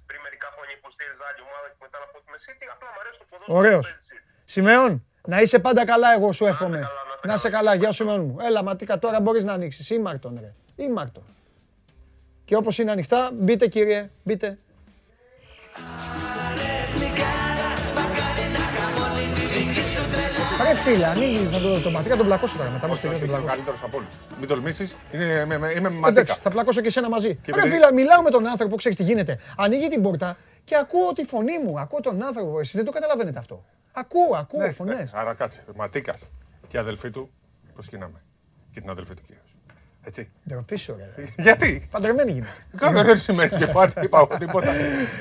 πριν 0.08 0.20
μερικά 0.26 0.48
χρόνια 0.54 0.74
υποστήριζα 0.80 1.24
άλλη 1.30 1.40
ομάδα 1.48 1.66
και 1.72 1.78
μετά 1.86 1.96
να 2.02 2.06
πω 2.10 2.14
ότι 2.20 2.26
είμαι 2.30 2.40
City. 2.46 2.64
Απλά 2.74 2.88
μου 2.92 2.98
αρέσει 3.02 3.16
το 3.22 3.26
ποδόσφαιρο. 3.30 3.58
Ωραίος. 3.60 3.84
που 3.86 3.92
παίζει 3.92 4.06
City. 4.10 4.52
Σιμεών, 4.52 4.92
να 5.32 5.36
είσαι 5.42 5.58
πάντα 5.66 5.82
καλά 5.92 6.08
εγώ 6.16 6.28
σου 6.38 6.44
εύχομαι. 6.52 6.80
Καλά, 7.20 7.26
να 7.26 7.34
είστε 7.34 7.48
Να 7.48 7.48
είσαι 7.48 7.48
καλά, 7.48 7.74
γεια 7.74 7.86
σου 7.92 8.02
Σιμεών 8.04 8.24
μου. 8.26 8.36
Έλα 8.40 8.62
Ματίκα 8.62 8.98
τώρα 8.98 9.20
μπορείς 9.20 9.44
να 9.44 9.52
ανοίξεις. 9.52 9.90
Ήμαρτον 9.90 10.38
ρε, 10.40 10.52
ήμαρτον. 10.84 11.22
Και 12.44 12.56
όπως 12.56 12.78
είναι 12.78 12.90
ανοιχτά, 12.90 13.30
μπείτε 13.34 13.66
κύριε, 13.66 14.10
μπείτε. 14.22 14.58
Ρε 20.62 20.74
φίλε, 20.74 21.06
ανοίγεις 21.06 21.50
να 21.50 21.58
το, 21.60 21.80
το 21.80 21.90
Ματίκα 21.90 22.16
τον 22.16 22.26
πλακώσω 22.26 22.56
τώρα 22.56 22.70
μετά, 22.70 22.86
μόλις 22.86 23.00
τελειώσει 23.02 23.20
τον 23.20 23.28
Είμαι 23.28 23.38
ο 23.38 23.42
πλακώσω. 23.42 23.54
καλύτερος 23.54 23.82
από 23.82 23.96
όλους. 23.96 24.12
Μην 24.38 24.48
τολμήσεις. 24.48 24.96
Είμαι, 25.12 25.24
είμαι, 25.24 25.54
είμαι, 25.54 25.70
είμαι 25.70 25.88
με 25.90 25.96
Εντάξει, 25.96 25.98
ματίκα. 26.14 26.34
θα 26.34 26.50
πλακώσω 26.50 26.80
και 26.80 26.86
εσένα 26.86 27.08
μαζί. 27.08 27.28
Ρε 27.28 27.52
επειδή- 27.60 27.68
φίλε, 27.74 27.92
μιλάω 27.92 28.22
με 28.22 28.30
τον 28.30 28.46
άνθρωπο, 28.46 28.76
ξέρεις 28.76 28.96
τι 28.98 29.02
γίνεται. 29.04 29.38
Ανοίγει 29.56 29.88
την 29.88 30.02
πόρτα 30.02 30.36
και 30.64 30.76
ακούω 30.76 31.12
τη 31.12 31.24
φωνή 31.24 31.58
μου, 31.58 31.78
ακούω 31.80 32.00
τον 32.00 32.22
άνθρωπο. 32.24 32.60
Εσείς 32.60 32.74
δεν 32.74 32.84
το 32.84 32.90
καταλαβαίνετε 32.90 33.38
αυτό. 33.38 33.64
Ακούω, 33.92 34.36
ακούω 34.36 34.60
Ναι, 34.62 34.70
φωνές. 34.70 34.96
ναι. 34.96 35.04
Άρα 35.12 35.34
κάτσε. 35.34 35.64
Ματίκας 35.76 36.22
και 36.68 36.76
η 36.76 36.80
αδελφή 36.80 37.10
του 37.10 37.30
προσκυνάμε. 37.74 38.20
Και 38.70 38.80
την 38.80 38.90
αδελφή 38.90 39.14
του 39.14 39.22
κυρίως. 39.26 39.42
Έτσι. 40.04 40.30
Ντροπή 40.48 40.76
σου, 40.76 40.96
ρε. 40.98 41.24
Γιατί; 41.36 41.88
Παντρεμένη 41.90 42.30
γυναίκα. 42.32 42.52
Καλά, 42.76 43.02
δεν 43.04 43.18
σημαίνει 43.18 43.56
και 43.58 43.66
πάλι. 43.66 43.92
Είπα 44.02 44.18
εγώ 44.18 44.38
τίποτα. 44.38 44.72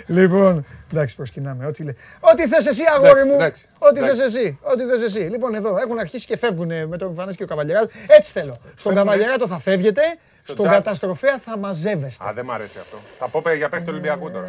Λοιπόν, 0.06 0.66
εντάξει, 0.92 1.16
προσκυνάμε. 1.16 1.66
Ό,τι, 1.66 1.84
λέ- 1.84 1.98
ό,τι 2.20 2.48
θες 2.48 2.66
εσύ, 2.66 2.82
αγόρι 2.96 3.24
μου. 3.26 3.34
εντάξει, 3.34 3.68
Ό,τι 3.80 4.00
εντάξει. 4.00 4.22
θες 4.22 4.36
εσύ. 4.36 4.60
Ό,τι 4.62 4.84
θες 4.84 5.02
εσύ. 5.02 5.20
Λοιπόν, 5.20 5.56
εδώ 5.56 5.78
έχουν 5.78 6.00
αρχίσει 6.00 6.26
και 6.26 6.38
φεύγουν 6.38 6.88
με 6.88 6.98
τον 6.98 7.08
Εμφανές 7.10 7.36
και 7.36 7.44
ο 7.44 7.48
Καβαλιεράτο. 7.48 7.90
Έτσι 8.08 8.32
θέλω. 8.32 8.54
Στον 8.54 8.76
Φεύγουνε. 8.76 8.96
Καβαλιεράτο 9.04 9.48
θα 9.48 9.60
φεύγετε, 9.60 10.02
στον 10.44 10.56
τζακ. 10.58 10.72
καταστροφέα 10.72 11.40
θα 11.40 11.58
μαζεύεστε. 11.58 12.28
Α, 12.28 12.34
δεν 12.34 12.46
μ' 12.46 12.52
αρέσει 12.52 12.78
αυτό. 12.80 12.98
Θα 13.18 13.28
πω 13.30 13.42
παι, 13.42 13.56
για 13.56 13.70
παίχτη 13.70 13.86
του 13.86 13.92
Ολυμπιακού 13.94 14.32
τώρα. 14.32 14.48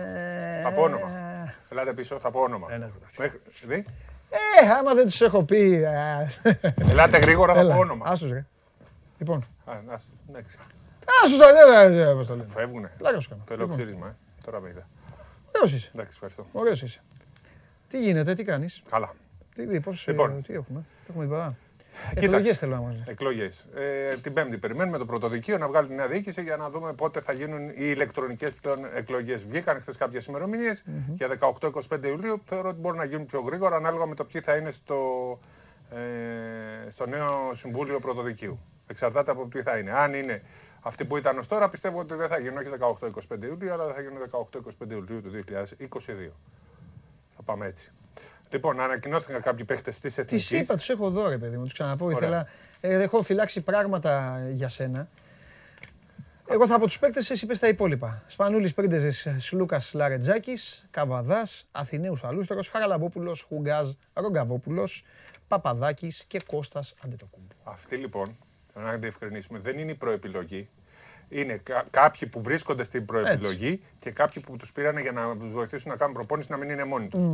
Θα 0.62 0.72
πω 0.72 0.82
όνομα. 0.82 1.10
Ελάτε 1.70 1.92
πίσω, 1.92 2.18
θα 2.18 2.30
πω 2.30 2.40
όνομα. 2.40 2.66
Μέχρι- 4.30 4.66
δει. 4.66 4.66
Ε, 4.68 4.72
άμα 4.72 4.94
δεν 4.94 5.06
τους 5.06 5.20
έχω 5.20 5.42
πει. 5.44 5.84
α, 5.84 6.28
Ελάτε 6.90 7.18
γρήγορα, 7.18 7.54
θα 7.54 7.60
Έλα, 7.60 7.74
πω 7.74 7.80
όνομα. 7.80 8.04
άστος 8.08 8.30
ρε. 8.30 8.44
Λοιπόν, 9.18 9.46
Α, 9.64 9.80
να 9.86 9.98
σου- 9.98 10.08
εντάξει. 10.28 10.58
άστος 11.24 11.38
το 11.38 11.44
δεν 11.52 11.94
δεν- 11.94 12.16
πώς 12.16 12.26
το 12.26 12.34
λένε. 12.36 12.48
Φεύγουνε. 12.48 12.92
Πλάκα 12.98 13.20
σου 13.20 13.28
κάνω. 13.28 13.42
Το 13.46 13.54
Λοιπόν, 13.54 13.70
ελοξύρισμα, 13.70 14.06
ε. 14.08 14.14
Τώρα 14.44 14.60
με 14.60 14.68
είδα. 14.68 14.86
Ωραίος 15.56 15.72
είσαι. 15.72 15.90
Εντάξει, 15.94 16.10
ευχαριστώ. 16.14 16.46
Ωραίος 16.52 16.82
είσαι. 16.82 17.00
Τι 17.88 18.00
γίνεται, 18.02 18.34
τι 18.34 18.44
κάνεις; 18.44 18.82
Καλά. 18.90 19.10
Τι, 19.54 19.80
πώς, 19.80 20.04
Λοιπόν. 20.06 20.30
ε, 20.30 20.40
τι 20.40 20.54
έχουμε. 20.54 20.80
Τι 20.80 21.10
έχουμε 21.10 21.24
είπα. 21.24 21.56
Κοίταξε. 22.08 22.24
Εκλογές 22.24 22.58
θέλω 22.58 22.74
να 22.74 22.80
μας 22.80 22.94
Εκλογές. 23.06 23.66
Ε, 23.74 24.16
την 24.16 24.32
Πέμπτη 24.32 24.58
περιμένουμε 24.58 24.98
το 24.98 25.06
πρωτοδικείο 25.06 25.58
να 25.58 25.68
βγάλει 25.68 25.86
τη 25.88 25.94
νέα 25.94 26.08
διοίκηση 26.08 26.42
για 26.42 26.56
να 26.56 26.70
δούμε 26.70 26.92
πότε 26.92 27.20
θα 27.20 27.32
γίνουν 27.32 27.68
οι 27.68 27.74
ηλεκτρονικές 27.76 28.52
πλέον 28.52 28.78
εκλογές. 28.94 29.44
Βγήκαν 29.44 29.80
χθες 29.80 29.96
κάποιες 29.96 30.26
ημερομηνίες 30.26 30.84
για 31.14 31.28
18-25 31.90 32.04
Ιουλίου. 32.04 32.42
Θεωρώ 32.44 32.68
ότι 32.68 32.80
μπορούν 32.80 32.98
να 32.98 33.04
γίνουν 33.04 33.26
πιο 33.26 33.40
γρήγορα 33.40 33.76
ανάλογα 33.76 34.06
με 34.06 34.14
το 34.14 34.24
ποιοι 34.24 34.40
θα 34.40 34.56
είναι 34.56 34.70
στο, 34.70 34.98
ε, 35.90 36.90
στο 36.90 37.06
νέο 37.06 37.54
Συμβούλιο 37.54 38.00
Πρωτοδικείου. 38.00 38.58
Εξαρτάται 38.86 39.30
από 39.30 39.46
ποιοι 39.46 39.62
θα 39.62 39.78
είναι. 39.78 39.90
Αν 39.90 40.14
είναι 40.14 40.42
αυτοί 40.80 41.04
που 41.04 41.16
ήταν 41.16 41.38
ως 41.38 41.46
τώρα, 41.46 41.68
πιστεύω 41.68 41.98
ότι 41.98 42.14
δεν 42.14 42.28
θα 42.28 42.38
γίνουν 42.38 42.56
όχι 42.56 42.68
18-25 42.68 43.44
Ιουλίου, 43.44 43.72
αλλά 43.72 43.92
θα 43.94 44.00
γίνουν 44.00 44.18
18-25 44.80 44.90
Ιουλίου 44.90 45.22
του 45.22 45.30
2022. 45.30 46.32
Θα 47.36 47.42
πάμε 47.44 47.66
έτσι. 47.66 47.92
Λοιπόν, 48.50 48.80
ανακοινώθηκαν 48.80 49.42
κάποιοι 49.42 49.64
παίχτες 49.64 50.00
της 50.00 50.14
Τι 50.14 50.20
Εθνικής. 50.20 50.50
είπα, 50.50 50.76
τους 50.76 50.88
έχω 50.88 51.10
δω, 51.10 51.28
ρε 51.28 51.38
παιδί 51.38 51.56
μου, 51.56 51.64
τους 51.64 51.72
ξαναπώ. 51.72 52.04
Ωραία. 52.04 52.18
Ήθελα, 52.18 52.46
ε, 52.80 53.02
έχω 53.02 53.22
φυλάξει 53.22 53.60
πράγματα 53.60 54.42
για 54.50 54.68
σένα. 54.68 55.08
Εγώ 56.50 56.66
θα 56.66 56.74
από 56.74 56.86
τους 56.86 56.98
παίκτε, 56.98 57.18
εσύ 57.18 57.46
πες 57.46 57.58
τα 57.58 57.68
υπόλοιπα. 57.68 58.22
Σπανούλης 58.26 58.74
Πρίντεζε, 58.74 59.40
Σλούκας 59.40 59.92
Λαρετζάκης, 59.94 60.86
Καβαδάς, 60.90 61.66
Αθηναίους 61.72 62.24
Αλούστρο, 62.24 62.60
Χαραλαμπόπουλος, 62.72 63.42
Χουγκάζ, 63.48 63.90
Ρογκαβόπουλος, 64.12 65.04
Παπαδάκης 65.48 66.24
και 66.26 66.40
Κώστας 66.46 66.94
Αντετοκούμπου. 67.04 67.46
Αυτή 67.64 67.96
λοιπόν, 67.96 68.36
θέλω 68.72 68.86
να 68.86 68.96
διευκρινίσουμε, 68.96 69.58
δεν 69.58 69.78
είναι 69.78 69.90
η 69.90 69.94
προεπιλογή. 69.94 70.68
Είναι 71.30 71.56
κα- 71.62 71.84
κάποιοι 71.90 72.28
που 72.28 72.42
βρίσκονται 72.42 72.84
στην 72.84 73.04
προεπιλογή 73.04 73.82
και 73.98 74.10
κάποιοι 74.10 74.42
που 74.42 74.56
τους 74.56 74.72
πήραν 74.72 74.98
για 74.98 75.12
να 75.12 75.36
τους 75.36 75.52
βοηθήσουν 75.52 75.90
να 75.90 75.96
κάνουν 75.96 76.14
προπόνηση 76.14 76.50
να 76.50 76.56
μην 76.56 76.70
είναι 76.70 76.84
μόνοι 76.84 77.08
τους. 77.08 77.28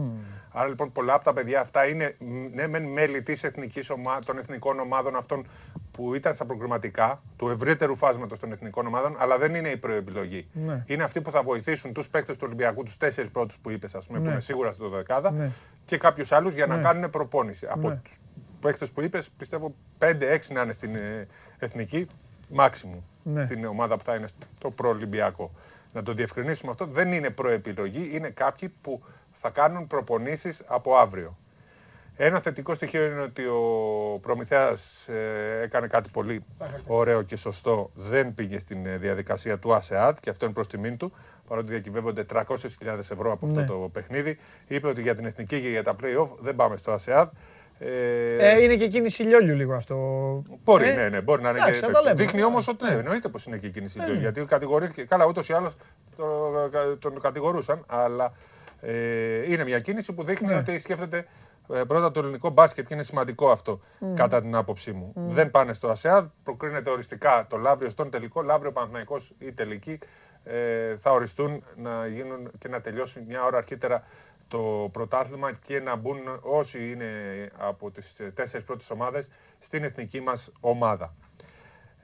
Άρα 0.53 0.69
λοιπόν 0.69 0.93
πολλά 0.93 1.15
από 1.15 1.25
τα 1.25 1.33
παιδιά 1.33 1.61
αυτά 1.61 1.87
είναι 1.87 2.15
μ, 2.19 2.47
ναι, 2.55 2.67
μεν 2.67 2.83
μέλη 2.85 3.23
της 3.23 3.45
εθνικής 3.45 3.91
ομα... 3.91 4.19
των 4.27 4.39
εθνικών 4.39 4.79
ομάδων 4.81 5.17
αυτών 5.17 5.47
που 5.91 6.15
ήταν 6.15 6.35
στα 6.35 6.45
προκριματικά 6.45 7.23
του 7.37 7.49
ευρύτερου 7.49 7.95
φάσματος 7.97 8.39
των 8.39 8.53
εθνικών 8.53 8.87
ομάδων, 8.87 9.17
αλλά 9.19 9.39
δεν 9.39 9.55
είναι 9.55 9.69
η 9.69 9.77
προεπιλογή. 9.77 10.47
Ναι. 10.53 10.83
Είναι 10.87 11.03
αυτοί 11.03 11.21
που 11.21 11.31
θα 11.31 11.43
βοηθήσουν 11.43 11.93
τους 11.93 12.09
παίκτες 12.09 12.37
του 12.37 12.43
Ολυμπιακού, 12.47 12.83
τους 12.83 12.97
τέσσερις 12.97 13.31
πρώτους 13.31 13.59
που 13.59 13.71
είπες, 13.71 13.95
ας 13.95 14.07
πούμε, 14.07 14.19
Ναι. 14.19 14.25
που 14.25 14.31
είναι 14.31 14.41
σίγουρα 14.41 14.73
στο 14.73 14.89
δεκάδα, 14.89 15.31
Ναι. 15.31 15.51
και 15.85 15.99
κάποιους 15.99 16.33
άλλους 16.33 16.55
για 16.55 16.67
να 16.67 16.77
Ναι. 16.77 16.83
κάνουν 16.83 17.11
προπόνηση. 17.11 17.67
Από 17.71 17.89
Ναι. 17.89 17.97
τους 18.05 18.21
παίκτες 18.61 18.91
που 18.93 19.01
είπες, 19.03 19.31
πιστεύω 19.31 19.75
5-6 19.99 20.53
να 20.53 20.61
είναι 20.63 20.73
στην 20.73 20.95
ε, 20.95 21.27
εθνική, 21.59 22.07
μάξιμου 22.49 23.05
Ναι. 23.25 23.45
στην 23.45 23.65
ομάδα 23.65 23.97
που 23.97 24.05
θα 24.05 24.15
είναι 24.15 24.27
στο 24.59 24.71
προολυμπιακό. 24.71 25.51
Να 25.93 26.03
το 26.03 26.13
διευκρινίσουμε 26.13 26.71
αυτό. 26.71 26.87
Δεν 26.87 27.13
είναι 27.13 27.31
προεπιλογή, 27.31 28.09
είναι 28.13 28.31
κάποιοι 28.31 28.69
που 28.81 29.03
θα 29.33 29.51
κάνουν 29.51 29.87
προπονήσεις 29.87 30.63
από 30.67 30.97
αύριο. 30.97 31.37
Ένα 32.17 32.41
θετικό 32.41 32.75
στοιχείο 32.75 33.05
είναι 33.05 33.21
ότι 33.21 33.43
ο 33.45 33.63
Προμηθέας 34.23 35.09
ε, 35.09 35.61
έκανε 35.63 35.87
κάτι 35.87 36.11
πολύ 36.11 36.45
ωραίο 36.87 37.23
και 37.23 37.37
σωστό. 37.37 37.91
Δεν 37.95 38.35
πήγε 38.35 38.59
στην 38.59 38.87
ε, 38.87 38.97
διαδικασία 38.97 39.59
του 39.59 39.75
ΑΣΕΑΔ 39.75 40.17
και 40.21 40.31
αυτό 40.31 40.45
είναι 40.45 40.55
προς 40.55 40.67
τιμήν 40.67 40.97
του. 40.97 41.13
Παρότι 41.49 41.71
διακυβεύονται 41.71 42.25
300.000 42.33 42.43
ευρώ 42.99 43.33
από 43.33 43.47
αυτό 43.47 43.61
Ναι. 43.61 43.67
το 43.67 43.91
παιχνίδι. 43.93 44.39
Είπε 44.67 44.87
ότι 44.87 45.03
για 45.03 45.15
την 45.15 45.25
εθνική 45.25 45.61
και 45.61 45.69
για 45.69 45.83
τα 45.83 45.95
play-off 46.03 46.29
δεν 46.41 46.55
πάμε 46.55 46.77
στο 46.77 46.93
ΑΣΕΑΔ. 46.93 47.29
Ε, 47.79 48.37
Ε, 48.51 48.63
είναι 48.63 48.77
και 48.77 48.89
κίνηση 48.89 49.23
λιόλιου 49.23 49.55
λίγο 49.55 49.75
αυτό. 49.75 49.97
Μπορεί, 50.65 50.89
Ε, 50.89 50.95
ναι, 50.95 51.09
ναι, 51.09 51.21
μπορεί 51.21 51.43
να 51.43 51.49
είναι. 51.51 51.59
εντάξει, 51.59 51.81
και- 51.81 51.87
θα 51.87 51.93
τα 51.93 52.03
λέμε. 52.03 52.15
Δείχνει 52.15 52.45
όμως 52.45 52.69
ότι 52.69 52.85
ναι, 52.85 52.91
εννοείται 52.91 53.29
πως 53.29 53.45
είναι 53.47 53.59
και 53.59 53.69
κίνηση 53.69 53.97
Ε, 54.01 54.05
λιόλιου. 54.05 54.21
ναι. 54.21 54.29
Γιατί 54.31 54.45
κατηγορήθηκε. 54.51 55.05
Καλά, 55.05 55.27
ούτως 55.27 55.49
ή 55.49 55.53
άλλως 55.53 55.75
τον 56.99 57.21
κατηγορούσαν, 57.21 57.85
αλλά 57.87 58.33
ε, 58.81 59.53
είναι 59.53 59.65
μια 59.65 59.79
κίνηση 59.81 60.13
που 60.13 60.25
δείχνει 60.25 60.49
Ναι. 60.49 60.55
ότι 60.55 60.79
σκέφτεται 60.79 61.27
ε, 61.75 61.81
πρώτα 61.87 62.11
το 62.11 62.21
ελληνικό 62.21 62.51
μπάσκετ 62.51 62.87
και 62.87 62.95
είναι 62.95 63.03
σημαντικό 63.03 63.51
αυτό 63.51 63.81
Μμ. 63.99 64.15
κατά 64.15 64.41
την 64.41 64.55
άποψή 64.55 64.93
μου. 64.93 65.13
Μμ. 65.15 65.31
Δεν 65.31 65.51
πάνε 65.51 65.73
στο 65.73 65.89
ΑΣΕΑΔ, 65.91 66.25
προκρίνεται 66.43 66.91
οριστικά 66.91 67.47
το 67.49 67.57
Λαύριο 67.57 67.91
στον 67.91 68.11
τελικό. 68.11 68.43
Λαύριο 68.43 68.73
Παναθηναϊκός 68.73 69.33
ή 69.39 69.53
τελική 69.53 69.99
ε, 70.45 70.97
θα 70.97 71.11
οριστούν 71.13 71.65
να 71.77 72.07
γίνουν 72.07 72.51
και 72.59 72.69
να 72.69 72.81
τελειώσουν 72.81 73.23
μια 73.29 73.45
ώρα 73.45 73.57
αρχίτερα 73.57 74.03
το 74.49 74.89
πρωτάθλημα 74.93 75.51
και 75.67 75.81
να 75.81 75.97
μπουν 75.97 76.19
όσοι 76.41 76.91
είναι 76.91 77.11
από 77.57 77.91
τις 77.91 78.21
ε, 78.21 78.31
τέσσερις 78.31 78.67
πρώτες 78.67 78.91
ομάδες 78.91 79.29
στην 79.59 79.85
εθνική 79.85 80.21
μας 80.21 80.53
ομάδα. 80.61 81.15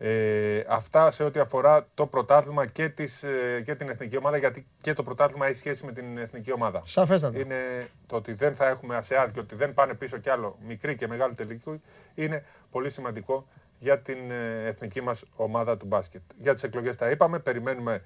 Ε, 0.03 0.65
αυτά 0.69 1.11
σε 1.11 1.25
ό,τι 1.25 1.41
αφορά 1.41 1.87
το 1.95 2.07
πρωτάθλημα 2.07 2.67
και, 2.67 2.89
τις, 2.89 3.23
ε, 3.23 3.63
και 3.65 3.75
την 3.75 3.89
εθνική 3.89 4.17
ομάδα, 4.17 4.37
γιατί 4.37 4.67
και 4.81 4.93
το 4.93 5.03
πρωτάθλημα 5.03 5.47
έχει 5.47 5.57
σχέση 5.57 5.85
με 5.85 5.93
την 5.93 6.19
εθνική 6.19 6.53
ομάδα. 6.53 6.83
Σαφέστατα. 6.85 7.39
Είναι 7.39 7.89
το 8.07 8.17
ότι 8.17 8.33
δεν 8.33 8.55
θα 8.55 8.69
έχουμε 8.69 8.97
ΑΣΕΑΔ 8.97 9.31
και 9.31 9.41
ότι 9.41 9.55
δεν 9.55 9.75
πάνε 9.75 9.95
πίσω 9.95 10.19
κι 10.19 10.31
άλλο 10.31 10.59
μικρή 10.67 10.95
και 10.95 11.09
μεγάλη 11.09 11.35
τελική 11.35 11.83
είναι 12.15 12.45
πολύ 12.71 12.91
σημαντικό 12.91 13.47
για 13.79 13.99
την 13.99 14.31
ε, 14.31 14.67
εθνική 14.67 15.01
μας 15.01 15.25
ομάδα 15.37 15.77
του 15.77 15.87
μπάσκετ. 15.87 16.23
Για 16.39 16.53
τις 16.53 16.63
εκλογές 16.63 16.97
τα 16.97 17.11
είπαμε, 17.11 17.39
περιμένουμε 17.39 18.03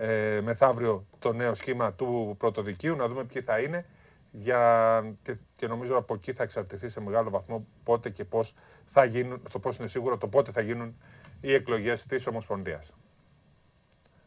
ε, 0.00 0.40
μεθαύριο 0.42 1.06
το 1.18 1.32
νέο 1.32 1.54
σχήμα 1.54 1.92
του 1.92 2.34
πρωτοδικείου, 2.38 2.96
να 2.96 3.08
δούμε 3.08 3.24
ποιοι 3.24 3.42
θα 3.42 3.58
είναι 3.58 3.86
για, 4.30 5.14
και, 5.22 5.36
και 5.54 5.66
νομίζω 5.66 5.96
από 5.96 6.14
εκεί 6.14 6.32
θα 6.32 6.42
εξαρτηθεί 6.42 6.88
σε 6.88 7.00
μεγάλο 7.00 7.30
βαθμό 7.30 7.66
πότε 7.84 8.10
και 8.10 8.24
πώς 8.24 8.54
θα 8.84 9.04
γίνουν, 9.04 9.42
το 9.52 9.58
πώς 9.58 9.76
είναι 9.76 9.86
σίγουρο, 9.86 10.18
το 10.18 10.28
πότε 10.28 10.50
θα 10.50 10.60
γίνουν 10.60 10.96
οι 11.40 11.54
εκλογές 11.54 12.06
της 12.06 12.26
Ομοσπονδίας. 12.26 12.94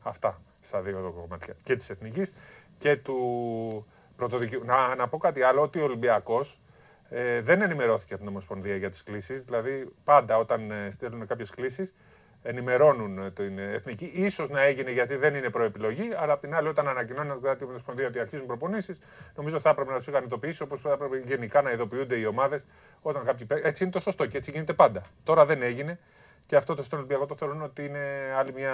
Αυτά 0.02 0.42
στα 0.60 0.82
δύο 0.82 1.14
κομμάτια. 1.20 1.56
Και 1.64 1.76
της 1.76 1.90
Εθνικής 1.90 2.34
και 2.78 2.96
του 2.96 3.88
Πρωτοδικείου. 4.16 4.64
Να, 4.66 4.96
να 4.96 5.08
πω 5.08 5.18
κάτι 5.18 5.42
άλλο, 5.42 5.62
ότι 5.62 5.80
ο 5.80 5.84
Ολυμπιακός 5.84 6.62
ε, 7.10 7.42
δεν 7.42 7.62
ενημερώθηκε 7.62 8.14
από 8.14 8.22
την 8.22 8.32
Ομοσπονδία 8.32 8.76
για 8.76 8.90
τις 8.90 9.04
κλήσεις. 9.04 9.44
Δηλαδή 9.44 9.92
πάντα 10.04 10.38
όταν 10.38 10.72
ε, 10.72 10.90
στέλνουν 10.92 11.28
κάποιες 11.28 11.50
κλήσεις 11.50 11.94
ενημερώνουν 12.44 13.18
ε, 13.18 13.32
την 13.32 13.58
Εθνική. 13.60 14.06
Ίσως 14.14 14.50
να 14.50 14.62
έγινε 14.62 14.92
γιατί 14.92 15.16
δεν 15.16 15.36
είναι 15.36 15.50
προεπιλογή, 15.50 16.10
αλλά 16.18 16.34
απ' 16.34 16.42
την 16.42 16.56
άλλη 16.56 16.68
όταν 16.68 16.88
ανακοινώνουν 16.88 17.32
από 17.32 17.56
την 17.56 17.68
Ομοσπονδία 17.68 18.08
ότι 18.08 18.20
αρχίζουν 18.20 18.46
προπονήσεις, 18.46 19.00
νομίζω 19.36 19.60
θα 19.60 19.70
έπρεπε 19.70 19.92
να 19.92 19.98
τους 19.98 20.08
είχαν 20.08 20.24
ειδοποιήσει, 20.24 20.64
όπως 20.64 20.80
θα 20.80 20.92
έπρεπε 20.92 21.18
γενικά 21.18 21.62
να 21.62 21.72
ειδοποιούνται 21.72 22.18
οι 22.20 22.26
ομάδες 22.26 22.66
όταν 23.02 23.24
κάποιοι 23.24 23.46
παί- 23.46 23.66
Έτσι 23.66 23.84
είναι 23.84 23.92
το 23.92 24.00
σωστό 24.00 24.26
και 24.26 24.38
έτσι 24.38 24.52
γίνεται 24.52 24.74
πάντα. 24.74 25.04
Τώρα 25.24 25.46
δεν 25.46 25.62
έγινε 25.62 26.00
και 26.46 26.56
αυτό 26.56 26.76
το 26.76 26.84
στον 26.84 26.98
Ολυμπιακό 27.00 27.26
το 27.26 27.36
θεωρούν 27.36 27.62
ότι 27.62 27.86
είναι 27.86 28.34
άλλη 28.38 28.54
μια 28.54 28.74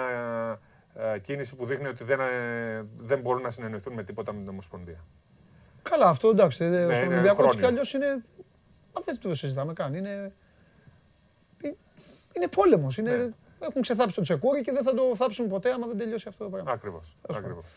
ε, 1.14 1.18
κίνηση 1.18 1.56
που 1.56 1.66
δείχνει 1.66 1.86
ότι 1.88 2.04
δεν, 2.04 2.20
ε, 2.20 2.26
δεν 2.96 3.20
μπορούν 3.20 3.42
να 3.42 3.50
συνεννοηθούν 3.50 3.92
με 3.94 4.02
τίποτα 4.02 4.32
με 4.32 4.38
την 4.40 4.48
Ομοσπονδία. 4.48 5.04
Καλά, 5.82 6.08
αυτό 6.08 6.28
εντάξει. 6.28 6.64
Ναι, 6.64 6.84
Ναι, 6.84 6.94
στον 6.94 7.04
είναι 7.04 7.14
Ολυμπιακό 7.14 7.42
έτσι 7.42 7.42
κι 7.42 7.48
χρόνιο. 7.48 7.66
αλλιώς 7.68 7.92
είναι. 7.94 8.06
Μα 8.94 9.00
δεν 9.04 9.18
το 9.20 9.34
συζητάμε 9.34 9.72
καν. 9.72 9.94
Είναι, 9.94 10.32
είναι 12.32 12.48
πόλεμος. 12.50 12.98
Είναι... 12.98 13.16
Ναι. 13.16 13.28
Έχουν 13.60 13.82
ξεθάψει 13.82 14.14
το 14.14 14.22
τσεκούρι 14.22 14.60
και 14.60 14.72
δεν 14.72 14.82
θα 14.82 14.94
το 14.94 15.16
θάψουν 15.16 15.48
ποτέ 15.48 15.72
άμα 15.72 15.86
δεν 15.86 15.98
τελειώσει 15.98 16.28
αυτό 16.28 16.44
το 16.44 16.50
πράγμα. 16.50 16.72
Ακριβώς. 16.72 17.16
ακριβώς. 17.28 17.72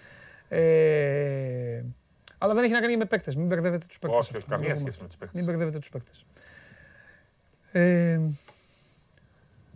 Ε, 0.49 1.83
αλλά 2.37 2.53
δεν 2.53 2.63
έχει 2.63 2.73
να 2.73 2.79
κάνει 2.81 2.97
με 2.97 3.05
παίκτες. 3.05 3.35
Μην 3.35 3.45
μπερδεύετε 3.47 3.85
τους 3.87 3.99
παίκτες. 3.99 4.19
Όχι, 4.19 4.37
όχι, 4.37 4.47
καμία 4.47 4.75
σχέση 4.75 5.01
με 5.01 5.07
τους 5.07 5.17
παίκτες. 5.17 5.37
Μην 5.37 5.45
μπερδεύετε 5.45 5.79
τους 5.79 5.89
παίκτες. 5.89 6.25
Ε, 7.71 8.19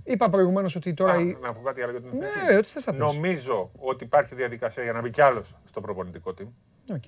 είπα 0.03 0.29
προηγουμένως 0.29 0.75
ότι 0.75 0.93
τώρα. 0.93 1.13
Α, 1.13 1.19
η- 1.19 1.37
Να 1.41 1.53
πω 1.53 1.61
κάτι 1.61 1.81
άλλο 1.81 1.91
για 1.91 2.01
την 2.01 2.17
Ναι, 2.17 2.25
Εθνική. 2.27 2.55
ό,τι 2.55 2.67
θες 2.69 2.85
να 2.85 2.91
πεις. 2.91 2.99
Νομίζω 3.01 3.71
ότι 3.79 4.03
υπάρχει 4.03 4.35
διαδικασία 4.35 4.83
για 4.83 4.93
να 4.93 5.01
μπει 5.01 5.09
κι 5.09 5.21
άλλος 5.21 5.55
στο 5.65 5.81
προπονητικό 5.81 6.33
team. 6.39 6.47
Οκ. 6.95 7.03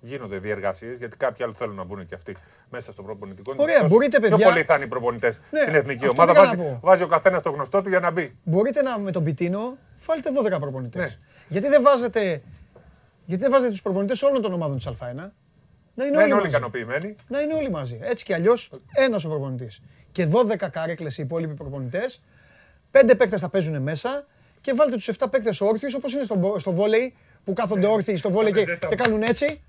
Γίνονται 0.00 0.38
διεργασίες 0.38 0.98
γιατί 0.98 1.16
κάποιοι 1.16 1.44
άλλοι 1.44 1.54
θέλουν 1.54 1.74
να 1.74 1.84
μπουν 1.84 2.04
και 2.06 2.14
αυτοί 2.14 2.36
μέσα 2.70 2.92
στο 2.92 3.02
προπονητικό. 3.02 3.54
Ωραία, 3.56 3.74
Εκτός 3.74 3.90
μπορείτε, 3.90 4.18
Πιο 4.20 4.28
παιδιά- 4.28 4.46
πολλοί 4.48 4.64
θα 4.64 4.74
είναι 4.74 4.84
οι 4.84 4.88
προπονητές 4.88 5.40
Ναι, 5.50 5.60
στην 5.60 5.74
εθνική 5.74 6.06
αυτό 6.06 6.22
ομάδα. 6.22 6.32
πήγα 6.32 6.44
να 6.54 6.56
Βάζει, 6.56 6.70
πω. 6.70 6.78
βάζει 6.82 7.02
ο 7.02 7.06
καθένας 7.06 7.42
το 7.42 7.50
γνωστό 7.50 7.82
του 7.82 7.88
για 7.88 8.00
να 8.00 8.10
μπει. 8.10 8.36
Μπορείτε 8.44 8.82
να 8.82 8.98
με 8.98 9.10
τον 9.10 9.24
Πιτίνο 9.24 9.76
βάλετε 10.06 10.30
12 10.32 10.60
προπονητές. 10.60 11.02
Ναι. 11.02 11.16
Γιατί 11.48 11.68
δεν 11.68 11.82
βάζετε, 11.82 12.42
γιατί 13.24 13.42
δεν 13.42 13.50
βάζετε 13.52 13.70
τους 13.70 13.82
προπονητές 13.82 14.22
όλων 14.22 14.42
των 14.42 14.52
ομάδων 14.52 14.76
της 14.76 14.86
Α1. 14.86 15.32
Να 15.94 16.04
είναι 16.04 16.14
Να 16.16 16.22
όλοι, 16.22 16.24
είναι 16.24 16.24
όλοι 16.24 16.32
μαζί. 16.34 16.48
ικανοποιημένοι. 16.48 17.16
Να 17.28 17.40
είναι 17.40 17.54
όλοι 17.54 17.70
μαζί. 17.70 17.98
Έτσι 18.02 18.24
κι 18.24 18.32
αλλιώς 18.34 18.70
ένας 18.94 19.24
ο 19.24 19.28
προπονητής. 19.28 19.80
Και 20.12 20.26
12 20.26 20.68
καρέκλες 20.70 21.08
οι 21.08 21.14
υπόλοιποι 21.22 21.54
προπονητές. 21.54 22.22
Πέντε 22.90 23.14
παίκτες 23.14 23.40
θα 23.40 23.48
παίζουν 23.48 23.82
μέσα 23.82 24.26
και 24.60 24.72
βάλτε 24.72 24.94
τους 24.96 25.08
7 25.08 25.28
παίκτες 25.30 25.60
όρθιους 25.60 25.94
όπως 25.94 26.12
είναι 26.12 26.22
στο, 26.22 26.34
μπο- 26.34 26.58
στο 26.58 26.72
βόλεϊ 26.72 27.14
που 27.44 27.52
κάθονται 27.52 27.86
όρθιοι 27.86 28.16
στο 28.16 28.30
βόλεϊ 28.30 28.52
και, 28.52 28.78
και 28.88 28.94
κάνουν 28.94 29.22
έτσι. 29.22 29.62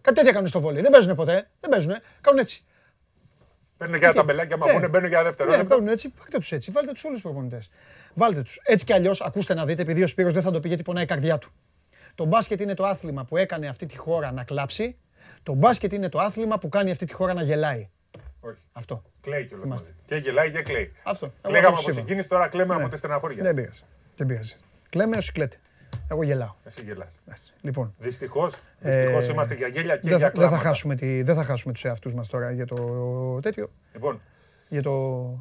Κάτι 0.00 0.16
τέτοια 0.18 0.32
κάνουν 0.32 0.48
στο 0.48 0.60
βόλεϊ. 0.60 0.82
Δεν 0.82 0.90
παίζουν 0.90 1.14
ποτέ. 1.14 1.48
Δεν 1.60 1.70
παίζουν. 1.70 1.94
Κάνουν 2.20 2.40
έτσι. 2.40 2.64
Παίρνουν 3.76 3.98
και 3.98 4.04
ένα 4.04 4.14
ταμπελάκι, 4.14 4.52
άμα 4.52 4.66
Ναι. 4.66 4.72
πούνε 4.72 4.88
μπαίνουν 4.88 5.08
για 5.08 5.22
δεύτερο. 5.22 5.56
Ναι, 5.56 5.64
παίρνουν 5.64 5.88
έτσι, 5.88 6.12
βάλτε 6.18 6.38
τους 6.38 6.52
έτσι. 6.52 6.70
Βάλτε 6.70 6.92
τους 6.92 7.04
όλους 7.04 7.20
τους 7.20 7.30
προπονητές. 7.30 7.70
Βάλτε 8.14 8.42
τους. 8.42 8.60
Έτσι 8.62 8.84
κι 8.84 8.92
αλλιώς, 8.92 9.20
ακούστε 9.20 9.54
να 9.54 9.64
δείτε, 9.64 9.82
επειδή 9.82 10.02
ο 10.02 10.06
Σπύρος 10.06 10.32
δεν 10.32 10.42
θα 10.42 10.50
το 10.50 10.60
πει 10.60 10.68
γιατί 10.68 10.82
πονάει 10.82 11.02
η 11.04 11.06
καρδιά 11.06 11.38
του. 11.38 11.50
Το 12.14 12.24
μπάσκετ 12.24 12.60
είναι 12.60 12.74
το 12.74 12.84
άθλημα 12.84 13.24
που 13.24 13.36
έκανε 13.36 13.66
αυτή 13.68 13.86
τη 13.86 13.96
χώρα 13.96 14.32
να 14.32 14.44
κλάψει. 14.44 14.96
Το 15.42 15.52
μπάσκετ 15.52 15.92
είναι 15.92 16.08
το 16.08 16.18
άθλημα 16.18 16.58
που 16.58 16.68
κάνει 16.68 16.90
αυτή 16.90 17.06
τη 17.06 17.12
χώρα 17.12 17.34
να 17.34 17.42
γελάει. 17.42 17.88
Όχι. 18.40 18.58
Αυτό. 18.72 19.02
Κλαίει 19.20 19.44
κιόλας. 19.44 19.60
Θυμάστε. 19.62 19.94
Και 20.06 20.16
γελάει 20.16 20.50
και 20.50 20.62
κλαίει. 20.62 20.92
Αυτό. 21.02 21.26
Εγώ 21.26 21.34
Κλαίγαμε 21.42 21.66
αυτό 21.66 21.68
από 21.68 21.80
σας 21.80 21.92
είπα. 21.92 22.00
συγκίνηση, 22.00 22.28
τώρα 22.28 22.48
κλαίμε 22.48 22.74
Ναι. 22.74 22.80
από 22.82 22.90
τη 22.90 22.96
στεναχώρια. 22.96 23.42
Δεν 23.42 23.54
πειράζει. 23.54 23.80
Δεν 24.16 24.26
πειράζει. 24.26 24.54
Κλαίμε 24.90 25.16
όσοι 25.16 25.32
κλαίτε. 25.32 25.56
Εγώ 26.10 26.22
γελάω. 26.22 26.54
Εσύ 26.64 26.82
γελάς. 26.84 27.20
Λοιπόν. 27.60 27.94
Δυστυχώς 27.98 28.54
ε, 28.80 29.26
είμαστε 29.30 29.54
για 29.54 29.66
γέλια 29.66 29.96
και 29.96 30.08
δεν, 30.08 30.18
για 30.18 30.26
θα- 30.26 30.32
δεν 30.32 30.42
θα 30.42 30.48
κλάματα. 30.48 30.56
χάσουμε, 30.68 30.94
τη, 30.96 31.22
δεν 31.22 31.34
θα 31.34 31.44
χάσουμε 31.44 31.72
τους 31.72 31.84
εαυτούς 31.84 32.14
μας 32.14 32.28
τώρα 32.28 32.50
για 32.50 32.66
το 32.66 32.76
τέτοιο. 33.42 33.70
Λοιπόν, 33.92 34.20
Για 34.68 34.82
το, 34.82 34.90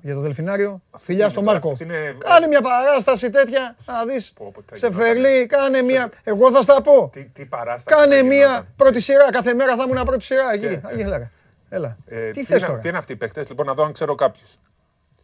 για 0.02 0.14
το 0.14 0.20
Δελφινάριο. 0.20 0.82
Φιλιά 0.98 1.22
είναι 1.22 1.32
στο 1.32 1.40
τώρα, 1.42 1.52
Μάρκο. 1.52 1.72
αυτή 1.72 1.84
είναι- 1.84 2.16
Κάνε 2.18 2.48
μια 2.48 2.62
παράσταση 2.62 3.30
τέτοια, 3.30 3.76
να 3.86 4.06
δεις. 4.06 4.32
πω, 4.32 4.54
τι 4.66 4.78
Σε 4.78 4.88
γινόταν. 4.88 5.06
φερλί, 5.08 5.46
κάνε 5.46 5.82
μια. 5.82 6.12
Εγώ 6.24 6.52
θα 6.52 6.62
στα 6.62 6.82
πω. 6.82 7.10
τι, 7.12 7.26
τι 7.26 7.46
παράσταση. 7.46 8.02
Κάνε 8.02 8.18
θα 8.18 8.24
μια 8.24 8.36
γινόταν. 8.46 8.68
πρώτη 8.76 9.00
σειρά. 9.00 9.32
Κάθε 9.32 9.54
μέρα 9.54 9.76
θα 9.76 9.84
ήμουν 9.90 10.06
πρώτη 10.06 10.24
σειρά 10.24 10.54
εκεί. 10.54 10.68
Και- 10.68 10.80
Αγία 10.84 11.08
Λάρα. 11.08 11.32
Έλα. 11.70 11.98
Ε, 12.06 12.32
Τι 12.32 12.44
θες 12.46 12.58
είναι, 12.58 12.68
τώρα; 12.68 12.80
Τι 12.80 12.88
είναι 12.90 12.98
αυτοί 12.98 13.14
οι 13.14 13.16
παίχτε, 13.16 13.46
λοιπόν, 13.50 13.66
να 13.66 13.74
δω 13.74 13.84
αν 13.84 13.92
ξέρω 13.94 14.16
κάποιους. 14.16 14.56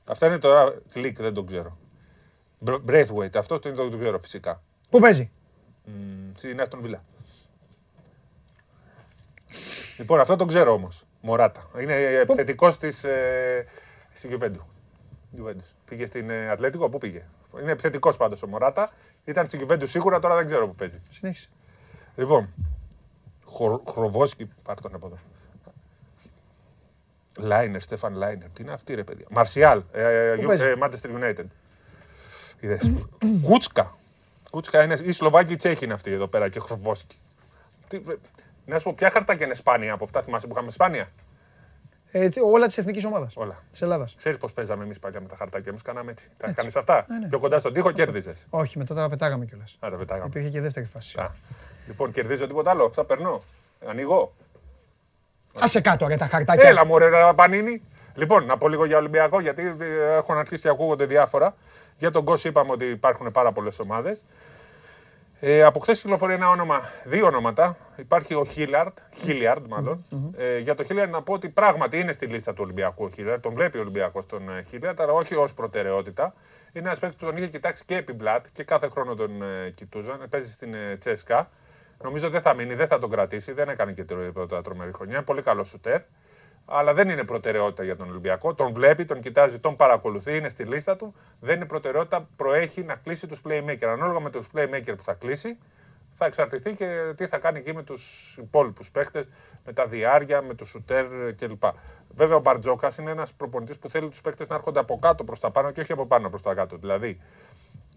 Αυτά 0.05 0.27
είναι 0.27 0.37
τώρα 0.37 0.73
κλικ, 0.93 1.21
δεν 1.21 1.33
το 1.33 1.43
ξέρω. 1.43 1.77
Μπρο- 2.59 2.83
Braithwaite, 2.89 3.35
αυτός 3.37 3.59
το, 3.59 3.71
το 3.71 3.97
ξέρω 3.97 4.19
φυσικά. 4.19 4.61
Πού 4.91 4.99
παίζει; 4.99 5.31
Μ, 5.85 5.91
Στην 6.35 6.61
Άστον 6.61 6.81
Βίλα. 6.81 7.03
λοιπόν, 9.97 10.19
αυτό 10.19 10.35
το 10.35 10.45
ξέρω 10.45 10.71
όμως. 10.73 11.03
Μωράτα. 11.21 11.69
Είναι 11.81 11.93
επιθετικός 11.95 12.77
της 12.77 13.03
ε, 13.03 13.65
στη 14.13 14.27
Γιουβέντου. 14.27 14.65
Juventus. 15.37 15.71
Πήγε 15.85 16.05
στην 16.05 16.29
ε, 16.29 16.49
Ατλέτικο, 16.49 16.89
πού 16.89 16.97
πήγε; 16.97 17.25
Είναι 17.61 17.71
επιθετικός 17.71 18.17
πάντως 18.17 18.43
ο 18.43 18.47
Μωράτα. 18.47 18.91
Ήταν 19.23 19.45
στη 19.45 19.57
Γιουβέντου 19.57 19.87
σίγουρα, 19.87 20.19
τώρα 20.19 20.35
δεν 20.35 20.45
ξέρω 20.45 20.67
πού 20.67 20.75
παίζει. 20.75 21.01
Συνέχισε. 21.11 21.49
Λοιπόν, 22.15 22.53
Χρο- 23.55 23.83
Χροβόσκι, 23.89 24.49
πάρ' 24.63 24.81
τον 24.81 24.95
από 24.95 25.05
εδώ. 25.07 25.17
Λάινερ, 27.37 27.81
Στέφαν 27.81 28.13
Λάινερ. 28.13 28.49
Τι 28.51 28.61
είναι 28.63 28.71
αυτή 28.71 28.93
ρε 28.95 29.03
παιδιά. 29.03 29.25
Μαρσιάλ, 29.29 29.83
ε, 29.91 30.33
Πού 30.35 30.41
Ιου- 30.41 30.47
παίζει; 30.47 30.63
ε, 30.63 30.73
Manchester 30.81 31.23
United. 31.23 31.45
Είδες. 32.59 32.91
Κούτσκα. 33.43 33.95
Κούτσκα 34.51 34.83
είναι, 34.83 34.97
οι 35.03 35.11
Σλοβάκοι 35.11 35.55
Τσέχοι 35.55 35.85
είναι 35.85 35.93
αυτοί 35.93 36.11
εδώ 36.11 36.27
πέρα 36.27 36.49
και 36.49 36.59
Χροβόσκι. 36.59 37.17
Τι, 37.87 37.97
ε, 37.97 38.01
να 38.65 38.77
σου 38.77 38.83
πω, 38.83 38.93
ποια 38.97 39.09
χαρτάκια 39.09 39.45
είναι 39.45 39.55
σπάνια 39.55 39.93
από 39.93 40.03
αυτά, 40.03 40.21
θυμάσαι 40.21 40.47
που 40.47 40.53
είχαμε 40.53 40.69
σπάνια; 40.71 41.09
Ε, 42.11 42.29
τι- 42.29 42.39
όλα 42.41 42.67
της 42.67 42.77
εθνικής 42.77 43.05
ομάδας. 43.05 43.33
Όλα. 43.35 43.63
Της 43.71 43.81
Ελλάδας. 43.81 44.13
Ξέρεις 44.17 44.37
πώς 44.37 44.53
παίζαμε 44.53 44.83
εμείς 44.83 44.99
παλιά 44.99 45.21
με 45.21 45.27
τα 45.27 45.35
χαρτάκια. 45.35 45.65
Εμείς 45.69 45.81
κάναμε 45.81 46.11
έτσι. 46.11 46.29
Τα 46.37 46.51
κάνει 46.51 46.69
αυτά. 46.75 47.05
Ναι, 47.09 47.17
ναι. 47.17 47.27
Πιο 47.27 47.39
κοντά 47.39 47.59
στον 47.59 47.73
τοίχο 47.73 47.91
κέρδιζες. 47.91 48.47
Όχι, 48.49 48.77
μετά 48.77 48.95
τα 48.95 49.09
πετάγαμε 49.09 49.45
κιόλας. 49.45 49.77
Α, 49.79 49.89
τα 49.89 49.97
πετάγαμε. 49.97 50.27
Υπήρχε 50.27 50.49
και 50.49 50.61
δεύτερη 50.61 50.85
φάση. 50.85 51.19
Α. 51.19 51.31
Λοιπόν, 51.87 52.11
κερδίζω 52.11 52.47
τίποτα 52.47 52.69
άλλο. 52.69 52.83
Αυτά 52.85 53.05
περνώ. 53.05 53.43
Ανοίγω. 53.87 54.33
Άσε 55.59 55.81
κάτω 55.81 56.07
ρε 56.07 56.17
τα 56.17 56.27
χαρτάκια. 56.27 56.67
Έλα, 56.69 56.85
μωρέ, 56.85 57.09
ρε, 57.09 57.33
Πανίνη. 57.35 57.81
Λοιπόν, 58.15 58.45
να 58.45 58.57
πω 58.57 58.67
λίγο 58.69 58.85
για 58.85 58.97
Ολυμπιακό, 58.97 59.39
γιατί 59.41 59.75
ε, 59.79 60.15
έχουν 60.15 60.37
αρχίσει 60.37 60.61
και 60.61 60.69
ακούγονται 60.69 61.05
διάφορα. 61.05 61.55
Για 62.01 62.11
τον 62.11 62.23
Κώσο 62.23 62.49
είπαμε 62.49 62.71
ότι 62.71 62.85
υπάρχουν 62.85 63.31
πάρα 63.31 63.51
πολλές 63.51 63.79
ομάδες. 63.79 64.25
Ε, 65.39 65.63
από 65.63 65.79
χθες 65.79 66.01
κυκλοφορεί 66.01 66.33
ένα 66.33 66.49
όνομα, 66.49 66.81
δύο 67.03 67.25
ονόματα. 67.25 67.77
Υπάρχει 67.95 68.33
ο 68.33 68.45
Χίλιαρντ, 68.45 68.97
Χίλιαρντ 69.13 69.65
μάλλον. 69.67 70.05
Ε, 70.37 70.57
για 70.57 70.75
το 70.75 70.83
Χίλιαρντ 70.83 71.11
να 71.11 71.21
πω 71.21 71.33
ότι 71.33 71.49
πράγματι 71.49 71.99
είναι 71.99 72.11
στη 72.11 72.25
λίστα 72.25 72.53
του 72.53 72.61
Ολυμπιακού 72.63 73.03
ο 73.03 73.09
Χίλιαρντ. 73.09 73.41
Τον 73.41 73.53
βλέπει 73.53 73.77
ο 73.77 73.81
Ολυμπιακός 73.81 74.25
τον 74.25 74.49
ε, 74.49 74.63
Χίλιαρντ, 74.63 75.01
αλλά 75.01 75.11
όχι 75.11 75.35
ως 75.35 75.53
προτεραιότητα. 75.53 76.33
Είναι 76.73 76.87
ένας 76.87 76.99
παίκτης 76.99 77.19
που 77.19 77.25
τον 77.25 77.37
είχε 77.37 77.47
κοιτάξει 77.47 77.85
και 77.85 77.95
επί 77.95 78.13
Μπλατ 78.13 78.45
και 78.53 78.63
κάθε 78.63 78.87
χρόνο 78.89 79.15
τον 79.15 79.41
ε, 79.41 79.69
κοιτούζαν. 79.69 80.25
Παίζει 80.29 80.51
στην 80.51 80.73
ε, 80.73 80.95
Τσέσκα. 80.97 81.49
Νομίζω 82.03 82.29
δεν 82.29 82.41
θα 82.41 82.53
μείνει, 82.53 82.75
δεν 82.75 82.87
θα 82.87 82.99
τον 82.99 83.09
κρατήσει. 83.09 83.51
Δεν 83.51 83.69
έκανε 83.69 83.91
και 83.93 84.03
τίποτα 84.03 84.61
τρομερή 84.61 84.91
χρονιά. 84.93 85.15
Είναι 85.15 85.25
πολύ 85.25 85.41
καλό 85.41 85.63
σουτέρ. 85.63 86.01
Αλλά 86.73 86.93
δεν 86.93 87.09
είναι 87.09 87.23
προτεραιότητα 87.23 87.83
για 87.83 87.95
τον 87.95 88.09
Ολυμπιακό. 88.09 88.53
Τον 88.53 88.73
βλέπει, 88.73 89.05
τον 89.05 89.19
κοιτάζει, 89.19 89.59
τον 89.59 89.75
παρακολουθεί, 89.75 90.37
είναι 90.37 90.49
στη 90.49 90.63
λίστα 90.63 90.95
του. 90.95 91.15
Δεν 91.39 91.55
είναι 91.55 91.65
προτεραιότητα, 91.65 92.27
προέχει 92.35 92.83
να 92.83 92.95
κλείσει 92.95 93.27
τους 93.27 93.41
playmaker. 93.47 93.85
Ανάλογα 93.85 94.19
με 94.19 94.29
τους 94.29 94.47
playmaker 94.55 94.93
που 94.97 95.03
θα 95.03 95.13
κλείσει, 95.13 95.57
θα 96.11 96.25
εξαρτηθεί 96.25 96.73
και 96.73 97.13
τι 97.15 97.27
θα 97.27 97.37
κάνει 97.37 97.59
εκεί 97.59 97.73
με 97.73 97.83
τους 97.83 98.35
υπόλοιπους 98.37 98.91
παίχτε, 98.91 99.25
με 99.65 99.73
τα 99.73 99.87
διάρκεια, 99.87 100.41
με 100.41 100.53
τους 100.53 100.69
σουτέρ 100.69 101.33
κλπ. 101.35 101.63
Βέβαια, 102.09 102.35
ο 102.35 102.39
Μπαρτζόκας 102.39 102.97
είναι 102.97 103.11
ένας 103.11 103.33
προπονητής 103.33 103.79
που 103.79 103.89
θέλει 103.89 104.09
τους 104.09 104.21
παίχτε 104.21 104.45
να 104.49 104.55
έρχονται 104.55 104.79
από 104.79 104.99
κάτω 104.99 105.23
προς 105.23 105.39
τα 105.39 105.51
πάνω 105.51 105.71
και 105.71 105.81
όχι 105.81 105.91
από 105.91 106.05
πάνω 106.05 106.29
προς 106.29 106.41
τα 106.41 106.53
κάτω. 106.53 106.77
Δηλαδή, 106.77 107.19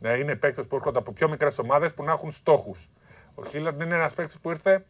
να 0.00 0.14
είναι 0.14 0.36
παίχτε 0.36 0.62
που 0.62 0.76
έρχονται 0.76 0.98
από 0.98 1.12
πιο 1.12 1.28
μικρές 1.28 1.58
ομάδες 1.58 1.94
που 1.94 2.04
να 2.04 2.12
έχουν 2.12 2.30
στόχους. 2.30 2.90
Ο 3.34 3.44
Χίλαντ 3.44 3.80
είναι 3.82 3.94
ένας 3.94 4.14
παίκτης 4.14 4.38
που 4.40 4.50
ήρθε 4.50 4.84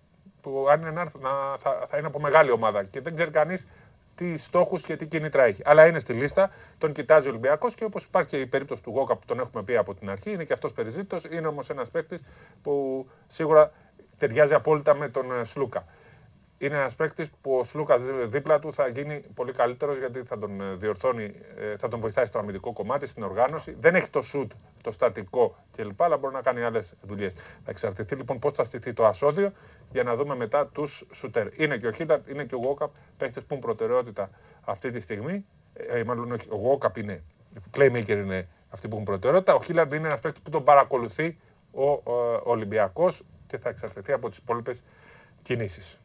που 0.44 0.66
αν 0.70 0.80
είναι 0.80 0.90
να, 0.90 1.00
έρθει, 1.00 1.18
να 1.18 1.30
θα, 1.58 1.84
θα 1.88 1.98
είναι 1.98 2.06
από 2.06 2.20
μεγάλη 2.20 2.50
ομάδα 2.50 2.84
και 2.84 3.00
δεν 3.00 3.14
ξέρει 3.14 3.30
κανείς 3.30 3.66
τι 4.14 4.38
στόχους 4.38 4.82
και 4.82 4.96
τι 4.96 5.06
κίνητρα 5.06 5.42
έχει. 5.42 5.62
Αλλά 5.64 5.86
είναι 5.86 5.98
στη 5.98 6.12
λίστα, 6.12 6.50
τον 6.78 6.92
κοιτάζει 6.92 7.26
ο 7.26 7.30
Ολυμπιακός 7.30 7.74
και 7.74 7.84
όπως 7.84 8.04
υπάρχει 8.04 8.28
και 8.28 8.40
η 8.40 8.46
περίπτωση 8.46 8.82
του 8.82 8.90
Γόκα 8.90 9.16
που 9.16 9.26
τον 9.26 9.40
έχουμε 9.40 9.62
πει 9.62 9.76
από 9.76 9.94
την 9.94 10.10
αρχή, 10.10 10.32
είναι 10.32 10.44
και 10.44 10.52
αυτός 10.52 10.72
περιζήτητος. 10.72 11.24
Είναι 11.24 11.46
όμως 11.46 11.70
ένας 11.70 11.90
παίκτης 11.90 12.22
που 12.62 13.06
σίγουρα 13.26 13.72
ταιριάζει 14.18 14.54
απόλυτα 14.54 14.94
με 14.94 15.08
τον 15.08 15.40
ε, 15.40 15.44
Σλούκα. 15.44 15.84
Είναι 16.58 16.76
ένας 16.76 16.94
παίκτης 16.94 17.30
που 17.40 17.54
ο 17.54 17.64
Σλούκας 17.64 18.02
δίπλα 18.26 18.58
του 18.58 18.74
θα 18.74 18.88
γίνει 18.88 19.24
πολύ 19.34 19.52
καλύτερος 19.52 19.98
γιατί 19.98 20.22
θα 20.22 20.38
τον 20.38 20.60
ε, 20.60 20.74
διορθώνει, 20.74 21.32
ε, 21.56 21.76
θα 21.76 21.88
τον 21.88 22.00
βοηθάει 22.00 22.26
στο 22.26 22.38
αμυντικό 22.38 22.72
κομμάτι, 22.72 23.06
στην 23.06 23.22
οργάνωση. 23.22 23.76
Δεν 23.80 23.94
έχει 23.94 24.10
το 24.10 24.22
σουτ, 24.22 24.52
το 24.82 24.90
στατικό 24.90 25.56
κλπ. 25.76 26.02
Αλλά 26.02 26.16
μπορεί 26.16 26.34
να 26.34 26.40
κάνει 26.40 26.62
άλλες 26.62 26.94
δουλειές. 27.00 27.34
Θα 27.34 27.70
εξαρτηθεί 27.70 28.14
λοιπόν 28.14 28.38
πώς 28.38 28.52
θα 28.52 28.64
στηθεί 28.64 28.92
το 28.92 29.06
ασώδιο 29.06 29.52
για 29.94 30.02
να 30.02 30.14
δούμε 30.14 30.34
μετά 30.34 30.66
τους 30.66 31.04
σουτέρ. 31.12 31.60
Είναι 31.60 31.76
και 31.76 31.86
ο 31.86 31.92
Χίλαρτ, 31.92 32.28
είναι 32.28 32.44
και 32.44 32.54
ο 32.54 32.58
Γόκαπ, 32.58 32.90
παίκτε 33.16 33.40
που 33.40 33.46
έχουν 33.48 33.58
προτεραιότητα 33.58 34.30
αυτή 34.60 34.90
τη 34.90 35.00
στιγμή. 35.00 35.44
Ε, 35.72 36.04
μάλλον 36.04 36.32
όχι, 36.32 36.48
ο 36.50 36.56
Γόκαπ 36.56 36.96
είναι, 36.96 37.22
ο 37.56 37.70
Playmaker 37.76 38.08
είναι 38.08 38.48
αυτοί 38.68 38.88
που 38.88 38.94
έχουν 38.94 39.04
προτεραιότητα. 39.04 39.54
Ο 39.54 39.62
Χίλαρτ 39.62 39.92
είναι 39.92 40.06
ένας 40.06 40.20
παίκτη 40.20 40.40
που 40.40 40.50
τον 40.50 40.64
παρακολουθεί 40.64 41.38
ο, 41.72 41.90
ο, 41.90 42.00
ο 42.04 42.42
Ολυμπιακός 42.44 43.24
και 43.46 43.58
θα 43.58 43.68
εξαρτηθεί 43.68 44.12
από 44.12 44.28
τις 44.28 44.38
υπόλοιπες 44.38 44.84
κινήσεις. 45.42 46.00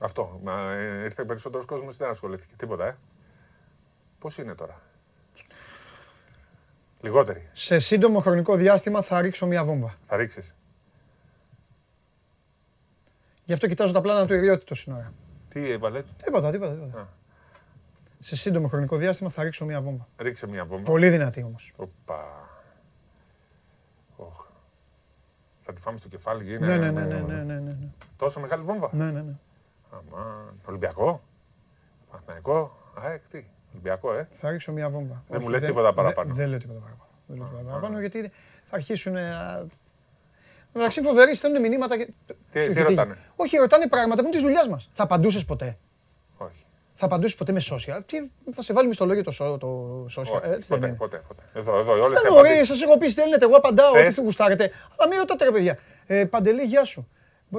Αυτό. 0.00 0.40
Μα, 0.42 0.72
ε, 0.72 1.02
ήρθε 1.04 1.24
περισσότερος 1.24 1.66
κόσμος 1.66 1.96
δεν 1.96 2.08
ασχολήθηκε. 2.08 2.54
Τίποτα, 2.56 2.86
ε. 2.86 2.96
Πώς 4.18 4.38
είναι 4.38 4.54
τώρα; 4.54 4.80
Λιγότεροι. 7.00 7.48
Σε 7.52 7.78
σύντομο 7.78 8.20
χρονικό 8.20 8.56
διάστημα 8.56 9.02
θα 9.02 9.20
ρίξω 9.20 9.46
μια 9.46 9.64
βόμβα. 9.64 9.94
Θα 10.02 10.16
ρίξεις. 10.16 10.54
Γι' 13.44 13.52
αυτό 13.52 13.66
κοιτάζω 13.66 13.92
τα 13.92 14.00
πλάνα 14.00 14.26
του 14.26 14.34
Ιριώτη 14.34 14.64
τόση 14.64 14.90
ώρα. 14.92 15.12
Τι 15.48 15.70
έβαλε. 15.70 16.02
Τίποτα, 16.24 16.50
τίποτα. 16.50 16.72
τίποτα. 16.72 17.00
Α. 17.00 17.06
Σε 18.20 18.36
σύντομο 18.36 18.68
χρονικό 18.68 18.96
διάστημα 18.96 19.30
θα 19.30 19.42
ρίξω 19.42 19.64
μια 19.64 19.80
βόμβα. 19.82 20.08
Ρίξε 20.16 20.46
μια 20.46 20.64
βόμβα. 20.64 20.84
Πολύ 20.84 21.08
δυνατή 21.08 21.42
όμως. 21.42 21.72
Οπα. 21.76 22.48
Οχ. 24.16 24.46
Θα 25.60 25.72
τη 25.72 25.80
φάμε 25.80 25.98
στο 25.98 26.08
κεφάλι. 26.08 26.54
Είναι... 26.54 26.66
Ναι, 26.66 26.76
ναι, 26.76 26.90
ναι, 26.90 27.04
ναι, 27.04 27.20
ναι, 27.20 27.42
ναι, 27.42 27.58
ναι. 27.58 27.76
Τόσο 28.16 28.40
μεγάλη 28.40 28.62
βόμβα; 28.62 28.90
ναι, 28.92 29.04
ναι, 29.04 29.20
ναι. 29.22 29.34
Αμάν. 29.90 30.60
Ολυμπιακό; 30.64 31.22
Παναθηναϊκό; 32.10 32.76
ΑΕΚ, 32.94 33.28
τι. 33.28 33.44
Ολυμπιακό, 33.72 34.14
ε. 34.14 34.28
Θα 34.30 34.50
ρίξω 34.50 34.72
μια 34.72 34.90
βόμβα. 34.90 35.24
Δεν 35.28 35.38
μου 35.40 35.46
Όχι, 35.46 35.50
λες 35.50 35.62
τίποτα 35.62 35.92
παραπάνω. 35.92 36.28
Δεν, 36.28 36.36
δεν 36.36 36.48
λέω 36.48 36.58
τίποτα 36.58 36.78
παραπάνω. 36.78 37.10
Δεν 37.26 37.36
λέω 37.36 37.46
τίποτα 37.46 37.68
παραπάνω 37.68 38.00
γιατί 38.00 38.32
θα 38.64 38.76
αρχίσουν. 38.76 39.16
Να- 40.74 40.78
Μεταξύ 40.80 41.00
φοβεροί 41.02 41.34
στέλνουν 41.34 41.60
μηνύματα. 41.60 41.96
Και... 41.96 42.04
Τι- 42.04 42.12
Σου 42.32 42.42
τι 42.50 42.58
έχει 42.58 42.72
τύχει. 42.72 42.82
ρωτάνε; 42.82 43.18
Όχι, 43.36 43.56
ρωτάνε 43.56 43.86
πράγματα 43.88 44.20
που 44.20 44.26
είναι 44.26 44.36
της 44.36 44.42
δουλειάς 44.44 44.68
μας. 44.68 44.88
Θα 44.92 45.02
απαντούσες 45.02 45.44
ποτέ; 45.44 45.78
Όχι. 46.36 46.64
Θα 46.94 47.06
απαντούσες 47.06 47.34
ποτέ 47.36 47.52
με 47.52 47.60
social; 47.70 48.00
Τι, 48.06 48.16
θα 48.52 48.62
σε 48.62 48.72
βάλει 48.72 48.94
στο 48.94 49.06
λόγιο 49.06 49.22
το, 49.22 49.30
σο- 49.30 49.58
το 49.58 50.02
social. 50.16 50.20
Όχι. 50.20 50.40
Έτσι 50.44 50.68
δεν 50.68 50.78
ποτέ, 50.78 50.86
είναι. 50.86 50.96
ποτέ, 50.96 51.22
ποτέ. 51.28 51.42
Εδώ, 51.54 51.78
εδώ, 51.78 51.92
όλες 51.92 52.06
οι 52.20 52.22
Δεν 52.22 52.32
ωραία, 52.32 52.40
απαντήσεις. 52.52 52.68
σας 52.68 52.82
έχω 52.82 52.98
πει 52.98 53.08
στέλνετε, 53.08 53.44
εγώ 53.44 53.56
απαντάω 53.56 53.90
ό,τι 53.90 53.98
Θες; 54.02 54.14
θα 54.14 54.22
γουστάρετε. 54.22 54.70
Αλλά 54.96 55.08
μην 55.10 55.18
ρωτάτε 55.18 55.44
ρε 55.44 55.50
παιδιά. 55.50 55.78
Ε, 56.06 56.24
Παντελή, 56.24 56.62
γεια 56.62 56.84
σου. 56.84 57.08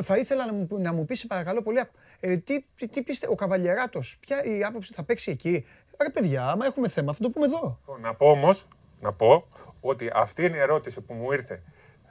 Θα 0.01 0.17
ήθελα 0.17 0.45
να 0.45 0.53
μου, 0.53 0.67
να 0.69 0.93
μου 0.93 1.05
πεις, 1.05 1.19
σε 1.19 1.27
παρακαλώ 1.27 1.61
πολύ, 1.61 1.81
ε, 2.19 2.37
τι, 2.37 2.65
τι, 2.75 2.87
τι 2.87 3.01
πείστε, 3.03 3.27
ο 3.29 3.35
Καβαλιεράτος, 3.35 4.17
ποια 4.19 4.43
η 4.43 4.63
άποψη 4.63 4.93
θα 4.93 5.03
παίξει 5.03 5.31
εκεί; 5.31 5.65
Ρε 6.01 6.09
παιδιά, 6.09 6.47
άμα 6.49 6.65
έχουμε 6.65 6.87
θέμα 6.87 7.13
θα 7.13 7.19
το 7.23 7.29
πούμε 7.29 7.45
εδώ. 7.45 7.79
Να 8.01 8.13
πω 8.13 8.29
όμως, 8.29 8.67
να 9.01 9.13
πω 9.13 9.47
ότι 9.81 10.11
αυτή 10.13 10.45
είναι 10.45 10.57
η 10.57 10.59
ερώτηση 10.59 11.01
που 11.01 11.13
μου 11.13 11.31
ήρθε 11.31 11.61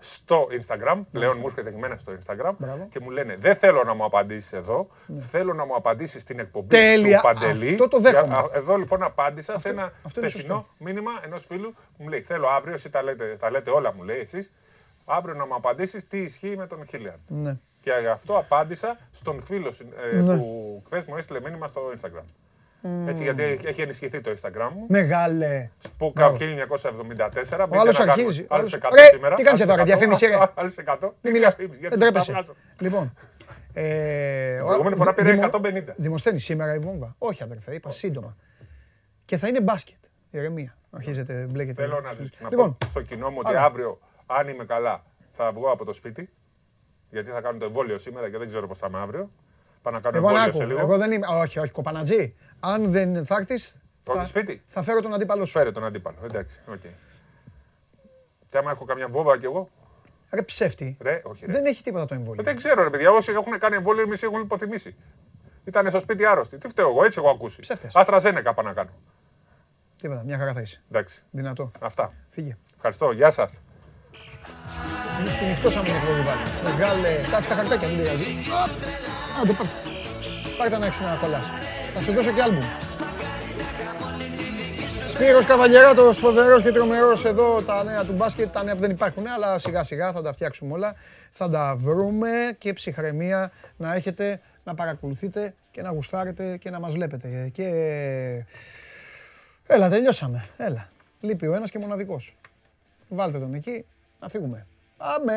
στο 0.05 0.47
Instagram. 0.51 1.01
Πλέον 1.12 1.36
μου 1.40 1.47
έρχεται 1.47 1.68
εκμένα 1.68 1.97
στο 1.97 2.12
Instagram 2.12 2.52
Μπράβο. 2.59 2.86
και 2.90 3.01
μου 3.01 3.10
λένε 3.10 3.36
Δεν 3.40 3.56
θέλω 3.56 3.85
να 3.85 3.94
μου 3.94 4.05
απαντήσεις 4.05 4.52
εδώ. 4.52 4.89
Θέλω 5.16 5.52
να 5.55 5.64
μου 5.66 5.74
απαντήσεις 5.74 6.22
στην 6.22 6.39
εκπομπή 6.39 6.68
Τέλεια. 6.68 7.16
του 7.16 7.22
Παντελή. 7.22 7.68
Αυτό 7.70 7.89
το 7.89 8.01
δέχομαι. 8.01 8.26
Για- 8.26 8.36
α, 8.36 8.48
Εδώ 8.52 8.76
λοιπόν 8.76 9.02
απάντησα 9.02 9.59
σε 9.59 9.68
ένα 9.68 9.93
αυτό 10.02 10.20
είναι 10.20 10.28
χθεσινό 10.28 10.55
σωστό. 10.55 10.85
μήνυμα 10.85 11.10
ενός 11.24 11.44
φίλου 11.47 11.72
που 11.72 12.02
μου 12.02 12.09
λέει: 12.09 12.20
Θέλω 12.20 12.48
αύριο, 12.48 12.74
εσύ 12.74 12.90
τα 12.90 13.02
λέτε, 13.02 13.36
τα 13.39 13.51
λέτε 13.51 13.70
όλα, 13.70 13.94
μου 13.94 14.02
λέει 14.02 14.18
εσείς. 14.18 14.52
Αύριο 15.05 15.35
να 15.35 15.47
μου 15.47 15.55
απαντήσεις 15.55 16.06
τι 16.09 16.18
ισχύει 16.18 16.56
με 16.56 16.66
τον 16.66 16.85
Χίλιαρντ. 16.86 17.18
Ναι. 17.26 17.56
Και 17.81 17.90
γι' 18.01 18.06
αυτό 18.06 18.39
απάντησα 18.39 18.98
στον 19.10 19.40
φίλο 19.40 19.72
ε, 20.12 20.16
Ναι. 20.20 20.36
που 20.39 20.82
χθες 20.86 21.05
μου 21.05 21.16
έστειλε 21.16 21.40
μήνυμα 21.40 21.66
στο 21.68 21.81
Instagram. 22.01 22.24
Έτσι, 23.06 23.23
γιατί 23.23 23.43
έχει- 23.43 23.66
έχει 23.66 23.82
ενισχυθεί 23.82 24.20
το 24.20 24.31
Instagram 24.31 24.69
μου. 24.74 24.86
Μεγάλε. 24.89 25.70
Σπούκα 25.78 26.31
1974. 26.31 27.69
Ο 27.70 27.78
άλλος 27.81 27.98
αρχίζει. 28.01 28.40
Ο 28.40 28.55
Άλλους 28.55 28.73
άλλος- 28.73 28.73
100 28.73 28.94
Ρε, 28.94 29.05
σήμερα. 29.12 29.35
τι 29.36 29.43
κάνεις 29.43 29.61
άλλους 29.61 29.73
εδώ, 29.73 29.74
ρε, 29.74 29.81
100, 29.82 29.85
διαφήμιση, 29.85 30.27
ρε. 30.27 30.39
Άλλους 30.55 30.74
100. 30.74 31.15
Τι 31.20 31.31
μιλάς, 31.31 31.55
διαφήμιση, 31.56 31.81
δεν 31.81 31.90
γιατί 31.90 31.98
τα 31.98 32.01
τρέπεσαι. 32.11 32.32
βγάζω. 32.32 32.55
Λοιπόν. 32.78 33.15
Ε, 33.73 34.55
Την 34.55 34.65
προηγούμενη 34.65 34.97
φορά 34.97 35.15
πήρε 35.15 35.39
150. 35.52 35.94
Δημοσθένει 35.97 36.39
σήμερα 36.39 36.74
η 36.74 36.78
βόμβα. 36.78 37.15
Όχι 37.19 37.43
αδερφέ, 37.43 37.74
είπα 37.74 37.90
σύντομα. 37.90 38.36
Και 39.24 39.36
θα 39.36 39.48
είναι 39.48 39.61
μπάσκετ. 39.61 39.97
Ηρεμία. 40.31 40.77
Αρχίζετε, 40.90 41.47
μπλέκετε. 41.51 41.82
Θέλω 41.82 42.01
να, 42.01 42.12
να 42.39 42.48
Λοιπόν, 42.48 42.77
πω 42.78 42.86
στο 42.89 43.02
κοινό 43.02 43.31
μου 43.31 43.36
ότι 43.40 43.48
Άρα. 43.56 43.65
αύριο, 43.65 43.98
αν 44.27 44.48
είμαι 44.48 44.65
καλά, 44.65 45.02
θα 45.31 45.52
βγω 45.52 45.70
από 45.70 45.85
το 45.85 45.93
σπίτι. 45.93 46.31
Γιατί 47.11 47.31
θα 47.31 47.40
κάνω 47.40 47.59
το 47.59 47.65
εμβόλιο 47.65 47.98
σήμερα 47.98 48.31
και 48.31 48.39
δεν 48.39 48.47
ξέρω 48.47 48.66
πώς 48.66 48.78
θα 48.78 48.86
είμαι 48.90 48.98
αύριο. 48.98 49.31
Πάω 49.82 49.93
να 49.94 50.01
κάνω 50.01 50.16
εγώ 50.16 50.31
να 50.31 50.32
εμβόλιο 50.44 50.52
σε 50.52 50.62
άκου, 50.62 50.70
λίγο. 50.73 50.81
εγώ 50.86 50.97
δεν 50.98 51.12
είμαι, 51.12 51.27
όχι, 51.31 51.59
όχι, 51.59 51.70
κοπανατζή. 51.70 52.35
Αν 52.60 52.93
δεν 52.93 53.26
θα 53.26 53.36
έρθεις, 53.39 53.76
Όχι 54.06 54.18
θα, 54.18 54.26
σπίτι. 54.26 54.62
θα 54.66 54.82
φέρω 54.82 55.01
τον 55.01 55.14
αντίπαλο 55.14 55.44
σου. 55.44 55.52
Φέρε 55.52 55.72
τον 55.72 55.85
αντίπαλο. 55.85 56.16
Εντάξει, 56.24 56.60
οκ. 56.66 56.81
Και 58.47 58.59
άμα 58.59 58.70
έχω 58.70 58.85
καμιά 58.85 59.09
βόμβα 59.09 59.39
κι 59.39 59.44
εγώ. 59.44 59.68
Ρε 60.31 60.43
ψεύτη. 60.43 60.97
Ρε, 61.01 61.20
όχι, 61.24 61.47
ρε. 61.47 61.52
Δεν 61.52 61.64
έχει 61.66 61.82
τίποτα 61.82 62.06
το 62.06 62.14
εμβόλιο. 62.14 62.40
Ε, 62.40 62.44
Δεν 62.44 62.56
ξέρω, 62.56 62.82
ρε 62.82 62.90
παιδιά. 62.90 63.10
Όσοι 63.10 63.32
έχουν 63.32 63.59
κάνει 63.59 63.76
εμβόλιο, 63.76 64.02
εμείς 64.02 64.22
έχουν 64.22 64.40
υποθυμήσει. 64.40 64.97
Ήταν 65.64 65.89
στο 65.90 65.98
σπίτι 66.01 66.26
άρρωστοι. 66.26 66.59
Τι 66.59 66.68
φταίω 66.68 66.89
εγώ, 66.89 67.05
έτσι 67.05 67.18
έχω 67.18 67.31
ακούσει. 67.31 67.60
Ψεύτες. 67.60 67.94
Αστραζένεκα 67.94 68.55
πάω 68.55 68.64
να 68.64 68.72
κάνω. 68.72 68.90
Τίποτα, 70.01 70.22
μια 70.22 70.39
χαρά 70.39 70.52
θα 70.52 70.60
είσαι. 70.60 70.82
Εντάξει. 70.90 71.22
Δυνατό. 71.31 71.70
Αυτά. 71.81 72.12
Φύγε. 72.31 72.56
Ευχαριστώ. 72.76 73.10
Γεια 73.12 73.31
σας. 73.31 73.62
Είναι 75.20 75.31
στην 75.31 75.47
εκτός 75.47 75.76
αν 75.76 75.85
είναι 75.85 75.97
εκπομπή 75.97 76.20
Μεγάλε, 76.70 77.09
κάτσε 77.31 77.48
τα 77.48 77.55
χαρτάκια, 77.55 77.89
μην 77.89 77.97
πειράζει. 77.97 78.24
Άντε, 79.43 79.52
πάρτε. 79.52 79.72
Πάρτε 80.59 80.78
να 80.78 80.86
έχεις 80.86 81.01
να 81.01 81.16
κολλάς. 81.20 81.47
Θα 81.95 82.01
σου 82.01 82.12
δώσω 82.12 82.33
και 82.33 82.43
άλμπουμ. 82.43 82.65
Σπύρος 85.09 85.47
Καβαλιεράτος, 85.47 86.19
φοβερός 86.19 86.62
και 86.62 86.73
τρομερός 86.73 87.25
εδώ, 87.25 87.62
τα 87.62 87.85
νέα 87.85 88.05
του 88.05 88.12
μπάσκετ, 88.12 88.53
τα 88.53 88.62
νέα 88.62 88.75
που 88.75 88.81
δεν 88.81 88.91
υπάρχουν, 88.91 89.27
αλλά 89.27 89.59
σιγά 89.59 89.85
σιγά 89.85 90.12
θα 90.12 90.23
τα 90.23 90.33
φτιάξουμε 90.33 90.73
όλα. 90.73 90.95
Θα 91.31 91.49
τα 91.49 91.77
βρούμε 91.79 92.29
και 92.59 92.73
ψυχραιμία 92.73 93.53
να 93.77 93.95
έχετε, 93.95 94.41
να 94.65 94.75
παρακολουθείτε 94.75 95.55
και 95.71 95.83
να 95.83 95.91
γουστάρετε 95.91 96.57
και 96.57 96.71
να 96.71 96.81
μας 96.81 96.93
βλέπετε. 96.93 97.51
Και... 97.53 97.69
Έλα, 99.66 99.89
τελειώσαμε. 99.89 100.45
Έλα. 100.57 100.89
Λείπει 101.21 101.47
ο 101.47 101.55
ένας 101.55 101.71
και 101.71 101.79
μοναδικός. 101.79 102.37
Βάλτε 103.09 103.39
τον 103.39 103.55
εκεί, 103.55 103.85
να 104.21 104.29
φύγουμε. 104.29 104.66
Πάμε. 104.97 105.35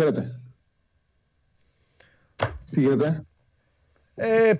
Χαίρετε. 0.00 0.40
Τι 2.70 2.80
γίνεται; 2.80 3.24
Ε, 4.14 4.52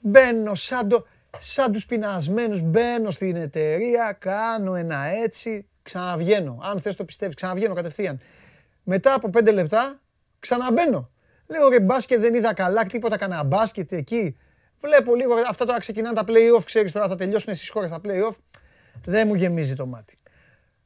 μπαίνω 0.00 0.54
σαν, 0.54 0.88
το, 0.88 1.06
σαν 1.38 1.72
τους 1.72 1.86
πεινασμένους, 1.86 2.60
μπαίνω 2.60 3.10
στην 3.10 3.36
εταιρεία, 3.36 4.16
κάνω 4.18 4.74
ένα 4.74 5.04
έτσι, 5.04 5.66
ξαναβγαίνω. 5.82 6.58
Αν 6.62 6.80
θες 6.80 6.96
το 6.96 7.04
πιστεύεις, 7.04 7.34
ξαναβγαίνω 7.34 7.74
κατευθείαν. 7.74 8.20
Μετά 8.82 9.14
από 9.14 9.30
πέντε 9.30 9.50
λεπτά, 9.50 10.00
ξαναμπαίνω. 10.38 11.10
Λέω 11.46 11.68
ρε 11.68 11.80
μπάσκετ 11.80 12.20
δεν 12.20 12.34
είδα 12.34 12.54
καλά, 12.54 12.84
τίποτα 12.84 13.16
κανένα 13.16 13.42
μπάσκετ 13.42 13.92
εκεί. 13.92 14.36
Βλέπω 14.80 15.14
λίγο, 15.14 15.34
αυτά 15.48 15.64
τώρα 15.64 15.78
ξεκινάνε 15.78 16.14
τα 16.14 16.24
play-off, 16.26 16.64
ξέρεις 16.64 16.92
τώρα 16.92 17.08
θα 17.08 17.16
τελειώσουν 17.16 17.54
στις 17.54 17.70
χώρες 17.70 17.90
τα 17.90 18.00
play-off. 18.04 18.34
Δεν 19.04 19.26
μου 19.26 19.34
γεμίζει 19.34 19.74
το 19.74 19.86
μάτι. 19.86 20.18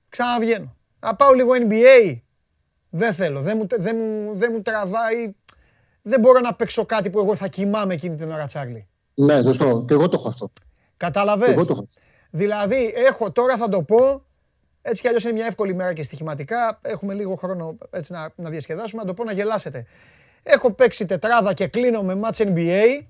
Ξαναβγαίνω. 0.08 0.76
Να 1.00 1.14
πάω 1.14 1.32
λίγο 1.32 1.52
NBA. 1.68 2.20
Δεν 2.90 3.12
θέλω, 3.14 3.40
δεν 3.40 3.56
μου, 3.56 3.66
δεν 3.78 3.96
μου, 3.96 4.32
δεν 4.36 4.50
μου 4.54 4.62
τραβάει. 4.62 5.34
Δεν 6.02 6.20
μπορώ 6.20 6.40
να 6.40 6.54
παίξω 6.54 6.86
κάτι 6.86 7.10
που 7.10 7.18
εγώ 7.18 7.34
θα 7.34 7.48
κοιμάμαι 7.48 7.94
εκείνη 7.94 8.16
την 8.16 8.30
ώρα, 8.30 8.44
Τσάρλι. 8.44 8.86
Ναι, 9.14 9.42
σωστό. 9.42 9.84
Και 9.86 9.94
εγώ 9.94 10.08
το 10.08 10.16
έχω 10.18 10.28
αυτό. 10.28 10.52
Κατάλαβες. 10.96 11.48
Εγώ 11.48 11.64
το 11.64 11.72
έχω. 11.72 11.86
Δηλαδή, 12.30 12.92
έχω 12.96 13.30
τώρα 13.32 13.56
θα 13.56 13.68
το 13.68 13.82
πω, 13.82 14.24
έτσι 14.82 15.02
κι 15.02 15.08
αλλιώς 15.08 15.22
είναι 15.24 15.32
μια 15.32 15.46
εύκολη 15.46 15.74
μέρα 15.74 15.92
και 15.92 16.02
στοιχηματικά, 16.02 16.78
έχουμε 16.82 17.14
λίγο 17.14 17.34
χρόνο 17.34 17.78
έτσι 17.90 18.12
να, 18.12 18.32
να 18.36 18.50
διασκεδάσουμε, 18.50 19.02
να 19.02 19.08
το 19.08 19.14
πω 19.14 19.24
να 19.24 19.32
γελάσετε. 19.32 19.86
Έχω 20.42 20.72
παίξει 20.72 21.04
τετράδα 21.06 21.52
και 21.52 21.66
κλείνω 21.66 22.02
με 22.02 22.20
match 22.22 22.46
NBA 22.46 23.00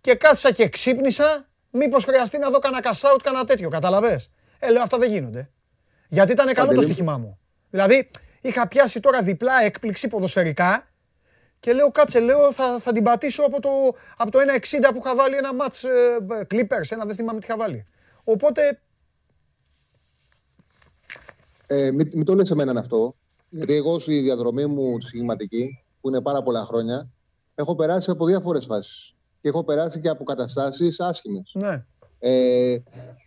και 0.00 0.14
κάθισα 0.14 0.50
και 0.50 0.68
ξύπνησα 0.68 1.48
μήπως 1.70 2.04
χρειαστεί 2.04 2.38
να 2.38 2.50
δω 2.50 2.58
κανένα 2.58 2.82
cash 2.84 3.14
out, 3.14 3.18
κανένα 3.22 3.44
τέτοιο, 3.44 3.68
καταλαβες; 3.68 4.30
Ε, 4.58 4.70
λέω 4.70 4.82
αυτά 4.82 4.98
δεν 4.98 5.10
γίνονται. 5.10 5.50
Γιατί 6.08 6.32
ήταν 6.32 6.46
καλό 6.46 6.68
το 6.68 6.74
Παντελή. 6.74 6.82
στοίχημά 6.92 7.18
μου. 7.18 7.38
Δηλαδή, 7.70 8.08
είχα 8.42 8.68
πιάσει 8.68 9.00
τώρα 9.00 9.22
διπλά 9.22 9.62
έκπληξη 9.62 10.08
ποδοσφαιρικά 10.08 10.86
και 11.60 11.72
λέω 11.72 11.90
κάτσε, 11.90 12.20
λέω 12.20 12.52
θα, 12.52 12.78
θα 12.78 12.92
την 12.92 13.02
πατήσω 13.02 13.42
από 13.42 13.60
το, 13.60 13.68
από 14.16 14.30
το 14.30 14.38
1.60 14.38 14.90
που 14.92 14.98
είχα 15.04 15.14
βάλει 15.14 15.36
ένα 15.36 15.50
match 15.60 15.88
ε, 15.88 16.46
Clippers, 16.50 16.88
ένα 16.88 17.04
δεν 17.04 17.14
θυμάμαι 17.14 17.40
τι 17.40 17.46
είχα 17.48 17.56
βάλει. 17.56 17.86
Οπότε, 18.24 18.80
Ε, 21.66 21.90
μην, 21.90 22.10
μην 22.14 22.24
το 22.24 22.34
λες 22.34 22.50
εμέναν 22.50 22.76
αυτό, 22.76 23.16
γιατί 23.48 23.74
εγώ 23.74 23.98
στη 23.98 24.20
διαδρομή 24.20 24.66
μου 24.66 24.98
τη 24.98 25.06
συγγηματική, 25.06 25.84
που 26.00 26.08
είναι 26.08 26.20
πάρα 26.20 26.42
πολλά 26.42 26.64
χρόνια, 26.64 27.10
έχω 27.54 27.74
περάσει 27.74 28.10
από 28.10 28.26
διάφορες 28.26 28.64
φάσεις. 28.64 29.16
Και 29.40 29.48
έχω 29.48 29.64
περάσει 29.64 30.00
και 30.00 30.08
από 30.08 30.24
καταστάσεις 30.24 31.00
άσχημες. 31.00 31.50
ναι. 31.54 31.84
Ε, 32.18 32.76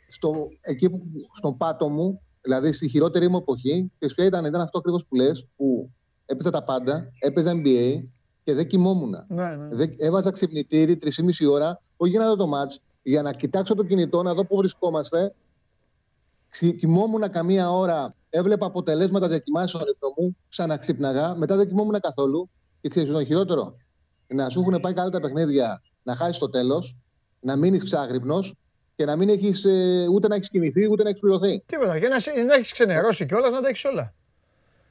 στο, 0.08 0.48
εκεί 0.62 0.90
που, 0.90 1.02
στον 1.36 1.58
πάτο 1.58 1.90
μου, 1.90 2.22
δηλαδή 2.46 2.72
στη 2.72 2.88
χειρότερη 2.90 3.30
μου 3.30 3.38
εποχή, 3.38 3.92
και 4.00 4.06
ποια 4.16 4.26
ήταν, 4.26 4.46
ήταν 4.46 4.62
αυτό 4.62 4.78
ακριβώς 4.78 5.06
που 5.06 5.16
λες, 5.16 5.48
που 5.56 5.90
έπαιζα 6.26 6.50
τα 6.50 6.64
πάντα, 6.64 7.12
έπαιζα 7.20 7.52
NBA 7.56 8.04
και 8.44 8.54
δεν 8.54 8.68
κοιμόμουν. 8.68 9.16
Ναι, 9.28 9.56
ναι. 9.56 9.76
Δεν, 9.76 9.94
έβαζα 9.98 10.30
ξυπνητήρι 10.32 10.98
3,5 11.02 11.52
ώρα, 11.52 11.82
όχι 11.98 12.12
για 12.12 12.20
να 12.20 12.28
δω 12.28 12.36
το 12.36 12.48
μάτς, 12.48 12.80
για 13.04 13.22
να 13.22 13.34
κοιτάξω 13.34 13.74
το 13.74 13.84
κινητό, 13.84 14.24
να 14.24 14.34
δω 14.34 14.46
πού 14.46 14.56
βρισκόμαστε. 14.56 15.34
Ξυ- 16.50 16.76
Κοιμόμουν 16.78 17.30
καμία 17.30 17.72
ώρα, 17.72 18.16
έβλεπα 18.30 18.66
αποτελέσματα 18.66 19.28
διακοιμάσεων 19.28 19.82
στον 19.82 19.94
ύπνο 19.96 20.14
μου, 20.18 20.38
ξαναξύπναγα, 20.50 21.36
μετά 21.36 21.56
δεν 21.56 21.68
κοιμόμουν 21.68 22.00
καθόλου. 22.00 22.50
Και 22.82 22.90
ξέρεις 22.90 23.10
ποιο 23.10 23.20
είναι 23.20 23.28
το 23.28 23.34
χειρότερο; 23.34 23.76
Να 24.28 24.50
σου 24.50 24.60
έχουν 24.60 24.82
πάει 24.82 24.94
καλά 24.94 25.10
τα 25.10 25.20
παιχνίδια, 25.20 25.82
να 26.04 26.16
χάσεις 26.16 26.38
το 26.38 26.50
τέλος, 26.50 26.96
να 27.40 27.56
μείνεις 27.56 27.84
ξάγρυπνο 27.84 28.40
και 28.96 29.06
να 29.06 29.16
μην 29.16 29.30
έχεις 29.30 29.66
ούτε 30.12 30.28
να 30.28 30.36
έχεις 30.36 30.50
κοιμηθεί 30.50 30.92
ούτε 30.92 31.04
να 31.04 31.10
έχεις 31.10 31.22
πληρωθεί. 31.22 31.64
Τίποτα. 31.66 32.00
Και 32.00 32.08
να, 32.08 32.20
σε- 32.20 32.32
να 32.48 32.54
έχεις 32.54 32.72
ξενερώσει 32.72 33.26
κιόλας, 33.26 33.52
να 33.52 33.62
τα 33.62 33.68
έχεις 33.68 33.86
όλα. 33.86 34.14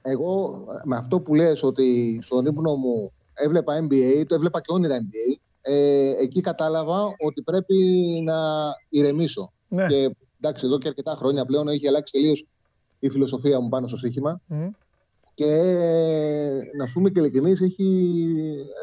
Εγώ 0.03 0.65
με 0.85 0.97
αυτό 0.97 1.21
που 1.21 1.35
λες 1.35 1.63
ότι 1.63 2.19
στον 2.23 2.47
ύπνο 2.47 2.75
μου 2.77 3.13
έβλεπα 3.35 3.75
NBA, 3.87 4.25
το 4.27 4.35
έβλεπα 4.35 4.61
και 4.61 4.73
όνειρα 4.73 4.97
NBA, 4.99 5.37
ε, 5.61 6.11
εκεί 6.23 6.41
κατάλαβα 6.41 7.15
ότι 7.19 7.43
πρέπει 7.43 7.77
να 8.25 8.35
ηρεμήσω. 8.89 9.53
Ναι. 9.69 9.87
Και 9.87 10.17
εντάξει, 10.41 10.67
εδώ 10.67 10.79
και 10.79 10.89
αρκετά 10.89 11.15
χρόνια 11.15 11.45
πλέον 11.45 11.69
έχει 11.69 11.89
αλλάξει 11.89 12.13
τελείως 12.13 12.47
η 12.99 13.09
φιλοσοφία 13.09 13.61
μου 13.61 13.69
πάνω 13.69 13.87
στο 13.87 13.97
στοίχημα. 13.97 14.41
Μμ. 14.47 14.67
Και 15.35 15.45
ε, 15.47 16.61
να 16.77 16.87
σου 16.87 16.99
είμαι 17.01 17.11
και 17.11 17.21
ειλικρινής, 17.21 17.61
έχει, 17.61 17.87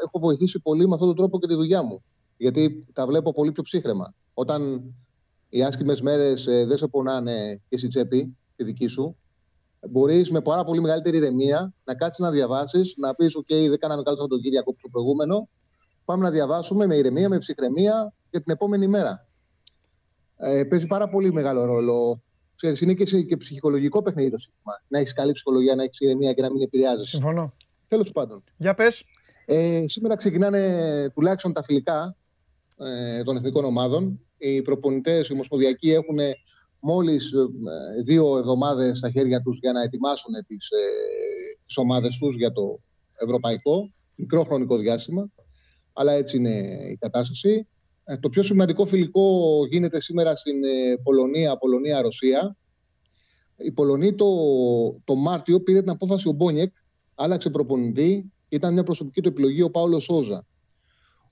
έχω 0.04 0.18
βοηθήσει 0.18 0.60
πολύ 0.60 0.86
με 0.88 0.94
αυτόν 0.94 1.08
τον 1.08 1.16
τρόπο 1.16 1.38
και 1.38 1.46
τη 1.46 1.54
δουλειά 1.54 1.82
μου. 1.82 2.02
Γιατί 2.36 2.84
τα 2.92 3.06
βλέπω 3.06 3.32
πολύ 3.32 3.52
πιο 3.52 3.62
ψύχρεμα. 3.62 4.14
Όταν 4.34 4.82
οι 5.54 5.62
άσχημες 5.62 6.00
μέρες 6.00 6.46
ε, 6.46 6.64
δεν 6.66 6.76
σε 6.76 6.86
πονάνε 6.86 7.60
και 7.68 7.76
στη 7.78 7.88
τσέπη, 7.88 8.36
τη 8.56 8.64
δική 8.64 8.86
σου, 8.86 9.16
μπορείς 9.90 10.30
με 10.30 10.40
πάρα 10.40 10.64
πολύ 10.64 10.80
μεγαλύτερη 10.80 11.16
ηρεμία 11.16 11.74
να 11.84 11.94
κάτσεις 11.94 12.24
να 12.24 12.30
διαβάσεις, 12.30 12.94
να 12.96 13.14
πεις 13.14 13.34
«ΟΚ, 13.34 13.46
δεν 13.48 13.78
κάναμε 13.78 14.02
καλό 14.02 14.26
το 14.26 14.38
Κυριακό 14.38 14.72
που 14.72 14.78
το 14.82 14.88
προηγούμενο, 14.88 15.48
πάμε 16.04 16.22
να 16.24 16.30
διαβάσουμε 16.30 16.86
με 16.86 16.94
ηρεμία, 16.96 17.28
με 17.28 17.38
ψυχραιμία 17.38 18.12
για 18.30 18.40
την 18.40 18.52
επόμενη 18.52 18.86
μέρα». 18.86 19.26
Ε, 20.36 20.64
παίζει 20.64 20.86
πάρα 20.86 21.08
πολύ 21.08 21.32
μεγάλο 21.32 21.64
ρόλο. 21.64 22.22
Ξέρεις, 22.56 22.80
είναι 22.80 22.94
και, 22.94 23.06
σε- 23.06 23.22
και 23.22 23.36
ψυχολογικό 23.36 24.02
παιχνίδι 24.02 24.30
το 24.30 24.38
σύστημα. 24.38 24.72
Να 24.88 24.98
έχεις 24.98 25.12
καλή 25.12 25.32
ψυχολογία, 25.32 25.74
να 25.74 25.82
έχεις 25.82 26.00
ηρεμία 26.00 26.32
και 26.32 26.42
να 26.42 26.50
μην 26.52 26.62
επηρεάζει. 26.62 27.04
Συμφωνώ. 27.04 27.54
Τέλος 27.88 28.12
πάντων. 28.12 28.44
Για 28.56 28.74
πες. 28.74 29.02
Ε, 29.46 29.84
σήμερα 29.86 30.14
ξεκινάνε 30.14 31.10
τουλάχιστον 31.14 31.52
τα 31.52 31.62
φιλικά 31.62 32.16
ε, 32.76 33.22
των 33.22 33.36
εθνικών 33.36 33.64
ομάδων. 33.64 34.20
Οι 34.44 34.62
προπονητές, 34.62 35.28
οι 35.28 35.32
ομοσπονδιακοί 35.32 35.90
έχουν 35.90 36.18
μόλις 36.80 37.32
δύο 38.04 38.38
εβδομάδες 38.38 38.98
στα 38.98 39.10
χέρια 39.10 39.40
τους 39.40 39.58
για 39.58 39.72
να 39.72 39.82
ετοιμάσουν 39.82 40.32
τις 40.46 40.68
ε, 40.70 40.78
τις 41.66 41.76
ομάδες 41.76 42.18
τους 42.18 42.36
για 42.36 42.52
το 42.52 42.80
ευρωπαϊκό. 43.14 43.92
Μικρό 44.14 44.44
χρονικό 44.44 44.76
διάστημα. 44.76 45.30
Αλλά 45.92 46.12
έτσι 46.12 46.36
είναι 46.36 46.58
η 46.90 46.96
κατάσταση. 46.96 47.68
Ε, 48.04 48.16
το 48.16 48.28
πιο 48.28 48.42
σημαντικό 48.42 48.84
φιλικό 48.86 49.22
γίνεται 49.70 50.00
σήμερα 50.00 50.36
στην 50.36 50.64
ε, 50.64 50.96
Πολωνία, 51.02 51.58
Πολωνία-Ρωσία. 51.58 52.56
Η 53.56 53.72
Πολωνία 53.72 54.14
το, 54.14 54.26
το 55.04 55.14
Μάρτιο 55.14 55.60
πήρε 55.60 55.80
την 55.80 55.90
απόφαση 55.90 56.28
ο 56.28 56.32
Μπόνιεκ, 56.32 56.76
άλλαξε 57.14 57.50
προπονητή. 57.50 58.32
Ήταν 58.48 58.72
μια 58.72 58.82
προσωπική 58.82 59.20
του 59.20 59.28
επιλογή 59.28 59.62
ο 59.62 59.70
Πάολο 59.70 59.98
Σόζα. 59.98 60.46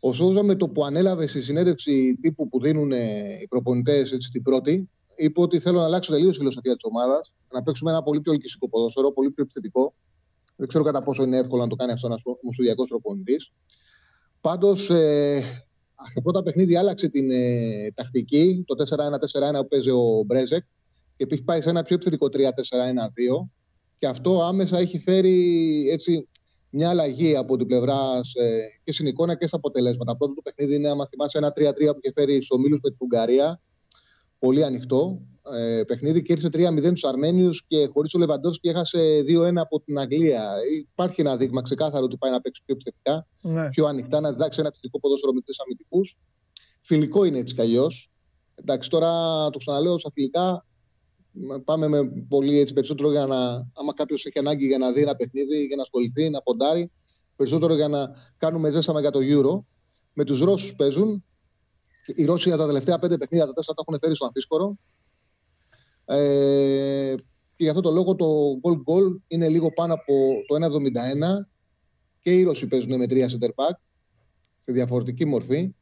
Ο 0.00 0.12
Σόζα 0.12 0.42
με 0.42 0.54
το 0.54 0.68
που 0.68 0.84
ανέλαβε 0.84 1.26
στη 1.26 1.40
συνέντευξη 1.40 2.18
τύπου 2.20 2.48
που 2.48 2.60
δίνουν 2.60 2.92
ε, 2.92 3.38
οι 3.42 3.46
προπονητές 3.48 4.28
την 4.32 4.42
πρώτη, 4.42 4.90
είπε 5.16 5.40
ότι 5.40 5.58
θέλω 5.58 5.78
να 5.78 5.84
αλλάξω 5.84 6.12
τελείως 6.12 6.32
τη 6.32 6.38
φιλοσοφία 6.38 6.74
της 6.74 6.84
ομάδας, 6.84 7.34
να 7.52 7.62
παίξουμε 7.62 7.90
ένα 7.90 8.02
πολύ 8.02 8.20
πιο 8.20 8.32
ελκυστικό 8.32 8.68
ποδόσφαιρο, 8.68 9.12
πολύ 9.12 9.30
πιο 9.30 9.42
επιθετικό. 9.42 9.94
Δεν 10.56 10.68
ξέρω 10.68 10.84
κατά 10.84 11.02
πόσο 11.02 11.22
είναι 11.22 11.38
εύκολο 11.38 11.62
να 11.62 11.68
το 11.68 11.76
κάνει 11.76 11.92
αυτό 11.92 12.06
ένας 12.06 12.20
ομοσπονδιακός 12.24 12.88
προπονητής. 12.88 13.52
Πάντως, 14.40 14.90
ε, 14.90 15.42
στα 16.10 16.22
πρώτα 16.22 16.42
παιχνίδια 16.42 16.80
άλλαξε 16.80 17.08
την 17.08 17.30
ε, 17.30 17.90
τακτική, 17.94 18.64
το 18.66 18.74
4-1-4-1 18.74 19.60
που 19.60 19.68
παίζει 19.68 19.90
ο 19.90 20.22
Μπρέζεκ 20.26 20.64
και 21.16 21.26
έχει 21.30 21.42
πάει 21.42 21.60
σε 21.60 21.70
ένα 21.70 21.82
πιο 21.82 21.94
επιθετικό 21.94 22.26
3-4-1-2 22.32 23.48
και 23.98 24.06
αυτό 24.06 24.42
άμεσα 24.42 24.78
έχει 24.78 24.98
φέρει 24.98 25.88
έτσι, 25.90 26.28
μια 26.70 26.88
αλλαγή 26.90 27.36
από 27.36 27.56
την 27.56 27.66
πλευρά 27.66 28.20
ε, 28.34 28.60
και 28.84 28.92
στην 28.92 29.06
εικόνα 29.06 29.34
και 29.36 29.46
στα 29.46 29.56
αποτελέσματα. 29.56 30.16
Πρώτο 30.16 30.34
το 30.34 30.42
παιχνίδι 30.42 30.74
είναι, 30.74 30.88
άμα 30.88 31.06
θυμάσαι, 31.06 31.38
ένα 31.38 31.48
3-3 31.48 31.52
που 31.52 31.98
είχε 32.02 32.12
φέρει 32.14 32.42
στου 32.42 32.56
ομίλου 32.58 32.78
με 32.82 32.88
την 32.88 32.98
Ουγγαρία. 33.00 33.60
Πολύ 34.38 34.64
ανοιχτό 34.64 35.22
ε, 35.56 35.82
παιχνίδι. 35.86 36.22
Κέρδισε 36.22 36.48
3-0 36.52 36.90
τους 36.92 37.04
Αρμένιους 37.04 37.64
και 37.66 37.88
χωρίς 37.92 38.14
ο 38.14 38.18
Λεβαντόφσκι 38.18 38.68
έχασε 38.68 39.24
2-1 39.28 39.52
από 39.54 39.80
την 39.80 39.98
Αγγλία. 39.98 40.50
Υπάρχει 40.78 41.20
ένα 41.20 41.36
δείγμα 41.36 41.62
ξεκάθαρο 41.62 42.04
ότι 42.04 42.16
πάει 42.16 42.30
να 42.30 42.40
παίξει 42.40 42.62
πιο 42.64 42.74
επιθετικά, 42.74 43.26
Ναι. 43.40 43.68
πιο 43.68 43.86
ανοιχτά, 43.86 44.20
να 44.20 44.30
διδάξει 44.32 44.58
ένα 44.58 44.68
επιθετικό 44.68 45.00
ποδόσφαιρο 45.00 45.32
με 45.32 45.40
τρεις 45.40 45.60
αμυντικούς. 45.60 46.18
Φιλικό 46.80 47.24
είναι 47.24 47.38
έτσι 47.38 47.54
κι 47.54 47.60
αλλιώς. 47.60 48.10
Εντάξει, 48.54 48.90
τώρα 48.90 49.10
το 49.50 49.58
ξαναλέω 49.58 49.98
στα 49.98 50.10
φιλικά. 50.10 50.66
Πάμε 51.64 51.88
με 51.88 52.04
πολύ 52.28 52.58
έτσι 52.58 52.74
περισσότερο 52.74 53.10
για 53.10 53.26
να, 53.26 53.68
άμα 53.74 53.94
κάποιος 53.94 54.26
έχει 54.26 54.38
ανάγκη 54.38 54.66
για 54.66 54.78
να 54.78 54.92
δει 54.92 55.00
ένα 55.00 55.16
παιχνίδι, 55.16 55.64
για 55.64 55.76
να 55.76 55.82
ασχοληθεί, 55.82 56.30
να 56.30 56.42
ποντάρει, 56.42 56.90
περισσότερο 57.36 57.74
για 57.74 57.88
να 57.88 58.10
κάνουμε 58.36 58.70
ζέσταμα 58.70 59.00
για 59.00 59.10
το 59.10 59.18
Euro. 59.22 59.64
Με 60.12 60.24
τους 60.24 60.40
Ρώσους 60.40 60.74
παίζουν. 60.74 61.24
Οι 62.14 62.24
Ρώσοι 62.24 62.48
για 62.48 62.58
τα 62.58 62.66
τελευταία 62.66 62.98
πέντε 62.98 63.16
παιχνίδια, 63.18 63.46
τα 63.46 63.52
τέσσερα 63.52 63.76
τα 63.76 63.82
έχουν 63.86 64.00
φέρει 64.00 64.14
στο 64.14 64.24
αμφίσκορο. 64.24 64.76
Ε, 66.04 67.14
και 67.54 67.64
γι' 67.64 67.68
αυτό 67.68 67.80
το 67.80 67.90
λόγο 67.90 68.16
το 68.16 68.26
goal 68.62 68.76
goal 68.76 69.20
είναι 69.26 69.48
λίγο 69.48 69.72
πάνω 69.72 69.94
από 69.94 70.14
το 70.46 70.54
1,71 70.54 71.48
και 72.20 72.34
οι 72.34 72.42
Ρώσοι 72.42 72.66
παίζουν 72.66 72.96
με 72.96 73.06
τρία 73.06 73.28
center 73.28 73.48
back 73.48 73.74
σε 74.60 74.72
διαφορετική 74.72 75.24
μορφή. 75.24 75.74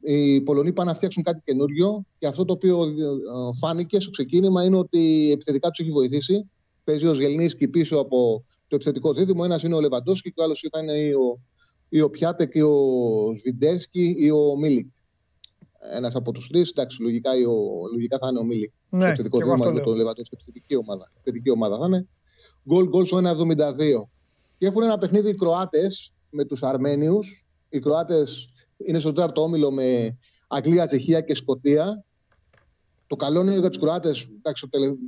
Οι 0.00 0.40
Πολωνοί 0.40 0.72
πάνε 0.72 0.90
να 0.90 0.96
φτιάξουν 0.96 1.22
κάτι 1.22 1.40
καινούριο 1.44 2.06
και 2.18 2.26
αυτό 2.26 2.44
το 2.44 2.52
οποίο 2.52 2.82
ε, 2.82 2.92
φάνηκε 3.58 4.00
στο 4.00 4.10
ξεκίνημα 4.10 4.64
είναι 4.64 4.76
ότι 4.76 5.30
επιθετικά 5.32 5.70
τους 5.70 5.78
έχει 5.78 5.90
βοηθήσει. 5.90 6.50
Παίζει 6.84 7.06
ο 7.06 7.14
Σγελνίσκι 7.14 7.68
πίσω 7.68 7.98
από 7.98 8.44
το 8.68 8.74
επιθετικό 8.74 9.12
δίδυμο. 9.12 9.42
Ένας 9.44 9.62
είναι 9.62 9.74
ο 9.74 9.80
Λεβαντόσκι 9.80 10.32
και 10.32 10.40
ο 10.40 10.44
άλλος 10.44 10.62
ήταν 10.62 10.88
ή 10.88 11.12
ο, 11.12 11.40
ή 11.88 12.00
ο 12.00 12.10
Πιάτεκ 12.10 12.54
ή 12.54 12.60
ο 12.60 12.74
Σβιντέρσκι 13.38 14.14
ή 14.18 14.30
ο 14.30 14.56
Μίλικ. 14.58 14.86
Ένας 15.92 16.14
από 16.14 16.32
τους 16.32 16.48
τρεις. 16.48 16.70
Εντάξει, 16.70 17.02
λογικά, 17.02 17.36
ή 17.36 17.44
ο, 17.44 17.58
λογικά 17.92 18.18
θα 18.18 18.28
είναι 18.28 18.38
ο 18.38 18.44
Μίλικ. 18.44 18.72
Ναι, 18.88 19.00
στο 19.00 19.08
επιθετικό 19.08 19.36
και 19.36 19.42
εγώ 19.42 19.52
δίδυμο 19.52 19.68
αυτό 19.68 19.78
με 19.78 19.84
λέω. 19.84 19.92
το 19.92 19.98
Λεβαντόσκι. 19.98 20.34
Επιθετική 20.34 20.76
ομάδα. 20.76 21.10
Επιθετική 21.14 21.50
ομάδα 21.50 21.78
θα 21.78 21.86
είναι. 21.86 22.06
Γκολ 22.68 22.88
γκολ 22.88 23.04
στο 23.04 23.20
1,72. 23.24 24.08
Και 24.58 24.66
έχουν 24.66 24.82
ένα 24.82 24.98
παιχνίδι 24.98 25.28
οι 25.28 25.34
Κροάτες 25.34 26.12
με 26.30 26.44
τους 26.44 26.62
Αρμένιους. 26.62 27.46
Οι 27.68 27.78
Κροάτες 27.78 28.48
είναι 28.86 28.98
στο 28.98 29.12
τέταρτο 29.12 29.42
όμιλο 29.42 29.70
με 29.70 30.18
Αγγλία, 30.48 30.86
Τσεχία 30.86 31.20
και 31.20 31.34
Σκοτία. 31.34 32.04
Το 33.06 33.16
καλό 33.16 33.40
είναι 33.40 33.58
για 33.58 33.68
τους 33.68 33.78
Κροάτες, 33.78 34.28
εντάξει, 34.36 34.62
το 34.62 34.68
τελε... 34.68 34.86
είναι 34.86 34.98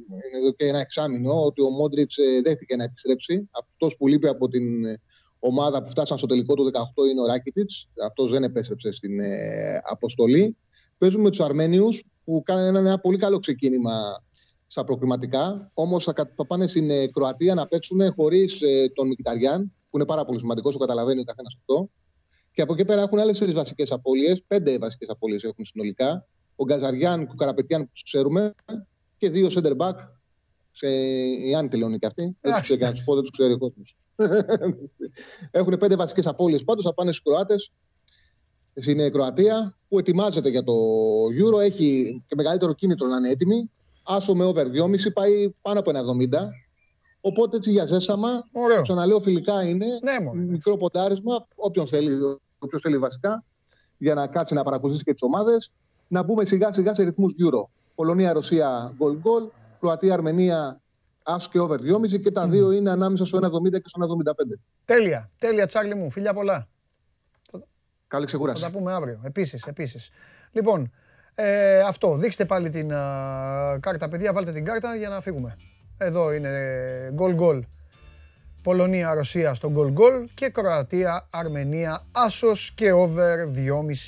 εδώ 0.41 0.53
και 0.53 0.67
ένα 0.67 0.79
εξάμεινο, 0.79 1.45
ότι 1.45 1.63
ο 1.63 1.71
Μόντριτς 1.71 2.17
δέχτηκε 2.43 2.77
να 2.77 2.85
επιστρέψει. 2.85 3.49
Αυτός 3.51 3.97
που 3.97 4.07
λείπει 4.07 4.29
από 4.29 4.49
την 4.49 4.85
ε, 4.85 5.01
ομάδα 5.39 5.83
που 5.83 5.89
φτάσαν 5.89 6.19
στο 6.19 6.27
τελικό 6.27 6.55
του 6.55 6.71
18 6.73 7.09
είναι 7.11 7.21
ο 7.21 7.27
Ράκιτιτ. 7.27 7.71
Αυτός 8.05 8.31
δεν 8.31 8.43
επέστρεψε 8.43 8.93
στην 8.93 9.21
ε, 9.21 9.81
αποστολή. 9.85 10.57
Παίζουμε 10.99 11.23
με 11.23 11.31
τους 11.31 11.41
Αρμένιους 11.41 12.05
που 12.25 12.43
κάνουν 12.45 12.65
ένα, 12.65 12.79
ένα 12.79 12.99
πολύ 12.99 13.19
καλό 13.19 13.39
ξεκίνημα 13.39 14.25
στα 14.67 14.85
προκριματικά. 14.85 15.71
Όμως 15.75 16.05
θα, 16.05 16.13
κα- 16.13 16.33
θα 16.37 16.47
πάνε 16.47 16.67
στην 16.67 16.91
ε, 16.91 17.07
Κροατία 17.07 17.55
να 17.55 17.67
παίξουν 17.67 18.13
χωρίς 18.13 18.63
τον 18.95 19.09
Μικηταριάν, 19.09 19.73
που 19.91 19.97
είναι 19.97 20.07
πάρα 20.07 20.25
πολύ 20.25 20.39
σημαντικός, 20.39 20.73
το 20.73 20.79
καταλαβαίνει 20.79 21.21
ο 21.21 21.25
καθένας 21.25 21.57
αυτό. 21.61 21.91
Και 22.53 22.63
από 22.63 22.73
εκεί 22.73 22.85
πέρα 22.85 23.03
έχουν 23.03 23.19
άλλες 23.19 23.39
τρεις 23.39 23.55
βασικές 23.55 23.93
απώλειες. 23.93 24.43
Πέντε 24.47 24.79
βασικές 24.79 25.09
απώλειες 25.09 25.45
έχουν 25.45 25.65
συνολικά. 25.65 26.27
Ο 26.57 26.65
Γκαζαριάν 26.65 27.27
και 27.27 27.33
ο 27.33 27.35
Καραπετιάν 27.35 27.83
που 27.83 27.91
τους 27.93 28.03
ξέρουμε. 28.03 28.55
Και 29.17 29.31
δύο 29.31 29.49
center 29.55 29.77
back. 29.77 29.95
Σε... 30.71 30.89
Οι 30.89 31.55
Άννη 31.55 31.69
τελειώνει 31.69 31.99
και 31.99 32.07
αυτοί. 32.07 32.23
Δεν 32.23 32.33
τους 32.33 32.51
Εντάξει. 32.51 32.73
ξέρει 32.73 32.81
να 32.81 32.93
του 32.93 33.05
πω, 33.05 33.15
δεν 33.15 33.23
τους 33.23 33.31
ξέρει 33.31 33.53
ο 33.53 33.59
κόσμος. 33.59 33.97
έχουν 35.51 35.79
πέντε 35.79 35.97
βασικές 35.97 36.27
απώλειες 36.27 36.65
πάντως. 36.65 36.85
Θα 36.85 36.95
πάνε 36.95 37.13
στους 37.13 37.25
Κροάτες. 37.25 37.73
Στην 38.75 39.13
Κροατία 39.13 39.77
που 39.89 39.99
ετοιμάζεται 39.99 40.49
για 40.49 40.63
το 40.63 40.75
Euro. 41.25 41.61
Έχει 41.61 42.23
και 42.27 42.35
μεγαλύτερο 42.35 42.73
κίνητρο 42.73 43.07
να 43.07 43.17
είναι 43.17 43.29
έτοιμη. 43.29 43.71
Άσο 44.03 44.35
με 44.35 44.45
over 44.45 44.67
2,5 44.67 45.13
πάει 45.13 45.51
πάνω 45.63 45.79
από 45.79 45.91
ένα 45.91 46.01
70. 46.01 46.49
Οπότε 47.21 47.57
έτσι 47.57 47.71
για 47.71 47.87
ζέσαμα, 47.87 48.49
Ωραίο. 48.53 48.81
ξαναλέω 48.83 49.21
φιλικά 49.21 49.63
είναι, 49.63 49.87
Ναι, 50.03 50.25
μωρέ. 50.25 50.39
μικρό 50.41 50.77
ποντάρισμα, 50.77 51.47
όποιον 51.55 51.87
θέλει, 51.87 52.39
όποιος 52.59 52.83
θέλει 52.83 52.99
βασικά, 52.99 53.45
για 53.99 54.15
να 54.15 54.27
κάτσει 54.27 54.55
να 54.55 54.63
παρακολουθήσει 54.63 55.05
και 55.05 55.13
τις 55.13 55.23
ομάδες. 55.23 55.71
Να 56.09 56.23
μπούμε 56.23 56.45
σιγά 56.45 56.73
σιγά 56.73 56.95
σε 56.95 57.03
ρυθμούς 57.03 57.33
Euro. 57.41 57.69
Πολωνία-Ρωσία 57.95 58.93
γκολ 58.97 59.17
γκολ, 59.19 59.49
Κροατία-Αρμενία 59.81 60.81
άσο 61.23 61.49
και 61.53 61.59
over 61.59 61.77
2,5 61.81 62.19
και 62.21 62.31
τα 62.31 62.49
δύο 62.49 62.71
είναι 62.73 62.91
ανάμεσα 62.91 63.25
στο 63.25 63.39
1,70 63.39 63.81
και 63.81 63.89
στο 63.89 64.01
1,75. 64.01 64.61
Τέλεια. 64.85 65.31
Τέλεια, 65.39 65.67
Τσάρλι 65.67 65.95
μου. 65.95 66.11
Φιλιά 66.11 66.35
πολλά. 66.35 66.69
Καλή 68.07 68.23
Θα 68.23 68.29
ξεκούραση. 68.29 68.63
τα 68.63 68.71
πούμε 68.71 68.93
αύριο. 68.93 69.21
Επίσης, 69.25 69.63
επίσης. 69.67 70.11
Λοιπόν, 70.53 70.91
ε, 71.35 71.79
αυτό. 71.81 72.17
Δείξτε 72.17 72.45
πάλι 72.45 72.71
την 72.71 72.93
α, 72.93 73.79
κάρτα, 73.81 74.09
παιδιά. 74.09 74.33
Βάλτε 74.33 74.53
την 74.53 74.65
κάρτα 74.65 74.97
για 74.97 75.09
να 75.09 75.21
φύγουμε. 75.21 75.57
Εδώ 76.03 76.33
είναι 76.33 76.51
γκολ 77.15 77.35
γκολ. 77.35 77.65
Πολωνία-Ρωσία 78.63 79.55
στο 79.55 79.71
γκολ 79.71 79.91
γκολ 79.91 80.29
και 80.35 80.49
Κροατία-Αρμενία 80.49 82.05
άσος 82.13 82.73
και 82.75 82.93
over 82.93 83.47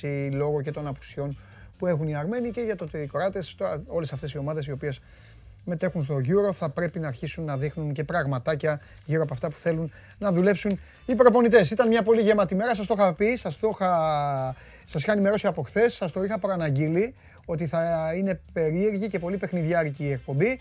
2,5 0.02 0.28
λόγω 0.32 0.62
και 0.62 0.70
των 0.70 0.86
απουσιών 0.86 1.38
που 1.78 1.86
έχουν 1.86 2.08
οι 2.08 2.16
Αρμένοι 2.16 2.50
και 2.50 2.60
για 2.60 2.76
το 2.76 2.84
ότι 2.84 2.98
οι 2.98 3.06
Κροάτες, 3.06 3.54
τώρα 3.54 3.82
όλες 3.86 4.12
αυτές 4.12 4.32
οι 4.32 4.38
ομάδες 4.38 4.66
οι 4.66 4.72
οποίες 4.72 5.00
μετέχουν 5.64 6.02
στο 6.02 6.16
Euro 6.16 6.52
θα 6.52 6.68
πρέπει 6.68 6.98
να 6.98 7.08
αρχίσουν 7.08 7.44
να 7.44 7.56
δείχνουν 7.56 7.92
και 7.92 8.04
πραγματάκια 8.04 8.80
γύρω 9.04 9.22
από 9.22 9.32
αυτά 9.34 9.48
που 9.48 9.58
θέλουν 9.58 9.92
να 10.18 10.32
δουλέψουν 10.32 10.78
οι 11.06 11.14
προπονητές. 11.14 11.70
Ήταν 11.70 11.88
μια 11.88 12.02
πολύ 12.02 12.20
γεμάτη 12.20 12.54
μέρα, 12.54 12.74
σας 12.74 12.86
το 12.86 12.94
είχα 12.98 13.12
πει, 13.12 13.36
σας 13.36 13.58
το 13.58 13.68
είχα, 13.72 14.54
σας 14.84 15.02
είχα 15.02 15.12
ενημερώσει 15.12 15.46
από 15.46 15.62
χθες, 15.62 15.94
σας 15.94 16.12
το 16.12 16.24
είχα 16.24 16.38
προαναγγείλει 16.38 17.14
ότι 17.44 17.66
θα 17.66 18.12
είναι 18.16 18.40
περίεργη 18.52 19.08
και 19.08 19.18
πολύ 19.18 19.36
παιχνιδιάρικη 19.36 20.04
η 20.04 20.10
εκπομπή. 20.10 20.60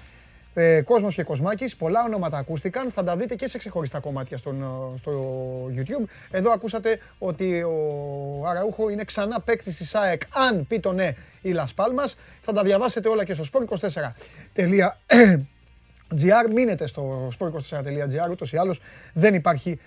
Ε, 0.54 0.82
κόσμος 0.82 1.16
και 1.16 1.24
Κοσμάκης, 1.24 1.76
πολλά 1.76 2.04
ονόματα 2.04 2.38
ακούστηκαν, 2.38 2.92
θα 2.92 3.04
τα 3.04 3.16
δείτε 3.16 3.36
και 3.36 3.48
σε 3.48 3.58
ξεχωριστά 3.58 4.00
κομμάτια 4.00 4.38
στον, 4.38 4.62
ε, 4.62 4.98
στο 4.98 5.12
YouTube. 5.76 6.04
Εδώ 6.32 6.52
ακούσατε 6.52 7.00
ότι 7.18 7.64
ο 7.64 8.48
Αραούχο 8.48 8.90
είναι 8.90 9.04
ξανά 9.04 9.42
παίκτης 9.42 9.78
της 9.78 9.96
ΑΕΚ, 9.96 10.22
αν 10.34 10.68
πει 10.68 10.80
το 10.80 10.92
ναι 10.92 11.14
η 11.42 11.52
Λας 11.52 11.74
Πάλμας. 11.74 12.18
Θα 12.42 12.54
τα 12.54 12.64
διαβάσετε 12.64 13.10
όλα 13.10 13.24
και 13.24 13.34
στο 13.34 13.44
sport24.gr. 13.54 14.92
Μείνετε 16.56 16.88
στο 16.88 17.28
sport24.gr, 17.40 18.30
ούτως 18.32 18.52
ή 18.52 18.58
άλλως 18.58 18.80
δεν 19.14 19.34
υπάρχει 19.34 19.80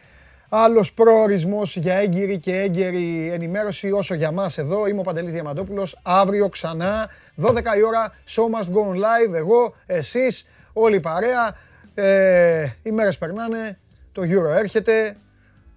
άλλος 0.49 0.93
προορισμός 0.93 1.77
για 1.77 1.95
έγκυρη 1.95 2.39
και 2.39 2.57
έγκαιρη 2.57 3.31
ενημέρωση 3.33 3.91
όσο 3.91 4.15
για 4.15 4.31
μας 4.31 4.59
εδώ. 4.59 4.87
Είμαι 4.87 5.01
ο 5.01 5.03
Παντελής 5.03 5.33
Διαμαντόπουλος. 5.33 5.99
Αύριο 6.03 6.49
ξανά, 6.49 7.11
12 7.37 7.77
η 7.77 7.83
ώρα, 7.83 8.15
show 8.29 8.43
must 8.43 8.69
go 8.75 8.81
on 8.91 8.95
live. 8.95 9.35
Εγώ, 9.35 9.75
εσείς, 9.87 10.47
όλη 10.75 10.97
η 10.97 11.01
παρέα. 11.01 11.55
Ε, 11.95 12.69
οι 12.83 12.91
μέρες 12.91 13.19
περνάνε, 13.19 13.79
το 14.13 14.23
Euro 14.23 14.57
έρχεται. 14.57 15.17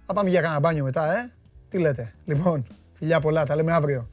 Θα 0.06 0.12
πάμε 0.12 0.28
για 0.28 0.40
κανένα 0.40 0.60
μπάνιο 0.60 0.84
μετά, 0.84 1.18
ε. 1.18 1.32
Τι 1.68 1.78
λέτε. 1.78 2.14
Λοιπόν, 2.24 2.66
φιλιά 2.94 3.20
πολλά, 3.20 3.44
τα 3.44 3.56
λέμε 3.56 3.72
αύριο. 3.72 4.08